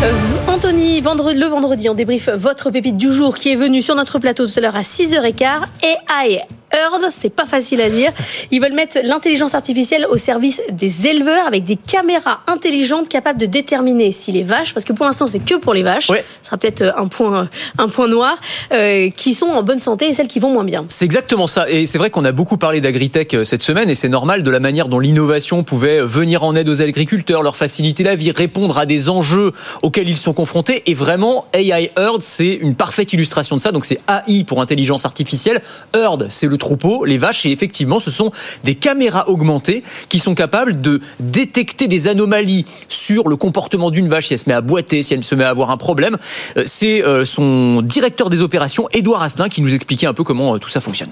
Euh, 0.02 0.12
Anthony, 0.46 1.00
vendredi, 1.00 1.38
le 1.38 1.46
vendredi, 1.46 1.88
on 1.88 1.94
débriefe 1.94 2.28
votre 2.28 2.70
pépite 2.70 2.98
du 2.98 3.10
jour 3.10 3.38
qui 3.38 3.50
est 3.50 3.56
venue 3.56 3.80
sur 3.80 3.94
notre 3.94 4.18
plateau 4.18 4.46
tout 4.46 4.52
à 4.58 4.60
l'heure 4.60 4.76
à 4.76 4.82
6h15. 4.82 5.62
AI 5.82 6.42
Earth, 6.74 7.02
c'est 7.10 7.30
pas 7.34 7.46
facile 7.46 7.80
à 7.80 7.88
dire. 7.90 8.12
Ils 8.50 8.60
veulent 8.60 8.74
mettre 8.74 8.98
l'intelligence 9.02 9.54
artificielle 9.54 10.06
au 10.10 10.16
service 10.16 10.60
des 10.70 11.06
éleveurs 11.06 11.46
avec 11.46 11.64
des 11.64 11.76
caméras 11.76 12.40
intelligentes 12.46 13.08
capables 13.08 13.40
de 13.40 13.46
déterminer 13.46 14.12
si 14.12 14.32
les 14.32 14.42
vaches, 14.42 14.74
parce 14.74 14.84
que 14.84 14.92
pour 14.92 15.06
l'instant 15.06 15.26
c'est 15.26 15.38
que 15.44 15.54
pour 15.54 15.74
les 15.74 15.82
vaches, 15.82 16.10
Ouais. 16.10 16.24
ce 16.42 16.46
sera 16.48 16.58
peut-être 16.58 16.92
un 16.96 17.06
point, 17.08 17.48
un 17.78 17.88
point 17.88 18.08
noir, 18.08 18.36
euh, 18.72 19.08
qui 19.10 19.34
sont 19.34 19.46
en 19.46 19.62
bonne 19.62 19.80
santé 19.80 20.08
et 20.08 20.12
celles 20.12 20.28
qui 20.28 20.38
vont 20.40 20.50
moins 20.52 20.64
bien. 20.64 20.84
C'est 20.88 21.04
exactement 21.04 21.46
ça. 21.46 21.68
Et 21.70 21.86
c'est 21.86 21.98
vrai 21.98 22.10
qu'on 22.10 22.24
a 22.24 22.32
beaucoup 22.32 22.58
parlé 22.58 22.80
d'agritech 22.80 23.32
euh, 23.34 23.44
cette 23.44 23.62
semaine 23.62 23.88
et 23.88 23.94
c'est 23.94 24.08
normal 24.08 24.42
de 24.42 24.50
la 24.50 24.60
manière 24.60 24.88
dont 24.88 24.98
l'innovation 24.98 25.64
pouvait 25.64 26.02
venir 26.02 26.42
en 26.44 26.54
aide 26.54 26.68
aux 26.68 26.82
agriculteurs, 26.82 27.42
leur 27.42 27.56
faciliter 27.56 28.02
la 28.02 28.14
vie, 28.14 28.30
répondre 28.30 28.76
à 28.78 28.84
des 28.86 29.08
enjeux 29.08 29.52
auxquels 29.82 30.08
ils 30.08 30.16
sont 30.16 30.34
confrontés. 30.34 30.82
Et 30.86 30.94
vraiment, 30.94 31.46
AI 31.54 31.90
Herd, 31.96 32.20
c'est 32.22 32.54
une 32.54 32.74
parfaite 32.74 33.12
illustration 33.12 33.56
de 33.56 33.60
ça. 33.60 33.72
Donc 33.72 33.84
c'est 33.86 34.00
AI 34.08 34.44
pour 34.44 34.60
intelligence 34.60 35.04
artificielle. 35.06 35.62
Herd, 35.94 36.26
c'est 36.28 36.46
le 36.46 36.57
troupeau, 36.58 37.04
les 37.04 37.18
vaches. 37.18 37.46
Et 37.46 37.52
effectivement, 37.52 38.00
ce 38.00 38.10
sont 38.10 38.30
des 38.64 38.74
caméras 38.74 39.28
augmentées 39.28 39.82
qui 40.08 40.18
sont 40.18 40.34
capables 40.34 40.80
de 40.80 41.00
détecter 41.20 41.88
des 41.88 42.08
anomalies 42.08 42.64
sur 42.88 43.28
le 43.28 43.36
comportement 43.36 43.90
d'une 43.90 44.08
vache 44.08 44.26
si 44.26 44.34
elle 44.34 44.38
se 44.38 44.48
met 44.48 44.54
à 44.54 44.60
boiter, 44.60 45.02
si 45.02 45.14
elle 45.14 45.24
se 45.24 45.34
met 45.34 45.44
à 45.44 45.48
avoir 45.48 45.70
un 45.70 45.76
problème. 45.76 46.16
Euh, 46.56 46.64
C'est 46.66 47.04
euh, 47.04 47.24
son 47.24 47.82
directeur 47.82 48.30
des 48.30 48.40
opérations, 48.40 48.88
Édouard 48.92 49.22
Asselin, 49.22 49.48
qui 49.48 49.62
nous 49.62 49.74
expliquait 49.74 50.06
un 50.06 50.14
peu 50.14 50.24
comment 50.24 50.54
euh, 50.54 50.58
tout 50.58 50.68
ça 50.68 50.80
fonctionne. 50.80 51.10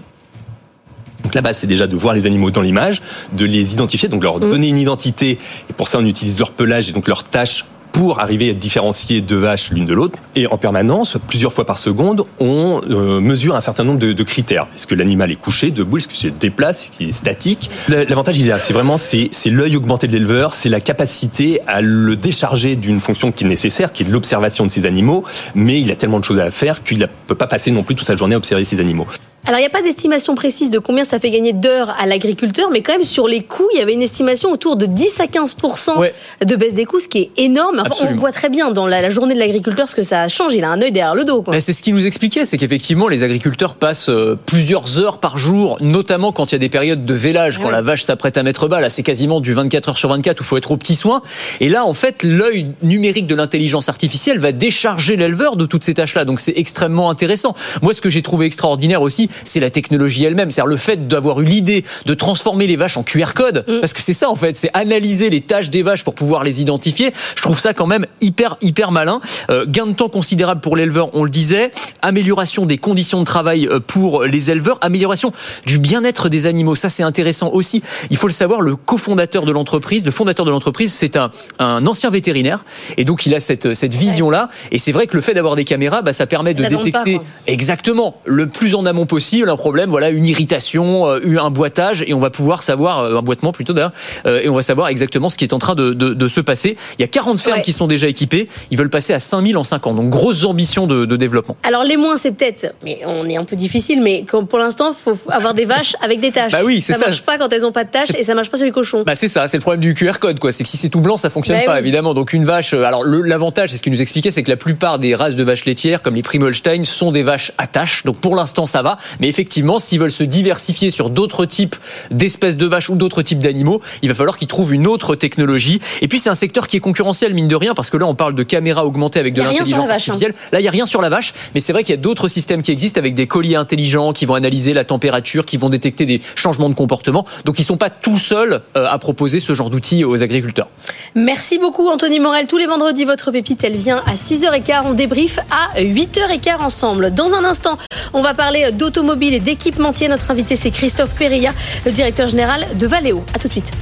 Donc 1.22 1.34
la 1.34 1.42
base, 1.42 1.58
c'est 1.58 1.66
déjà 1.66 1.86
de 1.86 1.96
voir 1.96 2.14
les 2.14 2.26
animaux 2.26 2.52
dans 2.52 2.60
l'image, 2.60 3.02
de 3.32 3.44
les 3.44 3.74
identifier, 3.74 4.08
donc 4.08 4.22
leur 4.22 4.38
donner 4.38 4.68
une 4.68 4.78
identité. 4.78 5.38
Et 5.68 5.72
pour 5.72 5.88
ça, 5.88 5.98
on 5.98 6.04
utilise 6.04 6.38
leur 6.38 6.52
pelage 6.52 6.88
et 6.88 6.92
donc 6.92 7.08
leur 7.08 7.24
tâche 7.24 7.64
pour 7.96 8.20
arriver 8.20 8.50
à 8.50 8.52
différencier 8.52 9.22
deux 9.22 9.38
vaches 9.38 9.70
l'une 9.70 9.86
de 9.86 9.94
l'autre. 9.94 10.18
Et 10.34 10.46
en 10.46 10.58
permanence, 10.58 11.16
plusieurs 11.26 11.54
fois 11.54 11.64
par 11.64 11.78
seconde, 11.78 12.24
on 12.38 12.82
euh, 12.90 13.20
mesure 13.20 13.56
un 13.56 13.62
certain 13.62 13.84
nombre 13.84 13.98
de, 13.98 14.22
critères. 14.22 14.66
Est-ce 14.74 14.86
que 14.86 14.94
l'animal 14.94 15.30
est 15.32 15.36
couché, 15.36 15.70
debout, 15.70 15.96
est-ce 15.96 16.08
qu'il 16.08 16.18
se 16.18 16.26
déplace, 16.26 16.82
est-ce 16.84 16.90
qu'il 16.98 17.08
est 17.08 17.12
statique? 17.12 17.70
La- 17.88 18.04
L'avantage, 18.04 18.36
il 18.36 18.48
là. 18.48 18.58
C'est 18.58 18.74
vraiment 18.74 18.98
c'est 18.98 19.30
l'œil 19.46 19.76
augmenté 19.76 20.08
de 20.08 20.12
l'éleveur, 20.12 20.52
c'est 20.52 20.68
la 20.68 20.80
capacité 20.80 21.60
à 21.66 21.80
le 21.80 22.16
décharger 22.16 22.76
d'une 22.76 23.00
fonction 23.00 23.32
qui 23.32 23.44
est 23.44 23.48
nécessaire, 23.48 23.94
qui 23.94 24.02
est 24.02 24.10
l'observation 24.10 24.66
de 24.66 24.70
ces 24.70 24.84
animaux. 24.84 25.24
Mais 25.54 25.80
il 25.80 25.90
a 25.90 25.96
tellement 25.96 26.20
de 26.20 26.24
choses 26.24 26.38
à 26.38 26.50
faire 26.50 26.82
qu'il 26.84 26.98
ne 26.98 27.06
peut 27.26 27.34
pas 27.34 27.46
passer 27.46 27.70
non 27.70 27.82
plus 27.82 27.94
toute 27.94 28.06
sa 28.06 28.14
journée 28.14 28.34
à 28.34 28.38
observer 28.38 28.66
ces 28.66 28.78
animaux. 28.78 29.06
Alors, 29.46 29.60
il 29.60 29.62
n'y 29.62 29.66
a 29.66 29.70
pas 29.70 29.82
d'estimation 29.82 30.34
précise 30.34 30.70
de 30.70 30.80
combien 30.80 31.04
ça 31.04 31.20
fait 31.20 31.30
gagner 31.30 31.52
d'heures 31.52 31.94
à 32.00 32.06
l'agriculteur, 32.06 32.68
mais 32.72 32.82
quand 32.82 32.94
même, 32.94 33.04
sur 33.04 33.28
les 33.28 33.42
coûts, 33.42 33.68
il 33.72 33.78
y 33.78 33.80
avait 33.80 33.92
une 33.92 34.02
estimation 34.02 34.50
autour 34.50 34.74
de 34.74 34.86
10 34.86 35.20
à 35.20 35.26
15% 35.26 36.10
de 36.44 36.56
baisse 36.56 36.74
des 36.74 36.84
coûts, 36.84 36.98
ce 36.98 37.06
qui 37.06 37.18
est 37.18 37.30
énorme. 37.36 37.80
Enfin, 37.88 38.06
on 38.10 38.14
voit 38.16 38.32
très 38.32 38.48
bien 38.48 38.72
dans 38.72 38.88
la, 38.88 39.00
la 39.00 39.08
journée 39.08 39.34
de 39.34 39.38
l'agriculteur 39.38 39.88
ce 39.88 39.94
que 39.94 40.02
ça 40.02 40.26
change. 40.26 40.54
Il 40.54 40.64
a 40.64 40.70
un 40.70 40.82
œil 40.82 40.90
derrière 40.90 41.14
le 41.14 41.24
dos. 41.24 41.44
C'est 41.60 41.72
ce 41.72 41.80
qu'il 41.80 41.94
nous 41.94 42.06
expliquait, 42.06 42.44
c'est 42.44 42.58
qu'effectivement 42.58 43.06
les 43.06 43.22
agriculteurs 43.22 43.76
passent 43.76 44.08
euh, 44.08 44.36
plusieurs 44.46 44.98
heures 44.98 45.18
par 45.18 45.38
jour, 45.38 45.78
notamment 45.80 46.32
quand 46.32 46.50
il 46.50 46.54
y 46.54 46.56
a 46.56 46.58
des 46.58 46.68
périodes 46.68 47.04
de 47.04 47.14
vélage, 47.14 47.60
quand 47.60 47.70
la 47.70 47.82
vache 47.82 48.02
s'apprête 48.02 48.36
à 48.38 48.42
mettre 48.42 48.66
bas. 48.66 48.80
Là, 48.80 48.90
c'est 48.90 49.04
quasiment 49.04 49.40
du 49.40 49.52
24 49.52 49.90
heures 49.90 49.98
sur 49.98 50.08
24 50.08 50.40
où 50.40 50.42
il 50.42 50.46
faut 50.46 50.56
être 50.56 50.72
au 50.72 50.76
petit 50.76 50.96
soin. 50.96 51.22
Et 51.60 51.68
là, 51.68 51.84
en 51.84 51.94
fait, 51.94 52.24
l'œil 52.24 52.66
numérique 52.82 53.28
de 53.28 53.36
l'intelligence 53.36 53.88
artificielle 53.88 54.40
va 54.40 54.50
décharger 54.50 55.14
l'éleveur 55.14 55.56
de 55.56 55.66
toutes 55.66 55.84
ces 55.84 55.94
tâches-là. 55.94 56.24
Donc 56.24 56.40
c'est 56.40 56.54
extrêmement 56.56 57.10
intéressant. 57.10 57.54
Moi, 57.82 57.94
ce 57.94 58.00
que 58.00 58.10
j'ai 58.10 58.22
trouvé 58.22 58.46
extraordinaire 58.46 59.02
aussi, 59.02 59.28
c'est 59.44 59.60
la 59.60 59.70
technologie 59.70 60.24
elle-même, 60.24 60.50
c'est-à-dire 60.50 60.70
le 60.70 60.76
fait 60.76 61.08
d'avoir 61.08 61.40
eu 61.40 61.44
l'idée 61.44 61.84
de 62.04 62.14
transformer 62.14 62.66
les 62.66 62.76
vaches 62.76 62.96
en 62.96 63.02
QR 63.02 63.32
code, 63.34 63.64
parce 63.80 63.92
que 63.92 64.02
c'est 64.02 64.12
ça 64.12 64.30
en 64.30 64.36
fait, 64.36 64.56
c'est 64.56 64.70
analyser 64.74 65.30
les 65.30 65.40
tâches 65.40 65.70
des 65.70 65.82
vaches 65.82 66.04
pour 66.04 66.14
pouvoir 66.14 66.44
les 66.44 66.60
identifier. 66.60 67.12
Je 67.36 67.42
trouve 67.42 67.58
ça 67.58 67.74
quand 67.74 67.86
même 67.86 68.06
hyper 68.20 68.56
hyper 68.60 68.90
malin. 68.90 69.20
Euh, 69.50 69.64
gain 69.66 69.86
de 69.86 69.92
temps 69.92 70.08
considérable 70.08 70.60
pour 70.60 70.76
l'éleveur, 70.76 71.10
on 71.14 71.24
le 71.24 71.30
disait. 71.30 71.70
Amélioration 72.02 72.66
des 72.66 72.78
conditions 72.78 73.20
de 73.20 73.24
travail 73.24 73.68
euh, 73.70 73.80
pour 73.80 74.24
les 74.24 74.50
éleveurs, 74.50 74.78
amélioration 74.80 75.32
du 75.66 75.78
bien-être 75.78 76.28
des 76.28 76.46
animaux. 76.46 76.74
Ça 76.74 76.88
c'est 76.88 77.02
intéressant 77.02 77.50
aussi. 77.52 77.82
Il 78.10 78.16
faut 78.16 78.26
le 78.26 78.32
savoir, 78.32 78.60
le 78.60 78.76
cofondateur 78.76 79.44
de 79.44 79.52
l'entreprise, 79.52 80.04
le 80.04 80.10
fondateur 80.10 80.44
de 80.44 80.50
l'entreprise, 80.50 80.92
c'est 80.92 81.16
un, 81.16 81.30
un 81.58 81.86
ancien 81.86 82.10
vétérinaire 82.10 82.64
et 82.96 83.04
donc 83.04 83.26
il 83.26 83.34
a 83.34 83.40
cette 83.40 83.74
cette 83.74 83.94
vision 83.94 84.30
là. 84.30 84.48
Et 84.70 84.78
c'est 84.78 84.92
vrai 84.92 85.06
que 85.06 85.16
le 85.16 85.22
fait 85.22 85.34
d'avoir 85.34 85.56
des 85.56 85.64
caméras, 85.64 86.02
bah, 86.02 86.12
ça 86.12 86.26
permet 86.26 86.54
de 86.54 86.62
Ça 86.62 86.68
demande 86.70 86.90
pas, 86.90 87.04
détecter 87.04 87.26
exactement 87.46 88.20
le 88.24 88.48
plus 88.48 88.74
en 88.74 88.86
amont 88.86 89.06
possible 89.06 89.25
un 89.34 89.56
problème, 89.56 89.90
voilà 89.90 90.10
une 90.10 90.26
irritation, 90.26 91.06
euh, 91.08 91.38
un 91.40 91.50
boitage 91.50 92.02
et 92.06 92.14
on 92.14 92.18
va 92.18 92.30
pouvoir 92.30 92.62
savoir 92.62 93.00
euh, 93.00 93.16
un 93.18 93.22
boitement 93.22 93.52
plutôt 93.52 93.72
d'ailleurs 93.72 93.92
euh, 94.26 94.40
et 94.42 94.48
on 94.48 94.54
va 94.54 94.62
savoir 94.62 94.88
exactement 94.88 95.28
ce 95.28 95.36
qui 95.36 95.44
est 95.44 95.52
en 95.52 95.58
train 95.58 95.74
de, 95.74 95.90
de, 95.92 96.14
de 96.14 96.28
se 96.28 96.40
passer. 96.40 96.76
Il 96.98 97.02
y 97.02 97.04
a 97.04 97.08
40 97.08 97.38
fermes 97.40 97.56
Ouais. 97.58 97.62
qui 97.62 97.72
sont 97.72 97.86
déjà 97.86 98.06
équipées, 98.08 98.48
ils 98.70 98.78
veulent 98.78 98.90
passer 98.90 99.12
à 99.14 99.18
5000 99.18 99.56
en 99.56 99.64
5 99.64 99.86
ans. 99.86 99.94
Donc 99.94 100.10
grosses 100.10 100.44
ambitions 100.44 100.86
de, 100.86 101.04
de 101.04 101.16
développement. 101.16 101.56
Alors, 101.62 101.84
les 101.84 101.96
moins, 101.96 102.16
c'est 102.18 102.32
peut-être, 102.32 102.74
mais 102.84 103.00
on 103.06 103.28
est 103.28 103.36
un 103.36 103.44
peu 103.44 103.56
difficile, 103.56 104.02
mais 104.02 104.24
comme 104.24 104.46
pour 104.46 104.58
l'instant, 104.58 104.90
il 104.90 104.94
faut 104.94 105.16
avoir 105.30 105.54
des 105.54 105.64
vaches 105.64 105.94
avec 106.02 106.20
des 106.20 106.30
taches. 106.32 106.52
Bah 106.52 106.60
oui, 106.64 106.82
c'est 106.82 106.92
ça. 106.92 106.98
ça. 107.00 107.06
marche 107.06 107.22
pas 107.22 107.38
quand 107.38 107.52
elles 107.52 107.64
ont 107.64 107.72
pas 107.72 107.84
de 107.84 107.90
taches 107.90 108.10
et 108.18 108.22
ça 108.24 108.34
marche 108.34 108.50
pas 108.50 108.56
sur 108.58 108.66
les 108.66 108.72
cochons. 108.72 109.04
Bah 109.06 109.14
c'est 109.14 109.28
ça, 109.28 109.48
c'est 109.48 109.56
le 109.56 109.62
problème 109.62 109.80
du 109.80 109.94
QR 109.94 110.18
code 110.20 110.38
quoi. 110.38 110.52
C'est 110.52 110.64
que 110.64 110.68
si 110.68 110.76
c'est 110.76 110.88
tout 110.88 111.00
blanc, 111.00 111.16
ça 111.18 111.30
fonctionne 111.30 111.58
Bah 111.58 111.64
pas 111.66 111.72
oui. 111.74 111.78
évidemment. 111.80 112.12
Donc 112.14 112.32
une 112.32 112.44
vache. 112.44 112.74
Alors 112.74 113.04
l'avantage, 113.04 113.70
c'est 113.70 113.76
ce 113.78 113.82
qu'il 113.82 113.92
nous 113.92 114.02
expliquait, 114.02 114.30
c'est 114.30 114.42
que 114.42 114.50
la 114.50 114.56
plupart 114.56 114.98
des 114.98 115.14
races 115.14 115.36
de 115.36 115.44
vaches 115.44 115.64
laitières, 115.64 116.02
comme 116.02 116.14
les 116.14 116.22
Primolstein, 116.22 116.84
sont 116.84 117.12
des 117.12 117.22
vaches 117.22 117.52
à 117.58 117.66
taches. 117.66 118.04
Donc 118.04 118.16
pour 118.18 118.34
l'instant 118.36 118.66
ça 118.66 118.82
va. 118.82 118.98
Mais 119.20 119.28
effectivement, 119.28 119.78
s'ils 119.78 119.98
veulent 119.98 120.12
se 120.12 120.24
diversifier 120.24 120.90
sur 120.90 121.10
d'autres 121.10 121.44
types 121.44 121.76
d'espèces 122.10 122.56
de 122.56 122.66
vaches 122.66 122.90
ou 122.90 122.96
d'autres 122.96 123.22
types 123.22 123.38
d'animaux, 123.38 123.80
il 124.02 124.08
va 124.08 124.14
falloir 124.14 124.36
qu'ils 124.38 124.48
trouvent 124.48 124.74
une 124.74 124.86
autre 124.86 125.14
technologie. 125.14 125.80
Et 126.02 126.08
puis 126.08 126.18
c'est 126.18 126.30
un 126.30 126.34
secteur 126.34 126.68
qui 126.68 126.76
est 126.76 126.80
concurrentiel 126.80 127.34
mine 127.34 127.48
de 127.48 127.56
rien 127.56 127.74
parce 127.74 127.90
que 127.90 127.96
là 127.96 128.06
on 128.06 128.14
parle 128.14 128.34
de 128.34 128.42
caméras 128.42 128.86
augmentées 128.86 129.18
avec 129.18 129.34
de 129.34 129.42
l'intelligence 129.42 129.88
vache, 129.88 130.08
hein. 130.08 130.12
artificielle. 130.12 130.34
Là 130.52 130.60
il 130.60 130.64
y 130.64 130.68
a 130.68 130.70
rien 130.70 130.86
sur 130.86 131.00
la 131.00 131.08
vache, 131.08 131.34
mais 131.54 131.60
c'est 131.60 131.72
vrai 131.72 131.82
qu'il 131.84 131.94
y 131.94 131.98
a 131.98 132.00
d'autres 132.00 132.28
systèmes 132.28 132.62
qui 132.62 132.70
existent 132.70 132.98
avec 132.98 133.14
des 133.14 133.26
colliers 133.26 133.56
intelligents 133.56 134.12
qui 134.12 134.26
vont 134.26 134.34
analyser 134.34 134.74
la 134.74 134.84
température, 134.84 135.44
qui 135.44 135.56
vont 135.56 135.68
détecter 135.68 136.06
des 136.06 136.20
changements 136.34 136.68
de 136.68 136.74
comportement. 136.74 137.24
Donc 137.44 137.58
ils 137.58 137.64
sont 137.64 137.76
pas 137.76 137.90
tout 137.90 138.18
seuls 138.18 138.62
euh, 138.76 138.86
à 138.88 138.98
proposer 138.98 139.40
ce 139.40 139.54
genre 139.54 139.70
d'outils 139.70 140.04
aux 140.04 140.22
agriculteurs. 140.22 140.68
Merci 141.14 141.58
beaucoup 141.58 141.88
Anthony 141.88 142.20
Morel. 142.20 142.46
Tous 142.46 142.58
les 142.58 142.66
vendredis, 142.66 143.04
votre 143.04 143.30
pépite, 143.30 143.64
elle 143.64 143.76
vient 143.76 144.02
à 144.06 144.14
6h15. 144.14 144.82
On 144.84 144.94
débrief 144.94 145.38
à 145.50 145.80
8h15 145.80 146.58
ensemble. 146.60 147.12
Dans 147.12 147.34
un 147.34 147.44
instant, 147.44 147.78
on 148.12 148.22
va 148.22 148.34
parler 148.34 148.70
d'automobile 148.96 149.34
et 149.34 149.40
d'équipementier. 149.40 150.08
Notre 150.08 150.30
invité, 150.30 150.56
c'est 150.56 150.70
Christophe 150.70 151.14
Perilla, 151.14 151.52
le 151.84 151.92
directeur 151.92 152.28
général 152.28 152.66
de 152.74 152.86
Valeo. 152.86 153.24
À 153.34 153.38
tout 153.38 153.48
de 153.48 153.52
suite. 153.52 153.72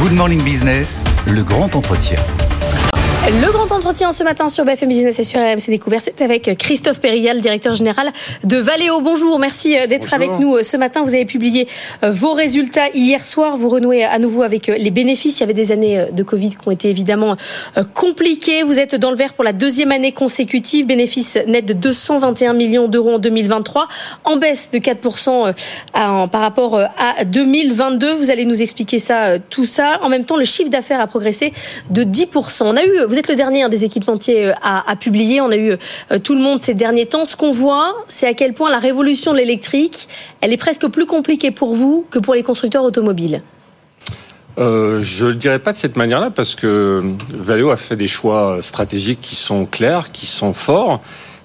Good 0.00 0.12
Morning 0.12 0.42
Business, 0.42 1.04
le 1.26 1.42
grand 1.42 1.74
entretien. 1.74 2.18
Le 3.30 3.52
grand 3.52 3.70
entretien 3.76 4.12
ce 4.12 4.24
matin 4.24 4.48
sur 4.48 4.64
BFM 4.64 4.88
Business 4.88 5.18
et 5.18 5.22
sur 5.22 5.38
RMC 5.38 5.68
Découverte, 5.68 6.04
c'est 6.16 6.24
avec 6.24 6.56
Christophe 6.56 6.98
Perilla, 6.98 7.34
le 7.34 7.40
directeur 7.40 7.74
général 7.74 8.10
de 8.42 8.56
Valeo. 8.56 9.02
Bonjour, 9.02 9.38
merci 9.38 9.78
euh, 9.78 9.86
d'être 9.86 10.14
avec 10.14 10.30
nous 10.40 10.56
euh, 10.56 10.62
ce 10.62 10.78
matin. 10.78 11.02
Vous 11.02 11.12
avez 11.12 11.26
publié 11.26 11.68
euh, 12.04 12.10
vos 12.10 12.32
résultats 12.32 12.88
hier 12.94 13.22
soir. 13.26 13.58
Vous 13.58 13.68
renouez 13.68 14.02
à 14.02 14.18
nouveau 14.18 14.44
avec 14.44 14.68
les 14.68 14.90
bénéfices. 14.90 15.38
Il 15.38 15.40
y 15.40 15.44
avait 15.44 15.52
des 15.52 15.72
années 15.72 16.06
de 16.10 16.22
Covid 16.22 16.50
qui 16.50 16.68
ont 16.68 16.70
été 16.70 16.88
évidemment 16.88 17.36
compliquées. 17.92 18.62
Vous 18.62 18.78
êtes 18.78 18.94
dans 18.94 19.10
le 19.10 19.16
vert 19.16 19.34
pour 19.34 19.44
la 19.44 19.52
deuxième 19.52 19.92
année 19.92 20.12
consécutive. 20.12 20.86
Bénéfice 20.86 21.36
net 21.46 21.66
de 21.66 21.74
221 21.74 22.54
millions 22.54 22.88
d'euros 22.88 23.16
en 23.16 23.18
2023, 23.18 23.88
en 24.24 24.36
baisse 24.36 24.70
de 24.70 24.78
4% 24.78 25.48
euh, 25.48 25.52
à- 25.92 26.26
par 26.28 26.40
rapport 26.40 26.78
à 26.80 27.24
2022. 27.26 28.14
Vous 28.14 28.30
allez 28.30 28.46
nous 28.46 28.62
expliquer 28.62 28.98
ça, 28.98 29.38
tout 29.38 29.66
ça. 29.66 29.98
En 30.02 30.08
même 30.08 30.24
temps, 30.24 30.36
le 30.36 30.44
chiffre 30.46 30.70
d'affaires 30.70 31.00
a 31.00 31.06
progressé 31.06 31.52
de 31.90 32.04
10%. 32.04 32.62
On 32.64 32.76
a 32.76 32.84
eu, 32.84 33.04
vous 33.06 33.17
êtes 33.18 33.28
le 33.28 33.34
dernier 33.34 33.62
hein, 33.62 33.68
des 33.68 33.84
équipementiers 33.84 34.46
euh, 34.46 34.52
à, 34.62 34.90
à 34.90 34.96
publier. 34.96 35.40
On 35.40 35.50
a 35.50 35.56
eu 35.56 35.72
euh, 35.72 36.18
tout 36.18 36.34
le 36.34 36.40
monde 36.40 36.60
ces 36.60 36.74
derniers 36.74 37.06
temps. 37.06 37.24
Ce 37.24 37.36
qu'on 37.36 37.52
voit, 37.52 37.94
c'est 38.08 38.26
à 38.26 38.34
quel 38.34 38.54
point 38.54 38.70
la 38.70 38.78
révolution 38.78 39.32
de 39.32 39.38
l'électrique, 39.38 40.08
elle 40.40 40.52
est 40.52 40.58
presque 40.58 40.86
plus 40.88 41.06
compliquée 41.06 41.50
pour 41.50 41.74
vous 41.74 42.06
que 42.10 42.18
pour 42.18 42.34
les 42.34 42.42
constructeurs 42.42 42.84
automobiles. 42.84 43.42
Euh, 44.58 45.00
je 45.02 45.26
ne 45.26 45.30
le 45.30 45.36
dirais 45.36 45.58
pas 45.60 45.72
de 45.72 45.76
cette 45.76 45.96
manière-là 45.96 46.30
parce 46.30 46.56
que 46.56 47.02
Valeo 47.32 47.70
a 47.70 47.76
fait 47.76 47.94
des 47.94 48.08
choix 48.08 48.58
stratégiques 48.60 49.20
qui 49.20 49.36
sont 49.36 49.66
clairs, 49.66 50.10
qui 50.10 50.26
sont 50.26 50.52
forts. 50.52 51.00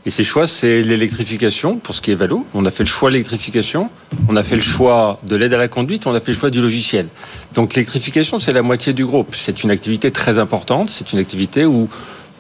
Et 0.05 0.09
ces 0.09 0.23
choix, 0.25 0.47
c'est 0.47 0.81
l'électrification 0.81 1.77
pour 1.77 1.95
ce 1.95 2.01
qui 2.01 2.11
est 2.11 2.15
Valeo. 2.15 2.45
On 2.53 2.65
a 2.65 2.71
fait 2.71 2.83
le 2.83 2.89
choix 2.89 3.09
de 3.09 3.13
l'électrification, 3.13 3.89
on 4.27 4.35
a 4.35 4.43
fait 4.43 4.55
le 4.57 4.61
choix 4.61 5.19
de 5.25 5.35
l'aide 5.37 5.53
à 5.53 5.57
la 5.57 5.69
conduite, 5.69 6.07
on 6.07 6.13
a 6.13 6.19
fait 6.19 6.33
le 6.33 6.37
choix 6.37 6.49
du 6.49 6.61
logiciel. 6.61 7.07
Donc 7.55 7.73
l'électrification, 7.75 8.37
c'est 8.37 8.51
la 8.51 8.63
moitié 8.63 8.91
du 8.91 9.05
groupe. 9.05 9.33
C'est 9.33 9.63
une 9.63 9.71
activité 9.71 10.11
très 10.11 10.39
importante, 10.39 10.89
c'est 10.89 11.13
une 11.13 11.19
activité 11.19 11.65
où 11.65 11.87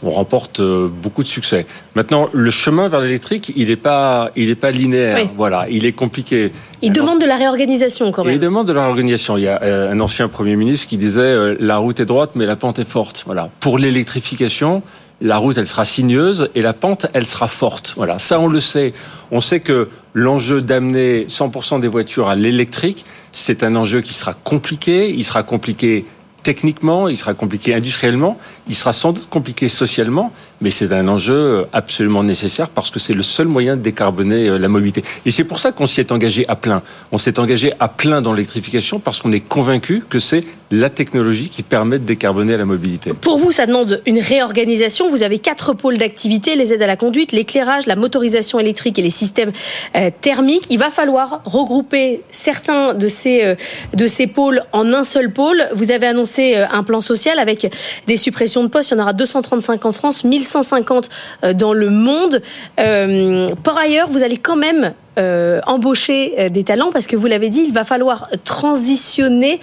on 0.05 0.09
remporte 0.09 0.59
euh, 0.59 0.89
beaucoup 0.89 1.23
de 1.23 1.27
succès. 1.29 1.65
Maintenant, 1.95 2.27
le 2.33 2.51
chemin 2.51 2.89
vers 2.89 2.99
l'électrique, 2.99 3.53
il 3.55 3.69
n'est 3.69 3.77
pas, 3.77 4.31
il 4.35 4.49
est 4.49 4.55
pas 4.55 4.69
linéaire. 4.69 5.17
Oui. 5.21 5.29
Voilà, 5.37 5.65
il 5.69 5.85
est 5.85 5.93
compliqué. 5.93 6.51
Ils 6.81 6.91
demandent 6.91 7.21
de 7.21 7.25
la 7.25 7.37
réorganisation 7.37 8.11
quand 8.11 8.23
Et 8.25 8.27
il 8.27 8.31
même. 8.31 8.39
demande 8.41 8.67
de 8.67 8.73
la 8.73 8.81
réorganisation. 8.83 9.37
Il 9.37 9.43
y 9.43 9.47
a 9.47 9.63
euh, 9.63 9.93
un 9.93 9.99
ancien 10.01 10.27
Premier 10.27 10.57
ministre 10.57 10.87
qui 10.89 10.97
disait 10.97 11.21
euh, 11.21 11.55
la 11.61 11.77
route 11.77 12.01
est 12.01 12.05
droite, 12.05 12.31
mais 12.35 12.45
la 12.45 12.57
pente 12.57 12.79
est 12.79 12.87
forte. 12.87 13.23
Voilà. 13.25 13.49
Pour 13.61 13.77
l'électrification, 13.77 14.83
la 15.21 15.37
route, 15.37 15.57
elle 15.57 15.67
sera 15.67 15.85
sinueuse 15.85 16.49
et 16.55 16.61
la 16.61 16.73
pente, 16.73 17.07
elle 17.13 17.25
sera 17.25 17.47
forte. 17.47 17.93
Voilà. 17.95 18.19
Ça, 18.19 18.39
on 18.39 18.47
le 18.47 18.59
sait. 18.59 18.93
On 19.31 19.41
sait 19.41 19.59
que 19.59 19.89
l'enjeu 20.13 20.61
d'amener 20.61 21.25
100% 21.29 21.79
des 21.79 21.87
voitures 21.87 22.27
à 22.27 22.35
l'électrique, 22.35 23.05
c'est 23.31 23.63
un 23.63 23.75
enjeu 23.75 24.01
qui 24.01 24.13
sera 24.13 24.33
compliqué. 24.33 25.09
Il 25.09 25.23
sera 25.23 25.43
compliqué 25.43 26.05
techniquement, 26.43 27.07
il 27.07 27.17
sera 27.17 27.33
compliqué 27.33 27.73
industriellement, 27.73 28.37
il 28.67 28.75
sera 28.75 28.93
sans 28.93 29.11
doute 29.11 29.29
compliqué 29.29 29.67
socialement, 29.69 30.31
mais 30.61 30.71
c'est 30.71 30.93
un 30.93 31.07
enjeu 31.07 31.65
absolument 31.73 32.23
nécessaire 32.23 32.69
parce 32.69 32.89
que 32.89 32.99
c'est 32.99 33.13
le 33.13 33.23
seul 33.23 33.47
moyen 33.47 33.75
de 33.75 33.81
décarboner 33.81 34.47
euh, 34.47 34.57
la 34.57 34.69
mobilité. 34.69 35.03
Et 35.25 35.31
c'est 35.31 35.43
pour 35.43 35.59
ça 35.59 35.71
qu'on 35.71 35.85
s'y 35.85 35.99
est 35.99 36.11
engagé 36.11 36.45
à 36.47 36.55
plein. 36.55 36.81
On 37.11 37.17
s'est 37.17 37.39
engagé 37.39 37.71
à 37.79 37.87
plein 37.87 38.21
dans 38.21 38.33
l'électrification 38.33 38.99
parce 38.99 39.21
qu'on 39.21 39.31
est 39.31 39.41
convaincu 39.41 40.03
que 40.09 40.19
c'est 40.19 40.45
la 40.71 40.89
technologie 40.89 41.49
qui 41.49 41.61
permet 41.61 41.99
de 41.99 42.05
décarboner 42.05 42.57
la 42.57 42.65
mobilité. 42.65 43.13
Pour 43.13 43.37
vous, 43.37 43.51
ça 43.51 43.65
demande 43.65 44.01
une 44.05 44.19
réorganisation. 44.19 45.09
Vous 45.09 45.21
avez 45.21 45.37
quatre 45.37 45.73
pôles 45.73 45.97
d'activité 45.97 46.55
les 46.55 46.73
aides 46.73 46.81
à 46.81 46.87
la 46.87 46.95
conduite, 46.95 47.31
l'éclairage, 47.31 47.85
la 47.85 47.95
motorisation 47.95 48.59
électrique 48.59 48.97
et 48.97 49.03
les 49.03 49.11
systèmes 49.11 49.51
euh, 49.95 50.09
thermiques. 50.21 50.65
Il 50.69 50.79
va 50.79 50.89
falloir 50.89 51.41
regrouper 51.45 52.21
certains 52.31 52.93
de 52.93 53.07
ces, 53.07 53.43
euh, 53.43 53.55
de 53.93 54.07
ces 54.07 54.25
pôles 54.25 54.63
en 54.71 54.93
un 54.93 55.03
seul 55.03 55.31
pôle. 55.31 55.67
Vous 55.75 55.91
avez 55.91 56.07
annoncé 56.07 56.55
euh, 56.55 56.65
un 56.71 56.83
plan 56.83 57.01
social 57.01 57.37
avec 57.37 57.71
des 58.07 58.17
suppressions 58.17 58.52
de 58.61 58.67
postes. 58.67 58.91
Il 58.91 58.97
y 58.97 58.99
en 58.99 59.03
aura 59.03 59.13
235 59.13 59.85
en 59.85 59.91
France, 59.91 60.23
1150 60.23 61.09
euh, 61.43 61.53
dans 61.53 61.73
le 61.73 61.89
monde. 61.89 62.41
Euh, 62.79 63.47
par 63.63 63.77
ailleurs, 63.77 64.07
vous 64.09 64.21
allez 64.21 64.37
quand 64.37 64.55
même 64.55 64.93
euh, 65.17 65.61
embaucher 65.65 66.49
des 66.51 66.63
talents 66.63 66.91
parce 66.91 67.07
que 67.07 67.15
vous 67.15 67.27
l'avez 67.27 67.49
dit, 67.49 67.63
il 67.65 67.73
va 67.73 67.83
falloir 67.83 68.27
transitionner. 68.43 69.59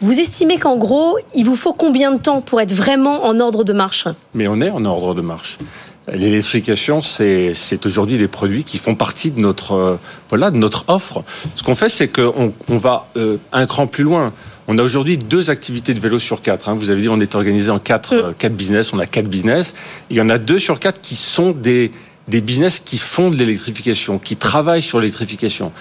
Vous 0.00 0.18
estimez 0.18 0.56
qu'en 0.56 0.76
gros, 0.76 1.18
il 1.34 1.44
vous 1.44 1.56
faut 1.56 1.74
combien 1.74 2.12
de 2.12 2.18
temps 2.18 2.40
pour 2.40 2.60
être 2.62 2.72
vraiment 2.72 3.26
en 3.26 3.38
ordre 3.38 3.64
de 3.64 3.74
marche? 3.74 4.08
Mais 4.32 4.48
on 4.48 4.60
est 4.62 4.70
en 4.70 4.84
ordre 4.86 5.14
de 5.14 5.20
marche. 5.20 5.58
L'électrification, 6.10 7.02
c'est 7.02 7.52
aujourd'hui 7.84 8.16
des 8.16 8.26
produits 8.26 8.64
qui 8.64 8.78
font 8.78 8.94
partie 8.94 9.30
de 9.30 9.40
notre 9.40 9.98
voilà 10.30 10.50
de 10.50 10.56
notre 10.56 10.84
offre. 10.88 11.22
Ce 11.54 11.62
qu'on 11.62 11.74
fait, 11.74 11.90
c'est 11.90 12.08
qu'on 12.08 12.52
on 12.68 12.76
va 12.78 13.08
un 13.52 13.66
cran 13.66 13.86
plus 13.86 14.02
loin. 14.02 14.32
On 14.72 14.78
a 14.78 14.84
aujourd'hui 14.84 15.18
deux 15.18 15.50
activités 15.50 15.94
de 15.94 15.98
vélo 15.98 16.20
sur 16.20 16.42
quatre. 16.42 16.68
hein. 16.68 16.74
Vous 16.74 16.90
avez 16.90 17.00
dit 17.00 17.08
on 17.08 17.18
est 17.18 17.34
organisé 17.34 17.72
en 17.72 17.80
quatre 17.80 18.14
euh, 18.14 18.32
quatre 18.38 18.54
business. 18.54 18.92
On 18.92 19.00
a 19.00 19.06
quatre 19.06 19.26
business. 19.26 19.74
Il 20.10 20.16
y 20.16 20.20
en 20.20 20.30
a 20.30 20.38
deux 20.38 20.60
sur 20.60 20.78
quatre 20.78 21.00
qui 21.00 21.16
sont 21.16 21.50
des 21.50 21.90
des 22.28 22.40
business 22.40 22.78
qui 22.78 22.96
font 22.96 23.30
de 23.30 23.36
l'électrification, 23.36 24.20
qui 24.20 24.36
travaillent 24.36 24.80
sur 24.80 25.00
l'électrification. 25.00 25.72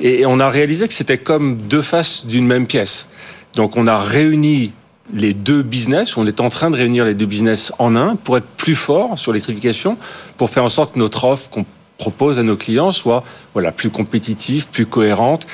Et 0.00 0.24
on 0.24 0.40
a 0.40 0.48
réalisé 0.48 0.88
que 0.88 0.94
c'était 0.94 1.18
comme 1.18 1.58
deux 1.58 1.82
faces 1.82 2.24
d'une 2.24 2.46
même 2.46 2.66
pièce. 2.66 3.10
Donc 3.54 3.76
on 3.76 3.86
a 3.86 3.98
réuni 3.98 4.72
les 5.12 5.34
deux 5.34 5.60
business, 5.60 6.16
on 6.16 6.26
est 6.26 6.40
en 6.40 6.48
train 6.48 6.70
de 6.70 6.76
réunir 6.76 7.04
les 7.04 7.12
deux 7.12 7.26
business 7.26 7.70
en 7.78 7.96
un 7.96 8.16
pour 8.16 8.38
être 8.38 8.48
plus 8.56 8.74
fort 8.74 9.18
sur 9.18 9.32
l'électrification, 9.32 9.98
pour 10.38 10.48
faire 10.48 10.64
en 10.64 10.70
sorte 10.70 10.94
que 10.94 10.98
notre 10.98 11.24
offre 11.24 11.50
qu'on 11.50 11.66
propose 11.98 12.38
à 12.38 12.42
nos 12.42 12.56
clients 12.56 12.92
soit 12.92 13.24
voilà 13.52 13.72
plus 13.72 13.90
compétitive, 13.90 14.68
plus 14.68 14.86
cohérente. 14.86 15.46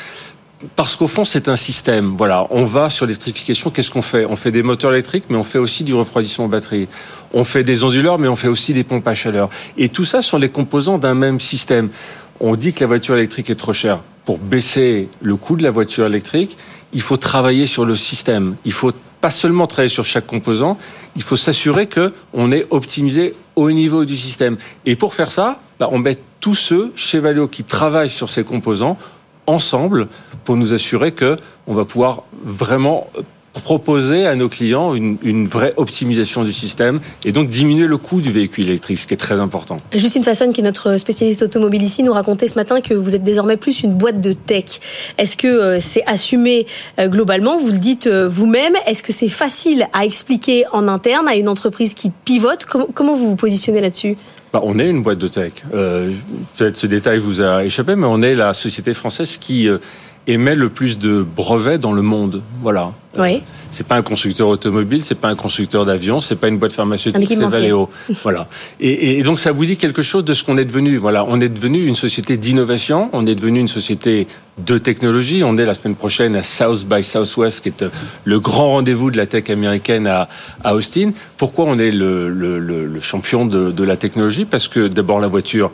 Parce 0.77 0.97
qu'au 0.97 1.07
fond, 1.07 1.25
c'est 1.25 1.49
un 1.49 1.57
système. 1.57 2.15
Voilà, 2.17 2.47
on 2.51 2.65
va 2.65 2.91
sur 2.91 3.07
l'électrification. 3.07 3.71
Qu'est-ce 3.71 3.91
qu'on 3.91 4.03
fait? 4.03 4.25
On 4.25 4.37
fait 4.37 4.51
des 4.51 4.63
moteurs 4.63 4.93
électriques, 4.93 5.25
mais 5.29 5.37
on 5.37 5.45
fait 5.45 5.59
aussi 5.59 5.85
du 5.85 5.95
refroidissement 5.95 6.49
batterie. 6.49 6.89
On 7.33 7.45
fait 7.45 7.63
des 7.63 7.85
onduleurs, 7.85 8.19
mais 8.19 8.29
on 8.29 8.37
fait 8.37 8.49
aussi 8.49 8.73
des 8.73 8.85
pompes 8.85 9.07
à 9.07 9.15
chaleur. 9.15 9.51
Et 9.77 9.89
tout 9.89 10.05
ça 10.05 10.23
sont 10.23 10.39
les 10.39 10.49
composants 10.49 10.99
d'un 10.99 11.15
même 11.15 11.41
système. 11.41 11.89
On 12.41 12.57
dit 12.57 12.73
que 12.73 12.81
la 12.81 12.87
voiture 12.87 13.17
électrique 13.17 13.51
est 13.51 13.55
trop 13.55 13.73
chère. 13.73 14.01
Pour 14.25 14.39
baisser 14.39 15.09
le 15.21 15.37
coût 15.37 15.57
de 15.57 15.63
la 15.63 15.71
voiture 15.71 16.07
électrique, 16.07 16.57
il 16.93 17.03
faut 17.03 17.17
travailler 17.17 17.67
sur 17.67 17.85
le 17.85 17.97
système. 17.97 18.57
Il 18.65 18.73
faut 18.73 18.93
pas 19.21 19.31
seulement 19.31 19.67
travailler 19.67 19.89
sur 19.89 20.05
chaque 20.05 20.27
composant, 20.27 20.77
il 21.17 21.23
faut 21.23 21.37
s'assurer 21.37 21.87
que 21.87 22.13
on 22.35 22.53
est 22.53 22.67
optimisé 22.69 23.33
au 23.57 23.71
niveau 23.71 24.05
du 24.05 24.19
système. 24.19 24.59
Et 24.85 24.97
pour 24.97 25.15
faire 25.15 25.31
ça, 25.31 25.61
bah, 25.81 25.89
on 25.91 25.99
met 25.99 26.19
tous 26.41 26.55
ceux 26.55 26.93
chez 26.95 27.21
Valeo 27.21 27.49
qui 27.49 27.65
travaillent 27.65 28.11
sur 28.11 28.29
ces 28.29 28.45
composants 28.45 28.99
ensemble 29.47 30.09
pour 30.45 30.57
nous 30.57 30.73
assurer 30.73 31.13
que 31.13 31.37
on 31.67 31.75
va 31.75 31.85
pouvoir 31.85 32.23
vraiment 32.43 33.09
proposer 33.63 34.27
à 34.27 34.35
nos 34.35 34.49
clients 34.49 34.95
une, 34.95 35.17
une 35.23 35.47
vraie 35.47 35.73
optimisation 35.77 36.45
du 36.45 36.53
système 36.53 37.01
et 37.25 37.33
donc 37.33 37.49
diminuer 37.49 37.87
le 37.87 37.97
coût 37.97 38.21
du 38.21 38.33
véhicule 38.33 38.69
électrique, 38.69 38.99
ce 38.99 39.07
qui 39.07 39.15
est 39.15 39.19
très 39.19 39.41
important. 39.41 39.77
Justine 39.93 40.25
Fasson, 40.25 40.53
qui 40.53 40.61
est 40.61 40.65
notre 40.65 40.97
spécialiste 40.99 41.43
automobile 41.43 41.83
ici, 41.83 42.03
nous 42.03 42.13
racontait 42.13 42.49
ce 42.49 42.57
matin 42.57 42.81
que 42.81 42.95
vous 42.95 43.15
êtes 43.15 43.25
désormais 43.25 43.57
plus 43.57 43.83
une 43.83 43.95
boîte 43.95 44.21
de 44.21 44.33
tech. 44.33 44.81
Est-ce 45.19 45.37
que 45.37 45.47
euh, 45.47 45.79
c'est 45.81 46.05
assumé 46.07 46.67
euh, 46.99 47.09
globalement? 47.09 47.57
Vous 47.57 47.71
le 47.71 47.79
dites 47.79 48.07
euh, 48.07 48.29
vous-même. 48.29 48.75
Est-ce 48.87 49.03
que 49.03 49.13
c'est 49.13 49.29
facile 49.29 49.87
à 49.93 50.05
expliquer 50.05 50.65
en 50.73 50.89
interne 50.89 51.29
à 51.29 51.37
une 51.37 51.49
entreprise 51.49 51.95
qui 51.95 52.11
pivote? 52.11 52.65
Comment, 52.65 52.89
comment 52.93 53.15
vous 53.15 53.31
vous 53.31 53.37
positionnez 53.37 53.81
là-dessus? 53.81 54.17
Bah, 54.53 54.61
on 54.63 54.79
est 54.79 54.89
une 54.89 55.03
boîte 55.03 55.19
de 55.19 55.27
tech. 55.27 55.53
Euh, 55.75 56.13
Peut-être 56.57 56.77
ce 56.77 56.87
détail 56.87 57.19
vous 57.19 57.41
a 57.41 57.65
échappé, 57.65 57.97
mais 57.97 58.07
on 58.07 58.23
est 58.23 58.35
la 58.35 58.55
société 58.55 58.95
française 58.95 59.37
qui 59.37 59.69
euh, 59.69 59.79
émet 60.27 60.55
le 60.55 60.69
plus 60.71 60.99
de 60.99 61.23
brevets 61.23 61.79
dans 61.79 61.93
le 61.93 62.03
monde. 62.03 62.43
Voilà. 62.63 62.93
Oui. 63.19 63.43
C'est 63.71 63.87
pas 63.87 63.97
un 63.97 64.03
constructeur 64.03 64.49
automobile, 64.49 65.03
c'est 65.05 65.17
pas 65.17 65.29
un 65.29 65.35
constructeur 65.35 65.85
d'avion, 65.85 66.21
c'est 66.21 66.37
pas 66.37 66.47
une 66.49 66.59
boîte 66.59 66.73
pharmaceutique, 66.73 67.29
c'est. 67.29 67.37
Valeo. 67.45 67.91
voilà. 68.23 68.47
Et, 68.81 69.19
et 69.19 69.23
donc 69.25 69.41
ça 69.41 69.51
vous 69.51 69.65
dit 69.67 69.77
quelque 69.77 70.01
chose 70.03 70.25
de 70.25 70.33
ce 70.33 70.45
qu'on 70.45 70.57
est 70.59 70.65
devenu? 70.65 70.97
Voilà, 70.97 71.25
on 71.29 71.41
est 71.41 71.49
devenu 71.49 71.85
une 71.85 71.97
société 71.97 72.37
d'innovation, 72.37 73.11
on 73.13 73.27
est 73.27 73.35
devenu 73.35 73.59
une 73.61 73.69
société 73.69 74.29
de 74.59 74.79
technologie. 74.79 75.43
On 75.45 75.57
est 75.59 75.65
la 75.65 75.75
semaine 75.75 75.97
prochaine 75.97 76.37
à 76.37 76.45
South 76.45 76.87
by 76.87 77.03
Southwest, 77.03 77.63
qui 77.63 77.69
est 77.71 77.83
euh, 77.83 77.89
le 78.25 78.39
grand 78.39 78.69
rendez-vous 78.71 79.11
de 79.11 79.17
la 79.17 79.27
tech 79.27 79.51
américaine 79.51 80.07
à, 80.07 80.29
à 80.63 80.75
Austin. 80.77 81.11
Pourquoi 81.37 81.65
on 81.67 81.79
est 81.81 81.91
le, 81.91 82.29
le- 82.29 82.61
le- 82.61 82.87
le 82.87 83.01
champion 83.01 83.45
de, 83.45 83.73
de 83.73 83.85
la 83.85 83.97
technologie? 83.97 84.45
Parce 84.45 84.69
que 84.69 84.87
d'abord 84.87 85.19
la 85.19 85.27
voiture 85.29 85.73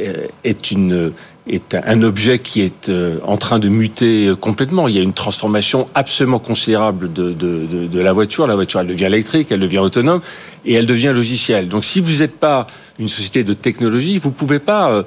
euh, 0.00 0.26
est 0.44 0.70
une 0.70 1.12
est 1.46 1.74
un 1.74 2.02
objet 2.02 2.38
qui 2.40 2.60
est 2.60 2.88
euh, 2.88 3.18
en 3.24 3.36
train 3.36 3.58
de 3.58 3.68
muter 3.68 4.26
euh, 4.26 4.34
complètement. 4.36 4.88
Il 4.88 4.96
y 4.96 4.98
a 4.98 5.02
une 5.02 5.12
transformation 5.12 5.86
absolument 5.94 6.38
considérable 6.40 7.12
de, 7.12 7.32
de, 7.32 7.66
de, 7.66 7.86
de 7.86 8.00
la 8.00 8.12
voiture. 8.12 8.46
La 8.46 8.54
voiture, 8.56 8.80
elle 8.80 8.88
devient 8.88 9.04
électrique, 9.04 9.48
elle 9.50 9.60
devient 9.60 9.78
autonome 9.78 10.20
et 10.64 10.74
elle 10.74 10.86
devient 10.86 11.12
logicielle. 11.14 11.68
Donc, 11.68 11.84
si 11.84 12.00
vous 12.00 12.18
n'êtes 12.18 12.36
pas 12.38 12.66
une 12.98 13.08
société 13.08 13.44
de 13.44 13.52
technologie, 13.52 14.18
vous 14.18 14.30
pouvez 14.32 14.58
pas 14.58 14.90
euh, 14.90 15.02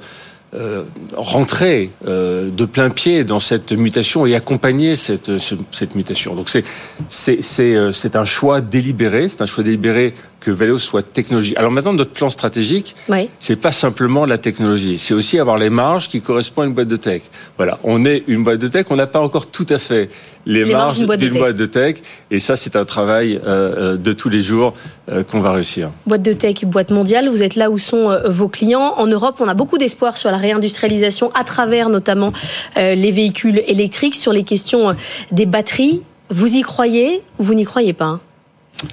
euh, 0.54 0.82
rentrer 1.16 1.90
euh, 2.08 2.48
de 2.50 2.64
plein 2.64 2.90
pied 2.90 3.22
dans 3.24 3.38
cette 3.38 3.72
mutation 3.72 4.26
et 4.26 4.34
accompagner 4.34 4.96
cette, 4.96 5.38
ce- 5.38 5.54
cette 5.70 5.94
mutation. 5.94 6.34
Donc 6.34 6.48
c'est 6.48 6.64
c'est 7.08 7.76
euh, 7.76 7.92
un 8.14 8.24
choix 8.24 8.60
délibéré, 8.60 9.28
c'est 9.28 9.42
un 9.42 9.46
choix 9.46 9.62
délibéré 9.62 10.12
que 10.40 10.50
Vélo 10.50 10.78
soit 10.78 11.02
technologie. 11.02 11.54
Alors 11.56 11.70
maintenant 11.70 11.92
notre 11.92 12.10
plan 12.12 12.30
stratégique, 12.30 12.96
Oui. 13.08 13.28
c'est 13.40 13.56
pas 13.56 13.72
simplement 13.72 14.24
la 14.24 14.38
technologie, 14.38 14.98
c'est 14.98 15.14
aussi 15.14 15.38
avoir 15.38 15.58
les 15.58 15.70
marges 15.70 16.08
qui 16.08 16.20
correspondent 16.22 16.64
à 16.64 16.68
une 16.68 16.74
boîte 16.74 16.88
de 16.88 16.96
tech. 16.96 17.22
Voilà, 17.58 17.78
on 17.84 18.04
est 18.04 18.24
une 18.26 18.42
boîte 18.42 18.58
de 18.58 18.68
tech, 18.68 18.86
on 18.90 18.96
n'a 18.96 19.06
pas 19.06 19.20
encore 19.20 19.46
tout 19.46 19.66
à 19.68 19.78
fait 19.78 20.08
les, 20.46 20.64
Les 20.64 20.72
marges 20.72 20.96
d'une 20.96 21.06
boîte 21.06 21.20
de 21.20 21.28
tech. 21.28 21.38
boîte 21.38 21.56
de 21.56 21.66
tech, 21.66 21.96
et 22.30 22.38
ça 22.38 22.56
c'est 22.56 22.74
un 22.74 22.86
travail 22.86 23.36
euh, 23.36 23.40
euh, 23.46 23.96
de 23.96 24.12
tous 24.14 24.30
les 24.30 24.40
jours 24.40 24.72
euh, 25.10 25.22
qu'on 25.22 25.40
va 25.40 25.52
réussir. 25.52 25.90
Boîte 26.06 26.22
de 26.22 26.32
tech, 26.32 26.64
boîte 26.64 26.90
mondiale, 26.90 27.28
vous 27.28 27.42
êtes 27.42 27.56
là 27.56 27.70
où 27.70 27.76
sont 27.78 28.10
euh, 28.10 28.28
vos 28.30 28.48
clients. 28.48 28.94
En 28.96 29.06
Europe, 29.06 29.36
on 29.40 29.48
a 29.48 29.54
beaucoup 29.54 29.76
d'espoir 29.76 30.16
sur 30.16 30.30
la 30.30 30.38
réindustrialisation 30.38 31.30
à 31.34 31.44
travers 31.44 31.90
notamment 31.90 32.32
les 32.76 33.12
véhicules 33.12 33.62
électriques, 33.66 34.14
sur 34.14 34.32
les 34.32 34.42
questions 34.44 34.96
des 35.32 35.44
batteries. 35.46 36.00
Vous 36.30 36.54
y 36.54 36.62
croyez 36.62 37.22
ou 37.38 37.44
vous 37.44 37.54
n'y 37.54 37.64
croyez 37.64 37.92
pas? 37.92 38.20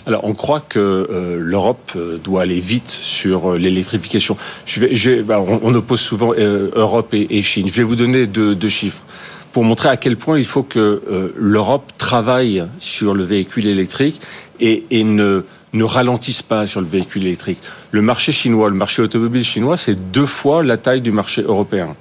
Alors, 0.05 0.23
on 0.26 0.34
croit 0.34 0.59
que 0.59 0.80
euh, 0.80 1.38
l'Europe 1.39 1.91
euh, 1.95 2.18
doit 2.18 2.41
aller 2.41 2.59
vite 2.59 2.89
sur 2.89 3.53
euh, 3.53 3.57
l'électrification. 3.57 4.38
Je 4.65 4.80
vais, 4.81 4.95
je 4.95 5.09
vais- 5.11 5.22
bah, 5.22 5.39
on, 5.39 5.59
on 5.64 5.73
oppose 5.76 6.01
souvent 6.01 6.34
euh, 6.38 6.69
Europe 6.76 7.14
et, 7.14 7.27
et 7.38 7.41
Chine. 7.43 7.68
Je 7.68 7.73
vais 7.73 7.84
vous 7.84 7.95
donner 7.95 8.26
deux, 8.27 8.53
deux 8.55 8.69
chiffres 8.69 9.01
pour 9.53 9.64
montrer 9.64 9.89
à 9.89 9.97
quel 9.97 10.18
point 10.18 10.38
il 10.38 10.45
faut 10.45 10.64
que 10.64 11.01
euh, 11.09 11.30
l'Europe 11.38 11.91
travaille 11.97 12.65
sur 12.80 13.14
le 13.15 13.23
véhicule 13.23 13.65
électrique 13.65 14.19
et, 14.59 14.84
et 14.91 15.03
ne, 15.03 15.43
ne 15.73 15.84
ralentisse 15.84 16.41
pas 16.41 16.65
sur 16.65 16.81
le 16.81 16.88
véhicule 16.88 17.26
électrique. 17.26 17.59
Le 17.91 18.01
marché 18.01 18.31
chinois, 18.31 18.69
le 18.69 18.76
marché 18.76 19.01
automobile 19.01 19.43
chinois, 19.43 19.77
c'est 19.77 19.95
deux 20.11 20.26
fois 20.26 20.64
la 20.64 20.77
taille 20.77 21.01
du 21.01 21.11
marché 21.11 21.41
européen. 21.43 21.95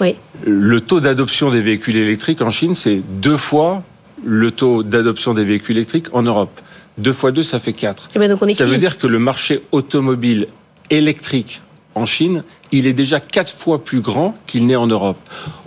Oui. 0.00 0.14
Le 0.46 0.80
taux 0.80 1.00
d'adoption 1.00 1.50
des 1.50 1.62
véhicules 1.62 1.96
électriques 1.96 2.42
en 2.42 2.50
Chine, 2.50 2.74
c'est 2.74 3.00
deux 3.20 3.36
fois 3.38 3.82
le 4.24 4.50
taux 4.50 4.82
d'adoption 4.82 5.32
des 5.34 5.44
véhicules 5.44 5.76
électriques 5.76 6.06
en 6.12 6.22
Europe. 6.22 6.60
Deux 6.98 7.12
fois 7.12 7.30
deux, 7.30 7.42
ça 7.42 7.58
fait 7.58 7.72
quatre. 7.72 8.10
Eh 8.14 8.18
ben, 8.18 8.28
donc 8.28 8.42
on 8.42 8.52
Ça 8.52 8.66
veut 8.66 8.76
dire 8.76 8.98
que 8.98 9.06
le 9.06 9.18
marché 9.18 9.62
automobile 9.72 10.48
électrique 10.90 11.62
en 11.94 12.06
Chine, 12.06 12.44
il 12.70 12.86
est 12.86 12.92
déjà 12.92 13.18
quatre 13.18 13.50
fois 13.52 13.82
plus 13.82 14.00
grand 14.02 14.36
qu'il 14.46 14.66
n'est 14.66 14.76
en 14.76 14.86
Europe. 14.86 15.16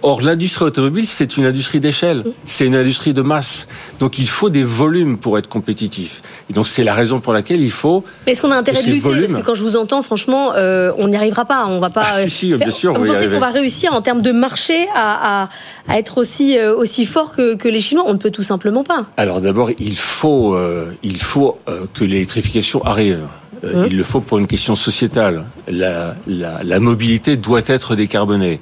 Or, 0.01 0.21
l'industrie 0.21 0.63
automobile, 0.65 1.05
c'est 1.05 1.35
une 1.35 1.45
industrie 1.45 1.79
d'échelle, 1.81 2.23
c'est 2.45 2.65
une 2.65 2.75
industrie 2.75 3.13
de 3.13 3.21
masse. 3.21 3.67
Donc, 3.99 4.17
il 4.17 4.29
faut 4.29 4.49
des 4.49 4.63
volumes 4.63 5.17
pour 5.17 5.37
être 5.37 5.49
compétitif. 5.49 6.21
Et 6.49 6.53
donc, 6.53 6.67
c'est 6.69 6.83
la 6.85 6.93
raison 6.93 7.19
pour 7.19 7.33
laquelle 7.33 7.59
il 7.59 7.71
faut. 7.71 8.05
Mais 8.25 8.31
Est-ce 8.31 8.41
qu'on 8.41 8.51
a 8.51 8.55
intérêt 8.55 8.81
de 8.81 8.87
lutter? 8.87 8.99
Volumes. 9.01 9.21
Parce 9.31 9.41
que 9.41 9.45
quand 9.45 9.55
je 9.55 9.63
vous 9.63 9.75
entends, 9.75 10.01
franchement, 10.03 10.53
euh, 10.55 10.93
on 10.97 11.09
n'y 11.09 11.17
arrivera 11.17 11.43
pas. 11.43 11.65
On 11.67 11.79
va 11.79 11.89
pas. 11.89 12.03
Ah, 12.05 12.21
si, 12.23 12.29
si, 12.29 12.53
euh, 12.53 12.57
bien 12.57 12.67
faire- 12.67 12.75
sûr, 12.75 12.93
Vous 12.93 13.05
pensez 13.05 13.27
qu'on 13.27 13.39
va 13.39 13.49
réussir 13.49 13.93
en 13.93 14.01
termes 14.01 14.21
de 14.21 14.31
marché 14.31 14.87
à, 14.95 15.43
à, 15.43 15.49
à 15.89 15.97
être 15.99 16.17
aussi 16.17 16.57
euh, 16.57 16.73
aussi 16.75 17.05
fort 17.05 17.33
que, 17.35 17.55
que 17.55 17.67
les 17.67 17.81
Chinois 17.81 18.05
On 18.07 18.13
ne 18.13 18.19
peut 18.19 18.31
tout 18.31 18.43
simplement 18.43 18.83
pas. 18.85 19.05
Alors 19.17 19.41
d'abord, 19.41 19.69
il 19.79 19.97
faut, 19.97 20.55
euh, 20.55 20.91
il 21.03 21.21
faut 21.21 21.57
que 21.93 22.05
l'électrification 22.05 22.83
arrive. 22.85 23.19
Euh. 23.63 23.87
Il 23.89 23.97
le 23.97 24.03
faut 24.03 24.21
pour 24.21 24.37
une 24.39 24.47
question 24.47 24.75
sociétale. 24.75 25.45
La, 25.67 26.15
la, 26.27 26.59
la 26.63 26.79
mobilité 26.79 27.37
doit 27.37 27.61
être 27.67 27.95
décarbonée. 27.95 28.59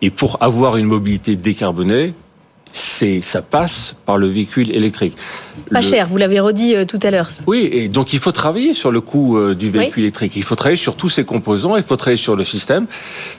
Et 0.00 0.10
pour 0.10 0.38
avoir 0.42 0.76
une 0.76 0.86
mobilité 0.86 1.36
décarbonée, 1.36 2.14
c'est 2.70 3.22
ça 3.22 3.40
passe 3.40 3.94
par 4.04 4.18
le 4.18 4.26
véhicule 4.26 4.70
électrique. 4.74 5.16
Pas 5.72 5.80
Le- 5.80 5.86
cher, 5.86 6.06
vous 6.06 6.18
l'avez 6.18 6.38
redit 6.38 6.76
euh, 6.76 6.84
tout 6.84 6.98
à 7.02 7.10
l'heure. 7.10 7.28
Oui, 7.46 7.68
et 7.72 7.88
donc 7.88 8.12
il 8.12 8.18
faut 8.18 8.30
travailler 8.30 8.74
sur 8.74 8.90
le 8.90 9.00
coût 9.00 9.38
euh, 9.38 9.54
du 9.54 9.70
véhicule 9.70 10.02
électrique. 10.02 10.36
Il 10.36 10.42
faut 10.44 10.54
travailler 10.54 10.76
sur 10.76 10.94
tous 10.94 11.08
ses 11.08 11.24
composants, 11.24 11.76
il 11.76 11.82
faut 11.82 11.96
travailler 11.96 12.18
sur 12.18 12.36
le 12.36 12.44
système. 12.44 12.86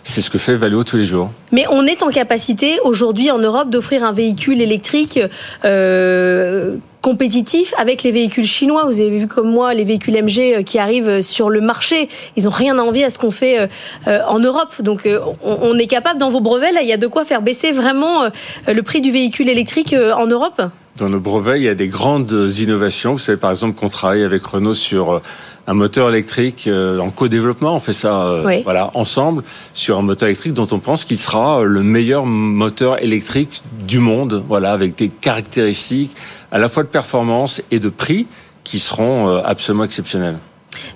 C'est 0.04 0.22
ce 0.22 0.30
que 0.32 0.40
fait 0.40 0.56
Valeo 0.56 0.84
tous 0.84 0.98
les 0.98 1.06
jours. 1.06 1.32
Mais 1.52 1.66
on 1.70 1.86
est 1.86 2.02
en 2.04 2.10
capacité 2.10 2.80
aujourd'hui 2.84 3.30
en 3.32 3.38
Europe 3.38 3.70
d'offrir 3.70 4.04
un 4.04 4.14
véhicule 4.14 4.62
électrique 4.62 5.20
euh, 5.64 6.78
compétitif 7.02 7.74
avec 7.78 8.04
les 8.04 8.12
véhicules 8.12 8.46
chinois. 8.46 8.86
Vous 8.86 9.00
avez 9.00 9.20
vu 9.20 9.28
comme 9.28 9.50
moi 9.50 9.74
les 9.74 9.84
véhicules 9.84 10.14
MG 10.22 10.40
euh, 10.40 10.64
qui 10.64 10.80
arrivent 10.80 11.22
sur 11.22 11.50
le 11.50 11.62
marché. 11.62 12.10
Ils 12.36 12.48
ont 12.48 12.52
rien 12.52 12.78
à 12.78 12.82
envier 12.82 13.06
à 13.06 13.10
ce 13.10 13.18
qu'on 13.18 13.32
fait 13.32 13.60
euh, 13.60 13.68
euh, 14.08 14.22
en 14.28 14.40
Europe. 14.40 14.82
Donc 14.82 15.06
euh, 15.06 15.20
on, 15.44 15.78
est 15.78 15.88
capable 15.88 16.20
dans 16.20 16.30
vos 16.30 16.42
brevets 16.42 16.72
là, 16.72 16.82
il 16.82 16.88
y 16.88 16.94
a 16.94 16.98
de 16.98 17.08
quoi 17.08 17.26
faire 17.26 17.42
baisser 17.42 17.72
vraiment 17.72 18.24
euh, 18.24 18.30
le 18.68 18.82
prix 18.84 19.02
du 19.02 19.12
véhicule 19.12 19.50
électrique 19.50 19.94
euh, 19.94 20.14
en 20.14 20.28
Europe. 20.28 20.62
Dans 21.00 21.08
nos 21.08 21.22
brevets, 21.22 21.58
il 21.58 21.64
y 21.64 21.70
a 21.70 21.76
des 21.76 21.88
grandes 21.88 22.50
innovations. 22.58 23.14
Vous 23.14 23.20
savez 23.20 23.38
par 23.38 23.52
exemple 23.52 23.80
qu'on 23.80 23.88
travaille 23.88 24.24
avec 24.24 24.44
Renault 24.44 24.74
sur 24.74 25.12
euh, 25.12 25.22
un 25.66 25.74
moteur 25.74 26.10
électrique 26.10 26.66
euh, 26.68 27.00
en 27.00 27.10
co-développement. 27.10 27.74
On 27.74 27.80
fait 27.80 27.94
ça 27.94 28.22
euh, 28.22 28.44
Oui. 28.46 28.64
voilà, 28.64 28.92
ensemble 28.96 29.44
sur 29.74 29.98
un 29.98 30.02
moteur 30.02 30.28
électrique 30.28 30.54
dont 30.54 30.68
on 30.72 30.80
pense 30.80 31.06
qu'il 31.06 31.18
sera 31.18 31.64
le 31.64 31.84
meilleur 31.84 32.26
moteur 32.26 33.02
électrique 33.02 33.62
du 33.88 34.00
monde, 34.00 34.44
voilà, 34.46 34.74
avec 34.74 34.98
des 34.98 35.08
caractéristiques 35.08 36.16
à 36.52 36.58
la 36.58 36.68
fois 36.68 36.84
de 36.84 36.90
performance 36.90 37.62
et 37.72 37.80
de 37.80 37.90
prix 37.90 38.28
qui 38.66 38.80
seront 38.80 39.38
absolument 39.38 39.86
exceptionnelles. 39.86 40.38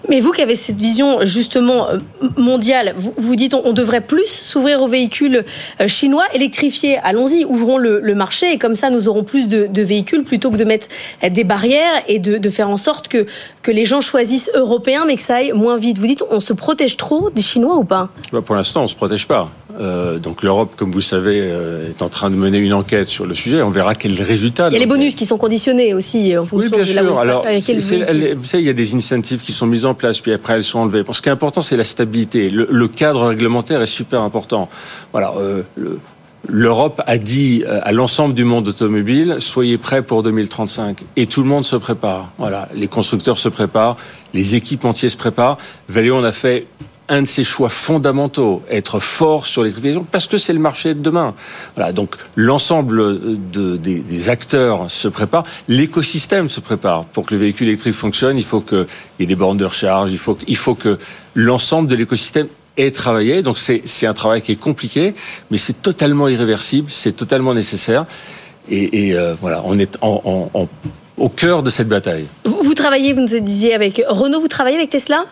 Mais 0.10 0.20
vous 0.20 0.32
qui 0.32 0.42
avez 0.42 0.56
cette 0.56 0.78
vision 0.80 1.20
justement 1.24 1.90
euh, 1.90 1.98
mondiale, 2.38 2.94
vous, 2.98 3.14
vous 3.18 3.36
dites 3.36 3.54
on, 3.54 3.62
on 3.66 3.74
devrait 3.74 4.02
plus 4.02 4.26
s'ouvrir 4.28 4.82
aux 4.82 4.88
véhicules 4.88 5.44
euh, 5.82 5.88
chinois 5.88 6.26
électrifiés. 6.34 6.98
Allons-y, 7.04 7.46
ouvrons 7.46 7.78
le, 7.78 8.00
le 8.00 8.16
marché 8.16 8.52
et 8.54 8.58
comme 8.58 8.76
ça 8.76 8.90
nous 8.90 9.08
aurons 9.08 9.24
plus 9.24 9.48
de, 9.50 9.68
de 9.68 9.82
véhicules 9.82 10.24
plutôt 10.24 10.52
que 10.52 10.58
de 10.58 10.64
mettre 10.64 10.88
euh, 11.24 11.30
des 11.30 11.44
barrières 11.44 12.02
et 12.08 12.20
de, 12.20 12.38
de 12.38 12.50
faire 12.50 12.70
en 12.70 12.78
sorte 12.78 13.08
que, 13.08 13.26
que 13.62 13.72
les 13.72 13.86
gens 13.86 14.02
choisissent 14.02 14.52
européens 14.56 15.04
mais 15.08 15.16
que 15.16 15.22
ça 15.22 15.36
aille 15.38 15.52
moins 15.54 15.78
vite. 15.78 15.98
Vous 16.00 16.08
dites 16.08 16.24
on 16.30 16.40
se 16.40 16.54
protège 16.54 16.98
trop 16.98 17.30
des 17.30 17.42
Chinois 17.42 17.76
ou 17.78 17.84
pas? 17.84 18.10
Bah, 18.32 18.42
Pour 18.46 18.56
l'instant, 18.56 18.82
on 18.82 18.84
ne 18.84 18.88
se 18.90 18.96
protège 18.96 19.28
pas. 19.28 19.50
Euh, 19.82 20.20
donc 20.20 20.44
l'Europe, 20.44 20.74
comme 20.78 20.92
vous 20.92 21.02
savez, 21.02 21.40
euh, 21.42 21.90
est 21.90 22.02
en 22.04 22.08
train 22.10 22.30
de 22.30 22.36
mener 22.36 22.60
une 22.60 22.74
enquête 22.74 23.08
sur 23.08 23.26
le 23.26 23.34
sujet. 23.34 23.62
On 23.64 23.72
verra 23.72 23.96
quel 23.96 24.14
résultat. 24.22 24.68
Il 24.70 24.74
y 24.74 24.76
a 24.76 24.80
les 24.80 24.86
bonus 24.86 25.16
qui 25.16 25.26
sont 25.26 25.38
conditionnés 25.40 25.96
aussi 25.96 26.38
en 26.38 26.42
Oui, 26.42 26.48
fonction 26.48 26.70
bien 26.70 26.80
de 26.80 26.84
sûr. 26.84 27.18
Alors, 27.20 27.46
elle- 27.48 28.36
vous 28.36 28.44
savez, 28.44 28.64
il 28.64 28.68
y 28.68 28.70
a 28.70 28.74
des 28.74 28.94
incentives 28.94 29.42
qui 29.42 29.52
sont 29.52 29.66
mises 29.74 29.86
en 29.86 29.94
place, 29.94 30.20
puis 30.22 30.32
après 30.32 30.54
elles 30.54 30.64
sont 30.64 30.80
enlevées. 30.80 31.04
Bon, 31.04 31.12
ce 31.14 31.22
qui 31.22 31.30
est 31.30 31.32
important, 31.32 31.62
c'est 31.62 31.76
la 31.78 31.84
stabilité. 31.84 32.50
Le, 32.50 32.88
cadre 32.88 33.28
réglementaire 33.28 33.82
est 33.82 33.86
super 33.88 34.22
important. 34.22 34.70
Voilà. 35.12 35.34
euh, 35.38 35.62
le- 35.76 36.00
L'Europe 36.50 37.02
a 37.08 37.18
dit 37.18 37.64
euh, 37.66 37.80
à 37.84 37.94
l'ensemble 37.94 38.34
du 38.34 38.44
monde 38.44 38.68
automobile 38.68 39.38
soyez 39.40 39.78
prêts 39.78 40.02
pour 40.02 40.24
2035 40.24 41.02
et 41.16 41.26
tout 41.26 41.42
le 41.42 41.48
monde 41.48 41.64
se 41.64 41.78
prépare. 41.78 42.34
Voilà, 42.38 42.68
les 42.76 42.90
constructeurs 42.90 43.38
se 43.38 43.48
préparent, 43.48 43.96
les 44.34 44.54
équipementiers 44.56 45.08
se 45.08 45.16
préparent. 45.16 45.58
Valeo 45.88 46.18
on 46.18 46.24
a 46.26 46.34
fait 46.34 46.68
un 47.14 47.22
de 47.22 47.28
ses 47.28 47.44
choix 47.44 47.70
fondamentaux, 47.70 48.64
être 48.70 49.00
fort 49.00 49.46
sur 49.46 49.62
l'électrification, 49.62 50.06
parce 50.10 50.28
que 50.28 50.38
c'est 50.38 50.54
le 50.54 50.60
marché 50.60 50.94
de 50.96 51.00
demain. 51.00 51.36
Voilà, 51.76 51.92
donc 51.94 52.16
l'ensemble 52.36 53.38
de- 53.52 53.78
des, 53.78 54.30
acteurs 54.30 54.90
se 54.90 55.08
prépare, 55.08 55.44
l'écosystème 55.68 56.50
se 56.50 56.60
prépare. 56.60 57.06
Pour 57.06 57.26
que 57.26 57.34
le 57.36 57.40
véhicule 57.42 57.68
électrique 57.68 57.94
fonctionne, 57.94 58.38
il 58.38 58.44
faut 58.44 58.62
qu'il 58.62 58.86
y 59.20 59.24
ait 59.24 59.28
des 59.28 59.36
bornes 59.36 59.58
de 59.58 59.66
recharge, 59.66 60.12
il 60.12 60.18
faut, 60.18 60.38
il 60.48 60.58
faut 60.58 60.76
que 60.76 60.98
l'ensemble 61.36 61.88
de 61.88 61.96
l'écosystème 61.96 62.48
ait 62.78 62.92
travaillé. 62.92 63.44
Donc 63.44 63.58
c'est 63.58 64.08
un 64.08 64.14
travail 64.14 64.42
qui 64.42 64.54
est 64.54 64.62
compliqué, 64.70 65.14
mais 65.52 65.58
c'est 65.58 65.82
totalement 65.82 66.28
irréversible, 66.28 66.90
c'est 66.90 67.16
totalement 67.16 67.54
nécessaire. 67.54 68.06
Et, 68.70 69.14
euh, 69.14 69.36
voilà, 69.42 69.62
on 69.66 69.78
est 69.78 69.98
au 70.02 71.30
cœur 71.30 71.64
de 71.64 71.70
cette 71.70 71.90
bataille. 71.90 72.26
Vous 72.46 72.74
travaillez, 72.74 73.14
vous 73.14 73.22
nous 73.22 73.40
disiez 73.40 73.74
avec 73.74 74.02
Renault, 74.08 74.40
vous 74.40 74.48
travaillez 74.48 74.78
avec 74.78 74.90
Tesla? 74.90 75.26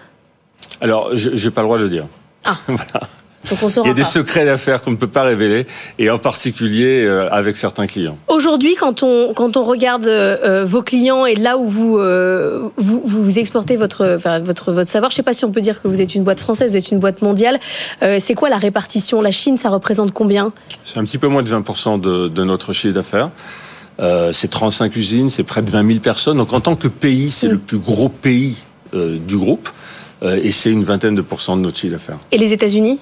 Alors, 0.82 1.12
je 1.16 1.30
n'ai 1.30 1.52
pas 1.52 1.62
le 1.62 1.68
droit 1.68 1.78
de 1.78 1.84
le 1.84 1.90
dire. 1.90 2.06
Ah. 2.44 2.58
voilà. 2.68 3.08
Donc 3.50 3.58
on 3.64 3.68
Il 3.84 3.88
y 3.88 3.90
a 3.90 3.94
des 3.94 4.04
pas. 4.04 4.08
secrets 4.08 4.46
d'affaires 4.46 4.84
qu'on 4.84 4.92
ne 4.92 4.96
peut 4.98 5.08
pas 5.08 5.24
révéler, 5.24 5.66
et 5.98 6.12
en 6.12 6.20
particulier 6.20 7.04
euh, 7.06 7.28
avec 7.32 7.58
certains 7.58 7.88
clients. 7.88 8.18
Aujourd'hui, 8.28 8.76
quand 8.80 9.02
on, 9.02 9.34
quand 9.34 9.58
on 9.58 9.64
regarde 9.64 10.06
euh, 10.06 10.64
vos 10.64 10.84
clients 10.84 11.26
et 11.26 11.34
là 11.34 11.58
où 11.58 11.68
vous, 11.68 11.98
euh, 11.98 12.70
vous, 12.78 13.02
vous 13.04 13.40
exportez 13.40 13.78
votre, 13.78 14.16
enfin, 14.18 14.40
votre, 14.40 14.72
votre 14.72 14.90
savoir, 14.92 15.10
je 15.10 15.16
ne 15.16 15.18
sais 15.18 15.24
pas 15.24 15.34
si 15.34 15.44
on 15.44 15.52
peut 15.52 15.62
dire 15.62 15.82
que 15.82 15.88
vous 15.88 16.04
êtes 16.04 16.14
une 16.14 16.24
boîte 16.24 16.40
française, 16.40 16.72
vous 16.72 16.78
êtes 16.78 16.92
une 16.92 17.00
boîte 17.00 17.24
mondiale, 17.24 17.60
euh, 18.04 18.20
c'est 18.22 18.36
quoi 18.36 18.50
la 18.50 18.58
répartition? 18.58 19.22
La 19.24 19.32
Chine, 19.32 19.58
ça 19.58 19.70
représente 19.70 20.12
combien? 20.14 20.54
C'est 20.86 21.00
un 21.00 21.04
petit 21.04 21.18
peu 21.18 21.28
moins 21.28 21.42
de 21.42 21.50
20% 21.52 22.00
de, 22.00 22.28
de 22.28 22.44
notre 22.44 22.74
chiffre 22.74 22.94
d'affaires. 22.94 23.30
C'est 24.32 24.50
35 24.50 24.96
usines, 24.96 25.30
c'est 25.30 25.44
près 25.44 25.62
de 25.62 25.70
20 25.70 25.86
000 25.88 26.00
personnes. 26.00 26.38
Donc 26.38 26.54
en 26.54 26.60
tant 26.60 26.76
que 26.76 26.88
pays, 26.88 27.30
c'est 27.30 27.48
le 27.48 27.58
plus 27.60 27.78
gros 27.78 28.10
pays 28.10 28.58
du 28.94 29.38
groupe. 29.38 29.70
Euh, 30.24 30.40
et 30.42 30.52
c'est 30.52 30.72
une 30.72 30.84
vingtaine 30.84 31.16
de 31.16 31.22
pourcents 31.22 31.58
de 31.58 31.62
notre 31.62 31.78
chiffre 31.78 31.94
d'affaires. 31.94 32.18
Et 32.32 32.38
les 32.38 32.54
États-Unis? 32.54 33.00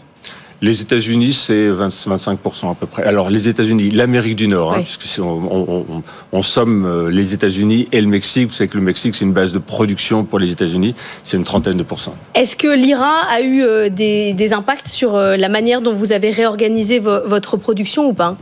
Les 0.61 0.81
États-Unis, 0.81 1.31
c'est 1.31 1.69
20 1.69 1.87
25% 1.87 2.71
à 2.71 2.75
peu 2.75 2.85
près. 2.85 3.03
Alors 3.03 3.29
les 3.29 3.47
États-Unis, 3.47 3.91
l'Amérique 3.91 4.35
du 4.35 4.49
Nord, 4.49 4.73
hein, 4.73 4.77
Oui. 4.79 4.83
puisque 4.83 5.21
on, 5.23 5.23
on- 5.49 5.85
on- 5.89 6.03
on 6.33 6.41
somme 6.41 6.85
euh, 6.85 7.09
les 7.09 7.33
États-Unis 7.33 7.87
et 7.93 8.01
le 8.01 8.07
Mexique. 8.07 8.47
Vous 8.49 8.53
savez 8.53 8.67
que 8.67 8.75
le 8.77 8.83
Mexique, 8.83 9.15
c'est 9.15 9.23
une 9.23 9.31
base 9.31 9.53
de 9.53 9.59
production 9.59 10.25
pour 10.25 10.37
les 10.37 10.51
États-Unis. 10.51 10.95
C'est 11.23 11.37
une 11.37 11.45
trentaine 11.45 11.77
de 11.77 11.83
pourcents. 11.83 12.15
Est-ce 12.35 12.57
que 12.57 12.67
l'IRA 12.75 13.21
a 13.29 13.39
eu 13.41 13.63
euh, 13.63 13.87
des, 13.89 14.33
des 14.33 14.51
impacts 14.51 14.87
sur 14.89 15.15
la 15.17 15.47
manière 15.49 15.79
dont 15.81 15.93
vous 15.93 16.11
avez 16.11 16.29
réorganisé 16.31 16.99
vo- 16.99 17.25
votre 17.25 17.55
production 17.55 18.09
ou 18.09 18.13
pas? 18.13 18.35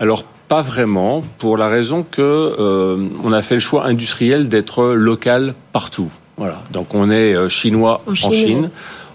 Alors 0.00 0.22
pas 0.24 0.62
vraiment, 0.62 1.22
pour 1.38 1.58
la 1.58 1.68
raison 1.68 2.02
que 2.10 2.22
euh, 2.22 2.96
on 3.22 3.32
a 3.34 3.42
fait 3.42 3.56
le 3.56 3.60
choix 3.60 3.84
industriel 3.84 4.48
d'être 4.48 4.86
local 4.94 5.52
partout. 5.74 6.08
Voilà. 6.38 6.62
Donc 6.72 6.94
on 6.94 7.10
est 7.10 7.34
euh, 7.34 7.48
chinois 7.48 8.00
En 8.06 8.12
en 8.12 8.14
Chine, 8.32 8.70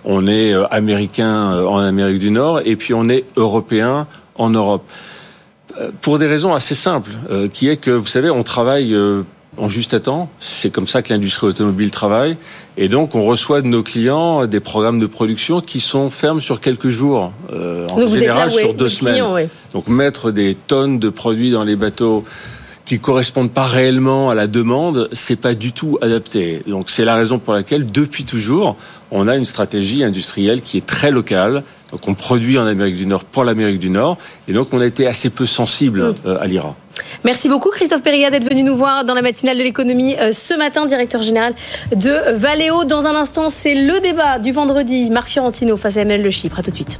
on 0.05 0.27
est 0.27 0.53
euh, 0.53 0.65
américain 0.69 1.53
euh, 1.53 1.65
en 1.65 1.79
Amérique 1.79 2.19
du 2.19 2.29
Nord, 2.31 2.61
et 2.65 2.75
puis 2.75 2.93
on 2.93 3.09
est 3.09 3.23
européen 3.37 4.05
en 4.35 4.49
Europe. 4.49 4.83
Pour 6.01 6.19
des 6.19 6.27
raisons 6.27 6.53
assez 6.53 6.75
simples, 6.75 7.11
euh, 7.31 7.47
qui 7.47 7.67
est 7.67 7.77
que 7.77 7.89
vous 7.89 8.05
savez, 8.05 8.29
on 8.29 8.43
travaille 8.43 8.93
euh, 8.93 9.23
en 9.57 9.69
juste 9.69 9.95
à 9.95 9.99
temps. 9.99 10.29
C'est 10.37 10.69
comme 10.71 10.85
ça 10.85 11.01
que 11.01 11.11
l'industrie 11.11 11.47
automobile 11.47 11.89
travaille. 11.89 12.37
Et 12.77 12.87
donc, 12.89 13.15
on 13.15 13.23
reçoit 13.25 13.61
de 13.63 13.67
nos 13.67 13.81
clients 13.81 14.45
des 14.45 14.59
programmes 14.59 14.99
de 14.99 15.07
production 15.07 15.61
qui 15.61 15.79
sont 15.79 16.11
fermes 16.11 16.41
sur 16.41 16.59
quelques 16.61 16.89
jours, 16.89 17.31
euh, 17.51 17.87
en 17.91 17.99
Donc 17.99 18.13
général 18.13 18.49
là, 18.49 18.53
ouais, 18.55 18.61
sur 18.61 18.73
deux 18.75 18.89
semaines. 18.89 19.23
ouais. 19.31 19.49
Donc 19.73 19.87
mettre 19.87 20.29
des 20.29 20.53
tonnes 20.53 20.99
de 20.99 21.09
produits 21.09 21.49
dans 21.49 21.63
les 21.63 21.75
bateaux 21.75 22.23
qui 22.85 22.99
correspondent 22.99 23.51
pas 23.51 23.65
réellement 23.65 24.29
à 24.29 24.35
la 24.35 24.47
demande, 24.47 25.09
c'est 25.13 25.37
pas 25.37 25.53
du 25.53 25.71
tout 25.71 25.97
adapté. 26.01 26.61
Donc 26.67 26.89
c'est 26.89 27.05
la 27.05 27.15
raison 27.15 27.39
pour 27.39 27.53
laquelle 27.53 27.85
depuis 27.89 28.25
toujours, 28.25 28.75
on 29.11 29.27
a 29.27 29.35
une 29.37 29.45
stratégie 29.45 30.03
industrielle 30.03 30.61
qui 30.61 30.77
est 30.77 30.85
très 30.85 31.11
locale. 31.11 31.63
Donc 31.91 32.07
on 32.07 32.13
produit 32.15 32.57
en 32.57 32.65
Amérique 32.65 32.97
du 32.97 33.05
Nord 33.05 33.23
pour 33.23 33.43
l'Amérique 33.43 33.79
du 33.79 33.89
Nord 33.91 34.17
et 34.47 34.53
donc 34.53 34.69
on 34.73 34.81
a 34.81 34.85
été 34.85 35.07
assez 35.07 35.29
peu 35.29 35.45
sensible 35.45 36.01
Mm. 36.01 36.15
euh, 36.25 36.37
à 36.41 36.47
l'IRA. 36.47 36.75
Merci 37.23 37.49
beaucoup 37.49 37.69
Christophe 37.69 38.01
Perriat 38.03 38.29
d'être 38.31 38.47
venu 38.49 38.63
nous 38.63 38.75
voir 38.75 39.05
dans 39.05 39.13
la 39.13 39.21
matinale 39.21 39.57
de 39.57 39.63
l'économie 39.63 40.15
euh, 40.19 40.31
ce 40.31 40.55
matin, 40.55 40.85
directeur 40.85 41.21
général 41.23 41.53
de 41.95 42.33
Valeo. 42.35 42.83
Dans 42.85 43.05
un 43.05 43.15
instant, 43.15 43.49
c'est 43.49 43.75
le 43.75 43.99
débat 43.99 44.39
du 44.39 44.51
vendredi. 44.51 45.09
Marc 45.09 45.29
Fiorentino 45.29 45.77
face 45.77 45.97
à 45.97 46.01
Emmanuel 46.01 46.23
Le 46.23 46.31
Chypre. 46.31 46.59
À 46.59 46.63
tout 46.63 46.71
de 46.71 46.75
suite. 46.75 46.99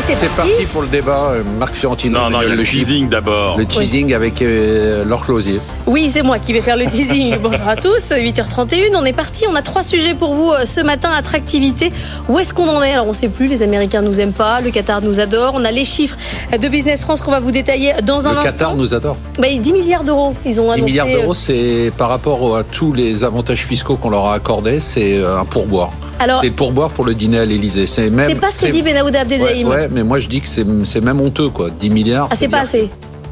Et 0.00 0.02
c'est 0.02 0.16
C'est 0.16 0.26
parti. 0.28 0.50
parti 0.52 0.66
pour 0.72 0.82
le 0.82 0.88
débat. 0.88 1.30
euh, 1.32 1.42
Marc 1.58 1.74
Fiorentino. 1.74 2.18
Non, 2.18 2.30
non, 2.30 2.38
il 2.42 2.48
y 2.48 2.52
a 2.52 2.54
le 2.54 2.62
teasing 2.62 3.08
d'abord. 3.10 3.58
Le 3.58 3.66
teasing 3.66 4.14
avec 4.14 4.40
euh, 4.40 5.04
Laure 5.04 5.26
Closier. 5.26 5.60
Oui, 5.86 6.08
c'est 6.10 6.22
moi 6.22 6.38
qui 6.38 6.54
vais 6.54 6.62
faire 6.62 6.76
le 6.78 6.86
teasing. 6.86 7.36
Bonjour 7.42 7.68
à 7.68 7.76
tous, 7.76 8.10
8h31, 8.10 8.94
on 8.96 9.04
est 9.04 9.12
parti. 9.12 9.44
On 9.50 9.54
a 9.54 9.60
trois 9.62 9.82
sujets 9.82 10.14
pour 10.14 10.32
vous 10.34 10.52
euh, 10.52 10.64
ce 10.64 10.80
matin. 10.80 11.10
Attractivité, 11.14 11.92
où 12.30 12.38
est-ce 12.38 12.54
qu'on 12.54 12.68
en 12.68 12.82
est? 12.82 12.92
Alors 12.92 13.08
on 13.08 13.12
sait 13.12 13.28
plus, 13.28 13.46
les 13.46 13.62
Américains 13.62 14.00
nous 14.00 14.18
aiment 14.20 14.32
pas, 14.32 14.60
le 14.62 14.70
Qatar 14.70 15.02
nous 15.02 15.20
adore. 15.20 15.52
On 15.56 15.64
a 15.66 15.70
les 15.70 15.84
chiffres 15.84 16.16
de 16.58 16.68
Business 16.68 17.02
France 17.02 17.20
qu'on 17.20 17.30
va 17.32 17.40
vous 17.40 17.52
détailler 17.52 17.92
dans 18.02 18.26
un 18.26 18.32
Le 18.32 18.38
instant. 18.38 18.50
Qatar 18.52 18.76
nous 18.76 18.94
adore. 18.94 19.16
Bah, 19.38 19.48
10 19.54 19.72
milliards 19.72 20.04
d'euros, 20.04 20.32
ils 20.46 20.60
ont 20.60 20.64
10 20.68 20.70
annoncé. 20.72 20.82
milliards 20.82 21.06
d'euros, 21.08 21.32
euh, 21.32 21.34
c'est 21.34 21.92
par 21.98 22.08
rapport 22.08 22.56
à 22.56 22.64
tous 22.64 22.94
les 22.94 23.22
avantages 23.22 23.64
fiscaux 23.66 23.96
qu'on 23.96 24.10
leur 24.10 24.24
a 24.26 24.34
accordés, 24.34 24.80
c'est 24.80 25.22
un 25.22 25.44
pourboire. 25.44 25.90
Alors- 26.18 26.40
c'est 26.40 26.48
le 26.48 26.52
pourboire 26.54 26.90
pour 26.90 27.04
le 27.04 27.14
dîner 27.14 27.38
à 27.40 27.44
l'Elysée. 27.46 27.86
C'est 27.86 28.10
même. 28.10 28.28
C'est 28.28 28.34
pas 28.40 28.50
ce 28.50 28.64
que 28.66 28.70
dit 28.70 28.82
Benaoud 28.82 29.14
Abdelhaim. 29.16 29.66
Ouais, 29.66 29.88
ouais, 29.88 29.88
mais 29.90 30.02
moi 30.02 30.20
je 30.20 30.28
dis 30.28 30.40
que 30.40 30.48
c'est 30.48 31.00
même 31.00 31.20
honteux 31.20 31.48
quoi. 31.50 31.68
10 31.70 31.90
milliards. 31.90 32.28
Ah, 32.30 32.34
c'est 32.36 32.48
pas 32.48 32.60
assez. 32.60 32.88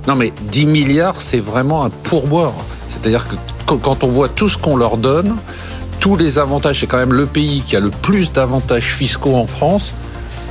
Non, 0.07 0.15
mais 0.15 0.33
10 0.51 0.65
milliards, 0.67 1.21
c'est 1.21 1.41
vraiment 1.41 1.85
un 1.85 1.91
pourboire. 1.91 2.55
C'est-à-dire 2.89 3.27
que 3.29 3.35
quand- 3.77 4.03
on 4.05 4.09
voit 4.09 4.29
tout 4.29 4.49
ce 4.49 4.57
qu'on 4.57 4.77
leur 4.77 4.97
donne, 4.97 5.37
tous 6.01 6.17
les 6.17 6.39
avantages, 6.39 6.81
c'est 6.81 6.87
quand 6.87 6.97
même 6.97 7.13
le 7.13 7.27
pays 7.27 7.63
qui 7.67 7.77
a 7.77 7.81
le 7.81 7.91
plus 7.91 8.33
d'avantages 8.33 8.85
fiscaux 8.95 9.35
en 9.37 9.47
France. 9.47 9.93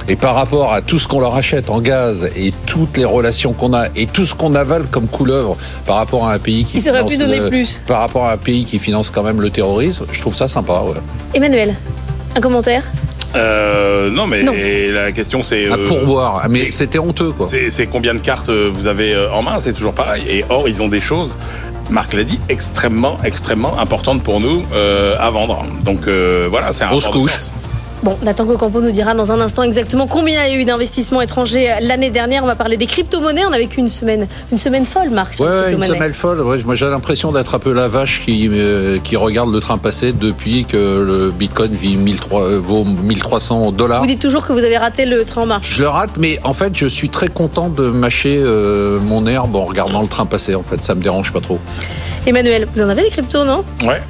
Et 0.10 0.16
par 0.16 0.36
rapport 0.36 0.72
à 0.74 0.82
tout 0.82 1.00
ce 1.00 1.08
qu'on 1.08 1.20
leur 1.20 1.36
achète 1.36 1.70
en 1.70 1.82
gaz 1.82 2.30
et 2.38 2.54
toutes 2.66 2.96
les 2.96 3.04
relations 3.04 3.52
qu'on 3.52 3.74
a 3.74 3.88
et 3.96 4.06
tout 4.06 4.24
ce 4.26 4.34
qu'on 4.36 4.56
avale 4.56 4.86
comme 4.90 5.08
couleuvre 5.08 5.58
par 5.86 5.98
rapport 5.98 6.26
à 6.28 6.34
un 6.34 6.40
pays 6.40 6.64
qui 6.64 6.78
Il 6.78 6.84
pu 7.08 7.18
donner 7.18 7.40
le- 7.40 7.50
plus. 7.50 7.82
par 7.88 8.00
rapport 8.00 8.26
à 8.26 8.32
un 8.34 8.38
pays 8.38 8.64
qui 8.64 8.80
finance 8.80 9.10
quand 9.10 9.24
même 9.24 9.42
le 9.42 9.50
terrorisme, 9.50 10.06
je 10.12 10.22
trouve 10.22 10.34
ça 10.36 10.48
sympa. 10.48 10.82
ouais. 10.86 10.94
Emmanuel, 11.34 11.76
un 12.38 12.40
commentaire? 12.40 12.84
Euh, 13.36 14.10
non, 14.10 14.28
mais 14.28 14.44
Non. 14.44 14.54
la 14.94 15.12
question 15.12 15.44
c'est. 15.44 15.68
Un 15.68 15.80
euh, 15.80 15.88
pourboire. 15.88 16.42
Ah, 16.44 16.48
Mais 16.50 16.72
c'était 16.72 17.00
honteux, 17.00 17.32
quoi. 17.32 17.48
C'est 17.50 17.72
c'est 17.72 17.88
combien 17.88 18.14
de 18.14 18.20
cartes 18.20 18.50
euh, 18.50 18.72
vous 18.74 18.88
avez 18.88 19.14
euh, 19.14 19.32
en 19.32 19.42
main, 19.44 19.60
c'est 19.60 19.74
toujours 19.74 19.94
pareil. 19.94 20.24
Et 20.30 20.46
or, 20.50 20.68
ils 20.70 20.82
ont 20.82 20.88
des 20.88 21.02
choses, 21.02 21.34
Marc 21.90 22.14
l'a 22.14 22.24
dit, 22.24 22.40
extrêmement, 22.50 23.18
extrêmement 23.24 23.78
importantes 23.80 24.24
pour 24.24 24.40
nous 24.40 24.64
euh, 24.74 25.16
à 25.20 25.30
vendre. 25.30 25.66
Donc 25.84 26.08
euh, 26.08 26.48
voilà, 26.50 26.72
c'est 26.74 26.84
un 26.86 26.90
On 26.92 27.00
se 27.00 27.06
rapport 27.08 27.22
de 27.24 27.28
couche. 27.30 27.40
Bon, 28.04 28.16
Nathan 28.22 28.46
Cocampo 28.46 28.80
nous 28.80 28.92
dira 28.92 29.16
dans 29.16 29.32
un 29.32 29.40
instant 29.40 29.64
exactement 29.64 30.06
combien 30.06 30.46
il 30.46 30.54
y 30.54 30.56
a 30.56 30.62
eu 30.62 30.66
d'investissements 30.66 31.22
étrangers 31.22 31.74
l'année 31.82 32.12
dernière. 32.12 32.44
On 32.44 32.48
va 32.48 32.56
parler 32.56 32.78
des 32.78 32.86
crypto-monnaies. 32.86 33.46
On 33.46 33.52
a 33.52 33.58
vécu 33.58 33.80
une 33.80 33.88
semaine, 33.88 34.28
une 34.52 34.60
semaine 34.60 34.86
folle, 34.86 35.10
Marc. 35.10 35.34
sur 35.34 35.46
Ouais, 35.46 35.74
une 35.74 35.84
semaine 35.84 36.14
folle. 36.14 36.42
Ouais, 36.42 36.60
moi, 36.64 36.76
j'ai 36.76 36.88
l'impression 36.90 37.32
d'être 37.32 37.56
un 37.56 37.60
peu 37.60 37.74
la 37.74 37.88
vache 37.88 38.22
qui, 38.24 38.50
euh, 38.52 39.00
qui 39.04 39.16
regarde 39.16 39.52
le 39.52 39.60
train 39.60 39.78
passer 39.78 40.14
depuis 40.14 40.66
que 40.66 40.78
le 40.78 41.32
Bitcoin 41.32 41.74
vit 41.74 41.98
1300 41.98 42.42
euh, 42.42 42.60
vaut 42.60 42.84
1300 42.84 43.72
dollars. 43.72 44.02
Vous 44.02 44.08
dites 44.08 44.22
toujours 44.22 44.46
que 44.46 44.54
vous 44.54 44.64
avez 44.64 44.78
raté 44.78 45.06
le 45.06 45.26
train 45.26 45.42
en 45.42 45.48
marche. 45.48 45.74
Je 45.74 45.82
le 45.82 45.90
rate, 45.90 46.18
mais 46.20 46.40
en 46.44 46.54
fait, 46.54 46.76
je 46.76 46.86
suis 46.86 47.10
très 47.10 47.30
content 47.30 47.70
de 47.70 47.90
mâcher 47.90 48.40
euh, 48.40 49.00
mon 49.00 49.26
herbe 49.26 49.56
en 49.56 49.66
regardant 49.66 50.02
le 50.02 50.08
train 50.08 50.26
passer. 50.26 50.54
En 50.56 50.64
fait, 50.64 50.84
ça 50.84 50.94
me 50.94 51.02
dérange 51.02 51.34
pas 51.34 51.42
trop. 51.42 51.60
Emmanuel, 52.28 52.68
vous 52.76 52.82
en 52.82 52.90
avez 52.90 53.04
les 53.04 53.10
cryptos, 53.10 53.44
non? 53.44 53.64
Ouais. 53.84 54.02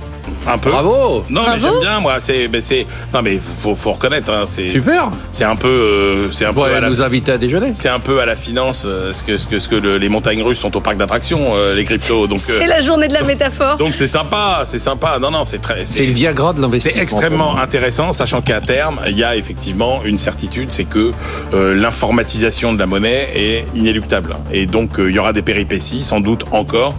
Un 0.48 0.58
peu. 0.58 0.70
Bravo 0.72 1.26
Non, 1.30 1.42
mais 1.42 1.58
Bravo. 1.60 1.60
j'aime 1.62 1.80
bien, 1.82 2.00
moi. 2.00 2.16
C'est, 2.20 2.48
mais 2.52 2.62
c'est, 2.62 2.86
non, 3.14 3.22
mais 3.22 3.38
faut, 3.60 3.76
faut 3.76 3.92
reconnaître. 3.92 4.32
Hein, 4.32 4.46
c'est 4.48 4.70
Super. 4.70 5.10
C'est 5.32 5.44
un 5.44 5.56
peu, 5.56 5.68
euh, 5.68 6.32
c'est 6.32 6.46
un 6.46 6.50
peu. 6.50 6.56
pourrait 6.56 6.76
à 6.76 6.80
la- 6.82 6.90
nous 6.90 7.02
inviter 7.02 7.34
à 7.34 7.38
déjeuner. 7.38 7.72
C'est 7.74 7.90
un 7.90 8.00
peu 8.00 8.20
à 8.22 8.26
la 8.26 8.36
finance, 8.36 8.84
euh, 8.86 9.14
ce 9.14 9.24
que, 9.24 9.38
ce 9.38 9.46
que, 9.46 9.60
ce 9.60 9.68
que 9.68 9.76
le- 9.76 9.98
les 9.98 10.10
montagnes 10.10 10.42
russes 10.42 10.60
sont 10.60 10.76
au 10.78 10.80
parc 10.80 10.98
d'attractions, 10.98 11.42
euh, 11.56 11.76
les 11.76 11.84
cryptos. 11.84 12.28
Donc, 12.28 12.40
euh, 12.50 12.58
C'est 12.62 12.68
la 12.68 12.82
journée 12.82 13.08
de 13.08 13.14
la 13.14 13.24
métaphore. 13.24 13.78
donc 13.78 13.94
c'est 13.96 14.08
sympa, 14.08 14.64
c'est 14.66 14.80
sympa. 14.80 15.20
Non, 15.22 15.32
non, 15.32 15.44
c'est 15.44 15.62
très. 15.62 15.86
C'est 15.86 16.06
le 16.06 16.14
Viagra 16.14 16.54
de 16.54 16.58
C'est 16.58 16.62
l'investissement. 16.62 17.02
extrêmement 17.02 17.44
pour 17.46 17.54
moi. 17.56 17.62
intéressant, 17.64 18.14
sachant 18.14 18.42
qu'à 18.42 18.62
terme, 18.62 19.00
il 19.08 19.18
y 19.18 19.24
a 19.24 19.36
effectivement 19.36 20.02
une 20.06 20.18
certitude, 20.18 20.72
c'est 20.72 20.86
que 20.86 21.12
euh, 21.54 21.76
l'informatisation 21.76 22.74
de 22.74 22.80
la 22.80 22.86
monnaie 22.86 23.28
est 23.36 23.66
inéluctable. 23.76 24.36
Et 24.52 24.66
donc, 24.66 25.00
euh, 25.00 25.10
il 25.10 25.16
y 25.16 25.20
aura 25.20 25.34
des 25.34 25.42
péripéties, 25.42 26.04
sans 26.04 26.20
doute 26.22 26.46
encore. 26.52 26.96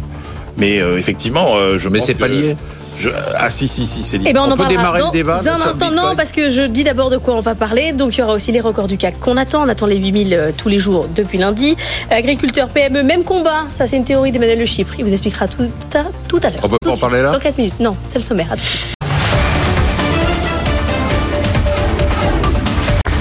Mais 0.57 0.81
euh, 0.81 0.99
effectivement, 0.99 1.53
euh, 1.57 1.79
je 1.79 1.89
Mais 1.89 1.99
pense 1.99 2.07
c'est 2.09 2.15
pas 2.15 2.29
que- 2.29 2.33
lié. 2.35 2.57
Je- 2.99 3.11
Ah 3.37 3.51
si, 3.51 3.69
si, 3.69 3.87
si, 3.87 4.03
c'est 4.03 4.19
lié. 4.19 4.27
Eh 4.29 4.33
ben 4.33 4.43
on, 4.47 4.51
en 4.51 4.57
peut 4.57 4.67
démarrer 4.67 4.99
le 4.99 5.05
dans 5.07 5.11
débat, 5.11 5.39
un 5.39 5.43
sur 5.43 5.57
le 5.57 5.63
instant. 5.63 5.91
Non, 5.91 6.17
parce 6.17 6.33
que 6.33 6.51
je 6.51 6.63
dis 6.63 6.85
d'abord 6.85 7.11
de 7.11 7.17
quoi 7.17 7.35
on 7.35 7.41
va 7.41 7.55
parler. 7.55 7.93
Donc 7.93 8.17
il 8.17 8.21
y 8.21 8.23
aura 8.23 8.33
aussi 8.35 8.53
les 8.53 8.61
records 8.61 8.89
du 8.89 8.97
CAC 8.99 9.19
qu'on 9.21 9.37
attend. 9.37 9.63
On 9.65 9.69
attend 9.69 9.87
les 9.87 9.97
8000 9.97 10.35
euh, 10.35 10.51
tous 10.57 10.69
les 10.69 10.79
jours 10.79 11.07
depuis 11.15 11.39
lundi. 11.39 11.77
Agriculteurs, 12.11 12.69
PME, 12.69 13.03
même 13.03 13.25
combat. 13.25 13.65
Ça, 13.71 13.87
c'est 13.87 13.97
une 13.97 14.05
théorie 14.05 14.33
d'Emmanuel 14.33 14.59
Le 14.59 14.67
Chypre. 14.67 14.95
Il 14.99 15.05
vous 15.05 15.13
expliquera 15.13 15.47
tout, 15.49 15.63
à, 15.95 15.99
tout 16.29 16.41
à 16.43 16.51
l'heure. 16.51 16.61
On 16.63 16.69
peut 16.69 16.77
Tout 16.83 16.91
en 16.91 16.97
parler 16.97 17.23
là 17.23 17.33
Dans 17.33 17.39
4 17.39 17.59
minutes. 17.59 17.81
Non, 17.81 17.97
c'est 18.07 18.19
le 18.19 18.25
sommaire. 18.25 18.49
À 18.53 18.57
tout 18.57 18.63
de 18.63 18.69
suite. 18.69 18.91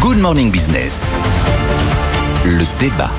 Good 0.02 0.18
Morning 0.20 0.52
Business. 0.52 1.14
Le 2.45 2.64
débat. 2.80 3.12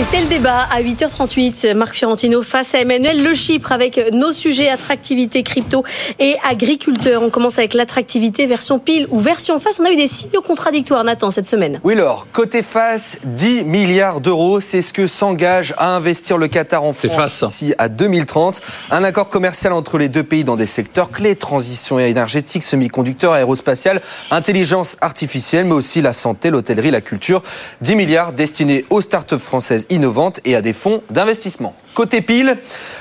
Et 0.00 0.02
c'est 0.02 0.22
le 0.22 0.28
débat 0.28 0.66
à 0.72 0.80
8h38. 0.80 1.74
Marc 1.74 1.94
Fiorentino 1.94 2.40
face 2.40 2.74
à 2.74 2.78
Emmanuel 2.78 3.22
Le 3.22 3.34
Chypre 3.34 3.70
avec 3.70 4.00
nos 4.14 4.32
sujets 4.32 4.70
attractivité, 4.70 5.42
crypto 5.42 5.84
et 6.18 6.36
agriculteurs. 6.42 7.22
On 7.22 7.28
commence 7.28 7.58
avec 7.58 7.74
l'attractivité 7.74 8.46
version 8.46 8.78
pile 8.78 9.06
ou 9.10 9.20
version 9.20 9.58
face. 9.58 9.78
On 9.78 9.84
a 9.84 9.90
eu 9.90 9.96
des 9.96 10.06
signaux 10.06 10.40
contradictoires, 10.40 11.04
Nathan, 11.04 11.28
cette 11.28 11.46
semaine. 11.46 11.80
Oui, 11.84 11.96
Laure, 11.96 12.26
côté 12.32 12.62
face, 12.62 13.18
10 13.24 13.64
milliards 13.64 14.22
d'euros, 14.22 14.62
c'est 14.62 14.80
ce 14.80 14.94
que 14.94 15.06
s'engage 15.06 15.74
à 15.76 15.94
investir 15.94 16.38
le 16.38 16.48
Qatar 16.48 16.82
en 16.82 16.94
C'est 16.94 17.10
France 17.10 17.44
d'ici 17.44 17.74
à 17.76 17.90
2030. 17.90 18.62
Un 18.90 19.04
accord 19.04 19.28
commercial 19.28 19.74
entre 19.74 19.98
les 19.98 20.08
deux 20.08 20.24
pays 20.24 20.44
dans 20.44 20.56
des 20.56 20.66
secteurs 20.66 21.10
clés, 21.10 21.36
transition 21.36 21.98
énergétique, 21.98 22.62
semi-conducteurs, 22.62 23.34
aérospatial, 23.34 24.00
intelligence 24.30 24.96
artificielle, 25.02 25.66
mais 25.66 25.74
aussi 25.74 26.00
la 26.00 26.14
santé, 26.14 26.48
l'hôtellerie, 26.48 26.90
la 26.90 27.02
culture. 27.02 27.42
10 27.82 27.96
milliards 27.96 28.32
destinés 28.32 28.86
aux 28.88 29.02
startups 29.02 29.38
françaises 29.38 29.88
innovantes 29.90 30.40
et 30.44 30.56
à 30.56 30.62
des 30.62 30.72
fonds 30.72 31.02
d'investissement. 31.10 31.74
Côté 31.94 32.20
pile, 32.22 32.56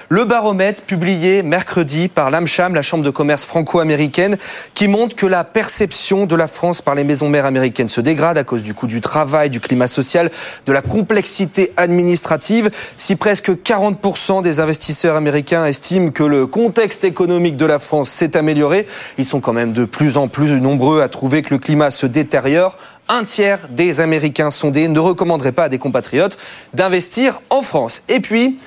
le 0.10 0.26
baromètre 0.26 0.82
publié 0.82 1.44
mercredi 1.44 2.08
par 2.08 2.32
l'AMCHAM, 2.32 2.74
la 2.74 2.82
Chambre 2.82 3.04
de 3.04 3.12
commerce 3.12 3.46
franco-américaine, 3.46 4.38
qui 4.74 4.88
montre 4.88 5.16
que 5.16 5.28
la 5.28 5.44
perception 5.44 6.26
de 6.26 6.36
la 6.36 6.48
France 6.48 6.82
par 6.82 6.96
les 6.96 7.04
maisons 7.04 7.30
mères 7.30 7.46
américaines 7.46 7.88
se 7.88 8.02
dégrade 8.02 8.40
à 8.40 8.44
cause 8.44 8.64
du 8.64 8.74
coût 8.74 8.88
du 8.88 9.00
travail, 9.00 9.52
du 9.52 9.60
climat 9.60 9.88
social, 9.88 10.32
de 10.66 10.74
la 10.74 10.82
complexité 10.82 11.72
administrative. 11.78 12.72
Si 12.98 13.16
presque 13.16 13.52
40% 13.52 14.42
des 14.42 14.60
investisseurs 14.60 15.16
américains 15.16 15.66
estiment 15.66 16.10
que 16.10 16.24
le 16.24 16.48
contexte 16.48 17.04
économique 17.04 17.58
de 17.58 17.66
la 17.68 17.78
France 17.78 18.10
s'est 18.10 18.36
amélioré, 18.36 18.88
ils 19.20 19.26
sont 19.26 19.40
quand 19.40 19.54
même 19.54 19.72
de 19.72 19.86
plus 19.86 20.18
en 20.18 20.28
plus 20.28 20.60
nombreux 20.60 21.02
à 21.02 21.10
trouver 21.10 21.44
que 21.44 21.54
le 21.54 21.60
climat 21.60 21.92
se 21.92 22.08
détériore 22.08 22.76
un 23.10 23.24
tiers 23.24 23.68
des 23.70 24.00
Américains 24.00 24.52
sondés 24.52 24.88
ne 24.88 25.00
recommanderaient 25.00 25.52
pas 25.52 25.66
à 25.66 25.70
des 25.70 25.80
compatriotes 25.80 26.38
d'investir 26.74 27.42
en 27.50 27.64
France. 27.64 28.04
Et 28.08 28.20
puis, 28.20 28.60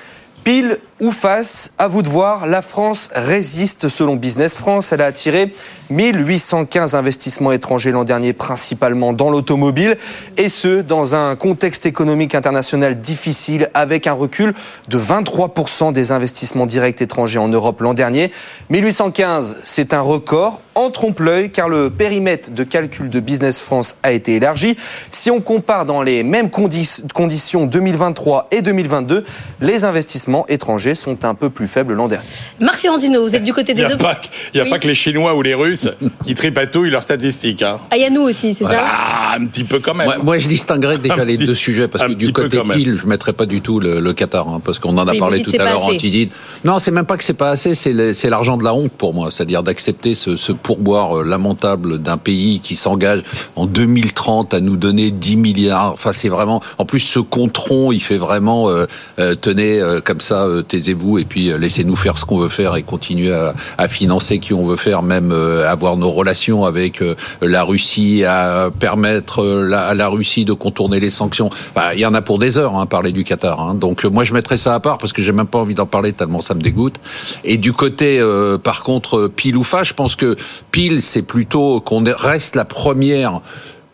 pile 0.43 0.79
ou 0.99 1.11
face, 1.11 1.71
à 1.77 1.87
vous 1.87 2.01
de 2.01 2.09
voir, 2.09 2.45
la 2.45 2.61
France 2.61 3.09
résiste 3.13 3.87
selon 3.87 4.15
Business 4.15 4.57
France. 4.57 4.91
Elle 4.91 5.01
a 5.01 5.05
attiré 5.05 5.53
1815 5.93 6.95
investissements 6.95 7.51
étrangers 7.51 7.91
l'an 7.91 8.03
dernier, 8.03 8.33
principalement 8.33 9.13
dans 9.13 9.29
l'automobile, 9.29 9.97
et 10.37 10.49
ce, 10.49 10.81
dans 10.81 11.13
un 11.15 11.35
contexte 11.35 11.85
économique 11.85 12.33
international 12.35 12.99
difficile, 12.99 13.69
avec 13.75 14.07
un 14.07 14.13
recul 14.13 14.53
de 14.89 14.97
23% 14.99 15.93
des 15.93 16.11
investissements 16.11 16.65
directs 16.65 17.01
étrangers 17.01 17.37
en 17.39 17.47
Europe 17.47 17.81
l'an 17.81 17.93
dernier. 17.93 18.31
1815, 18.69 19.57
c'est 19.63 19.93
un 19.93 20.01
record 20.01 20.61
en 20.75 20.89
trompe-l'œil, 20.89 21.51
car 21.51 21.69
le 21.69 21.91
périmètre 21.91 22.49
de 22.49 22.63
calcul 22.63 23.07
de 23.11 23.19
Business 23.19 23.59
France 23.59 23.95
a 24.01 24.11
été 24.11 24.35
élargi. 24.37 24.75
Si 25.11 25.29
on 25.29 25.39
compare 25.39 25.85
dans 25.85 26.01
les 26.01 26.23
mêmes 26.23 26.47
condi- 26.47 27.03
conditions 27.13 27.67
2023 27.67 28.47
et 28.49 28.63
2022, 28.63 29.23
les 29.61 29.85
investissements 29.85 30.47
étrangers 30.47 30.95
sont 30.95 31.25
un 31.25 31.35
peu 31.35 31.51
plus 31.51 31.67
faibles 31.67 31.93
l'an 31.93 32.07
dernier. 32.07 32.25
Marc 32.59 32.79
Fiorentino, 32.79 33.21
vous 33.21 33.35
êtes 33.35 33.43
du 33.43 33.53
côté 33.53 33.73
Il 33.73 33.75
des 33.75 33.81
n'y 33.85 33.91
a, 33.91 33.93
autres. 33.93 34.03
pas, 34.03 34.15
que- 34.15 34.27
il 34.55 34.57
y 34.57 34.61
a 34.61 34.63
Oui. 34.63 34.69
pas 34.71 34.79
que 34.79 34.87
les 34.87 34.95
Chinois 34.95 35.35
ou 35.35 35.43
les 35.43 35.53
Russes 35.53 35.82
qui 36.25 36.33
tripatouillent 36.35 36.89
leurs 36.89 37.03
statistiques. 37.03 37.61
Hein. 37.61 37.77
Ah, 37.91 37.97
il 37.97 38.01
y 38.01 38.05
a 38.05 38.09
nous 38.09 38.21
aussi, 38.21 38.53
c'est 38.53 38.63
ça 38.63 38.81
Ah, 38.85 39.35
un 39.39 39.45
petit 39.45 39.63
peu 39.63 39.79
quand 39.79 39.93
même. 39.93 40.05
Moi, 40.05 40.17
moi, 40.23 40.37
je 40.39 40.47
distinguerais 40.47 40.97
déjà 40.97 41.15
Un 41.21 41.25
les 41.25 41.37
petit- 41.37 41.45
deux 41.47 41.55
sujets 41.55 41.87
parce 41.87 42.05
que 42.05 42.13
du 42.13 42.31
côté 42.31 42.59
pile, 42.73 42.97
je 43.01 43.05
mettrais 43.07 43.33
pas 43.33 43.45
du 43.45 43.61
tout 43.61 43.79
le, 43.79 43.99
le 43.99 44.13
Qatar 44.13 44.47
hein, 44.47 44.61
parce 44.63 44.79
qu'on 44.79 44.97
en 44.97 45.07
a 45.07 45.13
parlé 45.15 45.41
tout 45.43 45.51
à 45.59 45.63
l'heure 45.65 45.85
en 45.85 45.95
teasing. 45.95 46.29
Non, 46.63 46.79
c'est 46.79 46.91
même 46.91 47.05
pas 47.05 47.17
que 47.17 47.23
c'est 47.23 47.33
pas 47.33 47.49
assez, 47.49 47.75
c'est 47.75 48.29
l'argent 48.29 48.57
de 48.57 48.63
la 48.63 48.73
honte 48.73 48.91
pour 48.91 49.13
moi, 49.13 49.29
c'est-à-dire 49.31 49.63
d'accepter 49.63 50.15
ce, 50.15 50.35
ce 50.37 50.51
pourboire 50.51 51.19
euh, 51.19 51.23
lamentable 51.23 51.99
d'un 51.99 52.17
pays 52.17 52.59
qui 52.59 52.75
s'engage 52.75 53.21
en 53.55 53.65
2030 53.65 54.53
à 54.53 54.59
nous 54.59 54.77
donner 54.77 55.11
10 55.11 55.37
milliards. 55.37 55.91
Enfin, 55.93 56.11
c'est 56.13 56.29
vraiment. 56.29 56.61
En 56.77 56.85
plus, 56.85 56.99
ce 56.99 57.19
contron, 57.19 57.91
il 57.91 57.99
fait 58.01 58.17
vraiment 58.17 58.69
euh, 58.69 58.85
euh, 59.19 59.35
tenez 59.35 59.79
euh, 59.81 59.99
comme 59.99 60.21
ça, 60.21 60.43
euh, 60.45 60.61
taisez-vous 60.61 61.17
et 61.19 61.25
puis 61.25 61.51
euh, 61.51 61.57
laissez-nous 61.57 61.95
faire 61.95 62.17
ce 62.17 62.25
qu'on 62.25 62.37
veut 62.39 62.49
faire 62.49 62.75
et 62.75 62.83
continuer 62.83 63.33
à, 63.33 63.53
à 63.77 63.87
financer 63.87 64.39
qui 64.39 64.53
on 64.53 64.63
veut 64.63 64.75
faire, 64.77 65.01
même 65.03 65.31
euh, 65.31 65.69
avoir 65.73 65.97
nos 65.97 66.09
relations 66.09 66.63
avec 66.65 67.01
euh, 67.01 67.15
la 67.41 67.63
Russie, 67.63 68.23
à 68.23 68.69
permettre 68.79 69.43
euh, 69.43 69.67
la- 69.67 69.87
à 69.87 69.93
la 69.93 70.07
Russie 70.07 70.45
de 70.45 70.53
contourner 70.53 70.99
les 70.99 71.09
sanctions. 71.09 71.49
Bah, 71.75 71.93
il 71.93 71.99
y 71.99 72.05
en 72.05 72.13
a 72.13 72.21
pour 72.21 72.39
des 72.39 72.57
heures, 72.57 72.77
hein, 72.77 72.85
parler 72.85 73.11
du 73.11 73.23
Qatar. 73.23 73.59
hein. 73.59 73.75
Donc 73.75 74.05
euh, 74.05 74.09
moi, 74.09 74.23
je 74.23 74.33
mettrais 74.33 74.57
ça 74.57 74.73
à 74.73 74.79
part 74.79 74.97
parce 74.97 75.11
que 75.13 75.21
j'ai 75.21 75.31
même 75.33 75.47
pas 75.47 75.59
envie 75.59 75.73
d'en 75.75 75.85
parler 75.85 76.13
tellement 76.13 76.41
ça 76.41 76.53
me 76.55 76.61
dégoûte. 76.61 76.95
Et 77.43 77.57
du 77.57 77.73
côté, 77.73 78.19
euh, 78.19 78.57
par 78.57 78.83
contre, 78.83 79.27
pile 79.27 79.57
ou 79.57 79.63
face, 79.63 79.89
je 79.89 79.93
pense 79.93 80.15
que 80.15 80.37
pile, 80.71 81.01
c'est 81.01 81.21
plutôt 81.23 81.81
qu'on 81.81 82.05
est- 82.05 82.13
reste 82.15 82.55
la 82.55 82.65
première 82.65 83.41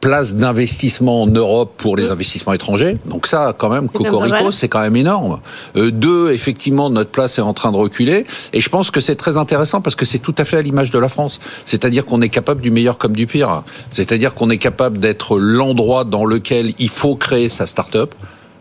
place 0.02 0.36
d'investissement 0.36 1.24
en 1.24 1.28
Europe 1.28 1.74
pour 1.78 1.98
les 1.98 2.10
investissements 2.10 2.54
étrangers. 2.54 2.98
Donc 3.06 3.28
ça, 3.28 3.54
quand 3.58 3.70
même, 3.70 3.90
Cocorico, 3.90 4.52
c'est 4.52 4.70
quand 4.70 4.80
même 4.80 4.96
énorme. 4.96 5.40
Euh, 5.76 5.92
deux, 5.92 6.32
effectivement, 6.32 6.90
notre 6.90 7.12
place 7.12 7.38
est 7.38 7.42
en 7.42 7.54
train 7.54 7.72
de 7.72 7.78
reculer. 7.78 8.26
Et 8.54 8.62
je 8.62 8.70
pense 8.70 8.92
que 8.92 9.02
c'est 9.02 9.16
très 9.16 9.38
intéressant 9.38 9.82
parce 9.82 9.96
que 9.96 10.06
c'est 10.06 10.20
tout 10.20 10.36
à 10.38 10.46
fait 10.46 10.58
à 10.58 10.62
l'image 10.62 10.92
de 10.92 11.00
la 11.00 11.10
France. 11.10 11.40
C'est-à-dire 11.66 12.06
qu'on 12.06 12.22
est 12.22 12.30
capable 12.30 12.62
du 12.62 12.72
meilleur 12.72 12.98
comme 12.98 13.16
du 13.16 13.28
pire. 13.28 13.64
C'est-à-dire 13.92 14.36
qu'on 14.36 14.50
est 14.50 14.58
capable 14.58 15.00
d'être 15.00 15.38
l'endroit 15.38 16.06
dans 16.06 16.26
lequel 16.26 16.74
il 16.80 16.90
faut 16.90 17.16
créer 17.16 17.50
sa 17.50 17.66
start-up 17.66 18.16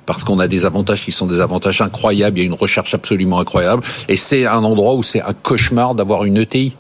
parce 0.07 0.25
qu'on 0.25 0.39
a 0.39 0.49
des 0.49 0.65
avantages 0.65 1.05
qui 1.05 1.13
sont 1.13 1.27
des 1.27 1.41
avantages 1.41 1.83
incroyables, 1.83 2.39
il 2.39 2.41
y 2.41 2.45
a 2.45 2.47
une 2.47 2.55
recherche 2.55 2.95
absolument 2.95 3.41
incroyable, 3.41 3.83
et 4.09 4.17
c'est 4.17 4.47
un 4.47 4.65
endroit 4.65 4.95
où 4.95 5.03
c'est 5.03 5.21
un 5.21 5.35
cauchemar 5.35 5.95
d'avoir 5.95 6.25
une 6.25 6.39
ETI 6.39 6.75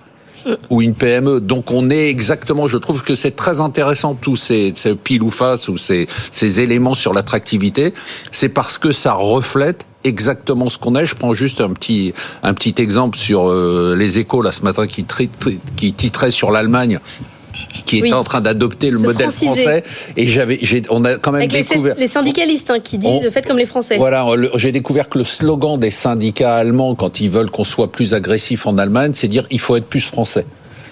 ou 0.70 0.82
une 0.82 0.94
PME. 0.94 1.40
Donc 1.40 1.70
on 1.70 1.90
est 1.90 2.08
exactement, 2.08 2.68
je 2.68 2.76
trouve 2.76 3.02
que 3.02 3.14
c'est 3.14 3.36
très 3.36 3.60
intéressant 3.60 4.14
tous 4.14 4.36
ces, 4.36 4.72
ces 4.74 4.94
pile 4.94 5.22
ou 5.22 5.30
face 5.30 5.68
ou 5.68 5.78
ces, 5.78 6.08
ces 6.30 6.60
éléments 6.60 6.94
sur 6.94 7.12
l'attractivité. 7.14 7.94
C'est 8.32 8.48
parce 8.48 8.78
que 8.78 8.92
ça 8.92 9.14
reflète 9.14 9.84
exactement 10.04 10.68
ce 10.68 10.78
qu'on 10.78 10.94
est. 10.94 11.06
Je 11.06 11.14
prends 11.14 11.34
juste 11.34 11.60
un 11.60 11.70
petit 11.70 12.14
un 12.42 12.54
petit 12.54 12.74
exemple 12.78 13.18
sur 13.18 13.50
euh, 13.50 13.96
les 13.96 14.18
échos 14.18 14.42
là 14.42 14.52
ce 14.52 14.62
matin 14.62 14.86
qui, 14.86 15.04
qui 15.76 15.92
titrait 15.92 16.30
sur 16.30 16.50
l'Allemagne 16.50 17.00
qui 17.84 18.02
Oui. 18.02 18.08
était 18.08 18.16
en 18.16 18.24
train 18.24 18.40
d'adopter 18.40 18.90
le 18.90 18.98
Se 18.98 19.04
modèle 19.04 19.30
franciser. 19.30 19.62
français. 19.62 19.82
Et 20.16 20.28
j'avais, 20.28 20.58
j'ai, 20.62 20.82
on 20.90 21.04
a 21.04 21.16
quand 21.16 21.32
même 21.32 21.40
Avec 21.42 21.52
les, 21.52 21.62
découvert. 21.62 21.94
les 21.96 22.08
syndicalistes 22.08 22.70
hein, 22.70 22.80
qui 22.80 22.98
disent 22.98 23.08
On- 23.26 23.30
faites 23.30 23.46
comme 23.46 23.58
les 23.58 23.66
Français. 23.66 23.96
Voilà, 23.98 24.26
le- 24.36 24.50
j'ai 24.56 24.72
découvert 24.72 25.08
que 25.08 25.18
le 25.18 25.24
slogan 25.24 25.78
des 25.78 25.90
syndicats 25.90 26.54
allemands, 26.56 26.94
quand 26.94 27.20
ils 27.20 27.30
veulent 27.30 27.50
qu'on 27.50 27.64
soit 27.64 27.90
plus 27.92 28.14
agressif 28.14 28.66
en 28.66 28.78
Allemagne, 28.78 29.12
c'est 29.14 29.28
dire 29.28 29.46
il 29.50 29.60
faut 29.60 29.76
être 29.76 29.86
plus 29.86 30.00
français. 30.00 30.46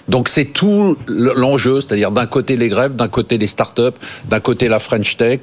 Donc 0.07 0.29
c'est 0.29 0.45
tout 0.45 0.95
l'enjeu, 1.07 1.81
c'est-à-dire 1.81 2.11
d'un 2.11 2.27
côté 2.27 2.55
les 2.55 2.69
grèves, 2.69 2.95
d'un 2.95 3.09
côté 3.09 3.37
les 3.37 3.47
start-up, 3.47 3.95
d'un 4.29 4.39
côté 4.39 4.69
la 4.69 4.79
French 4.79 5.17
Tech, 5.17 5.39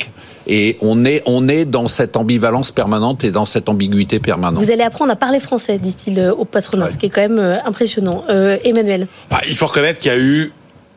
et 0.46 0.78
on 0.80 1.04
est 1.04 1.22
on 1.26 1.48
est 1.48 1.66
dans 1.66 1.86
cette 1.86 2.16
ambivalence 2.16 2.70
permanente 2.70 3.24
et 3.24 3.30
dans 3.30 3.44
cette 3.44 3.68
ambiguïté 3.68 4.20
permanente. 4.20 4.62
Vous 4.64 4.70
allez 4.70 4.82
apprendre 4.82 5.12
à 5.12 5.16
parler 5.16 5.38
français, 5.38 5.76
disent-ils 5.78 6.18
euh, 6.18 6.32
au 6.34 6.46
patronat, 6.46 6.90
ce 6.92 6.96
qui 6.98 7.06
est 7.06 7.10
quand 7.10 7.20
même 7.20 7.38
euh, 7.38 7.58
impressionnant. 7.66 8.24
Euh, 8.30 8.56
Emmanuel, 8.64 9.06
Ah, 9.30 9.40
il 9.46 9.54
faut 9.54 9.66
reconnaître 9.66 10.00
qu'il 10.00 10.10
y 10.10 10.14
a 10.14 10.18
eu 10.18 10.52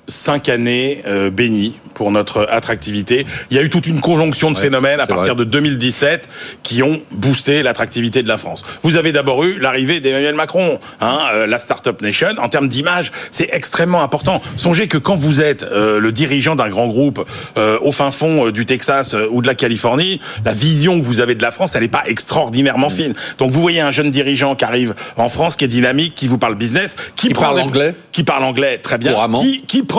cinq 0.08 0.50
années 0.50 1.04
euh, 1.08 1.30
bénies 1.30 1.78
pour 1.94 2.12
notre 2.12 2.48
attractivité. 2.52 3.26
Il 3.50 3.58
y 3.58 3.60
a 3.60 3.64
eu 3.64 3.70
toute 3.72 3.88
une 3.88 4.02
conjonction 4.02 4.52
de 4.52 4.56
Ouais, 4.56 4.62
phénomènes 4.62 5.00
à 5.00 5.08
partir 5.08 5.34
vrai. 5.34 5.44
de 5.46 5.50
2017 5.50 6.30
qui 6.62 6.84
ont 6.84 7.02
boosté 7.12 7.64
l'attractivité 7.64 8.22
de 8.22 8.28
la 8.28 8.38
France. 8.38 8.64
Vous 8.84 8.98
avez 8.98 9.12
d'abord 9.12 9.44
eu 9.44 9.58
l'arrivée 9.60 10.00
d'Emmanuel 10.00 10.36
Macron, 10.36 10.80
hein, 11.02 11.18
euh, 11.34 11.48
la 11.48 11.58
Startup 11.58 12.00
Nation. 12.02 12.28
En 12.38 12.50
termes 12.50 12.68
d'image, 12.68 13.12
c'est 13.32 13.50
extrêmement 13.52 14.04
important. 14.04 14.42
Songez 14.58 14.88
que 14.88 15.00
quand 15.00 15.16
vous 15.16 15.42
êtes 15.42 15.64
euh, 15.64 16.00
le 16.00 16.12
dirigeant 16.12 16.56
d'un 16.56 16.70
grand 16.70 16.88
groupe 16.88 17.26
euh, 17.58 17.80
au 17.82 17.92
fin 17.92 18.12
fond 18.12 18.48
euh, 18.48 18.52
du 18.52 18.68
Texas 18.68 19.16
euh, 19.16 19.28
ou 19.32 19.42
de 19.42 19.48
la 19.48 19.56
Californie, 19.56 20.22
la 20.46 20.54
vision 20.54 21.00
que 21.00 21.06
vous 21.06 21.20
avez 21.20 21.34
de 21.34 21.42
la 21.42 21.50
France, 21.52 21.76
elle 21.76 21.82
n'est 21.82 21.88
pas 21.88 22.04
extraordinairement 22.06 22.92
fine. 22.92 23.16
Donc 23.40 23.50
vous 23.50 23.60
voyez 23.62 23.82
un 23.82 23.92
jeune 23.92 24.12
dirigeant 24.12 24.56
qui 24.56 24.66
arrive 24.66 24.94
en 25.16 25.30
France, 25.30 25.56
qui 25.56 25.66
est 25.66 25.68
dynamique, 25.68 26.14
qui 26.14 26.28
vous 26.28 26.38
parle 26.38 26.54
business, 26.56 26.96
qui, 27.16 27.30
parle 27.34 27.56
des- 27.56 27.62
anglais. 27.64 27.96
qui 28.12 28.24
parle 28.24 28.44
anglais 28.44 28.78
très 28.78 29.00
bien, 29.00 29.16
qui, 29.42 29.64
qui 29.64 29.82
prend 29.82 29.97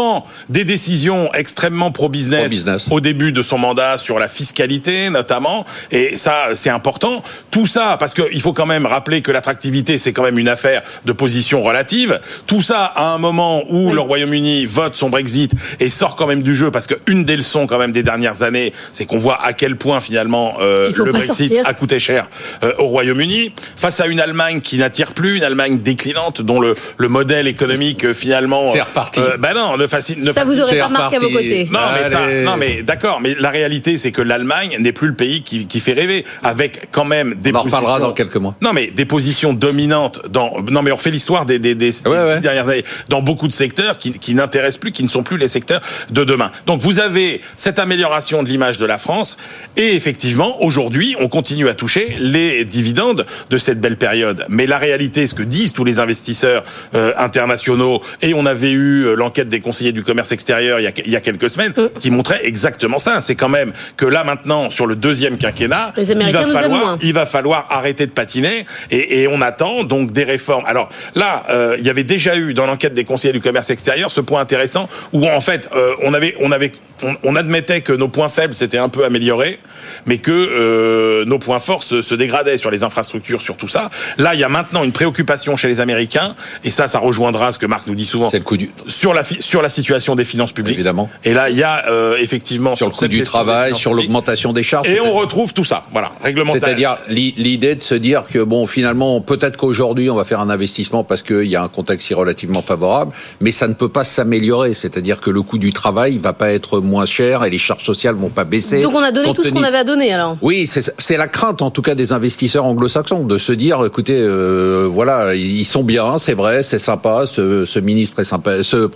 des 0.49 0.65
décisions 0.65 1.31
extrêmement 1.35 1.91
pro-business, 1.91 2.89
au 2.91 3.01
début 3.01 3.33
de 3.33 3.43
son 3.43 3.59
mandat 3.59 3.99
sur 3.99 4.19
la 4.19 4.29
fiscalité 4.29 5.11
notamment, 5.11 5.65
et 5.91 6.17
ça 6.17 6.49
c'est 6.55 6.71
important. 6.71 7.23
Tout 7.51 7.67
ça 7.67 7.97
parce 7.99 8.15
qu'il 8.15 8.41
faut 8.41 8.53
quand 8.53 8.67
même 8.67 8.87
rappeler 8.87 9.23
que 9.23 9.33
l'attractivité 9.33 9.99
c'est 9.99 10.13
quand 10.13 10.23
même 10.23 10.39
une 10.39 10.49
affaire 10.49 10.83
de 11.05 11.13
position 11.13 11.63
relative. 11.63 12.21
Tout 12.47 12.63
ça 12.63 12.85
à 12.85 13.07
un 13.15 13.19
moment 13.19 13.63
où 13.71 13.93
le 13.93 14.01
Royaume-Uni 14.01 14.67
vote 14.67 14.95
son 14.97 15.11
Brexit 15.11 15.53
et 15.81 15.89
sort 15.89 16.15
quand 16.17 16.27
même 16.27 16.43
du 16.43 16.55
jeu 16.55 16.71
parce 16.71 16.87
que 16.87 16.95
une 17.07 17.25
des 17.25 17.37
leçons 17.37 17.67
quand 17.67 17.79
même 17.79 17.93
des 17.93 18.03
dernières 18.03 18.43
années, 18.43 18.73
c'est 18.93 19.05
qu'on 19.07 19.19
voit 19.19 19.43
à 19.43 19.53
quel 19.53 19.77
point 19.77 20.01
finalement 20.01 20.57
euh, 20.61 20.91
le 20.95 21.13
Brexit 21.13 21.35
sortir. 21.35 21.63
a 21.67 21.75
coûté 21.75 21.99
cher 21.99 22.29
euh, 22.63 22.73
au 22.79 22.87
Royaume-Uni 22.87 23.53
face 23.77 24.01
à 24.01 24.07
une 24.07 24.21
Allemagne 24.21 24.61
qui 24.61 24.79
n'attire 24.79 25.13
plus, 25.13 25.37
une 25.37 25.43
Allemagne 25.45 25.79
déclinante 25.79 26.41
dont 26.43 26.61
le, 26.61 26.75
le 26.99 27.09
modèle 27.09 27.49
économique 27.49 28.05
euh, 28.05 28.15
finalement 28.15 28.71
C'est 28.73 28.83
reparti. 28.83 29.21
euh, 29.21 29.37
bah 29.39 29.55
non, 29.55 29.77
ne 29.77 29.87
ne 30.17 30.33
ça 30.33 30.45
vous 30.45 30.61
aurait 30.61 30.79
pas 30.79 30.87
remarqué 30.87 31.17
à 31.17 31.21
vos 31.21 31.31
côtés. 31.31 31.69
non 31.71 31.81
mais, 31.95 32.09
ça, 32.09 32.21
non 32.45 32.57
mais 32.57 32.83
d'accord, 32.83 33.21
mais 33.21 33.35
la 33.39 33.51
réalité 33.51 33.99
c'est 33.99 34.13
que 34.13 34.23
l'Allemagne 34.23 34.77
n'est 34.79 34.93
plus 34.93 35.09
le 35.09 35.15
pays 35.15 35.43
qui, 35.43 35.67
qui 35.67 35.81
fait 35.81 35.93
rêver, 35.93 36.25
avec 36.43 36.91
quand 36.91 37.05
même 37.05 37.35
des 37.35 37.53
On 37.53 37.57
en 37.59 37.63
reparlera 37.63 38.01
dans 38.01 38.13
quelques 38.13 38.37
mois. 38.37 38.55
Non 38.61 38.73
mais 38.73 38.91
des 38.91 39.05
positions 39.05 39.53
dominantes 39.53 40.21
dans. 40.29 40.61
Non 40.71 40.83
mais 40.83 40.93
on 40.93 40.97
fait 40.97 41.11
l'histoire 41.11 41.47
des 41.47 41.59
des, 41.59 41.75
des, 41.75 41.91
des 41.91 42.09
Ouais, 42.09 42.41
dernières 42.41 42.69
années 42.69 42.85
dans 43.09 43.23
beaucoup 43.23 43.49
de 43.49 43.53
secteurs 43.53 43.99
qui, 43.99 44.13
qui 44.13 44.35
n'intéressent 44.35 44.79
plus, 44.79 44.93
qui 44.93 45.03
ne 45.05 45.09
sont 45.09 45.23
plus 45.23 45.37
les 45.39 45.49
secteurs 45.49 45.81
de 46.11 46.25
demain. 46.25 46.51
Donc 46.67 46.81
vous 46.81 47.01
avez 47.01 47.41
cette 47.57 47.79
amélioration 47.79 48.43
de 48.43 48.49
l'image 48.49 48.79
de 48.79 48.87
la 48.87 48.99
France 48.99 49.37
et 49.77 49.95
effectivement 49.95 50.63
aujourd'hui 50.63 51.17
on 51.21 51.29
continue 51.29 51.69
à 51.69 51.75
toucher 51.75 52.17
les 52.19 52.65
dividendes 52.65 53.27
de 53.51 53.59
cette 53.59 53.81
belle 53.81 53.97
période. 53.97 54.45
Mais 54.49 54.67
la 54.67 54.79
réalité, 54.79 55.27
ce 55.27 55.35
que 55.35 55.43
disent 55.43 55.73
tous 55.73 55.85
les 55.85 55.99
investisseurs 55.99 56.65
euh, 56.95 57.13
internationaux 57.17 58.03
et 58.23 58.35
on 58.35 58.47
avait 58.47 58.71
eu 58.71 59.05
euh, 59.05 59.15
l'enquête 59.15 59.49
des 59.49 59.61
du 59.93 60.03
commerce 60.03 60.33
extérieur 60.33 60.81
il 60.81 60.85
y 60.85 60.87
a, 60.87 60.93
il 61.05 61.11
y 61.11 61.17
a 61.17 61.21
quelques 61.21 61.51
semaines 61.51 61.73
qui 62.01 62.11
montrait 62.11 62.41
exactement 62.45 62.99
ça. 62.99 63.21
C'est 63.21 63.35
quand 63.35 63.49
même 63.49 63.73
que 63.97 64.07
là 64.07 64.25
maintenant 64.25 64.71
sur 64.71 64.87
le 64.87 64.97
deuxième 64.97 65.39
quinquennat, 65.39 65.93
il 65.97 66.33
va 66.33 66.43
falloir 66.45 66.69
moins. 66.69 66.99
il 67.03 67.13
va 67.13 67.27
falloir 67.27 67.67
arrêter 67.71 68.07
de 68.07 68.13
patiner 68.13 68.67
et, 68.91 69.23
et 69.23 69.29
on 69.29 69.41
attend 69.41 69.85
donc 69.85 70.13
des 70.13 70.25
réformes. 70.25 70.65
Alors 70.67 70.89
là, 71.15 71.45
euh, 71.51 71.77
il 71.79 71.85
y 71.85 71.91
avait 71.91 72.05
déjà 72.05 72.37
eu 72.37 72.55
dans 72.55 72.67
l'enquête 72.67 72.93
des 72.93 73.05
conseillers 73.05 73.33
du 73.33 73.41
commerce 73.41 73.71
extérieur 73.71 74.11
ce 74.11 74.21
point 74.21 74.41
intéressant 74.41 74.89
où 75.13 75.27
en 75.27 75.41
fait 75.41 75.69
euh, 75.75 75.95
on 76.03 76.15
avait 76.15 76.37
on 76.41 76.53
avait 76.53 76.73
on, 77.05 77.15
on 77.23 77.37
admettait 77.37 77.81
que 77.81 77.93
nos 77.93 78.09
points 78.09 78.29
faibles 78.29 78.55
s'étaient 78.55 78.79
un 78.79 78.89
peu 78.89 79.05
améliorés, 79.05 79.59
mais 80.07 80.19
que 80.19 80.31
euh, 80.33 81.25
nos 81.25 81.39
points 81.39 81.59
forts 81.59 81.83
se, 81.83 82.03
se 82.03 82.15
dégradaient 82.15 82.59
sur 82.59 82.71
les 82.71 82.83
infrastructures, 82.83 83.43
sur 83.43 83.57
tout 83.57 83.69
ça. 83.69 83.91
Là, 84.19 84.35
il 84.35 84.41
y 84.41 84.45
a 84.45 84.49
maintenant 84.49 84.85
une 84.85 84.93
préoccupation 84.93 85.57
chez 85.57 85.69
les 85.69 85.81
Américains 85.81 86.35
et 86.65 86.71
ça, 86.71 86.89
ça 86.89 86.99
rejoindra 86.99 87.53
ce 87.53 87.59
que 87.59 87.67
Marc 87.67 87.87
nous 87.87 87.95
dit 87.95 88.05
souvent 88.05 88.29
C'est 88.31 88.39
le 88.39 88.45
coût 88.45 88.57
du, 88.57 88.71
sur 88.87 89.15
la 89.15 89.23
sur 89.25 89.63
la 89.63 89.69
situation 89.69 90.15
des 90.15 90.25
finances 90.25 90.53
publiques. 90.53 90.75
évidemment. 90.77 91.11
Et 91.25 91.35
là, 91.35 91.51
il 91.51 91.57
y 91.57 91.63
a 91.63 91.85
euh, 91.89 92.17
effectivement 92.19 92.77
Sur 92.77 92.87
le 92.89 92.93
coût 92.93 93.09
du 93.09 93.23
travail, 93.23 93.75
sur 93.75 93.95
l'augmentation 93.95 94.53
des 94.53 94.63
charges. 94.63 94.89
Et 94.89 95.01
on 95.01 95.13
retrouve 95.13 95.53
tout 95.55 95.65
ça, 95.65 95.85
voilà, 95.93 96.13
réglementaire. 96.23 96.63
C'est-à-dire 96.63 96.99
li- 97.09 97.35
l'idée 97.37 97.75
de 97.75 97.83
se 97.83 97.95
dire 97.95 98.25
que 98.27 98.39
bon, 98.41 98.67
finalement, 98.67 99.21
peut-être 99.21 99.57
qu'aujourd'hui 99.57 100.11
on 100.11 100.15
va 100.15 100.25
faire 100.25 100.41
un 100.41 100.51
investissement 100.51 101.05
parce 101.05 101.23
qu'il 101.23 101.45
y 101.47 101.57
a 101.57 101.63
un 101.63 101.69
contexte 101.69 102.07
qui 102.07 102.13
est 102.13 102.17
relativement 102.17 102.63
favorable, 102.63 103.13
mais 103.41 103.51
ça 103.51 103.69
ne 103.69 103.75
peut 103.75 103.89
pas 103.89 104.05
s'améliorer. 104.05 104.75
C'est-à-dire 104.75 105.21
que 105.21 105.31
le 105.31 105.43
coût 105.43 105.59
du 105.59 105.73
travail 105.73 106.19
va 106.19 106.33
pas 106.33 106.51
être 106.51 106.81
moins 106.81 107.07
cher 107.07 107.45
et 107.45 107.51
les 107.51 107.59
charges 107.59 107.85
sociales 107.85 108.15
vont 108.15 108.29
pas 108.31 108.45
baisser. 108.45 108.83
Donc 108.83 108.95
on 108.95 109.03
a 109.03 109.13
donné 109.13 109.33
tout 109.33 109.43
ce 109.43 109.49
qu'on 109.51 109.63
avait 109.63 109.79
à 109.79 109.85
donner 109.89 110.13
alors. 110.13 110.37
oui, 110.43 110.67
c'est 110.99 111.17
la 111.17 111.27
crainte 111.27 111.63
en 111.63 111.71
tout 111.71 111.83
cas 111.83 111.95
des 111.95 112.13
investisseurs 112.13 112.65
anglo-saxons 112.65 113.25
de 113.25 113.39
se 113.39 113.53
dire, 113.53 113.85
écoutez, 113.85 114.17
euh, 114.17 114.89
voilà, 114.91 115.35
ils 115.35 115.65
sont 115.65 115.83
bien, 115.83 116.19
c'est 116.19 116.35
vrai, 116.35 116.63
c'est 116.63 116.79
sympa, 116.79 117.27
ce, 117.27 117.65
ce 117.65 117.79
ministre 117.81 118.21
est 118.21 118.25
sympa, 118.25 118.63
ce, 118.63 118.87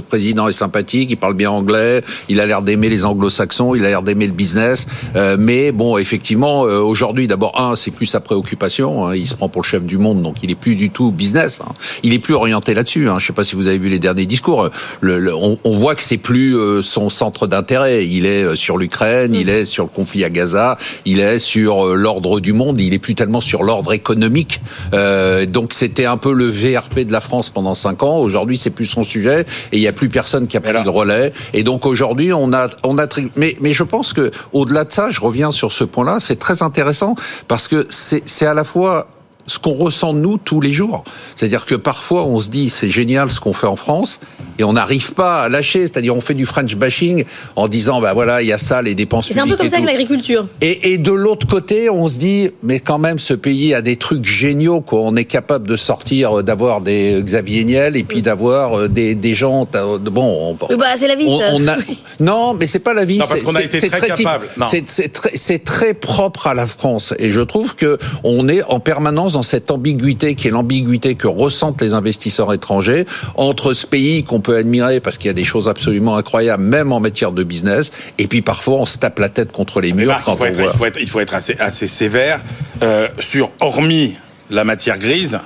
président 0.00 0.46
est 0.48 0.52
sympathique, 0.52 1.08
il 1.10 1.16
parle 1.16 1.34
bien 1.34 1.50
anglais, 1.50 2.02
il 2.28 2.40
a 2.40 2.46
l'air 2.46 2.62
d'aimer 2.62 2.88
les 2.88 3.04
anglo-saxons, 3.04 3.74
il 3.74 3.84
a 3.84 3.88
l'air 3.88 4.02
d'aimer 4.02 4.26
le 4.26 4.32
business, 4.32 4.86
euh, 5.16 5.36
mais 5.38 5.72
bon, 5.72 5.96
effectivement, 5.98 6.64
euh, 6.66 6.78
aujourd'hui, 6.78 7.26
d'abord 7.26 7.60
un, 7.60 7.74
c'est 7.76 7.90
plus 7.90 8.06
sa 8.06 8.20
préoccupation, 8.20 9.06
hein, 9.08 9.16
il 9.16 9.26
se 9.26 9.34
prend 9.34 9.48
pour 9.48 9.62
le 9.62 9.66
chef 9.66 9.82
du 9.84 9.98
monde, 9.98 10.22
donc 10.22 10.36
il 10.42 10.50
est 10.50 10.54
plus 10.54 10.76
du 10.76 10.90
tout 10.90 11.10
business, 11.10 11.60
hein. 11.62 11.72
il 12.02 12.12
est 12.12 12.18
plus 12.18 12.34
orienté 12.34 12.74
là-dessus. 12.74 13.08
Hein. 13.08 13.18
Je 13.18 13.26
sais 13.26 13.32
pas 13.32 13.44
si 13.44 13.56
vous 13.56 13.66
avez 13.66 13.78
vu 13.78 13.88
les 13.88 13.98
derniers 13.98 14.26
discours, 14.26 14.68
le, 15.00 15.18
le- 15.18 15.34
on, 15.34 15.58
on 15.64 15.74
voit 15.74 15.94
que 15.94 16.02
c'est 16.02 16.18
plus 16.18 16.56
euh, 16.56 16.82
son 16.82 17.08
centre 17.08 17.46
d'intérêt. 17.46 18.06
Il 18.06 18.26
est 18.26 18.42
euh, 18.42 18.54
sur 18.56 18.76
l'Ukraine, 18.78 19.34
il 19.34 19.48
est 19.48 19.64
sur 19.64 19.84
le 19.84 19.90
conflit 19.90 20.24
à 20.24 20.30
Gaza, 20.34 20.76
il 21.06 21.20
est 21.20 21.38
sur 21.38 21.86
euh, 21.86 21.94
l'ordre 21.94 22.40
du 22.40 22.52
monde, 22.52 22.80
il 22.80 22.92
est 22.92 22.98
plus 22.98 23.14
tellement 23.14 23.40
sur 23.40 23.62
l'ordre 23.62 23.94
économique. 23.94 24.60
Euh, 24.92 25.46
donc 25.46 25.72
c'était 25.72 26.04
un 26.04 26.18
peu 26.18 26.34
le 26.34 26.46
VRP 26.46 27.00
de 27.00 27.12
la 27.12 27.22
France 27.22 27.48
pendant 27.48 27.74
cinq 27.74 28.02
ans. 28.02 28.18
Aujourd'hui, 28.18 28.58
c'est 28.58 28.70
plus 28.70 28.86
son 28.86 29.02
sujet 29.02 29.46
et 29.72 29.76
il 29.78 29.80
y 29.80 29.88
a 29.88 29.92
plus 29.92 30.10
personne 30.10 30.46
qui 30.46 30.56
a 30.58 30.60
pris 30.60 30.72
le 30.72 30.90
relais. 30.90 31.32
Et 31.54 31.62
donc 31.62 31.86
aujourd'hui, 31.86 32.32
on 32.32 32.52
a, 32.52 32.68
on 32.82 32.98
a, 32.98 33.06
mais, 33.36 33.54
mais 33.60 33.72
je 33.72 33.84
pense 33.84 34.12
que 34.12 34.30
au-delà 34.52 34.84
de 34.84 34.92
ça, 34.92 35.10
je 35.10 35.20
reviens 35.20 35.50
sur 35.52 35.72
ce 35.72 35.84
point-là, 35.84 36.18
c'est 36.20 36.38
très 36.38 36.62
intéressant 36.62 37.14
parce 37.48 37.68
que 37.68 37.86
c'est, 37.88 38.22
c'est 38.26 38.46
à 38.46 38.54
la 38.54 38.64
fois 38.64 39.06
ce 39.46 39.58
qu'on 39.58 39.74
ressent 39.74 40.12
nous 40.14 40.38
tous 40.38 40.60
les 40.60 40.72
jours. 40.72 41.04
C'est-à-dire 41.36 41.66
que 41.66 41.74
parfois 41.74 42.24
on 42.24 42.40
se 42.40 42.48
dit 42.48 42.70
c'est 42.70 42.90
génial 42.90 43.30
ce 43.30 43.40
qu'on 43.40 43.52
fait 43.52 43.66
en 43.66 43.76
France 43.76 44.20
et 44.58 44.64
on 44.64 44.72
n'arrive 44.74 45.12
pas 45.14 45.42
à 45.42 45.48
lâcher. 45.48 45.80
C'est-à-dire 45.80 46.16
on 46.16 46.20
fait 46.20 46.34
du 46.34 46.46
French 46.46 46.74
bashing 46.76 47.24
en 47.56 47.68
disant 47.68 48.00
bah 48.00 48.12
voilà 48.14 48.42
il 48.42 48.48
y 48.48 48.52
a 48.52 48.58
ça 48.58 48.80
les 48.82 48.94
dépenses 48.94 49.26
C'est 49.28 49.38
un 49.38 49.44
peu 49.46 49.56
publiques 49.56 49.58
comme 49.58 49.66
et 49.66 49.70
ça 49.70 49.76
avec 49.76 49.86
tout. 49.88 49.92
l'agriculture. 49.92 50.46
Et, 50.60 50.92
et 50.92 50.98
de 50.98 51.12
l'autre 51.12 51.46
côté, 51.46 51.90
on 51.90 52.08
se 52.08 52.18
dit, 52.18 52.50
mais 52.62 52.80
quand 52.80 52.98
même, 52.98 53.18
ce 53.18 53.34
pays 53.34 53.74
a 53.74 53.82
des 53.82 53.96
trucs 53.96 54.24
géniaux, 54.24 54.80
quoi. 54.80 55.00
On 55.02 55.16
est 55.16 55.24
capable 55.24 55.68
de 55.68 55.76
sortir, 55.76 56.38
euh, 56.38 56.42
d'avoir 56.42 56.80
des 56.80 57.20
Xavier 57.22 57.64
Niel 57.64 57.96
et 57.96 58.04
puis 58.04 58.22
d'avoir 58.22 58.78
euh, 58.78 58.88
des, 58.88 59.14
des 59.14 59.34
gens. 59.34 59.66
t'as- 59.66 59.84
Bon, 59.98 60.56
on, 60.70 60.76
bah, 60.76 60.86
c'est 60.96 61.08
la 61.08 61.14
vie, 61.16 61.24
on- 61.26 61.38
ça. 61.38 61.44
on 61.52 61.68
a- 61.68 61.76
non, 62.20 62.54
mais 62.54 62.66
c'est 62.66 62.78
pas 62.78 62.94
la 62.94 63.04
vie. 63.04 63.18
Non, 63.18 63.26
parce 63.26 63.40
c'est- 63.40 63.44
qu'on 63.46 63.54
a 63.54 63.58
c'est- 63.60 63.64
été 63.66 63.80
c'est 63.80 63.88
très 63.90 64.00
type- 64.14 64.24
capable. 64.24 64.46
Non. 64.56 64.66
C'est 64.70 64.84
c'est 64.88 65.08
très, 65.08 65.30
c'est 65.34 65.64
très 65.64 65.94
propre 65.94 66.46
à 66.46 66.54
la 66.54 66.66
France. 66.66 67.12
Et 67.18 67.30
je 67.30 67.40
trouve 67.40 67.74
que 67.74 67.98
on 68.22 68.48
est 68.48 68.62
en 68.64 68.80
permanence 68.80 69.33
dans 69.34 69.42
cette 69.42 69.70
ambiguïté 69.70 70.34
qui 70.34 70.48
est 70.48 70.50
l'ambiguïté 70.50 71.14
que 71.14 71.28
ressentent 71.28 71.80
les 71.80 71.92
investisseurs 71.94 72.52
étrangers 72.52 73.04
entre 73.36 73.72
ce 73.72 73.86
pays 73.86 74.24
qu'on 74.24 74.40
peut 74.40 74.56
admirer 74.56 75.00
parce 75.00 75.18
qu'il 75.18 75.26
y 75.28 75.30
a 75.30 75.34
des 75.34 75.44
choses 75.44 75.68
absolument 75.68 76.16
incroyables, 76.16 76.62
même 76.62 76.92
en 76.92 77.00
matière 77.00 77.32
de 77.32 77.44
business. 77.44 77.92
Et 78.18 78.26
puis 78.26 78.42
parfois, 78.42 78.76
on 78.76 78.86
se 78.86 78.98
tape 78.98 79.18
la 79.18 79.28
tête 79.28 79.52
contre 79.52 79.80
les 79.80 79.92
murs 79.92 80.08
Marc, 80.08 80.24
quand 80.24 80.32
il 80.32 80.38
faut 80.38 80.44
on 80.44 80.46
être, 80.46 80.56
voit. 80.56 80.70
il 80.72 80.78
faut 80.78 80.86
être, 80.86 81.00
il 81.00 81.08
faut 81.08 81.20
être 81.20 81.34
assez, 81.34 81.56
assez 81.58 81.86
sévère 81.86 82.40
euh, 82.82 83.08
sur, 83.18 83.50
hormis 83.60 84.16
la 84.50 84.64
matière 84.64 84.98
grise, 84.98 85.38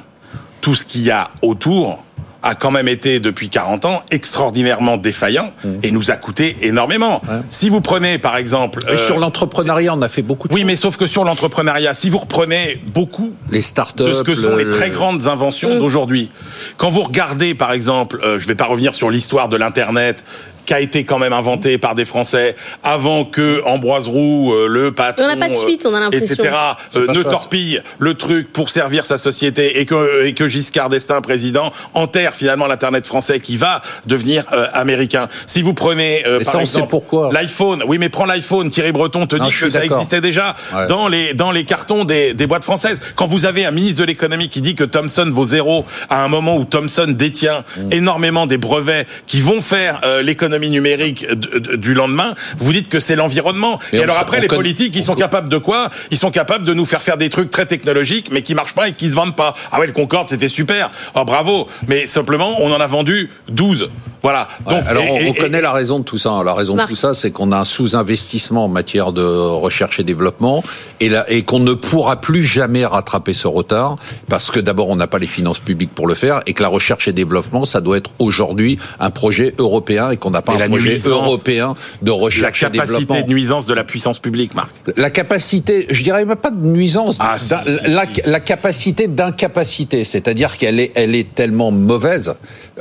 tout 0.60 0.74
ce 0.74 0.84
qu'il 0.84 1.02
y 1.02 1.10
a 1.10 1.28
autour 1.42 2.04
a 2.42 2.54
quand 2.54 2.70
même 2.70 2.86
été 2.88 3.18
depuis 3.20 3.48
40 3.48 3.84
ans 3.84 4.02
extraordinairement 4.10 4.96
défaillant 4.96 5.50
Mmh. 5.64 5.68
et 5.82 5.90
nous 5.90 6.10
a 6.10 6.14
coûté 6.16 6.56
énormément. 6.62 7.20
Si 7.50 7.68
vous 7.68 7.80
prenez 7.80 8.18
par 8.18 8.36
exemple 8.36 8.80
Mais 8.86 8.92
euh, 8.92 8.98
sur 9.06 9.18
l'entrepreneuriat, 9.18 9.94
on 9.94 10.02
a 10.02 10.08
fait 10.08 10.22
beaucoup 10.22 10.46
de 10.48 10.54
oui, 10.54 10.62
mais 10.64 10.76
sauf 10.76 10.96
que 10.96 11.06
sur 11.06 11.24
l'entrepreneuriat, 11.24 11.94
si 11.94 12.10
vous 12.10 12.18
reprenez 12.18 12.80
beaucoup 12.94 13.32
les 13.50 13.62
startups, 13.62 14.04
de 14.04 14.14
ce 14.14 14.22
que 14.22 14.34
sont 14.36 14.54
le- 14.56 14.64
les 14.64 14.70
très 14.70 14.90
grandes 14.90 15.26
inventions 15.26 15.74
Mm. 15.74 15.78
d'aujourd'hui, 15.80 16.30
quand 16.76 16.90
vous 16.90 17.02
regardez 17.02 17.54
par 17.54 17.72
exemple, 17.72 18.20
euh, 18.24 18.38
je 18.38 18.46
vais 18.46 18.54
pas 18.54 18.66
revenir 18.66 18.94
sur 18.94 19.10
l'histoire 19.10 19.48
de 19.48 19.56
l'internet 19.56 20.24
qui 20.68 20.74
a 20.74 20.80
été 20.80 21.04
quand 21.04 21.18
même 21.18 21.32
inventé 21.32 21.78
par 21.78 21.94
des 21.94 22.04
Français 22.04 22.54
avant 22.82 23.24
que 23.24 23.62
Ambroise 23.64 24.06
Roux, 24.06 24.52
euh, 24.52 24.66
le 24.68 24.92
patron, 24.92 25.24
On 25.24 25.28
n'a 25.28 25.36
pas 25.36 25.48
de 25.48 25.54
suite, 25.54 25.86
on 25.86 25.94
a 25.94 26.02
euh, 26.08 26.10
etc., 26.10 26.50
euh, 26.96 27.06
ne 27.08 27.22
ça. 27.22 27.30
torpille 27.30 27.80
le 27.98 28.12
truc 28.12 28.52
pour 28.52 28.68
servir 28.68 29.06
sa 29.06 29.16
société 29.16 29.80
et 29.80 29.86
que, 29.86 30.26
et 30.26 30.34
que 30.34 30.46
Giscard 30.46 30.90
d'Estaing, 30.90 31.22
président, 31.22 31.72
enterre 31.94 32.34
finalement 32.34 32.66
l'internet 32.66 33.06
français 33.06 33.40
qui 33.40 33.56
va 33.56 33.80
devenir 34.04 34.44
euh, 34.52 34.66
américain. 34.74 35.28
Si 35.46 35.62
vous 35.62 35.72
prenez 35.72 36.26
euh, 36.26 36.40
par 36.44 36.52
ça, 36.52 36.60
exemple 36.60 36.88
pourquoi. 36.90 37.30
l'iPhone, 37.32 37.82
oui, 37.86 37.96
mais 37.96 38.10
prends 38.10 38.26
l'iPhone. 38.26 38.68
Thierry 38.68 38.92
Breton 38.92 39.26
te 39.26 39.36
Non, 39.36 39.46
dit 39.46 39.54
que 39.58 39.70
ça 39.70 39.82
existait 39.86 40.20
déjà 40.20 40.54
Ouais. 40.74 40.86
dans 40.86 41.08
les 41.08 41.32
dans 41.32 41.50
les 41.50 41.64
cartons 41.64 42.04
des, 42.04 42.34
des 42.34 42.46
boîtes 42.46 42.64
françaises. 42.64 43.00
Quand 43.14 43.26
vous 43.26 43.46
avez 43.46 43.64
un 43.64 43.70
ministre 43.70 44.00
de 44.02 44.04
l'économie 44.06 44.50
qui 44.50 44.60
dit 44.60 44.74
que 44.74 44.84
Thomson 44.84 45.30
vaut 45.30 45.46
zéro 45.46 45.86
à 46.10 46.22
un 46.24 46.28
moment 46.28 46.56
où 46.58 46.66
Thomson 46.66 47.06
détient 47.08 47.64
Mm. 47.78 47.92
énormément 47.92 48.46
des 48.46 48.58
brevets 48.58 49.06
qui 49.26 49.40
vont 49.40 49.60
faire 49.62 50.00
euh, 50.04 50.20
l'économie 50.22 50.57
numérique 50.68 51.26
d- 51.28 51.60
d- 51.60 51.76
du 51.76 51.94
lendemain, 51.94 52.34
vous 52.58 52.72
dites 52.72 52.88
que 52.88 53.00
c'est 53.00 53.16
l'environnement. 53.16 53.78
Et 53.92 54.02
alors 54.02 54.18
après, 54.18 54.40
les 54.40 54.48
politiques, 54.48 54.94
ils 54.96 55.04
sont 55.04 55.14
capables 55.14 55.48
de 55.48 55.58
quoi? 55.58 55.90
Ils 56.10 56.18
sont 56.18 56.30
capables 56.30 56.64
de 56.66 56.74
nous 56.74 56.86
faire 56.86 57.02
faire 57.02 57.16
des 57.16 57.30
trucs 57.30 57.50
très 57.50 57.66
technologiques, 57.66 58.30
mais 58.32 58.42
qui 58.42 58.54
marchent 58.54 58.74
pas 58.74 58.88
et 58.88 58.92
qui 58.92 59.08
se 59.08 59.14
vendent 59.14 59.36
pas. 59.36 59.54
Ah 59.70 59.78
ouais, 59.80 59.86
le 59.86 59.92
Concorde, 59.92 60.28
c'était 60.28 60.48
super. 60.48 60.90
Oh 61.14 61.24
bravo. 61.24 61.68
Mais 61.86 62.06
simplement, 62.06 62.56
on 62.60 62.72
en 62.72 62.80
a 62.80 62.86
vendu 62.86 63.30
12. 63.48 63.90
Voilà. 64.20 64.48
Ouais, 64.66 64.74
Donc, 64.74 64.84
alors, 64.88 65.02
et- 65.04 65.10
on, 65.10 65.16
et- 65.18 65.30
on 65.30 65.32
connaît 65.34 65.60
la 65.60 65.70
raison 65.72 66.00
de 66.00 66.04
tout 66.04 66.18
ça. 66.18 66.42
La 66.44 66.52
raison 66.54 66.74
Marc. 66.74 66.88
de 66.88 66.92
tout 66.92 66.96
ça, 66.98 67.14
c'est 67.14 67.30
qu'on 67.30 67.52
a 67.52 67.58
un 67.58 67.64
sous-investissement 67.64 68.64
en 68.64 68.68
matière 68.68 69.12
de 69.12 69.22
recherche 69.22 70.00
et 70.00 70.04
développement 70.04 70.62
et, 71.00 71.08
là- 71.08 71.24
et 71.28 71.42
qu'on 71.44 71.60
ne 71.60 71.74
pourra 71.74 72.20
plus 72.20 72.44
jamais 72.44 72.84
rattraper 72.84 73.32
ce 73.34 73.46
retard 73.46 73.96
parce 74.28 74.50
que 74.50 74.58
d'abord, 74.60 74.88
on 74.88 74.96
n'a 74.96 75.06
pas 75.06 75.18
les 75.18 75.26
finances 75.26 75.58
publiques 75.60 75.94
pour 75.94 76.06
le 76.06 76.14
faire 76.14 76.42
et 76.46 76.52
que 76.52 76.62
la 76.62 76.68
recherche 76.68 77.06
et 77.08 77.12
développement, 77.12 77.64
ça 77.64 77.80
doit 77.80 77.96
être 77.96 78.10
aujourd'hui 78.18 78.78
un 79.00 79.10
projet 79.10 79.54
européen 79.58 80.10
et 80.10 80.16
qu'on 80.16 80.30
n'a 80.30 80.42
pas 80.48 80.54
Et 80.54 80.56
un 80.56 80.58
la 80.60 80.68
projet 80.68 80.90
nuisance, 80.90 81.12
européen 81.12 81.74
de 82.02 82.10
la 82.10 82.16
recherche 82.16 82.62
et 82.62 82.70
développement. 82.70 82.98
capacité 82.98 83.22
de 83.22 83.28
nuisance 83.28 83.66
de 83.66 83.74
la 83.74 83.84
puissance 83.84 84.18
publique, 84.18 84.54
Marc. 84.54 84.70
La 84.96 85.10
capacité, 85.10 85.86
je 85.90 86.02
dirais 86.02 86.24
même 86.24 86.36
pas 86.36 86.50
de 86.50 86.64
nuisance, 86.66 87.18
Ah, 87.20 87.38
si, 87.38 87.50
d'un- 87.50 87.60
si, 87.64 87.90
la, 87.90 88.04
si, 88.06 88.30
la 88.30 88.40
capacité 88.40 89.06
d'incapacité, 89.08 90.04
c'est-à-dire 90.04 90.56
qu'elle 90.56 90.80
est, 90.80 90.92
elle 90.94 91.14
est 91.14 91.34
tellement 91.34 91.70
mauvaise 91.70 92.34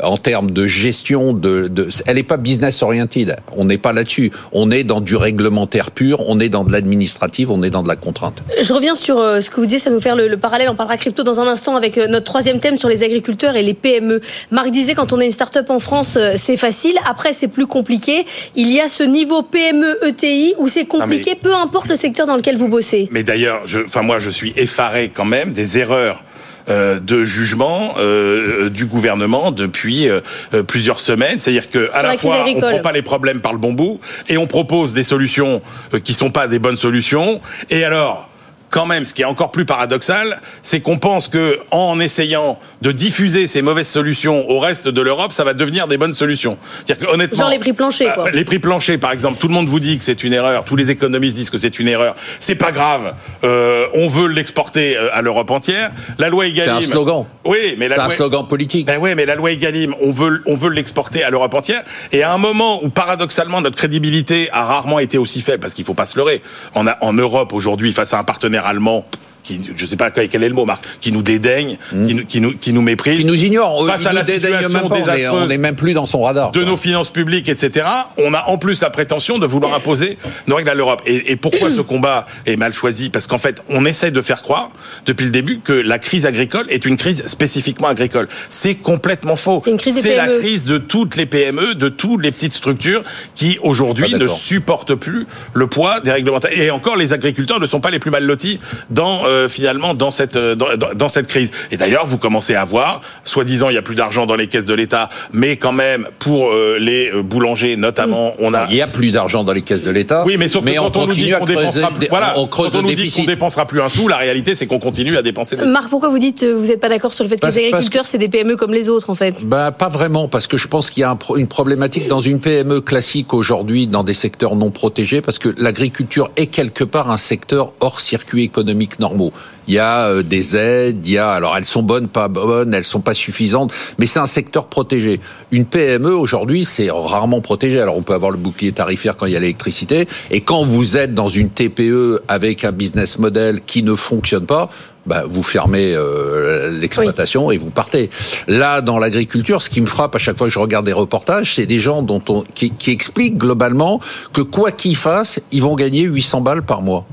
en 0.04 0.18
termes 0.18 0.52
de 0.52 0.66
gestion, 0.68 1.34
de, 1.34 1.68
de 1.68 1.90
elle 2.06 2.16
n'est 2.18 2.24
pas 2.24 2.38
business 2.38 2.82
oriented. 2.84 3.36
On 3.56 3.66
n'est 3.66 3.78
pas 3.78 3.94
là-dessus. 3.94 4.32
On 4.52 4.70
est 4.72 4.84
dans 4.84 5.02
du 5.02 5.16
réglementaire 5.16 5.92
pur, 5.92 6.22
on 6.28 6.40
est 6.40 6.50
dans 6.50 6.64
de 6.64 6.72
l'administratif, 6.72 7.50
on 7.50 7.64
est 7.64 7.70
dans 7.70 7.84
de 7.84 7.88
la 7.88 7.96
contrainte. 7.96 8.44
Je 8.62 8.74
reviens 8.74 8.96
sur 8.96 9.18
euh, 9.20 9.42
ce 9.42 9.50
que 9.50 9.56
vous 9.58 9.66
disiez, 9.66 9.80
ça 9.80 9.90
nous 9.90 10.00
faire 10.00 10.16
le, 10.16 10.28
le 10.28 10.38
parallèle. 10.38 10.70
On 10.70 10.76
parlera 10.76 10.98
crypto 10.98 11.24
dans 11.24 11.40
un 11.40 11.48
instant 11.48 11.76
avec 11.76 11.98
euh, 11.98 12.08
notre 12.08 12.26
troisième 12.26 12.60
thème 12.60 12.78
sur 12.78 12.90
les 12.90 13.04
agriculteurs 13.04 13.56
et 13.56 13.64
les 13.64 13.74
PME. 13.74 14.22
Marc 14.52 14.70
disait 14.72 14.94
quand 14.94 15.14
on 15.14 15.20
est 15.20 15.26
une 15.26 15.32
start-up 15.32 15.70
en 15.70 15.80
France, 15.80 16.16
euh, 16.18 16.34
c'est 16.38 16.58
facile. 16.58 16.96
Après, 17.06 17.34
c'est 17.34 17.47
plus 17.48 17.68
compliqué. 17.68 18.26
Il 18.56 18.72
y 18.72 18.80
a 18.80 18.88
ce 18.88 19.04
niveau 19.04 19.42
PME 19.44 20.00
ETI 20.06 20.54
où 20.58 20.68
c'est 20.68 20.86
compliqué, 20.86 21.36
peu 21.36 21.54
importe 21.54 21.88
le 21.88 21.96
secteur 21.96 22.28
dans 22.28 22.36
lequel 22.36 22.58
vous 22.58 22.68
bossez. 22.68 23.08
Mais 23.12 23.24
d'ailleurs, 23.24 23.64
enfin 23.86 24.02
moi, 24.02 24.20
je 24.20 24.30
suis 24.30 24.54
effaré 24.58 25.10
quand 25.14 25.26
même 25.26 25.52
des 25.54 25.78
erreurs. 25.78 26.24
euh, 26.70 27.00
de 27.00 27.24
jugement 27.24 27.94
euh, 27.98 28.70
du 28.70 28.88
gouvernement 28.88 29.52
depuis 29.52 30.10
euh, 30.10 30.20
euh, 30.54 30.64
plusieurs 30.64 31.00
semaines, 31.00 31.40
c'est-à-dire 31.40 31.70
que 31.70 31.90
à 31.94 32.04
la 32.04 32.18
fois 32.18 32.36
on 32.40 32.42
agricole. 32.42 32.70
prend 32.74 32.80
pas 32.82 32.92
les 32.92 33.02
problèmes 33.02 33.40
par 33.40 33.54
le 33.54 33.58
bon 33.60 33.72
bout 33.72 34.02
et 34.28 34.38
on 34.38 34.48
propose 34.48 34.94
des 34.94 35.06
solutions 35.06 35.62
euh, 35.94 36.00
qui 36.00 36.14
sont 36.14 36.30
pas 36.30 36.50
des 36.50 36.60
bonnes 36.60 36.76
solutions. 36.76 37.40
Et 37.70 37.86
alors, 37.86 38.27
quand 38.70 38.86
même, 38.86 39.06
ce 39.06 39.14
qui 39.14 39.22
est 39.22 39.26
encore 39.26 39.52
plus 39.52 39.66
paradoxal, 39.66 40.42
c'est 40.62 40.82
qu'on 40.82 40.98
pense 41.00 41.28
que 41.28 41.60
en 41.72 42.00
essayant 42.00 42.60
de 42.82 42.92
diffuser 42.92 43.48
ces 43.48 43.62
mauvaises 43.62 43.88
solutions 43.88 44.50
au 44.50 44.60
reste 44.60 44.88
de 44.88 45.02
l'Europe, 45.02 45.32
ça 45.34 45.44
va 45.44 45.54
devenir 45.54 45.88
des 45.88 45.98
bonnes 45.98 46.14
solutions. 46.14 46.58
C'est-à-dire 46.86 47.08
que 47.08 47.14
honnêtement, 47.14 47.38
Genre 47.44 47.50
les 47.50 47.60
prix 47.60 47.74
planchers, 47.74 48.14
quoi. 48.14 48.26
bah, 48.26 48.30
les 48.34 48.44
prix 48.46 48.60
planchers, 48.60 49.00
par 49.00 49.12
exemple, 49.12 49.38
tout 49.40 49.48
le 49.48 49.54
monde 49.54 49.68
vous 49.68 49.80
dit 49.80 49.98
que 49.98 50.04
c'est 50.04 50.24
une 50.24 50.34
erreur. 50.34 50.66
Tous 50.66 50.76
les 50.76 50.92
économistes 50.92 51.36
disent 51.38 51.50
que 51.50 51.58
c'est 51.58 51.80
une 51.80 51.88
erreur. 51.88 52.16
C'est 52.40 52.56
pas 52.56 52.72
grave. 52.72 53.14
Euh, 53.44 53.86
on 53.94 54.08
veut 54.08 54.28
l'exporter 54.28 54.98
euh, 54.98 55.10
à 55.14 55.22
l'Europe 55.22 55.50
entière. 55.52 55.92
La 56.18 56.30
loi 56.30 56.48
Egalim. 56.48 56.76
C'est 56.80 56.88
un 56.88 56.92
slogan. 56.92 57.26
Oui, 57.46 57.76
mais 57.78 57.88
la 57.88 57.96
C'est 57.96 58.02
un 58.02 58.06
loi- 58.06 58.16
slogan 58.16 58.48
politique. 58.48 58.88
Ben 58.88 58.98
ouais, 59.00 59.16
mais 59.16 59.26
la 59.26 59.36
loi 59.36 59.52
Egalim, 59.52 59.96
on 60.02 60.12
veut, 60.12 60.42
on 60.46 60.56
veut 60.56 60.70
l'exporter 60.72 61.24
à 61.24 61.30
l'Europe 61.30 61.54
entière. 61.54 61.84
Et 62.12 62.24
à 62.24 62.34
un 62.34 62.38
moment 62.38 62.84
où 62.84 62.90
paradoxalement 62.90 63.62
notre 63.62 63.78
crédibilité 63.78 64.50
a 64.52 64.66
rarement 64.66 65.00
été 65.00 65.18
aussi 65.18 65.42
faible, 65.42 65.60
parce 65.60 65.74
qu'il 65.74 65.86
faut 65.86 65.94
pas 65.94 66.06
se 66.06 66.18
leurrer. 66.18 66.42
On 66.76 66.86
a 66.88 66.98
en 67.02 67.14
Europe 67.14 67.54
aujourd'hui 67.54 67.94
face 67.94 68.14
à 68.14 68.20
un 68.20 68.24
partenaire 68.24 68.57
allemand. 68.66 69.06
Qui, 69.48 69.62
je 69.78 69.86
sais 69.86 69.96
pas 69.96 70.12
quel 70.12 70.44
est 70.44 70.50
le 70.50 70.54
mot, 70.56 70.66
Marc, 70.66 70.84
qui 71.00 71.14
nous 71.14 71.22
dédaigne, 71.22 71.78
qui, 71.90 72.14
nous, 72.14 72.26
qui, 72.26 72.42
nous, 72.42 72.52
qui 72.58 72.74
nous 72.74 72.82
méprise. 72.82 73.20
Qui 73.20 73.26
nous 73.26 73.42
ignore. 73.42 73.86
Face 73.88 74.02
Il 74.02 74.08
à 74.08 74.10
nous 74.12 74.16
la 74.18 74.24
situation 74.26 74.70
même 74.70 74.82
pas. 74.82 74.88
On 74.90 74.96
est- 74.98 75.00
désastreuse 75.00 75.42
On 75.44 75.48
n'est 75.48 75.58
même 75.58 75.76
plus 75.78 75.94
dans 75.94 76.06
son 76.06 76.24
radar. 76.24 76.52
de 76.52 76.64
nos 76.66 76.76
finances 76.76 77.12
publiques, 77.12 77.48
etc., 77.48 77.86
on 78.18 78.34
a 78.34 78.44
en 78.48 78.58
plus 78.58 78.82
la 78.82 78.90
prétention 78.90 79.38
de 79.40 79.48
vouloir 79.48 79.74
imposer 79.74 80.18
nos 80.48 80.56
règles 80.58 80.70
à 80.70 80.74
l'Europe. 80.74 81.02
Et, 81.06 81.32
et 81.32 81.36
pourquoi 81.38 81.70
ce 81.70 81.80
combat 81.80 82.28
est 82.46 82.58
mal 82.58 82.74
choisi? 82.74 83.10
Parce 83.10 83.26
qu'en 83.28 83.38
fait, 83.38 83.64
on 83.70 83.86
essaie 83.86 84.12
de 84.12 84.20
faire 84.22 84.42
croire, 84.42 84.70
depuis 85.06 85.24
le 85.24 85.32
début, 85.32 85.60
que 85.64 85.72
la 85.72 85.98
crise 85.98 86.26
agricole 86.26 86.66
est 86.70 86.86
une 86.86 86.98
crise 86.98 87.26
spécifiquement 87.28 87.88
agricole. 87.88 88.28
C'est 88.50 88.76
complètement 88.76 89.38
faux. 89.38 89.62
C'est 89.64 89.72
une 89.72 89.78
crise 89.78 89.96
des 89.96 90.02
C'est 90.02 90.16
la 90.18 90.26
PME. 90.26 90.40
crise 90.40 90.66
de 90.66 90.78
toutes 90.78 91.16
les 91.16 91.26
PME, 91.26 91.76
de 91.76 91.88
toutes 91.88 92.22
les 92.22 92.32
petites 92.34 92.54
structures 92.54 93.04
qui, 93.34 93.60
aujourd'hui, 93.62 94.12
Ah, 94.14 94.18
ne 94.18 94.28
supportent 94.28 94.96
plus 94.96 95.26
le 95.54 95.68
poids 95.68 96.02
des 96.02 96.12
réglementations. 96.12 96.62
Et 96.62 96.70
encore, 96.70 96.98
les 96.98 97.14
agriculteurs 97.14 97.60
ne 97.62 97.66
sont 97.68 97.80
pas 97.80 97.92
les 97.92 98.00
plus 98.00 98.12
mal 98.12 98.24
lotis 98.26 98.60
dans, 98.90 99.22
euh, 99.26 99.37
finalement, 99.48 99.94
dans 99.94 100.12
cette, 100.12 100.36
euh, 100.36 100.56
dans, 100.56 101.10
cette 101.10 101.28
crise. 101.28 101.52
Et 101.72 101.78
d'ailleurs, 101.78 102.06
vous 102.06 102.18
commencez 102.18 102.56
à 102.56 102.66
voir, 102.66 103.02
soi-disant, 103.24 103.70
il 103.70 103.76
y 103.76 103.78
a 103.78 103.82
plus 103.82 103.96
d'argent 103.96 104.26
dans 104.26 104.36
les 104.36 104.48
caisses 104.48 104.66
de 104.66 104.74
l'État, 104.74 105.10
mais 105.32 105.58
quand 105.58 105.72
même, 105.72 106.08
pour 106.20 106.52
euh, 106.52 106.78
les 106.80 107.12
euh, 107.12 107.22
boulangers, 107.22 107.76
notamment, 107.76 108.34
on 108.40 108.54
a... 108.54 108.66
Il 108.70 108.76
y 108.76 108.82
a 108.82 108.88
plus 108.88 109.12
d'argent 109.12 109.44
dans 109.44 109.54
les 109.54 109.62
caisses 109.62 109.84
de 109.84 109.92
l'État. 109.92 110.24
Oui, 110.26 110.38
mais 110.38 110.48
sauf 110.48 110.66
que 110.66 110.76
quand 110.76 110.96
on, 110.98 111.08
nous 111.08 111.14
dit 111.14 111.32
qu'on 111.32 111.46
dépensera, 111.46 111.92
des- 112.00 112.08
voilà, 112.08 112.34
on 112.38 112.48
creuse 112.48 112.72
quand 112.72 112.80
on 112.80 112.82
nous 112.82 112.94
dit 112.94 113.12
qu'on 113.12 113.24
dépensera 113.24 113.66
plus 113.66 113.82
un 113.82 113.90
sou, 113.90 114.08
la 114.08 114.18
réalité, 114.18 114.56
c'est 114.56 114.68
qu'on 114.68 114.80
continue 114.80 115.18
à 115.18 115.22
dépenser 115.22 115.56
des 115.56 115.66
Marc, 115.66 115.90
pourquoi 115.90 116.10
vous 116.10 116.20
dites 116.20 116.44
euh, 116.44 116.56
vous 116.56 116.68
n'êtes 116.68 116.80
pas 116.80 116.90
d'accord 116.90 117.14
sur 117.14 117.24
le 117.24 117.30
fait 117.30 117.38
que 117.38 117.46
les 117.46 117.58
agriculteurs, 117.68 118.08
c'est 118.08 118.18
des 118.18 118.30
PME 118.30 118.56
comme 118.56 118.74
les 118.74 118.90
autres, 118.90 119.10
en 119.10 119.16
fait 119.16 119.36
Ben, 119.44 119.72
pas 119.72 119.90
vraiment, 119.90 120.28
parce 120.28 120.48
que 120.48 120.58
je 120.58 120.68
pense 120.68 120.90
qu'il 120.90 121.02
y 121.02 121.04
a 121.04 121.12
un 121.12 121.18
une 121.36 121.48
problématique 121.48 122.08
dans 122.08 122.20
une 122.20 122.40
PME 122.40 122.82
classique 122.82 123.34
aujourd'hui, 123.34 123.88
dans 123.88 124.04
des 124.04 124.14
secteurs 124.14 124.56
non 124.56 124.72
protégés, 124.72 125.22
parce 125.22 125.40
que 125.40 125.54
l'agriculture 125.58 126.28
est 126.38 126.48
quelque 126.48 126.84
part 126.84 127.10
un 127.10 127.18
secteur 127.18 127.74
hors 127.80 128.00
circuit 128.00 128.44
économique 128.44 129.00
normaux. 129.00 129.27
Il 129.68 129.74
y 129.74 129.80
a 129.80 130.06
euh, 130.06 130.24
des 130.24 130.56
aides, 130.56 131.06
il 131.06 131.12
y 131.12 131.18
a, 131.18 131.32
alors 131.32 131.58
elles 131.58 131.66
sont 131.66 131.84
bonnes, 131.84 132.08
pas 132.08 132.28
bonnes, 132.28 132.74
elles 132.74 132.84
sont 132.84 133.02
pas 133.02 133.14
suffisantes, 133.14 133.74
mais 134.00 134.06
c'est 134.06 134.20
un 134.20 134.28
secteur 134.28 134.68
protégé. 134.68 135.20
Une 135.52 135.66
PME 135.66 136.16
aujourd'hui, 136.16 136.64
c'est 136.64 136.90
rarement 136.90 137.42
protégé. 137.42 137.82
Alors 137.82 137.98
on 137.98 138.02
peut 138.02 138.14
avoir 138.14 138.32
le 138.32 138.38
bouclier 138.38 138.72
tarifaire 138.72 139.18
quand 139.18 139.26
il 139.26 139.34
y 139.34 139.36
a 139.36 139.40
l'électricité, 139.40 140.08
et 140.32 140.42
quand 140.42 140.64
vous 140.64 140.98
êtes 140.98 141.14
dans 141.14 141.30
une 141.30 141.50
TPE 141.50 142.22
avec 142.28 142.64
un 142.64 142.72
business 142.72 143.20
model 143.20 143.62
qui 143.62 143.84
ne 143.84 143.96
fonctionne 143.96 144.46
pas, 144.46 144.70
bah, 145.08 145.24
vous 145.26 145.42
fermez 145.42 145.94
euh, 145.96 146.70
l'exploitation 146.80 147.50
et 147.50 147.58
vous 147.58 147.70
partez. 147.70 148.10
Là, 148.48 148.82
dans 148.82 149.00
l'agriculture, 149.00 149.62
ce 149.62 149.70
qui 149.70 149.80
me 149.80 149.86
frappe 149.86 150.16
à 150.16 150.20
chaque 150.20 150.38
fois 150.38 150.48
que 150.48 150.54
je 150.54 150.60
regarde 150.60 150.86
des 150.86 150.94
reportages, 150.94 151.56
c'est 151.56 151.66
des 151.66 151.80
gens 151.80 152.04
dont 152.04 152.22
on, 152.28 152.44
qui, 152.54 152.72
qui 152.72 152.92
expliquent 152.92 153.38
globalement 153.38 154.02
que 154.34 154.42
quoi 154.42 154.72
qu'ils 154.72 154.98
fassent, 154.98 155.40
ils 155.52 155.62
vont 155.62 155.76
gagner 155.76 156.02
800 156.02 156.42
balles 156.42 156.62
par 156.62 156.82
mois. 156.82 157.06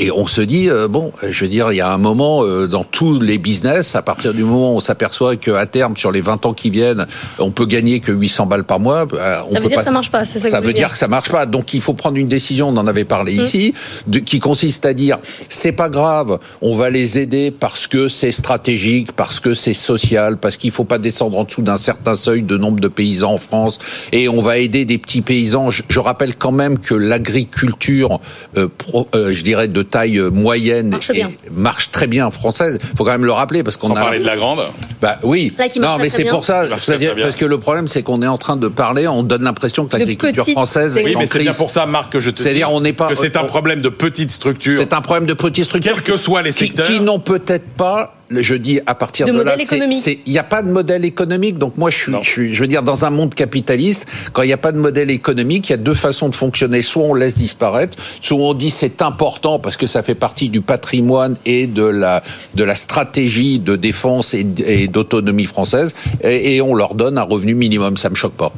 Et 0.00 0.10
on 0.10 0.26
se 0.26 0.40
dit, 0.40 0.68
euh, 0.68 0.88
bon, 0.88 1.12
je 1.22 1.44
veux 1.44 1.48
dire, 1.50 1.70
il 1.70 1.76
y 1.76 1.80
a 1.80 1.92
un 1.92 1.98
moment 1.98 2.42
euh, 2.44 2.66
dans 2.66 2.82
tous 2.82 3.20
les 3.20 3.38
business, 3.38 3.94
à 3.94 4.02
partir 4.02 4.34
du 4.34 4.42
moment 4.42 4.72
où 4.74 4.76
on 4.78 4.80
s'aperçoit 4.80 5.36
qu'à 5.36 5.66
terme, 5.66 5.96
sur 5.96 6.10
les 6.10 6.20
20 6.20 6.46
ans 6.46 6.52
qui 6.52 6.70
viennent, 6.70 7.06
on 7.38 7.52
peut 7.52 7.64
gagner 7.66 8.00
que 8.00 8.10
800 8.10 8.46
balles 8.46 8.64
par 8.64 8.80
mois, 8.80 9.06
bah, 9.06 9.44
on 9.46 9.52
Ça 9.52 9.58
veut 9.58 9.62
peut 9.62 9.68
dire 9.68 9.76
pas- 9.76 9.82
que 9.82 9.84
ça 9.84 9.90
marche 9.92 10.10
pas, 10.10 10.24
c'est 10.24 10.38
ça 10.40 10.46
que 10.46 10.50
ça 10.50 10.60
vous 10.60 10.66
veut 10.66 10.72
dire 10.72 10.86
dire. 10.88 10.92
que 10.92 10.98
ça 10.98 11.06
marche 11.06 11.30
pas. 11.30 11.46
Donc 11.46 11.74
il 11.74 11.80
faut 11.80 11.94
prendre 11.94 12.16
une 12.16 12.26
décision, 12.26 12.70
on 12.70 12.76
en 12.76 12.86
avait 12.88 13.04
parlé 13.04 13.34
Mm. 13.36 13.40
ici, 13.44 13.74
de- 14.08 14.18
qui 14.18 14.40
consiste 14.40 14.84
à 14.84 14.94
dire 14.94 15.18
c'est 15.48 15.70
pas 15.72 15.88
grave, 15.88 16.38
on 16.60 16.76
va 16.76 16.90
les 16.90 17.18
aider 17.20 17.52
parce 17.52 17.86
que 17.86 18.08
c'est 18.08 18.32
stratégique, 18.32 19.12
parce 19.12 19.38
que 19.38 19.54
c'est 19.54 19.74
social, 19.74 20.38
parce 20.38 20.56
qu'il 20.56 20.72
faut 20.72 20.82
pas 20.84 20.98
descendre 20.98 21.38
en 21.38 21.44
dessous 21.44 21.62
d'un 21.62 21.76
certain 21.76 22.16
seuil 22.16 22.42
de 22.42 22.56
nombre 22.56 22.80
de 22.80 22.88
paysans 22.88 23.34
en 23.34 23.38
France, 23.38 23.78
et 24.10 24.28
on 24.28 24.42
va 24.42 24.58
aider 24.58 24.84
des 24.86 24.98
petits 24.98 25.22
paysans. 25.22 25.70
Je, 25.70 25.82
je 25.88 26.00
rappelle 26.00 26.34
quand 26.34 26.50
même 26.52 26.78
que 26.80 26.94
l'agriculture, 26.94 28.18
euh, 28.56 28.66
pro- 28.76 29.06
euh, 29.14 29.32
je 29.32 29.42
dirais 29.44 29.68
de 29.68 29.83
taille 29.84 30.18
euh, 30.18 30.30
moyenne, 30.30 30.88
Marche 30.90 31.10
et- 31.10 31.14
bien. 31.14 31.30
marche 31.52 31.90
très 31.90 32.06
bien 32.06 32.30
française. 32.30 32.78
Faut 32.96 33.04
quand 33.04 33.12
même 33.12 33.24
le 33.24 33.32
rappeler 33.32 33.62
parce 33.62 33.76
qu'on 33.76 33.88
Sans 33.88 33.96
a 33.96 34.00
parler 34.02 34.18
de 34.18 34.24
la 34.26 34.36
grande. 34.36 34.60
bah 35.00 35.18
oui. 35.22 35.52
Là, 35.58 35.68
qui 35.68 35.80
marche 35.80 35.92
non, 35.96 36.02
mais 36.02 36.08
c'est 36.08 36.24
pour 36.24 36.44
ça. 36.44 36.64
C'est-à-dire- 36.78 37.14
parce 37.16 37.36
que 37.36 37.44
le 37.44 37.58
problème, 37.58 37.88
c'est 37.88 38.02
qu'on 38.02 38.22
est 38.22 38.26
en 38.26 38.38
train 38.38 38.56
de 38.56 38.68
parler, 38.68 39.06
on 39.08 39.22
donne 39.22 39.42
l'impression 39.42 39.86
que 39.86 39.96
l'agriculture 39.96 40.44
française 40.46 40.96
est 40.98 41.04
Oui, 41.04 41.16
en 41.16 41.20
mais 41.20 41.26
c'est 41.26 41.38
bien 41.40 41.52
pour 41.54 41.70
ça, 41.70 41.86
Marc, 41.86 42.12
que 42.12 42.20
je 42.20 42.30
te 42.30 42.38
C'est-à-dire, 42.40 42.68
dis 42.68 42.74
on 42.74 42.80
n'est 42.80 42.92
pas- 42.92 43.08
que 43.08 43.14
c'est 43.14 43.36
un 43.36 43.44
problème 43.44 43.80
de 43.80 43.88
petites 43.88 44.30
structures. 44.30 44.78
C'est 44.78 44.92
un 44.92 45.00
problème 45.00 45.26
de 45.26 45.34
petites 45.34 45.64
structures. 45.64 45.94
Quels 45.94 46.02
que 46.02 46.16
soient 46.16 46.42
les 46.42 46.52
qui, 46.52 46.66
secteurs. 46.66 46.86
qui 46.86 47.00
n'ont 47.00 47.18
peut-être 47.20 47.68
pas, 47.76 48.13
je 48.30 48.54
dis 48.54 48.80
à 48.86 48.94
partir 48.94 49.26
De 49.26 49.32
de, 49.32 49.40
là, 49.42 49.56
il 49.56 50.32
n'y 50.32 50.38
a 50.38 50.42
pas 50.42 50.62
de 50.62 50.70
modèle 50.70 51.04
économique. 51.04 51.58
Donc 51.58 51.76
moi, 51.76 51.90
je 51.90 51.98
suis, 51.98 52.12
je 52.22 52.30
suis, 52.30 52.54
je 52.54 52.60
veux 52.60 52.66
dire, 52.66 52.82
dans 52.82 53.04
un 53.04 53.10
monde 53.10 53.34
capitaliste, 53.34 54.06
quand 54.32 54.42
il 54.42 54.46
n'y 54.46 54.52
a 54.52 54.58
pas 54.58 54.72
de 54.72 54.78
modèle 54.78 55.10
économique, 55.10 55.68
il 55.68 55.72
y 55.72 55.74
a 55.74 55.78
deux 55.78 55.94
façons 55.94 56.28
de 56.28 56.34
fonctionner. 56.34 56.82
Soit 56.82 57.02
on 57.04 57.14
laisse 57.14 57.36
disparaître, 57.36 57.96
soit 58.20 58.38
on 58.38 58.54
dit 58.54 58.70
c'est 58.70 59.02
important 59.02 59.58
parce 59.58 59.76
que 59.76 59.86
ça 59.86 60.02
fait 60.02 60.14
partie 60.14 60.48
du 60.48 60.60
patrimoine 60.60 61.36
et 61.44 61.66
de 61.66 61.84
la 61.84 62.22
de 62.54 62.64
la 62.64 62.74
stratégie 62.74 63.58
de 63.58 63.76
défense 63.76 64.34
et, 64.34 64.46
et 64.66 64.88
d'autonomie 64.88 65.46
française, 65.46 65.94
et, 66.22 66.56
et 66.56 66.60
on 66.60 66.74
leur 66.74 66.94
donne 66.94 67.18
un 67.18 67.22
revenu 67.22 67.54
minimum. 67.54 67.96
Ça 67.96 68.10
me 68.10 68.14
choque 68.14 68.34
pas. 68.34 68.52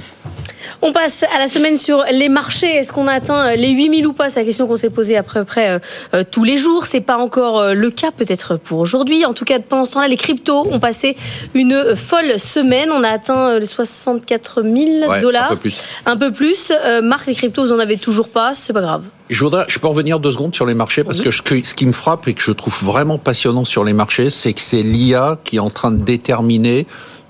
On 0.83 0.93
passe 0.93 1.23
à 1.35 1.39
la 1.39 1.49
semaine 1.49 1.77
sur 1.77 2.05
les 2.13 2.29
marchés. 2.29 2.67
Est-ce 2.69 2.93
qu'on 2.93 3.09
a 3.09 3.13
atteint 3.15 3.55
les 3.57 3.71
8000 3.71 4.07
ou 4.07 4.13
pas? 4.13 4.29
C'est 4.29 4.41
la 4.41 4.45
question 4.47 4.67
qu'on 4.67 4.77
s'est 4.77 4.91
posée 4.91 5.17
à 5.17 5.23
peu 5.23 5.45
près 5.45 5.71
euh, 5.71 5.79
euh, 6.15 6.23
tous 6.31 6.45
les 6.45 6.59
jours. 6.59 6.87
C'est 6.87 7.01
pas 7.01 7.17
encore 7.17 7.59
euh, 7.61 7.75
le 7.75 7.91
cas 7.91 8.11
peut-être 8.17 8.57
pour 8.57 8.79
aujourd'hui. 8.81 9.25
En 9.25 9.33
tout 9.33 9.45
cas, 9.45 9.59
pendant 9.59 9.85
ce 9.85 9.93
temps-là, 9.93 10.09
les 10.09 10.17
cryptos 10.17 10.67
ont 10.71 10.79
passé 10.79 11.17
une 11.55 11.97
folle 11.97 12.39
semaine. 12.39 12.91
On 12.93 13.03
a 13.03 13.09
atteint 13.09 13.59
les 13.59 13.67
64 13.67 14.63
000 14.63 14.75
Ouais, 15.09 15.21
dollars. 15.21 15.47
un 15.53 15.55
peu 15.55 15.61
plus. 15.61 15.87
Un 16.05 16.17
peu 16.17 16.31
plus. 16.33 16.73
Euh, 16.85 17.01
Marc, 17.01 17.27
les 17.27 17.35
cryptos, 17.35 17.67
vous 17.67 17.73
en 17.73 17.79
avez 17.79 17.97
toujours 17.97 18.29
pas. 18.29 18.53
C'est 18.55 18.73
pas 18.73 18.83
grave. 18.83 19.05
Je 19.31 19.43
voudrais, 19.43 19.65
je 19.69 19.79
peux 19.79 19.89
revenir 19.89 20.21
deux 20.21 20.31
secondes 20.31 20.55
sur 20.55 20.67
les 20.67 20.75
marchés 20.75 21.03
parce 21.03 21.21
que 21.21 21.31
je- 21.33 21.43
que 21.43 21.65
ce 21.65 21.75
qui 21.75 21.87
me 21.87 21.93
frappe 21.93 22.29
et 22.29 22.35
que 22.35 22.41
je 22.43 22.53
trouve 22.53 22.77
vraiment 22.85 23.19
passionnant 23.19 23.65
sur 23.65 23.83
les 23.83 23.93
marchés, 23.93 24.31
c'est 24.31 24.53
que 24.53 24.61
c'est 24.61 24.83
l'IA 24.83 25.39
qui 25.43 25.57
est 25.57 25.61
en 25.61 25.71
train 25.71 25.91
de 25.91 25.97
déterminer 26.05 26.87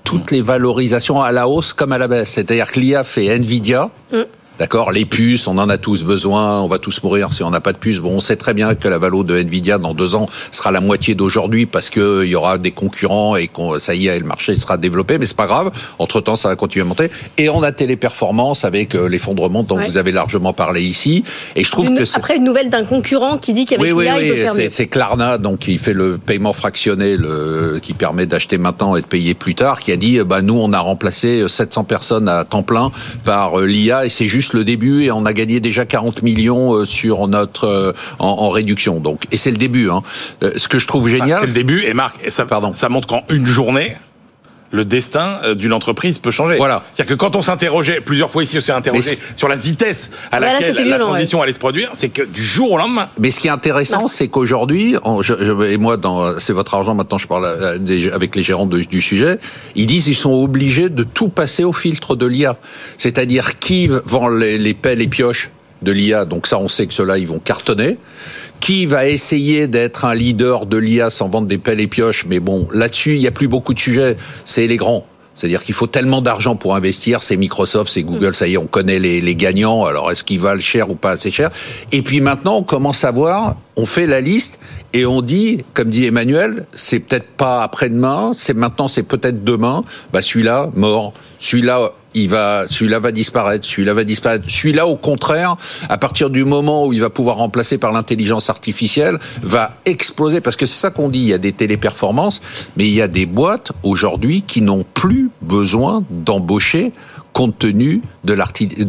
toutes 0.07 0.31
les 0.31 0.41
valorisations 0.41 1.21
à 1.21 1.33
la 1.33 1.49
hausse 1.49 1.73
comme 1.73 1.91
à 1.91 1.97
la 1.97 2.07
baisse. 2.07 2.29
C'est-à-dire 2.29 2.71
que 2.71 2.79
l'IA 2.79 3.03
fait 3.03 3.27
Nvidia. 3.37 3.89
D'accord, 4.59 4.91
les 4.91 5.05
puces, 5.05 5.45
on 5.47 5.57
en 5.59 5.69
a 5.69 5.77
tous 5.77 6.03
besoin, 6.03 6.61
on 6.61 6.67
va 6.67 6.79
tous 6.79 7.01
mourir 7.03 7.31
si 7.31 7.43
on 7.43 7.51
n'a 7.51 7.59
pas 7.59 7.73
de 7.73 7.77
puces. 7.77 7.99
Bon, 7.99 8.13
on 8.15 8.19
sait 8.19 8.35
très 8.37 8.53
bien 8.55 8.73
que 8.73 8.87
la 8.87 8.97
valo 8.97 9.23
de 9.23 9.37
Nvidia 9.37 9.77
dans 9.77 9.93
deux 9.93 10.15
ans 10.15 10.25
sera 10.51 10.71
la 10.71 10.81
moitié 10.81 11.13
d'aujourd'hui 11.13 11.65
parce 11.67 11.89
que 11.91 12.23
il 12.23 12.29
y 12.31 12.35
aura 12.35 12.57
des 12.57 12.71
concurrents 12.71 13.35
et 13.35 13.47
qu'on, 13.47 13.77
ça 13.79 13.93
y 13.93 14.07
est, 14.07 14.17
le 14.19 14.25
marché 14.25 14.55
sera 14.55 14.77
développé, 14.77 15.19
mais 15.19 15.27
c'est 15.27 15.37
pas 15.37 15.45
grave. 15.45 15.71
Entre 15.99 16.21
temps, 16.21 16.35
ça 16.35 16.49
va 16.49 16.55
continuer 16.55 16.81
à 16.85 16.87
monter. 16.87 17.11
Et 17.37 17.49
on 17.49 17.61
a 17.61 17.71
Téléperformance 17.71 18.65
avec 18.65 18.95
euh, 18.95 19.07
l'effondrement 19.07 19.61
dont 19.63 19.77
Ouais. 19.77 19.85
vous 19.87 19.97
avez 19.97 20.11
largement 20.11 20.53
parlé 20.53 20.81
ici. 20.81 21.23
Et 21.55 21.63
je 21.63 21.69
trouve 21.71 21.89
Une- 21.89 21.97
que 21.99 22.05
c'est 22.05 22.17
après, 22.17 22.37
une 22.37 22.43
nouvelle 22.43 22.69
d'un 22.71 22.83
concurrent 22.83 23.37
qui 23.37 23.53
dit 23.53 23.65
qu'avec 23.65 23.83
oui, 23.85 23.91
oui, 23.91 24.03
l'IA, 24.05 24.19
il 24.21 24.27
peut 24.29 24.33
oui, 24.33 24.41
faire 24.41 24.53
mieux. 24.55 24.59
c'est, 24.61 24.73
c'est 24.73 24.87
Klarna, 24.87 25.37
donc 25.37 25.59
qui 25.59 25.77
fait 25.77 25.93
le 25.93 26.17
paiement 26.17 26.53
fractionné, 26.53 27.15
le, 27.15 27.79
qui 27.83 27.93
permet 27.93 28.25
d'acheter 28.25 28.57
maintenant 28.57 28.95
et 28.95 29.01
de 29.01 29.05
payer 29.05 29.35
plus 29.35 29.53
tard, 29.53 29.79
qui 29.79 29.91
a 29.91 29.97
dit, 29.97 30.17
euh, 30.17 30.23
bah 30.23 30.41
nous, 30.41 30.55
on 30.59 30.73
a 30.73 30.79
remplacé 30.79 31.47
700 31.47 31.83
personnes 31.83 32.27
à 32.27 32.43
temps 32.43 32.63
plein 32.63 32.89
par 33.23 33.59
euh, 33.59 33.65
l'IA 33.67 34.05
et 34.07 34.09
c'est 34.09 34.27
juste 34.27 34.46
le 34.53 34.63
début 34.63 35.03
et 35.03 35.11
on 35.11 35.25
a 35.25 35.33
gagné 35.33 35.59
déjà 35.59 35.85
40 35.85 36.23
millions 36.23 36.73
euh, 36.73 36.85
sur 36.85 37.27
notre 37.27 37.65
euh, 37.65 37.91
en, 38.19 38.27
en 38.27 38.49
réduction. 38.49 38.99
Donc, 38.99 39.23
et 39.31 39.37
c'est 39.37 39.51
le 39.51 39.57
début. 39.57 39.89
Hein. 39.89 40.01
Euh, 40.43 40.51
Ce 40.57 40.67
que 40.67 40.79
je 40.79 40.87
trouve 40.87 41.09
génial, 41.09 41.31
Ah, 41.37 41.37
c'est 41.41 41.47
le 41.47 41.53
début, 41.53 41.83
et 41.83 41.93
Marc, 41.93 42.15
et 42.23 42.31
ça, 42.31 42.45
ça 42.75 42.89
montre 42.89 43.07
qu'en 43.07 43.23
une 43.29 43.45
journée, 43.45 43.95
le 44.71 44.83
destin 44.85 45.39
euh, 45.45 45.55
d'une 45.55 45.71
entreprise 45.73 46.19
peut 46.19 46.31
changer. 46.31 46.57
Voilà. 46.57 46.83
C'est-à-dire 46.93 47.15
que 47.15 47.19
quand 47.19 47.35
on 47.35 47.41
s'interrogeait, 47.41 48.01
plusieurs 48.01 48.29
fois 48.29 48.43
ici, 48.43 48.57
on 48.57 48.61
s'est 48.61 48.71
interrogé 48.73 49.17
sur 49.35 49.47
la 49.47 49.55
vitesse 49.55 50.09
à 50.31 50.39
là, 50.39 50.53
laquelle 50.53 50.75
la 50.75 50.83
violent, 50.83 51.07
transition 51.11 51.41
allait 51.41 51.53
se 51.53 51.59
produire, 51.59 51.89
c'est 51.93 52.09
que 52.09 52.21
du 52.23 52.43
jour 52.43 52.71
au 52.73 52.77
lendemain. 52.77 53.07
Mais 53.19 53.31
ce 53.31 53.39
qui 53.39 53.47
est 53.47 53.51
intéressant, 53.51 54.07
c'est 54.07 54.27
qu'aujourd'hui, 54.27 54.95
je- 55.21 55.33
je- 55.39 55.63
et 55.71 55.77
moi, 55.77 55.95
dans 55.97 56.37
c'est 56.39 56.53
votre 56.53 56.73
argent. 56.73 56.95
Maintenant, 56.95 57.17
je 57.17 57.27
parle 57.27 57.45
euh, 57.45 57.77
des- 57.77 58.11
avec 58.11 58.35
les 58.35 58.43
gérants 58.43 58.65
de- 58.65 58.79
du 58.81 59.01
sujet. 59.01 59.39
Ils 59.75 59.85
disent 59.85 60.03
qu'ils 60.05 60.15
sont 60.15 60.33
obligés 60.33 60.89
de 60.89 61.03
tout 61.03 61.29
passer 61.29 61.63
au 61.63 61.73
filtre 61.73 62.15
de 62.15 62.25
l'IA. 62.25 62.57
C'est-à-dire 62.97 63.59
qui 63.59 63.89
vend 64.05 64.27
les, 64.29 64.57
les 64.57 64.73
pelles 64.73 65.01
et 65.01 65.07
pioches 65.07 65.49
de 65.81 65.91
l'IA. 65.91 66.25
Donc 66.25 66.47
ça, 66.47 66.57
on 66.59 66.67
sait 66.67 66.87
que 66.87 66.93
ceux-là, 66.93 67.17
ils 67.19 67.27
vont 67.27 67.39
cartonner. 67.39 67.97
Qui 68.59 68.85
va 68.85 69.07
essayer 69.07 69.67
d'être 69.67 70.05
un 70.05 70.15
leader 70.15 70.65
de 70.65 70.77
l'IA 70.77 71.09
sans 71.09 71.29
vendre 71.29 71.47
des 71.47 71.57
pelles 71.57 71.79
et 71.79 71.87
pioches? 71.87 72.25
Mais 72.27 72.39
bon, 72.39 72.67
là-dessus, 72.73 73.15
il 73.15 73.21
n'y 73.21 73.27
a 73.27 73.31
plus 73.31 73.47
beaucoup 73.47 73.73
de 73.73 73.79
sujets. 73.79 74.17
C'est 74.45 74.67
les 74.67 74.77
grands. 74.77 75.05
C'est-à-dire 75.37 75.63
qu'il 75.63 75.75
faut 75.75 75.85
tellement 75.85 76.21
d'argent 76.21 76.55
pour 76.55 76.75
investir, 76.75 77.21
c'est 77.21 77.37
Microsoft, 77.37 77.91
c'est 77.93 78.01
Google, 78.01 78.35
ça 78.35 78.47
y 78.47 78.55
est, 78.55 78.57
on 78.57 78.65
connaît 78.65 78.97
les, 78.97 79.21
les 79.21 79.35
gagnants, 79.35 79.85
alors 79.85 80.11
est-ce 80.11 80.23
qu'ils 80.23 80.39
valent 80.39 80.59
cher 80.59 80.89
ou 80.89 80.95
pas 80.95 81.11
assez 81.11 81.29
cher? 81.29 81.51
Et 81.91 82.01
puis 82.01 82.21
maintenant, 82.21 82.57
on 82.57 82.63
commence 82.63 83.03
à 83.03 83.11
voir, 83.11 83.55
on 83.75 83.85
fait 83.85 84.07
la 84.07 84.19
liste 84.19 84.57
et 84.93 85.05
on 85.05 85.21
dit, 85.21 85.63
comme 85.75 85.91
dit 85.91 86.05
Emmanuel, 86.05 86.65
c'est 86.73 86.99
peut-être 86.99 87.27
pas 87.37 87.61
après-demain, 87.61 88.31
c'est 88.35 88.55
maintenant, 88.55 88.87
c'est 88.87 89.03
peut-être 89.03 89.43
demain, 89.43 89.83
bah 90.11 90.23
celui-là, 90.23 90.71
mort, 90.73 91.13
celui-là, 91.37 91.91
il 92.23 92.29
va, 92.29 92.65
celui-là 92.69 92.99
va 92.99 93.11
disparaître, 93.11 93.65
celui-là 93.65 93.93
va 93.93 94.03
disparaître. 94.03 94.45
Celui-là, 94.47 94.87
au 94.87 94.95
contraire, 94.95 95.55
à 95.89 95.97
partir 95.97 96.29
du 96.29 96.43
moment 96.45 96.85
où 96.85 96.93
il 96.93 97.01
va 97.01 97.09
pouvoir 97.09 97.37
remplacer 97.37 97.77
par 97.77 97.91
l'intelligence 97.91 98.49
artificielle, 98.49 99.17
va 99.41 99.75
exploser. 99.85 100.41
Parce 100.41 100.55
que 100.55 100.65
c'est 100.65 100.79
ça 100.79 100.89
qu'on 100.89 101.09
dit. 101.09 101.19
Il 101.19 101.27
y 101.27 101.33
a 101.33 101.37
des 101.37 101.51
téléperformances, 101.51 102.41
mais 102.75 102.87
il 102.87 102.93
y 102.93 103.01
a 103.01 103.07
des 103.07 103.25
boîtes 103.25 103.71
aujourd'hui 103.83 104.43
qui 104.45 104.61
n'ont 104.61 104.85
plus 104.93 105.29
besoin 105.41 106.03
d'embaucher 106.09 106.91
compte 107.33 107.59
tenu 107.59 108.01
de 108.23 108.33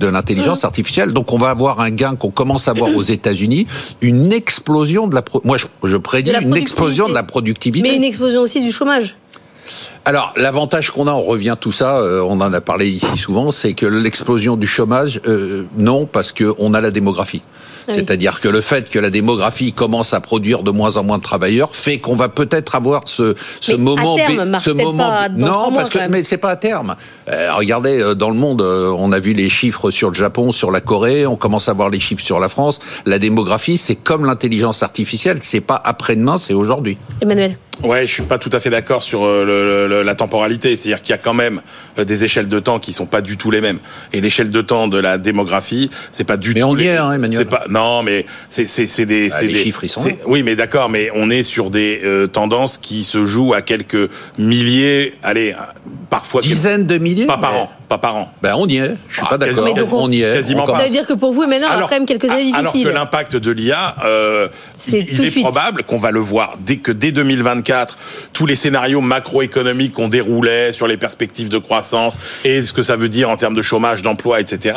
l'intelligence 0.07 0.65
artificielle. 0.65 1.13
Donc 1.13 1.35
on 1.35 1.39
va 1.39 1.51
avoir 1.51 1.81
un 1.81 1.91
gain 1.91 2.17
qu'on 2.17 2.31
commence 2.31 2.67
à 2.67 2.73
voir 2.73 2.95
aux 2.95 3.03
États-Unis, 3.19 3.67
une 4.01 4.33
explosion 4.33 5.07
de 5.07 5.15
la 5.15 5.21
pro- 5.21 5.43
moi 5.45 5.59
je, 5.59 5.67
je 5.85 5.97
prédis 5.99 6.33
une 6.41 6.57
explosion 6.57 7.09
de 7.11 7.15
la 7.15 7.23
productivité. 7.25 7.87
Mais 7.87 7.95
une 7.97 8.05
explosion 8.05 8.41
aussi 8.41 8.63
du 8.63 8.73
chômage. 8.73 9.17
Alors, 10.05 10.33
l'avantage 10.37 10.91
qu'on 10.91 11.07
a, 11.07 11.13
on 11.13 11.23
revient 11.23 11.57
tout 11.61 11.73
ça, 11.73 11.99
euh, 11.99 12.21
on 12.23 12.41
en 12.41 12.53
a 12.53 12.61
parlé 12.61 12.89
ici 12.89 13.17
souvent, 13.17 13.51
c'est 13.51 13.75
que 13.75 13.87
l'explosion 13.87 14.57
du 14.57 14.67
chômage, 14.67 15.21
euh, 15.27 15.65
non, 15.77 16.07
parce 16.07 16.33
qu'on 16.33 16.73
a 16.75 16.81
la 16.81 16.91
démographie. 16.91 17.43
Oui. 17.87 17.95
C'est-à-dire 17.97 18.41
que 18.41 18.49
le 18.49 18.61
fait 18.61 18.91
que 18.91 18.99
la 18.99 19.09
démographie 19.09 19.73
commence 19.73 20.13
à 20.13 20.21
produire 20.21 20.63
de 20.63 20.71
moins 20.71 20.99
en 20.99 21.05
moins 21.05 21.17
de 21.17 21.23
travailleurs 21.23 21.75
fait 21.75 21.99
qu'on 21.99 22.17
va 22.17 22.29
peut-être 22.29 22.75
avoir 22.75 23.03
ce, 23.07 23.35
ce 23.63 23.73
Mais 23.73 23.77
à 23.77 23.81
moment, 23.81 24.15
terme, 24.17 24.37
bé- 24.37 24.45
Marc, 24.45 24.63
ce 24.63 24.71
peut-être 24.71 24.85
moment. 24.85 25.09
pas 25.09 25.29
dans 25.31 25.47
trois 25.47 25.71
non, 25.71 25.75
parce 25.75 25.89
que 25.89 25.99
mais 26.11 26.23
c'est 26.23 26.37
pas 26.37 26.51
à 26.51 26.57
terme. 26.57 26.97
Euh, 27.31 27.51
regardez 27.55 28.15
dans 28.15 28.29
le 28.29 28.37
monde, 28.37 28.61
on 28.61 29.11
a 29.13 29.19
vu 29.19 29.33
les 29.33 29.49
chiffres 29.49 29.91
sur 29.91 30.09
le 30.09 30.15
Japon, 30.15 30.53
sur 30.53 30.71
la 30.71 30.83
Corée, 30.83 31.27
on 31.27 31.37
commence 31.37 31.71
à 31.71 31.73
voir 31.73 31.89
les 31.89 31.99
chiffres 32.01 32.23
sur 32.25 32.41
la 32.41 32.51
France. 32.51 32.79
La 33.07 33.19
démographie, 33.19 33.79
c'est 33.79 33.97
comme 33.97 34.27
l'intelligence 34.27 34.83
artificielle, 34.83 35.39
c'est 35.41 35.63
pas 35.63 35.81
après-demain, 35.83 36.37
c'est 36.37 36.53
aujourd'hui. 36.55 36.99
Emmanuel. 37.23 37.57
Ouais, 37.83 38.07
je 38.07 38.13
suis 38.13 38.23
pas 38.25 38.39
tout 38.39 38.51
à 38.53 38.59
fait 38.61 38.71
d'accord 38.71 39.03
sur 39.03 39.25
euh, 39.25 39.45
le- 39.45 39.87
le- 39.89 40.03
la 40.03 40.15
temporalité. 40.15 40.75
C'est-à-dire 40.77 41.01
qu'il 41.03 41.11
y 41.11 41.15
a 41.15 41.19
quand 41.19 41.35
même 41.35 41.61
euh, 41.99 42.05
des 42.05 42.25
échelles 42.25 42.49
de 42.49 42.59
temps 42.59 42.79
qui 42.81 42.93
sont 42.93 43.07
pas 43.07 43.21
du 43.21 43.37
tout 43.37 43.51
les 43.51 43.61
mêmes. 43.61 43.79
Et 44.13 44.21
l'échelle 44.21 44.51
de 44.51 44.61
temps 44.63 44.89
de 44.89 44.99
la 44.99 45.17
démographie, 45.19 45.91
c'est 46.11 46.25
pas 46.25 46.37
du 46.37 46.55
Mais 46.55 46.61
tout. 46.61 46.67
on 46.67 46.77
y 46.77 46.81
les- 46.81 46.85
est, 46.87 46.97
hein, 46.97 47.13
Emmanuel. 47.13 47.39
C'est 47.39 47.45
pas. 47.49 47.65
Non, 47.71 48.03
mais 48.03 48.27
c'est 48.49 48.65
des. 49.07 49.29
Ah, 49.33 49.37
c'est 49.39 49.47
les 49.47 49.53
des- 49.55 49.63
chiffres, 49.63 49.85
ils 49.85 49.89
sont 49.89 50.05
là. 50.05 50.13
Oui, 50.27 50.43
mais 50.43 50.57
d'accord, 50.57 50.89
mais 50.89 51.11
on 51.15 51.31
est 51.31 51.43
sur 51.43 51.71
des 51.71 52.01
euh, 52.05 52.27
tendances 52.27 52.79
qui 52.79 53.05
se 53.05 53.27
jouent 53.27 53.55
à 53.55 53.63
quelques 53.63 54.11
milliers, 54.39 55.15
allez, 55.23 55.55
parfois 56.11 56.41
dizaines 56.41 56.87
de 56.87 56.99
milliers. 56.99 57.27
Pas 57.27 57.39
par 57.39 57.55
an, 57.57 57.71
pas 57.89 57.99
par 57.99 58.17
an. 58.17 58.33
Ben 58.43 58.55
on 58.57 58.67
y 58.69 58.77
est. 58.77 58.97
Je 59.09 59.15
suis 59.17 59.23
Ah, 59.25 59.31
pas 59.31 59.39
d'accord. 59.39 59.65
donc, 59.65 59.89
On 59.93 60.11
y 60.11 60.23
est. 60.23 60.35
quasiment 60.35 60.65
On 60.65 60.67
pas. 60.67 60.79
Ça 60.79 60.85
veut 60.85 60.91
dire 60.91 61.07
que 61.07 61.15
pour 61.15 61.33
vous, 61.33 61.43
Emmanuel, 61.45 61.69
on 61.69 61.73
a 61.73 61.77
Alors- 61.77 61.89
quand 61.89 61.97
même 61.97 62.07
quelques 62.07 62.25
années 62.31 62.51
Alors 62.55 62.71
difficiles. 62.73 62.89
que 62.89 62.95
l'impact 62.95 63.37
de 63.37 63.51
l'IA, 63.51 63.95
euh, 64.05 64.49
C'est 64.75 65.01
il 65.01 65.21
est 65.25 65.31
suite. 65.31 65.43
probable 65.43 65.83
qu'on 65.85 65.97
va 65.99 66.11
le 66.11 66.21
voir 66.21 66.57
dès 66.61 66.77
que 66.77 66.93
dès 66.93 67.13
2024, 67.13 67.97
tous 68.35 68.45
les 68.47 68.57
scénarios 68.57 69.01
macroéconomiques 69.01 69.93
qu'on 69.93 70.09
déroulait 70.09 70.73
sur 70.73 70.87
les 70.87 70.97
perspectives 70.99 71.49
de 71.49 71.59
croissance 71.59 72.19
et 72.45 72.63
ce 72.63 72.73
que 72.73 72.83
ça 72.83 72.97
veut 72.97 73.09
dire 73.09 73.31
en 73.31 73.37
termes 73.37 73.55
de 73.55 73.63
chômage, 73.63 74.03
d'emploi, 74.03 74.41
etc., 74.41 74.77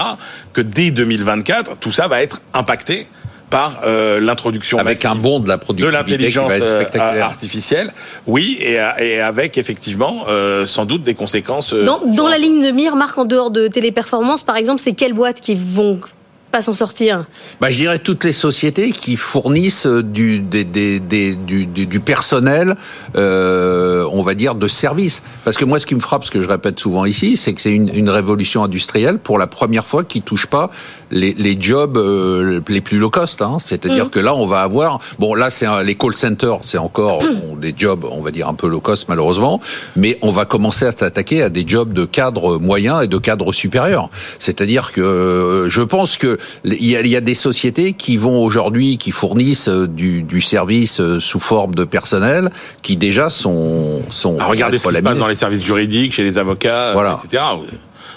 que 0.53 0.61
dès 0.61 0.91
2024, 0.91 1.77
tout 1.79 1.91
ça 1.91 2.07
va 2.07 2.21
être 2.21 2.41
impacté 2.53 3.07
par 3.51 3.81
euh, 3.85 4.19
l'introduction 4.19 4.79
Avec 4.79 5.05
un 5.05 5.13
bond 5.13 5.39
de 5.39 5.47
la 5.47 5.57
de 5.57 5.61
productivité 5.61 5.91
qui 5.91 6.11
l'intelligence 6.11 6.49
va 6.49 6.57
être 6.57 6.63
euh, 6.73 6.81
spectaculaire. 6.81 7.25
artificielle, 7.25 7.93
oui, 8.25 8.57
et, 8.59 8.79
et 8.99 9.19
avec 9.21 9.59
effectivement 9.59 10.23
euh, 10.27 10.65
sans 10.65 10.85
doute 10.85 11.03
des 11.03 11.13
conséquences. 11.13 11.73
euh, 11.73 11.83
Dans, 11.85 11.99
sur 11.99 12.15
dans 12.15 12.27
la 12.27 12.39
ligne 12.39 12.65
de 12.65 12.71
mire, 12.71 12.95
Marc, 12.95 13.17
en 13.19 13.25
dehors 13.25 13.51
de 13.51 13.67
téléperformance, 13.67 14.41
par 14.43 14.55
exemple, 14.57 14.81
c'est 14.81 14.93
quelles 14.93 15.13
boîtes 15.13 15.41
qui 15.41 15.53
vont 15.53 15.99
pas 16.51 16.61
s'en 16.61 16.73
sortir 16.73 17.25
Bah, 17.59 17.69
je 17.69 17.77
dirais 17.77 17.99
toutes 17.99 18.23
les 18.23 18.33
sociétés 18.33 18.91
qui 18.91 19.15
fournissent 19.15 19.85
euh, 19.85 20.03
du, 20.03 20.39
des, 20.39 20.63
des, 20.63 20.99
des- 20.99 21.35
du, 21.35 21.65
du, 21.65 21.85
du 21.85 21.99
personnel, 21.99 22.75
euh, 23.15 24.05
on 24.11 24.21
va 24.23 24.33
dire, 24.33 24.55
de 24.55 24.67
service. 24.67 25.21
Parce 25.45 25.57
que 25.57 25.65
moi, 25.65 25.79
ce 25.79 25.85
qui 25.85 25.95
me 25.95 25.99
frappe, 25.99 26.23
ce 26.25 26.31
que 26.31 26.41
je 26.41 26.47
répète 26.47 26.79
souvent 26.79 27.05
ici, 27.05 27.37
c'est 27.37 27.53
que 27.53 27.61
c'est 27.61 27.73
une, 27.73 27.89
une 27.93 28.09
révolution 28.09 28.63
industrielle 28.63 29.17
pour 29.17 29.37
la 29.37 29.47
première 29.47 29.85
fois 29.85 30.03
qui 30.03 30.21
touche 30.21 30.47
pas 30.47 30.69
les, 31.09 31.33
les 31.33 31.59
jobs 31.59 31.97
euh, 31.97 32.61
les 32.67 32.81
plus 32.81 32.97
low 32.97 33.09
cost. 33.09 33.41
Hein. 33.41 33.57
C'est-à-dire 33.59 34.05
Mhm. 34.05 34.09
que 34.11 34.19
là, 34.19 34.35
on 34.35 34.45
va 34.45 34.61
avoir, 34.61 34.99
bon, 35.19 35.33
là, 35.35 35.49
c'est 35.49 35.67
les 35.83 35.95
call 35.95 36.13
centers, 36.15 36.59
c'est 36.63 36.77
encore 36.77 37.19
bon, 37.21 37.55
des 37.55 37.73
jobs, 37.75 38.05
on 38.09 38.21
va 38.21 38.31
dire 38.31 38.47
un 38.47 38.53
peu 38.53 38.67
low 38.67 38.79
cost 38.81 39.05
malheureusement, 39.09 39.59
mais 39.95 40.17
on 40.21 40.31
va 40.31 40.45
commencer 40.45 40.85
à 40.85 40.91
s'attaquer 40.91 41.41
à 41.43 41.49
des 41.49 41.63
jobs 41.67 41.93
de 41.93 42.05
cadre 42.05 42.57
moyen 42.57 43.01
et 43.01 43.07
de 43.07 43.17
cadre 43.17 43.51
supérieur. 43.53 44.09
C'est-à-dire 44.39 44.91
que 44.91 45.01
euh, 45.01 45.69
je 45.69 45.81
pense 45.81 46.17
que 46.17 46.37
il 46.65 46.85
y 46.85 46.95
a, 46.95 47.01
il 47.01 47.07
y 47.07 47.15
a 47.15 47.21
des 47.21 47.35
sociétés 47.35 47.93
qui 47.93 48.17
vont 48.17 48.43
aujourd'hui, 48.43 48.97
qui 48.97 49.11
fournissent 49.11 49.67
euh, 49.67 49.87
du, 49.87 50.21
du 50.23 50.41
service 50.41 50.99
euh, 50.99 51.19
sous 51.19 51.39
forme 51.39 51.75
de 51.75 51.83
personnel, 51.83 52.49
qui 52.81 52.95
déjà 52.97 53.29
sont 53.29 54.01
sont. 54.09 54.37
Ah, 54.39 54.45
regardez 54.45 54.77
ce 54.77 54.87
qui 54.87 54.95
se 54.95 55.01
passe 55.01 55.17
dans 55.17 55.27
les 55.27 55.35
services 55.35 55.63
juridiques, 55.63 56.13
chez 56.13 56.23
les 56.23 56.37
avocats, 56.37 56.93
Voilà. 56.93 57.19
etc. 57.23 57.43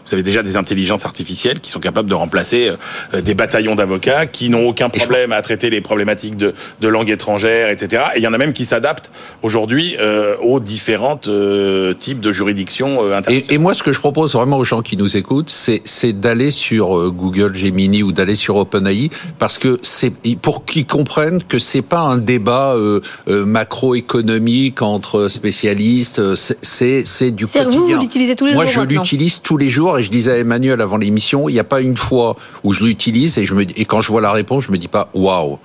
Vous 0.07 0.15
avez 0.15 0.23
déjà 0.23 0.42
des 0.42 0.57
intelligences 0.57 1.05
artificielles 1.07 1.60
qui 1.60 1.70
sont 1.70 1.81
capables 1.81 2.08
de 2.08 2.15
remplacer 2.15 2.70
euh, 3.15 3.20
des 3.20 3.34
bataillons 3.34 3.74
d'avocats 3.74 4.26
qui 4.26 4.50
n'ont 4.50 4.66
aucun 4.68 4.89
problème 4.89 5.33
à 5.33 5.41
traiter 5.42 5.70
les 5.70 5.81
problématiques 5.81 6.36
de, 6.36 6.55
de 6.81 6.89
langue 6.89 7.10
étrangère, 7.10 7.68
etc. 7.70 8.02
Et 8.15 8.18
il 8.18 8.23
y 8.23 8.26
en 8.26 8.33
a 8.33 8.39
même 8.39 8.52
qui 8.52 8.65
s'adaptent 8.65 9.10
aujourd'hui 9.42 9.97
euh, 10.00 10.36
aux 10.42 10.60
différentes 10.60 11.28
euh, 11.28 11.94
types 11.94 12.20
de 12.20 12.33
juridictions 12.33 13.02
euh, 13.02 13.16
internationales. 13.16 13.44
Et, 13.50 13.55
et 13.55 13.58
moi, 13.58 13.74
ce 13.74 13.83
que 13.83 13.92
je 13.92 14.00
propose 14.00 14.34
vraiment 14.34 14.58
aux 14.58 14.65
gens 14.65 14.83
qui 14.83 14.97
nous 14.97 15.16
écoutent, 15.16 15.50
c'est, 15.50 15.83
c'est 15.84 16.12
d'aller 16.12 16.50
sur 16.50 16.99
euh, 16.99 17.10
Google 17.10 17.55
Gemini 17.55 18.02
ou 18.02 18.12
d'aller 18.12 18.36
sur 18.36 18.57
OpenAI, 18.57 19.10
parce 19.39 19.58
que 19.58 19.78
c'est 19.83 20.12
pour 20.42 20.65
qu'ils 20.65 20.86
comprennent 20.86 21.42
que 21.42 21.58
c'est 21.58 21.83
pas 21.83 22.00
un 22.00 22.18
débat 22.18 22.73
euh, 22.74 23.00
euh, 23.28 23.44
macroéconomique 23.47 24.83
entre 24.83 25.28
spécialistes. 25.28 26.18
euh, 26.18 26.36
C'est, 26.36 26.58
c'est, 26.62 27.05
c'est 27.07 27.31
du 27.31 27.47
quotidien. 27.47 27.68
vous, 27.68 27.86
vous 27.89 28.00
l'utilisez 28.00 28.36
tous 28.36 28.47
les 28.47 28.52
moi, 28.55 28.65
jours 28.65 28.73
je 28.74 28.81
maintenant. 28.81 29.02
l'utilise 29.02 29.41
tous 29.41 29.57
les 29.57 29.70
jours 29.70 29.93
Et 29.98 30.02
je 30.02 30.10
disais 30.10 30.32
à 30.32 30.39
Emmanuel 30.39 30.81
avant 30.81 30.97
l'émission, 30.97 31.48
il 31.48 31.52
n'y 31.52 31.60
a 31.60 31.64
pas 31.64 31.81
une 31.81 31.97
fois 31.97 32.36
où 32.62 32.73
je 32.73 32.84
l'utilise 32.84 33.39
et 33.39 33.84
quand 33.84 34.00
je 34.00 34.08
vois 34.10 34.20
la 34.20 34.32
réponse, 34.32 34.64
je 34.64 34.73
me 34.73 34.78
dis 34.78 34.89
pas 34.89 35.08
waouh. 35.14 35.58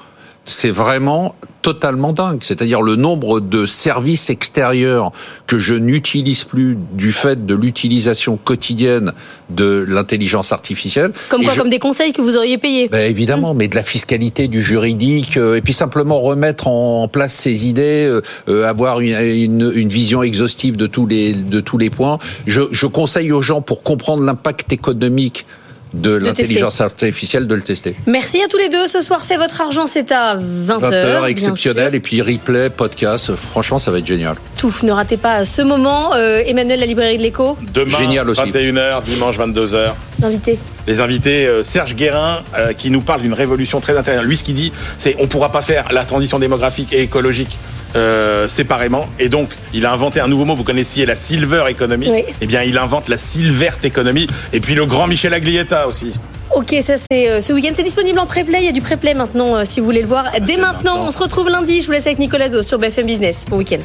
C'est 0.45 0.72
vraiment 0.72 1.35
totalement 1.61 2.11
dingue. 2.14 2.40
C'est-à-dire 2.42 2.82
le 2.82 2.95
nombre 2.95 3.40
de 3.42 3.66
services 3.66 4.30
extérieurs 4.30 5.11
que 5.45 5.59
je 5.59 5.74
n'utilise 5.76 6.43
plus 6.45 6.77
du 6.93 7.11
fait 7.11 7.45
de 7.45 7.53
l'utilisation 7.53 8.38
quotidienne 8.38 9.11
de 9.50 9.85
l'intelligence 9.88 10.51
artificielle. 10.53 11.11
Comme 11.30 11.42
Et 11.42 11.43
quoi 11.43 11.53
je- 11.53 11.59
Comme 11.59 11.69
des 11.69 11.77
conseils 11.77 12.14
que 12.14 12.22
vous 12.22 12.38
auriez 12.38 12.58
payés 12.58 12.88
ben 12.88 13.09
évidemment, 13.11 13.53
mais 13.53 13.68
de 13.68 13.76
la 13.76 13.84
fiscalité, 13.84 14.48
du 14.48 14.61
juridique, 14.64 15.38
euh, 15.38 15.56
et 15.56 15.61
puis 15.61 15.74
simplement 15.74 16.19
remettre 16.22 16.68
en 16.68 17.08
place 17.09 17.34
ces 17.34 17.68
idées, 17.68 18.06
euh, 18.08 18.22
euh, 18.48 18.64
avoir 18.66 19.01
une, 19.01 19.16
une, 19.19 19.72
une 19.76 19.90
vision 19.90 20.24
exhaustive 20.24 20.77
de 20.77 20.88
tous 20.88 21.06
les 21.06 21.34
de 21.34 21.59
tous 21.59 21.77
les 21.77 21.90
points. 21.90 22.18
Je, 22.48 22.61
je 22.72 22.88
conseille 22.88 23.32
aux 23.34 23.42
gens 23.42 23.61
pour 23.61 23.84
comprendre 23.84 24.24
l'impact 24.24 24.72
économique 24.72 25.45
de 25.93 26.14
l'intelligence 26.14 26.82
artificielle 26.82 27.48
de 27.48 27.56
le 27.56 27.61
tester. 27.61 27.95
Merci 28.06 28.42
à 28.42 28.48
tous 28.48 28.58
les 28.58 28.69
deux. 28.69 28.88
Ce 28.88 29.01
soir, 29.01 29.24
c'est 29.24 29.38
votre 29.38 29.59
argent. 29.61 29.85
C'est 29.88 30.11
à 30.11 30.35
20h. 30.35 30.80
20 30.80 30.93
heures, 30.93 31.22
bien 31.22 31.30
exceptionnel, 31.30 31.95
et 31.95 32.00
puis 32.00 32.22
replay, 32.22 32.69
podcast. 32.69 33.35
Franchement, 33.35 33.80
ça 33.80 33.92
va 33.92 34.00
être 34.00 34.06
génial. 34.08 34.35
Tout. 34.58 34.74
Ne 34.84 34.92
ratez 34.92 35.18
pas 35.18 35.45
ce 35.45 35.61
moment. 35.61 36.14
Euh, 36.14 36.42
Emmanuel, 36.45 36.80
la 36.80 36.85
librairie 36.85 37.18
de 37.18 37.24
l'écho. 37.24 37.58
Demain, 37.74 37.98
Génial 37.98 38.30
aussi. 38.30 38.42
21h, 38.42 39.03
dimanche 39.03 39.38
22h. 39.38 39.93
L'invité. 40.22 40.59
Les 40.88 40.99
invités, 40.99 41.45
euh, 41.45 41.64
Serge 41.64 41.95
Guérin, 41.95 42.41
euh, 42.57 42.73
qui 42.73 42.91
nous 42.91 43.01
parle 43.01 43.22
d'une 43.22 43.33
révolution 43.33 43.80
très 43.80 43.98
intéressante. 43.98 44.25
Lui, 44.25 44.38
ce 44.38 44.43
qu'il 44.43 44.56
dit, 44.56 44.73
c'est 44.98 45.15
on 45.19 45.27
pourra 45.27 45.51
pas 45.51 45.61
faire 45.61 45.85
la 45.91 46.03
transition 46.06 46.39
démographique 46.39 46.91
et 46.93 47.01
écologique 47.01 47.57
euh, 47.95 48.48
séparément. 48.48 49.07
Et 49.17 49.30
donc, 49.30 49.49
il 49.73 49.85
a 49.85 49.93
inventé 49.93 50.19
un 50.19 50.27
nouveau 50.27 50.45
mot. 50.45 50.56
Vous 50.56 50.64
connaissiez 50.64 51.06
la 51.06 51.15
silver 51.15 51.65
economy. 51.69 52.09
Oui. 52.09 52.23
Eh 52.41 52.48
bien, 52.48 52.64
il 52.64 52.77
invente 52.77 53.07
la 53.07 53.17
silvert 53.17 53.77
economy. 53.83 54.27
Et 54.53 54.59
puis 54.59 54.75
le 54.75 54.85
grand 54.85 55.07
Michel 55.07 55.33
Aglietta 55.33 55.88
aussi. 55.88 56.14
Ok, 56.53 56.75
ça 56.81 56.95
c'est 56.98 57.41
ce 57.41 57.53
week-end. 57.53 57.72
C'est 57.75 57.83
disponible 57.83 58.19
en 58.19 58.25
pré-play. 58.25 58.59
Il 58.61 58.65
y 58.65 58.69
a 58.69 58.72
du 58.72 58.81
pré-play 58.81 59.14
maintenant 59.14 59.64
si 59.64 59.80
vous 59.80 59.85
voulez 59.85 60.01
le 60.01 60.07
voir. 60.07 60.25
Dès 60.41 60.57
maintenant, 60.57 61.06
on 61.06 61.11
se 61.11 61.19
retrouve 61.19 61.48
lundi. 61.49 61.81
Je 61.81 61.85
vous 61.85 61.91
laisse 61.91 62.07
avec 62.07 62.17
Nicolas 62.17 62.49
Do 62.49 62.64
sur 62.64 62.80
BFM 62.80 63.06
Business. 63.06 63.45
Bon 63.48 63.57
week-end. 63.57 63.80